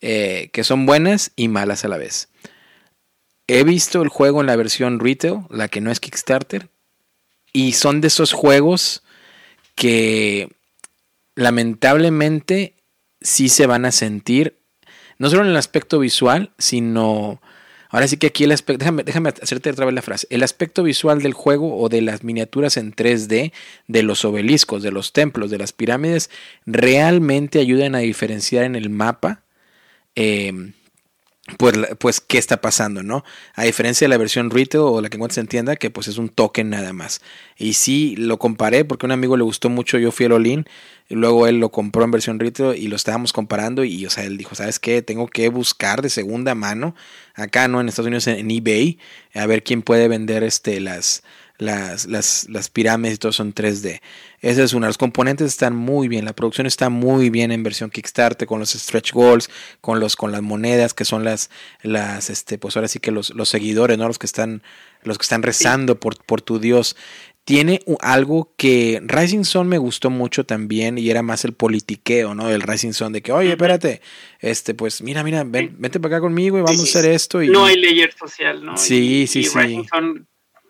eh, 0.00 0.48
que 0.52 0.64
son 0.64 0.86
buenas 0.86 1.32
y 1.36 1.48
malas 1.48 1.84
a 1.84 1.88
la 1.88 1.98
vez. 1.98 2.28
He 3.46 3.64
visto 3.64 4.02
el 4.02 4.08
juego 4.08 4.40
en 4.40 4.46
la 4.46 4.56
versión 4.56 5.00
retail, 5.00 5.40
la 5.50 5.68
que 5.68 5.80
no 5.80 5.90
es 5.90 6.00
Kickstarter, 6.00 6.68
y 7.52 7.72
son 7.72 8.00
de 8.00 8.08
esos 8.08 8.32
juegos 8.32 9.02
que 9.74 10.50
lamentablemente 11.34 12.74
sí 13.20 13.48
se 13.48 13.66
van 13.66 13.84
a 13.84 13.92
sentir, 13.92 14.58
no 15.18 15.30
solo 15.30 15.42
en 15.42 15.48
el 15.50 15.56
aspecto 15.56 15.98
visual, 15.98 16.52
sino... 16.58 17.40
Ahora 17.90 18.06
sí 18.08 18.16
que 18.16 18.28
aquí 18.28 18.44
el 18.44 18.52
aspecto, 18.52 18.78
déjame, 18.80 19.02
déjame 19.02 19.30
hacerte 19.30 19.70
otra 19.70 19.86
vez 19.86 19.94
la 19.94 20.02
frase. 20.02 20.26
El 20.30 20.42
aspecto 20.42 20.82
visual 20.82 21.22
del 21.22 21.32
juego 21.32 21.78
o 21.78 21.88
de 21.88 22.02
las 22.02 22.22
miniaturas 22.22 22.76
en 22.76 22.92
3D, 22.94 23.52
de 23.86 24.02
los 24.02 24.24
obeliscos, 24.24 24.82
de 24.82 24.90
los 24.90 25.12
templos, 25.12 25.50
de 25.50 25.58
las 25.58 25.72
pirámides, 25.72 26.30
realmente 26.66 27.60
ayudan 27.60 27.94
a 27.94 27.98
diferenciar 28.00 28.64
en 28.64 28.76
el 28.76 28.90
mapa 28.90 29.42
eh, 30.14 30.72
pues, 31.56 31.76
pues 31.98 32.20
qué 32.20 32.38
está 32.38 32.60
pasando, 32.60 33.02
¿no? 33.02 33.24
A 33.54 33.64
diferencia 33.64 34.04
de 34.04 34.10
la 34.10 34.18
versión 34.18 34.50
retail 34.50 34.82
o 34.82 35.00
la 35.00 35.08
que 35.08 35.16
encuentras 35.16 35.38
en 35.38 35.46
tienda, 35.46 35.76
que 35.76 35.90
pues 35.90 36.08
es 36.08 36.18
un 36.18 36.28
token 36.28 36.70
nada 36.70 36.92
más. 36.92 37.20
Y 37.56 37.72
sí, 37.74 38.14
lo 38.16 38.38
comparé 38.38 38.84
porque 38.84 39.06
a 39.06 39.08
un 39.08 39.12
amigo 39.12 39.36
le 39.36 39.44
gustó 39.44 39.70
mucho, 39.70 39.98
yo 39.98 40.12
fui 40.12 40.26
al 40.26 40.32
Olin, 40.32 40.66
y 41.08 41.14
luego 41.14 41.46
él 41.46 41.58
lo 41.58 41.70
compró 41.70 42.04
en 42.04 42.10
versión 42.10 42.38
retail 42.38 42.76
y 42.76 42.88
lo 42.88 42.96
estábamos 42.96 43.32
comparando 43.32 43.84
y, 43.84 44.04
o 44.04 44.10
sea, 44.10 44.24
él 44.24 44.36
dijo, 44.36 44.54
¿sabes 44.54 44.78
qué? 44.78 45.00
Tengo 45.00 45.26
que 45.26 45.48
buscar 45.48 46.02
de 46.02 46.10
segunda 46.10 46.54
mano, 46.54 46.94
acá, 47.34 47.66
¿no? 47.66 47.80
En 47.80 47.88
Estados 47.88 48.08
Unidos, 48.08 48.26
en 48.26 48.50
eBay, 48.50 48.98
a 49.34 49.46
ver 49.46 49.64
quién 49.64 49.82
puede 49.82 50.08
vender 50.08 50.42
este, 50.42 50.80
las, 50.80 51.22
las, 51.58 52.06
las, 52.06 52.46
las 52.48 52.70
pirámides 52.70 53.16
y 53.16 53.18
todo 53.18 53.32
son 53.32 53.52
3D. 53.52 54.00
Esa 54.40 54.62
es 54.62 54.72
una. 54.72 54.86
Los 54.86 54.96
componentes 54.96 55.48
están 55.48 55.74
muy 55.74 56.06
bien, 56.06 56.24
la 56.24 56.32
producción 56.32 56.66
está 56.66 56.88
muy 56.88 57.30
bien 57.30 57.50
en 57.50 57.64
versión 57.64 57.90
Kickstarter, 57.90 58.46
con 58.46 58.60
los 58.60 58.70
stretch 58.70 59.12
goals, 59.12 59.50
con 59.80 59.98
los, 59.98 60.14
con 60.14 60.30
las 60.30 60.42
monedas, 60.42 60.94
que 60.94 61.04
son 61.04 61.24
las, 61.24 61.50
las, 61.82 62.30
este, 62.30 62.58
pues 62.58 62.76
ahora 62.76 62.88
sí 62.88 63.00
que 63.00 63.10
los, 63.10 63.30
los 63.30 63.48
seguidores, 63.48 63.98
¿no? 63.98 64.06
Los 64.06 64.18
que 64.18 64.26
están, 64.26 64.62
los 65.02 65.18
que 65.18 65.24
están 65.24 65.42
rezando 65.42 65.98
por, 65.98 66.24
por 66.24 66.40
tu 66.40 66.60
Dios. 66.60 66.96
Tiene 67.44 67.80
algo 68.02 68.52
que 68.58 69.00
Rising 69.02 69.44
Sun 69.44 69.68
me 69.68 69.78
gustó 69.78 70.10
mucho 70.10 70.44
también 70.44 70.98
y 70.98 71.08
era 71.08 71.22
más 71.22 71.46
el 71.46 71.54
politiqueo, 71.54 72.34
¿no? 72.34 72.50
El 72.50 72.60
Rising 72.60 72.92
Sun 72.92 73.14
de 73.14 73.22
que, 73.22 73.32
oye, 73.32 73.52
espérate, 73.52 74.02
este, 74.38 74.74
pues 74.74 75.00
mira, 75.00 75.24
mira, 75.24 75.44
ven, 75.44 75.74
vente 75.78 75.98
para 75.98 76.16
acá 76.16 76.20
conmigo 76.20 76.58
y 76.58 76.60
vamos 76.60 76.80
a 76.80 76.82
hacer 76.82 77.10
esto. 77.10 77.42
Y... 77.42 77.48
No 77.48 77.64
hay 77.64 77.76
layer 77.76 78.12
social, 78.12 78.62
¿no? 78.62 78.76
Sí, 78.76 79.26
sí, 79.26 79.44
sí. 79.44 79.58
Rising 79.58 79.84
Sun 79.88 80.28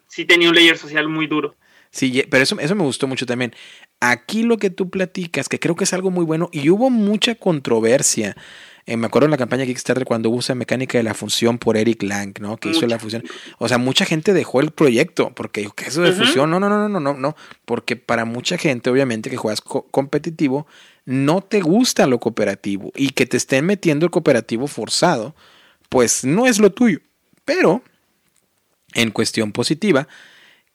sí 0.08 0.24
tenía 0.24 0.48
un 0.48 0.54
layer 0.54 0.76
social 0.76 1.08
muy 1.08 1.26
duro. 1.26 1.54
Sí, 1.90 2.24
pero 2.28 2.42
eso, 2.42 2.58
eso 2.60 2.74
me 2.74 2.82
gustó 2.82 3.06
mucho 3.06 3.24
también. 3.24 3.54
Aquí 4.00 4.42
lo 4.42 4.58
que 4.58 4.70
tú 4.70 4.90
platicas, 4.90 5.48
que 5.48 5.58
creo 5.58 5.74
que 5.76 5.84
es 5.84 5.92
algo 5.92 6.10
muy 6.10 6.24
bueno, 6.24 6.50
y 6.52 6.68
hubo 6.70 6.90
mucha 6.90 7.34
controversia. 7.34 8.36
Eh, 8.86 8.96
me 8.96 9.06
acuerdo 9.06 9.26
en 9.26 9.32
la 9.32 9.36
campaña 9.36 9.66
Kickstarter 9.66 10.06
cuando 10.06 10.30
usa 10.30 10.54
mecánica 10.54 10.96
de 10.96 11.04
la 11.04 11.12
función 11.12 11.58
por 11.58 11.76
Eric 11.76 12.02
Lang, 12.04 12.32
¿no? 12.40 12.56
Que 12.56 12.70
hizo 12.70 12.86
la 12.86 12.98
fusión. 12.98 13.22
O 13.58 13.68
sea, 13.68 13.76
mucha 13.76 14.06
gente 14.06 14.32
dejó 14.32 14.60
el 14.60 14.70
proyecto 14.70 15.30
porque 15.34 15.60
dijo 15.60 15.74
que 15.74 15.86
eso 15.86 16.00
de 16.00 16.12
fusión, 16.12 16.50
no, 16.50 16.58
no, 16.58 16.70
no, 16.70 16.88
no, 16.88 17.00
no, 17.00 17.14
no, 17.14 17.36
porque 17.66 17.96
para 17.96 18.24
mucha 18.24 18.56
gente, 18.56 18.88
obviamente, 18.88 19.28
que 19.28 19.36
juegas 19.36 19.60
competitivo, 19.60 20.66
no 21.04 21.42
te 21.42 21.60
gusta 21.60 22.06
lo 22.06 22.18
cooperativo 22.18 22.90
y 22.94 23.10
que 23.10 23.26
te 23.26 23.36
estén 23.36 23.66
metiendo 23.66 24.06
el 24.06 24.10
cooperativo 24.10 24.66
forzado, 24.68 25.34
pues 25.90 26.24
no 26.24 26.46
es 26.46 26.58
lo 26.58 26.72
tuyo. 26.72 27.00
Pero 27.44 27.82
en 28.94 29.10
cuestión 29.10 29.52
positiva, 29.52 30.08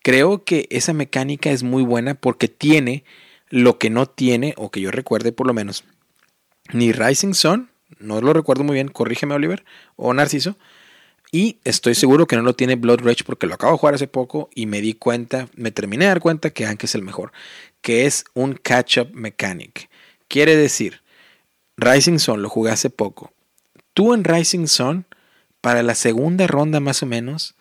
creo 0.01 0.43
que 0.43 0.67
esa 0.69 0.93
mecánica 0.93 1.51
es 1.51 1.63
muy 1.63 1.83
buena 1.83 2.13
porque 2.13 2.47
tiene 2.47 3.03
lo 3.49 3.77
que 3.77 3.89
no 3.89 4.05
tiene, 4.07 4.53
o 4.57 4.71
que 4.71 4.81
yo 4.81 4.91
recuerde 4.91 5.31
por 5.31 5.47
lo 5.47 5.53
menos, 5.53 5.83
ni 6.71 6.91
Rising 6.91 7.33
Sun, 7.33 7.69
no 7.99 8.21
lo 8.21 8.33
recuerdo 8.33 8.63
muy 8.63 8.75
bien, 8.75 8.87
corrígeme 8.87 9.35
Oliver, 9.35 9.63
o 9.95 10.13
Narciso, 10.13 10.57
y 11.31 11.57
estoy 11.63 11.95
seguro 11.95 12.27
que 12.27 12.35
no 12.35 12.43
lo 12.43 12.55
tiene 12.55 12.75
Blood 12.75 13.01
Rage 13.01 13.23
porque 13.25 13.47
lo 13.47 13.55
acabo 13.55 13.73
de 13.73 13.79
jugar 13.79 13.95
hace 13.95 14.07
poco 14.07 14.49
y 14.53 14.67
me 14.67 14.81
di 14.81 14.93
cuenta, 14.93 15.47
me 15.55 15.71
terminé 15.71 16.05
de 16.05 16.09
dar 16.09 16.19
cuenta 16.19 16.51
que 16.51 16.65
Anke 16.67 16.85
es 16.85 16.93
el 16.93 17.01
mejor, 17.01 17.31
que 17.81 18.05
es 18.05 18.25
un 18.35 18.53
catch-up 18.53 19.09
mechanic. 19.13 19.89
Quiere 20.27 20.55
decir, 20.55 21.01
Rising 21.75 22.19
Sun 22.19 22.43
lo 22.43 22.49
jugué 22.49 22.71
hace 22.71 22.91
poco. 22.91 23.33
Tú 23.95 24.13
en 24.13 24.23
Rising 24.23 24.67
Sun, 24.67 25.05
para 25.59 25.81
la 25.81 25.95
segunda 25.95 26.45
ronda 26.45 26.79
más 26.79 27.01
o 27.01 27.07
menos, 27.07 27.55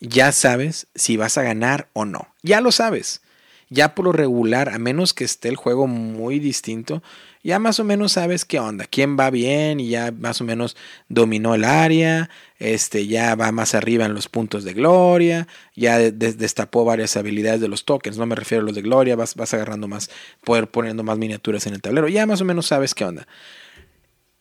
ya 0.00 0.32
sabes 0.32 0.86
si 0.94 1.16
vas 1.16 1.38
a 1.38 1.42
ganar 1.42 1.88
o 1.92 2.04
no. 2.04 2.34
Ya 2.42 2.60
lo 2.60 2.72
sabes. 2.72 3.22
Ya 3.70 3.94
por 3.94 4.06
lo 4.06 4.12
regular, 4.12 4.70
a 4.70 4.78
menos 4.78 5.12
que 5.12 5.24
esté 5.24 5.48
el 5.48 5.56
juego 5.56 5.86
muy 5.86 6.38
distinto, 6.38 7.02
ya 7.42 7.58
más 7.58 7.78
o 7.78 7.84
menos 7.84 8.12
sabes 8.12 8.46
qué 8.46 8.58
onda, 8.58 8.86
quién 8.86 9.18
va 9.18 9.28
bien 9.28 9.78
y 9.78 9.90
ya 9.90 10.10
más 10.10 10.40
o 10.40 10.44
menos 10.44 10.74
dominó 11.08 11.54
el 11.54 11.64
área, 11.64 12.30
este 12.58 13.06
ya 13.06 13.34
va 13.34 13.52
más 13.52 13.74
arriba 13.74 14.06
en 14.06 14.14
los 14.14 14.26
puntos 14.28 14.64
de 14.64 14.72
gloria, 14.72 15.46
ya 15.76 15.98
destapó 15.98 16.86
varias 16.86 17.18
habilidades 17.18 17.60
de 17.60 17.68
los 17.68 17.84
tokens, 17.84 18.16
no 18.16 18.24
me 18.24 18.34
refiero 18.34 18.62
a 18.62 18.66
los 18.66 18.74
de 18.74 18.80
gloria, 18.80 19.16
vas, 19.16 19.34
vas 19.34 19.52
agarrando 19.52 19.86
más, 19.86 20.10
poder 20.44 20.68
poniendo 20.70 21.02
más 21.02 21.18
miniaturas 21.18 21.66
en 21.66 21.74
el 21.74 21.82
tablero, 21.82 22.08
ya 22.08 22.24
más 22.24 22.40
o 22.40 22.46
menos 22.46 22.66
sabes 22.66 22.94
qué 22.94 23.04
onda. 23.04 23.28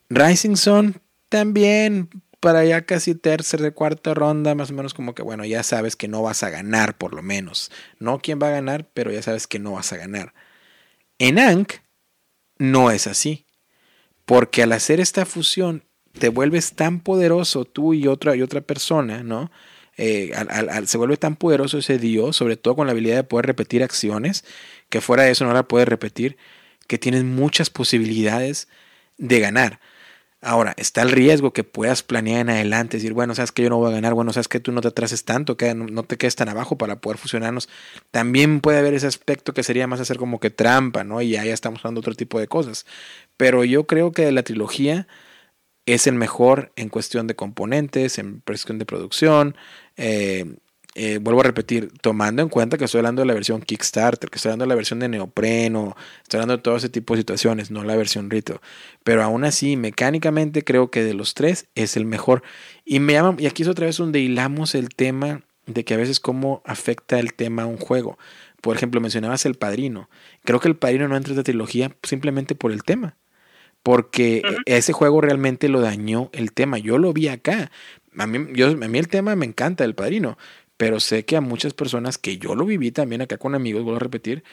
Rising 0.10 0.56
Sun 0.56 1.02
también 1.28 2.10
para 2.48 2.64
ya 2.64 2.84
casi 2.84 3.14
tercera, 3.14 3.72
cuarta 3.72 4.14
ronda, 4.14 4.56
más 4.56 4.72
o 4.72 4.74
menos 4.74 4.94
como 4.94 5.14
que, 5.14 5.22
bueno, 5.22 5.44
ya 5.44 5.64
sabes 5.64 5.98
que 5.98 6.08
no 6.08 6.22
vas 6.22 6.44
a 6.44 6.50
ganar, 6.50 6.98
por 6.98 7.14
lo 7.14 7.22
menos. 7.22 7.72
No 8.00 8.20
quién 8.20 8.40
va 8.42 8.48
a 8.48 8.52
ganar, 8.52 8.88
pero 8.94 9.12
ya 9.12 9.22
sabes 9.22 9.48
que 9.48 9.60
no 9.60 9.74
vas 9.74 9.92
a 9.92 9.98
ganar. 9.98 10.34
En 11.20 11.40
Ankh 11.40 11.82
no 12.58 12.90
es 12.90 13.06
así. 13.06 13.46
Porque 14.24 14.64
al 14.64 14.72
hacer 14.72 15.02
esta 15.02 15.26
fusión, 15.26 15.84
te 16.18 16.30
vuelves 16.30 16.72
tan 16.72 17.02
poderoso 17.02 17.66
tú 17.66 17.94
y 17.94 18.08
otra, 18.08 18.34
y 18.38 18.42
otra 18.42 18.62
persona, 18.62 19.24
¿no? 19.24 19.52
Eh, 19.98 20.32
se 20.86 20.98
vuelve 20.98 21.18
tan 21.18 21.36
poderoso 21.36 21.80
ese 21.80 21.98
Dios, 21.98 22.38
sobre 22.38 22.56
todo 22.56 22.78
con 22.78 22.88
la 22.88 22.94
habilidad 22.94 23.18
de 23.18 23.24
poder 23.26 23.46
repetir 23.46 23.84
acciones, 23.84 24.46
que 24.88 25.02
fuera 25.02 25.24
de 25.24 25.32
eso 25.32 25.44
no 25.44 25.52
la 25.52 25.68
puedes 25.68 25.90
repetir, 25.90 26.38
que 26.88 26.98
tienes 26.98 27.26
muchas 27.26 27.70
posibilidades 27.70 28.70
de 29.18 29.42
ganar. 29.42 29.82
Ahora, 30.48 30.74
está 30.78 31.02
el 31.02 31.12
riesgo 31.12 31.52
que 31.52 31.66
puedas 31.66 32.04
planear 32.04 32.40
en 32.40 32.50
adelante, 32.50 32.96
decir, 32.96 33.12
bueno, 33.12 33.36
sabes 33.36 33.52
que 33.52 33.64
yo 33.64 33.70
no 33.70 33.80
voy 33.80 33.92
a 33.92 33.96
ganar, 33.96 34.14
bueno, 34.14 34.32
sabes 34.32 34.48
que 34.48 34.62
tú 34.62 34.72
no 34.72 34.80
te 34.80 34.88
atrases 34.88 35.26
tanto, 35.26 35.58
que 35.58 35.76
no 35.76 36.04
te 36.04 36.18
quedes 36.18 36.38
tan 36.38 36.48
abajo 36.48 36.78
para 36.78 37.02
poder 37.02 37.18
fusionarnos. 37.18 37.68
También 38.12 38.62
puede 38.62 38.78
haber 38.78 38.94
ese 38.94 39.08
aspecto 39.08 39.54
que 39.54 39.62
sería 39.64 39.88
más 39.88 40.00
hacer 40.00 40.16
como 40.16 40.40
que 40.40 40.50
trampa, 40.50 41.04
¿no? 41.04 41.22
Y 41.22 41.32
ya 41.32 41.44
estamos 41.44 41.82
hablando 41.82 42.00
de 42.00 42.06
otro 42.06 42.16
tipo 42.16 42.40
de 42.40 42.48
cosas. 42.48 42.86
Pero 43.36 43.66
yo 43.66 43.88
creo 43.88 44.14
que 44.14 44.32
la 44.32 44.44
trilogía 44.44 45.06
es 45.86 46.08
el 46.08 46.16
mejor 46.16 46.72
en 46.78 46.88
cuestión 46.90 47.28
de 47.28 47.36
componentes, 47.36 48.18
en 48.18 48.42
cuestión 48.46 48.80
de 48.80 48.86
producción, 48.86 49.58
eh, 49.98 50.46
eh, 51.00 51.20
vuelvo 51.20 51.42
a 51.42 51.44
repetir, 51.44 51.92
tomando 52.02 52.42
en 52.42 52.50
cuenta 52.50 52.76
que 52.76 52.86
estoy 52.86 52.98
hablando 52.98 53.22
de 53.22 53.28
la 53.28 53.36
versión 53.36 53.62
Kickstarter, 53.62 54.32
que 54.32 54.38
estoy 54.38 54.50
hablando 54.50 54.66
de 54.66 54.70
la 54.70 54.76
versión 54.76 54.98
de 54.98 55.08
neopreno, 55.08 55.96
estoy 56.24 56.40
hablando 56.40 56.58
de 56.58 56.64
todo 56.64 56.76
ese 56.76 56.90
tipo 56.90 57.14
de 57.14 57.22
situaciones, 57.22 57.70
no 57.70 57.84
la 57.84 57.96
versión 57.96 58.32
rito. 58.32 58.64
Pero 59.04 59.22
aún 59.24 59.44
así, 59.44 59.78
mecánicamente 59.78 60.64
creo 60.64 60.90
que 60.90 61.04
de 61.04 61.14
los 61.14 61.36
tres 61.36 61.68
es 61.76 61.98
el 61.98 62.06
mejor. 62.06 62.42
Y 62.84 63.00
me 63.00 63.14
llaman, 63.14 63.36
y 63.38 63.46
aquí 63.46 63.62
es 63.62 63.70
otra 63.70 63.86
vez 63.86 63.98
donde 63.98 64.22
hilamos 64.22 64.74
el 64.74 64.90
tema 64.90 65.44
de 65.68 65.86
que 65.86 65.94
a 65.94 65.98
veces 65.98 66.20
cómo 66.20 66.64
afecta 66.66 67.20
el 67.20 67.36
tema 67.36 67.62
a 67.62 67.68
un 67.68 67.78
juego. 67.78 68.18
Por 68.60 68.76
ejemplo, 68.76 69.00
mencionabas 69.00 69.46
el 69.46 69.54
padrino. 69.54 70.10
Creo 70.46 70.60
que 70.60 70.68
el 70.68 70.78
padrino 70.78 71.08
no 71.08 71.16
entra 71.16 71.32
en 71.32 71.38
esta 71.38 71.44
trilogía 71.44 71.96
simplemente 72.02 72.56
por 72.56 72.72
el 72.72 72.82
tema. 72.82 73.18
Porque 73.84 74.42
ese 74.66 74.94
juego 74.94 75.22
realmente 75.22 75.70
lo 75.70 75.80
dañó 75.80 76.32
el 76.34 76.54
tema. 76.54 76.80
Yo 76.80 76.98
lo 76.98 77.14
vi 77.14 77.28
acá. 77.28 77.70
A 78.18 78.26
mí, 78.26 78.48
yo, 78.56 78.70
a 78.70 78.74
mí 78.74 78.98
el 78.98 79.08
tema 79.10 79.36
me 79.36 79.46
encanta, 79.46 79.84
el 79.86 79.94
padrino 79.94 80.40
pero 80.78 81.00
sé 81.00 81.26
que 81.26 81.36
a 81.36 81.42
muchas 81.42 81.74
personas 81.74 82.18
que 82.18 82.38
yo 82.38 82.56
lo 82.56 82.66
viví 82.66 82.92
también 82.92 83.22
acá 83.22 83.38
con 83.38 83.56
amigos, 83.56 83.84
vuelvo 83.84 83.98
a 83.98 84.04
repetir, 84.04 84.44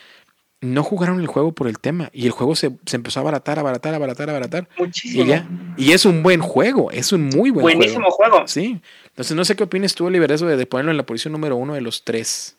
no 0.61 0.83
jugaron 0.83 1.21
el 1.21 1.27
juego 1.27 1.53
por 1.53 1.69
el 1.69 1.79
tema 1.79 2.09
y 2.13 2.25
el 2.25 2.33
juego 2.33 2.57
se, 2.57 2.73
empezó 2.93 3.21
a 3.21 3.23
abaratar, 3.23 3.59
abaratar, 3.59 3.95
abaratar, 3.95 4.31
abaratar. 4.31 4.69
Muchísimo. 4.79 5.25
Y, 5.25 5.29
ya, 5.29 5.47
y 5.77 5.93
es 5.93 6.07
un 6.07 6.23
buen 6.23 6.41
juego, 6.41 6.91
es 6.91 7.13
un 7.13 7.27
muy 7.27 7.51
buen 7.51 7.77
Buenísimo 7.77 8.11
juego. 8.11 8.49
Sí. 8.49 8.81
Entonces 9.09 9.37
no 9.37 9.45
sé 9.45 9.57
qué 9.57 9.65
opinas 9.65 9.95
tú, 9.95 10.07
Oliver, 10.07 10.33
eso 10.33 10.47
de, 10.47 10.67
ponerlo 10.67 10.91
en 10.91 10.97
la 10.97 11.07
posición 11.07 11.33
número 11.33 11.57
uno 11.57 11.75
de 11.75 11.83
los 11.83 12.05
tres. 12.05 12.57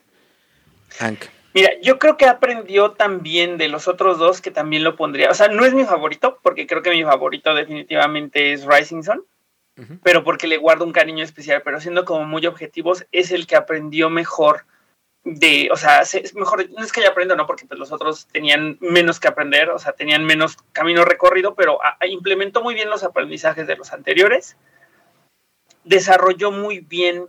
Hank. 1.00 1.26
Mira, 1.56 1.72
yo 1.82 2.00
creo 2.00 2.18
que 2.18 2.26
aprendió 2.26 2.92
también 2.92 3.58
de 3.58 3.70
los 3.70 3.88
otros 3.88 4.20
dos 4.20 4.42
que 4.42 4.52
también 4.52 4.84
lo 4.84 4.96
pondría. 4.96 5.32
O 5.32 5.34
sea, 5.34 5.48
no 5.48 5.66
es 5.66 5.74
mi 5.74 5.86
favorito, 5.86 6.40
porque 6.44 6.68
creo 6.68 6.84
que 6.84 6.92
mi 6.92 7.04
favorito 7.04 7.56
definitivamente 7.56 8.54
es 8.54 8.66
Rising 8.66 9.04
Sun 9.04 9.24
pero 10.04 10.24
porque 10.24 10.48
le 10.48 10.58
guardo 10.58 10.86
un 10.86 10.94
cariño 10.94 11.24
especial, 11.24 11.62
pero 11.64 11.82
siendo 11.82 12.06
como 12.06 12.26
muy 12.26 12.46
objetivos, 12.46 13.06
es 13.12 13.32
el 13.32 13.46
que 13.46 13.56
aprendió 13.56 14.10
mejor 14.10 14.66
de, 15.26 15.70
o 15.72 15.76
sea, 15.76 16.02
es 16.02 16.36
mejor, 16.36 16.70
no 16.70 16.84
es 16.84 16.92
que 16.92 17.02
haya 17.02 17.10
aprendido, 17.10 17.36
no, 17.36 17.48
porque 17.48 17.66
pues, 17.66 17.80
los 17.80 17.92
otros 17.92 18.28
tenían 18.28 18.78
menos 18.80 19.20
que 19.20 19.28
aprender, 19.28 19.72
o 19.72 19.80
sea, 19.80 19.94
tenían 19.94 20.24
menos 20.24 20.56
camino 20.72 21.04
recorrido, 21.04 21.56
pero 21.56 21.80
implementó 22.08 22.62
muy 22.62 22.76
bien 22.76 22.92
los 22.92 23.04
aprendizajes 23.04 23.66
de 23.66 23.76
los 23.76 23.92
anteriores, 23.92 24.56
desarrolló 25.84 26.52
muy 26.52 26.80
bien 26.80 27.26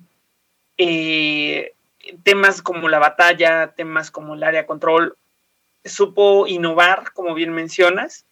eh, 0.77 1.74
temas 2.23 2.60
como 2.60 2.89
la 2.89 2.98
batalla, 2.98 3.73
temas 3.74 4.10
como 4.10 4.35
el 4.35 4.43
área 4.43 4.66
control, 4.66 5.16
supo 5.85 6.47
innovar, 6.47 7.12
como 7.14 7.35
bien 7.35 7.52
mencionas, 7.52 8.27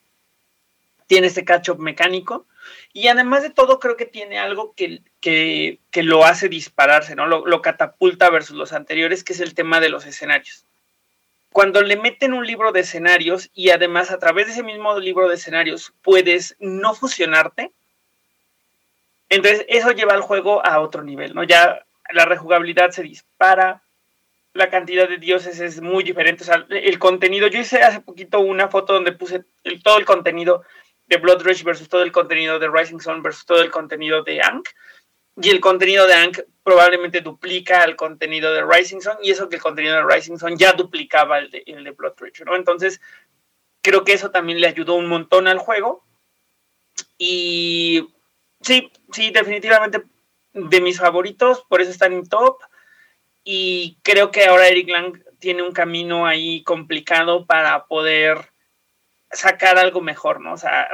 tiene 1.07 1.29
este 1.29 1.45
catch-up 1.45 1.79
mecánico, 1.79 2.47
y 2.93 3.09
además 3.09 3.43
de 3.43 3.51
todo, 3.51 3.79
creo 3.81 3.97
que 3.97 4.07
tiene 4.07 4.39
algo 4.39 4.75
que, 4.75 5.79
lo 5.95 6.25
hace 6.25 6.49
dispararse, 6.49 7.15
¿no? 7.15 7.27
Lo, 7.27 7.63
catapulta 7.63 8.31
versus 8.31 8.57
los 8.57 8.73
anteriores, 8.73 9.25
que 9.25 9.33
es 9.33 9.41
el 9.41 9.55
tema 9.55 9.81
de 9.81 9.89
los 9.89 10.07
escenarios. 10.07 10.67
Cuando 11.51 11.83
le 11.83 11.97
meten 11.97 12.33
un 12.33 12.47
libro 12.47 12.73
de 12.73 12.81
escenarios 12.81 13.51
y 13.55 13.71
además 13.71 14.11
a 14.11 14.19
través 14.19 14.47
de 14.47 14.53
ese 14.53 14.63
mismo 14.63 14.99
libro 14.99 15.29
de 15.29 15.37
escenarios 15.37 15.93
puedes 16.03 16.57
no 16.59 16.95
fusionarte, 16.95 17.73
entonces 19.29 19.65
eso 19.69 19.93
lleva 19.93 20.15
al 20.15 20.21
juego 20.21 20.65
a 20.65 20.81
otro 20.81 21.03
nivel, 21.03 21.35
¿no? 21.35 21.45
Ya 21.45 21.85
la 22.13 22.25
rejugabilidad 22.25 22.91
se 22.91 23.03
dispara, 23.03 23.83
la 24.53 24.71
cantidad 24.71 25.09
de 25.09 25.19
dioses 25.19 25.59
es 25.59 25.81
muy 25.81 26.05
diferente, 26.05 26.45
o 26.45 26.47
sea, 26.47 26.65
el 26.71 26.99
contenido, 26.99 27.49
yo 27.49 27.59
hice 27.59 27.83
hace 27.83 28.01
poquito 28.01 28.39
una 28.39 28.69
foto 28.69 28.93
donde 28.93 29.13
puse 29.13 29.45
todo 29.83 29.99
el 29.99 30.05
contenido 30.05 30.63
de 31.07 31.17
Blood 31.19 31.43
Rage 31.43 31.65
versus 31.65 31.89
todo 31.89 32.03
el 32.03 32.13
contenido 32.13 32.59
de 32.59 32.69
Rising 32.69 33.01
Sun 33.01 33.23
versus 33.23 33.45
todo 33.45 33.63
el 33.63 33.71
contenido 33.71 34.23
de 34.23 34.41
Ankh. 34.41 34.69
Y 35.37 35.51
el 35.51 35.61
contenido 35.61 36.07
de 36.07 36.15
Ankh 36.15 36.41
probablemente 36.63 37.21
duplica 37.21 37.85
el 37.85 37.97
contenido 37.97 38.53
de 38.53 38.65
Rising 38.65 39.01
Sun 39.01 39.17
y 39.23 39.31
eso 39.31 39.49
que 39.49 39.57
el 39.57 39.63
contenido 39.63 39.97
de 39.97 40.05
Rising 40.05 40.39
Sun 40.39 40.57
ya 40.57 40.73
duplicaba 40.73 41.39
el 41.39 41.51
de, 41.51 41.63
el 41.67 41.85
de 41.85 41.91
Blood 41.91 42.15
Rage, 42.19 42.45
¿no? 42.45 42.57
Entonces, 42.57 43.01
creo 43.83 44.05
que 44.05 44.13
eso 44.13 44.31
también 44.31 44.61
le 44.61 44.67
ayudó 44.67 44.95
un 44.95 45.07
montón 45.07 45.47
al 45.47 45.59
juego. 45.59 46.05
Y 47.19 48.09
sí, 48.61 48.91
sí, 49.13 49.31
definitivamente 49.31 50.05
de 50.53 50.81
mis 50.81 50.99
favoritos, 50.99 51.65
por 51.69 51.81
eso 51.81 51.91
están 51.91 52.13
en 52.13 52.29
top. 52.29 52.59
Y 53.43 53.99
creo 54.03 54.31
que 54.31 54.47
ahora 54.47 54.69
Eric 54.69 54.89
Lang 54.89 55.23
tiene 55.39 55.63
un 55.63 55.73
camino 55.73 56.27
ahí 56.27 56.63
complicado 56.63 57.45
para 57.45 57.87
poder 57.87 58.54
sacar 59.35 59.79
algo 59.79 60.01
mejor, 60.01 60.41
¿no? 60.41 60.53
O 60.53 60.57
sea, 60.57 60.89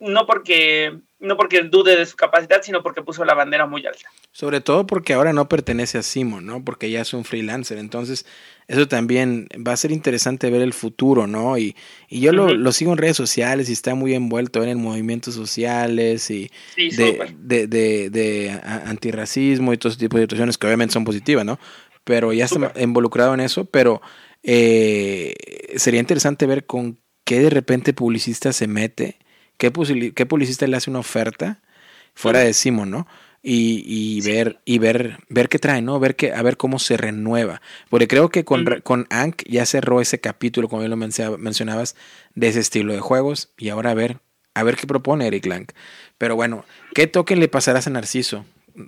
no 0.00 0.26
porque 0.26 0.98
no 1.20 1.36
porque 1.36 1.62
dude 1.62 1.96
de 1.96 2.06
su 2.06 2.16
capacidad, 2.16 2.62
sino 2.62 2.82
porque 2.82 3.02
puso 3.02 3.24
la 3.24 3.34
bandera 3.34 3.66
muy 3.66 3.84
alta. 3.84 4.08
Sobre 4.30 4.60
todo 4.60 4.86
porque 4.86 5.14
ahora 5.14 5.32
no 5.32 5.48
pertenece 5.48 5.98
a 5.98 6.02
Simon, 6.02 6.46
¿no? 6.46 6.64
Porque 6.64 6.90
ya 6.90 7.00
es 7.00 7.12
un 7.12 7.24
freelancer. 7.24 7.78
Entonces, 7.78 8.24
eso 8.68 8.86
también 8.86 9.48
va 9.66 9.72
a 9.72 9.76
ser 9.76 9.90
interesante 9.90 10.48
ver 10.50 10.62
el 10.62 10.72
futuro, 10.72 11.26
¿no? 11.26 11.58
Y, 11.58 11.74
y 12.08 12.20
yo 12.20 12.32
lo, 12.32 12.72
sigo 12.72 12.92
en 12.92 12.98
redes 12.98 13.16
sociales 13.16 13.68
y 13.68 13.72
está 13.72 13.96
muy 13.96 14.14
envuelto 14.14 14.62
en 14.62 14.80
movimientos 14.80 15.34
sociales 15.34 16.30
y 16.30 16.50
de, 16.76 17.34
de, 17.38 17.66
de, 18.10 18.60
antirracismo 18.62 19.72
y 19.72 19.78
todo 19.78 19.90
ese 19.90 19.98
tipo 19.98 20.16
de 20.16 20.24
situaciones 20.24 20.56
que 20.56 20.66
obviamente 20.68 20.92
son 20.92 21.04
positivas, 21.04 21.44
¿no? 21.44 21.58
Pero 22.04 22.32
ya 22.32 22.44
está 22.44 22.72
involucrado 22.80 23.34
en 23.34 23.40
eso, 23.40 23.64
pero 23.64 24.00
eh, 24.44 25.34
sería 25.76 26.00
interesante 26.00 26.46
ver 26.46 26.64
con 26.64 26.98
qué 27.28 27.40
de 27.40 27.50
repente 27.50 27.92
publicista 27.92 28.54
se 28.54 28.66
mete, 28.66 29.18
qué, 29.58 29.70
qué 30.14 30.24
publicista 30.24 30.66
le 30.66 30.78
hace 30.78 30.88
una 30.88 31.00
oferta 31.00 31.60
fuera 32.14 32.38
de 32.38 32.54
Simon, 32.54 32.90
¿no? 32.90 33.06
Y, 33.42 33.84
y 33.86 34.22
ver 34.22 34.60
y 34.64 34.78
ver 34.78 35.18
ver 35.28 35.50
qué 35.50 35.58
trae, 35.58 35.82
¿no? 35.82 36.00
Ver 36.00 36.16
que 36.16 36.32
a 36.32 36.40
ver 36.40 36.56
cómo 36.56 36.78
se 36.78 36.96
renueva, 36.96 37.60
porque 37.90 38.08
creo 38.08 38.30
que 38.30 38.46
con, 38.46 38.64
con 38.82 39.06
Ank 39.10 39.42
ya 39.46 39.66
cerró 39.66 40.00
ese 40.00 40.20
capítulo, 40.20 40.70
como 40.70 40.80
bien 40.80 40.90
lo 40.90 40.96
mencionabas, 40.96 41.96
de 42.34 42.48
ese 42.48 42.60
estilo 42.60 42.94
de 42.94 43.00
juegos 43.00 43.50
y 43.58 43.68
ahora 43.68 43.90
a 43.90 43.94
ver 43.94 44.20
a 44.54 44.62
ver 44.62 44.76
qué 44.76 44.86
propone 44.86 45.26
Eric 45.26 45.44
Lang. 45.44 45.66
Pero 46.16 46.34
bueno, 46.34 46.64
¿qué 46.94 47.08
token 47.08 47.40
le 47.40 47.48
pasarás 47.48 47.86
a 47.86 47.90
Narciso? 47.90 48.46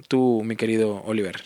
Tú, 0.08 0.40
mi 0.46 0.56
querido 0.56 1.02
Oliver. 1.04 1.42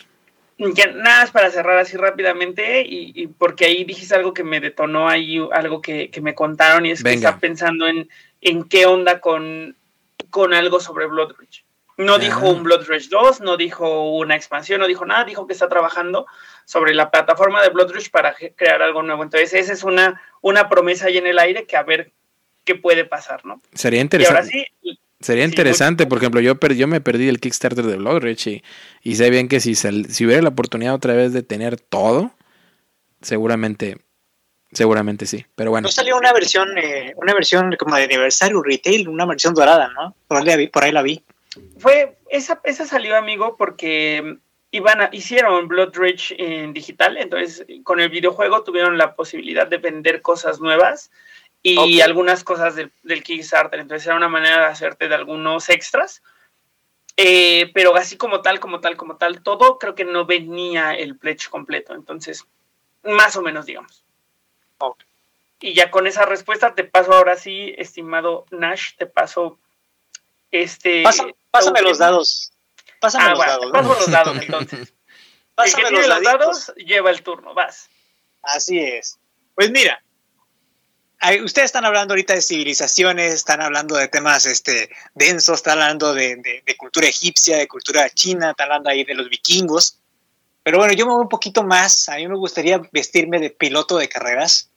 Ya, 0.57 0.87
nada 0.87 1.21
más 1.21 1.31
para 1.31 1.51
cerrar 1.51 1.77
así 1.77 1.97
rápidamente, 1.97 2.83
y, 2.87 3.27
porque 3.27 3.65
ahí 3.65 3.83
dijiste 3.83 4.15
algo 4.15 4.33
que 4.33 4.43
me 4.43 4.61
detonó 4.61 5.09
ahí, 5.09 5.37
algo 5.51 5.81
que, 5.81 6.09
me 6.21 6.33
contaron, 6.33 6.85
y 6.85 6.91
es 6.91 7.03
que 7.03 7.13
está 7.13 7.39
pensando 7.39 7.87
en, 7.87 8.07
en 8.39 8.63
qué 8.63 8.85
onda 8.85 9.19
con, 9.19 9.75
con 10.29 10.53
algo 10.53 10.79
sobre 10.79 11.07
Bloodridge. 11.07 11.65
No 11.97 12.19
dijo 12.19 12.49
un 12.49 12.63
Bloodridge 12.63 13.09
2, 13.09 13.41
no 13.41 13.55
dijo 13.55 14.11
una 14.11 14.35
expansión, 14.35 14.81
no 14.81 14.87
dijo 14.87 15.05
nada, 15.05 15.23
dijo 15.23 15.47
que 15.47 15.53
está 15.53 15.69
trabajando 15.69 16.25
sobre 16.65 16.93
la 16.93 17.09
plataforma 17.09 17.61
de 17.61 17.69
Bloodridge 17.69 18.11
para 18.11 18.35
crear 18.55 18.81
algo 18.81 19.01
nuevo. 19.01 19.23
Entonces, 19.23 19.53
esa 19.53 19.71
es 19.71 19.83
una, 19.83 20.21
una 20.41 20.67
promesa 20.67 21.07
ahí 21.07 21.17
en 21.17 21.27
el 21.27 21.39
aire 21.39 21.65
que 21.65 21.77
a 21.77 21.83
ver 21.83 22.11
qué 22.65 22.75
puede 22.75 23.05
pasar, 23.05 23.45
¿no? 23.45 23.61
Sería 23.73 24.01
interesante. 24.01 24.37
ahora 24.37 24.49
sí, 24.49 24.99
Sería 25.19 25.45
interesante, 25.45 26.05
por 26.07 26.17
ejemplo, 26.17 26.41
yo, 26.41 26.59
yo 26.59 26.87
me 26.87 27.01
perdí 27.01 27.29
el 27.29 27.39
Kickstarter 27.39 27.85
de 27.85 27.95
Bloodrich 27.95 28.47
y, 28.47 28.63
y 29.01 29.15
sé 29.15 29.29
bien 29.29 29.47
que 29.47 29.59
si, 29.59 29.73
si 29.75 30.25
hubiera 30.25 30.41
la 30.41 30.49
oportunidad 30.49 30.93
otra 30.93 31.13
vez 31.13 31.31
de 31.31 31.41
tener 31.41 31.79
todo, 31.79 32.31
seguramente, 33.21 33.97
seguramente 34.71 35.25
sí. 35.25 35.45
Pero 35.55 35.71
bueno. 35.71 35.87
No 35.87 35.91
salió 35.91 36.17
una 36.17 36.33
versión, 36.33 36.77
eh, 36.77 37.13
una 37.15 37.33
versión 37.33 37.75
como 37.79 37.95
de 37.95 38.03
aniversario 38.03 38.61
retail, 38.61 39.07
una 39.07 39.25
versión 39.25 39.53
dorada, 39.53 39.89
¿no? 39.95 40.15
Por 40.27 40.37
ahí 40.37 40.45
la 40.45 40.55
vi. 40.57 40.67
Por 40.67 40.83
ahí 40.83 40.91
la 40.91 41.01
vi. 41.01 41.23
Fue, 41.77 42.17
esa, 42.29 42.59
esa 42.65 42.85
salió, 42.85 43.15
amigo, 43.15 43.55
porque 43.57 44.37
iban 44.71 45.01
a, 45.01 45.09
hicieron 45.13 45.69
Bloodrich 45.69 46.35
en 46.37 46.73
digital, 46.73 47.17
entonces 47.17 47.65
con 47.83 48.01
el 48.01 48.09
videojuego 48.09 48.63
tuvieron 48.63 48.97
la 48.97 49.15
posibilidad 49.15 49.65
de 49.65 49.77
vender 49.77 50.21
cosas 50.21 50.59
nuevas 50.59 51.11
y 51.73 52.01
algunas 52.01 52.43
cosas 52.43 52.75
del, 52.75 52.91
del, 53.01 53.23
Kickstarter. 53.23 53.79
Entonces 53.79 54.05
era 54.05 54.15
una 54.15 54.29
manera 54.29 54.59
de 54.59 54.65
hacerte 54.65 55.07
de 55.07 55.15
algunos 55.15 55.69
extras. 55.69 56.21
Eh, 57.17 57.71
pero 57.73 57.95
así 57.95 58.17
como 58.17 58.41
tal, 58.41 58.59
como 58.59 58.81
tal, 58.81 58.97
como 58.97 59.17
tal, 59.17 59.41
todo 59.41 59.79
creo 59.79 59.95
que 59.95 60.05
no 60.05 60.25
venía 60.25 60.93
el 60.93 61.17
pledge 61.17 61.49
completo. 61.49 61.95
Entonces, 61.95 62.45
más 63.03 63.35
o 63.35 63.41
menos, 63.41 63.65
digamos. 63.65 64.03
Y 65.59 65.73
ya 65.73 65.89
con 65.89 66.05
esa 66.05 66.25
respuesta 66.25 66.75
te 66.75 66.83
paso 66.83 67.13
ahora 67.13 67.37
sí, 67.37 67.73
estimado 67.77 68.45
Nash, 68.51 68.95
te 68.97 69.07
paso 69.07 69.57
este. 70.51 71.03
pásame 71.49 71.81
los 71.81 71.97
dados. 71.97 72.51
Pásame 72.99 73.25
ah, 73.25 73.29
los 73.31 73.39
dados. 73.39 73.71
Paso 73.71 73.93
los 73.93 74.11
dados 74.11 74.37
entonces. 74.41 74.93
pásame 75.55 75.81
el 75.81 75.87
que 75.87 75.95
tiene 75.95 76.07
los, 76.07 76.23
dados 76.23 76.73
lleva 76.75 77.09
el 77.09 77.23
turno, 77.23 77.53
vas. 77.55 77.89
Así 78.43 78.79
es. 78.79 79.17
Pues 79.55 79.71
mira, 79.71 80.03
ustedes 81.43 81.65
están 81.65 81.85
hablando 81.85 82.13
ahorita 82.13 82.33
de 82.33 82.41
civilizaciones, 82.41 83.33
están 83.33 83.61
hablando 83.61 83.95
de 83.95 84.07
temas 84.07 84.45
este, 84.45 84.89
densos, 85.13 85.57
están 85.57 85.81
hablando 85.81 86.13
de, 86.13 86.63
cultura 86.77 87.07
egipcia, 87.07 87.57
de 87.57 87.67
cultura 87.67 88.09
china, 88.09 88.51
están 88.51 88.65
hablando 88.65 88.89
ahí 88.89 89.03
de 89.03 89.15
los 89.15 89.29
vikingos. 89.29 89.99
Pero 90.63 90.79
bueno, 90.79 90.93
yo 90.93 91.05
me 91.05 91.13
voy 91.13 91.21
un 91.21 91.29
poquito 91.29 91.63
más. 91.63 92.09
A 92.09 92.15
mí 92.15 92.27
me 92.27 92.37
gustaría 92.37 92.81
vestirme 92.91 93.39
de 93.39 93.51
piloto 93.51 93.97
de 93.97 94.09
carreras. 94.09 94.69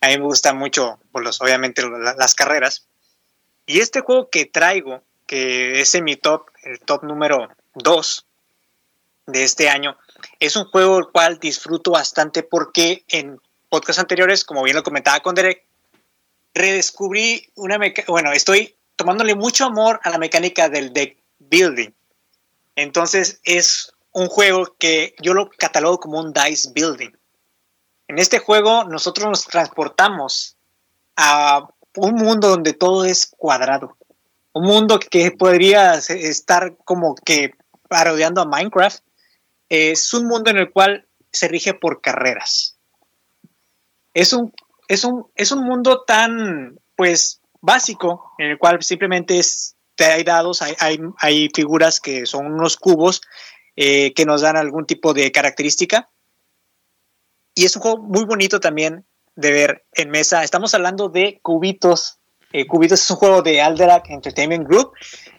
A 0.00 0.08
mí 0.08 0.18
me 0.18 0.24
gustan 0.24 0.56
mucho, 0.56 0.98
los, 1.14 1.40
obviamente, 1.40 1.82
las 2.16 2.34
carreras. 2.34 2.86
Y 3.66 3.80
este 3.80 4.00
juego 4.00 4.28
que 4.30 4.46
traigo, 4.46 5.02
que 5.26 5.80
es 5.80 5.94
en 5.94 6.04
mi 6.04 6.16
top, 6.16 6.46
el 6.62 6.80
top 6.80 7.04
número 7.04 7.48
2 7.74 8.26
de 9.26 9.44
este 9.44 9.68
año, 9.68 9.96
es 10.38 10.56
un 10.56 10.64
juego 10.64 10.98
el 10.98 11.06
cual 11.06 11.38
disfruto 11.38 11.92
bastante 11.92 12.42
porque 12.42 13.04
en 13.08 13.40
podcasts 13.68 14.00
anteriores, 14.00 14.44
como 14.44 14.62
bien 14.62 14.76
lo 14.76 14.82
comentaba 14.82 15.20
con 15.20 15.34
Derek, 15.34 15.64
redescubrí 16.54 17.50
una 17.54 17.78
mecánica, 17.78 18.12
bueno, 18.12 18.32
estoy 18.32 18.76
tomándole 18.96 19.34
mucho 19.34 19.64
amor 19.64 20.00
a 20.02 20.10
la 20.10 20.18
mecánica 20.18 20.68
del 20.68 20.92
deck 20.92 21.16
building. 21.38 21.90
Entonces 22.76 23.40
es 23.44 23.92
un 24.12 24.28
juego 24.28 24.74
que 24.78 25.14
yo 25.22 25.34
lo 25.34 25.50
catalogo 25.50 26.00
como 26.00 26.20
un 26.20 26.32
dice 26.32 26.70
building. 26.74 27.10
En 28.08 28.18
este 28.18 28.38
juego 28.38 28.84
nosotros 28.84 29.28
nos 29.28 29.44
transportamos 29.44 30.56
a 31.16 31.68
un 31.96 32.14
mundo 32.14 32.48
donde 32.48 32.72
todo 32.72 33.04
es 33.04 33.26
cuadrado. 33.26 33.96
Un 34.52 34.64
mundo 34.64 34.98
que 34.98 35.30
podría 35.30 35.94
estar 35.94 36.76
como 36.84 37.14
que 37.14 37.54
parodiando 37.88 38.40
a 38.40 38.46
Minecraft. 38.46 39.02
Es 39.68 40.12
un 40.12 40.26
mundo 40.26 40.50
en 40.50 40.58
el 40.58 40.72
cual 40.72 41.06
se 41.30 41.46
rige 41.46 41.74
por 41.74 42.00
carreras. 42.00 42.76
Es 44.12 44.32
un, 44.32 44.52
es 44.90 45.04
un, 45.04 45.26
es 45.36 45.52
un 45.52 45.64
mundo 45.64 46.02
tan, 46.02 46.80
pues, 46.96 47.40
básico, 47.60 48.32
en 48.38 48.50
el 48.50 48.58
cual 48.58 48.82
simplemente 48.82 49.38
es, 49.38 49.76
te 49.94 50.04
hay 50.04 50.24
dados, 50.24 50.62
hay, 50.62 50.74
hay, 50.80 50.98
hay 51.18 51.48
figuras 51.54 52.00
que 52.00 52.26
son 52.26 52.46
unos 52.46 52.76
cubos 52.76 53.20
eh, 53.76 54.12
que 54.14 54.24
nos 54.24 54.40
dan 54.40 54.56
algún 54.56 54.86
tipo 54.86 55.14
de 55.14 55.30
característica. 55.30 56.10
Y 57.54 57.66
es 57.66 57.76
un 57.76 57.82
juego 57.82 57.98
muy 57.98 58.24
bonito 58.24 58.58
también 58.58 59.04
de 59.36 59.52
ver 59.52 59.84
en 59.92 60.10
mesa. 60.10 60.42
Estamos 60.42 60.74
hablando 60.74 61.08
de 61.08 61.38
Cubitos. 61.40 62.18
Eh, 62.52 62.66
Cubitos 62.66 63.00
es 63.00 63.10
un 63.12 63.16
juego 63.16 63.42
de 63.42 63.60
Alderac 63.60 64.10
Entertainment 64.10 64.66
Group. 64.66 64.90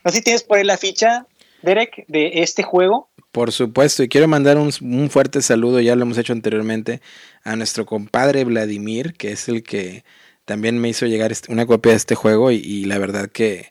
No 0.06 0.11
sé 0.11 0.19
si 0.19 0.23
tienes 0.23 0.44
por 0.44 0.60
ahí 0.60 0.64
la 0.64 0.78
ficha, 0.78 1.28
Derek, 1.61 2.06
de 2.07 2.41
este 2.41 2.64
juego. 2.64 3.10
Por 3.32 3.52
supuesto, 3.53 4.03
y 4.03 4.10
quiero 4.10 4.28
mandar 4.28 4.58
un, 4.58 5.10
fuerte 5.10 5.41
saludo, 5.41 5.80
ya 5.80 5.95
lo 5.95 6.02
hemos 6.02 6.18
hecho 6.18 6.34
anteriormente, 6.34 7.02
a 7.44 7.56
nuestro 7.56 7.86
compadre 7.86 8.44
Vladimir, 8.44 9.14
que 9.14 9.32
es 9.32 9.48
el 9.48 9.64
que 9.64 10.03
también 10.44 10.80
me 10.80 10.90
hizo 10.90 11.06
llegar 11.06 11.32
una 11.48 11.66
copia 11.66 11.91
de 11.91 11.98
este 11.98 12.16
juego 12.16 12.52
y, 12.52 12.84
la 12.86 12.98
verdad 12.98 13.30
que, 13.30 13.70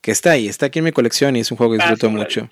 que, 0.00 0.10
está 0.12 0.30
ahí, 0.30 0.48
está 0.48 0.66
aquí 0.66 0.78
en 0.78 0.86
mi 0.86 0.92
colección 0.92 1.36
y 1.36 1.40
es 1.40 1.50
un 1.50 1.58
juego 1.58 1.72
que 1.72 1.78
disfruto 1.78 2.08
mucho. 2.08 2.48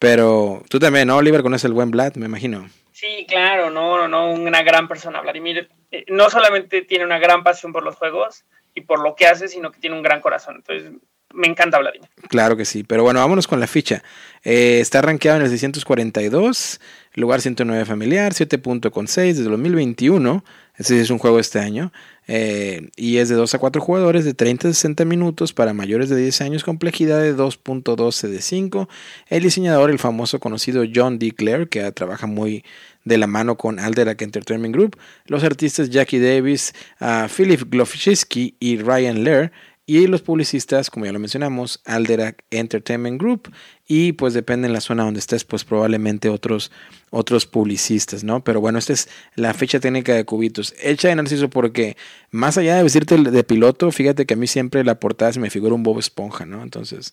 Pero 0.00 0.64
tú 0.68 0.80
también, 0.80 1.06
¿no, 1.06 1.16
Oliver? 1.16 1.42
Conoces 1.42 1.66
el 1.66 1.72
buen 1.72 1.92
Vlad, 1.92 2.16
me 2.16 2.26
imagino. 2.26 2.68
Sí, 2.90 3.24
claro, 3.28 3.70
no, 3.70 3.96
no, 3.96 4.08
no, 4.08 4.32
una 4.32 4.64
gran 4.64 4.88
persona. 4.88 5.20
Vladimir 5.20 5.68
eh, 5.92 6.04
no 6.08 6.28
solamente 6.30 6.82
tiene 6.82 7.04
una 7.04 7.20
gran 7.20 7.44
pasión 7.44 7.72
por 7.72 7.84
los 7.84 7.94
juegos 7.94 8.44
y 8.74 8.80
por 8.80 9.00
lo 9.00 9.14
que 9.14 9.26
hace, 9.26 9.46
sino 9.46 9.70
que 9.70 9.78
tiene 9.78 9.94
un 9.94 10.02
gran 10.02 10.20
corazón. 10.20 10.56
Entonces, 10.56 10.90
me 11.34 11.46
encanta 11.46 11.78
Vladimir. 11.78 12.08
Claro 12.28 12.56
que 12.56 12.64
sí, 12.64 12.84
pero 12.84 13.02
bueno, 13.02 13.20
vámonos 13.20 13.46
con 13.46 13.60
la 13.60 13.66
ficha. 13.66 14.02
Eh, 14.44 14.80
está 14.80 15.02
rankeado 15.02 15.38
en 15.38 15.44
el 15.44 15.50
642, 15.50 16.80
lugar 17.14 17.40
109 17.40 17.84
familiar, 17.84 18.32
7.6 18.32 19.14
desde 19.14 19.44
2021. 19.44 20.44
Ese 20.76 21.00
es 21.00 21.10
un 21.10 21.18
juego 21.18 21.38
este 21.38 21.58
año. 21.58 21.92
Eh, 22.28 22.88
y 22.96 23.18
es 23.18 23.28
de 23.28 23.34
2 23.34 23.54
a 23.54 23.58
4 23.58 23.82
jugadores 23.82 24.24
de 24.24 24.32
30 24.32 24.68
a 24.68 24.72
60 24.72 25.04
minutos 25.04 25.52
para 25.52 25.74
mayores 25.74 26.08
de 26.08 26.16
10 26.16 26.40
años, 26.40 26.64
complejidad 26.64 27.20
de 27.20 27.36
2.12 27.36 28.28
de 28.28 28.40
5. 28.40 28.88
El 29.28 29.42
diseñador, 29.42 29.90
el 29.90 29.98
famoso 29.98 30.40
conocido 30.40 30.84
John 30.92 31.18
D. 31.18 31.32
Clare, 31.32 31.68
que 31.68 31.90
trabaja 31.92 32.26
muy 32.26 32.64
de 33.04 33.18
la 33.18 33.26
mano 33.26 33.56
con 33.56 33.78
Alderac 33.78 34.22
Entertainment 34.22 34.74
Group. 34.74 34.96
Los 35.26 35.44
artistas 35.44 35.90
Jackie 35.90 36.20
Davis, 36.20 36.72
uh, 37.00 37.28
Philip 37.28 37.62
Glofsky 37.68 38.56
y 38.60 38.78
Ryan 38.78 39.24
Lair 39.24 39.52
y 39.98 40.06
los 40.06 40.22
publicistas, 40.22 40.88
como 40.88 41.04
ya 41.04 41.12
lo 41.12 41.18
mencionamos, 41.18 41.82
Alderac 41.84 42.44
Entertainment 42.50 43.20
Group. 43.20 43.52
Y 43.86 44.12
pues 44.12 44.32
depende 44.32 44.66
en 44.66 44.72
la 44.72 44.80
zona 44.80 45.04
donde 45.04 45.20
estés, 45.20 45.44
pues 45.44 45.64
probablemente 45.64 46.30
otros, 46.30 46.70
otros 47.10 47.44
publicistas, 47.44 48.24
¿no? 48.24 48.42
Pero 48.42 48.60
bueno, 48.60 48.78
esta 48.78 48.94
es 48.94 49.08
la 49.34 49.52
fecha 49.52 49.80
técnica 49.80 50.14
de 50.14 50.24
Cubitos. 50.24 50.74
Hecha 50.80 51.08
de 51.08 51.16
Narciso 51.16 51.50
porque 51.50 51.96
más 52.30 52.56
allá 52.56 52.76
de 52.76 52.84
vestirte 52.84 53.18
de 53.18 53.44
piloto, 53.44 53.90
fíjate 53.92 54.24
que 54.24 54.34
a 54.34 54.36
mí 54.36 54.46
siempre 54.46 54.82
la 54.82 54.98
portada 54.98 55.32
se 55.32 55.40
me 55.40 55.50
figura 55.50 55.74
un 55.74 55.82
Bob 55.82 55.98
Esponja, 55.98 56.46
¿no? 56.46 56.62
Entonces, 56.62 57.12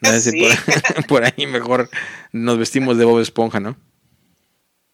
no 0.00 0.10
sé 0.10 0.20
si 0.20 0.32
por, 1.08 1.24
ahí 1.24 1.46
mejor 1.46 1.88
nos 2.32 2.58
vestimos 2.58 2.98
de 2.98 3.04
Bob 3.04 3.20
Esponja, 3.20 3.60
¿no? 3.60 3.76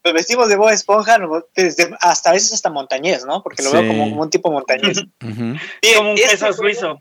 Nos 0.05 0.13
vestimos 0.13 0.49
de 0.49 0.57
Bob 0.57 0.69
Esponja 0.69 1.19
hasta 2.01 2.31
a 2.31 2.33
veces 2.33 2.53
hasta 2.53 2.69
montañés, 2.69 3.25
¿no? 3.25 3.43
Porque 3.43 3.63
lo 3.63 3.71
veo 3.71 3.87
como, 3.87 4.05
un 4.05 4.29
tipo 4.29 4.51
montañés. 4.51 5.05
como 5.19 6.11
un 6.11 6.17
queso 6.17 6.53
suizo. 6.53 7.01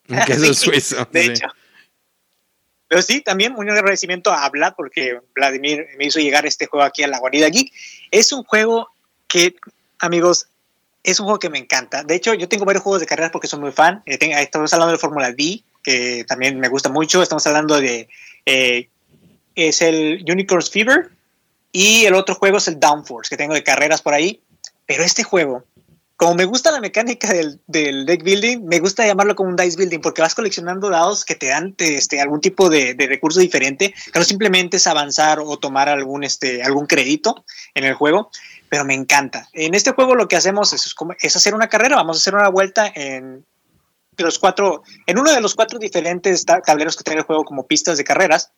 Un 0.08 0.18
queso 0.24 0.54
suizo. 0.54 1.08
De 1.10 1.26
hecho. 1.26 1.46
Pero 2.90 3.02
sí, 3.02 3.20
también 3.20 3.54
un 3.56 3.70
agradecimiento 3.70 4.32
a 4.32 4.48
Vlad 4.50 4.74
porque 4.76 5.20
Vladimir 5.32 5.86
me 5.96 6.06
hizo 6.06 6.18
llegar 6.18 6.44
este 6.44 6.66
juego 6.66 6.84
aquí 6.84 7.04
a 7.04 7.06
la 7.06 7.20
guarida 7.20 7.48
Geek. 7.48 7.72
Es 8.10 8.32
un 8.32 8.42
juego 8.42 8.88
que, 9.28 9.54
amigos, 10.00 10.48
es 11.04 11.20
un 11.20 11.26
juego 11.26 11.38
que 11.38 11.50
me 11.50 11.58
encanta. 11.58 12.02
De 12.02 12.16
hecho, 12.16 12.34
yo 12.34 12.48
tengo 12.48 12.64
varios 12.64 12.82
juegos 12.82 13.00
de 13.00 13.06
carreras 13.06 13.30
porque 13.30 13.46
soy 13.46 13.60
muy 13.60 13.70
fan. 13.70 14.02
Eh, 14.06 14.18
estamos 14.20 14.72
hablando 14.72 14.90
de 14.90 14.98
Fórmula 14.98 15.30
D, 15.30 15.62
que 15.84 16.24
también 16.26 16.58
me 16.58 16.66
gusta 16.66 16.88
mucho. 16.88 17.22
Estamos 17.22 17.46
hablando 17.46 17.80
de... 17.80 18.08
Eh, 18.44 18.88
es 19.54 19.82
el 19.82 20.24
Unicorns 20.28 20.68
Fever. 20.68 21.10
Y 21.70 22.06
el 22.06 22.14
otro 22.14 22.34
juego 22.34 22.58
es 22.58 22.66
el 22.66 22.80
Downforce, 22.80 23.30
que 23.30 23.36
tengo 23.36 23.54
de 23.54 23.62
carreras 23.62 24.02
por 24.02 24.14
ahí. 24.14 24.40
Pero 24.86 25.04
este 25.04 25.22
juego 25.22 25.64
como 26.20 26.34
me 26.34 26.44
gusta 26.44 26.70
la 26.70 26.82
mecánica 26.82 27.32
del, 27.32 28.04
deck 28.04 28.22
building, 28.22 28.66
me 28.66 28.78
gusta 28.78 29.06
llamarlo 29.06 29.34
como 29.34 29.48
un 29.48 29.56
dice 29.56 29.78
building 29.78 30.00
porque 30.00 30.20
vas 30.20 30.34
coleccionando 30.34 30.90
dados 30.90 31.24
que 31.24 31.34
te 31.34 31.46
dan 31.46 31.74
este, 31.78 32.20
algún 32.20 32.42
tipo 32.42 32.68
de, 32.68 32.94
recurso 33.08 33.40
diferente, 33.40 33.94
que 34.12 34.18
no 34.18 34.24
simplemente 34.26 34.76
es 34.76 34.86
avanzar 34.86 35.40
o 35.40 35.58
tomar 35.58 35.88
algún, 35.88 36.22
este, 36.22 36.62
algún 36.62 36.84
crédito 36.84 37.46
en 37.72 37.84
el 37.84 37.94
juego, 37.94 38.30
pero 38.68 38.84
me 38.84 38.92
encanta. 38.92 39.48
En 39.54 39.74
este 39.74 39.92
juego 39.92 40.14
lo 40.14 40.28
que 40.28 40.36
hacemos 40.36 40.74
es, 40.74 40.94
es 41.22 41.36
hacer 41.36 41.54
una 41.54 41.70
carrera, 41.70 41.96
vamos 41.96 42.18
a 42.18 42.20
hacer 42.20 42.34
una 42.34 42.50
vuelta 42.50 42.92
en 42.94 43.46
los 44.18 44.38
cuatro, 44.38 44.82
en 45.06 45.18
uno 45.18 45.32
de 45.32 45.40
los 45.40 45.54
cuatro 45.54 45.78
diferentes 45.78 46.44
tableros 46.44 46.98
que 46.98 47.04
tiene 47.04 47.20
el 47.20 47.26
juego 47.26 47.46
como 47.46 47.66
pistas 47.66 47.96
de 47.96 48.04
carreras. 48.04 48.52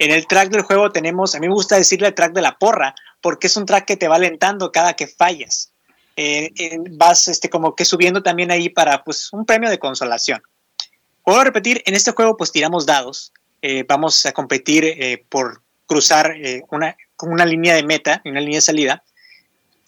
En 0.00 0.10
el 0.10 0.26
track 0.26 0.50
del 0.50 0.62
juego 0.62 0.90
tenemos, 0.90 1.36
a 1.36 1.38
mí 1.38 1.46
me 1.46 1.54
gusta 1.54 1.76
decirle 1.76 2.08
el 2.08 2.14
track 2.14 2.32
de 2.32 2.42
la 2.42 2.58
porra, 2.58 2.96
porque 3.22 3.46
es 3.46 3.56
un 3.56 3.64
track 3.64 3.84
que 3.84 3.96
te 3.96 4.08
va 4.08 4.16
alentando 4.16 4.72
cada 4.72 4.94
que 4.94 5.06
fallas. 5.06 5.72
Eh, 6.16 6.78
vas 6.92 7.28
este, 7.28 7.50
como 7.50 7.76
que 7.76 7.84
subiendo 7.84 8.22
también 8.22 8.50
ahí 8.50 8.70
para 8.70 9.04
pues 9.04 9.30
un 9.34 9.44
premio 9.44 9.68
de 9.68 9.78
consolación. 9.78 10.42
Puedo 11.22 11.44
repetir, 11.44 11.82
en 11.84 11.94
este 11.94 12.12
juego 12.12 12.38
pues 12.38 12.52
tiramos 12.52 12.86
dados, 12.86 13.32
eh, 13.60 13.84
vamos 13.86 14.24
a 14.24 14.32
competir 14.32 14.84
eh, 14.84 15.24
por 15.28 15.60
cruzar 15.84 16.34
una, 16.70 16.96
una 17.20 17.44
línea 17.44 17.74
de 17.74 17.84
meta, 17.84 18.22
una 18.24 18.40
línea 18.40 18.58
de 18.58 18.62
salida, 18.62 19.04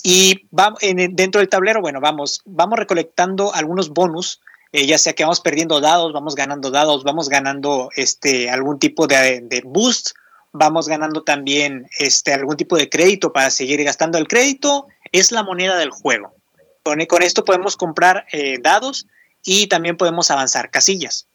y 0.03 0.47
va, 0.57 0.75
dentro 0.81 1.41
del 1.41 1.49
tablero, 1.49 1.81
bueno, 1.81 2.01
vamos, 2.01 2.41
vamos 2.45 2.79
recolectando 2.79 3.53
algunos 3.53 3.89
bonus, 3.89 4.41
ya 4.73 4.97
sea 4.97 5.15
que 5.15 5.25
vamos 5.25 5.41
perdiendo 5.41 5.81
dados, 5.81 6.13
vamos 6.13 6.37
ganando 6.37 6.71
dados, 6.71 7.03
vamos 7.03 7.29
ganando 7.29 7.91
este, 7.97 8.49
algún 8.49 8.79
tipo 8.79 9.09
de, 9.09 9.41
de 9.41 9.61
boost, 9.65 10.11
vamos 10.53 10.89
ganando 10.89 11.23
también 11.23 11.89
este, 11.99 12.33
algún 12.33 12.57
tipo 12.57 12.77
de 12.77 12.89
crédito 12.89 13.33
para 13.33 13.51
seguir 13.51 13.83
gastando 13.83 14.19
el 14.19 14.29
crédito 14.29 14.87
es 15.13 15.33
la 15.33 15.43
moneda 15.43 15.77
del 15.77 15.91
juego. 15.91 16.35
Con, 16.83 17.23
esto 17.23 17.45
podemos 17.45 17.77
comprar 17.77 18.27
eh, 18.33 18.59
dados 18.61 19.07
y 19.45 19.67
también 19.67 19.97
podemos 19.97 20.31
avanzar 20.31 20.71
casillas. 20.71 21.27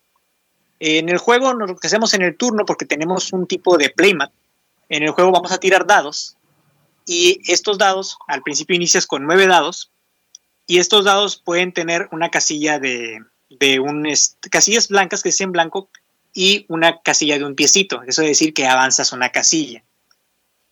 En 0.79 1.09
el 1.09 1.17
juego, 1.17 1.53
lo 1.53 1.75
que 1.75 1.87
hacemos 1.87 2.13
en 2.13 2.23
el 2.23 2.35
turno, 2.35 2.65
porque 2.65 2.85
tenemos 2.85 3.31
un 3.31 3.47
tipo 3.47 3.77
de 3.77 3.89
playmat, 3.89 4.31
en 4.89 5.03
el 5.03 5.11
juego 5.11 5.31
vamos 5.31 5.51
a 5.51 5.59
tirar 5.59 5.85
dados 5.87 6.37
y 7.05 7.39
estos 7.51 7.77
dados, 7.77 8.17
al 8.27 8.41
principio 8.41 8.75
inicias 8.75 9.07
con 9.07 9.25
nueve 9.25 9.47
dados 9.47 9.91
y 10.67 10.79
estos 10.79 11.05
dados 11.05 11.37
pueden 11.37 11.73
tener 11.73 12.07
una 12.11 12.29
casilla 12.29 12.79
de, 12.79 13.19
de 13.49 13.79
un, 13.79 14.07
casillas 14.49 14.87
blancas 14.87 15.23
que 15.23 15.29
es 15.29 15.41
en 15.41 15.51
blanco 15.51 15.89
y 16.33 16.65
una 16.69 17.01
casilla 17.01 17.37
de 17.37 17.45
un 17.45 17.55
piecito. 17.55 18.01
Eso 18.03 18.21
es 18.21 18.29
decir 18.29 18.53
que 18.53 18.65
avanzas 18.65 19.11
una 19.11 19.29
casilla. 19.29 19.83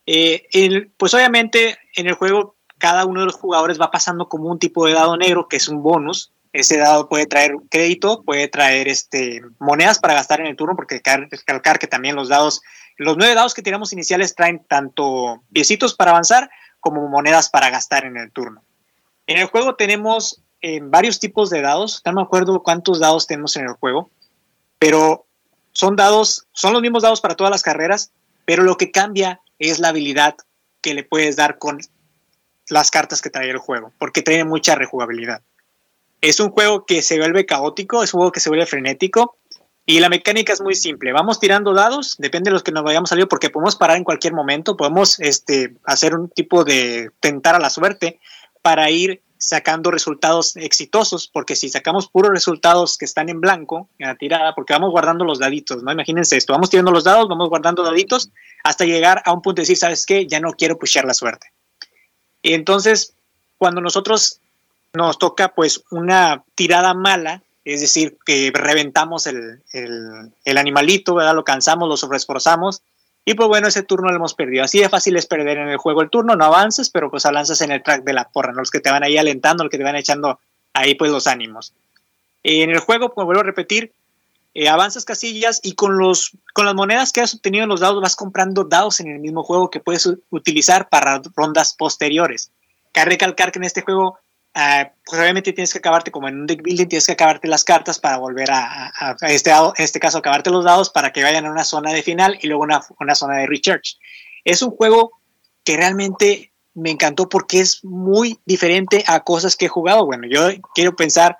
Eh, 0.06 0.90
pues 0.98 1.14
obviamente 1.14 1.78
en 1.95 2.07
el 2.07 2.14
juego 2.14 2.56
cada 2.82 3.06
uno 3.06 3.20
de 3.20 3.28
los 3.28 3.36
jugadores 3.36 3.80
va 3.80 3.91
pasando 3.91 4.28
como 4.28 4.49
un 4.49 4.58
tipo 4.58 4.88
de 4.88 4.94
dado 4.94 5.16
negro 5.16 5.48
que 5.48 5.58
es 5.58 5.68
un 5.68 5.84
bonus. 5.84 6.34
Ese 6.52 6.80
dado 6.80 7.08
puede 7.08 7.28
traer 7.28 7.53
crédito, 7.70 8.24
puede 8.24 8.48
traer 8.48 8.88
este, 8.88 9.40
monedas 9.60 9.99
para 9.99 10.16
gastar 10.16 10.41
en 10.41 10.48
el 10.48 10.56
turno, 10.56 10.76
porque 10.76 10.99
calcar 10.99 11.78
que 11.78 11.86
también 11.86 12.16
los 12.16 12.28
dados, 12.28 12.62
los 12.98 13.18
nueve 13.18 13.36
dados 13.36 13.53
que 13.53 13.62
tiramos 13.62 13.94
iniciales 13.94 14.34
traen 14.34 14.66
tanto 14.68 15.44
piecitos 15.53 15.94
para 15.94 16.10
avanzar 16.10 16.49
como 16.80 17.08
monedas 17.08 17.49
para 17.49 17.70
gastar 17.70 18.03
en 18.03 18.18
el 18.18 18.32
turno. 18.32 18.64
En 19.28 19.38
el 19.38 19.45
juego 19.45 19.76
tenemos 19.76 20.41
eh, 20.62 20.80
varios 20.82 21.20
tipos 21.20 21.52
de 21.52 21.62
dados, 21.62 22.02
no 22.03 22.14
me 22.14 22.22
acuerdo 22.24 22.64
cuántos 22.64 22.99
dados 22.99 23.28
tenemos 23.28 23.56
en 23.58 23.66
el 23.66 23.74
juego, 23.74 24.10
pero 24.80 25.28
son 25.72 25.95
dados, 25.95 26.48
son 26.52 26.74
los 26.74 26.82
mismos 26.82 27.03
dados 27.03 27.22
para 27.22 27.36
todas 27.36 27.52
las 27.52 27.62
carreras, 27.62 28.12
pero 28.45 28.64
lo 28.64 28.76
que 28.76 28.90
cambia 28.90 29.40
es 29.60 29.78
la 29.78 29.90
habilidad 29.90 30.36
que 30.82 30.95
le 30.95 31.03
puedes 31.03 31.36
dar 31.36 31.60
con 31.60 31.80
las 32.72 32.91
cartas 32.91 33.22
que 33.22 33.30
trae 33.30 33.49
el 33.49 33.57
juego, 33.57 33.91
porque 33.98 34.22
tiene 34.22 34.45
mucha 34.45 34.76
rejugabilidad. 34.76 35.41
Es 36.22 36.39
un 36.39 36.52
juego 36.52 36.85
que 36.85 37.02
se 37.02 37.18
vuelve 37.18 37.45
caótico, 37.45 38.03
es 38.03 38.14
un 38.14 38.19
juego 38.19 38.31
que 38.31 38.39
se 38.39 38.49
vuelve 38.49 38.65
frenético 38.65 39.38
y 39.85 39.99
la 39.99 40.10
mecánica 40.10 40.53
es 40.53 40.61
muy 40.61 40.76
simple. 40.76 41.11
Vamos 41.11 41.39
tirando 41.39 41.73
dados, 41.73 42.15
depende 42.19 42.49
de 42.49 42.53
los 42.53 42.64
que 42.64 42.72
nos 42.72 42.84
vayamos 42.84 43.10
saliendo, 43.10 43.30
porque 43.30 43.49
podemos 43.49 43.76
parar 43.76 43.98
en 43.98 44.03
cualquier 44.03 44.34
momento, 44.34 44.77
podemos 44.77 45.19
este, 45.19 45.76
hacer 45.84 46.15
un 46.15 46.30
tipo 46.30 46.64
de 46.64 47.10
tentar 47.19 47.56
a 47.56 47.60
la 47.60 47.69
suerte 47.69 48.19
para 48.61 48.89
ir 48.91 49.22
sacando 49.38 49.89
resultados 49.89 50.56
exitosos, 50.56 51.27
porque 51.27 51.56
si 51.56 51.68
sacamos 51.68 52.07
puros 52.07 52.31
resultados 52.31 52.95
que 52.98 53.06
están 53.06 53.27
en 53.27 53.41
blanco 53.41 53.89
en 53.98 54.07
la 54.07 54.15
tirada, 54.15 54.53
porque 54.53 54.73
vamos 54.73 54.91
guardando 54.91 55.26
los 55.26 55.39
daditos, 55.39 55.81
¿no? 55.81 55.91
Imagínense 55.91 56.38
esto, 56.38 56.53
vamos 56.53 56.69
tirando 56.69 56.91
los 56.91 57.03
dados, 57.03 57.27
vamos 57.27 57.49
guardando 57.49 57.81
daditos 57.81 58.30
hasta 58.64 58.85
llegar 58.85 59.23
a 59.26 59.34
un 59.34 59.41
punto 59.41 59.60
de 59.60 59.64
decir, 59.64 59.77
¿sabes 59.77 60.06
qué? 60.06 60.27
Ya 60.27 60.39
no 60.39 60.52
quiero 60.52 60.77
pushear 60.77 61.06
la 61.06 61.15
suerte. 61.15 61.48
Y 62.42 62.54
entonces, 62.54 63.14
cuando 63.58 63.82
nosotros 63.82 64.40
nos 64.94 65.18
toca 65.18 65.50
pues 65.50 65.84
una 65.92 66.44
tirada 66.56 66.94
mala, 66.94 67.42
es 67.64 67.82
decir, 67.82 68.18
que 68.26 68.52
reventamos 68.54 69.28
el, 69.28 69.62
el, 69.74 70.58
animalito, 70.58 71.14
¿verdad? 71.14 71.36
Lo 71.36 71.44
cansamos, 71.44 71.88
lo 71.88 71.98
sobreesforzamos, 71.98 72.82
y 73.24 73.36
pues 73.36 73.48
bueno, 73.48 73.68
ese 73.68 73.84
turno 73.84 74.10
lo 74.10 74.16
hemos 74.16 74.34
perdido. 74.34 74.64
Así 74.64 74.80
de 74.80 74.90
fácil 74.90 75.16
es 75.16 75.28
perder 75.28 75.60
en 75.60 75.70
el 75.70 75.78
juego 75.78 76.02
el 76.02 76.10
turno, 76.10 76.36
no 76.36 76.44
avances, 76.44 76.90
pero 76.90 77.12
pues 77.12 77.26
avanzas 77.26 77.62
en 77.62 77.72
el 77.72 77.84
track 77.84 78.04
de 78.04 78.14
la 78.14 78.30
porra, 78.30 78.52
¿no? 78.52 78.60
los 78.60 78.72
que 78.72 78.80
te 78.80 78.90
van 78.90 79.04
ahí 79.04 79.18
alentando, 79.18 79.64
los 79.64 79.72
que 79.72 79.78
te 79.78 79.84
van 79.84 79.96
echando 79.96 80.40
ahí 80.74 80.96
pues 80.96 81.12
los 81.12 81.28
ánimos. 81.28 81.74
En 82.44 82.72
el 82.72 82.80
juego, 82.80 83.14
pues 83.14 83.26
vuelvo 83.26 83.42
a 83.42 83.46
repetir, 83.46 83.94
eh, 84.53 84.69
avanzas 84.69 85.06
casillas 85.06 85.60
y 85.64 85.73
con, 85.73 85.98
los, 85.98 86.32
con 86.53 86.65
las 86.65 86.76
monedas 86.76 87.11
que 87.11 87.22
has 87.22 87.34
obtenido 87.34 87.64
en 87.64 87.69
los 87.69 87.80
dados 87.80 88.02
vas 88.02 88.15
comprando 88.15 88.64
dados 88.64 88.99
en 88.99 89.07
el 89.07 89.19
mismo 89.19 89.44
juego 89.44 89.69
que 89.69 89.80
puedes 89.80 90.10
utilizar 90.30 90.90
para 90.90 91.22
rondas 91.36 91.73
posteriores. 91.73 92.52
Cabe 92.91 93.11
recalcar 93.11 93.52
que 93.52 93.60
en 93.60 93.65
este 93.65 93.82
juego 93.82 94.18
Ah, 94.53 94.91
pues 95.06 95.22
obviamente 95.22 95.53
tienes 95.53 95.72
que 95.72 95.80
acabarte 95.80 96.11
como 96.11 96.28
en 96.28 96.41
un 96.41 96.48
deck 96.48 96.61
building, 96.61 96.88
tienes 96.88 97.06
que 97.06 97.14
acabarte 97.14 97.48
las 97.48 97.64
cartas 97.64 97.99
para 97.99 98.18
volver 98.18 98.49
a, 98.52 99.15
este, 99.22 99.49
en 99.49 99.73
este 99.78 99.99
caso, 99.99 100.18
acabarte 100.18 100.49
los 100.49 100.65
dados 100.65 100.90
para 100.90 101.14
que 101.14 101.23
vayan 101.23 101.45
a 101.45 101.52
una 101.52 101.64
zona 101.64 101.94
de 101.94 102.03
final 102.03 102.38
y 102.41 102.48
luego 102.48 102.64
una, 102.64 102.82
una 102.99 103.15
zona 103.15 103.38
de 103.38 103.48
recharge. 103.48 103.95
Es 104.44 104.61
un 104.61 104.72
juego 104.72 105.14
que 105.64 105.78
realmente 105.78 106.52
me 106.73 106.91
encantó 106.91 107.30
porque 107.30 107.61
es 107.61 107.84
muy 107.86 108.40
diferente 108.45 109.06
a 109.07 109.22
cosas 109.22 109.56
que 109.56 109.65
he 109.65 109.69
jugado. 109.69 110.06
Bueno, 110.06 110.28
yo 110.30 110.49
quiero 110.76 110.98
pensar, 110.98 111.38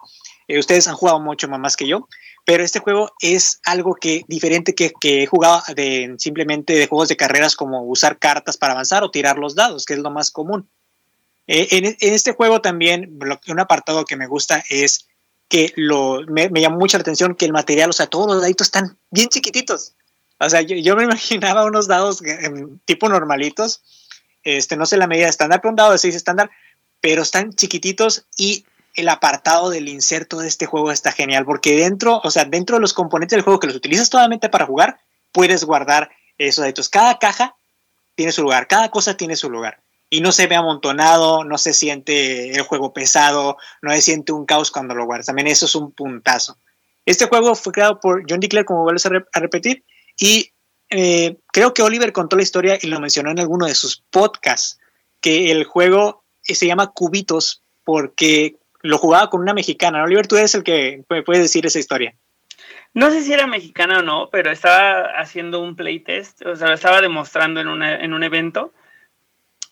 eh, 0.47 0.57
ustedes 0.57 0.88
han 0.88 0.95
jugado 0.95 1.19
mucho 1.19 1.49
más 1.49 1.75
que 1.75 1.88
yo, 1.88 2.07
pero 2.45 2.63
este 2.63 2.80
juego 2.80 3.11
es 3.22 3.59
algo 3.65 3.95
que 3.95 4.23
diferente 4.27 4.73
que, 4.73 4.91
que, 4.99 5.23
he 5.23 5.26
jugado 5.27 5.61
de 5.76 6.15
simplemente 6.18 6.73
de 6.73 6.88
juegos 6.88 7.09
de 7.09 7.18
carreras 7.18 7.55
como 7.55 7.84
usar 7.84 8.18
cartas 8.18 8.57
para 8.57 8.73
avanzar 8.73 9.03
o 9.03 9.11
tirar 9.11 9.38
los 9.38 9.55
dados, 9.55 9.85
que 9.85 9.93
es 9.93 9.99
lo 9.99 10.09
más 10.09 10.31
común. 10.31 10.68
Eh, 11.47 11.68
en, 11.72 11.97
este 11.99 12.34
juego 12.34 12.61
también, 12.61 13.19
un 13.47 13.59
apartado 13.59 14.05
que 14.05 14.15
me 14.15 14.27
gusta 14.27 14.63
es 14.69 15.07
que 15.49 15.73
lo, 15.76 16.22
me, 16.27 16.49
llamó 16.49 16.77
mucha 16.77 16.97
la 16.97 17.01
atención 17.01 17.35
que 17.35 17.45
el 17.45 17.51
material, 17.51 17.89
o 17.89 17.93
sea, 17.93 18.07
todos 18.07 18.27
los 18.27 18.41
daditos 18.41 18.68
están 18.68 18.97
bien 19.09 19.27
chiquititos. 19.27 19.93
O 20.39 20.49
sea, 20.49 20.61
yo, 20.61 20.95
me 20.95 21.03
imaginaba 21.05 21.65
unos 21.65 21.88
dados 21.88 22.23
tipo 22.85 23.09
normalitos, 23.09 23.84
este, 24.43 24.77
no 24.77 24.85
sé 24.85 24.97
la 24.97 25.07
medida 25.07 25.27
estándar, 25.27 25.61
pero 25.61 25.72
un 25.72 25.76
dado 25.76 25.91
de 25.91 25.97
6 25.97 26.15
estándar, 26.15 26.49
pero 27.01 27.22
están 27.22 27.53
chiquititos 27.53 28.26
y 28.38 28.65
el 28.95 29.09
apartado 29.09 29.69
del 29.69 29.88
inserto 29.88 30.39
de 30.39 30.47
este 30.47 30.65
juego 30.65 30.91
está 30.91 31.11
genial, 31.11 31.45
porque 31.45 31.76
dentro, 31.76 32.22
o 32.23 32.31
sea, 32.31 32.45
dentro 32.45 32.77
de 32.77 32.81
los 32.81 32.93
componentes 32.93 33.38
del 33.38 33.43
juego 33.43 33.59
que 33.59 33.68
los 33.68 33.76
utilizas 33.76 34.09
totalmente 34.09 34.49
para 34.49 34.65
jugar, 34.65 34.99
puedes 35.31 35.63
guardar 35.63 36.11
esos 36.38 36.63
daditos. 36.63 36.89
Cada 36.89 37.19
caja 37.19 37.55
tiene 38.15 38.31
su 38.31 38.43
lugar, 38.43 38.68
cada 38.68 38.89
cosa 38.89 39.15
tiene 39.15 39.35
su 39.35 39.49
lugar 39.49 39.81
y 40.09 40.19
no 40.19 40.34
se 40.34 40.47
ve 40.47 40.55
amontonado, 40.55 41.45
no 41.45 41.57
se 41.57 41.73
siente 41.73 42.51
el 42.51 42.61
juego 42.63 42.93
pesado, 42.93 43.57
no 43.81 43.91
se 43.91 44.01
siente 44.01 44.34
un 44.34 44.45
caos 44.45 44.69
cuando 44.69 44.93
lo 44.93 45.05
guardas. 45.05 45.27
También 45.27 45.47
eso 45.47 45.65
es 45.65 45.73
un 45.73 45.93
puntazo. 45.93 46.57
Este 47.05 47.27
juego 47.27 47.55
fue 47.55 47.72
creado 47.72 47.99
por 47.99 48.26
John 48.30 48.41
DeClair, 48.41 48.65
como 48.65 48.84
vuelves 48.84 49.05
a, 49.05 49.39
repetir, 49.39 49.84
y 50.19 50.51
eh, 50.89 51.38
creo 51.53 51.73
que 51.73 51.81
Oliver 51.81 52.11
contó 52.11 52.35
la 52.35 52.43
historia 52.43 52.77
y 52.81 52.88
lo 52.88 52.99
mencionó 52.99 53.31
en 53.31 53.39
alguno 53.39 53.65
de 53.65 53.73
sus 53.73 54.03
podcasts, 54.11 54.80
que 55.22 55.49
el 55.49 55.63
juego 55.63 56.26
se 56.43 56.68
llama 56.68 56.91
Cubitos 56.91 57.63
porque 57.84 58.57
lo 58.81 58.97
jugaba 58.97 59.29
con 59.29 59.41
una 59.41 59.53
mexicana. 59.53 60.03
Oliver, 60.03 60.27
tú 60.27 60.37
eres 60.37 60.55
el 60.55 60.63
que 60.63 61.03
puede 61.07 61.39
decir 61.39 61.65
esa 61.65 61.79
historia. 61.79 62.15
No 62.93 63.09
sé 63.09 63.21
si 63.21 63.31
era 63.33 63.47
mexicana 63.47 63.99
o 63.99 64.01
no, 64.01 64.29
pero 64.31 64.51
estaba 64.51 65.03
haciendo 65.17 65.61
un 65.61 65.75
playtest, 65.75 66.45
o 66.45 66.55
sea, 66.55 66.67
lo 66.67 66.73
estaba 66.73 67.01
demostrando 67.01 67.61
en, 67.61 67.81
en 67.81 68.13
un 68.13 68.23
evento 68.23 68.73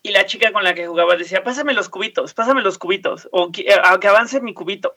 y 0.02 0.10
la 0.10 0.26
chica 0.26 0.52
con 0.52 0.64
la 0.64 0.74
que 0.74 0.86
jugaba 0.86 1.16
decía, 1.16 1.44
pásame 1.44 1.74
los 1.74 1.88
cubitos, 1.88 2.32
pásame 2.32 2.62
los 2.62 2.78
cubitos, 2.78 3.28
o 3.32 3.52
que, 3.52 3.64
que 3.64 4.08
avance 4.08 4.40
mi 4.40 4.54
cubito. 4.54 4.96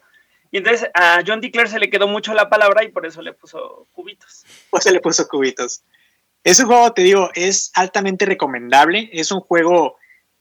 Y 0.52 0.57
entonces 0.57 0.90
a 0.94 1.22
John 1.26 1.41
DeClair 1.41 1.68
se 1.68 1.80
le 1.80 1.90
quedó 1.90 2.07
mucho 2.07 2.34
la 2.34 2.49
palabra 2.49 2.84
y 2.84 2.90
por 2.90 3.06
eso 3.06 3.22
le 3.22 3.34
puso 3.34 3.88
cubitos. 3.91 4.45
Pues 4.69 4.84
se 4.84 4.91
le 4.91 5.02
puso 5.02 5.27
cubitos. 5.27 5.84
Ese 6.44 6.64
juego, 6.64 6.94
te 6.94 7.02
digo, 7.02 7.31
es 7.34 7.72
altamente 7.73 8.26
recomendable. 8.26 9.10
Es 9.14 9.31
un 9.31 9.40
juego, 9.40 9.98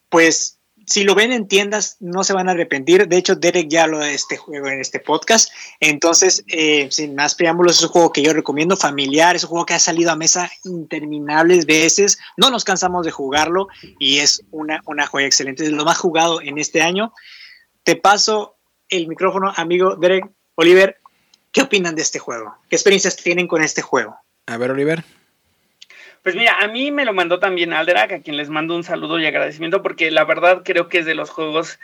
pues, 0.08 0.60
si 0.86 1.04
lo 1.04 1.14
ven 1.14 1.32
en 1.32 1.48
tiendas, 1.48 1.96
no 2.00 2.24
se 2.24 2.32
van 2.32 2.48
a 2.48 2.52
arrepentir. 2.52 3.08
De 3.08 3.16
hecho, 3.16 3.36
Derek 3.36 3.68
ya 3.68 3.86
lo 3.86 3.98
de 3.98 4.14
este 4.14 4.36
juego 4.36 4.68
en 4.68 4.80
este 4.80 5.00
podcast. 5.00 5.50
Entonces, 5.80 6.44
eh, 6.48 6.88
sin 6.90 7.14
más 7.14 7.34
preámbulos, 7.34 7.78
es 7.78 7.84
un 7.84 7.90
juego 7.90 8.12
que 8.12 8.22
yo 8.22 8.32
recomiendo, 8.32 8.76
familiar. 8.76 9.36
Es 9.36 9.44
un 9.44 9.50
juego 9.50 9.66
que 9.66 9.74
ha 9.74 9.78
salido 9.78 10.10
a 10.10 10.16
mesa 10.16 10.50
interminables 10.64 11.66
veces. 11.66 12.18
No 12.36 12.50
nos 12.50 12.64
cansamos 12.64 13.04
de 13.04 13.12
jugarlo 13.12 13.68
y 13.98 14.18
es 14.18 14.42
una, 14.50 14.80
una 14.86 15.06
joya 15.06 15.26
excelente. 15.26 15.64
Es 15.64 15.70
lo 15.70 15.84
más 15.84 15.98
jugado 15.98 16.40
en 16.40 16.58
este 16.58 16.82
año. 16.82 17.12
Te 17.82 17.96
paso 17.96 18.56
el 18.88 19.08
micrófono, 19.08 19.52
amigo 19.56 19.96
Derek. 19.96 20.30
Oliver, 20.54 20.98
¿qué 21.50 21.62
opinan 21.62 21.94
de 21.94 22.02
este 22.02 22.18
juego? 22.18 22.54
¿Qué 22.68 22.76
experiencias 22.76 23.16
tienen 23.16 23.48
con 23.48 23.62
este 23.62 23.82
juego? 23.82 24.16
A 24.46 24.56
ver, 24.56 24.70
Oliver. 24.70 25.04
Pues 26.22 26.36
mira, 26.36 26.56
a 26.60 26.68
mí 26.68 26.92
me 26.92 27.04
lo 27.04 27.12
mandó 27.12 27.40
también 27.40 27.72
Alderac, 27.72 28.12
a 28.12 28.20
quien 28.20 28.36
les 28.36 28.48
mando 28.48 28.76
un 28.76 28.84
saludo 28.84 29.18
y 29.18 29.26
agradecimiento, 29.26 29.82
porque 29.82 30.10
la 30.10 30.24
verdad 30.24 30.62
creo 30.64 30.88
que 30.88 30.98
es 30.98 31.06
de 31.06 31.16
los 31.16 31.30
juegos 31.30 31.80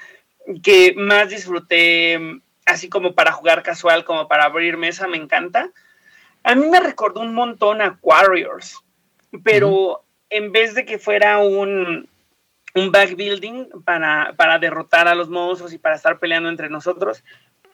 que 0.63 0.95
más 0.97 1.29
disfruté, 1.29 2.41
así 2.65 2.89
como 2.89 3.15
para 3.15 3.33
jugar 3.33 3.63
casual, 3.63 4.05
como 4.05 4.29
para 4.29 4.45
abrir 4.45 4.77
mesa, 4.77 5.09
me 5.09 5.17
encanta. 5.17 5.71
A 6.45 6.55
mí 6.55 6.67
me 6.69 6.79
recordó 6.81 7.21
un 7.21 7.35
montón 7.35 7.83
a 7.83 7.99
Warriors, 8.01 8.81
pero 9.43 10.05
en 10.31 10.53
vez 10.53 10.75
de 10.75 10.85
que 10.85 10.99
fuera 10.99 11.39
un, 11.39 12.09
un 12.75 12.93
backbuilding 12.93 13.83
para, 13.85 14.35
para 14.37 14.59
derrotar 14.59 15.09
a 15.09 15.17
los 15.17 15.29
monstruos 15.29 15.73
y 15.73 15.79
para 15.79 15.97
estar 15.97 16.21
peleando 16.21 16.49
entre 16.49 16.71
nosotros, 16.71 17.25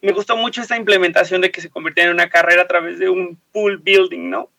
me 0.00 0.12
gustó 0.12 0.36
mucho 0.36 0.62
esta 0.62 0.76
implementación 0.76 1.42
de 1.42 1.50
que 1.50 1.60
se 1.60 1.70
convirtiera 1.70 2.08
en 2.08 2.14
una 2.14 2.30
carrera 2.30 2.62
a 2.62 2.68
través 2.68 2.98
de 2.98 3.08
un 3.08 3.38
pool 3.52 3.78
building, 3.78 4.30
¿no? 4.30 4.50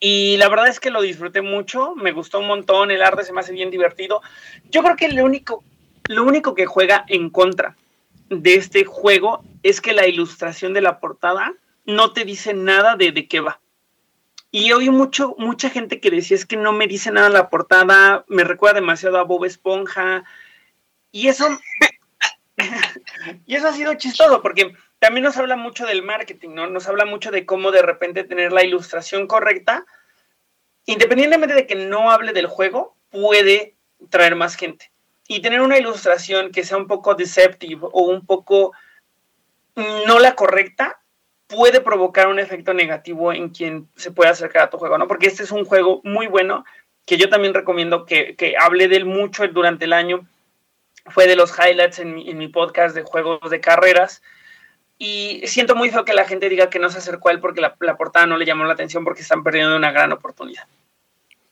Y 0.00 0.36
la 0.36 0.48
verdad 0.48 0.68
es 0.68 0.80
que 0.80 0.90
lo 0.90 1.00
disfruté 1.00 1.40
mucho, 1.40 1.94
me 1.94 2.12
gustó 2.12 2.40
un 2.40 2.46
montón, 2.46 2.90
el 2.90 3.02
arte 3.02 3.24
se 3.24 3.32
me 3.32 3.40
hace 3.40 3.52
bien 3.52 3.70
divertido. 3.70 4.20
Yo 4.70 4.82
creo 4.82 4.96
que 4.96 5.08
lo 5.08 5.24
único, 5.24 5.64
lo 6.08 6.24
único 6.24 6.54
que 6.54 6.66
juega 6.66 7.04
en 7.08 7.30
contra 7.30 7.76
de 8.28 8.56
este 8.56 8.84
juego 8.84 9.42
es 9.62 9.80
que 9.80 9.92
la 9.92 10.06
ilustración 10.06 10.74
de 10.74 10.82
la 10.82 11.00
portada 11.00 11.54
no 11.86 12.12
te 12.12 12.24
dice 12.24 12.52
nada 12.52 12.96
de 12.96 13.12
de 13.12 13.26
qué 13.26 13.40
va. 13.40 13.60
Y 14.50 14.72
oí 14.72 14.90
mucho, 14.90 15.34
mucha 15.38 15.70
gente 15.70 16.00
que 16.00 16.10
decía 16.10 16.34
es 16.34 16.46
que 16.46 16.56
no 16.56 16.72
me 16.72 16.86
dice 16.86 17.10
nada 17.10 17.28
la 17.28 17.50
portada, 17.50 18.24
me 18.28 18.44
recuerda 18.44 18.80
demasiado 18.80 19.18
a 19.18 19.24
Bob 19.24 19.44
Esponja. 19.44 20.24
Y 21.12 21.28
eso, 21.28 21.46
y 23.46 23.54
eso 23.54 23.68
ha 23.68 23.72
sido 23.72 23.94
chistoso, 23.94 24.40
porque 24.42 24.74
también 24.98 25.24
nos 25.24 25.36
habla 25.36 25.56
mucho 25.56 25.86
del 25.86 26.02
marketing, 26.02 26.50
¿no? 26.50 26.68
Nos 26.68 26.88
habla 26.88 27.04
mucho 27.04 27.30
de 27.30 27.46
cómo 27.46 27.70
de 27.70 27.82
repente 27.82 28.24
tener 28.24 28.52
la 28.52 28.64
ilustración 28.64 29.26
correcta, 29.26 29.84
independientemente 30.86 31.54
de 31.54 31.66
que 31.66 31.74
no 31.74 32.10
hable 32.10 32.32
del 32.32 32.46
juego, 32.46 32.96
puede 33.10 33.74
traer 34.10 34.36
más 34.36 34.56
gente. 34.56 34.90
Y 35.28 35.40
tener 35.40 35.60
una 35.60 35.78
ilustración 35.78 36.52
que 36.52 36.64
sea 36.64 36.76
un 36.76 36.86
poco 36.86 37.14
deceptive 37.14 37.86
o 37.90 38.02
un 38.02 38.24
poco 38.24 38.72
no 39.74 40.18
la 40.18 40.34
correcta, 40.34 41.00
puede 41.46 41.80
provocar 41.80 42.28
un 42.28 42.38
efecto 42.38 42.74
negativo 42.74 43.32
en 43.32 43.50
quien 43.50 43.88
se 43.96 44.10
puede 44.10 44.30
acercar 44.30 44.62
a 44.62 44.70
tu 44.70 44.78
juego, 44.78 44.98
¿no? 44.98 45.06
Porque 45.06 45.26
este 45.26 45.42
es 45.42 45.50
un 45.50 45.64
juego 45.64 46.00
muy 46.02 46.26
bueno 46.26 46.64
que 47.04 47.18
yo 47.18 47.28
también 47.28 47.54
recomiendo 47.54 48.04
que, 48.04 48.34
que 48.34 48.56
hable 48.58 48.88
de 48.88 48.96
él 48.96 49.04
mucho 49.04 49.46
durante 49.48 49.84
el 49.84 49.92
año. 49.92 50.26
Fue 51.06 51.28
de 51.28 51.36
los 51.36 51.56
highlights 51.56 52.00
en 52.00 52.14
mi, 52.14 52.28
en 52.28 52.38
mi 52.38 52.48
podcast 52.48 52.96
de 52.96 53.02
juegos 53.02 53.48
de 53.48 53.60
carreras. 53.60 54.22
Y 54.98 55.42
siento 55.44 55.76
muy 55.76 55.90
feo 55.90 56.04
que 56.04 56.14
la 56.14 56.24
gente 56.24 56.48
diga 56.48 56.70
que 56.70 56.78
no 56.78 56.88
se 56.90 56.98
acercó 56.98 57.28
a 57.28 57.32
él 57.32 57.40
porque 57.40 57.60
la, 57.60 57.96
portada 57.96 58.26
no 58.26 58.38
le 58.38 58.46
llamó 58.46 58.64
la 58.64 58.72
atención 58.72 59.04
porque 59.04 59.22
están 59.22 59.42
perdiendo 59.42 59.76
una 59.76 59.92
gran 59.92 60.12
oportunidad. 60.12 60.64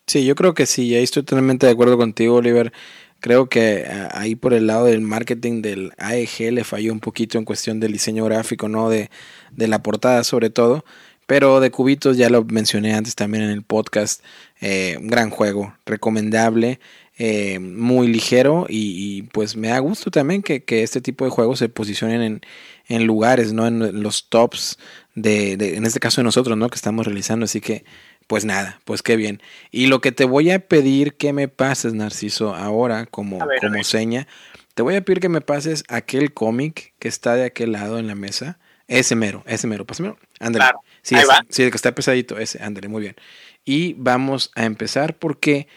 Sí, 0.06 0.24
yo 0.24 0.34
creo 0.34 0.54
que 0.54 0.66
sí, 0.66 0.94
ahí 0.94 1.04
estoy 1.04 1.22
totalmente 1.22 1.66
de 1.66 1.72
acuerdo 1.72 1.96
contigo, 1.96 2.36
Oliver. 2.36 2.72
Creo 3.20 3.48
que 3.48 3.86
ah, 3.86 4.10
ahí 4.12 4.34
por 4.34 4.54
el 4.54 4.66
lado 4.66 4.86
del 4.86 5.00
marketing 5.00 5.62
del 5.62 5.92
AEG 5.98 6.52
le 6.52 6.64
falló 6.64 6.92
un 6.92 7.00
poquito 7.00 7.38
en 7.38 7.44
cuestión 7.44 7.80
del 7.80 7.92
diseño 7.92 8.24
gráfico, 8.24 8.68
¿no? 8.68 8.88
De, 8.88 9.10
de 9.50 9.68
la 9.68 9.82
portada 9.82 10.24
sobre 10.24 10.50
todo. 10.50 10.84
Pero 11.26 11.60
de 11.60 11.70
cubitos 11.70 12.16
ya 12.18 12.28
lo 12.28 12.44
mencioné 12.44 12.94
antes 12.94 13.14
también 13.14 13.44
en 13.44 13.50
el 13.50 13.62
podcast. 13.62 14.22
Eh, 14.60 14.96
un 14.98 15.08
gran 15.08 15.30
juego, 15.30 15.74
recomendable, 15.84 16.80
eh, 17.18 17.58
muy 17.58 18.08
ligero 18.08 18.66
y, 18.68 19.22
pues 19.32 19.56
me 19.56 19.68
da 19.68 19.78
gusto 19.78 20.10
también 20.10 20.42
que, 20.42 20.64
este 20.66 21.00
tipo 21.00 21.24
de 21.24 21.30
juegos 21.30 21.58
se 21.58 21.68
posicionen 21.68 22.22
en, 22.22 22.40
en 22.86 23.06
lugares, 23.06 23.52
¿no? 23.52 23.66
En 23.66 24.02
los 24.02 24.28
tops 24.28 24.78
de, 25.14 25.56
de, 25.56 25.76
en 25.76 25.86
este 25.86 26.00
caso 26.00 26.20
de 26.20 26.24
nosotros, 26.24 26.56
¿no? 26.56 26.68
Que 26.68 26.76
estamos 26.76 27.06
realizando. 27.06 27.44
Así 27.44 27.60
que 27.60 27.84
pues 28.26 28.44
nada, 28.44 28.80
pues 28.84 29.02
qué 29.02 29.16
bien. 29.16 29.42
Y 29.70 29.86
lo 29.86 30.00
que 30.00 30.12
te 30.12 30.24
voy 30.24 30.50
a 30.50 30.66
pedir 30.66 31.14
que 31.14 31.32
me 31.32 31.48
pases, 31.48 31.94
Narciso, 31.94 32.54
ahora 32.54 33.06
como, 33.06 33.38
como 33.60 33.84
seña, 33.84 34.26
te 34.74 34.82
voy 34.82 34.96
a 34.96 35.04
pedir 35.04 35.20
que 35.20 35.28
me 35.28 35.40
pases 35.40 35.84
aquel 35.88 36.32
cómic 36.32 36.94
que 36.98 37.08
está 37.08 37.34
de 37.34 37.44
aquel 37.44 37.72
lado 37.72 37.98
en 37.98 38.06
la 38.06 38.14
mesa. 38.14 38.58
Ese 38.86 39.14
mero, 39.14 39.42
ese 39.46 39.66
mero, 39.66 39.86
pásamelo. 39.86 40.18
Ándale. 40.40 40.72
Sí, 41.02 41.16
sí, 41.48 41.62
el 41.62 41.70
que 41.70 41.76
está 41.76 41.94
pesadito, 41.94 42.38
ese, 42.38 42.62
ándale, 42.62 42.88
muy 42.88 43.00
bien. 43.00 43.16
Y 43.64 43.94
vamos 43.94 44.50
a 44.54 44.64
empezar 44.64 45.18
porque 45.18 45.68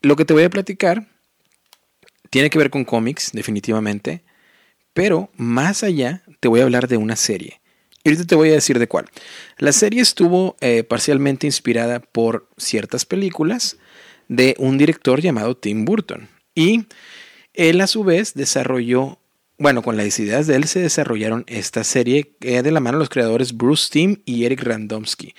lo 0.00 0.16
que 0.16 0.24
te 0.24 0.32
voy 0.32 0.44
a 0.44 0.50
platicar 0.50 1.06
tiene 2.30 2.50
que 2.50 2.58
ver 2.58 2.70
con 2.70 2.84
cómics, 2.84 3.30
definitivamente, 3.32 4.24
pero 4.98 5.30
más 5.36 5.84
allá 5.84 6.24
te 6.40 6.48
voy 6.48 6.58
a 6.58 6.64
hablar 6.64 6.88
de 6.88 6.96
una 6.96 7.14
serie. 7.14 7.60
Y 8.02 8.08
ahorita 8.08 8.26
te 8.26 8.34
voy 8.34 8.48
a 8.48 8.54
decir 8.54 8.80
de 8.80 8.88
cuál. 8.88 9.04
La 9.56 9.70
serie 9.70 10.02
estuvo 10.02 10.56
eh, 10.60 10.82
parcialmente 10.82 11.46
inspirada 11.46 12.00
por 12.00 12.48
ciertas 12.56 13.04
películas 13.04 13.76
de 14.26 14.56
un 14.58 14.76
director 14.76 15.20
llamado 15.20 15.56
Tim 15.56 15.84
Burton. 15.84 16.28
Y 16.52 16.86
él 17.54 17.80
a 17.80 17.86
su 17.86 18.02
vez 18.02 18.34
desarrolló, 18.34 19.20
bueno, 19.56 19.82
con 19.82 19.96
las 19.96 20.18
ideas 20.18 20.48
de 20.48 20.56
él 20.56 20.64
se 20.64 20.80
desarrollaron 20.80 21.44
esta 21.46 21.84
serie 21.84 22.34
eh, 22.40 22.62
de 22.62 22.70
la 22.72 22.80
mano 22.80 22.98
de 22.98 23.02
los 23.02 23.08
creadores 23.08 23.56
Bruce 23.56 23.90
Timm 23.92 24.16
y 24.24 24.46
Eric 24.46 24.64
Randomsky. 24.64 25.32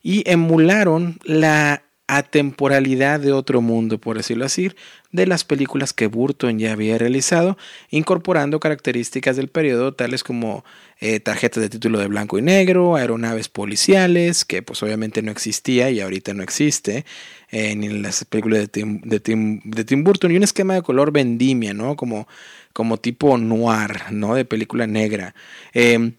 Y 0.00 0.22
emularon 0.30 1.18
la 1.24 1.82
atemporalidad 2.16 3.20
de 3.20 3.32
otro 3.32 3.60
mundo, 3.60 3.98
por 3.98 4.16
decirlo 4.16 4.44
así, 4.44 4.70
de 5.12 5.26
las 5.26 5.44
películas 5.44 5.92
que 5.92 6.06
Burton 6.06 6.58
ya 6.58 6.72
había 6.72 6.98
realizado, 6.98 7.56
incorporando 7.90 8.60
características 8.60 9.36
del 9.36 9.48
periodo 9.48 9.94
tales 9.94 10.22
como 10.22 10.64
eh, 11.00 11.20
tarjetas 11.20 11.62
de 11.62 11.68
título 11.68 11.98
de 11.98 12.08
blanco 12.08 12.38
y 12.38 12.42
negro, 12.42 12.96
aeronaves 12.96 13.48
policiales, 13.48 14.44
que 14.44 14.62
pues 14.62 14.82
obviamente 14.82 15.22
no 15.22 15.30
existía 15.30 15.90
y 15.90 16.00
ahorita 16.00 16.34
no 16.34 16.42
existe, 16.42 17.04
eh, 17.50 17.74
ni 17.76 17.86
en 17.86 18.02
las 18.02 18.24
películas 18.24 18.70
de 18.72 19.20
Tim, 19.20 20.04
Burton, 20.04 20.32
y 20.32 20.36
un 20.36 20.44
esquema 20.44 20.74
de 20.74 20.82
color 20.82 21.12
vendimia, 21.12 21.74
¿no? 21.74 21.96
Como, 21.96 22.28
como 22.72 22.98
tipo 22.98 23.36
noir, 23.38 24.02
¿no? 24.10 24.34
De 24.34 24.44
película 24.44 24.86
negra. 24.86 25.34
Eh, 25.74 26.12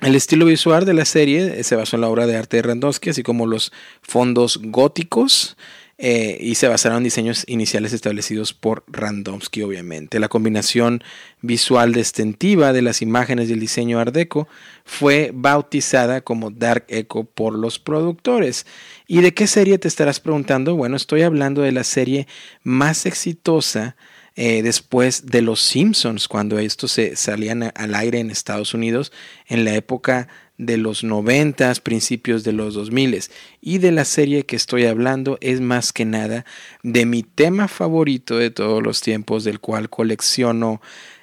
el 0.00 0.14
estilo 0.14 0.46
visual 0.46 0.84
de 0.84 0.94
la 0.94 1.04
serie 1.04 1.60
eh, 1.60 1.64
se 1.64 1.76
basó 1.76 1.96
en 1.96 2.02
la 2.02 2.08
obra 2.08 2.26
de 2.26 2.36
arte 2.36 2.58
de 2.58 2.62
Randowski, 2.62 3.10
así 3.10 3.22
como 3.22 3.46
los 3.46 3.72
fondos 4.02 4.60
góticos, 4.62 5.56
eh, 6.00 6.38
y 6.40 6.54
se 6.54 6.68
basaron 6.68 6.98
en 6.98 7.04
diseños 7.04 7.42
iniciales 7.48 7.92
establecidos 7.92 8.52
por 8.52 8.84
Randomsky, 8.86 9.62
obviamente. 9.62 10.20
La 10.20 10.28
combinación 10.28 11.02
visual 11.42 11.92
distintiva 11.92 12.72
de 12.72 12.82
las 12.82 13.02
imágenes 13.02 13.50
y 13.50 13.54
el 13.54 13.58
diseño 13.58 13.98
Art 13.98 14.14
Deco 14.14 14.46
fue 14.84 15.32
bautizada 15.34 16.20
como 16.20 16.52
Dark 16.52 16.84
Echo 16.86 17.24
por 17.24 17.58
los 17.58 17.80
productores. 17.80 18.64
¿Y 19.08 19.22
de 19.22 19.34
qué 19.34 19.48
serie 19.48 19.78
te 19.78 19.88
estarás 19.88 20.20
preguntando? 20.20 20.76
Bueno, 20.76 20.94
estoy 20.94 21.22
hablando 21.22 21.62
de 21.62 21.72
la 21.72 21.82
serie 21.82 22.28
más 22.62 23.04
exitosa 23.04 23.96
eh, 24.40 24.62
después 24.62 25.26
de 25.26 25.42
Los 25.42 25.60
Simpsons, 25.60 26.28
cuando 26.28 26.60
estos 26.60 26.92
se 26.92 27.16
salían 27.16 27.72
al 27.74 27.94
aire 27.96 28.20
en 28.20 28.30
Estados 28.30 28.72
Unidos 28.72 29.10
en 29.48 29.64
la 29.64 29.74
época 29.74 30.28
de 30.58 30.76
los 30.76 31.02
noventas, 31.02 31.80
principios 31.80 32.44
de 32.44 32.52
los 32.52 32.74
2000 32.74 33.24
y 33.60 33.78
de 33.78 33.90
la 33.90 34.04
serie 34.04 34.46
que 34.46 34.54
estoy 34.54 34.86
hablando 34.86 35.38
es 35.40 35.60
más 35.60 35.92
que 35.92 36.04
nada 36.04 36.44
de 36.84 37.04
mi 37.04 37.24
tema 37.24 37.66
favorito 37.66 38.36
de 38.36 38.50
todos 38.50 38.80
los 38.80 39.00
tiempos, 39.00 39.42
del 39.42 39.58
cual 39.58 39.90
colecciono 39.90 40.80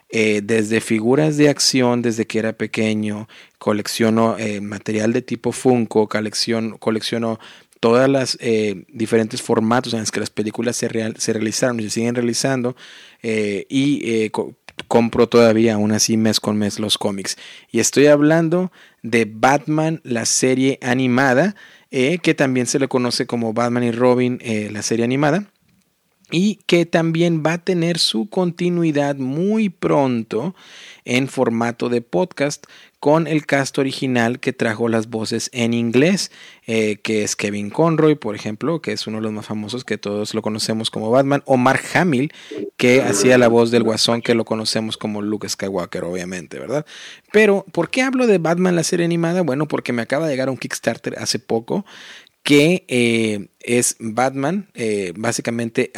eh, 0.10 0.42
desde 0.44 0.82
figuras 0.82 1.38
de 1.38 1.48
acción 1.48 2.02
desde 2.02 2.28
que 2.28 2.40
era 2.40 2.54
pequeño, 2.54 3.30
colecciono 3.58 4.38
eh, 4.38 4.60
material 4.60 5.14
de 5.14 5.22
tipo 5.22 5.54
Funko, 5.54 6.10
colecciono, 6.10 6.78
colecciono 6.80 7.40
todas 7.80 8.10
las 8.10 8.38
eh, 8.41 8.85
diferentes 8.89 9.41
formatos 9.41 9.93
en 9.93 9.99
los 9.99 10.11
que 10.11 10.19
las 10.19 10.30
películas 10.30 10.76
se, 10.76 10.89
se 11.18 11.34
realizaron 11.34 11.80
y 11.80 11.84
se 11.84 11.89
siguen 11.89 12.15
realizando 12.15 12.76
eh, 13.22 13.65
y 13.69 14.10
eh, 14.10 14.31
compro 14.88 15.27
todavía 15.27 15.76
aún 15.76 15.91
así 15.91 16.18
mes 16.18 16.39
con 16.39 16.57
mes 16.57 16.80
los 16.80 16.97
cómics. 16.97 17.38
Y 17.72 17.80
estoy 17.80 18.07
hablando 18.07 18.72
de 19.03 19.30
Batman, 19.31 20.02
la 20.03 20.26
serie 20.26 20.80
animada, 20.81 21.56
que 21.89 22.34
también 22.35 22.65
se 22.65 22.77
le 22.77 22.89
conoce 22.89 23.26
como 23.26 23.53
Batman 23.53 23.85
y 23.85 23.91
Robin, 23.91 24.41
la 24.72 24.81
serie 24.81 25.06
animada 25.06 25.49
y 26.31 26.60
que 26.65 26.85
también 26.85 27.43
va 27.45 27.53
a 27.53 27.57
tener 27.64 27.99
su 27.99 28.30
continuidad 28.30 29.15
muy 29.15 29.69
pronto 29.69 30.56
en 31.06 31.27
formato 31.27 31.88
de 31.89 32.02
podcast 32.02 32.65
con 33.06 33.27
el 33.27 33.45
cast 33.45 33.77
original 33.77 34.40
que 34.40 34.52
trajo 34.52 34.90
las 34.90 35.11
voces 35.11 35.52
en 35.53 35.76
inglés, 35.76 36.32
eh, 36.65 36.95
que 37.03 37.22
es 37.22 37.36
Kevin 37.36 37.69
Conroy, 37.69 38.15
por 38.15 38.34
ejemplo, 38.34 38.82
que 38.82 38.94
es 38.94 39.06
uno 39.06 39.18
de 39.18 39.22
los 39.22 39.32
más 39.32 39.45
famosos 39.45 39.86
que 39.86 39.99
todos 39.99 40.34
lo 40.34 40.41
conocemos 40.41 40.90
como 40.90 41.11
Batman, 41.11 41.44
o 41.45 41.56
Mark 41.56 41.84
Hamill, 41.94 42.34
que 42.77 43.03
hacía 43.03 43.38
la 43.38 43.48
voz 43.48 43.69
del 43.69 43.84
guasón, 43.84 44.23
que 44.23 44.34
lo 44.34 44.44
conocemos 44.44 44.98
como 44.98 45.22
Luke 45.22 45.48
Skywalker, 45.48 46.03
obviamente, 46.03 46.57
¿verdad? 46.57 46.84
Pero, 47.32 47.64
¿por 47.72 47.91
qué 47.91 48.02
hablo 48.02 48.26
de 48.26 48.40
Batman 48.40 48.76
la 48.76 48.82
serie 48.82 49.06
animada? 49.06 49.44
Bueno, 49.44 49.68
porque 49.68 49.94
me 49.94 50.02
acaba 50.02 50.26
de 50.26 50.34
llegar 50.34 50.49
un 50.49 50.57
Kickstarter 50.57 51.19
hace 51.19 51.38
poco 51.38 51.86
que 52.41 52.86
eh, 52.88 53.49
es 53.60 53.98
Batman, 53.99 54.68
eh, 54.73 55.14
básicamente 55.15 55.91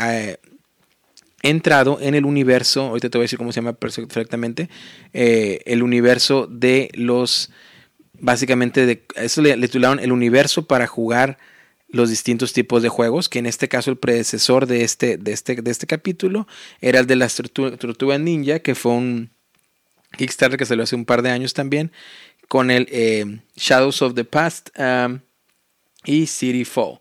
entrado 1.49 1.99
en 2.01 2.15
el 2.15 2.25
universo, 2.25 2.87
ahorita 2.87 3.09
te 3.09 3.17
voy 3.17 3.23
a 3.23 3.25
decir 3.25 3.37
cómo 3.37 3.51
se 3.51 3.61
llama 3.61 3.73
perfectamente, 3.73 4.69
eh, 5.13 5.61
el 5.65 5.83
universo 5.83 6.47
de 6.47 6.89
los, 6.93 7.51
básicamente, 8.13 8.85
de, 8.85 9.03
eso 9.15 9.41
le, 9.41 9.57
titularon 9.57 9.99
el 9.99 10.11
universo 10.11 10.67
para 10.67 10.87
jugar 10.87 11.37
los 11.89 12.09
distintos 12.09 12.53
tipos 12.53 12.83
de 12.83 12.89
juegos, 12.89 13.29
que 13.29 13.39
en 13.39 13.45
este 13.45 13.67
caso 13.67 13.91
el 13.91 13.97
predecesor 13.97 14.65
de 14.65 14.83
este, 14.83 15.17
de 15.17 15.31
este, 15.31 15.55
de 15.55 15.71
este 15.71 15.87
capítulo 15.87 16.47
era 16.81 16.99
el 16.99 17.07
de 17.07 17.15
las 17.15 17.35
Tortugas 17.35 18.19
Ninja, 18.19 18.59
que 18.59 18.75
fue 18.75 18.91
un 18.91 19.29
Kickstarter 20.17 20.57
que 20.57 20.65
salió 20.65 20.83
hace 20.83 20.95
un 20.95 21.05
par 21.05 21.21
de 21.21 21.29
años 21.29 21.53
también, 21.53 21.91
con 22.47 22.71
el 22.71 23.41
Shadows 23.55 24.01
of 24.01 24.15
the 24.15 24.25
Past. 24.25 24.69
Um, 24.77 25.19
y 26.07 26.25
City 26.25 26.65
Fall. 26.65 26.99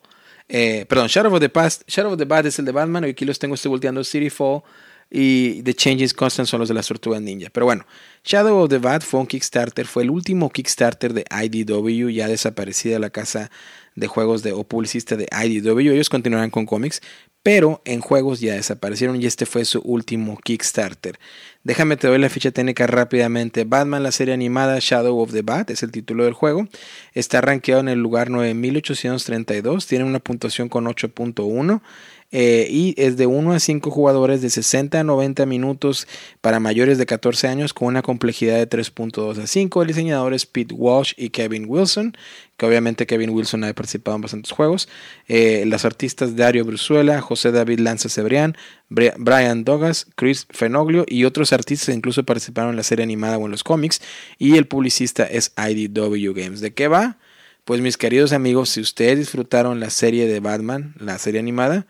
Eh, 0.48 0.86
perdón, 0.89 1.09
Shadow 1.09 1.35
of 1.35 1.40
the 1.40 1.48
Past, 1.48 1.82
Shadow 1.89 2.12
of 2.12 2.18
the 2.18 2.24
Bad 2.24 2.47
es 2.47 2.59
el 2.59 2.64
de 2.64 2.73
Batman, 2.73 3.05
y 3.05 3.10
aquí 3.10 3.24
los 3.24 3.39
tengo, 3.39 3.55
estoy 3.55 3.70
volteando 3.70 4.05
City 4.05 4.31
Fall 4.31 4.62
y 5.10 5.62
The 5.62 5.74
Changes 5.74 6.12
Constant 6.14 6.48
son 6.48 6.60
los 6.60 6.68
de 6.68 6.74
las 6.74 6.86
Tortugas 6.86 7.23
Ninja. 7.23 7.48
Pero 7.51 7.66
bueno, 7.66 7.86
Shadow 8.24 8.62
of 8.62 8.70
the 8.70 8.78
Bad 8.78 9.02
fue 9.02 9.20
un 9.20 9.27
Kickstarter, 9.27 9.86
fue 9.86 10.02
el 10.02 10.10
último 10.10 10.51
Kickstarter 10.51 11.12
de 11.12 11.24
IDW, 11.31 12.10
ya 12.10 12.28
desaparecida 12.28 12.98
la 12.98 13.10
casa 13.10 13.51
de 13.94 14.06
juegos 14.09 14.43
de, 14.43 14.52
o 14.52 14.64
publicista 14.64 15.16
de 15.16 15.27
IDW. 15.31 15.93
Ellos 15.93 16.09
continuarán 16.09 16.51
con 16.51 16.66
cómics, 16.66 17.02
pero 17.47 17.81
en 17.85 18.01
juegos 18.01 18.40
ya 18.40 18.55
desaparecieron 18.55 19.23
y 19.23 19.27
este 19.27 19.47
fue 19.47 19.64
su 19.64 19.78
último 19.78 20.36
Kickstarter. 20.36 21.16
Déjame 21.62 21.97
te 21.97 22.09
doy 22.09 22.18
la 22.18 22.28
ficha 22.28 22.51
técnica 22.51 22.89
rápidamente. 22.89 23.62
Batman, 23.62 24.02
la 24.02 24.10
serie 24.10 24.35
animada 24.35 24.78
Shadow 24.81 25.16
of 25.20 25.31
the 25.31 25.43
Bat, 25.43 25.70
es 25.70 25.85
el 25.85 25.93
título 25.93 26.24
del 26.24 26.32
juego. 26.32 26.66
Está 27.12 27.40
rankeado 27.40 27.82
en 27.82 27.89
el 27.89 28.01
lugar 28.01 28.31
9832, 28.31 29.86
tiene 29.86 30.05
una 30.05 30.18
puntuación 30.18 30.68
con 30.68 30.86
8.1 30.86 31.82
eh, 32.32 32.66
y 32.70 32.94
es 32.96 33.16
de 33.16 33.26
1 33.26 33.52
a 33.52 33.60
5 33.60 33.90
jugadores 33.90 34.42
de 34.42 34.50
60 34.50 35.00
a 35.00 35.04
90 35.04 35.46
minutos 35.46 36.08
para 36.40 36.60
mayores 36.60 36.98
de 36.98 37.06
14 37.06 37.48
años 37.48 37.72
con 37.72 37.88
una 37.88 38.02
complejidad 38.02 38.56
de 38.56 38.68
3.2 38.68 39.38
a 39.42 39.46
5. 39.46 39.82
El 39.82 39.88
diseñador 39.88 40.34
es 40.34 40.44
Pete 40.46 40.74
Walsh 40.74 41.12
y 41.16 41.30
Kevin 41.30 41.66
Wilson, 41.68 42.16
que 42.56 42.66
obviamente 42.66 43.06
Kevin 43.06 43.30
Wilson 43.30 43.64
ha 43.64 43.72
participado 43.72 44.16
en 44.16 44.22
bastantes 44.22 44.50
juegos. 44.52 44.88
Eh, 45.28 45.64
las 45.66 45.84
artistas 45.84 46.36
Dario 46.36 46.64
Brusuela, 46.64 47.20
José 47.20 47.52
David 47.52 47.80
Lanza 47.80 48.08
Cebrián, 48.08 48.56
Brian 48.88 49.64
Douglas, 49.64 50.06
Chris 50.16 50.46
Fenoglio 50.50 51.04
y 51.06 51.24
otros 51.24 51.52
artistas 51.52 51.94
incluso 51.94 52.24
participaron 52.24 52.70
en 52.70 52.76
la 52.76 52.82
serie 52.82 53.04
animada 53.04 53.38
o 53.38 53.44
en 53.44 53.52
los 53.52 53.62
cómics. 53.62 54.02
Y 54.38 54.56
el 54.56 54.66
publicista 54.66 55.24
es 55.24 55.52
IDW 55.56 56.32
Games. 56.34 56.60
¿De 56.60 56.74
qué 56.74 56.88
va? 56.88 57.18
Pues 57.66 57.80
mis 57.80 57.96
queridos 57.96 58.32
amigos, 58.32 58.68
si 58.68 58.80
ustedes 58.80 59.18
disfrutaron 59.18 59.80
la 59.80 59.90
serie 59.90 60.28
de 60.28 60.38
Batman, 60.38 60.94
la 61.00 61.18
serie 61.18 61.40
animada, 61.40 61.84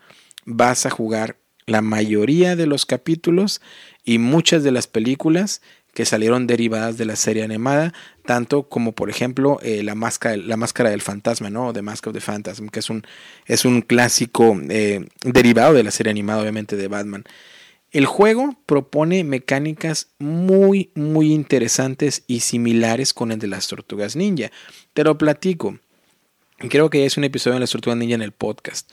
vas 0.47 0.85
a 0.85 0.89
jugar 0.89 1.37
la 1.67 1.81
mayoría 1.81 2.55
de 2.55 2.65
los 2.65 2.85
capítulos 2.85 3.61
y 4.03 4.17
muchas 4.17 4.63
de 4.63 4.71
las 4.71 4.87
películas 4.87 5.61
que 5.93 6.05
salieron 6.05 6.47
derivadas 6.47 6.97
de 6.97 7.05
la 7.05 7.15
serie 7.15 7.43
animada, 7.43 7.93
tanto 8.25 8.69
como 8.69 8.93
por 8.93 9.09
ejemplo 9.09 9.59
eh, 9.61 9.83
la, 9.83 9.93
máscara, 9.93 10.37
la 10.37 10.55
máscara 10.55 10.89
del 10.89 11.01
fantasma, 11.01 11.49
¿no? 11.49 11.73
The 11.73 11.81
Mask 11.81 12.07
of 12.07 12.13
the 12.13 12.21
Phantasm, 12.21 12.67
que 12.67 12.79
es 12.79 12.89
un, 12.89 13.05
es 13.45 13.65
un 13.65 13.81
clásico 13.81 14.57
eh, 14.69 15.05
derivado 15.23 15.73
de 15.73 15.83
la 15.83 15.91
serie 15.91 16.11
animada, 16.11 16.41
obviamente, 16.41 16.75
de 16.75 16.87
Batman. 16.87 17.25
El 17.91 18.05
juego 18.05 18.55
propone 18.65 19.23
mecánicas 19.23 20.09
muy, 20.19 20.91
muy 20.93 21.33
interesantes 21.33 22.23
y 22.27 22.41
similares 22.41 23.13
con 23.13 23.31
el 23.31 23.39
de 23.39 23.47
las 23.47 23.67
tortugas 23.67 24.15
ninja. 24.15 24.51
Te 24.93 25.03
lo 25.03 25.17
platico. 25.17 25.79
Creo 26.69 26.89
que 26.89 27.05
es 27.05 27.17
un 27.17 27.23
episodio 27.23 27.55
de 27.55 27.61
las 27.61 27.71
tortugas 27.71 27.97
ninja 27.97 28.15
en 28.15 28.21
el 28.21 28.33
podcast. 28.33 28.89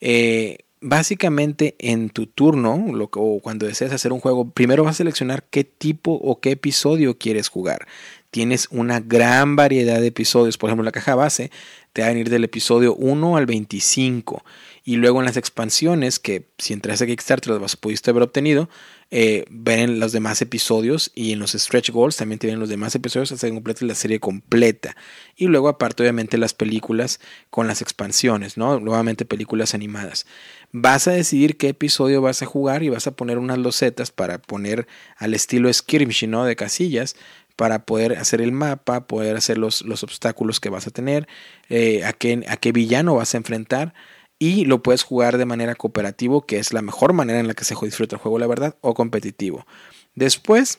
Eh, 0.00 0.58
básicamente 0.80 1.76
en 1.78 2.10
tu 2.10 2.26
turno 2.26 2.86
o 3.14 3.40
cuando 3.40 3.66
deseas 3.66 3.92
hacer 3.92 4.12
un 4.12 4.20
juego, 4.20 4.50
primero 4.50 4.84
vas 4.84 4.96
a 4.96 4.98
seleccionar 4.98 5.44
qué 5.50 5.64
tipo 5.64 6.12
o 6.12 6.40
qué 6.40 6.52
episodio 6.52 7.18
quieres 7.18 7.48
jugar. 7.48 7.86
Tienes 8.30 8.68
una 8.70 9.00
gran 9.00 9.56
variedad 9.56 10.00
de 10.00 10.08
episodios, 10.08 10.58
por 10.58 10.68
ejemplo, 10.68 10.84
la 10.84 10.92
caja 10.92 11.14
base 11.14 11.50
te 11.92 12.02
va 12.02 12.08
a 12.08 12.10
venir 12.10 12.28
del 12.28 12.44
episodio 12.44 12.94
1 12.94 13.36
al 13.36 13.46
25 13.46 14.44
y 14.84 14.96
luego 14.96 15.18
en 15.18 15.26
las 15.26 15.36
expansiones 15.36 16.18
que 16.18 16.46
si 16.58 16.72
entras 16.72 17.02
a 17.02 17.06
Kickstarter 17.06 17.60
las 17.60 17.76
pudiste 17.76 18.10
haber 18.10 18.22
obtenido, 18.22 18.68
eh, 19.10 19.46
ven 19.50 20.00
los 20.00 20.12
demás 20.12 20.42
episodios 20.42 21.10
y 21.14 21.32
en 21.32 21.38
los 21.38 21.52
stretch 21.52 21.90
goals 21.90 22.16
también 22.16 22.38
tienen 22.38 22.60
los 22.60 22.68
demás 22.68 22.94
episodios 22.94 23.32
hasta 23.32 23.46
que 23.46 23.54
completes 23.54 23.82
la 23.82 23.94
serie 23.94 24.20
completa. 24.20 24.96
Y 25.34 25.46
luego 25.46 25.68
aparte 25.68 26.02
obviamente 26.02 26.38
las 26.38 26.54
películas 26.54 27.20
con 27.50 27.66
las 27.66 27.82
expansiones, 27.82 28.56
¿no? 28.56 28.80
Nuevamente 28.80 29.24
películas 29.24 29.74
animadas. 29.74 30.26
Vas 30.72 31.08
a 31.08 31.12
decidir 31.12 31.56
qué 31.56 31.68
episodio 31.68 32.20
vas 32.20 32.42
a 32.42 32.46
jugar 32.46 32.82
y 32.82 32.90
vas 32.90 33.06
a 33.06 33.12
poner 33.12 33.38
unas 33.38 33.58
losetas 33.58 34.10
para 34.10 34.38
poner 34.38 34.86
al 35.16 35.32
estilo 35.34 35.72
skirmish, 35.72 36.26
¿no? 36.26 36.44
De 36.44 36.56
casillas 36.56 37.16
para 37.56 37.84
poder 37.86 38.16
hacer 38.18 38.40
el 38.40 38.52
mapa, 38.52 39.06
poder 39.06 39.36
hacer 39.36 39.58
los, 39.58 39.82
los 39.82 40.04
obstáculos 40.04 40.60
que 40.60 40.68
vas 40.68 40.86
a 40.86 40.92
tener, 40.92 41.26
eh, 41.68 42.04
a, 42.04 42.12
qué, 42.12 42.44
a 42.48 42.56
qué 42.56 42.70
villano 42.70 43.16
vas 43.16 43.34
a 43.34 43.38
enfrentar 43.38 43.94
y 44.38 44.64
lo 44.64 44.82
puedes 44.82 45.02
jugar 45.02 45.38
de 45.38 45.44
manera 45.44 45.74
cooperativo, 45.74 46.46
que 46.46 46.58
es 46.58 46.72
la 46.72 46.82
mejor 46.82 47.12
manera 47.14 47.40
en 47.40 47.48
la 47.48 47.54
que 47.54 47.64
se 47.64 47.74
disfruta 47.82 48.14
el 48.14 48.22
juego, 48.22 48.38
la 48.38 48.46
verdad, 48.46 48.76
o 48.80 48.94
competitivo. 48.94 49.66
Después 50.14 50.78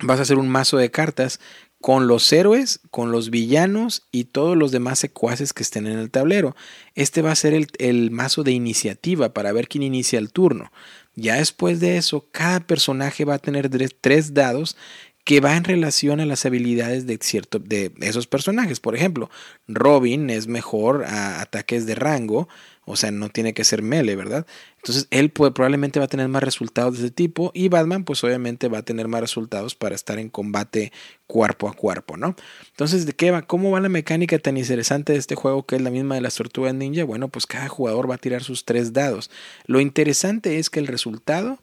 vas 0.00 0.18
a 0.18 0.22
hacer 0.22 0.38
un 0.38 0.48
mazo 0.48 0.78
de 0.78 0.90
cartas 0.90 1.40
con 1.82 2.06
los 2.06 2.32
héroes, 2.32 2.80
con 2.92 3.10
los 3.10 3.28
villanos 3.28 4.06
y 4.12 4.24
todos 4.24 4.56
los 4.56 4.70
demás 4.70 5.00
secuaces 5.00 5.52
que 5.52 5.64
estén 5.64 5.88
en 5.88 5.98
el 5.98 6.12
tablero. 6.12 6.54
Este 6.94 7.22
va 7.22 7.32
a 7.32 7.36
ser 7.36 7.54
el, 7.78 8.10
mazo 8.12 8.44
de 8.44 8.52
iniciativa 8.52 9.34
para 9.34 9.52
ver 9.52 9.66
quién 9.66 9.82
inicia 9.82 10.20
el 10.20 10.32
turno. 10.32 10.70
Ya 11.16 11.34
después 11.34 11.80
de 11.80 11.96
eso, 11.96 12.28
cada 12.30 12.60
personaje 12.60 13.24
va 13.24 13.34
a 13.34 13.40
tener 13.40 13.68
tres 14.00 14.32
dados 14.32 14.76
que 15.24 15.40
va 15.40 15.56
en 15.56 15.64
relación 15.64 16.20
a 16.20 16.26
las 16.26 16.46
habilidades 16.46 17.06
de, 17.06 17.18
cierto, 17.20 17.58
de 17.58 17.92
esos 18.00 18.28
personajes. 18.28 18.78
Por 18.78 18.94
ejemplo, 18.94 19.28
Robin 19.66 20.30
es 20.30 20.46
mejor 20.46 21.04
a 21.04 21.40
ataques 21.40 21.84
de 21.84 21.96
rango, 21.96 22.48
o 22.84 22.96
sea, 22.96 23.12
no 23.12 23.28
tiene 23.28 23.54
que 23.54 23.62
ser 23.62 23.80
melee, 23.80 24.16
¿verdad? 24.16 24.44
Entonces, 24.78 25.06
él 25.10 25.30
probablemente 25.30 26.00
va 26.00 26.06
a 26.06 26.08
tener 26.08 26.26
más 26.28 26.42
resultados 26.42 26.94
de 26.94 27.06
ese 27.06 27.10
tipo 27.12 27.52
y 27.54 27.68
Batman, 27.68 28.04
pues 28.04 28.24
obviamente 28.24 28.68
va 28.68 28.78
a 28.78 28.84
tener 28.84 29.06
más 29.06 29.20
resultados 29.20 29.76
para 29.76 29.94
estar 29.94 30.18
en 30.18 30.28
combate 30.28 30.92
cuerpo 31.28 31.68
a 31.68 31.74
cuerpo, 31.74 32.16
¿no? 32.16 32.34
Entonces, 32.70 33.06
¿de 33.06 33.12
qué 33.12 33.30
va? 33.30 33.42
¿Cómo 33.42 33.70
va 33.70 33.80
la 33.80 33.88
mecánica 33.88 34.38
tan 34.38 34.56
interesante 34.56 35.12
de 35.12 35.20
este 35.20 35.36
juego 35.36 35.64
que 35.64 35.76
es 35.76 35.82
la 35.82 35.90
misma 35.90 36.16
de 36.16 36.22
las 36.22 36.34
tortugas 36.34 36.74
ninja? 36.74 37.04
Bueno, 37.04 37.28
pues 37.28 37.46
cada 37.46 37.68
jugador 37.68 38.10
va 38.10 38.16
a 38.16 38.18
tirar 38.18 38.42
sus 38.42 38.64
tres 38.64 38.92
dados. 38.92 39.30
Lo 39.66 39.80
interesante 39.80 40.58
es 40.58 40.68
que 40.68 40.80
el 40.80 40.88
resultado 40.88 41.60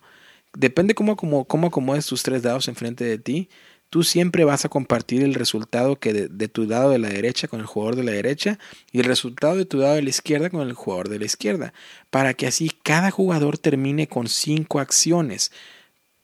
depende 0.54 0.96
cómo, 0.96 1.18
cómo, 1.18 1.46
cómo 1.46 1.68
acomodes 1.68 2.06
tus 2.06 2.24
tres 2.24 2.44
dados 2.44 2.68
enfrente 2.70 3.04
de 3.04 3.18
ti. 3.18 3.50
Tú 3.90 4.04
siempre 4.04 4.44
vas 4.44 4.66
a 4.66 4.70
compartir 4.70 5.24
el 5.24 5.34
resultado 5.34 5.96
que 5.96 6.14
de, 6.14 6.48
tu 6.48 6.68
dado 6.68 6.92
de 6.92 7.00
la 7.00 7.10
derecha 7.10 7.48
con 7.48 7.60
el 7.60 7.66
jugador 7.66 7.96
de 7.96 8.04
la 8.04 8.12
derecha 8.12 8.60
y 8.92 9.00
el 9.00 9.06
resultado 9.06 9.56
de 9.56 9.66
tu 9.66 9.80
dado 9.80 9.96
de 9.96 10.04
la 10.04 10.10
izquierda 10.10 10.52
con 10.52 10.62
el 10.62 10.74
jugador 10.74 11.10
de 11.10 11.18
la 11.18 11.26
izquierda, 11.26 11.74
para 12.12 12.36
que 12.36 12.46
así 12.46 12.72
cada 12.84 13.10
jugador 13.10 13.58
termine 13.58 14.08
con 14.08 14.28
cinco 14.28 14.80
acciones. 14.80 15.52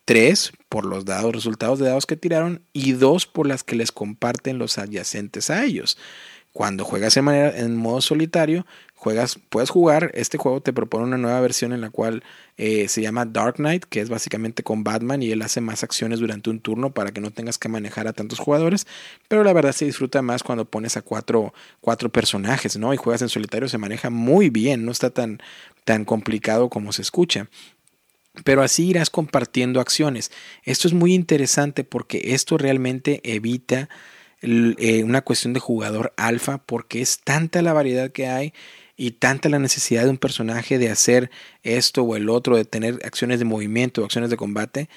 Tres 0.06 0.52
por 0.70 0.86
los 0.86 1.06
dados, 1.06 1.34
resultados 1.34 1.80
de 1.80 1.88
dados 1.88 2.06
que 2.06 2.16
tiraron 2.16 2.62
y 2.72 2.92
dos 2.92 3.26
por 3.26 3.48
las 3.48 3.64
que 3.64 3.76
les 3.76 3.92
comparten 3.92 4.60
los 4.60 4.78
adyacentes 4.78 5.50
a 5.50 5.64
ellos. 5.64 5.98
Cuando 6.54 6.86
juegas 6.86 7.18
en, 7.18 7.26
manera, 7.26 7.58
en 7.58 7.76
modo 7.76 8.00
solitario, 8.02 8.68
juegas, 8.96 9.38
puedes 9.50 9.70
jugar. 9.70 10.12
Este 10.14 10.38
juego 10.38 10.62
te 10.62 10.74
propone 10.74 11.06
una 11.06 11.18
nueva 11.18 11.40
versión 11.42 11.74
en 11.74 11.82
la 11.82 11.90
cual 11.90 12.24
eh, 12.58 12.88
se 12.88 13.02
llama 13.02 13.26
Dark 13.26 13.56
Knight, 13.56 13.86
que 13.86 14.02
es 14.02 14.10
básicamente 14.10 14.64
con 14.64 14.84
Batman 14.84 15.22
y 15.22 15.32
él 15.32 15.42
hace 15.42 15.62
más 15.62 15.84
acciones 15.84 16.20
durante 16.20 16.50
un 16.50 16.60
turno 16.60 16.92
para 16.92 17.12
que 17.12 17.22
no 17.22 17.32
tengas 17.32 17.58
que 17.58 17.70
manejar 17.70 18.08
a 18.08 18.14
tantos 18.14 18.40
jugadores. 18.40 18.88
Pero 19.28 19.44
la 19.44 19.54
verdad 19.54 19.74
se 19.74 19.86
disfruta 19.86 20.22
más 20.22 20.44
cuando 20.44 20.66
pones 20.66 20.98
a 20.98 21.02
cuatro, 21.02 21.54
cuatro 21.82 22.10
personajes, 22.10 22.78
¿no? 22.78 22.94
Y 22.94 22.98
juegas 22.98 23.22
en 23.22 23.30
solitario, 23.30 23.70
se 23.70 23.78
maneja 23.78 24.10
muy 24.10 24.50
bien, 24.50 24.86
no 24.86 24.92
está 24.92 25.10
tan, 25.10 25.40
tan 25.84 26.06
complicado 26.06 26.70
como 26.70 26.92
se 26.92 27.02
escucha. 27.02 27.48
Pero 28.44 28.64
así 28.64 28.88
irás 28.88 29.10
compartiendo 29.10 29.80
acciones. 29.80 30.32
Esto 30.64 30.88
es 30.88 30.94
muy 30.94 31.14
interesante 31.14 31.84
porque 31.84 32.34
esto 32.34 32.58
realmente 32.58 33.22
evita 33.24 33.88
eh, 34.42 35.04
una 35.04 35.22
cuestión 35.22 35.54
de 35.54 35.60
jugador 35.60 36.14
alfa 36.18 36.58
porque 36.60 37.02
es 37.02 37.20
tanta 37.20 37.62
la 37.62 37.74
variedad 37.74 38.12
que 38.12 38.28
hay 38.28 38.54
y 38.98 39.12
tanta 39.12 39.50
la 39.50 39.60
necesidad 39.60 40.04
de 40.04 40.10
un 40.10 40.18
personaje 40.18 40.78
de 40.78 40.90
hacer 40.90 41.30
esto 41.64 42.04
o 42.04 42.16
el 42.16 42.30
otro, 42.30 42.58
de 42.58 42.66
tener 42.66 43.00
acciones 43.04 43.40
de 43.40 43.46
movimiento 43.46 44.04
acciones 44.06 44.30
de 44.30 44.38
combate, 44.38 44.90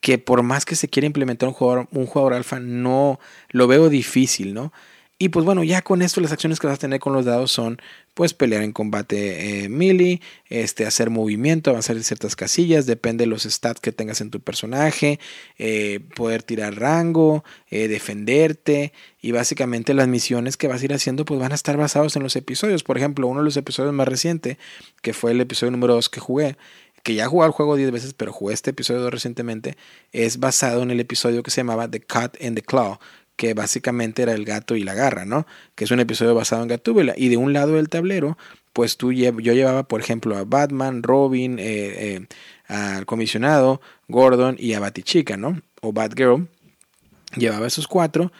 que 0.00 0.18
por 0.18 0.42
más 0.42 0.64
que 0.64 0.76
se 0.76 0.88
quiera 0.88 1.06
implementar 1.06 1.48
un 1.48 1.54
jugador, 1.54 1.88
un 1.92 2.06
jugador 2.06 2.34
alfa, 2.34 2.60
no 2.60 3.18
lo 3.50 3.66
veo 3.66 3.88
difícil, 3.88 4.54
¿no? 4.54 4.72
Y 5.18 5.28
pues 5.28 5.44
bueno, 5.44 5.62
ya 5.64 5.82
con 5.82 6.00
esto 6.00 6.22
las 6.22 6.32
acciones 6.32 6.58
que 6.58 6.66
vas 6.66 6.76
a 6.76 6.80
tener 6.80 7.00
con 7.00 7.12
los 7.12 7.26
dados 7.26 7.52
son 7.52 7.78
pues 8.14 8.34
pelear 8.34 8.62
en 8.62 8.72
combate 8.72 9.64
eh, 9.64 9.68
melee, 9.68 10.20
este, 10.48 10.86
hacer 10.86 11.10
movimiento, 11.10 11.70
avanzar 11.70 11.96
en 11.96 12.04
ciertas 12.04 12.36
casillas, 12.36 12.86
depende 12.86 13.22
de 13.22 13.26
los 13.28 13.44
stats 13.44 13.80
que 13.80 13.92
tengas 13.92 14.20
en 14.20 14.30
tu 14.30 14.40
personaje, 14.40 15.20
eh, 15.58 16.00
poder 16.16 16.42
tirar 16.42 16.78
rango, 16.78 17.44
eh, 17.68 17.88
defenderte 17.88 18.92
y 19.20 19.32
básicamente 19.32 19.94
las 19.94 20.08
misiones 20.08 20.56
que 20.56 20.68
vas 20.68 20.82
a 20.82 20.84
ir 20.84 20.92
haciendo 20.92 21.24
pues 21.24 21.38
van 21.40 21.52
a 21.52 21.54
estar 21.54 21.76
basados 21.76 22.16
en 22.16 22.22
los 22.22 22.36
episodios. 22.36 22.82
Por 22.82 22.96
ejemplo, 22.96 23.26
uno 23.26 23.40
de 23.40 23.44
los 23.44 23.56
episodios 23.56 23.94
más 23.94 24.08
recientes, 24.08 24.58
que 25.02 25.12
fue 25.12 25.30
el 25.32 25.40
episodio 25.40 25.70
número 25.70 25.94
2 25.94 26.08
que 26.08 26.20
jugué, 26.20 26.56
que 27.02 27.14
ya 27.14 27.26
jugué 27.26 27.46
el 27.46 27.52
juego 27.52 27.76
10 27.76 27.90
veces, 27.92 28.14
pero 28.14 28.32
jugué 28.32 28.54
este 28.54 28.70
episodio 28.70 29.08
recientemente, 29.10 29.76
es 30.12 30.38
basado 30.38 30.82
en 30.82 30.90
el 30.90 31.00
episodio 31.00 31.42
que 31.42 31.50
se 31.50 31.60
llamaba 31.60 31.90
The 31.90 32.00
Cut 32.00 32.36
and 32.42 32.56
the 32.56 32.62
Claw, 32.62 32.98
que 33.40 33.54
básicamente 33.54 34.20
era 34.20 34.34
el 34.34 34.44
gato 34.44 34.76
y 34.76 34.84
la 34.84 34.92
garra, 34.92 35.24
¿no? 35.24 35.46
Que 35.74 35.84
es 35.84 35.90
un 35.90 35.98
episodio 35.98 36.34
basado 36.34 36.60
en 36.60 36.68
Gatúbela. 36.68 37.14
Y 37.16 37.30
de 37.30 37.38
un 37.38 37.54
lado 37.54 37.76
del 37.76 37.88
tablero, 37.88 38.36
pues 38.74 38.98
tú 38.98 39.12
yo 39.12 39.32
llevaba, 39.32 39.84
por 39.84 39.98
ejemplo, 39.98 40.36
a 40.36 40.44
Batman, 40.44 41.02
Robin, 41.02 41.58
eh, 41.58 41.64
eh, 41.64 42.26
al 42.66 43.06
comisionado, 43.06 43.80
Gordon 44.08 44.56
y 44.58 44.74
a 44.74 44.80
Batichica, 44.80 45.38
¿no? 45.38 45.58
O 45.80 45.90
Batgirl. 45.90 46.48
Llevaba 47.34 47.66
esos 47.66 47.88
cuatro. 47.88 48.30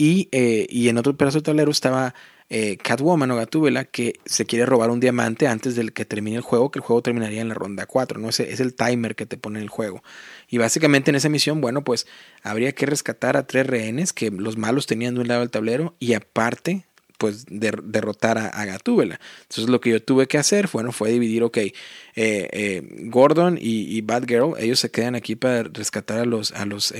Y, 0.00 0.30
eh, 0.32 0.66
y 0.70 0.88
en 0.88 0.96
otro 0.96 1.14
pedazo 1.14 1.36
del 1.36 1.42
tablero 1.42 1.70
estaba 1.70 2.14
eh, 2.48 2.78
Catwoman 2.78 3.30
o 3.32 3.36
Gatúbela 3.36 3.84
que 3.84 4.14
se 4.24 4.46
quiere 4.46 4.64
robar 4.64 4.88
un 4.88 4.98
diamante 4.98 5.46
antes 5.46 5.76
del 5.76 5.92
que 5.92 6.06
termine 6.06 6.38
el 6.38 6.42
juego, 6.42 6.70
que 6.70 6.78
el 6.78 6.82
juego 6.82 7.02
terminaría 7.02 7.42
en 7.42 7.48
la 7.48 7.54
ronda 7.54 7.84
4, 7.84 8.18
¿no? 8.18 8.30
Ese 8.30 8.50
es 8.50 8.60
el 8.60 8.72
timer 8.72 9.14
que 9.14 9.26
te 9.26 9.36
pone 9.36 9.60
el 9.60 9.68
juego. 9.68 10.02
Y 10.48 10.56
básicamente 10.56 11.10
en 11.10 11.16
esa 11.16 11.28
misión, 11.28 11.60
bueno, 11.60 11.84
pues 11.84 12.06
habría 12.42 12.72
que 12.72 12.86
rescatar 12.86 13.36
a 13.36 13.46
tres 13.46 13.66
rehenes 13.66 14.14
que 14.14 14.30
los 14.30 14.56
malos 14.56 14.86
tenían 14.86 15.16
de 15.16 15.20
un 15.20 15.28
lado 15.28 15.40
del 15.40 15.50
tablero 15.50 15.94
y 15.98 16.14
aparte 16.14 16.86
pues 17.18 17.44
derrotar 17.50 18.38
a, 18.38 18.64
Gatúbela. 18.64 19.20
Entonces 19.42 19.68
lo 19.68 19.82
que 19.82 19.90
yo 19.90 20.02
tuve 20.02 20.28
que 20.28 20.38
hacer 20.38 20.70
bueno, 20.72 20.92
fue 20.92 21.10
dividir, 21.10 21.42
ok, 21.42 21.58
eh, 21.58 21.72
eh, 22.16 22.82
Gordon 23.04 23.58
y, 23.60 23.94
y, 23.94 24.00
Batgirl, 24.00 24.54
ellos 24.58 24.80
se 24.80 24.90
quedan 24.90 25.14
aquí 25.14 25.36
para 25.36 25.64
rescatar 25.64 26.20
a 26.20 26.24
los, 26.24 26.52
a 26.52 26.64
los 26.64 26.94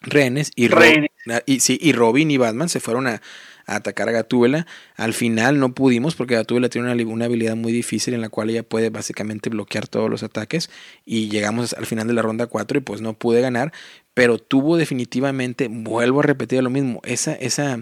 rehenes 0.00 0.50
y, 0.56 0.66
y, 1.46 1.60
sí, 1.60 1.78
y 1.80 1.92
Robin 1.92 2.30
y 2.30 2.36
Batman 2.36 2.68
se 2.68 2.80
fueron 2.80 3.06
a, 3.06 3.20
atacar 3.68 4.08
a 4.08 4.12
Gatúbela. 4.12 4.66
Al 4.96 5.12
final 5.12 5.60
no 5.60 5.74
pudimos 5.74 6.16
porque 6.16 6.34
Gatúbela 6.34 6.68
tiene 6.68 6.90
una, 7.04 7.24
habilidad 7.24 7.54
muy 7.54 7.72
difícil 7.72 8.14
en 8.14 8.20
la 8.20 8.30
cual 8.30 8.50
ella 8.50 8.62
puede 8.62 8.90
básicamente 8.90 9.50
bloquear 9.50 9.86
todos 9.86 10.10
los 10.10 10.22
ataques 10.22 10.70
y 11.04 11.28
llegamos 11.28 11.74
al 11.74 11.86
final 11.86 12.08
de 12.08 12.14
la 12.14 12.22
ronda 12.22 12.46
4 12.46 12.78
y 12.78 12.80
pues 12.80 13.00
no 13.00 13.12
pude 13.12 13.40
ganar, 13.40 13.72
pero 14.14 14.38
tuvo 14.38 14.76
definitivamente, 14.76 15.68
vuelvo 15.68 16.20
a 16.20 16.24
repetir 16.24 16.62
lo 16.62 16.70
mismo, 16.70 17.00
esa, 17.04 17.34
esa, 17.34 17.78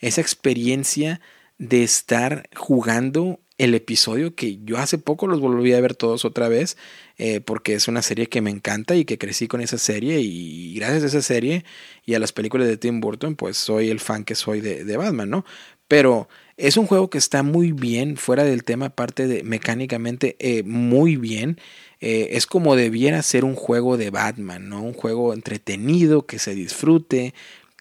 esa 0.00 0.20
experiencia 0.20 1.20
de 1.58 1.82
estar 1.82 2.48
jugando 2.54 3.40
el 3.58 3.74
episodio 3.74 4.34
que 4.34 4.58
yo 4.64 4.78
hace 4.78 4.98
poco 4.98 5.26
los 5.26 5.40
volví 5.40 5.72
a 5.72 5.80
ver 5.80 5.94
todos 5.94 6.24
otra 6.24 6.48
vez, 6.48 6.76
eh, 7.18 7.40
porque 7.40 7.74
es 7.74 7.86
una 7.86 8.02
serie 8.02 8.26
que 8.26 8.40
me 8.40 8.50
encanta 8.50 8.96
y 8.96 9.04
que 9.04 9.18
crecí 9.18 9.46
con 9.46 9.60
esa 9.60 9.78
serie 9.78 10.20
y 10.20 10.74
gracias 10.74 11.04
a 11.04 11.06
esa 11.06 11.22
serie 11.22 11.64
y 12.04 12.14
a 12.14 12.18
las 12.18 12.32
películas 12.32 12.66
de 12.66 12.76
Tim 12.76 13.00
Burton, 13.00 13.36
pues 13.36 13.56
soy 13.56 13.90
el 13.90 14.00
fan 14.00 14.24
que 14.24 14.34
soy 14.34 14.60
de, 14.60 14.84
de 14.84 14.96
Batman, 14.96 15.30
¿no? 15.30 15.44
Pero 15.86 16.28
es 16.56 16.76
un 16.76 16.86
juego 16.86 17.10
que 17.10 17.18
está 17.18 17.42
muy 17.42 17.72
bien, 17.72 18.16
fuera 18.16 18.44
del 18.44 18.64
tema, 18.64 18.86
aparte 18.86 19.26
de 19.26 19.42
mecánicamente 19.42 20.36
eh, 20.38 20.62
muy 20.62 21.16
bien. 21.16 21.60
Eh, 22.00 22.36
es 22.36 22.46
como 22.46 22.76
debiera 22.76 23.22
ser 23.22 23.44
un 23.44 23.54
juego 23.54 23.96
de 23.96 24.10
Batman, 24.10 24.68
¿no? 24.68 24.82
Un 24.82 24.92
juego 24.92 25.32
entretenido, 25.34 26.26
que 26.26 26.38
se 26.38 26.54
disfrute, 26.54 27.34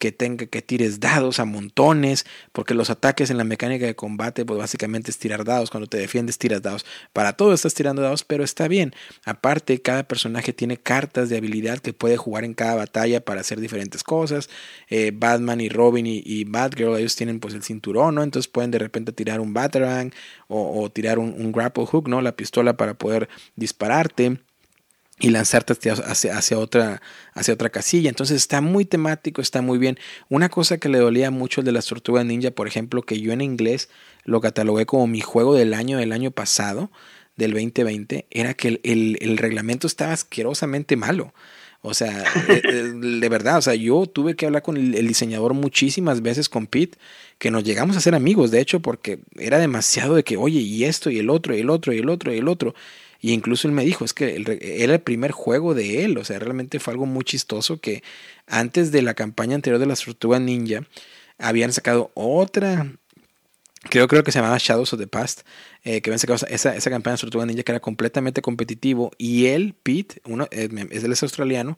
que 0.04 0.12
tenga 0.12 0.48
que 0.48 0.62
tires 0.62 1.00
dados 1.00 1.40
a 1.40 1.46
montones, 1.46 2.26
porque 2.52 2.74
los 2.74 2.90
ataques 2.90 3.30
en 3.30 3.38
la 3.38 3.46
mecánica 3.46 3.86
de 3.86 3.96
combate, 3.96 4.44
pues 4.44 4.60
básicamente 4.60 5.12
es 5.12 5.18
tirar 5.18 5.46
dados, 5.46 5.72
cuando 5.72 5.88
te 5.88 5.96
defiendes 5.96 6.38
tiras 6.38 6.62
dados, 6.62 6.86
para 7.14 7.38
todo 7.38 7.54
estás 7.54 7.74
tirando 7.74 8.02
dados, 8.02 8.26
pero 8.26 8.44
está 8.44 8.68
bien. 8.68 8.94
Aparte, 9.24 9.82
cada 9.82 10.04
personaje 10.04 10.52
tiene 10.52 10.76
cartas 10.76 11.30
de 11.30 11.38
habilidad 11.38 11.80
que 11.80 11.94
puede 11.94 12.18
jugar 12.18 12.44
en 12.44 12.54
cada 12.54 12.76
batalla 12.76 13.24
para 13.24 13.40
hacer 13.40 13.62
diferentes 13.62 14.04
cosas. 14.04 14.50
Eh, 14.90 15.14
Batman 15.16 15.62
y 15.62 15.70
Robin 15.70 16.06
y, 16.06 16.44
Batgirl, 16.44 16.98
ellos 16.98 17.16
tienen 17.16 17.40
pues 17.40 17.54
el 17.54 17.64
cinturón, 17.64 18.16
¿no? 18.16 18.24
Entonces 18.24 18.52
pueden 18.52 18.72
de 18.72 18.80
repente 18.80 19.14
tirar 19.14 19.40
un 19.40 19.54
Batarang 19.54 20.12
o, 20.50 20.90
tirar 20.92 21.18
un, 21.18 21.34
un 21.38 21.54
grapple 21.54 21.86
hook, 21.86 22.10
¿no? 22.10 22.20
La 22.22 22.36
pistola 22.36 22.76
para 22.76 22.96
poder 22.96 23.30
dispararte 23.56 24.38
y 25.20 25.30
lanzarte 25.30 25.74
hacia, 25.74 25.94
hacia, 26.38 26.60
otra, 26.60 27.02
hacia 27.34 27.54
otra 27.54 27.70
casilla. 27.70 28.10
Entonces 28.10 28.38
está 28.38 28.62
muy 28.62 28.86
temático, 28.86 29.42
está 29.42 29.62
muy 29.62 29.78
bien. 29.78 29.98
Una 30.30 30.50
cosa 30.50 30.78
que 30.78 30.90
le 30.90 30.98
dolía 30.98 31.32
mucho 31.32 31.62
el 31.62 31.66
de 31.66 31.72
las 31.72 31.86
tortugas 31.86 32.26
ninja, 32.26 32.52
por 32.52 32.68
ejemplo, 32.68 33.04
que 33.04 33.20
yo 33.22 33.32
en 33.32 33.42
inglés 33.42 33.90
lo 34.26 34.42
catalogué 34.42 34.86
como 34.86 35.08
mi 35.08 35.22
juego 35.22 35.54
del 35.56 35.74
año 35.74 35.98
del 35.98 36.12
año 36.12 36.32
pasado, 36.32 36.92
del 37.36 37.52
2020, 37.52 38.28
era 38.30 38.54
que 38.54 38.80
el, 38.84 39.38
reglamento 39.38 39.88
estaba 39.88 40.14
asquerosamente 40.14 40.96
malo. 40.96 41.34
O 41.82 41.94
sea, 41.94 42.24
de, 43.02 43.30
verdad, 43.30 43.58
o 43.58 43.62
sea, 43.62 43.76
yo 43.76 44.06
tuve 44.06 44.36
que 44.36 44.46
hablar 44.46 44.62
con 44.62 44.78
el, 44.78 44.96
el, 44.96 45.08
diseñador 45.08 45.54
muchísimas 45.54 46.22
veces 46.22 46.48
con 46.48 46.68
Pete, 46.68 46.98
que 47.38 47.52
nos 47.52 47.64
llegamos 47.64 47.98
a 47.98 48.02
ser 48.02 48.16
amigos, 48.16 48.52
de 48.52 48.62
hecho, 48.62 48.80
porque 48.80 49.20
era 49.38 49.60
demasiado 49.60 50.16
de 50.16 50.24
que, 50.24 50.38
oye, 50.38 50.60
y 50.60 50.86
esto, 50.86 51.10
y 51.10 51.20
el 51.20 51.30
otro, 51.30 51.56
y 51.56 51.60
el 51.60 51.70
otro, 51.70 51.92
y 51.92 52.00
el 52.00 52.10
otro, 52.10 52.34
y 52.34 52.38
el 52.38 52.48
otro. 52.48 52.74
Y 53.24 53.32
incluso 53.32 53.70
él 53.70 53.74
me 53.74 53.86
dijo, 53.86 54.04
es 54.04 54.14
que 54.14 54.44
era 54.62 54.96
el 54.96 55.00
primer 55.00 55.32
juego 55.32 55.74
de 55.74 56.04
él, 56.04 56.18
o 56.18 56.26
sea, 56.26 56.40
realmente 56.40 56.82
fue 56.82 56.92
algo 56.92 57.06
muy 57.06 57.24
chistoso 57.24 57.80
que 57.80 58.04
antes 58.48 58.92
de 58.92 59.02
la 59.02 59.14
campaña 59.14 59.56
anterior 59.56 59.80
de 59.80 59.86
las 59.86 60.02
Tortugas 60.04 60.42
Ninja 60.42 60.82
habían 61.38 61.72
sacado 61.72 62.12
otra, 62.16 62.86
creo, 63.90 64.10
creo 64.10 64.26
que 64.26 64.34
se 64.34 64.40
llamaba 64.40 64.58
Shadows 64.60 64.92
of 64.92 65.00
the 65.00 65.08
Past, 65.08 65.44
eh, 65.86 66.02
que 66.02 66.10
habían 66.10 66.20
sacado 66.20 66.46
esa, 66.50 66.76
esa 66.76 66.90
campaña 66.90 67.16
de 67.16 67.22
Tortugas 67.22 67.48
Ninja 67.48 67.64
que 67.64 67.72
era 67.72 67.80
completamente 67.80 68.42
competitivo 68.42 69.12
y 69.18 69.46
él, 69.46 69.74
Pete, 69.82 70.22
uno, 70.26 70.50
eh, 70.52 70.68
es, 70.92 71.06
él 71.06 71.14
es 71.14 71.24
australiano, 71.24 71.78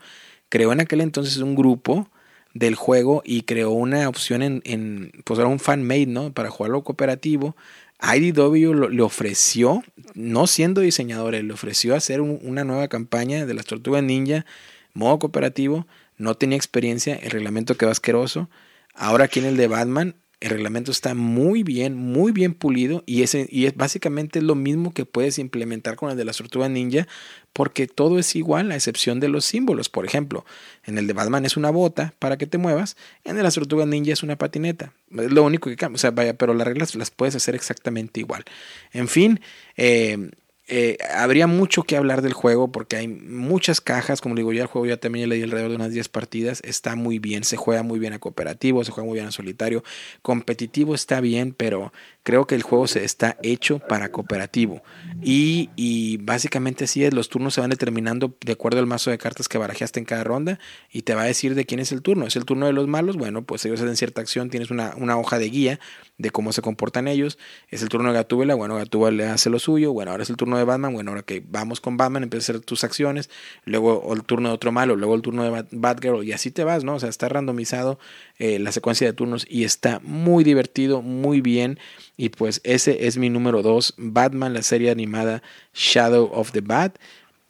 creó 0.50 0.74
en 0.74 0.80
aquel 0.80 1.00
entonces 1.00 1.38
un 1.38 1.54
grupo 1.54 2.10
del 2.56 2.74
juego 2.74 3.22
y 3.24 3.44
creó 3.44 3.70
una 3.70 4.10
opción 4.10 4.42
en, 4.42 4.64
en 4.66 5.12
pues 5.26 5.38
era 5.38 5.48
un 5.48 5.60
fan 5.60 5.84
made, 5.84 6.08
¿no? 6.08 6.34
Para 6.34 6.50
jugarlo 6.50 6.84
cooperativo 6.84 7.56
IDW 8.02 8.90
le 8.90 9.02
ofreció, 9.02 9.84
no 10.14 10.48
siendo 10.48 10.82
diseñador, 10.82 11.34
le 11.34 11.54
ofreció 11.54 11.96
hacer 11.96 12.22
una 12.22 12.64
nueva 12.64 12.88
campaña 12.88 13.46
de 13.46 13.54
las 13.54 13.66
tortugas 13.66 14.04
ninja, 14.04 14.46
modo 14.94 15.20
cooperativo, 15.20 15.88
no 16.18 16.36
tenía 16.36 16.58
experiencia, 16.58 17.16
el 17.16 17.32
reglamento 17.32 17.78
quedó 17.78 17.90
asqueroso. 17.90 18.50
Ahora 18.94 19.26
aquí 19.26 19.40
en 19.40 19.46
el 19.46 19.58
de 19.58 19.68
Batman 19.68 20.16
el 20.42 20.50
reglamento 20.50 20.92
está 20.92 21.16
muy 21.16 21.64
bien, 21.64 21.96
muy 21.96 22.32
bien 22.32 22.54
pulido 22.54 23.04
y, 23.06 23.24
ese, 23.24 23.48
y 23.50 23.66
es 23.66 23.76
básicamente 23.76 24.42
lo 24.42 24.56
mismo 24.56 24.94
que 24.94 25.06
puedes 25.06 25.40
implementar 25.40 25.96
con 25.96 26.12
el 26.12 26.18
de 26.18 26.26
la 26.26 26.34
tortuga 26.34 26.70
ninja 26.70 27.08
porque 27.56 27.88
todo 27.88 28.20
es 28.20 28.36
igual 28.36 28.70
a 28.74 28.76
excepción 28.76 29.22
de 29.22 29.30
los 29.30 29.46
símbolos. 29.46 29.88
Por 29.88 30.06
ejemplo, 30.06 30.44
en 30.84 30.98
el 30.98 31.08
de 31.08 31.14
Batman 31.14 31.46
es 31.46 31.56
una 31.56 31.70
bota 31.70 32.14
para 32.20 32.38
que 32.38 32.48
te 32.48 32.58
muevas, 32.58 32.98
en 33.24 33.32
el 33.32 33.38
de 33.38 33.44
las 33.44 33.56
tortugas 33.56 33.88
ninja 33.88 34.12
es 34.12 34.24
una 34.24 34.36
patineta. 34.36 34.92
Es 35.18 35.32
lo 35.32 35.42
único 35.42 35.70
que 35.70 35.78
cambia, 35.78 35.96
o 35.96 36.00
sea, 36.00 36.12
vaya, 36.12 36.34
pero 36.34 36.54
las 36.54 36.68
reglas 36.68 36.94
las 36.96 37.12
puedes 37.12 37.34
hacer 37.34 37.56
exactamente 37.56 38.20
igual. 38.20 38.44
En 38.92 39.08
fin, 39.08 39.40
eh, 39.78 40.32
eh, 40.68 40.98
habría 41.14 41.46
mucho 41.46 41.84
que 41.84 41.96
hablar 41.96 42.24
del 42.24 42.34
juego 42.34 42.72
porque 42.72 42.96
hay 42.96 43.08
muchas 43.08 43.82
cajas, 43.82 44.20
como 44.20 44.34
digo, 44.34 44.52
ya 44.52 44.64
el 44.64 44.68
juego 44.68 44.88
ya 44.88 44.98
también 44.98 45.30
le 45.30 45.36
di 45.36 45.44
alrededor 45.44 45.70
de 45.70 45.76
unas 45.76 45.92
10 45.92 46.10
partidas, 46.10 46.62
está 46.64 46.96
muy 46.96 47.20
bien, 47.20 47.44
se 47.44 47.56
juega 47.56 47.84
muy 47.84 48.00
bien 48.00 48.14
a 48.14 48.20
cooperativo, 48.20 48.84
se 48.84 48.92
juega 48.92 49.06
muy 49.06 49.16
bien 49.16 49.28
a 49.28 49.32
solitario, 49.32 49.84
competitivo 50.24 50.96
está 50.96 51.22
bien, 51.22 51.54
pero 51.56 51.94
creo 52.24 52.48
que 52.48 52.56
el 52.56 52.64
juego 52.64 52.88
se 52.88 53.04
está 53.04 53.38
hecho 53.44 53.78
para 53.78 54.12
cooperativo. 54.12 54.82
Y, 55.22 55.70
y 55.76 56.18
básicamente 56.18 56.86
así 56.86 57.04
es, 57.04 57.14
los 57.14 57.30
turnos 57.30 57.54
se 57.54 57.62
van 57.62 57.70
determinando 57.70 58.36
de 58.44 58.54
acuerdo 58.54 58.80
al 58.80 58.88
mazo 58.88 59.12
de 59.12 59.20
cartas 59.20 59.48
que 59.48 59.60
barajaste 59.60 60.00
en 60.00 60.06
cada 60.06 60.24
ronda 60.24 60.60
y 60.92 61.04
te 61.04 61.14
va 61.14 61.22
a 61.22 61.26
decir 61.26 61.54
de 61.54 61.66
quién 61.66 61.80
es 61.80 61.92
el 61.92 62.02
turno, 62.02 62.26
es 62.26 62.36
el 62.36 62.46
turno 62.46 62.66
de 62.66 62.74
los 62.74 62.88
malos, 62.88 63.18
bueno, 63.18 63.44
pues 63.44 63.64
ellos 63.66 63.82
hacen 63.82 63.96
cierta 63.98 64.22
acción, 64.22 64.50
tienes 64.50 64.72
una, 64.72 64.96
una 64.98 65.18
hoja 65.18 65.38
de 65.38 65.50
guía 65.50 65.80
de 66.18 66.30
cómo 66.30 66.54
se 66.54 66.62
comportan 66.62 67.08
ellos. 67.08 67.38
Es 67.70 67.82
el 67.82 67.90
turno 67.90 68.10
de 68.10 68.16
Gatúbela, 68.16 68.56
bueno, 68.56 68.76
Gatúbela 68.76 69.34
hace 69.34 69.50
lo 69.50 69.60
suyo, 69.60 69.92
bueno, 69.94 70.12
ahora 70.12 70.24
es 70.24 70.30
el 70.30 70.38
turno 70.38 70.58
de 70.58 70.64
Batman, 70.64 70.94
bueno, 70.94 71.12
ahora 71.12 71.24
que 71.24 71.44
vamos 71.48 71.82
con 71.82 71.98
Batman, 71.98 72.24
empieza 72.24 72.52
a 72.52 72.56
hacer 72.56 72.66
tus 72.66 72.84
acciones, 72.84 73.30
luego 73.66 74.14
el 74.14 74.24
turno 74.24 74.50
de 74.50 74.56
otro 74.56 74.72
malo, 74.72 74.96
luego 74.96 75.16
el 75.16 75.22
turno 75.22 75.44
de 75.44 75.66
Batgirl, 75.72 76.24
y 76.24 76.32
así 76.32 76.52
te 76.52 76.64
vas, 76.64 76.84
¿no? 76.84 76.96
O 76.96 77.00
sea, 77.00 77.10
está 77.10 77.28
randomizado 77.30 78.00
eh, 78.40 78.60
la 78.60 78.72
secuencia 78.72 79.08
de 79.08 79.14
turnos 79.14 79.46
y 79.50 79.64
está 79.64 80.00
muy 80.04 80.44
divertido, 80.44 81.02
muy 81.02 81.42
bien. 81.42 81.80
Y 82.18 82.30
pues 82.30 82.62
ese 82.64 83.08
es 83.08 83.18
mi 83.18 83.30
número 83.30 83.62
2, 83.62 83.96
Batman, 83.98 84.54
la 84.54 84.62
serie 84.62 84.92
animada 84.92 85.44
Shadow 85.74 86.30
of 86.34 86.52
the 86.52 86.62
Bat. 86.62 86.98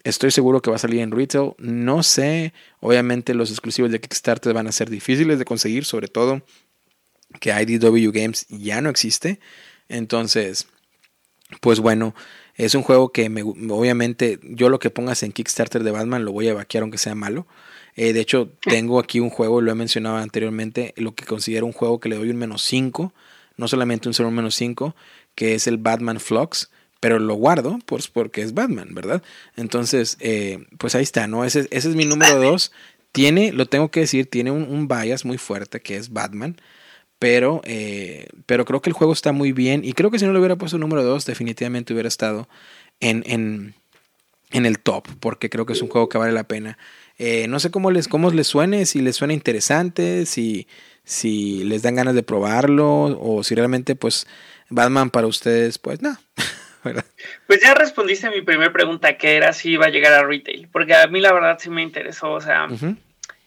Estoy 0.04 0.30
seguro 0.30 0.62
que 0.62 0.70
va 0.70 0.76
a 0.76 0.80
salir 0.80 1.02
en 1.02 1.12
retail. 1.12 1.54
No 1.58 2.04
sé, 2.04 2.54
obviamente 2.80 3.34
los 3.34 3.50
exclusivos 3.50 3.92
de 3.92 4.00
Kickstarter 4.00 4.54
van 4.54 4.68
a 4.68 4.72
ser 4.72 4.90
difíciles 4.90 5.40
de 5.40 5.46
conseguir, 5.46 5.84
sobre 5.84 6.08
todo 6.08 6.44
que 7.40 7.52
IDW 7.52 8.12
Games 8.12 8.46
ya 8.50 8.82
no 8.82 8.90
existe. 8.90 9.40
Entonces, 9.90 10.68
pues 11.62 11.80
bueno, 11.80 12.16
es 12.56 12.74
un 12.76 12.84
juego 12.84 13.12
que 13.12 13.30
me, 13.30 13.44
obviamente 13.44 14.40
yo 14.44 14.70
lo 14.70 14.80
que 14.80 14.90
pongas 14.90 15.24
en 15.24 15.32
Kickstarter 15.32 15.84
de 15.84 15.92
Batman 15.92 16.26
lo 16.26 16.32
voy 16.32 16.48
a 16.48 16.54
vaquear 16.54 16.84
aunque 16.84 16.98
sea 16.98 17.16
malo. 17.16 17.48
Eh, 17.96 18.14
de 18.14 18.22
hecho, 18.22 18.50
tengo 18.62 19.00
aquí 19.00 19.20
un 19.20 19.30
juego, 19.30 19.62
lo 19.62 19.72
he 19.72 19.76
mencionado 19.76 20.18
anteriormente, 20.18 20.94
lo 20.98 21.16
que 21.16 21.26
considero 21.26 21.66
un 21.66 21.74
juego 21.74 22.00
que 22.00 22.10
le 22.10 22.16
doy 22.16 22.30
un 22.30 22.38
menos 22.38 22.64
5, 22.64 23.14
no 23.58 23.68
solamente 23.68 24.08
un 24.08 24.14
0 24.14 24.30
un 24.30 24.36
menos 24.36 24.56
5, 24.56 24.96
que 25.36 25.56
es 25.56 25.68
el 25.68 25.78
Batman 25.78 26.20
Flux, 26.20 26.70
pero 27.00 27.20
lo 27.20 27.36
guardo 27.36 27.78
pues 27.86 28.08
porque 28.08 28.42
es 28.42 28.54
Batman, 28.54 28.96
¿verdad? 28.96 29.22
Entonces, 29.58 30.18
eh, 30.22 30.66
pues 30.78 30.96
ahí 30.96 31.04
está, 31.04 31.28
¿no? 31.28 31.46
Ese, 31.46 31.68
ese 31.72 31.90
es 31.90 31.96
mi 31.96 32.06
número 32.06 32.40
2. 32.42 32.72
Tiene, 33.12 33.52
lo 33.54 33.66
tengo 33.66 33.92
que 33.92 34.02
decir, 34.02 34.30
tiene 34.30 34.52
un, 34.52 34.64
un 34.64 34.88
bias 34.88 35.24
muy 35.24 35.38
fuerte 35.38 35.82
que 35.82 35.98
es 35.98 36.12
Batman. 36.12 36.58
Pero, 37.20 37.62
eh, 37.64 38.28
pero 38.46 38.66
creo 38.66 38.82
que 38.82 38.90
el 38.90 38.94
juego 38.94 39.14
está 39.14 39.32
muy 39.32 39.52
bien. 39.52 39.84
Y 39.86 39.94
creo 39.94 40.12
que 40.12 40.20
si 40.20 40.26
no 40.26 40.34
le 40.34 40.40
hubiera 40.40 40.58
puesto 40.58 40.78
número 40.78 41.04
2, 41.04 41.26
definitivamente 41.26 41.94
hubiera 41.94 42.08
estado 42.08 42.48
en, 43.00 43.24
en, 43.26 43.76
en, 44.52 44.66
el 44.66 44.80
top. 44.80 45.08
Porque 45.20 45.50
creo 45.50 45.66
que 45.66 45.74
es 45.74 45.82
un 45.82 45.90
juego 45.90 46.10
que 46.10 46.18
vale 46.18 46.34
la 46.34 46.44
pena. 46.44 46.78
Eh, 47.18 47.48
no 47.48 47.60
sé 47.60 47.72
cómo 47.72 47.92
les, 47.92 48.08
cómo 48.08 48.32
les 48.32 48.48
suene, 48.48 48.86
si 48.86 49.02
les 49.02 49.16
suena 49.16 49.34
interesante, 49.34 50.26
si, 50.26 50.68
si 51.06 51.64
les 51.64 51.82
dan 51.84 51.96
ganas 51.96 52.16
de 52.16 52.24
probarlo. 52.24 53.18
O 53.22 53.44
si 53.44 53.56
realmente, 53.56 53.96
pues, 53.96 54.28
Batman 54.70 55.10
para 55.10 55.28
ustedes, 55.28 55.78
pues 55.78 56.02
no. 56.02 56.18
Pues 57.48 57.62
ya 57.64 57.74
respondiste 57.74 58.28
a 58.28 58.32
mi 58.32 58.44
primera 58.44 58.72
pregunta, 58.72 59.18
que 59.18 59.36
era 59.36 59.54
si 59.54 59.72
iba 59.72 59.88
a 59.88 59.90
llegar 59.90 60.14
a 60.14 60.24
retail. 60.24 60.70
Porque 60.72 60.94
a 60.94 61.08
mí 61.08 61.20
la 61.20 61.34
verdad 61.34 61.58
sí 61.60 61.72
me 61.72 61.82
interesó. 61.82 62.32
O 62.32 62.42
sea, 62.42 62.68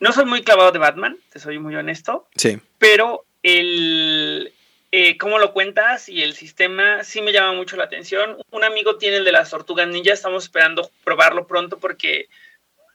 no 0.00 0.12
soy 0.12 0.24
muy 0.24 0.42
clavado 0.42 0.72
de 0.72 0.78
Batman, 0.78 1.16
te 1.32 1.38
soy 1.38 1.58
muy 1.58 1.74
honesto. 1.76 2.26
Sí. 2.34 2.58
Pero 2.78 3.24
el 3.42 4.52
eh, 4.90 5.18
cómo 5.18 5.38
lo 5.38 5.52
cuentas 5.52 6.08
y 6.08 6.22
el 6.22 6.34
sistema 6.34 7.04
sí 7.04 7.20
me 7.20 7.32
llama 7.32 7.52
mucho 7.52 7.76
la 7.76 7.84
atención. 7.84 8.38
Un 8.50 8.64
amigo 8.64 8.96
tiene 8.96 9.18
el 9.18 9.24
de 9.24 9.32
las 9.32 9.50
tortugas 9.50 9.86
ninja, 9.86 10.14
estamos 10.14 10.44
esperando 10.44 10.90
probarlo 11.04 11.46
pronto 11.46 11.78
porque 11.78 12.28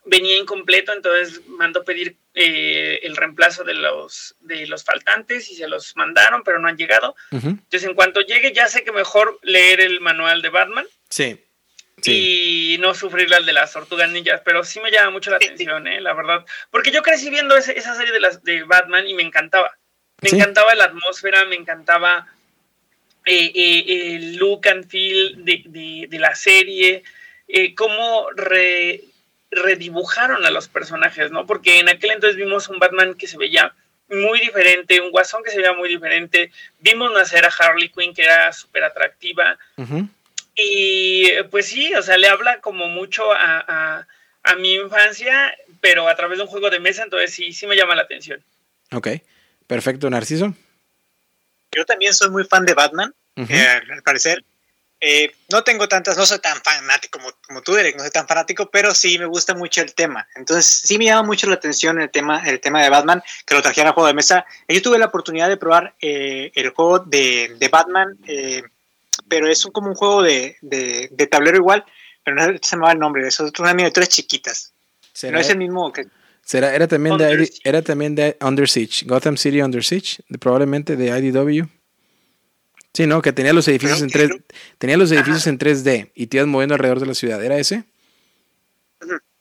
venía 0.05 0.37
incompleto, 0.37 0.91
entonces 0.91 1.41
mandó 1.47 1.83
pedir 1.83 2.17
eh, 2.33 2.99
el 3.03 3.15
reemplazo 3.15 3.63
de 3.63 3.75
los, 3.75 4.35
de 4.39 4.65
los 4.67 4.83
faltantes 4.83 5.49
y 5.51 5.55
se 5.55 5.67
los 5.67 5.95
mandaron, 5.95 6.43
pero 6.43 6.59
no 6.59 6.67
han 6.67 6.77
llegado. 6.77 7.15
Entonces, 7.31 7.83
en 7.83 7.93
cuanto 7.93 8.21
llegue, 8.21 8.51
ya 8.53 8.67
sé 8.67 8.83
que 8.83 8.91
mejor 8.91 9.39
leer 9.43 9.79
el 9.79 10.01
manual 10.01 10.41
de 10.41 10.49
Batman. 10.49 10.85
Sí. 11.09 11.39
Y 12.05 12.77
no 12.81 12.95
sufrir 12.95 13.33
al 13.33 13.45
de 13.45 13.53
las 13.53 13.71
tortugas 13.71 14.09
ninjas, 14.09 14.41
pero 14.43 14.63
sí 14.63 14.79
me 14.81 14.91
llama 14.91 15.11
mucho 15.11 15.29
la 15.29 15.37
atención, 15.37 15.87
¿eh? 15.87 16.01
la 16.01 16.13
verdad. 16.13 16.43
Porque 16.69 16.91
yo 16.91 17.01
crecí 17.01 17.29
viendo 17.29 17.55
esa 17.55 17.95
serie 17.95 18.11
de, 18.11 18.19
las, 18.19 18.43
de 18.43 18.63
Batman 18.63 19.07
y 19.07 19.13
me 19.13 19.23
encantaba. 19.23 19.77
Me 20.23 20.29
encantaba 20.29 20.73
la 20.75 20.85
atmósfera, 20.85 21.45
me 21.45 21.55
encantaba 21.55 22.27
eh, 23.25 23.51
eh, 23.55 24.15
el 24.15 24.35
look 24.35 24.67
and 24.67 24.85
feel 24.89 25.45
de, 25.45 26.07
la 26.19 26.35
serie, 26.35 27.03
eh, 27.47 27.73
cómo 27.73 28.27
redibujaron 29.51 30.45
a 30.45 30.49
los 30.51 30.67
personajes, 30.67 31.31
¿no? 31.31 31.45
Porque 31.45 31.79
en 31.79 31.87
aquel 31.87 32.11
entonces 32.11 32.37
vimos 32.37 32.67
un 32.67 32.79
Batman 32.79 33.13
que 33.13 33.27
se 33.27 33.37
veía 33.37 33.73
muy 34.09 34.39
diferente, 34.41 34.99
un 34.99 35.11
guasón 35.11 35.41
que 35.43 35.51
se 35.51 35.57
veía 35.57 35.73
muy 35.73 35.87
diferente. 35.87 36.51
Vimos 36.79 37.13
nacer 37.13 37.45
a 37.45 37.53
Harley 37.57 37.89
Quinn 37.89 38.13
que 38.13 38.23
era 38.23 38.51
súper 38.51 38.83
atractiva. 38.83 39.57
Y 40.55 41.31
pues 41.49 41.67
sí, 41.67 41.93
o 41.95 42.01
sea, 42.01 42.17
le 42.17 42.27
habla 42.27 42.59
como 42.59 42.87
mucho 42.87 43.31
a, 43.31 44.05
mi 44.57 44.75
infancia, 44.75 45.55
pero 45.79 46.09
a 46.09 46.15
través 46.15 46.37
de 46.37 46.43
un 46.43 46.49
juego 46.49 46.69
de 46.69 46.81
mesa, 46.81 47.03
entonces 47.03 47.33
sí, 47.33 47.53
sí 47.53 47.67
me 47.67 47.77
llama 47.77 47.95
la 47.95 48.03
atención. 48.03 48.43
Ok, 48.91 49.07
perfecto, 49.67 50.09
Narciso. 50.09 50.53
Yo 51.75 51.85
también 51.85 52.13
soy 52.13 52.29
muy 52.29 52.43
fan 52.43 52.65
de 52.65 52.73
Batman, 52.73 53.13
eh, 53.35 53.81
al 53.91 54.03
parecer. 54.03 54.43
Eh, 55.05 55.35
no 55.51 55.65
tengo 55.65 55.89
tantas, 55.89 56.15
no 56.15 56.25
soy 56.25 56.39
tan 56.39 56.61
fanático 56.61 57.19
como, 57.19 57.33
como 57.45 57.61
tú, 57.61 57.73
Derek, 57.73 57.97
no 57.97 58.03
soy 58.03 58.11
tan 58.11 58.25
fanático, 58.25 58.69
pero 58.71 58.93
sí 58.93 59.19
me 59.19 59.25
gusta 59.25 59.53
mucho 59.53 59.81
el 59.81 59.93
tema. 59.93 60.25
Entonces, 60.33 60.65
sí 60.65 60.97
me 60.97 61.03
llama 61.03 61.23
mucho 61.23 61.45
la 61.47 61.55
atención 61.55 61.99
el 61.99 62.09
tema, 62.09 62.41
el 62.47 62.61
tema 62.61 62.81
de 62.81 62.89
Batman, 62.89 63.21
que 63.45 63.53
lo 63.53 63.61
trajeron 63.61 63.89
al 63.89 63.95
juego 63.95 64.07
de 64.07 64.13
mesa. 64.13 64.45
Yo 64.65 64.81
tuve 64.81 64.97
la 64.97 65.07
oportunidad 65.07 65.49
de 65.49 65.57
probar 65.57 65.93
eh, 65.99 66.53
el 66.55 66.69
juego 66.69 66.99
de, 66.99 67.53
de 67.59 67.67
Batman, 67.67 68.17
eh, 68.27 68.63
pero 69.27 69.49
es 69.49 69.65
como 69.73 69.89
un 69.89 69.95
juego 69.95 70.23
de, 70.23 70.55
de, 70.61 71.09
de, 71.11 71.27
tablero 71.27 71.57
igual, 71.57 71.83
pero 72.23 72.37
no 72.37 72.57
se 72.61 72.77
me 72.77 72.83
va 72.83 72.93
el 72.93 72.99
nombre, 72.99 73.27
es 73.27 73.37
una 73.41 73.73
miniaturas 73.73 74.07
chiquitas. 74.07 74.71
No 75.23 75.37
es 75.37 75.49
el 75.49 75.57
mismo 75.57 75.91
que... 75.91 76.07
¿Será, 76.45 76.75
era, 76.75 76.87
también 76.87 77.17
de, 77.17 77.49
era 77.63 77.81
también 77.81 78.15
de 78.15 78.37
Under 78.41 78.67
Siege, 78.67 79.05
Gotham 79.05 79.37
City 79.37 79.61
Under 79.61 79.83
Siege, 79.83 80.23
probablemente 80.39 80.95
de 80.95 81.07
IDW. 81.17 81.67
Sí, 82.93 83.07
¿no? 83.07 83.21
Que 83.21 83.33
tenía 83.33 83.53
los 83.53 83.67
edificios 83.67 84.01
en 84.01 84.09
3 84.09 84.29
tenía 84.77 84.97
los 84.97 85.11
edificios 85.11 85.47
en 85.47 85.57
3D 85.57 86.11
y 86.13 86.27
te 86.27 86.37
ibas 86.37 86.47
moviendo 86.47 86.75
alrededor 86.75 86.99
de 86.99 87.07
la 87.07 87.15
ciudad. 87.15 87.43
¿Era 87.43 87.57
ese? 87.57 87.85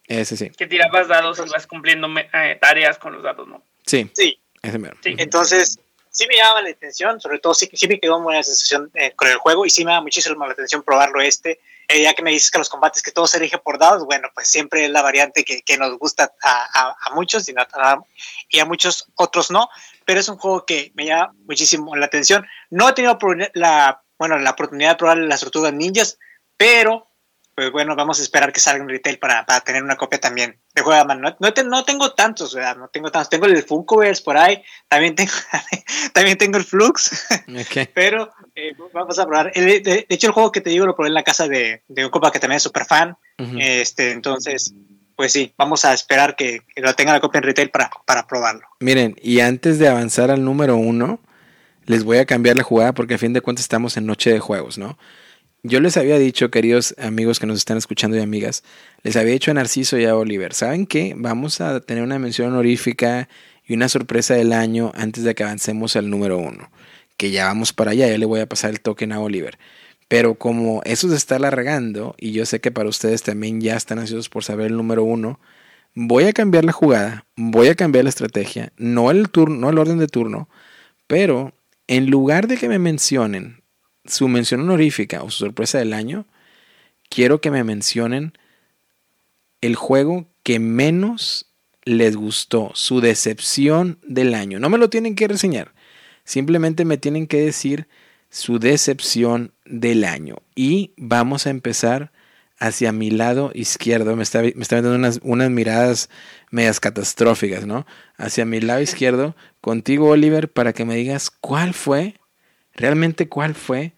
Ese 0.07 0.37
sí. 0.37 0.51
Que 0.51 0.67
tirabas 0.67 1.09
dados 1.09 1.39
y 1.45 1.51
vas 1.51 1.67
cumpliendo 1.67 2.09
eh, 2.19 2.59
tareas 2.61 2.99
con 2.99 3.13
los 3.13 3.23
dados, 3.23 3.47
¿no? 3.49 3.63
Sí. 3.85 4.11
Sí. 4.15 4.39
Ese 4.63 4.79
mero. 4.79 4.97
Sí. 5.03 5.15
Entonces, 5.19 5.79
sí 6.09 6.27
me 6.29 6.37
llama 6.37 6.63
la 6.63 6.71
atención, 6.71 7.21
sobre 7.21 7.39
todo 7.41 7.53
sí, 7.55 7.69
sí 7.73 7.89
me 7.89 7.99
quedó 7.99 8.19
muy 8.19 8.25
buena 8.25 8.43
sensación 8.43 8.91
eh, 8.95 9.13
con 9.17 9.29
el 9.29 9.37
juego 9.37 9.67
y 9.67 9.71
sí 9.71 9.85
me 9.85 9.93
da 9.93 10.01
muchísimo 10.01 10.47
la 10.47 10.53
atención 10.53 10.83
probarlo 10.83 11.21
este. 11.21 11.61
Eh, 11.89 12.03
ya 12.03 12.15
que 12.15 12.23
me 12.23 12.31
dices 12.31 12.51
que 12.51 12.59
los 12.59 12.69
combates 12.69 13.03
que 13.03 13.13
todo 13.13 13.27
se 13.27 13.37
elige 13.37 13.59
por 13.59 13.79
dados, 13.79 14.05
bueno, 14.05 14.29
pues 14.35 14.49
siempre 14.49 14.85
es 14.85 14.91
la 14.91 15.03
variante 15.03 15.45
que, 15.45 15.63
que 15.63 15.77
nos 15.77 15.99
gusta 15.99 16.33
a, 16.43 16.97
a, 17.01 17.15
muchos 17.15 17.49
y, 17.49 17.55
a, 17.57 17.99
y 18.49 18.59
a 18.61 18.65
muchos 18.65 19.09
otros 19.17 19.51
no, 19.51 19.69
pero 20.05 20.21
es 20.21 20.29
un 20.29 20.39
juego 20.39 20.65
que 20.65 20.93
me 20.95 21.07
llama 21.07 21.35
muchísimo 21.47 21.95
la 21.97 22.07
atención. 22.07 22.47
No 22.71 22.89
he 22.89 22.93
tenido 22.93 23.19
la, 23.55 24.03
bueno, 24.19 24.39
la 24.39 24.51
oportunidad 24.51 24.91
de 24.91 24.97
probar 24.97 25.19
las 25.19 25.41
tortugas 25.41 25.73
ninjas, 25.73 26.19
pero 26.57 27.12
pues 27.55 27.71
bueno, 27.71 27.95
vamos 27.95 28.19
a 28.19 28.23
esperar 28.23 28.53
que 28.53 28.61
salga 28.61 28.83
en 28.83 28.89
retail 28.89 29.19
para, 29.19 29.45
para 29.45 29.61
tener 29.61 29.83
una 29.83 29.97
copia 29.97 30.19
también 30.19 30.59
de 30.75 30.83
juego 30.83 31.05
de 31.07 31.15
no, 31.17 31.37
no, 31.39 31.63
no, 31.65 31.85
tengo 31.85 32.13
tantos, 32.13 32.55
¿verdad? 32.55 32.77
No 32.77 32.89
tengo 32.89 33.11
tantos. 33.11 33.29
Tengo 33.29 33.47
el 33.47 33.63
Funkoverse 33.63 34.23
por 34.23 34.37
ahí, 34.37 34.63
también 34.89 35.15
tengo, 35.15 35.33
también 36.15 36.39
tengo 36.39 36.57
el 36.57 36.65
Flux, 36.65 37.27
pero 37.95 38.31
eh, 38.55 38.73
vamos 38.93 39.19
a 39.19 39.27
probar. 39.27 39.53
De, 39.53 40.07
hecho, 40.09 40.29
el 40.29 40.33
juego 40.33 40.51
que 40.51 40.61
te 40.61 40.71
digo 40.71 40.87
lo 40.87 40.97
probé 40.97 41.09
en 41.09 41.15
la 41.15 41.25
casa 41.25 41.47
de, 41.47 41.83
de 41.89 42.05
un 42.05 42.11
copa 42.11 42.33
que 42.33 42.41
también 42.41 42.57
es 42.57 42.63
súper 42.63 42.87
fan. 42.87 43.17
este, 43.59 44.13
entonces, 44.13 44.73
pues 45.17 45.33
sí, 45.33 45.53
vamos 45.59 45.85
a 45.85 45.93
esperar 45.93 46.37
que, 46.37 46.63
lo 46.77 46.95
tenga 46.95 47.13
la 47.13 47.21
copia 47.21 47.39
en 47.39 47.45
retail 47.45 47.71
para, 47.71 47.91
para 48.07 48.27
probarlo. 48.27 48.67
Miren, 48.81 49.17
y 49.21 49.41
antes 49.41 49.79
de 49.79 49.89
avanzar 49.89 50.31
al 50.31 50.43
número 50.43 50.77
uno, 50.77 51.21
les 51.85 52.05
voy 52.05 52.19
a 52.19 52.25
cambiar 52.25 52.57
la 52.57 52.63
jugada 52.63 52.93
porque 52.93 53.15
a 53.15 53.19
fin 53.19 53.33
de 53.33 53.41
cuentas 53.41 53.65
estamos 53.65 53.97
en 53.97 54.07
noche 54.07 54.33
de 54.33 54.41
juegos, 54.41 54.79
¿no? 54.79 54.97
Yo 55.65 55.79
les 55.79 55.97
había 55.97 56.19
dicho, 56.19 56.51
queridos 56.51 56.93
amigos 56.99 57.39
que 57.39 57.47
nos 57.47 57.59
están 57.59 57.79
escuchando 57.79 58.17
y 58.17 58.21
amigas, 58.21 58.65
les 59.05 59.15
había 59.15 59.35
dicho 59.35 59.53
a 59.53 59.55
Narciso 59.55 59.97
y 59.97 60.05
a 60.05 60.17
Oliver, 60.17 60.55
¿saben 60.55 60.87
qué? 60.87 61.15
Vamos 61.17 61.61
a 61.61 61.79
tener 61.79 62.03
una 62.03 62.19
mención 62.19 62.49
honorífica 62.49 63.29
y 63.65 63.75
una 63.75 63.89
sorpresa 63.89 64.35
del 64.35 64.53
año 64.53 64.91
antes 64.97 65.23
de 65.23 65.37
que 65.37 65.45
avancemos 65.45 65.95
al 65.95 66.11
número 66.11 66.37
uno. 66.37 66.69
Que 67.17 67.31
ya 67.31 67.45
vamos 67.45 67.73
para 67.73 67.93
allá, 67.93 68.09
ya 68.09 68.19
le 68.19 68.27
voy 68.27 68.41
a 68.41 68.49
pasar 68.49 68.71
el 68.71 68.81
token 68.81 69.13
a 69.13 69.21
Oliver. 69.21 69.57
Pero 70.09 70.35
como 70.35 70.83
eso 70.85 71.09
se 71.09 71.15
está 71.15 71.37
alargando, 71.37 72.17
y 72.19 72.33
yo 72.33 72.45
sé 72.45 72.61
que 72.61 72.73
para 72.73 72.89
ustedes 72.89 73.23
también 73.23 73.61
ya 73.61 73.77
están 73.77 74.01
ansiosos 74.01 74.29
por 74.29 74.43
saber 74.43 74.67
el 74.67 74.77
número 74.77 75.05
uno, 75.05 75.39
voy 75.95 76.25
a 76.25 76.33
cambiar 76.33 76.65
la 76.65 76.73
jugada, 76.73 77.25
voy 77.37 77.69
a 77.69 77.77
cambiar 77.77 78.05
la 78.05 78.11
estrategia, 78.11 78.73
no 78.79 79.13
el 79.13 79.31
turno, 79.31 79.59
no 79.59 79.71
el 79.71 79.79
orden 79.79 79.99
de 79.99 80.09
turno, 80.09 80.49
pero 81.07 81.55
en 81.87 82.11
lugar 82.11 82.49
de 82.49 82.57
que 82.57 82.69
me 82.69 82.81
mencionen 82.81 83.62
su 84.05 84.29
mención 84.29 84.61
honorífica 84.61 85.23
o 85.23 85.31
su 85.31 85.39
sorpresa 85.45 85.79
del 85.79 85.93
año, 85.93 86.27
quiero 87.09 87.41
que 87.41 87.51
me 87.51 87.65
mencionen 87.65 88.33
el 89.61 89.77
juego 89.77 90.27
que 90.43 90.59
menos 90.59 91.47
les 91.85 92.17
gustó, 92.17 92.71
su 92.75 93.01
decepción 93.01 93.99
del 94.03 94.35
año. 94.35 94.59
No 94.59 94.69
me 94.69 94.79
lo 94.79 94.91
tienen 94.91 95.15
que 95.15 95.29
reseñar, 95.29 95.73
simplemente 96.25 96.85
me 96.85 96.99
tienen 96.99 97.27
que 97.27 97.41
decir 97.41 97.89
su 98.31 98.59
decepción 98.59 99.53
del 99.65 100.05
año. 100.05 100.37
Y 100.55 100.93
vamos 100.97 101.47
a 101.47 101.51
empezar 101.51 102.13
hacia 102.59 102.93
mi 102.93 103.11
lado 103.11 103.51
izquierdo. 103.55 104.17
Me 104.17 104.23
está, 104.23 104.43
me 104.43 104.89
unas, 104.89 105.21
unas 105.23 105.51
miradas 105.51 106.09
medias 106.51 106.81
catastróficas, 106.81 107.67
¿no? 107.67 107.87
Hacia 108.17 108.45
mi 108.45 108.61
lado 108.61 108.81
izquierdo, 108.81 109.37
contigo, 109.61 110.09
Oliver, 110.09 110.51
para 110.51 110.73
que 110.73 110.85
me 110.85 110.95
digas 110.95 111.31
cuál 111.31 111.75
fue 111.75 112.15
¿Realmente 112.75 113.29
cuál 113.29 113.55
fue 113.55 113.93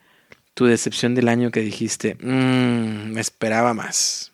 tu 0.55 0.67
decepción 0.67 1.15
del 1.15 1.29
año 1.29 1.51
que 1.51 1.61
dijiste, 1.61 2.17
mmm, 2.21 3.13
me 3.13 3.21
esperaba 3.21 3.75
más? 3.75 4.33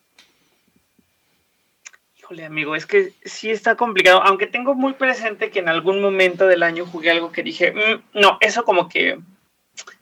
Híjole, 2.18 2.44
amigo, 2.44 2.76
es 2.76 2.86
que 2.86 3.12
sí 3.24 3.50
está 3.50 3.74
complicado, 3.74 4.22
aunque 4.22 4.46
tengo 4.46 4.74
muy 4.74 4.92
presente 4.92 5.50
que 5.50 5.58
en 5.58 5.68
algún 5.68 6.00
momento 6.00 6.46
del 6.46 6.62
año 6.62 6.86
jugué 6.86 7.10
algo 7.10 7.32
que 7.32 7.42
dije, 7.42 7.72
mm, 7.72 8.20
no, 8.20 8.38
eso 8.40 8.64
como 8.64 8.88
que 8.88 9.18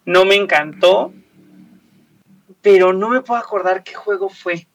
no 0.05 0.25
me 0.25 0.35
encantó, 0.35 1.13
pero 2.61 2.93
no 2.93 3.09
me 3.09 3.23
puedo 3.23 3.41
acordar 3.41 3.83
qué 3.83 3.95
juego 3.95 4.29
fue. 4.29 4.67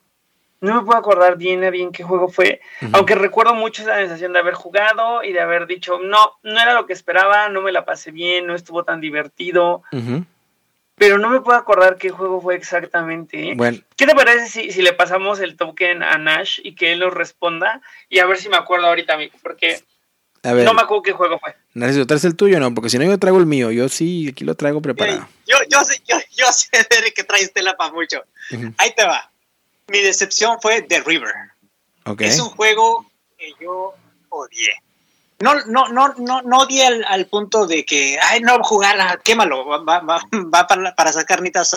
No 0.64 0.75
me 0.75 0.85
puedo 0.85 0.98
acordar 0.98 1.35
bien 1.35 1.61
a 1.66 1.69
bien 1.72 1.92
qué 1.92 2.03
juego 2.03 2.30
fue, 2.30 2.61
aunque 2.93 3.16
recuerdo 3.16 3.53
mucho 3.53 3.82
esa 3.82 3.95
sensación 3.95 4.32
de 4.32 4.40
haber 4.40 4.53
jugado 4.53 5.22
y 5.22 5.33
de 5.33 5.42
haber 5.42 5.67
dicho, 5.67 6.00
no, 6.00 6.38
no 6.42 6.58
era 6.58 6.74
lo 6.74 6.85
que 6.85 6.93
esperaba, 6.93 7.50
no 7.50 7.61
me 7.61 7.74
la 7.74 7.83
pasé 7.83 8.11
bien, 8.11 8.48
no 8.48 8.56
estuvo 8.56 8.85
tan 8.85 9.01
divertido. 9.01 9.83
Pero 10.95 11.17
no 11.17 11.30
me 11.30 11.42
puedo 11.42 11.58
acordar 11.58 11.98
qué 11.98 12.11
juego 12.11 12.40
fue 12.40 12.56
exactamente. 12.56 13.50
¿eh? 13.50 13.53
Bueno. 13.58 13.80
¿Qué 13.98 14.08
te 14.08 14.16
parece 14.16 14.48
si, 14.48 14.72
si, 14.72 14.82
le 14.82 14.93
pasamos 14.93 15.42
el 15.42 15.58
token 15.58 16.01
a 16.01 16.17
Nash 16.17 16.61
y 16.64 16.75
que 16.75 16.93
él 16.93 17.00
nos 17.00 17.14
responda? 17.14 17.82
Y 18.08 18.19
a 18.19 18.25
ver 18.25 18.38
si 18.38 18.48
me 18.48 18.56
acuerdo 18.56 18.88
ahorita, 18.88 19.16
amigo, 19.16 19.33
porque 19.43 19.83
no 20.43 20.74
me 20.74 20.82
acuerdo 20.82 21.03
qué 21.03 21.11
juego 21.11 21.40
fue. 21.40 21.58
Necesito 21.74 22.08
traes 22.08 22.24
el 22.24 22.38
tuyo, 22.38 22.61
no, 22.61 22.74
porque 22.74 22.90
si 22.90 22.98
no 22.98 23.03
yo 23.03 23.17
traigo 23.17 23.38
el 23.38 23.48
mío. 23.48 23.69
Yo 23.72 23.90
sí, 23.90 24.30
aquí 24.30 24.45
lo 24.45 24.56
traigo 24.56 24.82
preparado. 24.82 25.27
Yo, 25.45 25.58
yo, 25.69 25.83
sé, 25.83 26.01
yo, 26.08 26.16
yo 26.32 26.45
sé 26.53 26.69
que 27.14 27.25
traes 27.25 27.51
tela 27.51 27.75
para 27.75 27.92
mucho. 27.92 28.24
Ahí 28.77 28.93
te 28.95 29.06
va 29.06 29.33
mi 29.88 30.00
decepción 30.00 30.58
fue 30.62 30.82
The 30.82 31.02
River. 31.02 31.34
Es 32.20 32.40
un 32.40 32.50
juego 32.50 33.06
que 33.38 33.53
yo 33.62 33.94
odié. 34.30 34.74
No, 35.40 35.56
no, 35.66 35.88
no, 35.90 36.14
no, 36.18 36.42
no 36.42 36.58
odié 36.60 36.86
al, 37.06 37.26
punto 37.28 37.68
de 37.68 37.86
que, 37.86 38.18
ay, 38.22 38.42
no, 38.42 38.64
jugar, 38.64 39.22
quémalo, 39.24 39.66
va, 39.66 39.80
va, 39.80 40.00
va 40.53 40.68
para, 40.68 40.95
para, 40.95 41.12
sacar 41.12 41.38
carnitas 41.38 41.76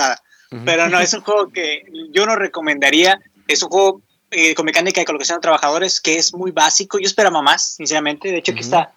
Pero 0.64 0.88
no, 0.88 1.00
es 1.00 1.12
un 1.14 1.22
juego 1.22 1.48
que 1.48 1.84
yo 2.12 2.26
no 2.26 2.36
recomendaría. 2.36 3.20
Es 3.48 3.62
un 3.62 3.70
juego 3.70 4.02
eh, 4.30 4.54
con 4.54 4.66
mecánica 4.66 5.00
de 5.00 5.04
colocación 5.04 5.38
de 5.38 5.42
trabajadores 5.42 6.00
que 6.00 6.16
es 6.16 6.34
muy 6.34 6.50
básico. 6.50 6.98
Yo 6.98 7.06
esperaba 7.06 7.42
más, 7.42 7.74
sinceramente. 7.76 8.28
De 8.28 8.38
hecho, 8.38 8.52
aquí 8.52 8.60
está 8.60 8.92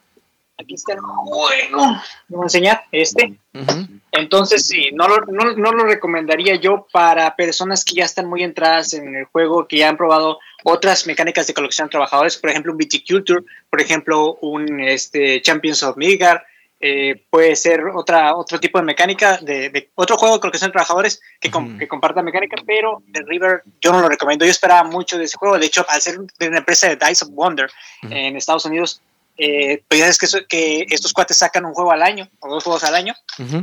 aquí 0.60 0.76
está 0.76 0.94
el 0.94 1.00
juego. 1.00 2.02
voy 2.28 2.42
a 2.42 2.44
enseñar 2.44 2.84
este. 2.92 3.34
Entonces, 4.12 4.66
sí, 4.66 4.90
no 4.94 5.08
lo, 5.08 5.26
no, 5.28 5.54
no, 5.56 5.72
lo 5.72 5.86
recomendaría 5.86 6.56
yo 6.56 6.88
para 6.92 7.36
personas 7.36 7.86
que 7.86 7.96
ya 7.96 8.06
están 8.06 8.28
muy 8.28 8.44
entradas 8.44 8.94
en 8.94 9.16
el 9.16 9.26
juego, 9.26 9.68
que 9.68 9.78
ya 9.78 9.90
han 9.90 9.98
probado 9.98 10.40
otras 10.64 11.08
mecánicas 11.08 11.48
de 11.48 11.54
colección 11.54 11.88
de 11.88 11.92
trabajadores, 11.92 12.38
por 12.38 12.50
ejemplo, 12.50 12.72
un 12.72 12.78
Viticulture, 12.78 13.44
por 13.70 13.82
ejemplo, 13.82 14.38
un 14.42 14.80
este, 14.82 15.42
Champions 15.42 15.84
of 15.84 15.98
Midgard, 15.98 16.42
eh, 16.82 17.26
puede 17.30 17.58
ser 17.58 17.82
otra, 17.94 18.36
otro 18.36 18.58
tipo 18.58 18.78
de 18.80 18.86
mecánica, 18.86 19.38
de, 19.38 19.90
otro 19.96 20.18
juego 20.18 20.36
de 20.36 20.40
colección 20.40 20.70
de 20.70 20.74
trabajadores 20.74 21.22
que, 21.42 21.52
que, 21.78 21.88
comparta 21.90 22.22
mecánica, 22.22 22.56
pero 22.66 23.04
The 23.12 23.24
River 23.24 23.64
yo 23.82 23.92
no 23.92 24.00
lo 24.00 24.08
recomiendo. 24.08 24.46
Yo 24.46 24.52
esperaba 24.52 24.84
mucho 24.84 25.18
de 25.18 25.26
ese 25.26 25.38
juego. 25.38 25.60
De 25.60 25.66
hecho, 25.66 25.86
al 25.90 26.00
ser 26.00 26.20
de 26.40 26.48
una 26.48 26.60
empresa 26.60 26.88
de 26.88 26.96
Dice 26.96 27.26
of 27.26 27.32
Wonder 27.32 27.70
en 28.04 28.38
Estados 28.38 28.66
Unidos, 28.66 29.02
eh, 29.42 29.82
pues 29.88 30.02
ya 30.02 30.08
es 30.08 30.18
que, 30.18 30.46
que, 30.48 30.86
estos 30.90 31.14
cuates 31.14 31.38
sacan 31.38 31.64
un 31.64 31.74
juego 31.74 31.94
al 31.94 32.02
año 32.02 32.30
o 32.40 32.50
dos 32.50 32.64
juegos 32.64 32.84
al 32.84 32.94
año. 32.94 33.14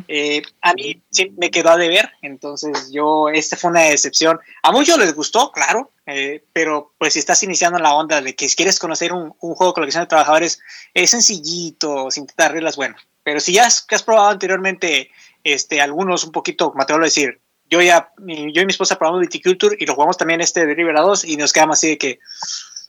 Eh, 0.09 0.43
a 0.63 0.73
mí 0.73 1.03
sí 1.11 1.31
me 1.37 1.51
quedó 1.51 1.71
a 1.71 1.77
deber, 1.77 2.11
entonces 2.23 2.91
yo, 2.91 3.29
esta 3.29 3.59
fue 3.59 3.71
una 3.71 3.83
decepción. 3.83 4.41
A 4.63 4.73
muchos 4.73 4.99
les 4.99 5.15
gustó, 5.15 5.53
claro, 5.53 5.93
eh, 6.07 6.43
pero 6.55 6.95
pues 6.97 7.13
si 7.13 7.19
estás 7.19 7.43
iniciando 7.43 7.79
la 7.79 7.95
onda 7.95 8.23
de 8.23 8.35
que 8.35 8.49
si 8.49 8.57
quieres 8.57 8.79
conocer 8.79 9.13
un, 9.13 9.33
juego 9.33 9.67
de 9.67 9.75
colección 9.75 10.03
de 10.03 10.09
trabajadores, 10.09 10.61
es 10.95 11.11
sencillito, 11.11 12.11
sin 12.11 12.27
dar 12.39 12.53
reglas, 12.53 12.77
bueno. 12.77 12.97
Pero 13.23 13.41
si 13.41 13.53
ya 13.53 13.67
has, 13.67 13.87
has 13.91 14.03
probado 14.03 14.31
anteriormente 14.31 15.11
este, 15.45 15.83
algunos 15.83 16.25
un 16.25 16.33
poquito, 16.33 16.73
me 16.75 16.85
atrevo 16.85 17.03
a 17.03 17.05
decir, 17.05 17.39
yo 17.69 17.83
ya, 17.83 18.13
yo 18.19 18.63
y 18.63 18.65
mi 18.65 18.71
esposa 18.71 18.97
probamos 18.97 19.21
Viticulture 19.21 19.77
y 19.79 19.85
lo 19.85 19.95
jugamos 19.95 20.17
también 20.17 20.41
este 20.41 20.65
de 20.65 20.75
River 20.75 20.97
2 20.97 21.25
y 21.25 21.37
nos 21.37 21.53
quedamos 21.53 21.79
así 21.79 21.89
de 21.89 21.99
que 21.99 22.19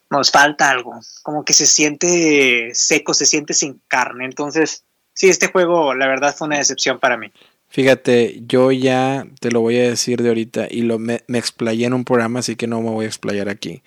nos 0.09 0.31
falta 0.31 0.69
algo, 0.69 0.99
como 1.23 1.43
que 1.43 1.53
se 1.53 1.65
siente 1.65 2.71
seco, 2.73 3.13
se 3.13 3.25
siente 3.25 3.53
sin 3.53 3.81
carne. 3.87 4.25
Entonces, 4.25 4.83
sí, 5.13 5.29
este 5.29 5.47
juego 5.47 5.93
la 5.93 6.07
verdad 6.07 6.35
fue 6.35 6.47
una 6.47 6.57
decepción 6.57 6.99
para 6.99 7.17
mí. 7.17 7.31
Fíjate, 7.69 8.41
yo 8.47 8.71
ya 8.71 9.27
te 9.41 9.51
lo 9.51 9.61
voy 9.61 9.77
a 9.77 9.89
decir 9.89 10.21
de 10.21 10.29
ahorita 10.29 10.67
y 10.69 10.83
lo 10.83 10.99
me, 10.99 11.21
me 11.27 11.37
explayé 11.37 11.85
en 11.85 11.93
un 11.93 12.05
programa, 12.05 12.39
así 12.39 12.55
que 12.55 12.67
no 12.67 12.81
me 12.81 12.89
voy 12.89 13.05
a 13.05 13.09
explayar 13.09 13.49
aquí. 13.49 13.83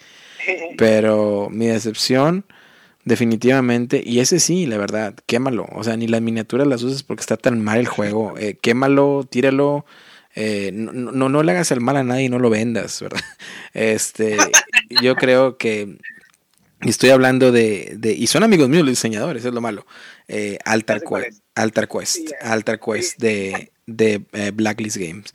Pero 0.76 1.48
mi 1.50 1.66
decepción, 1.66 2.44
definitivamente, 3.04 4.02
y 4.04 4.20
ese 4.20 4.38
sí, 4.38 4.66
la 4.66 4.76
verdad, 4.76 5.14
quémalo. 5.26 5.66
O 5.72 5.82
sea, 5.82 5.96
ni 5.96 6.06
las 6.08 6.20
miniaturas 6.20 6.66
las 6.66 6.82
uses 6.82 7.02
porque 7.02 7.22
está 7.22 7.36
tan 7.36 7.62
mal 7.62 7.78
el 7.78 7.88
juego. 7.88 8.34
Eh, 8.38 8.58
quémalo, 8.60 9.26
tíralo. 9.28 9.86
Eh, 10.34 10.70
no, 10.72 10.92
no, 10.92 11.28
no, 11.28 11.42
le 11.42 11.52
hagas 11.52 11.72
el 11.72 11.80
mal 11.80 11.96
a 11.96 12.04
nadie 12.04 12.24
y 12.24 12.28
no 12.28 12.38
lo 12.38 12.50
vendas, 12.50 13.00
¿verdad? 13.00 13.20
Este, 13.72 14.36
yo 15.02 15.16
creo 15.16 15.56
que 15.56 15.98
y 16.82 16.88
estoy 16.88 17.10
hablando 17.10 17.52
de, 17.52 17.94
de, 17.98 18.12
y 18.12 18.26
son 18.26 18.42
amigos 18.42 18.68
míos 18.68 18.84
los 18.84 18.92
diseñadores, 18.92 19.44
es 19.44 19.52
lo 19.52 19.60
malo. 19.60 19.86
Eh, 20.28 20.58
Altar, 20.64 21.02
Quest, 21.02 21.42
Altar 21.54 21.88
Quest, 21.88 22.32
Altar 22.40 22.80
Quest 22.80 23.18
de, 23.18 23.70
de 23.86 24.24
eh, 24.32 24.50
Blacklist 24.54 24.96
Games. 24.96 25.34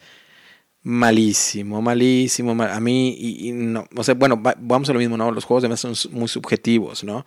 Malísimo, 0.81 1.81
malísimo. 1.81 2.55
Mal, 2.55 2.71
a 2.71 2.79
mí, 2.79 3.15
y, 3.17 3.49
y, 3.49 3.51
no, 3.51 3.87
o 3.95 4.03
sea, 4.03 4.13
bueno, 4.15 4.41
va, 4.41 4.55
vamos 4.59 4.89
a 4.89 4.93
lo 4.93 4.99
mismo, 4.99 5.17
¿no? 5.17 5.31
Los 5.31 5.45
juegos 5.45 5.63
además 5.63 5.79
son 5.79 5.95
muy 6.11 6.27
subjetivos, 6.27 7.03
¿no? 7.03 7.25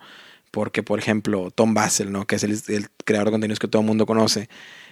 Porque, 0.51 0.83
por 0.83 0.99
ejemplo, 0.99 1.51
Tom 1.51 1.73
Basel, 1.73 2.11
¿no? 2.11 2.25
Que 2.25 2.35
es 2.35 2.43
el, 2.43 2.51
el 2.69 2.87
creador 3.05 3.27
de 3.27 3.31
contenidos 3.31 3.59
que 3.59 3.67
todo 3.67 3.81
el 3.81 3.87
mundo 3.87 4.05
conoce. 4.05 4.49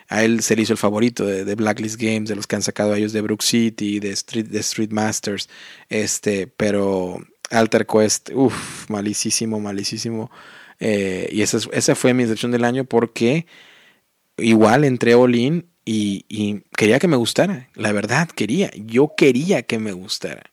A 0.09 0.23
él 0.23 0.41
se 0.41 0.55
le 0.55 0.61
hizo 0.63 0.73
el 0.73 0.77
favorito 0.77 1.25
de, 1.25 1.43
de, 1.45 1.55
Blacklist 1.55 1.99
Games, 1.99 2.29
de 2.29 2.35
los 2.35 2.47
que 2.47 2.55
han 2.55 2.61
sacado 2.61 2.93
a 2.93 2.97
ellos 2.97 3.13
de 3.13 3.21
Brook 3.21 3.41
City, 3.41 3.99
de 3.99 4.11
Street, 4.11 4.47
de 4.47 4.59
Street 4.59 4.91
Masters. 4.91 5.49
Este, 5.89 6.47
pero 6.47 7.19
Alter 7.49 7.85
Quest, 7.85 8.29
uff, 8.33 8.89
malísimo, 8.89 9.59
malísimo. 9.59 10.31
Eh, 10.79 11.29
y 11.31 11.41
esa, 11.41 11.57
esa 11.71 11.95
fue 11.95 12.13
mi 12.13 12.23
decepción 12.23 12.51
del 12.51 12.65
año 12.65 12.85
porque 12.85 13.45
igual 14.37 14.83
entré 14.83 15.15
all 15.15 15.35
in 15.35 15.69
y, 15.85 16.25
y, 16.27 16.61
quería 16.75 16.99
que 16.99 17.07
me 17.07 17.15
gustara. 17.15 17.69
La 17.73 17.93
verdad, 17.93 18.27
quería. 18.27 18.69
Yo 18.75 19.13
quería 19.15 19.63
que 19.63 19.79
me 19.79 19.93
gustara. 19.93 20.51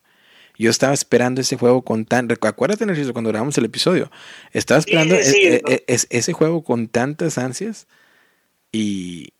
Yo 0.57 0.69
estaba 0.69 0.93
esperando 0.93 1.41
ese 1.41 1.57
juego 1.57 1.83
con 1.83 2.05
tan. 2.05 2.29
Acuérdate, 2.41 2.85
Narciso, 2.85 3.11
cuando 3.11 3.31
grabamos 3.31 3.57
el 3.57 3.65
episodio. 3.65 4.09
Estaba 4.53 4.79
esperando 4.79 5.17
sí, 5.17 5.23
sí, 5.23 5.31
sí, 5.31 5.47
e, 5.47 5.83
e, 5.87 5.97
ese 6.09 6.31
juego 6.31 6.63
con 6.63 6.87
tantas 6.87 7.37
ansias 7.37 7.87
y, 8.71 9.33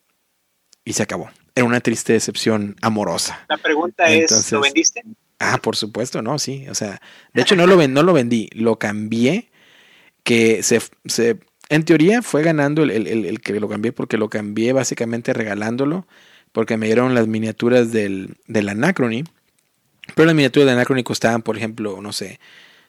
y 0.84 0.94
se 0.94 1.04
acabó. 1.04 1.30
Era 1.56 1.66
una 1.66 1.80
triste 1.80 2.12
decepción 2.12 2.76
amorosa. 2.82 3.46
La 3.48 3.58
pregunta 3.58 4.12
Entonces, 4.12 4.48
es: 4.48 4.52
¿lo 4.52 4.60
vendiste? 4.60 5.02
Ah, 5.40 5.60
por 5.62 5.76
supuesto, 5.76 6.22
no, 6.22 6.40
sí. 6.40 6.66
O 6.70 6.76
sea, 6.76 7.02
de 7.34 7.42
hecho 7.42 7.56
no 7.56 7.68
lo, 7.68 7.78
vendí, 8.14 8.50
lo 8.54 8.80
cambié, 8.80 9.50
que 10.24 10.64
se, 10.64 10.82
se 11.06 11.40
en 11.70 11.84
teoría 11.84 12.22
fue 12.22 12.44
ganando 12.44 12.84
el, 12.84 12.92
el, 12.92 13.26
el, 13.26 13.42
que 13.42 13.60
lo 13.60 13.70
cambié 13.70 13.92
porque 13.92 14.18
lo 14.18 14.30
cambié 14.30 14.74
básicamente 14.74 15.34
regalándolo, 15.34 16.08
porque 16.52 16.78
me 16.78 16.88
dieron 16.88 17.16
las 17.16 17.28
miniaturas 17.28 17.92
del, 17.92 18.38
del 18.48 18.70
Anacrony, 18.70 19.24
pero 20.16 20.28
las 20.28 20.36
miniaturas 20.36 20.68
del 20.68 20.76
Anacrony 20.76 21.04
costaban, 21.04 21.42
por 21.42 21.58
ejemplo, 21.58 22.02
no 22.02 22.14
sé, 22.14 22.40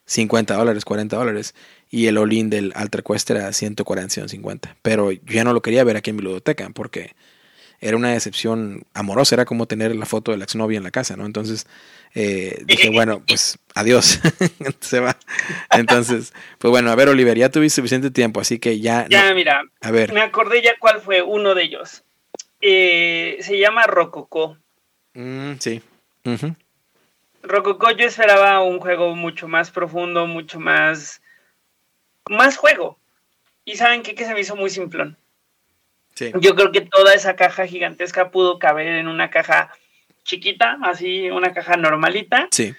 50 0.06 0.54
dólares, 0.54 0.84
40 0.84 1.16
dólares, 1.16 1.54
y 1.90 2.06
el 2.06 2.18
all-in 2.18 2.50
del 2.50 2.72
Alter 2.76 3.02
Quest 3.02 3.30
era 3.30 3.52
140, 3.52 4.10
150, 4.10 4.76
pero 4.82 5.10
yo 5.10 5.20
ya 5.24 5.44
no 5.44 5.52
lo 5.52 5.62
quería 5.62 5.84
ver 5.84 5.96
aquí 5.96 6.10
en 6.10 6.16
mi 6.16 6.22
ludoteca, 6.22 6.70
porque 6.70 7.14
era 7.80 7.96
una 7.96 8.12
decepción 8.12 8.84
amorosa, 8.94 9.34
era 9.34 9.44
como 9.44 9.66
tener 9.66 9.94
la 9.94 10.06
foto 10.06 10.32
de 10.32 10.38
la 10.38 10.44
exnovia 10.44 10.78
en 10.78 10.84
la 10.84 10.90
casa, 10.90 11.16
¿no? 11.16 11.26
Entonces 11.26 11.66
eh, 12.14 12.62
dije, 12.64 12.90
bueno, 12.90 13.22
pues 13.26 13.58
adiós, 13.74 14.20
se 14.80 15.00
va. 15.00 15.16
Entonces, 15.70 16.32
pues 16.58 16.70
bueno, 16.70 16.90
a 16.90 16.94
ver, 16.94 17.08
Oliver, 17.08 17.36
ya 17.36 17.50
tuviste 17.50 17.76
suficiente 17.76 18.10
tiempo, 18.10 18.40
así 18.40 18.58
que 18.58 18.80
ya... 18.80 19.06
Ya, 19.10 19.28
no. 19.28 19.34
mira, 19.34 19.62
a 19.82 19.90
ver. 19.90 20.12
me 20.12 20.22
acordé 20.22 20.62
ya 20.62 20.78
cuál 20.78 21.00
fue 21.00 21.20
uno 21.22 21.54
de 21.54 21.64
ellos. 21.64 22.04
Eh, 22.62 23.36
se 23.40 23.58
llama 23.58 23.86
Rococo. 23.86 24.56
Mm, 25.12 25.54
sí. 25.58 25.82
Uh 26.24 26.30
-huh. 26.30 26.56
Rococo 27.42 27.90
yo 27.90 28.06
esperaba 28.06 28.62
un 28.62 28.80
juego 28.80 29.14
mucho 29.14 29.46
más 29.46 29.70
profundo, 29.70 30.26
mucho 30.26 30.58
más... 30.58 31.20
Más 32.28 32.56
juego. 32.56 32.98
Y 33.64 33.76
¿saben 33.76 34.02
qué? 34.02 34.14
Que 34.14 34.24
se 34.24 34.32
me 34.32 34.40
hizo 34.40 34.56
muy 34.56 34.70
simplón. 34.70 35.18
Sí. 36.16 36.32
Yo 36.40 36.56
creo 36.56 36.72
que 36.72 36.80
toda 36.80 37.14
esa 37.14 37.36
caja 37.36 37.66
gigantesca 37.66 38.30
pudo 38.30 38.58
caber 38.58 38.88
en 38.88 39.06
una 39.06 39.30
caja 39.30 39.70
chiquita, 40.24 40.78
así 40.82 41.30
una 41.30 41.52
caja 41.54 41.76
normalita. 41.76 42.48
Sí. 42.50 42.74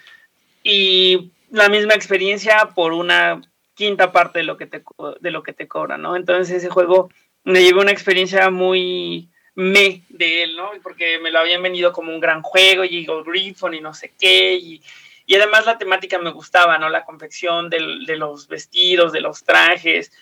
Y 0.62 1.30
la 1.50 1.68
misma 1.68 1.94
experiencia 1.94 2.70
por 2.74 2.92
una 2.92 3.40
quinta 3.74 4.12
parte 4.12 4.40
de 4.40 4.44
lo 4.44 4.56
que 4.56 4.66
te, 4.66 4.82
de 5.20 5.30
lo 5.30 5.42
que 5.42 5.52
te 5.52 5.68
cobran, 5.68 6.02
¿no? 6.02 6.16
Entonces 6.16 6.56
ese 6.56 6.68
juego 6.68 7.10
me 7.44 7.62
llevé 7.62 7.80
una 7.80 7.92
experiencia 7.92 8.50
muy 8.50 9.28
me 9.54 10.02
de 10.08 10.44
él, 10.44 10.56
¿no? 10.56 10.70
Porque 10.82 11.18
me 11.18 11.30
lo 11.30 11.38
habían 11.40 11.62
venido 11.62 11.92
como 11.92 12.12
un 12.12 12.20
gran 12.20 12.42
juego 12.42 12.84
y 12.84 13.04
Eagle 13.04 13.24
Griffon 13.24 13.74
y 13.74 13.80
no 13.80 13.94
sé 13.94 14.12
qué. 14.18 14.54
Y, 14.54 14.82
y, 15.26 15.34
además 15.34 15.66
la 15.66 15.78
temática 15.78 16.18
me 16.18 16.30
gustaba, 16.30 16.78
¿no? 16.78 16.88
La 16.88 17.04
confección 17.04 17.68
del, 17.68 18.06
de 18.06 18.16
los 18.16 18.46
vestidos, 18.46 19.12
de 19.12 19.20
los 19.20 19.42
trajes, 19.42 20.12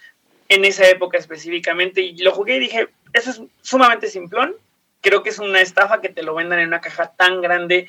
en 0.49 0.65
esa 0.65 0.89
época 0.89 1.19
específicamente. 1.19 2.01
Y 2.01 2.17
lo 2.19 2.33
jugué 2.33 2.57
y 2.57 2.61
dije, 2.61 2.89
eso 3.13 3.31
es 3.31 3.43
sumamente 3.63 4.09
simplón. 4.09 4.55
Creo 5.01 5.23
que 5.23 5.31
es 5.31 5.39
una 5.39 5.61
estafa 5.61 6.01
que 6.01 6.09
te 6.09 6.23
lo 6.23 6.35
vendan 6.35 6.59
en 6.59 6.69
una 6.69 6.81
caja 6.81 7.13
tan 7.17 7.41
grande, 7.41 7.89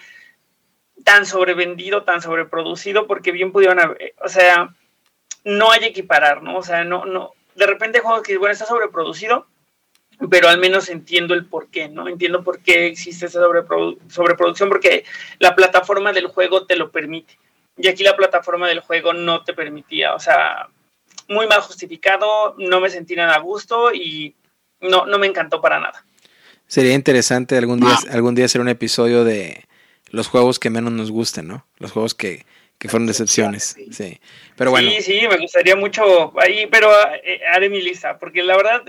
tan 1.03 1.25
sobrevendido, 1.25 2.03
tan 2.03 2.21
sobreproducido, 2.21 3.07
porque 3.07 3.31
bien 3.31 3.51
pudieron 3.51 3.79
haber, 3.79 4.13
o 4.23 4.29
sea, 4.29 4.75
no 5.43 5.71
hay 5.71 5.85
equiparar, 5.85 6.43
¿no? 6.43 6.57
O 6.57 6.63
sea, 6.63 6.83
no, 6.83 7.05
no, 7.05 7.33
de 7.55 7.65
repente 7.65 7.99
juegos 7.99 8.23
que, 8.23 8.37
bueno, 8.37 8.53
está 8.53 8.65
sobreproducido, 8.65 9.47
pero 10.29 10.49
al 10.49 10.57
menos 10.59 10.89
entiendo 10.89 11.33
el 11.33 11.45
por 11.45 11.69
qué, 11.69 11.89
¿no? 11.89 12.07
Entiendo 12.07 12.43
por 12.43 12.61
qué 12.61 12.87
existe 12.87 13.27
esa 13.27 13.39
sobreprodu 13.41 13.99
sobreproducción, 14.09 14.69
porque 14.69 15.05
la 15.39 15.55
plataforma 15.55 16.13
del 16.13 16.27
juego 16.27 16.65
te 16.65 16.75
lo 16.75 16.91
permite. 16.91 17.37
Y 17.77 17.87
aquí 17.87 18.03
la 18.03 18.15
plataforma 18.15 18.67
del 18.67 18.79
juego 18.79 19.13
no 19.13 19.43
te 19.43 19.53
permitía, 19.53 20.15
o 20.15 20.19
sea, 20.19 20.69
muy 21.27 21.47
mal 21.47 21.61
justificado, 21.61 22.55
no 22.57 22.79
me 22.79 22.89
sentí 22.89 23.15
nada 23.15 23.35
a 23.35 23.39
gusto 23.39 23.93
y 23.93 24.35
no, 24.81 25.05
no 25.05 25.19
me 25.19 25.27
encantó 25.27 25.61
para 25.61 25.79
nada. 25.79 26.05
Sería 26.67 26.93
interesante 26.93 27.57
algún 27.57 27.79
día, 27.79 27.97
no. 28.05 28.11
algún 28.13 28.35
día 28.35 28.45
hacer 28.45 28.61
un 28.61 28.69
episodio 28.69 29.23
de 29.23 29.65
los 30.09 30.27
juegos 30.27 30.59
que 30.59 30.69
menos 30.69 30.91
nos 30.91 31.11
gusten, 31.11 31.47
¿no? 31.47 31.65
Los 31.77 31.91
juegos 31.91 32.13
que, 32.13 32.45
que 32.77 32.89
fueron 32.89 33.07
decepciones. 33.07 33.75
Sí. 33.77 33.87
sí. 33.91 34.19
Pero 34.55 34.71
bueno. 34.71 34.89
Sí, 34.91 35.01
sí, 35.01 35.27
me 35.27 35.37
gustaría 35.37 35.75
mucho 35.75 36.33
ahí, 36.39 36.67
pero 36.67 36.89
eh, 37.23 37.41
haré 37.53 37.69
mi 37.69 37.81
lista, 37.81 38.17
porque 38.17 38.43
la 38.43 38.57
verdad 38.57 38.83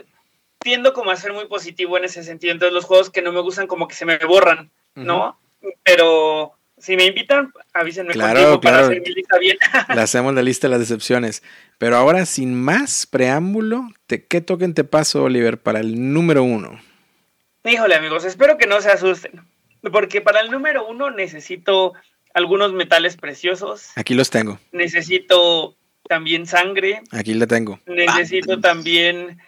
tiendo 0.58 0.92
como 0.92 1.10
a 1.10 1.16
ser 1.16 1.32
muy 1.32 1.46
positivo 1.46 1.96
en 1.96 2.04
ese 2.04 2.22
sentido. 2.22 2.52
Entonces 2.52 2.74
los 2.74 2.84
juegos 2.84 3.10
que 3.10 3.22
no 3.22 3.32
me 3.32 3.40
gustan 3.40 3.66
como 3.66 3.88
que 3.88 3.94
se 3.94 4.04
me 4.04 4.18
borran, 4.18 4.70
¿no? 4.94 5.38
Uh 5.60 5.68
-huh. 5.68 5.74
Pero 5.84 6.57
si 6.80 6.96
me 6.96 7.06
invitan, 7.06 7.52
avísenme 7.72 8.12
claro, 8.12 8.34
con 8.34 8.42
tiempo 8.42 8.60
claro. 8.60 8.76
para 8.76 8.86
hacer 8.86 9.02
mi 9.02 9.14
lista 9.14 9.38
bien. 9.38 9.56
Le 9.94 10.00
hacemos 10.00 10.34
la 10.34 10.42
lista 10.42 10.66
de 10.66 10.72
las 10.72 10.80
decepciones. 10.80 11.42
Pero 11.78 11.96
ahora, 11.96 12.26
sin 12.26 12.54
más 12.54 13.06
preámbulo, 13.06 13.88
te, 14.06 14.24
¿qué 14.24 14.40
token 14.40 14.74
te 14.74 14.84
paso, 14.84 15.24
Oliver, 15.24 15.58
para 15.58 15.80
el 15.80 16.12
número 16.12 16.42
uno? 16.42 16.80
Híjole, 17.64 17.94
amigos, 17.94 18.24
espero 18.24 18.56
que 18.56 18.66
no 18.66 18.80
se 18.80 18.90
asusten. 18.90 19.42
Porque 19.92 20.20
para 20.20 20.40
el 20.40 20.50
número 20.50 20.86
uno 20.86 21.10
necesito 21.10 21.92
algunos 22.34 22.72
metales 22.72 23.16
preciosos. 23.16 23.90
Aquí 23.96 24.14
los 24.14 24.30
tengo. 24.30 24.58
Necesito 24.72 25.76
también 26.08 26.46
sangre. 26.46 27.02
Aquí 27.12 27.34
la 27.34 27.46
tengo. 27.46 27.78
Necesito 27.86 28.54
ah. 28.54 28.60
también 28.60 29.38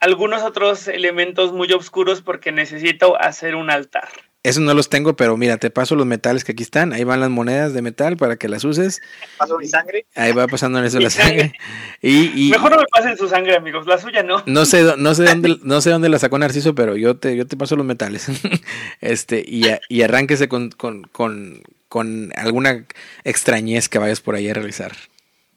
algunos 0.00 0.42
otros 0.42 0.88
elementos 0.88 1.52
muy 1.52 1.72
oscuros 1.72 2.22
porque 2.22 2.52
necesito 2.52 3.20
hacer 3.20 3.54
un 3.54 3.70
altar. 3.70 4.08
Esos 4.48 4.62
no 4.62 4.72
los 4.72 4.88
tengo, 4.88 5.14
pero 5.14 5.36
mira, 5.36 5.58
te 5.58 5.68
paso 5.68 5.94
los 5.94 6.06
metales 6.06 6.42
que 6.42 6.52
aquí 6.52 6.62
están. 6.62 6.94
Ahí 6.94 7.04
van 7.04 7.20
las 7.20 7.28
monedas 7.28 7.74
de 7.74 7.82
metal 7.82 8.16
para 8.16 8.36
que 8.36 8.48
las 8.48 8.64
uses. 8.64 9.02
¿Paso 9.36 9.58
mi 9.58 9.66
sangre? 9.66 10.06
Ahí 10.14 10.32
va 10.32 10.46
pasando 10.46 10.78
en 10.78 10.86
eso 10.86 10.98
la 11.00 11.10
sangre. 11.10 11.52
Y, 12.00 12.46
y, 12.46 12.50
Mejor 12.50 12.70
no 12.70 12.78
me 12.78 12.86
pasen 12.86 13.18
su 13.18 13.28
sangre, 13.28 13.56
amigos. 13.56 13.86
La 13.86 13.98
suya 13.98 14.22
no. 14.22 14.42
No 14.46 14.64
sé, 14.64 14.96
no 14.96 15.14
sé 15.14 15.24
dónde, 15.26 15.58
no 15.62 15.82
sé 15.82 15.90
dónde 15.90 16.08
la 16.08 16.18
sacó 16.18 16.38
Narciso, 16.38 16.74
pero 16.74 16.96
yo 16.96 17.18
te, 17.18 17.36
yo 17.36 17.46
te 17.46 17.58
paso 17.58 17.76
los 17.76 17.84
metales. 17.84 18.28
este, 19.02 19.44
y, 19.46 19.66
y 19.90 20.00
arránquese 20.00 20.48
con, 20.48 20.70
con, 20.70 21.02
con, 21.02 21.62
con 21.90 22.32
alguna 22.34 22.86
extrañez 23.24 23.90
que 23.90 23.98
vayas 23.98 24.22
por 24.22 24.34
ahí 24.34 24.48
a 24.48 24.54
realizar. 24.54 24.92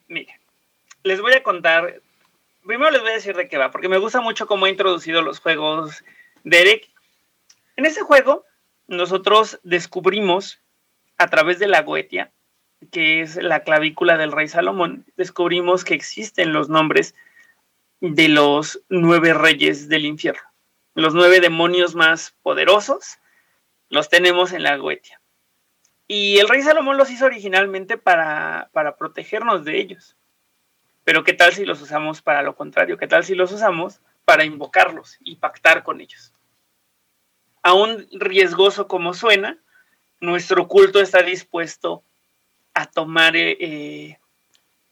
Mire, 0.10 0.38
les 1.04 1.22
voy 1.22 1.32
a 1.32 1.44
contar. 1.44 2.02
Primero 2.66 2.92
les 2.92 3.02
voy 3.02 3.12
a 3.12 3.16
decir 3.16 3.38
de 3.38 3.48
qué 3.48 3.58
va, 3.58 3.72
porque 3.72 3.88
me 3.88 4.00
gusta 4.00 4.20
mucho 4.20 4.48
cómo 4.48 4.66
ha 4.66 4.70
introducido 4.70 5.22
los 5.22 5.40
juegos 5.40 6.04
Derek. 6.44 6.90
En 7.78 7.86
ese 7.86 8.02
juego 8.02 8.44
nosotros 8.92 9.60
descubrimos 9.64 10.62
a 11.18 11.28
través 11.28 11.60
de 11.60 11.68
la 11.68 11.82
Goetia, 11.82 12.32
que 12.92 13.22
es 13.22 13.38
la 13.38 13.62
clavícula 13.64 14.18
del 14.18 14.34
rey 14.34 14.50
Salomón, 14.50 15.06
descubrimos 15.16 15.86
que 15.86 15.94
existen 15.94 16.52
los 16.52 16.68
nombres 16.68 17.16
de 18.02 18.28
los 18.28 18.82
nueve 18.90 19.34
reyes 19.34 19.88
del 19.88 20.06
infierno. 20.06 20.42
Los 20.94 21.14
nueve 21.14 21.40
demonios 21.40 21.96
más 21.96 22.36
poderosos 22.44 23.20
los 23.90 24.10
tenemos 24.10 24.52
en 24.52 24.64
la 24.64 24.76
Goetia. 24.76 25.22
Y 26.08 26.40
el 26.40 26.50
rey 26.50 26.62
Salomón 26.62 26.98
los 26.98 27.10
hizo 27.10 27.26
originalmente 27.26 27.98
para, 27.98 28.70
para 28.74 28.98
protegernos 28.98 29.64
de 29.64 29.80
ellos. 29.80 30.18
Pero 31.06 31.24
¿qué 31.24 31.32
tal 31.32 31.54
si 31.54 31.64
los 31.64 31.82
usamos 31.82 32.22
para 32.22 32.42
lo 32.42 32.58
contrario? 32.58 32.98
¿Qué 32.98 33.08
tal 33.08 33.24
si 33.24 33.36
los 33.36 33.54
usamos 33.54 34.02
para 34.26 34.44
invocarlos 34.44 35.18
y 35.22 35.38
pactar 35.38 35.84
con 35.84 36.02
ellos? 36.02 36.34
Aún 37.64 38.08
riesgoso 38.12 38.88
como 38.88 39.14
suena, 39.14 39.60
nuestro 40.20 40.68
culto 40.68 41.02
está 41.02 41.22
dispuesto 41.22 42.04
a 42.74 42.86
tomar, 42.86 43.36
eh, 43.36 43.58
eh, 43.60 44.20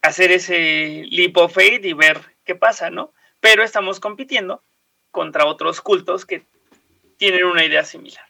hacer 0.01 0.31
ese 0.31 1.03
leap 1.09 1.37
of 1.37 1.53
faith 1.53 1.85
y 1.85 1.93
ver 1.93 2.19
qué 2.43 2.55
pasa, 2.55 2.89
¿no? 2.89 3.13
Pero 3.39 3.63
estamos 3.63 3.99
compitiendo 3.99 4.63
contra 5.11 5.45
otros 5.45 5.81
cultos 5.81 6.25
que 6.25 6.45
tienen 7.17 7.45
una 7.45 7.65
idea 7.65 7.83
similar. 7.83 8.25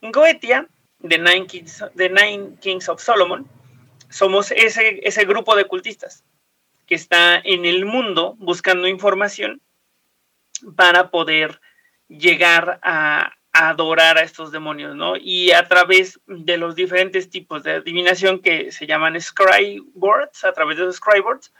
Goetia, 0.00 0.68
de 0.98 1.18
Nine 1.18 1.46
Kings, 1.46 1.84
Nine 1.94 2.56
Kings 2.60 2.88
of 2.88 3.02
Solomon, 3.02 3.48
somos 4.08 4.50
ese, 4.50 5.00
ese 5.02 5.24
grupo 5.24 5.56
de 5.56 5.64
cultistas 5.64 6.24
que 6.86 6.94
está 6.94 7.38
en 7.38 7.64
el 7.64 7.84
mundo 7.84 8.34
buscando 8.38 8.88
información 8.88 9.62
para 10.76 11.10
poder 11.10 11.60
llegar 12.10 12.80
a, 12.82 13.32
adorar 13.52 14.18
a 14.18 14.22
estos 14.22 14.52
demonios, 14.52 14.94
¿no? 14.94 15.16
Y 15.16 15.50
a 15.52 15.66
través 15.66 16.20
de 16.26 16.56
los 16.56 16.74
diferentes 16.74 17.30
tipos 17.30 17.62
de 17.62 17.72
adivinación 17.72 18.40
que 18.40 18.70
se 18.70 18.86
llaman 18.86 19.20
scriboards, 19.20 20.44
a 20.44 20.52
través 20.52 20.76
de 20.76 20.84
los 20.84 20.96
scriboards, 20.96 21.52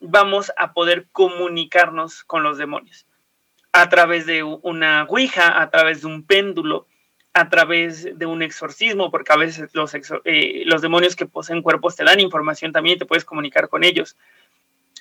vamos 0.00 0.52
a 0.56 0.72
poder 0.72 1.06
comunicarnos 1.12 2.24
con 2.24 2.42
los 2.42 2.58
demonios. 2.58 3.06
A 3.72 3.88
través 3.88 4.26
de 4.26 4.42
una 4.42 5.04
ouija, 5.04 5.60
a 5.60 5.70
través 5.70 6.00
de 6.00 6.08
un 6.08 6.24
péndulo, 6.24 6.88
a 7.32 7.48
través 7.48 8.18
de 8.18 8.26
un 8.26 8.42
exorcismo, 8.42 9.10
porque 9.10 9.32
a 9.32 9.36
veces 9.36 9.70
los, 9.72 9.92
eh, 10.24 10.62
los 10.64 10.82
demonios 10.82 11.14
que 11.14 11.26
poseen 11.26 11.62
cuerpos 11.62 11.94
te 11.94 12.04
dan 12.04 12.18
información 12.18 12.72
también 12.72 12.96
y 12.96 12.98
te 12.98 13.06
puedes 13.06 13.24
comunicar 13.24 13.68
con 13.68 13.84
ellos. 13.84 14.16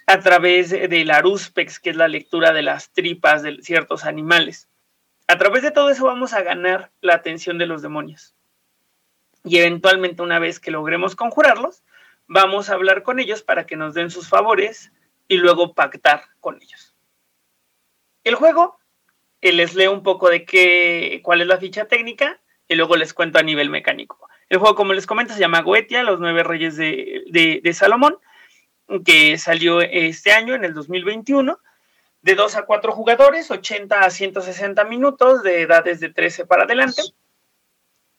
A 0.05 0.19
través 0.19 0.69
de 0.69 1.05
la 1.05 1.21
Ruspex, 1.21 1.79
que 1.79 1.89
es 1.89 1.95
la 1.95 2.07
lectura 2.07 2.53
de 2.53 2.61
las 2.61 2.91
tripas 2.91 3.41
de 3.41 3.61
ciertos 3.63 4.05
animales 4.05 4.67
a 5.27 5.37
través 5.37 5.63
de 5.63 5.71
todo 5.71 5.89
eso 5.89 6.05
vamos 6.05 6.33
a 6.33 6.41
ganar 6.41 6.91
la 7.01 7.15
atención 7.15 7.57
de 7.57 7.65
los 7.65 7.81
demonios. 7.81 8.35
Y 9.43 9.57
eventualmente 9.57 10.21
una 10.21 10.39
vez 10.39 10.59
que 10.59 10.71
logremos 10.71 11.15
conjurarlos, 11.15 11.83
vamos 12.27 12.69
a 12.69 12.73
hablar 12.73 13.03
con 13.03 13.19
ellos 13.19 13.43
para 13.43 13.65
que 13.65 13.75
nos 13.75 13.93
den 13.93 14.09
sus 14.09 14.29
favores 14.29 14.91
y 15.27 15.37
luego 15.37 15.73
pactar 15.73 16.23
con 16.39 16.61
ellos. 16.61 16.95
El 18.23 18.35
juego, 18.35 18.79
eh, 19.41 19.51
les 19.51 19.75
leo 19.75 19.91
un 19.91 20.03
poco 20.03 20.29
de 20.29 20.45
qué, 20.45 21.21
cuál 21.23 21.41
es 21.41 21.47
la 21.47 21.57
ficha 21.57 21.85
técnica 21.85 22.41
y 22.67 22.75
luego 22.75 22.95
les 22.95 23.13
cuento 23.13 23.37
a 23.37 23.43
nivel 23.43 23.69
mecánico. 23.69 24.27
El 24.49 24.59
juego, 24.59 24.75
como 24.75 24.93
les 24.93 25.07
comento, 25.07 25.33
se 25.33 25.39
llama 25.39 25.61
Goetia, 25.61 26.03
los 26.03 26.19
nueve 26.19 26.43
reyes 26.43 26.75
de, 26.75 27.61
de 27.63 27.73
Salomón, 27.73 28.17
que 29.03 29.37
salió 29.39 29.81
este 29.81 30.31
año, 30.31 30.53
en 30.53 30.63
el 30.63 30.73
2021 30.73 31.59
de 32.25 32.33
2 32.33 32.55
a 32.55 32.65
4 32.65 32.91
jugadores, 32.91 33.51
80 33.51 33.99
a 33.99 34.09
160 34.09 34.83
minutos, 34.85 35.43
de 35.43 35.61
edades 35.61 35.99
de 35.99 36.09
13 36.09 36.47
para 36.47 36.63
adelante. 36.63 37.03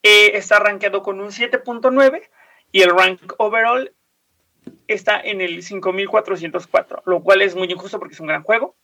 Eh, 0.04 0.30
está 0.34 0.60
rankeado 0.60 1.02
con 1.02 1.20
un 1.20 1.30
7.9 1.30 2.22
y 2.70 2.82
el 2.82 2.96
rank 2.96 3.32
overall 3.38 3.92
está 4.86 5.20
en 5.20 5.40
el 5.40 5.60
5404, 5.60 7.02
lo 7.04 7.20
cual 7.24 7.42
es 7.42 7.56
muy 7.56 7.68
injusto 7.68 7.98
porque 7.98 8.14
es 8.14 8.20
un 8.20 8.28
gran 8.28 8.44
juego. 8.44 8.76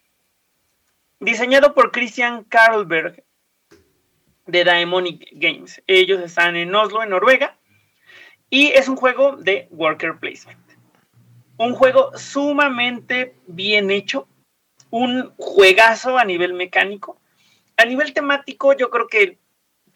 Diseñado 1.20 1.73
por 1.73 1.92
Christian 1.92 2.42
Karlberg 2.42 3.23
de 4.47 4.65
Daemonic 4.65 5.28
Games. 5.34 5.81
Ellos 5.86 6.20
están 6.20 6.57
en 6.57 6.75
Oslo, 6.75 7.01
en 7.01 7.10
Noruega, 7.10 7.57
y 8.51 8.73
es 8.73 8.89
un 8.89 8.97
juego 8.97 9.36
de 9.36 9.68
worker 9.70 10.18
placement. 10.18 10.59
Un 11.59 11.76
juego 11.76 12.10
sumamente 12.18 13.36
bien 13.47 13.92
hecho, 13.92 14.26
un 14.93 15.35
juegazo 15.39 16.19
a 16.19 16.25
nivel 16.25 16.53
mecánico. 16.53 17.19
A 17.79 17.87
nivel 17.87 18.12
temático, 18.12 18.75
yo 18.75 18.91
creo 18.91 19.09
que 19.09 19.39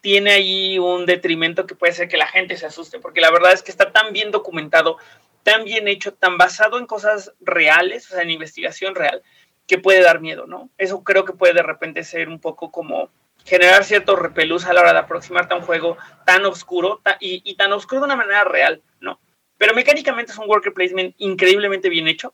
tiene 0.01 0.31
ahí 0.31 0.79
un 0.79 1.05
detrimento 1.05 1.67
que 1.67 1.75
puede 1.75 1.93
ser 1.93 2.07
que 2.07 2.17
la 2.17 2.27
gente 2.27 2.57
se 2.57 2.65
asuste, 2.65 2.99
porque 2.99 3.21
la 3.21 3.29
verdad 3.29 3.53
es 3.53 3.61
que 3.61 3.71
está 3.71 3.91
tan 3.91 4.11
bien 4.11 4.31
documentado, 4.31 4.97
tan 5.43 5.65
bien 5.65 5.87
hecho, 5.87 6.13
tan 6.13 6.37
basado 6.39 6.79
en 6.79 6.87
cosas 6.87 7.31
reales, 7.39 8.09
o 8.09 8.15
sea, 8.15 8.23
en 8.23 8.31
investigación 8.31 8.95
real, 8.95 9.21
que 9.67 9.77
puede 9.77 10.01
dar 10.01 10.19
miedo, 10.19 10.47
¿no? 10.47 10.69
Eso 10.79 11.03
creo 11.03 11.25
que 11.25 11.33
puede 11.33 11.53
de 11.53 11.63
repente 11.63 12.03
ser 12.03 12.27
un 12.27 12.39
poco 12.39 12.71
como 12.71 13.11
generar 13.45 13.83
cierto 13.83 14.15
repelús 14.15 14.65
a 14.65 14.73
la 14.73 14.81
hora 14.81 14.93
de 14.93 14.99
aproximarte 14.99 15.53
a 15.53 15.57
un 15.57 15.63
juego 15.63 15.97
tan 16.25 16.43
oscuro 16.45 17.01
y, 17.19 17.43
y, 17.45 17.55
tan 17.55 17.71
oscuro 17.71 18.01
de 18.01 18.05
una 18.05 18.15
manera 18.15 18.43
real, 18.45 18.81
¿no? 18.99 19.19
Pero 19.59 19.75
mecánicamente 19.75 20.31
es 20.31 20.37
un 20.39 20.49
worker 20.49 20.73
placement 20.73 21.13
increíblemente 21.19 21.87
bien 21.87 22.07
hecho. 22.07 22.33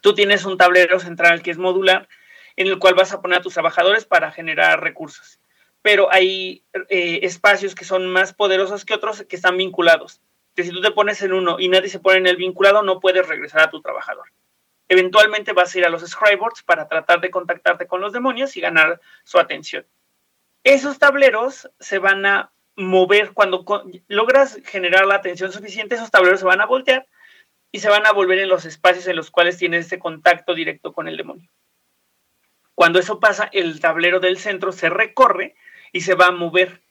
Tú 0.00 0.14
tienes 0.14 0.44
un 0.44 0.56
tablero 0.56 0.98
central 1.00 1.42
que 1.42 1.50
es 1.50 1.58
modular 1.58 2.08
en 2.56 2.66
el 2.66 2.78
cual 2.78 2.94
vas 2.94 3.12
a 3.12 3.20
poner 3.20 3.38
a 3.38 3.42
tus 3.42 3.54
trabajadores 3.54 4.04
para 4.04 4.30
generar 4.30 4.82
recursos. 4.82 5.40
Pero 5.82 6.12
hay 6.12 6.64
eh, 6.88 7.20
espacios 7.22 7.74
que 7.74 7.84
son 7.84 8.06
más 8.06 8.34
poderosos 8.34 8.84
que 8.84 8.94
otros 8.94 9.22
que 9.22 9.36
están 9.36 9.56
vinculados. 9.56 10.20
Que 10.54 10.64
si 10.64 10.70
tú 10.70 10.80
te 10.80 10.90
pones 10.90 11.22
en 11.22 11.32
uno 11.32 11.58
y 11.58 11.68
nadie 11.68 11.88
se 11.88 12.00
pone 12.00 12.18
en 12.18 12.26
el 12.26 12.36
vinculado, 12.36 12.82
no 12.82 13.00
puedes 13.00 13.26
regresar 13.26 13.60
a 13.60 13.70
tu 13.70 13.80
trabajador. 13.80 14.26
Eventualmente 14.88 15.52
vas 15.52 15.74
a 15.74 15.78
ir 15.78 15.86
a 15.86 15.88
los 15.88 16.02
scriboards 16.02 16.62
para 16.64 16.88
tratar 16.88 17.20
de 17.20 17.30
contactarte 17.30 17.86
con 17.86 18.00
los 18.00 18.12
demonios 18.12 18.56
y 18.56 18.60
ganar 18.60 19.00
su 19.24 19.38
atención. 19.38 19.86
Esos 20.64 20.98
tableros 20.98 21.70
se 21.78 21.98
van 21.98 22.26
a 22.26 22.52
mover 22.76 23.32
cuando 23.32 23.64
logras 24.08 24.58
generar 24.64 25.06
la 25.06 25.14
atención 25.14 25.52
suficiente, 25.52 25.94
esos 25.94 26.10
tableros 26.10 26.40
se 26.40 26.46
van 26.46 26.60
a 26.60 26.66
voltear 26.66 27.06
y 27.72 27.80
se 27.80 27.88
van 27.88 28.06
a 28.06 28.12
volver 28.12 28.38
en 28.40 28.48
los 28.48 28.64
espacios 28.64 29.06
en 29.06 29.16
los 29.16 29.30
cuales 29.30 29.56
tienes 29.56 29.86
ese 29.86 29.98
contacto 29.98 30.54
directo 30.54 30.92
con 30.92 31.08
el 31.08 31.16
demonio. 31.16 31.50
Cuando 32.74 32.98
eso 32.98 33.20
pasa, 33.20 33.48
el 33.52 33.80
tablero 33.80 34.20
del 34.20 34.38
centro 34.38 34.72
se 34.72 34.88
recorre 34.88 35.54
y 35.92 36.00
se 36.00 36.14
va 36.14 36.26
a 36.26 36.32
mover. 36.32 36.82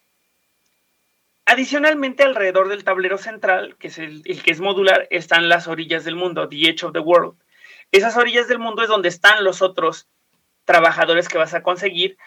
Adicionalmente, 1.45 2.23
alrededor 2.23 2.69
del 2.69 2.83
tablero 2.83 3.17
central, 3.17 3.75
que 3.77 3.87
es 3.87 3.97
el, 3.97 4.21
que 4.23 4.51
es 4.51 4.61
modular, 4.61 5.07
están 5.09 5.49
las 5.49 5.67
orillas 5.67 6.03
del 6.03 6.15
mundo, 6.15 6.47
the 6.47 6.69
edge 6.69 6.83
of 6.83 6.93
the 6.93 6.99
world. 6.99 7.35
Esas 7.91 8.15
orillas 8.17 8.47
del 8.47 8.59
mundo 8.59 8.83
es 8.83 8.87
donde 8.87 9.09
están 9.09 9.43
los 9.43 9.63
otros 9.63 10.07
trabajadores 10.63 11.27
que 11.27 11.39
vas 11.39 11.55
a 11.55 11.63
conseguir. 11.63 12.17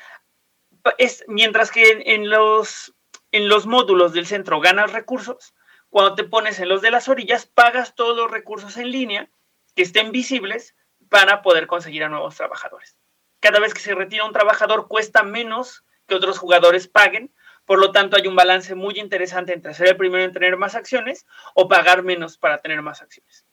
Es, 0.99 1.25
mientras 1.29 1.71
que 1.71 2.03
en, 2.05 2.29
los, 2.29 2.95
en 3.31 3.49
los 3.49 3.67
módulos 3.67 4.13
del 4.13 4.27
centro 4.27 4.61
ganas 4.61 4.93
recursos, 4.93 5.55
cuando 5.93 6.15
te 6.15 6.25
pones 6.25 6.59
en 6.59 6.71
los 6.71 6.81
de 6.81 6.91
las 6.91 7.11
orillas, 7.11 7.45
pagas 7.45 7.95
todos 7.95 8.17
los 8.17 8.31
recursos 8.31 8.79
en 8.79 8.91
línea 8.91 9.29
que 9.77 9.83
estén 9.83 10.11
visibles 10.11 10.75
para 11.11 11.43
poder 11.43 11.67
conseguir 11.67 12.03
a 12.03 12.09
nuevos 12.09 12.35
trabajadores. 12.35 12.97
Cada 13.41 13.61
vez 13.61 13.75
que 13.75 13.81
se 13.81 13.95
retira 13.95 14.25
un 14.25 14.33
trabajador 14.33 14.89
cuesta 14.89 15.23
menos 15.23 15.85
que 16.07 16.15
otros 16.15 16.39
jugadores 16.39 16.89
paguen, 16.89 17.31
por 17.67 17.79
lo 17.79 17.93
tanto 17.93 18.17
hay 18.17 18.27
un 18.27 18.35
balance 18.35 18.75
muy 18.75 18.99
interesante 18.99 19.53
entre 19.53 19.75
ser 19.75 19.89
el 19.89 19.99
primero 19.99 20.25
en 20.25 20.33
tener 20.33 20.57
más 20.57 20.77
acciones 20.77 21.27
o 21.55 21.69
pagar 21.69 22.03
menos 22.03 22.39
para 22.39 22.62
tener 22.62 22.81
más 22.81 23.03
acciones. 23.03 23.45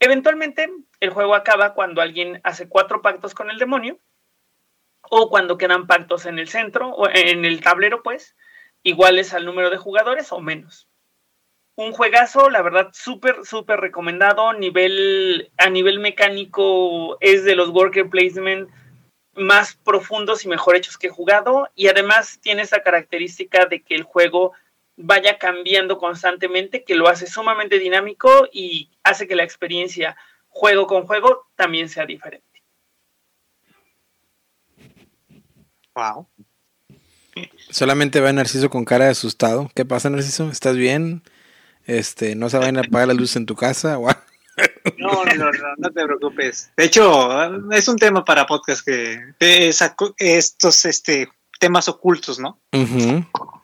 Eventualmente, 0.00 0.68
el 0.98 1.10
juego 1.10 1.36
acaba 1.36 1.74
cuando 1.74 2.02
alguien 2.02 2.40
hace 2.42 2.68
cuatro 2.68 3.00
pactos 3.00 3.32
con 3.32 3.48
el 3.48 3.60
demonio 3.60 4.00
o 5.02 5.30
cuando 5.30 5.56
quedan 5.56 5.86
pactos 5.86 6.26
en 6.26 6.40
el 6.40 6.48
centro 6.48 6.88
o 6.88 7.08
en 7.08 7.44
el 7.44 7.60
tablero, 7.60 8.02
pues, 8.02 8.34
iguales 8.82 9.32
al 9.32 9.44
número 9.44 9.70
de 9.70 9.76
jugadores 9.76 10.32
o 10.32 10.40
menos 10.40 10.88
un 11.76 11.92
juegazo, 11.92 12.50
la 12.50 12.62
verdad, 12.62 12.90
súper, 12.92 13.44
súper 13.44 13.80
recomendado. 13.80 14.52
Nivel, 14.52 15.50
a 15.56 15.68
nivel 15.70 15.98
mecánico 15.98 17.18
es 17.20 17.44
de 17.44 17.56
los 17.56 17.70
worker 17.70 18.08
placement 18.08 18.70
más 19.34 19.74
profundos 19.74 20.44
y 20.44 20.48
mejor 20.48 20.76
hechos 20.76 20.96
que 20.96 21.08
he 21.08 21.10
jugado. 21.10 21.68
Y 21.74 21.88
además 21.88 22.38
tiene 22.40 22.62
esa 22.62 22.82
característica 22.82 23.66
de 23.66 23.82
que 23.82 23.94
el 23.94 24.04
juego 24.04 24.52
vaya 24.96 25.38
cambiando 25.38 25.98
constantemente, 25.98 26.84
que 26.84 26.94
lo 26.94 27.08
hace 27.08 27.26
sumamente 27.26 27.78
dinámico 27.78 28.48
y 28.52 28.90
hace 29.02 29.26
que 29.26 29.34
la 29.34 29.42
experiencia 29.42 30.16
juego 30.48 30.86
con 30.86 31.06
juego 31.06 31.48
también 31.56 31.88
sea 31.88 32.06
diferente. 32.06 32.62
Wow. 35.96 36.28
Solamente 37.70 38.20
va 38.20 38.32
Narciso 38.32 38.70
con 38.70 38.84
cara 38.84 39.06
de 39.06 39.10
asustado. 39.10 39.68
¿Qué 39.74 39.84
pasa, 39.84 40.10
Narciso? 40.10 40.48
¿Estás 40.48 40.76
bien? 40.76 41.22
Este, 41.86 42.34
no 42.34 42.48
se 42.48 42.58
vayan 42.58 42.78
a 42.78 42.80
apagar 42.80 43.08
las 43.08 43.16
luces 43.16 43.36
en 43.36 43.46
tu 43.46 43.54
casa. 43.54 43.98
No, 44.98 45.24
no, 45.24 45.34
no, 45.34 45.50
no 45.78 45.90
te 45.90 46.04
preocupes. 46.04 46.70
De 46.76 46.84
hecho, 46.84 47.72
es 47.72 47.88
un 47.88 47.96
tema 47.96 48.24
para 48.24 48.46
podcast 48.46 48.86
que 48.86 49.18
estos 50.18 50.84
este, 50.84 51.28
temas 51.58 51.88
ocultos, 51.88 52.38
¿no? 52.38 52.60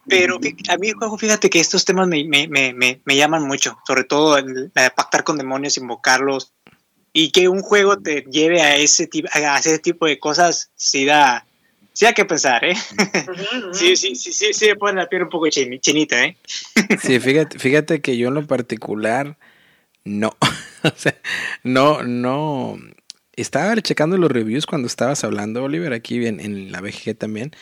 Pero 0.07 0.41
a 0.69 0.77
mí, 0.79 0.91
juego, 0.93 1.19
fíjate 1.19 1.51
que 1.51 1.61
estos 1.61 1.85
temas 1.85 2.09
me, 2.09 2.25
me, 2.25 2.49
me, 2.49 3.03
me 3.05 3.17
llaman 3.17 3.47
mucho, 3.47 3.79
sobre 3.87 4.05
todo 4.05 4.39
el, 4.39 4.73
pactar 4.73 5.23
con 5.23 5.37
demonios, 5.37 5.77
invocarlos, 5.77 6.53
y 7.13 7.31
que 7.31 7.49
un 7.49 7.61
juego 7.61 7.99
te 7.99 8.23
lleve 8.23 8.63
a 8.63 8.77
ese, 8.77 9.09
a 9.33 9.59
ese 9.59 9.79
tipo 9.79 10.07
de 10.07 10.19
cosas, 10.19 10.71
sí 10.75 11.05
da, 11.05 11.47
sí 12.01 12.07
hay 12.07 12.15
que 12.15 12.25
pensar, 12.25 12.65
¿eh? 12.65 12.75
Sí, 13.75 13.95
sí, 13.95 14.15
sí, 14.15 14.33
sí, 14.33 14.55
sí, 14.55 14.67
me 14.69 14.77
ponen 14.77 14.97
la 14.97 15.07
piel 15.07 15.25
un 15.25 15.29
poco 15.29 15.51
chinita, 15.51 16.25
¿eh? 16.25 16.39
Sí, 16.99 17.21
fíjate, 17.21 17.59
fíjate 17.59 18.01
que 18.01 18.17
yo 18.17 18.29
en 18.29 18.35
lo 18.35 18.47
particular 18.47 19.37
No, 20.03 20.35
o 20.83 20.93
sea, 20.97 21.15
no, 21.63 22.03
no. 22.03 22.79
Estaba 23.37 23.77
checando 23.83 24.17
los 24.17 24.31
reviews 24.31 24.65
cuando 24.65 24.87
estabas 24.87 25.25
hablando, 25.25 25.63
Oliver, 25.63 25.93
aquí 25.93 26.25
en, 26.25 26.41
en 26.41 26.73
la 26.73 26.81
BGG 26.81 27.19
también. 27.19 27.53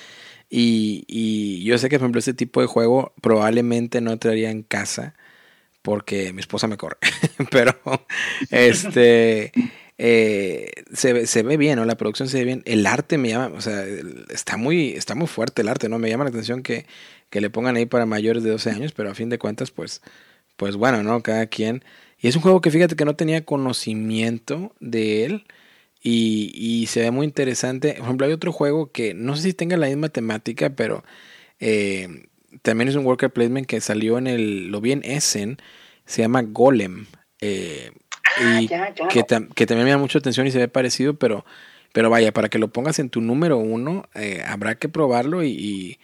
Y, 0.49 1.05
y, 1.09 1.65
yo 1.65 1.77
sé 1.77 1.89
que, 1.89 1.99
por 1.99 2.05
ejemplo, 2.05 2.21
este 2.21 2.33
tipo 2.33 2.61
de 2.61 2.69
juego 2.69 3.15
probablemente 3.21 4.01
no 4.01 4.21
traería 4.21 4.53
en 4.53 4.63
casa 4.63 5.17
porque 5.83 6.33
mi 6.33 6.41
esposa 6.41 6.69
me 6.69 6.77
corre. 6.77 6.99
Pero, 7.51 7.77
este, 8.53 9.51
eh, 9.99 10.71
se, 10.93 11.27
se, 11.27 11.43
ve 11.43 11.57
bien, 11.57 11.77
¿no? 11.77 11.85
La 11.85 11.97
producción 11.97 12.29
se 12.29 12.39
ve 12.39 12.45
bien. 12.45 12.63
El 12.65 12.87
arte 12.87 13.19
me 13.19 13.31
llama, 13.31 13.55
o 13.57 13.61
sea, 13.61 13.85
está 14.31 14.57
muy, 14.57 14.91
está 14.91 15.15
muy 15.17 15.27
fuerte 15.27 15.63
el 15.63 15.69
arte, 15.69 15.89
¿no? 15.89 15.99
Me 15.99 16.09
llama 16.09 16.25
la 16.25 16.31
atención 16.31 16.63
que, 16.63 16.87
que 17.31 17.41
le 17.41 17.51
pongan 17.51 17.77
ahí 17.77 17.87
para 17.87 18.07
mayores 18.07 18.45
de 18.45 18.51
12 18.51 18.71
años, 18.71 18.93
pero 18.93 19.11
a 19.11 19.15
fin 19.15 19.29
de 19.29 19.39
cuentas, 19.39 19.71
pues, 19.73 20.03
pues 20.57 20.77
bueno, 20.77 21.03
¿no? 21.03 21.23
Cada 21.23 21.47
quien. 21.47 21.85
Y 22.21 22.29
es 22.29 22.37
un 22.37 22.43
juego 22.43 22.61
que 22.61 22.71
fíjate 22.71 22.97
que 22.97 23.05
no 23.05 23.17
tenía 23.17 23.45
conocimiento 23.45 24.75
de 24.81 25.25
él. 25.25 25.47
Y, 26.03 26.53
y, 26.55 26.87
se 26.87 27.01
ve 27.01 27.11
muy 27.11 27.27
interesante. 27.27 27.95
Por 27.95 28.05
ejemplo, 28.05 28.27
hay 28.27 28.33
otro 28.33 28.53
juego 28.53 28.93
que 28.93 29.15
no 29.15 29.37
sé 29.37 29.43
si 29.43 29.53
tenga 29.53 29.77
la 29.77 29.89
misma 29.89 30.09
temática, 30.09 30.71
pero 30.71 31.05
eh, 31.61 32.29
también 32.63 32.89
es 32.89 32.95
un 32.97 33.05
worker 33.07 33.31
placement 33.33 33.67
que 33.67 33.81
salió 33.81 34.19
en 34.19 34.29
el. 34.29 34.69
Lo 34.69 34.81
vi 34.81 34.93
en 34.93 35.03
Essen. 35.05 35.59
Se 36.07 36.23
llama 36.23 36.43
Golem. 36.43 37.07
Eh, 37.41 37.91
ah, 38.37 38.61
y 38.61 38.69
que, 38.69 39.25
que, 39.55 39.67
también 39.67 39.85
me 39.85 39.91
da 39.91 39.99
mucha 39.99 40.19
atención 40.19 40.47
y 40.47 40.51
se 40.51 40.59
ve 40.59 40.69
parecido, 40.69 41.15
pero, 41.15 41.45
pero 41.93 42.11
vaya, 42.11 42.33
para 42.33 42.49
que 42.49 42.59
lo 42.59 42.69
pongas 42.69 42.99
en 42.99 43.11
tu 43.11 43.21
número 43.21 43.59
uno, 43.59 44.09
eh, 44.15 44.43
habrá 44.47 44.77
que 44.77 44.89
probarlo 44.89 45.43
y, 45.43 45.51
y, 45.51 45.99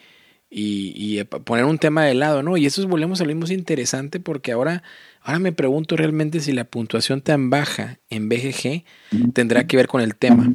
y, 0.50 1.24
poner 1.24 1.64
un 1.64 1.78
tema 1.78 2.04
de 2.04 2.14
lado, 2.14 2.42
¿no? 2.42 2.56
Y 2.56 2.66
eso 2.66 2.86
volvemos 2.88 3.20
a 3.20 3.24
lo 3.24 3.34
mismo 3.34 3.52
interesante 3.52 4.20
porque 4.20 4.52
ahora 4.52 4.82
Ahora 5.24 5.38
me 5.38 5.52
pregunto 5.52 5.96
realmente 5.96 6.38
si 6.40 6.52
la 6.52 6.64
puntuación 6.64 7.22
tan 7.22 7.48
baja 7.48 7.98
en 8.10 8.28
BGG 8.28 8.84
tendrá 9.32 9.66
que 9.66 9.78
ver 9.78 9.88
con 9.88 10.02
el 10.02 10.14
tema. 10.14 10.52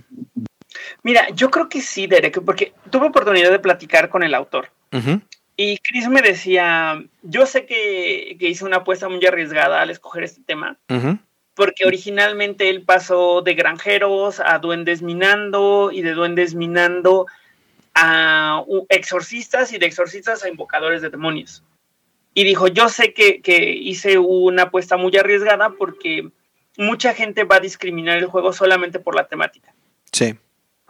Mira, 1.02 1.28
yo 1.34 1.50
creo 1.50 1.68
que 1.70 1.82
sí, 1.82 2.06
Derek, 2.06 2.44
porque 2.46 2.74
tuve 2.92 3.08
oportunidad 3.08 3.50
de 3.50 3.58
platicar 3.58 4.10
con 4.10 4.22
el 4.22 4.36
autor. 4.36 4.70
Y 5.58 5.80
Chris 5.80 6.08
me 6.08 6.22
decía, 6.22 7.04
yo 7.24 7.48
sé 7.48 7.66
que, 7.66 8.38
hice 8.40 8.64
una 8.64 8.78
apuesta 8.78 9.10
muy 9.10 9.26
arriesgada 9.26 9.82
al 9.82 9.90
escoger 9.90 10.24
este 10.24 10.42
tema, 10.46 10.78
porque 11.60 11.86
originalmente 11.86 12.70
él 12.70 12.84
pasó 12.84 13.42
de 13.42 13.54
granjeros 13.54 14.40
a 14.40 14.60
duendes 14.60 15.02
minando 15.02 15.92
y 15.92 16.02
de 16.02 16.14
duendes 16.14 16.56
minando 16.56 17.26
a 17.94 18.64
exorcistas 18.88 19.74
y 19.74 19.78
de 19.78 19.86
exorcistas 19.86 20.42
a 20.46 20.48
invocadores 20.48 21.02
de 21.02 21.10
demonios 21.10 21.62
y 22.34 22.46
dijo, 22.46 22.70
yo 22.70 22.88
sé 22.88 23.14
que, 23.14 23.42
hice 23.78 24.18
una 24.18 24.64
apuesta 24.64 24.96
muy 24.96 25.18
arriesgada 25.18 25.72
porque 25.72 26.30
mucha 26.78 27.14
gente 27.14 27.44
va 27.44 27.58
a 27.58 27.60
discriminar 27.60 28.20
el 28.20 28.28
juego 28.28 28.54
solamente 28.54 29.02
por 29.02 29.14
la 29.14 29.28
temática. 29.28 29.74
Sí. 30.14 30.38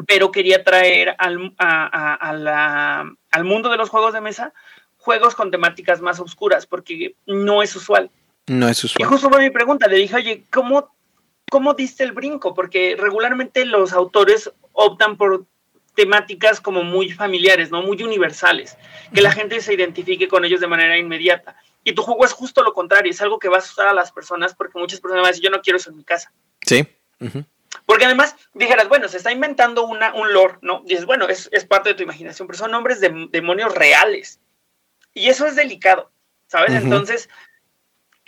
Pero 0.05 0.31
quería 0.31 0.63
traer 0.63 1.15
al, 1.17 1.55
al 1.57 3.43
mundo 3.43 3.69
de 3.69 3.77
los 3.77 3.89
juegos 3.89 4.13
de 4.13 4.21
mesa 4.21 4.53
juegos 4.97 5.33
con 5.33 5.49
temáticas 5.49 5.99
más 5.99 6.19
oscuras, 6.19 6.67
porque 6.67 7.15
no 7.25 7.63
es 7.63 7.75
usual. 7.75 8.11
No 8.49 8.67
es 8.67 8.83
usual. 8.83 9.01
Y 9.01 9.03
justo 9.03 9.29
fue 9.29 9.39
mi 9.39 9.51
pregunta, 9.51 9.87
le 9.87 9.97
dije, 9.97 10.15
oye, 10.15 10.45
¿cómo, 10.51 10.91
¿cómo 11.51 11.75
diste 11.75 12.03
el 12.03 12.13
brinco? 12.13 12.55
Porque 12.55 12.95
regularmente 12.97 13.63
los 13.63 13.93
autores 13.93 14.51
optan 14.73 15.17
por 15.17 15.45
temáticas 15.93 16.59
como 16.59 16.83
muy 16.83 17.11
familiares, 17.11 17.69
¿no? 17.69 17.83
Muy 17.83 18.01
universales, 18.01 18.75
que 19.13 19.21
la 19.21 19.31
gente 19.31 19.61
se 19.61 19.73
identifique 19.73 20.27
con 20.27 20.45
ellos 20.45 20.61
de 20.61 20.67
manera 20.67 20.97
inmediata. 20.97 21.57
Y 21.83 21.93
tu 21.93 22.01
juego 22.01 22.25
es 22.25 22.31
justo 22.31 22.63
lo 22.63 22.73
contrario, 22.73 23.11
es 23.11 23.21
algo 23.21 23.37
que 23.37 23.49
va 23.49 23.57
a 23.57 23.59
asustar 23.59 23.87
a 23.87 23.93
las 23.93 24.11
personas 24.11 24.55
porque 24.55 24.79
muchas 24.79 24.99
personas 24.99 25.21
van 25.21 25.27
a 25.27 25.31
decir, 25.31 25.43
yo 25.43 25.51
no 25.51 25.61
quiero 25.61 25.77
eso 25.77 25.91
en 25.91 25.97
mi 25.97 26.03
casa. 26.03 26.31
Sí. 26.61 26.87
Porque 27.85 28.05
además 28.05 28.35
dijeras, 28.53 28.89
bueno, 28.89 29.07
se 29.07 29.17
está 29.17 29.31
inventando 29.31 29.85
una, 29.85 30.13
un 30.15 30.33
lore, 30.33 30.55
¿no? 30.61 30.81
Dices, 30.85 31.05
bueno, 31.05 31.27
es, 31.27 31.49
es 31.51 31.65
parte 31.65 31.89
de 31.89 31.95
tu 31.95 32.03
imaginación, 32.03 32.47
pero 32.47 32.57
son 32.57 32.71
nombres 32.71 32.99
de 32.99 33.27
demonios 33.31 33.75
reales. 33.75 34.39
Y 35.13 35.27
eso 35.29 35.45
es 35.45 35.55
delicado, 35.55 36.11
¿sabes? 36.47 36.73
Entonces, 36.73 37.29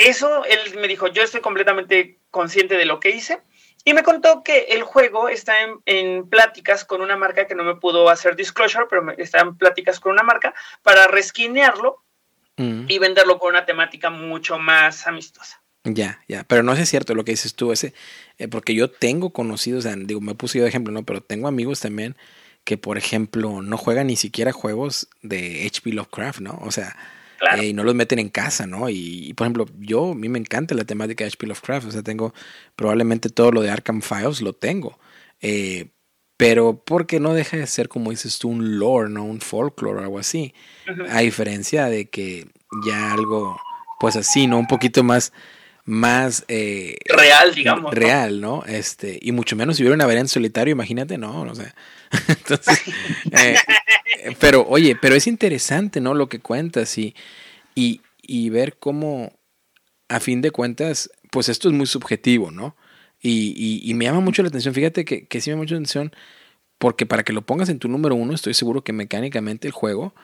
eso, 0.09 0.45
él 0.45 0.59
me 0.79 0.87
dijo, 0.87 1.07
yo 1.07 1.23
estoy 1.23 1.41
completamente 1.41 2.19
consciente 2.29 2.77
de 2.77 2.85
lo 2.85 2.99
que 2.99 3.11
hice 3.11 3.39
y 3.83 3.93
me 3.93 4.03
contó 4.03 4.43
que 4.43 4.67
el 4.69 4.83
juego 4.83 5.29
está 5.29 5.53
en, 5.85 6.29
pláticas 6.29 6.85
con 6.85 7.01
una 7.01 7.17
marca 7.17 7.47
que 7.47 7.55
no 7.55 7.63
me 7.63 7.75
pudo 7.75 8.09
hacer 8.09 8.35
disclosure, 8.35 8.85
pero 8.89 9.11
está 9.17 9.39
en 9.39 9.57
pláticas 9.57 9.99
con 9.99 10.11
una 10.11 10.23
marca 10.23 10.53
para 10.83 11.07
resquinearlo 11.07 12.03
mm. 12.57 12.85
y 12.87 12.99
venderlo 12.99 13.39
con 13.39 13.49
una 13.49 13.65
temática 13.65 14.09
mucho 14.09 14.59
más 14.59 15.07
amistosa. 15.07 15.61
Ya, 15.83 16.21
ya, 16.27 16.43
pero 16.43 16.61
no 16.61 16.73
es 16.73 16.87
cierto 16.87 17.15
lo 17.15 17.25
que 17.25 17.31
dices 17.31 17.55
tú, 17.55 17.71
ese, 17.71 17.95
eh, 18.37 18.47
porque 18.47 18.75
yo 18.75 18.91
tengo 18.91 19.31
conocidos, 19.31 19.87
digo, 20.05 20.21
me 20.21 20.35
puse 20.35 20.59
yo 20.59 20.63
de 20.63 20.69
ejemplo, 20.69 20.93
¿no? 20.93 21.03
Pero 21.03 21.21
tengo 21.21 21.47
amigos 21.47 21.79
también 21.79 22.15
que, 22.63 22.77
por 22.77 22.99
ejemplo, 22.99 23.63
no 23.63 23.77
juegan 23.77 24.07
ni 24.07 24.15
siquiera 24.15 24.51
juegos 24.51 25.09
de 25.23 25.65
HP 25.65 25.93
Lovecraft, 25.93 26.39
¿no? 26.41 26.59
O 26.61 26.69
sea, 26.69 26.95
eh, 27.57 27.67
y 27.67 27.73
no 27.73 27.83
los 27.83 27.95
meten 27.95 28.19
en 28.19 28.29
casa, 28.29 28.67
¿no? 28.67 28.89
Y, 28.89 29.33
por 29.35 29.45
ejemplo, 29.45 29.65
yo, 29.79 30.11
a 30.11 30.15
mí 30.15 30.29
me 30.29 30.39
encanta 30.39 30.75
la 30.75 30.83
temática 30.83 31.23
de 31.23 31.29
H.P. 31.29 31.47
Lovecraft, 31.47 31.87
o 31.87 31.91
sea, 31.91 32.03
tengo 32.03 32.33
probablemente 32.75 33.29
todo 33.29 33.51
lo 33.51 33.61
de 33.61 33.71
Arkham 33.71 34.01
Files, 34.01 34.41
lo 34.41 34.53
tengo. 34.53 34.99
Eh, 35.41 35.87
pero 36.37 36.83
porque 36.83 37.19
no 37.19 37.33
deja 37.33 37.57
de 37.57 37.67
ser, 37.67 37.87
como 37.87 38.11
dices 38.11 38.39
tú, 38.39 38.49
un 38.49 38.79
lore, 38.79 39.09
¿no? 39.09 39.23
Un 39.23 39.41
folklore 39.41 39.99
o 39.99 40.01
algo 40.01 40.19
así. 40.19 40.53
A 41.09 41.19
diferencia 41.19 41.85
de 41.85 42.09
que 42.09 42.47
ya 42.85 43.13
algo, 43.13 43.59
pues 43.99 44.15
así, 44.15 44.47
¿no? 44.47 44.57
Un 44.57 44.67
poquito 44.67 45.03
más 45.03 45.33
más 45.83 46.45
eh, 46.47 46.97
real, 47.05 47.53
digamos. 47.53 47.93
Real, 47.93 48.39
¿no? 48.39 48.63
Este, 48.65 49.19
y 49.21 49.31
mucho 49.31 49.55
menos 49.55 49.77
si 49.77 49.83
hubiera 49.83 49.95
una 49.95 50.05
variante 50.05 50.31
solitario, 50.31 50.71
imagínate, 50.71 51.17
no, 51.17 51.43
no 51.45 51.55
sé. 51.55 51.73
Entonces, 52.27 52.81
eh, 53.31 53.55
pero 54.39 54.65
oye, 54.67 54.97
pero 55.01 55.15
es 55.15 55.27
interesante, 55.27 56.01
¿no? 56.01 56.13
Lo 56.13 56.29
que 56.29 56.39
cuentas 56.39 56.97
y, 56.97 57.15
y, 57.75 58.01
y, 58.21 58.49
ver 58.49 58.77
cómo, 58.77 59.33
a 60.09 60.19
fin 60.19 60.41
de 60.41 60.51
cuentas, 60.51 61.09
pues 61.31 61.49
esto 61.49 61.69
es 61.69 61.73
muy 61.73 61.87
subjetivo, 61.87 62.51
¿no? 62.51 62.75
Y, 63.21 63.81
y, 63.83 63.93
me 63.93 64.05
llama 64.05 64.19
mucho 64.19 64.41
la 64.41 64.49
atención, 64.49 64.73
fíjate 64.73 65.05
que, 65.05 65.27
que 65.27 65.41
sí 65.41 65.49
me 65.49 65.53
llama 65.53 65.63
mucho 65.63 65.75
la 65.75 65.79
atención, 65.79 66.11
porque 66.79 67.05
para 67.05 67.23
que 67.23 67.33
lo 67.33 67.43
pongas 67.43 67.69
en 67.69 67.77
tu 67.77 67.87
número 67.87 68.15
uno, 68.15 68.33
estoy 68.33 68.55
seguro 68.55 68.83
que 68.83 68.93
mecánicamente 68.93 69.67
el 69.67 69.73
juego 69.73 70.15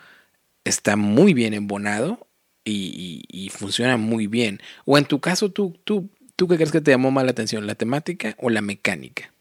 está 0.64 0.96
muy 0.96 1.34
bien 1.34 1.54
embonado 1.54 2.28
y, 2.66 3.50
funciona 3.54 3.98
muy 3.98 4.28
bien. 4.28 4.62
O 4.86 4.98
en 4.98 5.06
tu 5.06 5.20
caso, 5.20 5.52
¿tú, 5.52 5.80
tú, 5.84 6.10
¿tú 6.36 6.48
qué 6.48 6.56
crees 6.56 6.72
que 6.72 6.82
te 6.82 6.92
llamó 6.92 7.12
más 7.12 7.24
la 7.24 7.32
atención, 7.32 7.66
la 7.66 7.76
temática 7.76 8.36
o 8.40 8.50
la 8.50 8.62
mecánica? 8.62 9.32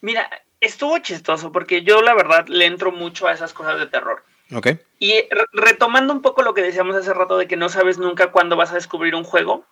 Mira, 0.00 0.30
estuvo 0.60 0.98
chistoso 0.98 1.52
porque 1.52 1.82
yo 1.82 2.02
la 2.02 2.14
verdad 2.14 2.46
le 2.48 2.66
entro 2.66 2.92
mucho 2.92 3.26
a 3.26 3.32
esas 3.32 3.52
cosas 3.52 3.78
de 3.78 3.86
terror. 3.86 4.24
Ok. 4.54 4.68
Y 4.98 5.24
retomando 5.52 6.12
un 6.12 6.22
poco 6.22 6.42
lo 6.42 6.54
que 6.54 6.62
decíamos 6.62 6.96
hace 6.96 7.12
rato 7.12 7.36
de 7.36 7.46
que 7.46 7.56
no 7.56 7.68
sabes 7.68 7.98
nunca 7.98 8.32
cuándo 8.32 8.56
vas 8.56 8.72
a 8.72 8.76
descubrir 8.76 9.14
un 9.14 9.24
juego, 9.24 9.64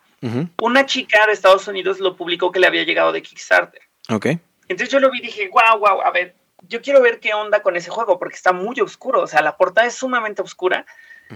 una 0.61 0.85
chica 0.85 1.25
de 1.27 1.33
Estados 1.33 1.67
Unidos 1.67 1.99
lo 1.99 2.15
publicó 2.15 2.51
que 2.51 2.59
le 2.59 2.67
había 2.67 2.83
llegado 2.83 3.11
de 3.11 3.21
Kickstarter. 3.21 3.81
Ok. 4.09 4.27
Entonces 4.67 4.89
yo 4.89 4.99
lo 4.99 5.11
vi 5.11 5.19
y 5.19 5.21
dije, 5.21 5.49
wow, 5.49 5.79
wow, 5.79 6.01
a 6.01 6.11
ver, 6.11 6.35
yo 6.67 6.81
quiero 6.81 7.01
ver 7.01 7.19
qué 7.19 7.33
onda 7.33 7.61
con 7.61 7.75
ese 7.75 7.91
juego 7.91 8.17
porque 8.17 8.35
está 8.35 8.51
muy 8.51 8.79
oscuro, 8.81 9.21
o 9.21 9.27
sea, 9.27 9.41
la 9.41 9.57
portada 9.57 9.87
es 9.87 9.95
sumamente 9.95 10.41
oscura 10.41 10.85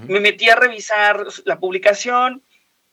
me 0.07 0.19
metí 0.19 0.49
a 0.49 0.55
revisar 0.55 1.25
la 1.45 1.59
publicación, 1.59 2.43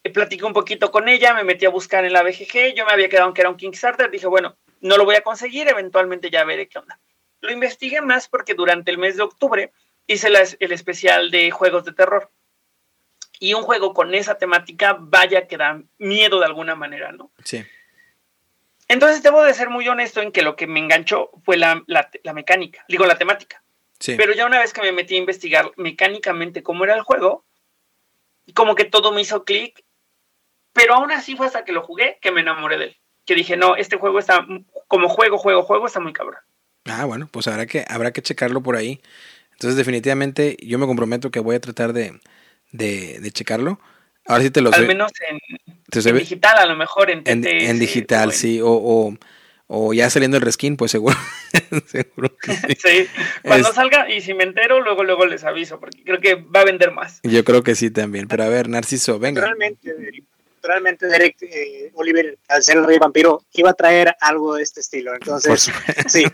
eh, 0.03 0.11
platiqué 0.11 0.45
un 0.45 0.53
poquito 0.53 0.91
con 0.91 1.09
ella, 1.09 1.35
me 1.35 1.45
metí 1.45 1.65
a 1.65 1.71
buscar 1.71 2.05
en 2.05 2.13
la 2.13 2.23
BGG, 2.23 2.75
yo 2.77 2.85
me 2.85 2.93
había 2.93 3.09
quedado 3.09 3.29
en 3.29 3.35
que 3.35 3.41
era 3.41 3.51
un 3.51 3.57
Kickstarter, 3.57 4.11
dije, 4.11 4.27
bueno, 4.27 4.57
no 4.81 4.97
lo 4.97 5.05
voy 5.05 5.17
a 5.17 5.23
conseguir, 5.23 5.69
eventualmente 5.69 6.31
ya 6.31 6.45
veré 6.45 6.69
qué 6.69 6.79
onda. 6.79 6.99
Lo 7.41 7.53
investigué 7.53 8.01
más 8.01 8.29
porque 8.29 8.55
durante 8.55 8.91
el 8.91 8.99
mes 8.99 9.17
de 9.17 9.23
octubre 9.23 9.73
hice 10.07 10.29
el 10.29 10.73
especial 10.73 11.31
de 11.31 11.51
juegos 11.51 11.85
de 11.85 11.93
terror. 11.93 12.31
Y 13.41 13.55
un 13.55 13.63
juego 13.63 13.95
con 13.95 14.15
esa 14.15 14.37
temática, 14.37 14.97
vaya 14.99 15.47
que 15.47 15.57
da 15.57 15.81
miedo 15.99 16.41
de 16.41 16.47
alguna 16.47 16.75
manera, 16.75 17.13
¿no? 17.13 17.31
Sí. 17.45 17.65
Entonces 18.89 19.23
debo 19.23 19.43
de 19.43 19.55
ser 19.55 19.71
muy 19.71 19.87
honesto 19.87 20.21
en 20.21 20.33
que 20.33 20.43
lo 20.43 20.57
que 20.57 20.67
me 20.67 20.81
enganchó 20.81 21.31
fue 21.45 21.57
la, 21.57 21.85
la 21.87 22.33
mecánica, 22.33 22.85
digo 22.89 23.07
la 23.07 23.19
temática. 23.19 23.63
Pero 24.05 24.33
ya 24.33 24.47
una 24.47 24.61
vez 24.61 24.73
que 24.73 24.81
me 24.81 24.93
metí 24.93 25.17
a 25.17 25.19
investigar 25.19 25.73
mecánicamente 25.77 26.63
cómo 26.63 26.85
era 26.85 26.95
el 26.95 27.03
juego, 27.03 27.45
como 28.55 28.75
que 28.75 28.85
todo 28.85 29.13
me 29.13 29.21
hizo 29.21 29.45
clic. 29.45 29.85
Pero 30.73 30.95
aún 30.95 31.11
así 31.11 31.37
fue 31.37 31.47
hasta 31.47 31.65
que 31.65 31.73
lo 31.73 31.83
jugué 31.83 32.19
que 32.21 32.31
me 32.31 32.41
enamoré 32.41 32.79
de 32.79 32.85
él. 32.85 32.97
Que 33.29 33.35
dije, 33.35 33.59
no, 33.59 33.77
este 33.77 33.97
juego 33.97 34.19
está, 34.19 34.47
como 34.87 35.11
juego, 35.11 35.37
juego, 35.37 35.63
juego, 35.63 35.87
está 35.87 36.01
muy 36.01 36.15
cabrón. 36.15 36.41
Ah, 36.87 37.05
bueno, 37.05 37.29
pues 37.31 37.47
habrá 37.47 37.67
que, 37.67 37.85
habrá 37.87 38.11
que 38.11 38.23
checarlo 38.23 38.63
por 38.63 38.75
ahí. 38.75 39.03
Entonces, 39.53 39.77
definitivamente, 39.77 40.57
yo 40.63 40.79
me 40.79 40.87
comprometo 40.87 41.31
que 41.31 41.41
voy 41.41 41.57
a 41.57 41.61
tratar 41.61 41.93
de, 41.93 42.19
de, 42.73 43.31
checarlo. 43.33 43.81
Ahora 44.27 44.45
sí 44.45 44.51
te 44.51 44.63
lo 44.63 44.73
Al 44.73 44.87
menos 44.87 45.13
en, 45.29 45.39
digital, 46.17 46.57
a 46.57 46.65
lo 46.65 46.77
mejor 46.77 47.11
en 47.11 47.23
En, 47.27 47.47
en 47.47 47.79
digital, 47.79 48.33
sí. 48.33 48.61
o 48.63 49.15
o 49.71 49.93
ya 49.93 50.09
saliendo 50.09 50.39
el 50.39 50.43
reskin, 50.43 50.79
pues 50.79 50.91
seguro. 50.91 51.15
seguro 51.87 52.35
que 52.39 52.55
sí. 52.55 53.07
Cuando 53.45 53.71
salga, 53.73 54.11
y 54.11 54.23
si 54.23 54.33
me 54.33 54.45
entero, 54.45 54.81
luego, 54.81 55.05
luego 55.05 55.27
les 55.27 55.45
aviso, 55.45 55.79
porque 55.79 56.03
creo 56.03 56.21
que 56.21 56.37
va 56.37 56.61
a 56.61 56.65
vender 56.65 56.91
más. 56.91 57.21
Yo 57.23 57.45
creo 57.45 57.63
que 57.63 57.75
sí 57.75 57.91
también. 57.91 58.29
Pero 58.29 58.45
a 58.45 58.49
ver, 58.49 58.71
Narciso, 58.71 59.19
venga. 59.19 59.43
Realmente, 59.43 59.95
naturalmente 60.59 61.07
Derek 61.07 61.37
eh, 61.43 61.91
Oliver, 61.95 62.39
al 62.49 62.63
ser 62.63 62.79
el 62.79 62.85
rey 62.85 62.99
vampiro, 62.99 63.45
iba 63.53 63.71
a 63.71 63.75
traer 63.75 64.15
algo 64.21 64.57
de 64.57 64.65
este 64.65 64.81
estilo. 64.81 65.15
Entonces, 65.15 65.71
sí. 66.09 66.25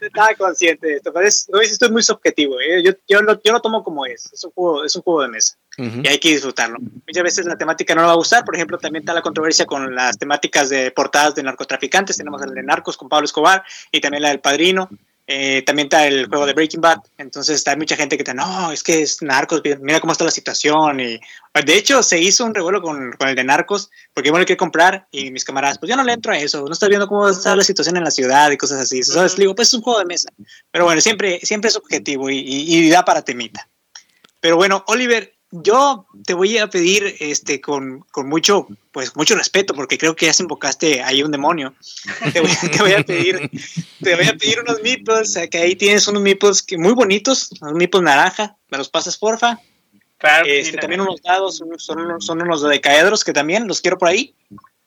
Estaba 0.00 0.34
consciente 0.34 0.86
de 0.86 0.94
esto, 0.94 1.12
pero 1.12 1.26
es, 1.26 1.48
esto 1.62 1.86
es 1.86 1.92
muy 1.92 2.02
subjetivo. 2.02 2.58
¿eh? 2.60 2.82
Yo, 2.82 2.92
yo, 3.06 3.22
lo, 3.22 3.40
yo, 3.42 3.52
lo, 3.52 3.60
tomo 3.60 3.84
como 3.84 4.06
es. 4.06 4.32
Es 4.32 4.42
un 4.44 4.50
juego, 4.50 4.84
es 4.84 4.96
un 4.96 5.02
juego 5.02 5.22
de 5.22 5.28
mesa 5.28 5.56
y 5.76 6.08
hay 6.08 6.18
que 6.18 6.30
disfrutarlo. 6.30 6.78
Muchas 6.80 7.22
veces 7.22 7.46
la 7.46 7.56
temática 7.56 7.94
no 7.94 8.02
va 8.02 8.12
a 8.12 8.16
gustar. 8.16 8.44
Por 8.44 8.56
ejemplo, 8.56 8.78
también 8.78 9.02
está 9.02 9.14
la 9.14 9.22
controversia 9.22 9.66
con 9.66 9.94
las 9.94 10.18
temáticas 10.18 10.68
de 10.68 10.90
portadas 10.90 11.34
de 11.34 11.42
narcotraficantes. 11.42 12.16
Tenemos 12.16 12.42
el 12.42 12.54
de 12.54 12.62
Narcos 12.62 12.96
con 12.96 13.08
Pablo 13.08 13.26
Escobar 13.26 13.62
y 13.90 14.00
también 14.00 14.22
la 14.22 14.30
del 14.30 14.40
Padrino. 14.40 14.88
Eh, 15.26 15.62
también 15.62 15.86
está 15.86 16.06
el 16.06 16.26
juego 16.26 16.46
de 16.46 16.52
Breaking 16.52 16.80
Bad. 16.80 17.00
Entonces, 17.18 17.66
hay 17.68 17.76
mucha 17.76 17.96
gente 17.96 18.16
que 18.16 18.24
dice, 18.24 18.34
no, 18.34 18.72
es 18.72 18.82
que 18.82 19.02
es 19.02 19.22
Narcos, 19.22 19.62
mira 19.80 20.00
cómo 20.00 20.12
está 20.12 20.24
la 20.24 20.30
situación. 20.30 21.00
Y 21.00 21.20
de 21.64 21.76
hecho, 21.76 22.02
se 22.02 22.20
hizo 22.20 22.44
un 22.44 22.54
revuelo 22.54 22.82
con, 22.82 23.12
con 23.12 23.28
el 23.28 23.36
de 23.36 23.44
Narcos 23.44 23.90
porque 24.12 24.28
yo 24.28 24.32
me 24.32 24.40
lo 24.40 24.44
quiero 24.44 24.58
comprar 24.58 25.06
y 25.10 25.30
mis 25.30 25.44
camaradas, 25.44 25.78
pues 25.78 25.90
yo 25.90 25.96
no 25.96 26.04
le 26.04 26.12
entro 26.12 26.32
a 26.32 26.38
eso. 26.38 26.64
No 26.66 26.72
estás 26.72 26.88
viendo 26.88 27.06
cómo 27.06 27.28
está 27.28 27.54
la 27.54 27.64
situación 27.64 27.96
en 27.96 28.04
la 28.04 28.10
ciudad 28.10 28.50
y 28.50 28.56
cosas 28.56 28.80
así. 28.80 29.02
¿Sabes? 29.02 29.36
digo, 29.36 29.54
pues 29.54 29.68
es 29.68 29.74
un 29.74 29.82
juego 29.82 30.00
de 30.00 30.06
mesa. 30.06 30.28
Pero 30.70 30.84
bueno, 30.84 31.00
siempre, 31.00 31.40
siempre 31.42 31.68
es 31.68 31.76
objetivo 31.76 32.28
y, 32.28 32.38
y 32.38 32.90
da 32.90 33.04
para 33.04 33.22
temita. 33.22 33.68
Pero 34.40 34.56
bueno, 34.56 34.84
Oliver, 34.88 35.34
yo 35.52 36.06
te 36.26 36.34
voy 36.34 36.58
a 36.58 36.68
pedir 36.68 37.14
este 37.20 37.60
con, 37.60 38.00
con, 38.10 38.28
mucho 38.28 38.66
pues 38.90 39.14
mucho 39.16 39.36
respeto 39.36 39.74
porque 39.74 39.98
creo 39.98 40.16
que 40.16 40.26
ya 40.26 40.32
se 40.32 40.42
invocaste 40.42 41.02
ahí 41.02 41.22
un 41.22 41.30
demonio. 41.30 41.74
Te 42.32 42.40
voy, 42.40 42.92
a 42.92 43.02
pedir 43.04 43.50
te 44.02 44.16
voy 44.16 44.26
a 44.26 44.34
pedir 44.34 44.60
unos 44.60 44.82
meeples 44.82 45.38
que 45.50 45.58
ahí 45.58 45.76
tienes 45.76 46.08
unos 46.08 46.22
meeples 46.22 46.62
que 46.62 46.78
muy 46.78 46.92
bonitos 46.92 47.50
unos 47.60 47.74
meeples 47.74 48.02
naranja 48.02 48.56
me 48.68 48.78
los 48.78 48.88
pasas 48.88 49.18
porfa. 49.18 49.60
Claro, 50.16 50.46
este, 50.46 50.78
también 50.78 51.00
unos 51.00 51.20
dados 51.20 51.56
son, 51.78 52.20
son 52.20 52.42
unos 52.42 52.62
decaedros 52.62 53.24
que 53.24 53.32
también 53.32 53.66
los 53.66 53.80
quiero 53.80 53.98
por 53.98 54.08
ahí. 54.08 54.34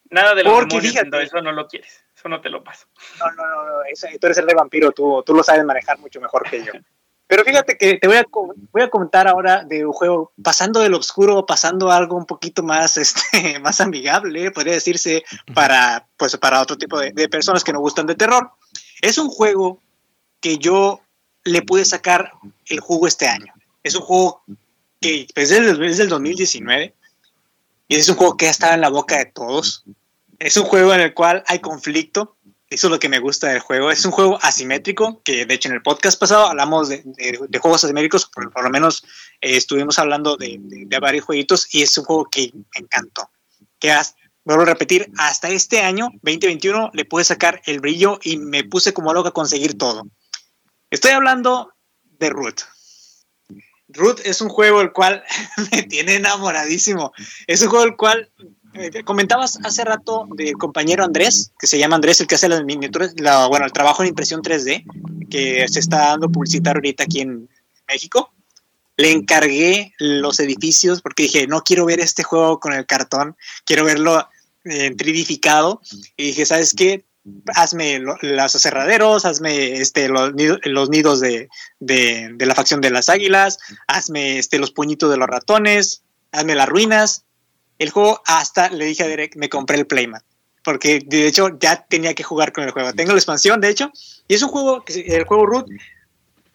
Nada 0.10 0.34
de 0.34 0.44
los 0.44 0.54
porque 0.54 0.80
demonios, 0.80 1.24
eso 1.24 1.42
no 1.42 1.52
lo 1.52 1.68
quieres 1.68 2.06
eso 2.16 2.30
no 2.30 2.42
te 2.42 2.50
lo 2.50 2.64
paso. 2.64 2.88
No 3.20 3.32
no 3.32 3.46
no, 3.46 3.66
no 3.66 4.20
tú 4.20 4.28
eres 4.28 4.38
el 4.38 4.46
de 4.48 4.56
vampiro 4.56 4.92
tú, 4.92 5.22
tú 5.26 5.36
lo 5.36 5.44
sabes 5.44 5.64
manejar 5.64 6.00
mucho 6.00 6.20
mejor 6.20 6.50
que 6.50 6.64
yo 6.64 6.72
pero 7.28 7.44
fíjate 7.44 7.78
que 7.78 7.98
te 7.98 8.08
voy 8.08 8.18
a, 8.18 8.26
voy 8.72 8.82
a 8.84 8.90
comentar 8.90 9.28
ahora 9.28 9.64
de 9.64 9.86
un 9.86 9.94
juego 9.94 10.32
pasando 10.44 10.80
del 10.82 10.94
oscuro, 10.94 11.46
pasando 11.46 11.92
a 11.92 11.98
algo 11.98 12.16
un 12.16 12.26
poquito 12.26 12.62
más, 12.62 12.98
este, 12.98 13.60
más 13.60 13.82
amigable, 13.82 14.52
podría 14.52 14.74
decirse, 14.74 15.24
para, 15.54 16.08
pues, 16.18 16.38
para 16.38 16.62
otro 16.62 16.78
tipo 16.78 17.00
de, 17.00 17.30
personas 17.30 17.64
que 17.64 17.74
no 17.74 17.80
gustan 17.80 18.06
de 18.06 18.16
terror. 18.16 18.52
Es 19.02 19.18
un 19.18 19.30
juego 19.30 19.82
que 20.40 20.58
yo 20.58 21.02
le 21.44 21.62
pude 21.64 21.86
sacar 21.86 22.32
el 22.68 22.80
jugo 22.80 23.08
este 23.08 23.28
año. 23.28 23.54
Es 23.84 23.96
un 23.96 24.02
juego 24.02 24.44
que 25.02 25.28
pues, 25.34 25.52
es, 25.52 25.66
del, 25.66 25.84
es 25.84 25.98
del 25.98 26.10
2019 26.10 26.94
y 27.88 27.96
es 27.96 28.10
un 28.10 28.16
juego 28.16 28.38
que 28.38 28.48
ha 28.48 28.52
estado 28.52 28.74
en 28.74 28.82
la 28.82 28.90
boca 28.90 29.18
de 29.18 29.26
todos. 29.26 29.84
Es 30.38 30.58
un 30.58 30.66
juego 30.66 30.94
en 30.94 31.02
el 31.02 31.14
cual 31.14 31.44
hay 31.48 31.60
conflicto, 31.60 32.35
eso 32.76 32.88
es 32.88 32.92
lo 32.92 33.00
que 33.00 33.08
me 33.08 33.20
gusta 33.20 33.48
del 33.48 33.60
juego. 33.60 33.90
Es 33.90 34.04
un 34.04 34.12
juego 34.12 34.38
asimétrico, 34.42 35.22
que 35.24 35.46
de 35.46 35.54
hecho 35.54 35.70
en 35.70 35.76
el 35.76 35.82
podcast 35.82 36.20
pasado 36.20 36.48
hablamos 36.48 36.90
de, 36.90 37.04
juegos 37.62 37.86
asimétricos, 37.86 38.26
por, 38.26 38.62
lo 38.62 38.70
menos 38.70 39.02
eh, 39.40 39.56
estuvimos 39.56 39.98
hablando 39.98 40.36
de, 40.36 40.60
varios 41.00 41.24
jueguitos 41.24 41.74
y 41.74 41.84
es 41.84 41.98
un 41.98 42.04
juego 42.04 42.26
que 42.26 42.52
me 42.54 42.82
encantó. 42.82 43.30
Que 43.80 43.96
vuelvo 44.44 44.64
a 44.64 44.66
repetir, 44.66 45.10
hasta 45.18 45.48
este 45.48 45.80
año, 45.80 46.10
2021, 46.22 46.92
le 46.94 47.06
pude 47.06 47.24
sacar 47.24 47.62
el 47.66 47.80
brillo 47.80 48.20
y 48.22 48.38
me 48.38 48.66
puse 48.66 48.94
como 48.94 49.14
loco 49.14 49.30
a 49.30 49.34
conseguir 49.34 49.78
todo. 49.78 50.04
Estoy 50.90 51.12
hablando 51.12 51.72
de 52.04 52.30
Root. 52.30 52.62
Root 53.88 54.20
es 54.26 54.42
un 54.42 54.50
juego 54.50 54.82
el 54.82 54.92
cual 54.92 55.24
me 55.72 55.84
tiene 55.84 56.16
enamoradísimo. 56.16 57.14
Es 57.48 57.62
un 57.62 57.70
juego 57.70 57.86
el 57.86 57.96
cual 57.96 58.30
eh, 58.76 59.04
comentabas 59.04 59.58
hace 59.64 59.84
rato 59.84 60.28
del 60.36 60.54
compañero 60.54 61.04
Andrés, 61.04 61.52
que 61.58 61.68
se 61.68 61.80
llama 61.80 61.96
Andrés, 61.96 62.20
el 62.20 62.28
que 62.28 62.36
hace 62.36 62.50
las 62.50 62.64
miniaturas, 62.64 63.14
la, 63.18 63.48
bueno, 63.48 63.66
el 63.66 63.72
trabajo 63.72 64.04
en 64.04 64.10
impresión 64.10 64.42
3D, 64.42 64.84
que 65.30 65.66
se 65.68 65.80
está 65.80 66.10
dando 66.10 66.30
publicitar 66.30 66.76
ahorita 66.76 67.04
aquí 67.04 67.22
en 67.22 67.50
México. 67.88 68.32
Le 68.98 69.12
encargué 69.12 69.94
los 69.98 70.40
edificios 70.40 71.02
porque 71.02 71.24
dije, 71.24 71.48
no 71.48 71.62
quiero 71.62 71.86
ver 71.86 72.00
este 72.00 72.24
juego 72.24 72.60
con 72.60 72.74
el 72.74 72.86
cartón, 72.86 73.36
quiero 73.66 73.86
verlo 73.86 74.28
eh, 74.64 74.94
tridificado. 74.96 75.82
Y 76.18 76.28
dije, 76.28 76.46
¿sabes 76.46 76.74
qué? 76.74 77.06
hazme 77.56 78.00
los 78.00 78.56
aserraderos, 78.56 79.26
hazme 79.26 79.78
este, 79.78 80.08
los, 80.10 80.34
nidos, 80.36 81.20
de, 81.20 81.50
de, 81.80 82.30
de, 82.36 82.46
la 82.46 82.54
facción 82.54 82.82
de 82.82 82.92
las 82.92 83.10
águilas, 83.10 83.58
hazme 83.88 84.38
este, 84.38 84.60
los 84.60 84.72
puñitos 84.72 85.10
de 85.10 85.18
los 85.18 85.28
ratones, 85.28 86.04
hazme 86.32 86.54
las 86.54 86.70
ruinas, 86.70 87.25
el 87.80 87.90
juego 87.90 88.22
hasta 88.26 88.70
le 88.70 88.86
dije 88.86 89.04
a 89.04 89.08
Derek, 89.08 89.36
me 89.36 89.50
compré 89.50 89.78
el 89.78 89.88
Playmat. 89.88 90.24
Porque 90.64 91.00
de 91.06 91.28
hecho 91.28 91.58
ya 91.60 91.86
tenía 91.88 92.14
que 92.14 92.24
jugar 92.24 92.52
con 92.52 92.64
el 92.64 92.72
juego. 92.72 92.92
Tengo 92.94 93.12
la 93.12 93.20
expansión, 93.20 93.62
de 93.62 93.70
hecho, 93.70 93.92
y 94.28 94.34
es 94.34 94.42
un 94.42 94.50
juego, 94.50 94.84
el 94.88 95.24
juego 95.26 95.46
Root, 95.46 95.68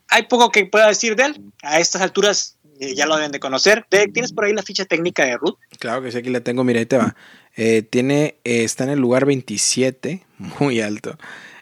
hay 0.09 0.25
poco 0.25 0.51
que 0.51 0.67
pueda 0.67 0.89
decir 0.89 1.15
de 1.15 1.25
él. 1.25 1.41
A 1.63 1.79
estas 1.79 2.03
alturas 2.03 2.57
eh, 2.81 2.95
ya 2.95 3.07
lo 3.07 3.17
deben 3.17 3.31
de 3.31 3.39
conocer. 3.39 3.87
Derek, 3.91 4.13
¿tienes 4.13 4.33
por 4.33 4.45
ahí 4.45 4.53
la 4.53 4.63
ficha 4.63 4.85
técnica 4.85 5.25
de 5.25 5.37
Root? 5.37 5.57
Claro 5.79 6.03
que 6.03 6.11
sí, 6.11 6.19
aquí 6.19 6.31
la 6.31 6.41
tengo, 6.41 6.65
mira, 6.65 6.81
ahí 6.81 6.87
te 6.87 6.97
va. 6.97 7.15
Eh, 7.57 7.83
tiene, 7.83 8.37
eh, 8.45 8.65
está 8.65 8.85
en 8.85 8.91
el 8.91 8.99
lugar 8.99 9.27
27, 9.27 10.25
muy 10.59 10.81
alto. 10.81 11.17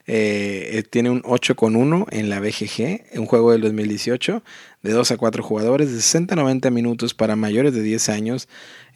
tiene 0.06 1.10
un 1.10 1.22
8,1 1.22 2.06
en 2.10 2.30
la 2.30 2.40
BGG, 2.40 3.18
un 3.18 3.26
juego 3.26 3.52
del 3.52 3.60
2018, 3.60 4.42
de 4.82 4.92
2 4.92 5.10
a 5.10 5.16
4 5.16 5.42
jugadores, 5.42 5.90
de 5.90 6.00
60 6.00 6.34
a 6.34 6.36
90 6.36 6.70
minutos 6.70 7.14
para 7.14 7.36
mayores 7.36 7.74
de 7.74 7.82
10 7.82 8.08
años. 8.08 8.48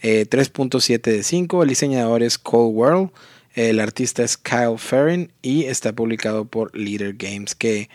3.7 0.03 0.95
eh, 0.95 1.13
de 1.13 1.23
5. 1.23 1.63
El 1.63 1.69
diseñador 1.69 2.23
es 2.23 2.39
Cold 2.39 2.75
World. 2.77 3.11
El 3.55 3.81
artista 3.81 4.23
es 4.23 4.37
Kyle 4.37 4.79
Ferrin 4.79 5.31
y 5.43 5.65
está 5.65 5.93
publicado 5.93 6.47
por 6.47 6.75
Leader 6.77 7.15
Games, 7.15 7.55
que 7.55 7.91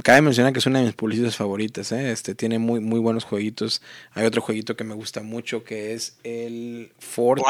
cabe 0.00 0.22
mencionar 0.22 0.52
que 0.52 0.60
es 0.60 0.66
una 0.66 0.78
de 0.78 0.86
mis 0.86 0.94
publicidades 0.94 1.36
favoritas. 1.36 1.92
¿eh? 1.92 2.12
Este, 2.12 2.34
tiene 2.34 2.58
muy, 2.58 2.80
muy 2.80 3.00
buenos 3.00 3.24
jueguitos. 3.24 3.82
Hay 4.12 4.24
otro 4.24 4.40
jueguito 4.40 4.76
que 4.76 4.84
me 4.84 4.94
gusta 4.94 5.22
mucho 5.22 5.64
que 5.64 5.92
es 5.92 6.16
el 6.22 6.92
Fort. 6.98 7.42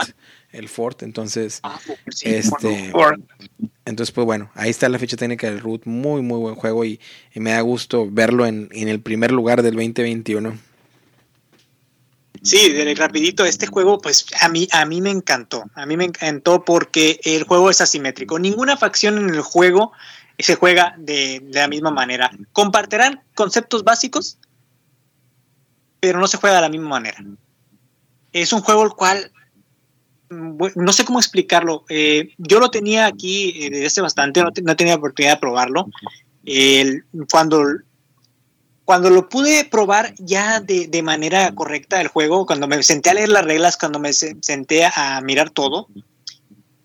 El 0.51 0.69
Fort, 0.69 1.03
entonces, 1.03 1.61
ah, 1.63 1.81
este, 2.21 2.93
entonces, 3.87 4.13
pues 4.13 4.27
bueno, 4.27 4.51
ahí 4.55 4.69
está 4.69 4.87
la 4.91 4.99
ficha 4.99 5.17
técnica 5.17 5.47
del 5.47 5.61
root, 5.61 5.87
muy, 5.87 6.21
muy 6.21 6.39
buen 6.39 6.57
juego 6.57 6.85
y, 6.85 7.01
me 7.35 7.53
da 7.53 7.61
gusto 7.63 8.07
verlo 8.11 8.45
en, 8.45 8.69
en 8.73 8.89
el 8.89 9.01
primer 9.01 9.33
lugar 9.33 9.63
del 9.63 9.77
2021. 9.77 10.59
Sí, 12.43 12.95
rapidito, 12.95 13.45
este 13.45 13.69
juego, 13.69 14.01
pues 14.01 14.27
a 14.41 14.49
mí, 14.49 14.67
a 14.73 14.85
mí 14.85 15.01
me 15.01 15.11
encantó. 15.11 15.65
A 15.75 15.87
mí 15.87 15.97
me 15.97 16.05
encantó 16.05 16.65
porque 16.65 17.21
el 17.23 17.45
juego 17.45 17.71
es 17.71 17.81
asimétrico. 17.81 18.39
Ninguna 18.39 18.77
facción 18.77 19.17
en 19.17 19.31
el 19.31 19.43
juego 19.43 19.93
se 20.43 20.57
juega 20.57 20.95
de, 20.99 21.43
la 21.53 21.69
misma 21.69 21.91
manera. 21.91 22.31
Compartirán 22.53 23.23
conceptos 23.35 23.85
básicos, 23.85 24.39
pero 26.01 26.19
no 26.19 26.27
se 26.27 26.37
juega 26.37 26.57
de 26.57 26.63
la 26.63 26.69
misma 26.69 26.89
manera. 26.89 27.25
Es 28.33 28.53
un 28.53 28.61
juego 28.61 28.85
el 28.85 28.93
cual 28.93 29.31
no 30.31 30.93
sé 30.93 31.05
cómo 31.05 31.19
explicarlo. 31.19 31.85
Eh, 31.89 32.33
yo 32.39 32.59
lo 32.59 32.71
tenía 32.71 33.07
aquí 33.07 33.65
eh, 33.65 33.71
desde 33.71 33.87
hace 33.87 34.01
bastante, 34.01 34.43
no, 34.43 34.77
tenía 34.77 34.95
oportunidad 34.95 35.35
de 35.35 35.41
probarlo. 35.41 35.89
Cuando 37.31 37.63
cuando 38.85 39.11
lo 39.11 39.29
pude 39.29 39.65
probar 39.65 40.15
ya 40.19 40.61
de, 40.61 41.03
manera 41.03 41.55
correcta 41.55 42.01
el 42.01 42.09
juego, 42.09 42.47
cuando 42.47 42.67
me 42.67 42.83
senté 42.83 43.11
a 43.11 43.15
leer 43.15 43.29
las 43.29 43.45
reglas, 43.45 43.77
cuando 43.77 43.99
me 43.99 44.13
senté 44.13 44.85
a 44.85 45.21
mirar 45.23 45.51
todo, 45.51 45.89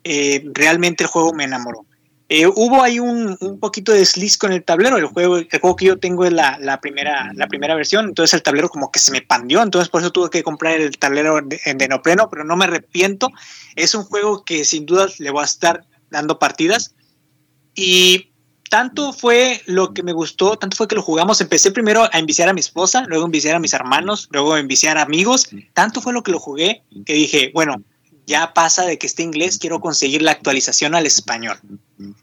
eh, 0.04 0.44
realmente 0.54 1.04
el 1.04 1.10
juego 1.10 1.34
me 1.34 1.44
enamoró. 1.44 1.86
Eh, 2.30 2.46
hubo 2.46 2.84
ahí 2.84 3.00
un, 3.00 3.38
poquito 3.62 3.94
de 3.94 4.00
desliz 4.00 4.38
con 4.38 4.52
el 4.52 4.64
tablero. 4.64 4.98
El 4.98 5.06
juego, 5.06 5.38
el 5.38 5.48
juego 5.50 5.76
que 5.76 5.86
yo 5.86 5.98
tengo 5.98 6.26
es 6.26 6.34
la, 6.34 6.80
primera, 6.82 7.32
la 7.34 7.48
primera 7.48 7.76
versión, 7.76 8.06
entonces 8.06 8.34
el 8.34 8.44
tablero 8.44 8.70
como 8.70 8.92
que 8.92 9.00
se 9.00 9.12
me 9.12 9.22
pandió, 9.22 9.62
entonces 9.62 9.90
por 9.90 10.02
eso 10.02 10.12
tuve 10.12 10.30
que 10.30 10.44
comprar 10.44 10.80
el 10.80 10.98
tablero 10.98 11.40
de, 11.42 11.60
de 11.74 11.88
neopreno, 11.88 12.30
pero 12.30 12.44
no 12.44 12.58
me 12.58 12.66
arrepiento. 12.66 13.30
Es 13.76 13.96
un 13.96 14.04
juego 14.04 14.44
que 14.44 14.66
sin 14.66 14.86
duda 14.86 15.08
le 15.20 15.32
voy 15.32 15.42
a 15.42 15.46
estar 15.46 15.86
dando 16.10 16.38
partidas. 16.38 16.96
Y 17.76 18.32
tanto 18.70 19.14
fue 19.14 19.62
lo 19.66 19.94
que 19.94 20.04
me 20.04 20.12
gustó, 20.12 20.58
tanto 20.58 20.76
fue 20.76 20.88
que 20.88 20.96
lo 20.96 21.02
jugamos. 21.02 21.40
Empecé 21.42 21.72
primero 21.72 22.10
a 22.12 22.20
enviciar 22.20 22.50
a 22.50 22.54
mi 22.54 22.60
esposa, 22.60 23.06
luego 23.08 23.24
a 23.24 23.28
enviciar 23.28 23.56
a 23.56 23.60
mis 23.60 23.74
hermanos, 23.74 24.28
luego 24.32 24.54
a 24.54 24.60
enviciar 24.60 24.98
a 24.98 25.04
amigos. 25.04 25.50
Tanto 25.74 26.02
fue 26.02 26.14
lo 26.14 26.24
que 26.24 26.32
lo 26.32 26.40
jugué 26.40 26.84
que 27.06 27.14
dije, 27.14 27.52
bueno, 27.54 27.84
ya 28.28 28.54
pasa 28.54 28.86
de 28.86 28.98
que 29.00 29.08
esté 29.08 29.24
inglés, 29.24 29.58
quiero 29.58 29.80
conseguir 29.80 30.22
la 30.22 30.32
actualización 30.32 30.94
al 30.94 31.06
español. 31.06 31.58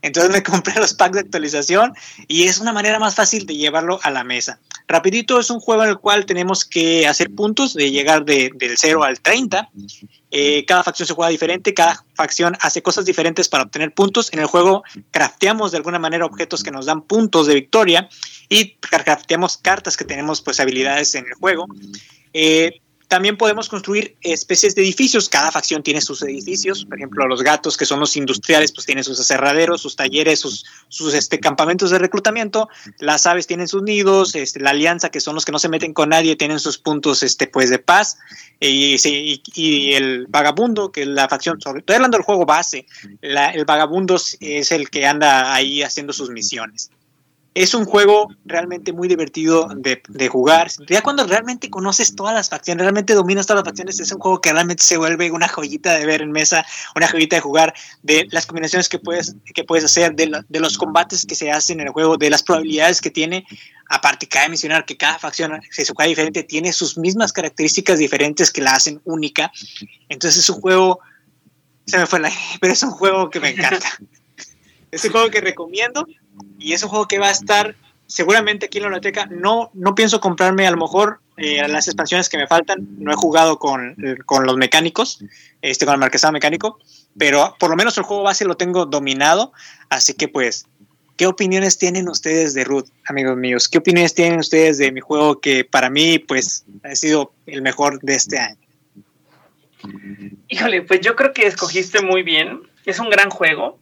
Entonces 0.02 0.30
me 0.30 0.42
compré 0.42 0.74
los 0.78 0.92
packs 0.92 1.14
de 1.14 1.20
actualización 1.20 1.94
y 2.28 2.44
es 2.44 2.58
una 2.58 2.74
manera 2.74 2.98
más 2.98 3.14
fácil 3.14 3.46
de 3.46 3.56
llevarlo 3.56 3.98
a 4.02 4.10
la 4.10 4.22
mesa. 4.22 4.60
Rapidito 4.86 5.40
es 5.40 5.48
un 5.48 5.60
juego 5.60 5.82
en 5.82 5.88
el 5.88 5.98
cual 5.98 6.26
tenemos 6.26 6.66
que 6.66 7.08
hacer 7.08 7.34
puntos 7.34 7.72
de 7.72 7.90
llegar 7.90 8.26
de, 8.26 8.50
del 8.54 8.76
0 8.76 9.02
al 9.02 9.18
30. 9.20 9.70
Eh, 10.30 10.66
cada 10.66 10.84
facción 10.84 11.06
se 11.06 11.14
juega 11.14 11.30
diferente, 11.30 11.72
cada 11.72 12.04
facción 12.14 12.54
hace 12.60 12.82
cosas 12.82 13.06
diferentes 13.06 13.48
para 13.48 13.64
obtener 13.64 13.94
puntos. 13.94 14.30
En 14.32 14.40
el 14.40 14.46
juego 14.46 14.84
crafteamos 15.10 15.72
de 15.72 15.78
alguna 15.78 15.98
manera 15.98 16.26
objetos 16.26 16.62
que 16.62 16.70
nos 16.70 16.84
dan 16.84 17.00
puntos 17.00 17.46
de 17.46 17.54
victoria 17.54 18.10
y 18.50 18.74
crafteamos 18.74 19.56
cartas 19.56 19.96
que 19.96 20.04
tenemos 20.04 20.42
pues 20.42 20.60
habilidades 20.60 21.14
en 21.14 21.24
el 21.26 21.34
juego. 21.34 21.66
Eh, 22.34 22.82
también 23.08 23.36
podemos 23.36 23.68
construir 23.68 24.16
especies 24.22 24.74
de 24.74 24.82
edificios. 24.82 25.28
Cada 25.28 25.52
facción 25.52 25.82
tiene 25.82 26.00
sus 26.00 26.22
edificios. 26.22 26.84
Por 26.84 26.96
ejemplo, 26.96 27.26
los 27.26 27.42
gatos, 27.42 27.76
que 27.76 27.86
son 27.86 28.00
los 28.00 28.16
industriales, 28.16 28.72
pues 28.72 28.86
tienen 28.86 29.04
sus 29.04 29.20
aserraderos, 29.20 29.82
sus 29.82 29.96
talleres, 29.96 30.40
sus, 30.40 30.64
sus 30.88 31.14
este, 31.14 31.40
campamentos 31.40 31.90
de 31.90 31.98
reclutamiento. 31.98 32.68
Las 32.98 33.26
aves 33.26 33.46
tienen 33.46 33.68
sus 33.68 33.82
nidos. 33.82 34.34
Este, 34.34 34.60
la 34.60 34.70
alianza, 34.70 35.10
que 35.10 35.20
son 35.20 35.34
los 35.34 35.44
que 35.44 35.52
no 35.52 35.58
se 35.58 35.68
meten 35.68 35.92
con 35.92 36.08
nadie, 36.08 36.36
tienen 36.36 36.58
sus 36.58 36.78
puntos 36.78 37.22
este, 37.22 37.46
pues, 37.46 37.70
de 37.70 37.78
paz. 37.78 38.18
Y, 38.60 38.96
y, 39.54 39.92
el 39.92 40.26
vagabundo, 40.28 40.90
que 40.90 41.04
la 41.04 41.28
facción, 41.28 41.60
sobre, 41.60 41.80
estoy 41.80 41.96
hablando 41.96 42.16
del 42.16 42.24
juego 42.24 42.46
base, 42.46 42.86
el 43.20 43.64
vagabundo 43.64 44.16
es 44.40 44.72
el 44.72 44.90
que 44.90 45.06
anda 45.06 45.54
ahí 45.54 45.82
haciendo 45.82 46.12
sus 46.12 46.30
misiones 46.30 46.90
es 47.54 47.72
un 47.72 47.84
juego 47.84 48.34
realmente 48.44 48.92
muy 48.92 49.06
divertido 49.06 49.68
de, 49.76 50.28
jugar. 50.28 50.70
Ya 50.88 51.02
cuando 51.02 51.24
realmente 51.24 51.70
conoces 51.70 52.16
todas 52.16 52.34
las 52.34 52.48
facciones, 52.48 52.82
realmente 52.82 53.14
dominas 53.14 53.46
todas 53.46 53.62
las 53.62 53.70
facciones, 53.70 54.00
es 54.00 54.10
un 54.10 54.18
juego 54.18 54.40
que 54.40 54.52
realmente 54.52 54.82
se 54.82 54.96
vuelve 54.96 55.30
una 55.30 55.46
joyita 55.46 55.96
de 55.96 56.04
ver 56.04 56.22
en 56.22 56.32
mesa, 56.32 56.66
una 56.96 57.06
joyita 57.06 57.36
de 57.36 57.42
jugar, 57.42 57.72
de 58.02 58.26
las 58.30 58.46
combinaciones 58.46 58.88
que 58.88 58.98
puedes, 58.98 59.36
que 59.54 59.62
puedes 59.62 59.84
hacer, 59.84 60.16
de, 60.16 60.44
los 60.58 60.76
combates 60.76 61.24
que 61.24 61.36
se 61.36 61.52
hacen 61.52 61.78
en 61.78 61.86
el 61.86 61.92
juego, 61.92 62.16
de 62.16 62.28
las 62.28 62.42
probabilidades 62.42 63.00
que 63.00 63.10
tiene. 63.10 63.46
Aparte, 63.88 64.26
cabe 64.26 64.48
mencionar 64.48 64.84
que 64.84 64.96
cada 64.96 65.20
facción 65.20 65.60
se 65.70 65.84
juega 65.94 66.08
diferente, 66.08 66.42
tiene 66.42 66.72
sus 66.72 66.98
mismas 66.98 67.32
características 67.32 68.00
diferentes 68.00 68.50
que 68.50 68.62
la 68.62 68.74
hacen 68.74 69.00
única. 69.04 69.52
Entonces 70.08 70.40
es 70.40 70.50
un 70.50 70.60
juego, 70.60 70.98
se 71.86 71.98
me 71.98 72.06
fue 72.06 72.18
la, 72.18 72.32
pero 72.60 72.72
es 72.72 72.82
un 72.82 72.90
juego 72.90 73.30
que 73.30 73.38
me 73.38 73.50
encanta. 73.50 73.86
es 74.90 75.04
un 75.04 75.12
juego 75.12 75.30
que 75.30 75.40
recomiendo 75.40 76.04
y 76.58 76.72
es 76.72 76.82
un 76.82 76.88
juego 76.88 77.06
que 77.06 77.18
va 77.18 77.28
a 77.28 77.32
estar 77.32 77.76
seguramente 78.06 78.66
aquí 78.66 78.78
en 78.78 78.84
la 78.84 78.88
biblioteca. 78.88 79.26
No, 79.26 79.70
no 79.74 79.94
pienso 79.94 80.20
comprarme 80.20 80.66
a 80.66 80.70
lo 80.70 80.76
mejor 80.76 81.20
eh, 81.36 81.66
las 81.68 81.88
expansiones 81.88 82.28
que 82.28 82.38
me 82.38 82.46
faltan. 82.46 82.86
No 82.98 83.12
he 83.12 83.16
jugado 83.16 83.58
con, 83.58 83.96
los 83.96 84.56
mecánicos, 84.56 85.24
este, 85.62 85.84
con 85.84 85.94
el 85.94 86.00
marquesado 86.00 86.32
mecánico, 86.32 86.78
pero 87.18 87.56
por 87.58 87.70
lo 87.70 87.76
menos 87.76 87.96
el 87.98 88.04
juego 88.04 88.22
base 88.22 88.44
lo 88.44 88.56
tengo 88.56 88.86
dominado. 88.86 89.52
Así 89.88 90.14
que 90.14 90.28
pues, 90.28 90.66
¿qué 91.16 91.26
opiniones 91.26 91.78
tienen 91.78 92.08
ustedes 92.08 92.54
de 92.54 92.64
Root, 92.64 92.88
amigos 93.06 93.36
míos? 93.36 93.68
¿Qué 93.68 93.78
opiniones 93.78 94.14
tienen 94.14 94.38
ustedes 94.38 94.78
de 94.78 94.92
mi 94.92 95.00
juego 95.00 95.40
que 95.40 95.64
para 95.64 95.90
mí 95.90 96.18
pues 96.18 96.64
ha 96.82 96.94
sido 96.94 97.32
el 97.46 97.62
mejor 97.62 98.00
de 98.00 98.14
este 98.14 98.38
año? 98.38 98.58
Híjole, 100.48 100.82
pues 100.82 101.00
yo 101.00 101.14
creo 101.14 101.32
que 101.32 101.46
escogiste 101.46 102.00
muy 102.00 102.22
bien. 102.22 102.62
Es 102.86 102.98
un 102.98 103.10
gran 103.10 103.30
juego 103.30 103.78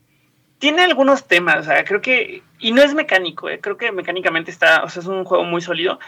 tiene 0.62 0.82
algunos 0.82 1.26
temas, 1.26 1.56
o 1.56 1.62
sea, 1.64 1.82
creo 1.82 2.00
que, 2.00 2.44
y 2.60 2.70
no 2.70 2.82
es 2.82 2.94
mecánico, 2.94 3.48
eh, 3.48 3.58
creo 3.58 3.76
que 3.76 3.90
mecánicamente 3.90 4.52
está, 4.52 4.84
o 4.84 4.88
sea, 4.88 5.02
es 5.02 5.08
un 5.08 5.24
juego 5.24 5.42
muy 5.42 5.60
sólido. 5.60 5.98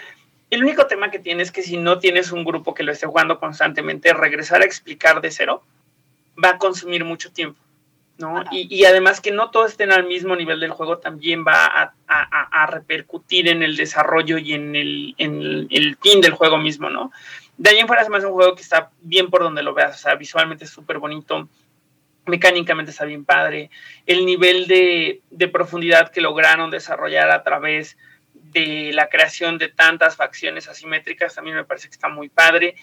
El 0.48 0.62
único 0.62 0.86
tema 0.86 1.10
que 1.10 1.18
tiene 1.18 1.42
es 1.42 1.50
que 1.50 1.60
si 1.60 1.76
no 1.76 1.98
tienes 1.98 2.30
un 2.30 2.44
grupo 2.44 2.72
que 2.72 2.84
lo 2.84 2.92
esté 2.92 3.08
jugando 3.08 3.40
constantemente, 3.40 4.12
regresar 4.12 4.62
a 4.62 4.64
explicar 4.64 5.20
de 5.20 5.32
cero 5.32 5.64
va 6.42 6.50
a 6.50 6.58
consumir 6.58 7.04
mucho 7.04 7.32
tiempo, 7.32 7.58
¿no? 8.18 8.44
Y, 8.52 8.84
además 8.84 9.20
que 9.20 9.32
no 9.32 9.50
todos 9.50 9.72
estén 9.72 9.90
al 9.90 10.06
mismo 10.06 10.36
nivel 10.36 10.60
del 10.60 10.70
juego 10.70 10.98
también 10.98 11.44
va 11.44 11.92
a, 12.06 12.66
repercutir 12.68 13.48
en 13.48 13.64
el 13.64 13.76
desarrollo 13.76 14.38
y 14.38 14.52
en 14.52 14.76
el, 14.76 15.16
en 15.18 15.66
el, 15.68 15.96
fin 16.00 16.20
del 16.20 16.30
juego 16.30 16.58
mismo, 16.58 16.88
¿no? 16.90 17.10
De 17.56 17.70
ahí 17.70 17.78
en 17.78 17.88
fuera 17.88 18.02
es 18.02 18.08
más 18.08 18.22
un 18.22 18.30
juego 18.30 18.54
que 18.54 18.62
está 18.62 18.92
bien 19.00 19.30
por 19.30 19.42
donde 19.42 19.64
lo 19.64 19.74
veas, 19.74 19.96
o 19.96 19.98
sea, 19.98 20.14
visualmente 20.14 20.64
es 20.64 20.70
súper 20.70 21.00
bonito, 21.00 21.48
mecánicamente 22.26 22.90
está 22.90 23.04
bien 23.04 23.24
padre, 23.24 23.70
el 24.06 24.24
nivel 24.26 24.66
de, 24.66 25.22
profundidad 25.52 26.10
que 26.10 26.20
lograron 26.20 26.70
desarrollar 26.70 27.30
a 27.30 27.42
través 27.42 27.96
de 28.32 28.92
la 28.92 29.08
creación 29.08 29.58
de 29.58 29.68
tantas 29.68 30.16
facciones 30.16 30.68
asimétricas 30.68 31.34
también 31.34 31.56
me 31.56 31.64
parece 31.64 31.88
que 31.88 31.94
está 31.94 32.08
muy 32.08 32.28
padre. 32.28 32.76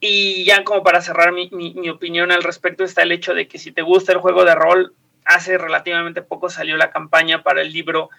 Y 0.00 0.44
ya 0.44 0.62
como 0.64 0.82
para 0.82 1.00
cerrar 1.00 1.32
mi, 1.32 1.48
mi, 1.50 1.88
opinión 1.88 2.30
al 2.30 2.42
respecto 2.42 2.84
está 2.84 3.02
el 3.02 3.12
hecho 3.12 3.34
de 3.34 3.48
que 3.48 3.58
si 3.58 3.72
te 3.72 3.82
gusta 3.82 4.12
el 4.12 4.18
juego 4.18 4.44
de 4.44 4.54
rol, 4.54 4.94
hace 5.24 5.58
relativamente 5.58 6.22
poco 6.22 6.50
salió 6.50 6.76
la 6.76 6.90
campaña 6.90 7.42
para 7.42 7.62
el 7.62 7.72
libro 7.72 8.10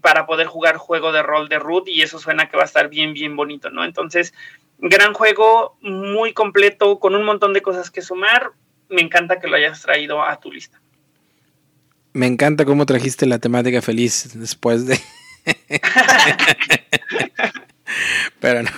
para 0.00 0.26
poder 0.26 0.46
jugar 0.46 0.76
juego 0.76 1.12
de 1.12 1.22
rol 1.22 1.48
de 1.48 1.58
Root 1.58 1.88
y 1.88 2.02
eso 2.02 2.18
suena 2.18 2.48
que 2.48 2.56
va 2.56 2.62
a 2.62 2.66
estar 2.66 2.88
bien, 2.88 3.12
bien 3.14 3.36
bonito, 3.36 3.70
¿no? 3.70 3.84
Entonces, 3.84 4.32
gran 4.78 5.12
juego, 5.12 5.76
muy 5.80 6.32
completo, 6.32 6.98
con 6.98 7.14
un 7.14 7.24
montón 7.24 7.52
de 7.52 7.62
cosas 7.62 7.90
que 7.90 8.02
sumar, 8.02 8.52
me 8.92 9.02
encanta 9.02 9.40
que 9.40 9.48
lo 9.48 9.56
hayas 9.56 9.82
traído 9.82 10.22
a 10.22 10.38
tu 10.38 10.52
lista. 10.52 10.80
Me 12.12 12.26
encanta 12.26 12.64
cómo 12.64 12.86
trajiste 12.86 13.26
la 13.26 13.38
temática 13.38 13.82
feliz 13.82 14.30
después 14.34 14.86
de... 14.86 15.00
Pero 18.40 18.62
no, 18.62 18.70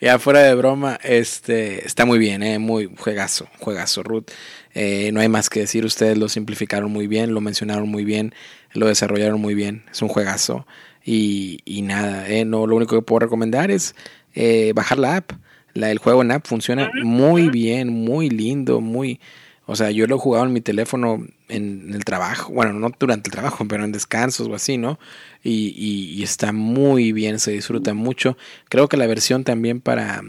ya 0.00 0.18
fuera 0.18 0.42
de 0.42 0.54
broma, 0.54 0.98
este 1.02 1.86
está 1.86 2.04
muy 2.04 2.18
bien, 2.18 2.42
eh, 2.42 2.58
muy 2.58 2.92
juegazo, 2.96 3.48
juegazo, 3.58 4.02
Ruth. 4.02 4.30
Eh, 4.74 5.10
no 5.12 5.20
hay 5.20 5.28
más 5.28 5.48
que 5.48 5.60
decir, 5.60 5.84
ustedes 5.84 6.18
lo 6.18 6.28
simplificaron 6.28 6.90
muy 6.92 7.06
bien, 7.06 7.32
lo 7.32 7.40
mencionaron 7.40 7.88
muy 7.88 8.04
bien, 8.04 8.34
lo 8.72 8.86
desarrollaron 8.86 9.40
muy 9.40 9.54
bien, 9.54 9.84
es 9.90 10.02
un 10.02 10.08
juegazo. 10.08 10.66
Y, 11.04 11.60
y 11.64 11.82
nada, 11.82 12.28
eh, 12.28 12.44
no, 12.44 12.66
lo 12.66 12.76
único 12.76 12.96
que 12.96 13.02
puedo 13.02 13.20
recomendar 13.20 13.70
es 13.70 13.94
eh, 14.34 14.72
bajar 14.74 14.98
la 14.98 15.16
app. 15.16 15.32
La, 15.72 15.90
el 15.90 15.98
juego 15.98 16.22
en 16.22 16.32
app 16.32 16.46
funciona 16.46 16.90
muy 17.02 17.48
bien, 17.48 17.88
muy 17.88 18.28
lindo, 18.28 18.80
muy, 18.80 19.20
o 19.66 19.76
sea, 19.76 19.90
yo 19.90 20.06
lo 20.06 20.16
he 20.16 20.18
jugado 20.18 20.46
en 20.46 20.52
mi 20.52 20.60
teléfono 20.60 21.26
en, 21.48 21.92
el 21.92 22.04
trabajo, 22.04 22.52
bueno, 22.52 22.72
no 22.72 22.90
durante 22.98 23.28
el 23.28 23.32
trabajo, 23.32 23.64
pero 23.68 23.84
en 23.84 23.92
descansos 23.92 24.48
o 24.48 24.54
así, 24.54 24.78
¿no? 24.78 24.98
Y, 25.42 25.74
y, 25.76 26.22
está 26.22 26.52
muy 26.52 27.12
bien, 27.12 27.38
se 27.38 27.52
disfruta 27.52 27.92
mucho. 27.94 28.36
Creo 28.68 28.88
que 28.88 28.96
la 28.96 29.06
versión 29.06 29.44
también 29.44 29.80
para, 29.80 30.22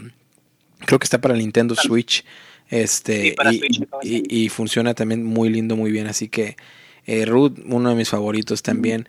creo 0.80 0.98
que 0.98 1.04
está 1.04 1.20
para 1.20 1.34
Nintendo 1.34 1.74
Switch, 1.74 2.24
este, 2.68 3.34
y, 4.02 4.44
y, 4.44 4.48
funciona 4.50 4.94
también 4.94 5.24
muy 5.24 5.48
lindo, 5.48 5.76
muy 5.76 5.90
bien. 5.90 6.06
Así 6.06 6.28
que 6.28 6.56
eh, 7.06 7.24
Root, 7.24 7.60
uno 7.64 7.88
de 7.88 7.96
mis 7.96 8.10
favoritos 8.10 8.62
también. 8.62 9.08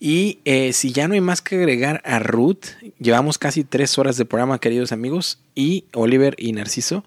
Y 0.00 0.38
eh, 0.44 0.72
si 0.72 0.92
ya 0.92 1.08
no 1.08 1.14
hay 1.14 1.20
más 1.20 1.42
que 1.42 1.56
agregar 1.56 2.00
a 2.04 2.20
Ruth, 2.20 2.66
llevamos 3.00 3.38
casi 3.38 3.64
tres 3.64 3.98
horas 3.98 4.16
de 4.16 4.24
programa, 4.24 4.60
queridos 4.60 4.92
amigos, 4.92 5.40
y 5.56 5.84
Oliver 5.92 6.36
y 6.38 6.52
Narciso. 6.52 7.04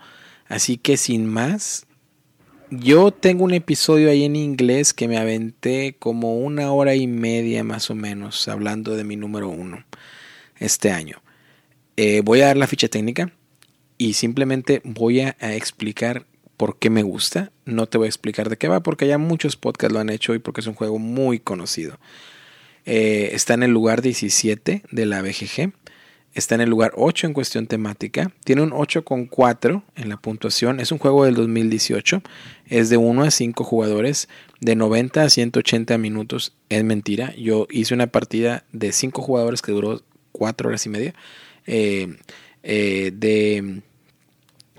Así 0.50 0.76
que 0.76 0.98
sin 0.98 1.26
más, 1.26 1.86
yo 2.72 3.12
tengo 3.12 3.44
un 3.44 3.54
episodio 3.54 4.10
ahí 4.10 4.24
en 4.24 4.38
inglés 4.38 4.94
que 4.94 5.10
me 5.10 5.18
aventé 5.18 5.98
como 6.00 6.38
una 6.38 6.72
hora 6.72 6.96
y 6.96 7.06
media 7.06 7.66
más 7.66 7.90
o 7.90 7.96
menos 7.96 8.48
hablando 8.48 8.96
de 8.96 9.04
mi 9.04 9.18
número 9.18 9.50
uno 9.50 9.84
este 10.58 10.92
año. 10.92 11.22
Eh, 11.98 12.22
voy 12.24 12.42
a 12.42 12.48
dar 12.48 12.58
la 12.58 12.68
ficha 12.68 12.88
técnica 12.88 13.34
y 13.98 14.14
simplemente 14.14 14.82
voy 14.86 15.20
a, 15.20 15.36
explicar 15.42 16.26
por 16.56 16.80
qué 16.80 16.90
me 16.90 17.04
gusta. 17.04 17.52
No 17.66 17.88
te 17.88 17.98
voy 17.98 18.06
a 18.06 18.10
explicar 18.10 18.50
de 18.50 18.58
qué 18.58 18.70
va 18.70 18.82
porque 18.82 19.06
ya 19.06 19.18
muchos 19.18 19.58
podcasts 19.58 19.94
lo 19.94 20.00
han 20.00 20.10
hecho 20.10 20.34
y 20.34 20.40
porque 20.40 20.62
es 20.62 20.68
un 20.68 20.74
juego 20.74 20.98
muy 20.98 21.40
conocido. 21.40 22.00
Eh, 22.86 23.32
está 23.34 23.54
en 23.54 23.64
el 23.64 23.72
lugar 23.72 24.02
17 24.02 24.84
de 24.90 25.06
la 25.06 25.22
BGG 25.22 25.74
está 26.34 26.56
en 26.56 26.62
el 26.62 26.70
lugar 26.70 26.94
8 26.96 27.28
en 27.28 27.34
cuestión 27.34 27.68
temática. 27.68 28.32
Tiene 28.44 28.62
un 28.62 28.72
8,4 28.72 29.84
en 29.96 30.10
la 30.10 30.18
puntuación. 30.18 30.80
Es 30.80 30.92
un 30.92 30.98
juego 30.98 31.26
del 31.26 31.36
2018. 31.36 32.22
Es 32.68 32.90
de 32.90 32.98
1 32.98 33.24
a 33.24 33.32
5 33.32 33.64
jugadores, 33.64 34.30
de 34.60 34.76
90 34.76 35.24
a 35.24 35.30
180 35.30 35.98
minutos. 35.98 36.54
Es 36.70 36.84
mentira. 36.84 37.34
Yo 37.36 37.68
hice 37.70 37.94
una 37.94 38.08
partida 38.08 38.64
de 38.72 38.92
5 38.92 39.22
jugadores 39.22 39.62
que 39.62 39.72
duró 39.72 40.02
4 40.32 40.70
horas 40.70 40.86
y 40.86 40.90
media. 40.90 41.14
Eh, 41.68 42.18
eh, 42.64 43.12
de 43.14 43.82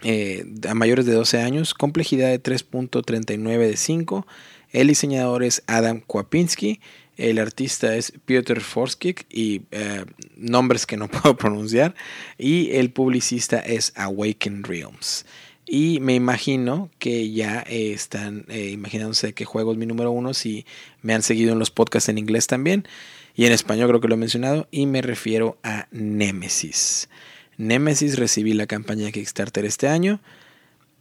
eh, 0.02 0.44
a 0.68 0.74
mayores 0.74 1.06
de 1.06 1.12
12 1.12 1.40
años. 1.40 1.74
Complejidad 1.74 2.28
de 2.28 2.42
3.39 2.42 3.58
de 3.58 3.76
5. 3.76 4.26
El 4.70 4.88
diseñador 4.88 5.44
es 5.44 5.62
Adam 5.66 6.00
Kwapinski. 6.00 6.80
El 7.16 7.38
artista 7.38 7.94
es 7.94 8.12
Piotr 8.24 8.60
Forskik 8.60 9.26
y 9.28 9.62
eh, 9.70 10.04
nombres 10.36 10.86
que 10.86 10.96
no 10.96 11.08
puedo 11.10 11.36
pronunciar. 11.36 11.94
Y 12.38 12.70
el 12.72 12.90
publicista 12.90 13.58
es 13.58 13.92
Awaken 13.96 14.64
Realms. 14.64 15.26
Y 15.66 16.00
me 16.00 16.14
imagino 16.14 16.90
que 16.98 17.30
ya 17.30 17.64
eh, 17.66 17.92
están 17.92 18.44
eh, 18.48 18.70
imaginándose 18.70 19.32
que 19.32 19.44
juego 19.44 19.72
es 19.72 19.78
mi 19.78 19.86
número 19.86 20.10
uno 20.10 20.34
si 20.34 20.66
me 21.02 21.14
han 21.14 21.22
seguido 21.22 21.52
en 21.52 21.58
los 21.58 21.70
podcasts 21.70 22.08
en 22.08 22.18
inglés 22.18 22.46
también. 22.46 22.86
Y 23.34 23.46
en 23.46 23.52
español 23.52 23.88
creo 23.88 24.00
que 24.00 24.08
lo 24.08 24.14
he 24.14 24.18
mencionado. 24.18 24.68
Y 24.70 24.86
me 24.86 25.02
refiero 25.02 25.58
a 25.62 25.88
Nemesis. 25.90 27.08
Nemesis 27.56 28.18
recibí 28.18 28.54
la 28.54 28.66
campaña 28.66 29.06
de 29.06 29.12
Kickstarter 29.12 29.64
este 29.64 29.88
año. 29.88 30.20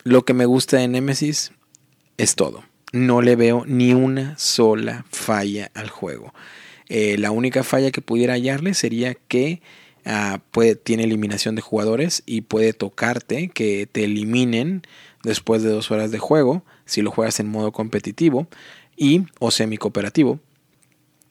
Lo 0.04 0.26
que 0.26 0.34
me 0.34 0.46
gusta 0.46 0.78
de 0.78 0.88
Nemesis 0.88 1.52
es 2.18 2.36
todo 2.36 2.71
no 2.92 3.22
le 3.22 3.36
veo 3.36 3.64
ni 3.66 3.94
una 3.94 4.38
sola 4.38 5.06
falla 5.10 5.72
al 5.74 5.90
juego. 5.90 6.34
Eh, 6.88 7.18
la 7.18 7.32
única 7.32 7.64
falla 7.64 7.92
que 7.92 8.02
pudiera 8.02 8.34
hallarle 8.34 8.74
sería 8.74 9.16
que 9.16 9.62
ah, 10.06 10.42
tiene 10.84 11.04
eliminación 11.04 11.56
de 11.56 11.62
jugadores 11.62 12.24
y 12.26 12.42
puede 12.42 12.74
tocarte 12.74 13.50
que 13.50 13.88
te 13.90 14.04
eliminen 14.04 14.82
después 15.24 15.64
de 15.64 15.70
dos 15.70 15.92
horas 15.92 16.12
de 16.12 16.20
juego 16.20 16.66
si 16.86 17.02
lo 17.02 17.12
juegas 17.12 17.40
en 17.40 17.48
modo 17.48 17.72
competitivo 17.72 18.48
y 18.98 19.24
o 19.40 19.52
semi 19.52 19.78
cooperativo 19.78 20.40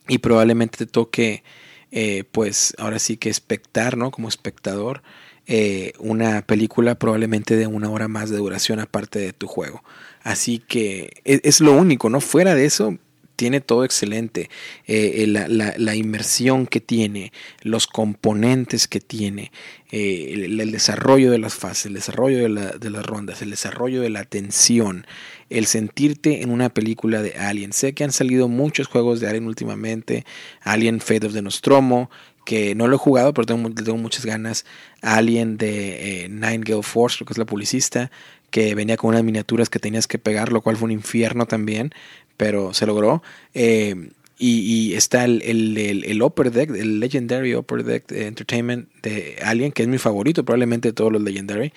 y 0.08 0.18
probablemente 0.18 0.78
te 0.78 0.86
toque 0.86 1.42
eh, 1.90 2.24
pues 2.30 2.74
ahora 2.78 2.98
sí 2.98 3.16
que 3.16 3.28
espectar 3.28 3.96
no 3.96 4.10
como 4.10 4.28
espectador 4.28 5.02
eh, 5.46 5.92
una 5.98 6.42
película 6.42 6.94
probablemente 6.94 7.56
de 7.56 7.66
una 7.66 7.90
hora 7.90 8.06
más 8.06 8.30
de 8.30 8.36
duración 8.36 8.78
aparte 8.78 9.18
de 9.18 9.32
tu 9.32 9.48
juego. 9.48 9.82
Así 10.22 10.58
que 10.58 11.10
es, 11.24 11.40
es 11.44 11.60
lo 11.60 11.72
único, 11.72 12.10
¿no? 12.10 12.20
Fuera 12.20 12.54
de 12.54 12.66
eso, 12.66 12.98
tiene 13.40 13.62
todo 13.62 13.86
excelente. 13.86 14.50
Eh, 14.86 15.24
la, 15.26 15.48
la, 15.48 15.96
inmersión 15.96 16.66
que 16.66 16.78
tiene, 16.78 17.32
los 17.62 17.86
componentes 17.86 18.86
que 18.86 19.00
tiene, 19.00 19.50
eh, 19.90 20.32
el, 20.34 20.70
desarrollo 20.70 21.30
de 21.30 21.38
las 21.38 21.54
fases, 21.54 21.86
el 21.86 21.94
desarrollo 21.94 22.36
de, 22.36 22.78
de, 22.78 22.90
las 22.90 23.06
rondas, 23.06 23.40
el 23.40 23.48
desarrollo 23.48 24.02
de 24.02 24.10
la 24.10 24.24
tensión, 24.24 25.06
el 25.48 25.64
sentirte 25.64 26.42
en 26.42 26.50
una 26.50 26.68
película 26.68 27.22
de 27.22 27.32
Alien. 27.32 27.72
Sé 27.72 27.94
que 27.94 28.04
han 28.04 28.12
salido 28.12 28.46
muchos 28.46 28.88
juegos 28.88 29.20
de 29.20 29.28
Alien 29.28 29.46
últimamente, 29.46 30.26
Alien 30.60 31.00
Fate 31.00 31.28
of 31.28 31.32
the 31.32 31.40
Nostromo, 31.40 32.10
que 32.44 32.74
no 32.74 32.88
lo 32.88 32.96
he 32.96 32.98
jugado, 32.98 33.32
pero 33.32 33.46
tengo, 33.46 33.70
tengo 33.72 33.96
muchas 33.96 34.26
ganas. 34.26 34.66
Alien 35.00 35.56
de 35.56 36.24
eh, 36.24 36.28
Nine 36.28 36.58
Gale 36.58 36.82
Force, 36.82 37.16
creo 37.16 37.26
que 37.26 37.32
es 37.32 37.38
la 37.38 37.46
publicista, 37.46 38.10
que 38.50 38.74
venía 38.74 38.96
con 38.96 39.10
unas 39.10 39.24
miniaturas 39.24 39.70
que 39.70 39.78
tenías 39.78 40.06
que 40.06 40.18
pegar, 40.18 40.52
lo 40.52 40.60
cual 40.60 40.76
fue 40.76 40.86
un 40.86 40.92
infierno 40.92 41.46
también 41.46 41.92
pero 42.40 42.72
se 42.72 42.86
logró. 42.86 43.22
Eh, 43.52 44.08
y, 44.38 44.94
está 44.94 45.26
el, 45.26 45.42
el, 45.42 45.76
el, 46.06 46.22
Upper 46.22 46.50
Deck, 46.50 46.70
el 46.70 46.98
Legendary 46.98 47.54
Upper 47.54 47.84
Deck 47.84 48.10
Entertainment 48.10 48.88
de 49.02 49.36
Alien, 49.42 49.72
que 49.72 49.82
es 49.82 49.88
mi 49.88 49.98
favorito, 49.98 50.42
probablemente 50.42 50.88
de 50.88 50.92
todos 50.94 51.12
los 51.12 51.20
Legendary. 51.20 51.74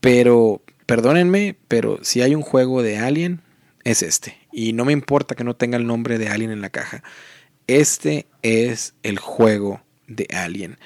Pero, 0.00 0.62
perdónenme, 0.86 1.56
pero 1.66 1.98
si 2.02 2.22
hay 2.22 2.36
un 2.36 2.42
juego 2.42 2.84
de 2.84 2.98
Alien, 2.98 3.40
es 3.82 4.04
este. 4.04 4.38
Y 4.52 4.74
no 4.74 4.84
me 4.84 4.92
importa 4.92 5.34
que 5.34 5.42
no 5.42 5.56
tenga 5.56 5.76
el 5.76 5.88
nombre 5.88 6.18
de 6.18 6.28
Alien 6.28 6.52
en 6.52 6.60
la 6.60 6.70
caja. 6.70 7.02
Este 7.66 8.26
es 8.42 8.94
el 9.02 9.18
juego 9.18 9.82
de 10.06 10.28
Alien. 10.32 10.78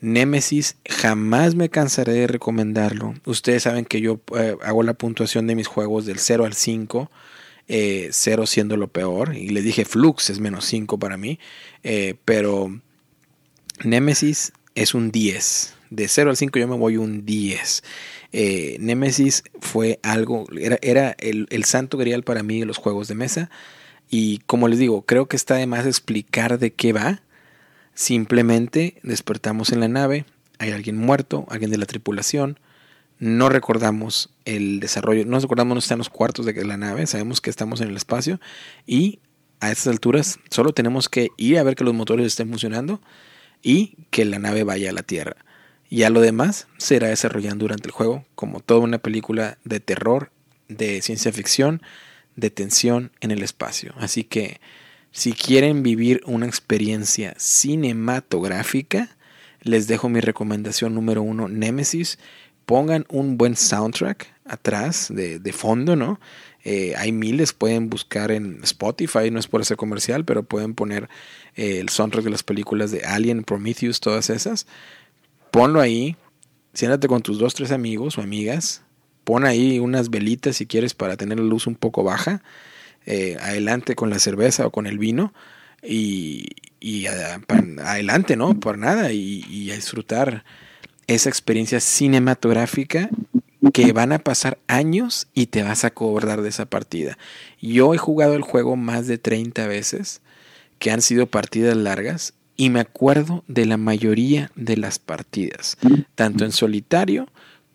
Nemesis, 0.00 0.76
jamás 0.88 1.54
me 1.54 1.68
cansaré 1.68 2.12
de 2.12 2.26
recomendarlo. 2.26 3.14
Ustedes 3.24 3.64
saben 3.64 3.84
que 3.84 4.00
yo 4.00 4.20
eh, 4.36 4.56
hago 4.62 4.82
la 4.82 4.94
puntuación 4.94 5.46
de 5.46 5.54
mis 5.54 5.66
juegos 5.66 6.06
del 6.06 6.18
0 6.18 6.46
al 6.46 6.54
5 6.54 7.10
eh, 7.72 8.08
0 8.10 8.46
siendo 8.46 8.76
lo 8.76 8.88
peor. 8.88 9.36
Y 9.36 9.50
le 9.50 9.62
dije 9.62 9.84
Flux 9.84 10.28
es 10.28 10.40
menos 10.40 10.64
5 10.64 10.98
para 10.98 11.16
mí. 11.16 11.38
Eh, 11.84 12.16
pero 12.24 12.80
Nemesis 13.84 14.52
es 14.74 14.92
un 14.92 15.12
10. 15.12 15.74
De 15.90 16.08
0 16.08 16.30
al 16.30 16.36
5 16.36 16.58
yo 16.58 16.66
me 16.66 16.76
voy 16.76 16.96
un 16.96 17.24
10. 17.24 17.84
Eh, 18.32 18.76
Nemesis 18.80 19.44
fue 19.60 20.00
algo, 20.02 20.46
era, 20.58 20.78
era 20.82 21.14
el, 21.18 21.46
el, 21.50 21.64
santo 21.64 21.96
grial 21.96 22.24
para 22.24 22.42
mí 22.42 22.58
de 22.58 22.66
los 22.66 22.76
juegos 22.76 23.06
de 23.06 23.14
mesa. 23.14 23.50
Y 24.10 24.38
como 24.46 24.66
les 24.66 24.80
digo, 24.80 25.02
creo 25.02 25.26
que 25.26 25.36
está 25.36 25.54
de 25.54 25.66
más 25.68 25.86
explicar 25.86 26.58
de 26.58 26.72
qué 26.72 26.92
va. 26.92 27.22
Simplemente 27.94 28.98
despertamos 29.02 29.72
en 29.72 29.80
la 29.80 29.88
nave, 29.88 30.24
hay 30.58 30.70
alguien 30.70 30.96
muerto, 30.96 31.46
alguien 31.50 31.70
de 31.70 31.78
la 31.78 31.86
tripulación, 31.86 32.58
no 33.18 33.50
recordamos 33.50 34.30
el 34.46 34.80
desarrollo, 34.80 35.24
no 35.26 35.38
recordamos 35.38 35.70
dónde 35.70 35.82
están 35.82 35.98
los 35.98 36.08
cuartos 36.08 36.46
de 36.46 36.64
la 36.64 36.76
nave, 36.76 37.06
sabemos 37.06 37.40
que 37.40 37.50
estamos 37.50 37.80
en 37.80 37.88
el 37.88 37.96
espacio 37.96 38.40
y 38.86 39.18
a 39.60 39.70
estas 39.70 39.88
alturas 39.88 40.38
solo 40.50 40.72
tenemos 40.72 41.08
que 41.08 41.28
ir 41.36 41.58
a 41.58 41.62
ver 41.62 41.76
que 41.76 41.84
los 41.84 41.94
motores 41.94 42.26
estén 42.26 42.48
funcionando 42.48 43.00
y 43.62 43.96
que 44.10 44.24
la 44.24 44.38
nave 44.38 44.64
vaya 44.64 44.90
a 44.90 44.94
la 44.94 45.02
Tierra. 45.02 45.36
Y 45.90 46.04
a 46.04 46.10
lo 46.10 46.20
demás 46.20 46.66
se 46.78 46.96
irá 46.96 47.08
desarrollando 47.08 47.64
durante 47.64 47.88
el 47.88 47.92
juego, 47.92 48.24
como 48.34 48.60
toda 48.60 48.80
una 48.80 48.98
película 48.98 49.58
de 49.64 49.80
terror, 49.80 50.30
de 50.68 51.02
ciencia 51.02 51.32
ficción, 51.32 51.82
de 52.36 52.50
tensión 52.50 53.12
en 53.20 53.32
el 53.32 53.42
espacio. 53.42 53.92
Así 53.98 54.24
que 54.24 54.60
si 55.12 55.32
quieren 55.32 55.82
vivir 55.82 56.22
una 56.26 56.46
experiencia 56.46 57.34
cinematográfica, 57.36 59.16
les 59.62 59.86
dejo 59.86 60.08
mi 60.08 60.20
recomendación 60.20 60.94
número 60.94 61.22
uno, 61.22 61.48
Nemesis 61.48 62.18
pongan 62.70 63.04
un 63.08 63.36
buen 63.36 63.56
soundtrack 63.56 64.32
atrás 64.44 65.08
de, 65.10 65.52
fondo, 65.52 65.96
¿no? 65.96 66.20
Eh, 66.62 66.94
hay 66.96 67.10
miles, 67.10 67.52
pueden 67.52 67.90
buscar 67.90 68.30
en 68.30 68.60
Spotify, 68.62 69.28
no 69.32 69.40
es 69.40 69.48
por 69.48 69.64
ser 69.64 69.76
comercial, 69.76 70.24
pero 70.24 70.44
pueden 70.44 70.74
poner 70.74 71.08
eh, 71.56 71.80
el 71.80 71.88
soundtrack 71.88 72.22
de 72.22 72.30
las 72.30 72.44
películas 72.44 72.92
de 72.92 73.02
Alien, 73.02 73.42
Prometheus, 73.42 73.98
todas 73.98 74.30
esas. 74.30 74.68
Ponlo 75.50 75.80
ahí, 75.80 76.14
siéntate 76.72 77.08
con 77.08 77.22
tus 77.22 77.40
dos, 77.40 77.54
tres 77.54 77.72
amigos 77.72 78.18
o 78.18 78.22
amigas, 78.22 78.82
pon 79.24 79.46
ahí 79.46 79.80
unas 79.80 80.08
velitas 80.08 80.54
si 80.54 80.66
quieres 80.66 80.94
para 80.94 81.16
tener 81.16 81.40
la 81.40 81.46
luz 81.46 81.66
un 81.66 81.74
poco 81.74 82.04
baja, 82.04 82.40
eh, 83.10 83.36
adelante 83.40 83.96
con 83.96 84.08
la 84.08 84.20
cerveza 84.20 84.66
o 84.66 84.70
con 84.70 84.86
el 84.86 84.96
vino 84.98 85.32
y, 85.82 86.46
adelante, 87.06 88.36
¿no? 88.36 88.60
Por 88.60 88.78
nada 88.78 89.12
y, 89.12 89.44
y 89.50 89.72
a 89.72 89.74
disfrutar 89.74 90.44
esa 91.08 91.28
experiencia 91.28 91.80
cinematográfica 91.80 93.10
que 93.72 93.92
van 93.92 94.12
a 94.12 94.20
pasar 94.20 94.58
años 94.68 95.26
y 95.34 95.46
te 95.46 95.64
vas 95.64 95.82
a 95.82 95.88
acordar 95.88 96.40
de 96.42 96.50
esa 96.50 96.66
partida. 96.66 97.18
Yo 97.60 97.94
he 97.94 97.98
jugado 97.98 98.34
el 98.34 98.42
juego 98.42 98.76
más 98.76 99.08
de 99.08 99.18
30 99.18 99.66
veces, 99.66 100.22
que 100.78 100.92
han 100.92 101.02
sido 101.02 101.26
partidas 101.26 101.76
largas, 101.76 102.34
y 102.56 102.70
me 102.70 102.78
acuerdo 102.78 103.42
de 103.48 103.66
la 103.66 103.76
mayoría 103.76 104.52
de 104.54 104.76
las 104.76 105.00
partidas, 105.00 105.78
tanto 106.14 106.44
en 106.44 106.52
solitario 106.52 107.26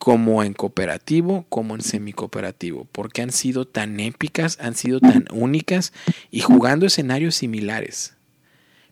como 0.06 0.44
en 0.44 0.54
cooperativo, 0.54 1.48
como 1.50 1.74
en 1.74 1.82
semicooperativo, 1.82 2.88
porque 2.92 3.24
han 3.24 3.32
sido 3.32 3.66
tan 3.66 4.00
épicas, 4.00 4.60
han 4.62 4.76
sido 4.76 5.00
tan 5.00 5.26
únicas 5.34 5.94
y 6.30 6.42
jugando 6.42 6.86
escenarios 6.86 7.34
similares. 7.34 8.14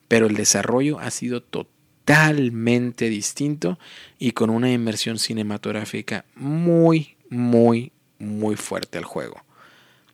Pero 0.08 0.26
el 0.26 0.34
desarrollo 0.34 0.98
ha 0.98 1.12
sido 1.12 1.44
total 1.44 1.72
totalmente 2.04 3.10
distinto 3.10 3.80
y 4.20 4.32
con 4.32 4.50
una 4.50 4.72
inmersión 4.72 5.20
cinematográfica 5.20 6.26
muy, 6.36 7.16
muy, 7.30 7.92
muy 8.20 8.56
fuerte 8.56 8.98
al 8.98 9.06
juego. 9.06 9.42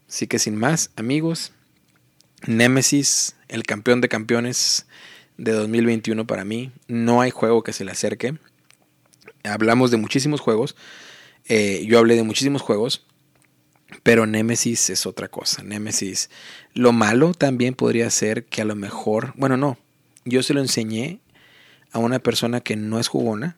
Así 0.08 0.28
que 0.28 0.38
sin 0.38 0.56
más, 0.56 0.92
amigos, 0.98 1.52
Nemesis, 2.46 3.38
el 3.48 3.64
campeón 3.64 4.02
de 4.02 4.10
campeones 4.10 4.86
de 5.38 5.54
2021 5.54 6.28
para 6.28 6.44
mí, 6.44 6.72
no 6.88 7.22
hay 7.22 7.32
juego 7.32 7.64
que 7.64 7.74
se 7.74 7.86
le 7.86 7.92
acerque. 7.92 8.38
Hablamos 9.44 9.92
de 9.92 9.98
muchísimos 9.98 10.42
juegos, 10.42 10.76
eh, 11.48 11.86
yo 11.88 12.00
hablé 12.00 12.16
de 12.16 12.24
muchísimos 12.24 12.62
juegos, 12.62 13.06
pero 14.04 14.26
Nemesis 14.26 14.90
es 14.90 15.06
otra 15.06 15.28
cosa. 15.30 15.64
Nemesis, 15.64 16.30
lo 16.74 16.92
malo 16.92 17.34
también 17.34 17.74
podría 17.74 18.10
ser 18.10 18.46
que 18.46 18.62
a 18.62 18.66
lo 18.66 18.76
mejor, 18.76 19.34
bueno, 19.36 19.58
no, 19.58 19.78
yo 20.26 20.44
se 20.44 20.54
lo 20.54 20.62
enseñé 20.62 21.20
a 21.92 22.00
una 22.00 22.20
persona 22.20 22.62
que 22.62 22.76
no 22.76 23.00
es 23.00 23.08
jugona, 23.08 23.58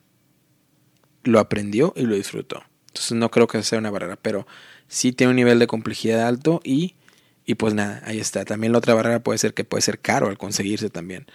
lo 1.23 1.39
aprendió 1.39 1.93
y 1.95 2.03
lo 2.03 2.15
disfrutó. 2.15 2.63
Entonces 2.87 3.13
no 3.13 3.29
creo 3.29 3.47
que 3.47 3.61
sea 3.63 3.79
una 3.79 3.91
barrera, 3.91 4.17
pero 4.21 4.47
sí 4.87 5.11
tiene 5.11 5.31
un 5.31 5.35
nivel 5.35 5.59
de 5.59 5.67
complejidad 5.67 6.27
alto 6.27 6.61
y, 6.63 6.95
y 7.45 7.55
pues 7.55 7.73
nada, 7.73 8.01
ahí 8.05 8.19
está. 8.19 8.45
También 8.45 8.71
la 8.71 8.79
otra 8.79 8.93
barrera 8.93 9.21
puede 9.21 9.37
ser 9.37 9.53
que 9.53 9.63
puede 9.63 9.81
ser 9.81 9.99
caro 9.99 10.27
al 10.27 10.37
conseguirse 10.37 10.89
también. 10.89 11.27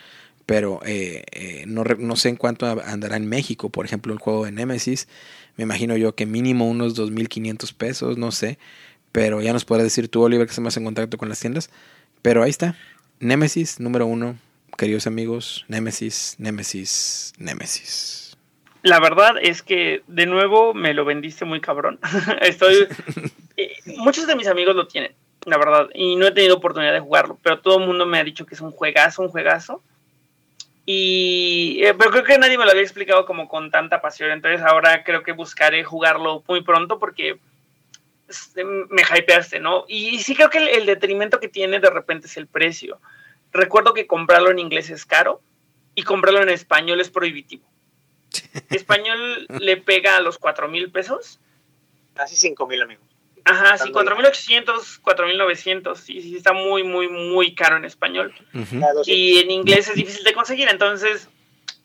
Pero 0.46 0.80
eh, 0.86 1.24
eh, 1.32 1.64
no, 1.66 1.82
no, 1.82 2.16
sé 2.16 2.28
en 2.28 2.36
cuánto 2.36 2.66
andará 2.66 3.16
en 3.16 3.28
México, 3.28 3.68
por 3.68 3.84
ejemplo, 3.84 4.12
el 4.12 4.20
juego 4.20 4.44
de 4.44 4.52
Nemesis. 4.52 5.08
Me 5.56 5.64
imagino 5.64 5.96
yo 5.96 6.14
que 6.14 6.26
mínimo 6.26 6.68
unos 6.68 6.96
2.500 6.96 7.74
pesos, 7.74 8.16
no 8.16 8.30
sé. 8.30 8.58
Pero 9.12 9.42
ya 9.42 9.52
nos 9.52 9.64
puedes 9.64 9.84
decir 9.84 10.08
tú, 10.08 10.22
Oliver, 10.22 10.46
que 10.46 10.50
estás 10.50 10.62
más 10.62 10.76
en 10.76 10.84
contacto 10.84 11.18
con 11.18 11.28
las 11.28 11.40
tiendas. 11.40 11.70
Pero 12.22 12.42
ahí 12.42 12.50
está. 12.50 12.76
Nemesis 13.18 13.80
número 13.80 14.06
uno 14.06 14.36
queridos 14.76 15.06
amigos, 15.06 15.64
Nemesis, 15.68 16.36
Nemesis, 16.38 17.32
Nemesis. 17.38 18.36
La 18.82 19.00
verdad 19.00 19.34
es 19.40 19.62
que 19.62 20.02
de 20.06 20.26
nuevo 20.26 20.74
me 20.74 20.94
lo 20.94 21.04
vendiste 21.04 21.44
muy 21.44 21.60
cabrón. 21.60 21.98
Estoy. 22.40 22.86
Eh, 23.58 23.72
muchos 23.96 24.26
de 24.26 24.36
mis 24.36 24.48
amigos 24.48 24.76
lo 24.76 24.86
tienen, 24.86 25.14
la 25.46 25.56
verdad, 25.56 25.88
y 25.94 26.14
no 26.16 26.26
he 26.26 26.32
tenido 26.32 26.56
oportunidad 26.56 26.92
de 26.92 27.00
jugarlo, 27.00 27.38
pero 27.42 27.58
todo 27.60 27.78
el 27.78 27.86
mundo 27.86 28.04
me 28.04 28.18
ha 28.18 28.22
dicho 28.22 28.44
que 28.44 28.54
es 28.54 28.60
un 28.60 28.70
juegazo, 28.70 29.22
un 29.22 29.30
juegazo. 29.30 29.82
Y 30.86 31.80
eh, 31.82 31.94
pero 31.98 32.10
creo 32.10 32.24
que 32.24 32.38
nadie 32.38 32.56
me 32.56 32.64
lo 32.64 32.70
había 32.70 32.82
explicado 32.82 33.26
como 33.26 33.48
con 33.48 33.70
tanta 33.70 34.00
pasión, 34.00 34.30
entonces 34.30 34.62
ahora 34.62 35.02
creo 35.02 35.22
que 35.22 35.32
buscaré 35.32 35.82
jugarlo 35.82 36.44
muy 36.46 36.62
pronto 36.62 37.00
porque 37.00 37.40
este, 38.28 38.64
me 38.64 39.02
hypeaste, 39.02 39.58
¿no? 39.58 39.84
Y, 39.88 40.18
sí 40.20 40.36
creo 40.36 40.48
que 40.48 40.58
el, 40.58 40.68
el 40.68 40.86
detrimento 40.86 41.40
que 41.40 41.48
tiene 41.48 41.80
de 41.80 41.90
repente 41.90 42.28
es 42.28 42.36
el 42.36 42.46
precio 42.46 43.00
Recuerdo 43.56 43.94
que 43.94 44.06
comprarlo 44.06 44.50
en 44.50 44.58
inglés 44.58 44.90
es 44.90 45.06
caro 45.06 45.40
y 45.94 46.02
comprarlo 46.02 46.42
en 46.42 46.50
español 46.50 47.00
es 47.00 47.08
prohibitivo. 47.08 47.64
Español 48.68 49.46
le 49.48 49.78
pega 49.78 50.16
a 50.16 50.20
los 50.20 50.36
cuatro 50.36 50.68
mil 50.68 50.90
pesos. 50.90 51.40
Casi 52.12 52.36
cinco 52.36 52.66
mil, 52.66 52.82
amigos. 52.82 53.15
Ajá, 53.48 53.78
sí, 53.78 53.90
4.800, 53.92 55.00
4.900, 55.02 55.96
sí, 55.96 56.20
sí, 56.20 56.36
está 56.36 56.52
muy, 56.52 56.82
muy, 56.82 57.08
muy 57.08 57.54
caro 57.54 57.76
en 57.76 57.84
español. 57.84 58.34
Y 59.06 59.38
en 59.38 59.52
inglés 59.52 59.88
es 59.88 59.94
difícil 59.94 60.24
de 60.24 60.32
conseguir, 60.32 60.68
entonces 60.68 61.28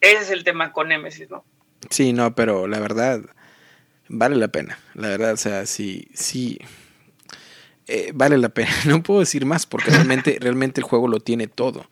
ese 0.02 0.22
es 0.22 0.32
el 0.32 0.44
tema 0.44 0.74
con 0.74 0.88
Nemesis, 0.88 1.30
¿no? 1.30 1.46
Sí, 1.92 2.14
no, 2.14 2.34
pero 2.34 2.68
la 2.68 2.80
verdad, 2.80 3.22
vale 4.08 4.38
la 4.38 4.48
pena, 4.48 4.80
la 4.96 5.10
verdad, 5.10 5.34
o 5.34 5.38
sea, 5.38 5.68
sí, 5.68 6.08
sí, 6.16 6.58
eh, 7.86 8.12
vale 8.16 8.40
la 8.40 8.50
pena. 8.50 8.72
No 8.88 9.04
puedo 9.04 9.20
decir 9.20 9.46
más 9.46 9.68
porque 9.68 9.92
realmente, 9.92 10.38
realmente 10.42 10.82
el 10.82 10.86
juego 10.86 11.08
lo 11.08 11.20
tiene 11.20 11.46
todo. 11.46 11.92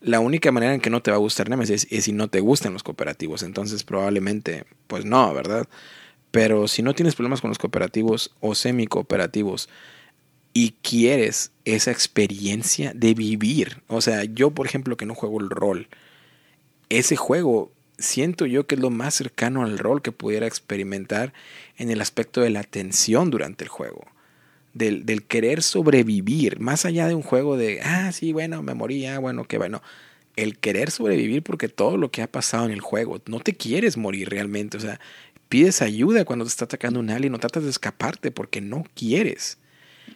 La 0.00 0.20
única 0.20 0.52
manera 0.52 0.74
en 0.74 0.80
que 0.80 0.90
no 0.90 1.00
te 1.00 1.10
va 1.10 1.16
a 1.16 1.20
gustar 1.20 1.48
Nemesis 1.48 1.86
es 1.90 2.04
si 2.04 2.12
no 2.12 2.28
te 2.28 2.40
gustan 2.40 2.74
los 2.74 2.82
cooperativos. 2.82 3.42
Entonces 3.42 3.84
probablemente, 3.84 4.64
pues 4.86 5.04
no, 5.04 5.32
¿verdad? 5.32 5.66
Pero 6.30 6.68
si 6.68 6.82
no 6.82 6.94
tienes 6.94 7.14
problemas 7.14 7.40
con 7.40 7.48
los 7.48 7.58
cooperativos 7.58 8.34
o 8.40 8.54
semi 8.54 8.86
cooperativos 8.86 9.68
y 10.52 10.74
quieres 10.82 11.52
esa 11.64 11.90
experiencia 11.90 12.92
de 12.94 13.14
vivir, 13.14 13.82
o 13.86 14.00
sea, 14.00 14.24
yo 14.24 14.50
por 14.50 14.66
ejemplo 14.66 14.96
que 14.96 15.06
no 15.06 15.14
juego 15.14 15.40
el 15.40 15.50
rol, 15.50 15.88
ese 16.88 17.16
juego 17.16 17.72
siento 17.98 18.46
yo 18.46 18.66
que 18.66 18.76
es 18.76 18.80
lo 18.80 18.90
más 18.90 19.14
cercano 19.14 19.62
al 19.62 19.78
rol 19.78 20.02
que 20.02 20.12
pudiera 20.12 20.46
experimentar 20.46 21.32
en 21.76 21.90
el 21.90 22.00
aspecto 22.00 22.40
de 22.40 22.50
la 22.50 22.62
tensión 22.62 23.30
durante 23.30 23.64
el 23.64 23.68
juego. 23.68 24.06
Del, 24.74 25.06
del, 25.06 25.24
querer 25.24 25.62
sobrevivir, 25.62 26.60
más 26.60 26.84
allá 26.84 27.08
de 27.08 27.14
un 27.14 27.22
juego 27.22 27.56
de, 27.56 27.80
ah, 27.82 28.12
sí, 28.12 28.32
bueno, 28.32 28.62
me 28.62 28.74
moría, 28.74 29.18
bueno, 29.18 29.44
qué 29.44 29.58
bueno. 29.58 29.82
El 30.36 30.58
querer 30.58 30.92
sobrevivir 30.92 31.42
porque 31.42 31.68
todo 31.68 31.96
lo 31.96 32.12
que 32.12 32.22
ha 32.22 32.30
pasado 32.30 32.66
en 32.66 32.70
el 32.70 32.80
juego, 32.80 33.20
no 33.26 33.40
te 33.40 33.54
quieres 33.54 33.96
morir 33.96 34.28
realmente, 34.28 34.76
o 34.76 34.80
sea, 34.80 35.00
pides 35.48 35.82
ayuda 35.82 36.24
cuando 36.24 36.44
te 36.44 36.50
está 36.50 36.64
atacando 36.64 37.00
un 37.00 37.10
alien, 37.10 37.32
no 37.32 37.38
tratas 37.38 37.64
de 37.64 37.70
escaparte 37.70 38.30
porque 38.30 38.60
no 38.60 38.84
quieres, 38.94 39.58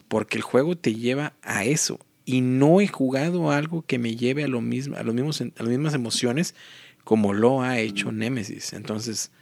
porque 0.09 0.37
el 0.37 0.43
juego 0.43 0.77
te 0.77 0.95
lleva 0.95 1.35
a 1.43 1.65
eso. 1.65 1.99
Y 2.25 2.41
no 2.41 2.81
he 2.81 2.87
jugado 2.87 3.51
algo 3.51 3.83
que 3.83 3.99
me 3.99 4.15
lleve 4.15 4.45
a, 4.45 4.49
lo 4.49 4.61
mismo, 4.61 4.97
a, 4.97 5.03
los 5.03 5.15
mismos, 5.15 5.41
a 5.41 5.45
las 5.57 5.69
mismas 5.69 5.95
emociones 5.95 6.55
como 7.05 7.33
lo 7.33 7.63
ha 7.63 7.81
hecho 7.81 8.13
Nemesis. 8.13 8.73
Entonces, 8.75 9.33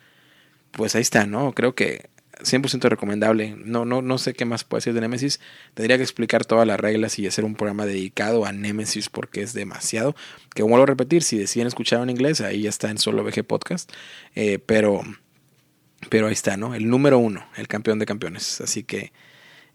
pues 0.70 0.94
ahí 0.94 1.02
está, 1.02 1.26
¿no? 1.26 1.52
Creo 1.52 1.74
que 1.74 2.08
100% 2.42 2.88
recomendable. 2.88 3.54
No, 3.56 3.84
no, 3.84 4.02
no 4.02 4.18
sé 4.18 4.34
qué 4.34 4.44
más 4.44 4.64
puede 4.64 4.80
decir 4.80 4.94
de 4.94 5.00
Nemesis. 5.00 5.40
Tendría 5.74 5.96
que 5.96 6.02
explicar 6.02 6.44
todas 6.44 6.66
las 6.66 6.80
reglas 6.80 7.18
y 7.18 7.26
hacer 7.26 7.44
un 7.44 7.54
programa 7.54 7.86
dedicado 7.86 8.44
a 8.44 8.52
Nemesis 8.52 9.08
porque 9.08 9.42
es 9.42 9.52
demasiado. 9.52 10.14
Que 10.54 10.62
vuelvo 10.62 10.84
a 10.84 10.86
repetir, 10.86 11.22
si 11.22 11.38
deciden 11.38 11.66
escuchar 11.66 12.02
en 12.02 12.10
inglés, 12.10 12.40
ahí 12.40 12.62
ya 12.62 12.70
está 12.70 12.90
en 12.90 12.98
Solo 12.98 13.24
VG 13.24 13.44
Podcast. 13.44 13.92
Eh, 14.34 14.58
pero, 14.64 15.02
pero 16.08 16.26
ahí 16.26 16.32
está, 16.32 16.56
¿no? 16.56 16.74
El 16.74 16.88
número 16.88 17.18
uno, 17.18 17.46
el 17.56 17.68
campeón 17.68 17.98
de 17.98 18.06
campeones. 18.06 18.60
Así 18.60 18.82
que, 18.82 19.12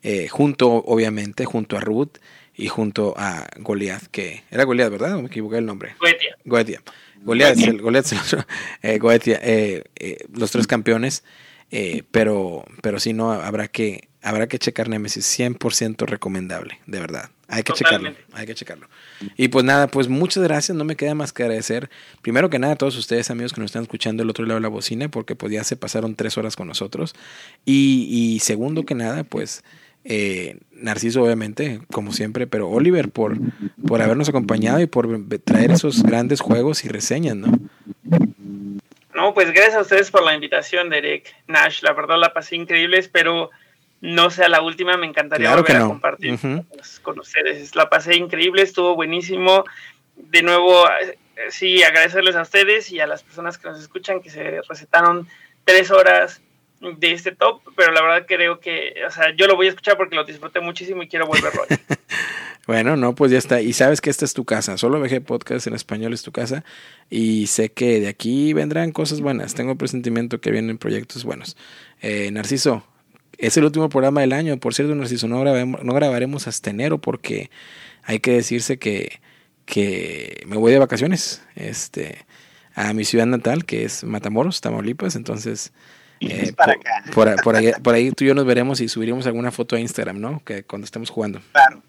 eh, 0.03 0.27
junto, 0.27 0.69
obviamente, 0.71 1.45
junto 1.45 1.77
a 1.77 1.79
Ruth 1.79 2.17
y 2.55 2.67
junto 2.67 3.13
a 3.17 3.47
Goliath, 3.59 4.07
que 4.11 4.43
era 4.49 4.63
Goliath, 4.63 4.91
¿verdad? 4.91 5.15
¿O 5.15 5.21
me 5.21 5.27
equivoqué 5.27 5.57
el 5.57 5.65
nombre? 5.65 5.95
Goetia. 5.99 6.37
Goetia. 6.45 6.81
Goliath, 7.23 7.57
el, 7.59 7.81
Goliath, 7.81 8.13
eh, 8.81 8.97
Goetia, 8.99 9.39
eh, 9.41 9.83
eh, 9.95 10.17
los 10.33 10.51
tres 10.51 10.67
campeones. 10.67 11.23
Eh, 11.71 12.03
pero, 12.11 12.63
pero 12.81 12.99
sí, 12.99 13.13
no, 13.13 13.31
habrá 13.31 13.67
que, 13.67 14.07
habrá 14.25 14.47
que 14.47 14.57
checar 14.57 14.89
Nemesis, 14.89 15.39
100% 15.39 16.05
recomendable, 16.07 16.79
de 16.87 16.99
verdad. 16.99 17.29
Hay 17.47 17.61
que 17.61 17.73
checarlo, 17.73 18.11
hay 18.33 18.47
que 18.47 18.55
checarlo. 18.55 18.89
Y 19.37 19.49
pues 19.49 19.63
nada, 19.63 19.87
pues 19.87 20.07
muchas 20.07 20.43
gracias, 20.43 20.75
no 20.75 20.83
me 20.83 20.95
queda 20.95 21.13
más 21.13 21.31
que 21.31 21.43
agradecer, 21.43 21.91
primero 22.23 22.49
que 22.49 22.57
nada 22.57 22.73
a 22.73 22.75
todos 22.75 22.97
ustedes 22.97 23.29
amigos 23.29 23.53
que 23.53 23.61
nos 23.61 23.69
están 23.69 23.83
escuchando 23.83 24.21
del 24.23 24.31
otro 24.31 24.45
lado 24.45 24.55
de 24.55 24.63
la 24.63 24.67
bocina, 24.67 25.09
porque 25.09 25.35
pues 25.35 25.53
ya 25.53 25.63
se 25.63 25.75
pasaron 25.75 26.15
tres 26.15 26.39
horas 26.39 26.55
con 26.55 26.67
nosotros. 26.67 27.13
Y, 27.65 28.07
y 28.09 28.39
segundo 28.39 28.83
que 28.83 28.95
nada, 28.95 29.23
pues 29.23 29.63
eh, 30.05 30.57
Narciso 30.71 31.21
obviamente, 31.21 31.81
como 31.91 32.11
siempre, 32.11 32.47
pero 32.47 32.67
Oliver 32.67 33.09
por, 33.09 33.37
por 33.87 34.01
habernos 34.01 34.27
acompañado 34.27 34.79
y 34.81 34.87
por 34.87 35.07
traer 35.43 35.71
esos 35.71 36.01
grandes 36.01 36.41
juegos 36.41 36.83
y 36.83 36.89
reseñas, 36.89 37.35
¿no? 37.35 37.59
No, 39.13 39.33
pues 39.35 39.51
gracias 39.51 39.75
a 39.75 39.81
ustedes 39.81 40.09
por 40.11 40.23
la 40.23 40.33
invitación, 40.33 40.89
Derek 40.89 41.33
Nash. 41.47 41.81
La 41.83 41.93
verdad 41.93 42.17
la 42.19 42.33
pasé 42.33 42.55
increíble, 42.55 42.97
espero 42.97 43.51
no 44.05 44.29
sea 44.29 44.47
la 44.49 44.61
última. 44.61 44.97
Me 44.97 45.07
encantaría 45.07 45.55
volver 45.55 45.77
a 45.77 45.87
compartir 45.87 46.39
con 47.01 47.19
ustedes. 47.19 47.75
La 47.75 47.89
pasé 47.89 48.15
increíble, 48.15 48.61
estuvo 48.61 48.95
buenísimo. 48.95 49.65
De 50.15 50.41
nuevo, 50.41 50.87
eh, 50.87 51.17
sí, 51.49 51.83
agradecerles 51.83 52.35
a 52.35 52.43
ustedes 52.43 52.91
y 52.91 52.99
a 52.99 53.07
las 53.07 53.23
personas 53.23 53.57
que 53.57 53.67
nos 53.67 53.79
escuchan 53.79 54.21
que 54.21 54.29
se 54.29 54.61
recetaron 54.67 55.27
tres 55.65 55.91
horas 55.91 56.41
de 56.79 57.11
este 57.11 57.31
top, 57.31 57.61
pero 57.75 57.91
la 57.91 58.01
verdad 58.01 58.25
creo 58.27 58.59
que, 58.59 58.93
o 59.07 59.09
sea, 59.09 59.33
yo 59.35 59.47
lo 59.47 59.55
voy 59.55 59.67
a 59.67 59.69
escuchar 59.69 59.97
porque 59.97 60.15
lo 60.15 60.23
disfruté 60.23 60.59
muchísimo 60.59 61.01
y 61.01 61.07
quiero 61.07 61.25
volverlo 61.25 61.63
Bueno, 62.67 62.95
no, 62.95 63.13
pues 63.13 63.31
ya 63.31 63.37
está. 63.37 63.61
Y 63.61 63.73
sabes 63.73 64.01
que 64.01 64.09
esta 64.09 64.25
es 64.25 64.33
tu 64.33 64.43
casa. 64.43 64.75
Solo 64.77 64.99
VG 64.99 65.23
Podcast 65.23 65.67
en 65.67 65.75
español 65.75 66.13
es 66.13 66.23
tu 66.23 66.31
casa. 66.31 66.63
Y 67.11 67.45
sé 67.45 67.71
que 67.71 67.99
de 67.99 68.07
aquí 68.07 68.53
vendrán 68.53 68.91
cosas 68.91 69.21
buenas. 69.21 69.53
Tengo 69.53 69.75
presentimiento 69.75 70.41
que 70.41 70.49
vienen 70.49 70.79
proyectos 70.79 71.25
buenos. 71.25 71.57
Eh, 72.01 72.31
Narciso, 72.31 72.83
es 73.37 73.57
el 73.57 73.65
último 73.65 73.89
programa 73.89 74.21
del 74.21 74.33
año. 74.33 74.57
Por 74.57 74.73
cierto, 74.73 74.95
Narciso, 74.95 75.27
no, 75.27 75.43
no 75.43 75.93
grabaremos 75.93 76.47
hasta 76.47 76.69
enero 76.69 76.99
porque 76.99 77.49
hay 78.03 78.19
que 78.19 78.31
decirse 78.31 78.77
que, 78.77 79.19
que 79.65 80.43
me 80.45 80.57
voy 80.57 80.71
de 80.71 80.79
vacaciones 80.79 81.43
este, 81.55 82.25
a 82.75 82.93
mi 82.93 83.03
ciudad 83.03 83.25
natal, 83.25 83.65
que 83.65 83.83
es 83.83 84.03
Matamoros, 84.03 84.61
Tamaulipas. 84.61 85.15
Entonces, 85.15 85.73
eh, 86.19 86.53
por, 87.13 87.35
Por, 87.41 87.55
ahí, 87.55 87.71
por 87.83 87.95
ahí 87.95 88.11
tú 88.11 88.23
y 88.23 88.27
yo 88.27 88.35
nos 88.35 88.45
veremos 88.45 88.79
y 88.81 88.87
subiremos 88.87 89.25
alguna 89.25 89.51
foto 89.51 89.75
a 89.75 89.79
Instagram, 89.79 90.19
¿no? 90.19 90.43
Que 90.43 90.63
cuando 90.63 90.85
estemos 90.85 91.09
jugando. 91.09 91.41
Claro, 91.51 91.81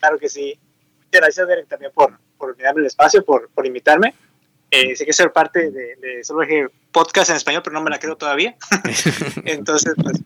claro 0.00 0.18
que 0.18 0.28
sí. 0.28 0.58
Muchas 1.06 1.20
gracias, 1.20 1.48
Derek, 1.48 1.68
también 1.68 1.92
por, 1.94 2.18
por 2.38 2.56
darme 2.56 2.80
el 2.80 2.86
espacio, 2.86 3.24
por, 3.24 3.48
por 3.50 3.66
invitarme. 3.66 4.14
Eh, 4.70 4.96
sé 4.96 5.06
que 5.06 5.12
ser 5.12 5.32
parte 5.32 5.70
de, 5.70 5.96
de 5.96 6.24
solo 6.24 6.44
podcast 6.90 7.30
en 7.30 7.36
español, 7.36 7.62
pero 7.62 7.74
no 7.74 7.82
me 7.82 7.90
la 7.90 7.98
quedo 7.98 8.16
todavía. 8.16 8.56
Entonces, 9.44 9.94
pues, 10.02 10.20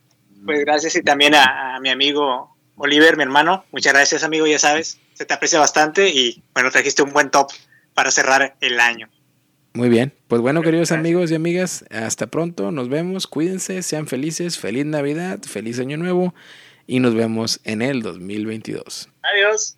pues, 0.48 0.64
gracias 0.64 0.96
y 0.96 1.02
también 1.02 1.34
a, 1.34 1.76
a, 1.76 1.80
mi 1.80 1.90
amigo 1.90 2.56
Oliver, 2.76 3.18
mi 3.18 3.22
hermano. 3.22 3.66
Muchas 3.70 3.92
gracias, 3.92 4.24
amigo, 4.24 4.46
ya 4.46 4.58
sabes, 4.58 4.98
se 5.12 5.26
te 5.26 5.34
aprecia 5.34 5.60
bastante 5.60 6.08
y 6.08 6.42
bueno, 6.54 6.70
trajiste 6.70 7.02
un 7.02 7.12
buen 7.12 7.30
top 7.30 7.50
para 7.92 8.10
cerrar 8.10 8.56
el 8.62 8.80
año. 8.80 9.10
Muy 9.74 9.90
bien, 9.90 10.14
pues 10.26 10.40
bueno, 10.40 10.62
queridos 10.62 10.90
amigos 10.90 11.30
y 11.30 11.34
amigas, 11.34 11.84
hasta 11.90 12.28
pronto, 12.28 12.72
nos 12.72 12.88
vemos, 12.88 13.26
cuídense, 13.26 13.82
sean 13.82 14.06
felices, 14.06 14.58
feliz 14.58 14.86
Navidad, 14.86 15.38
feliz 15.42 15.78
Año 15.80 15.98
Nuevo 15.98 16.34
y 16.86 17.00
nos 17.00 17.14
vemos 17.14 17.60
en 17.64 17.82
el 17.82 18.00
2022. 18.00 19.10
Adiós. 19.22 19.76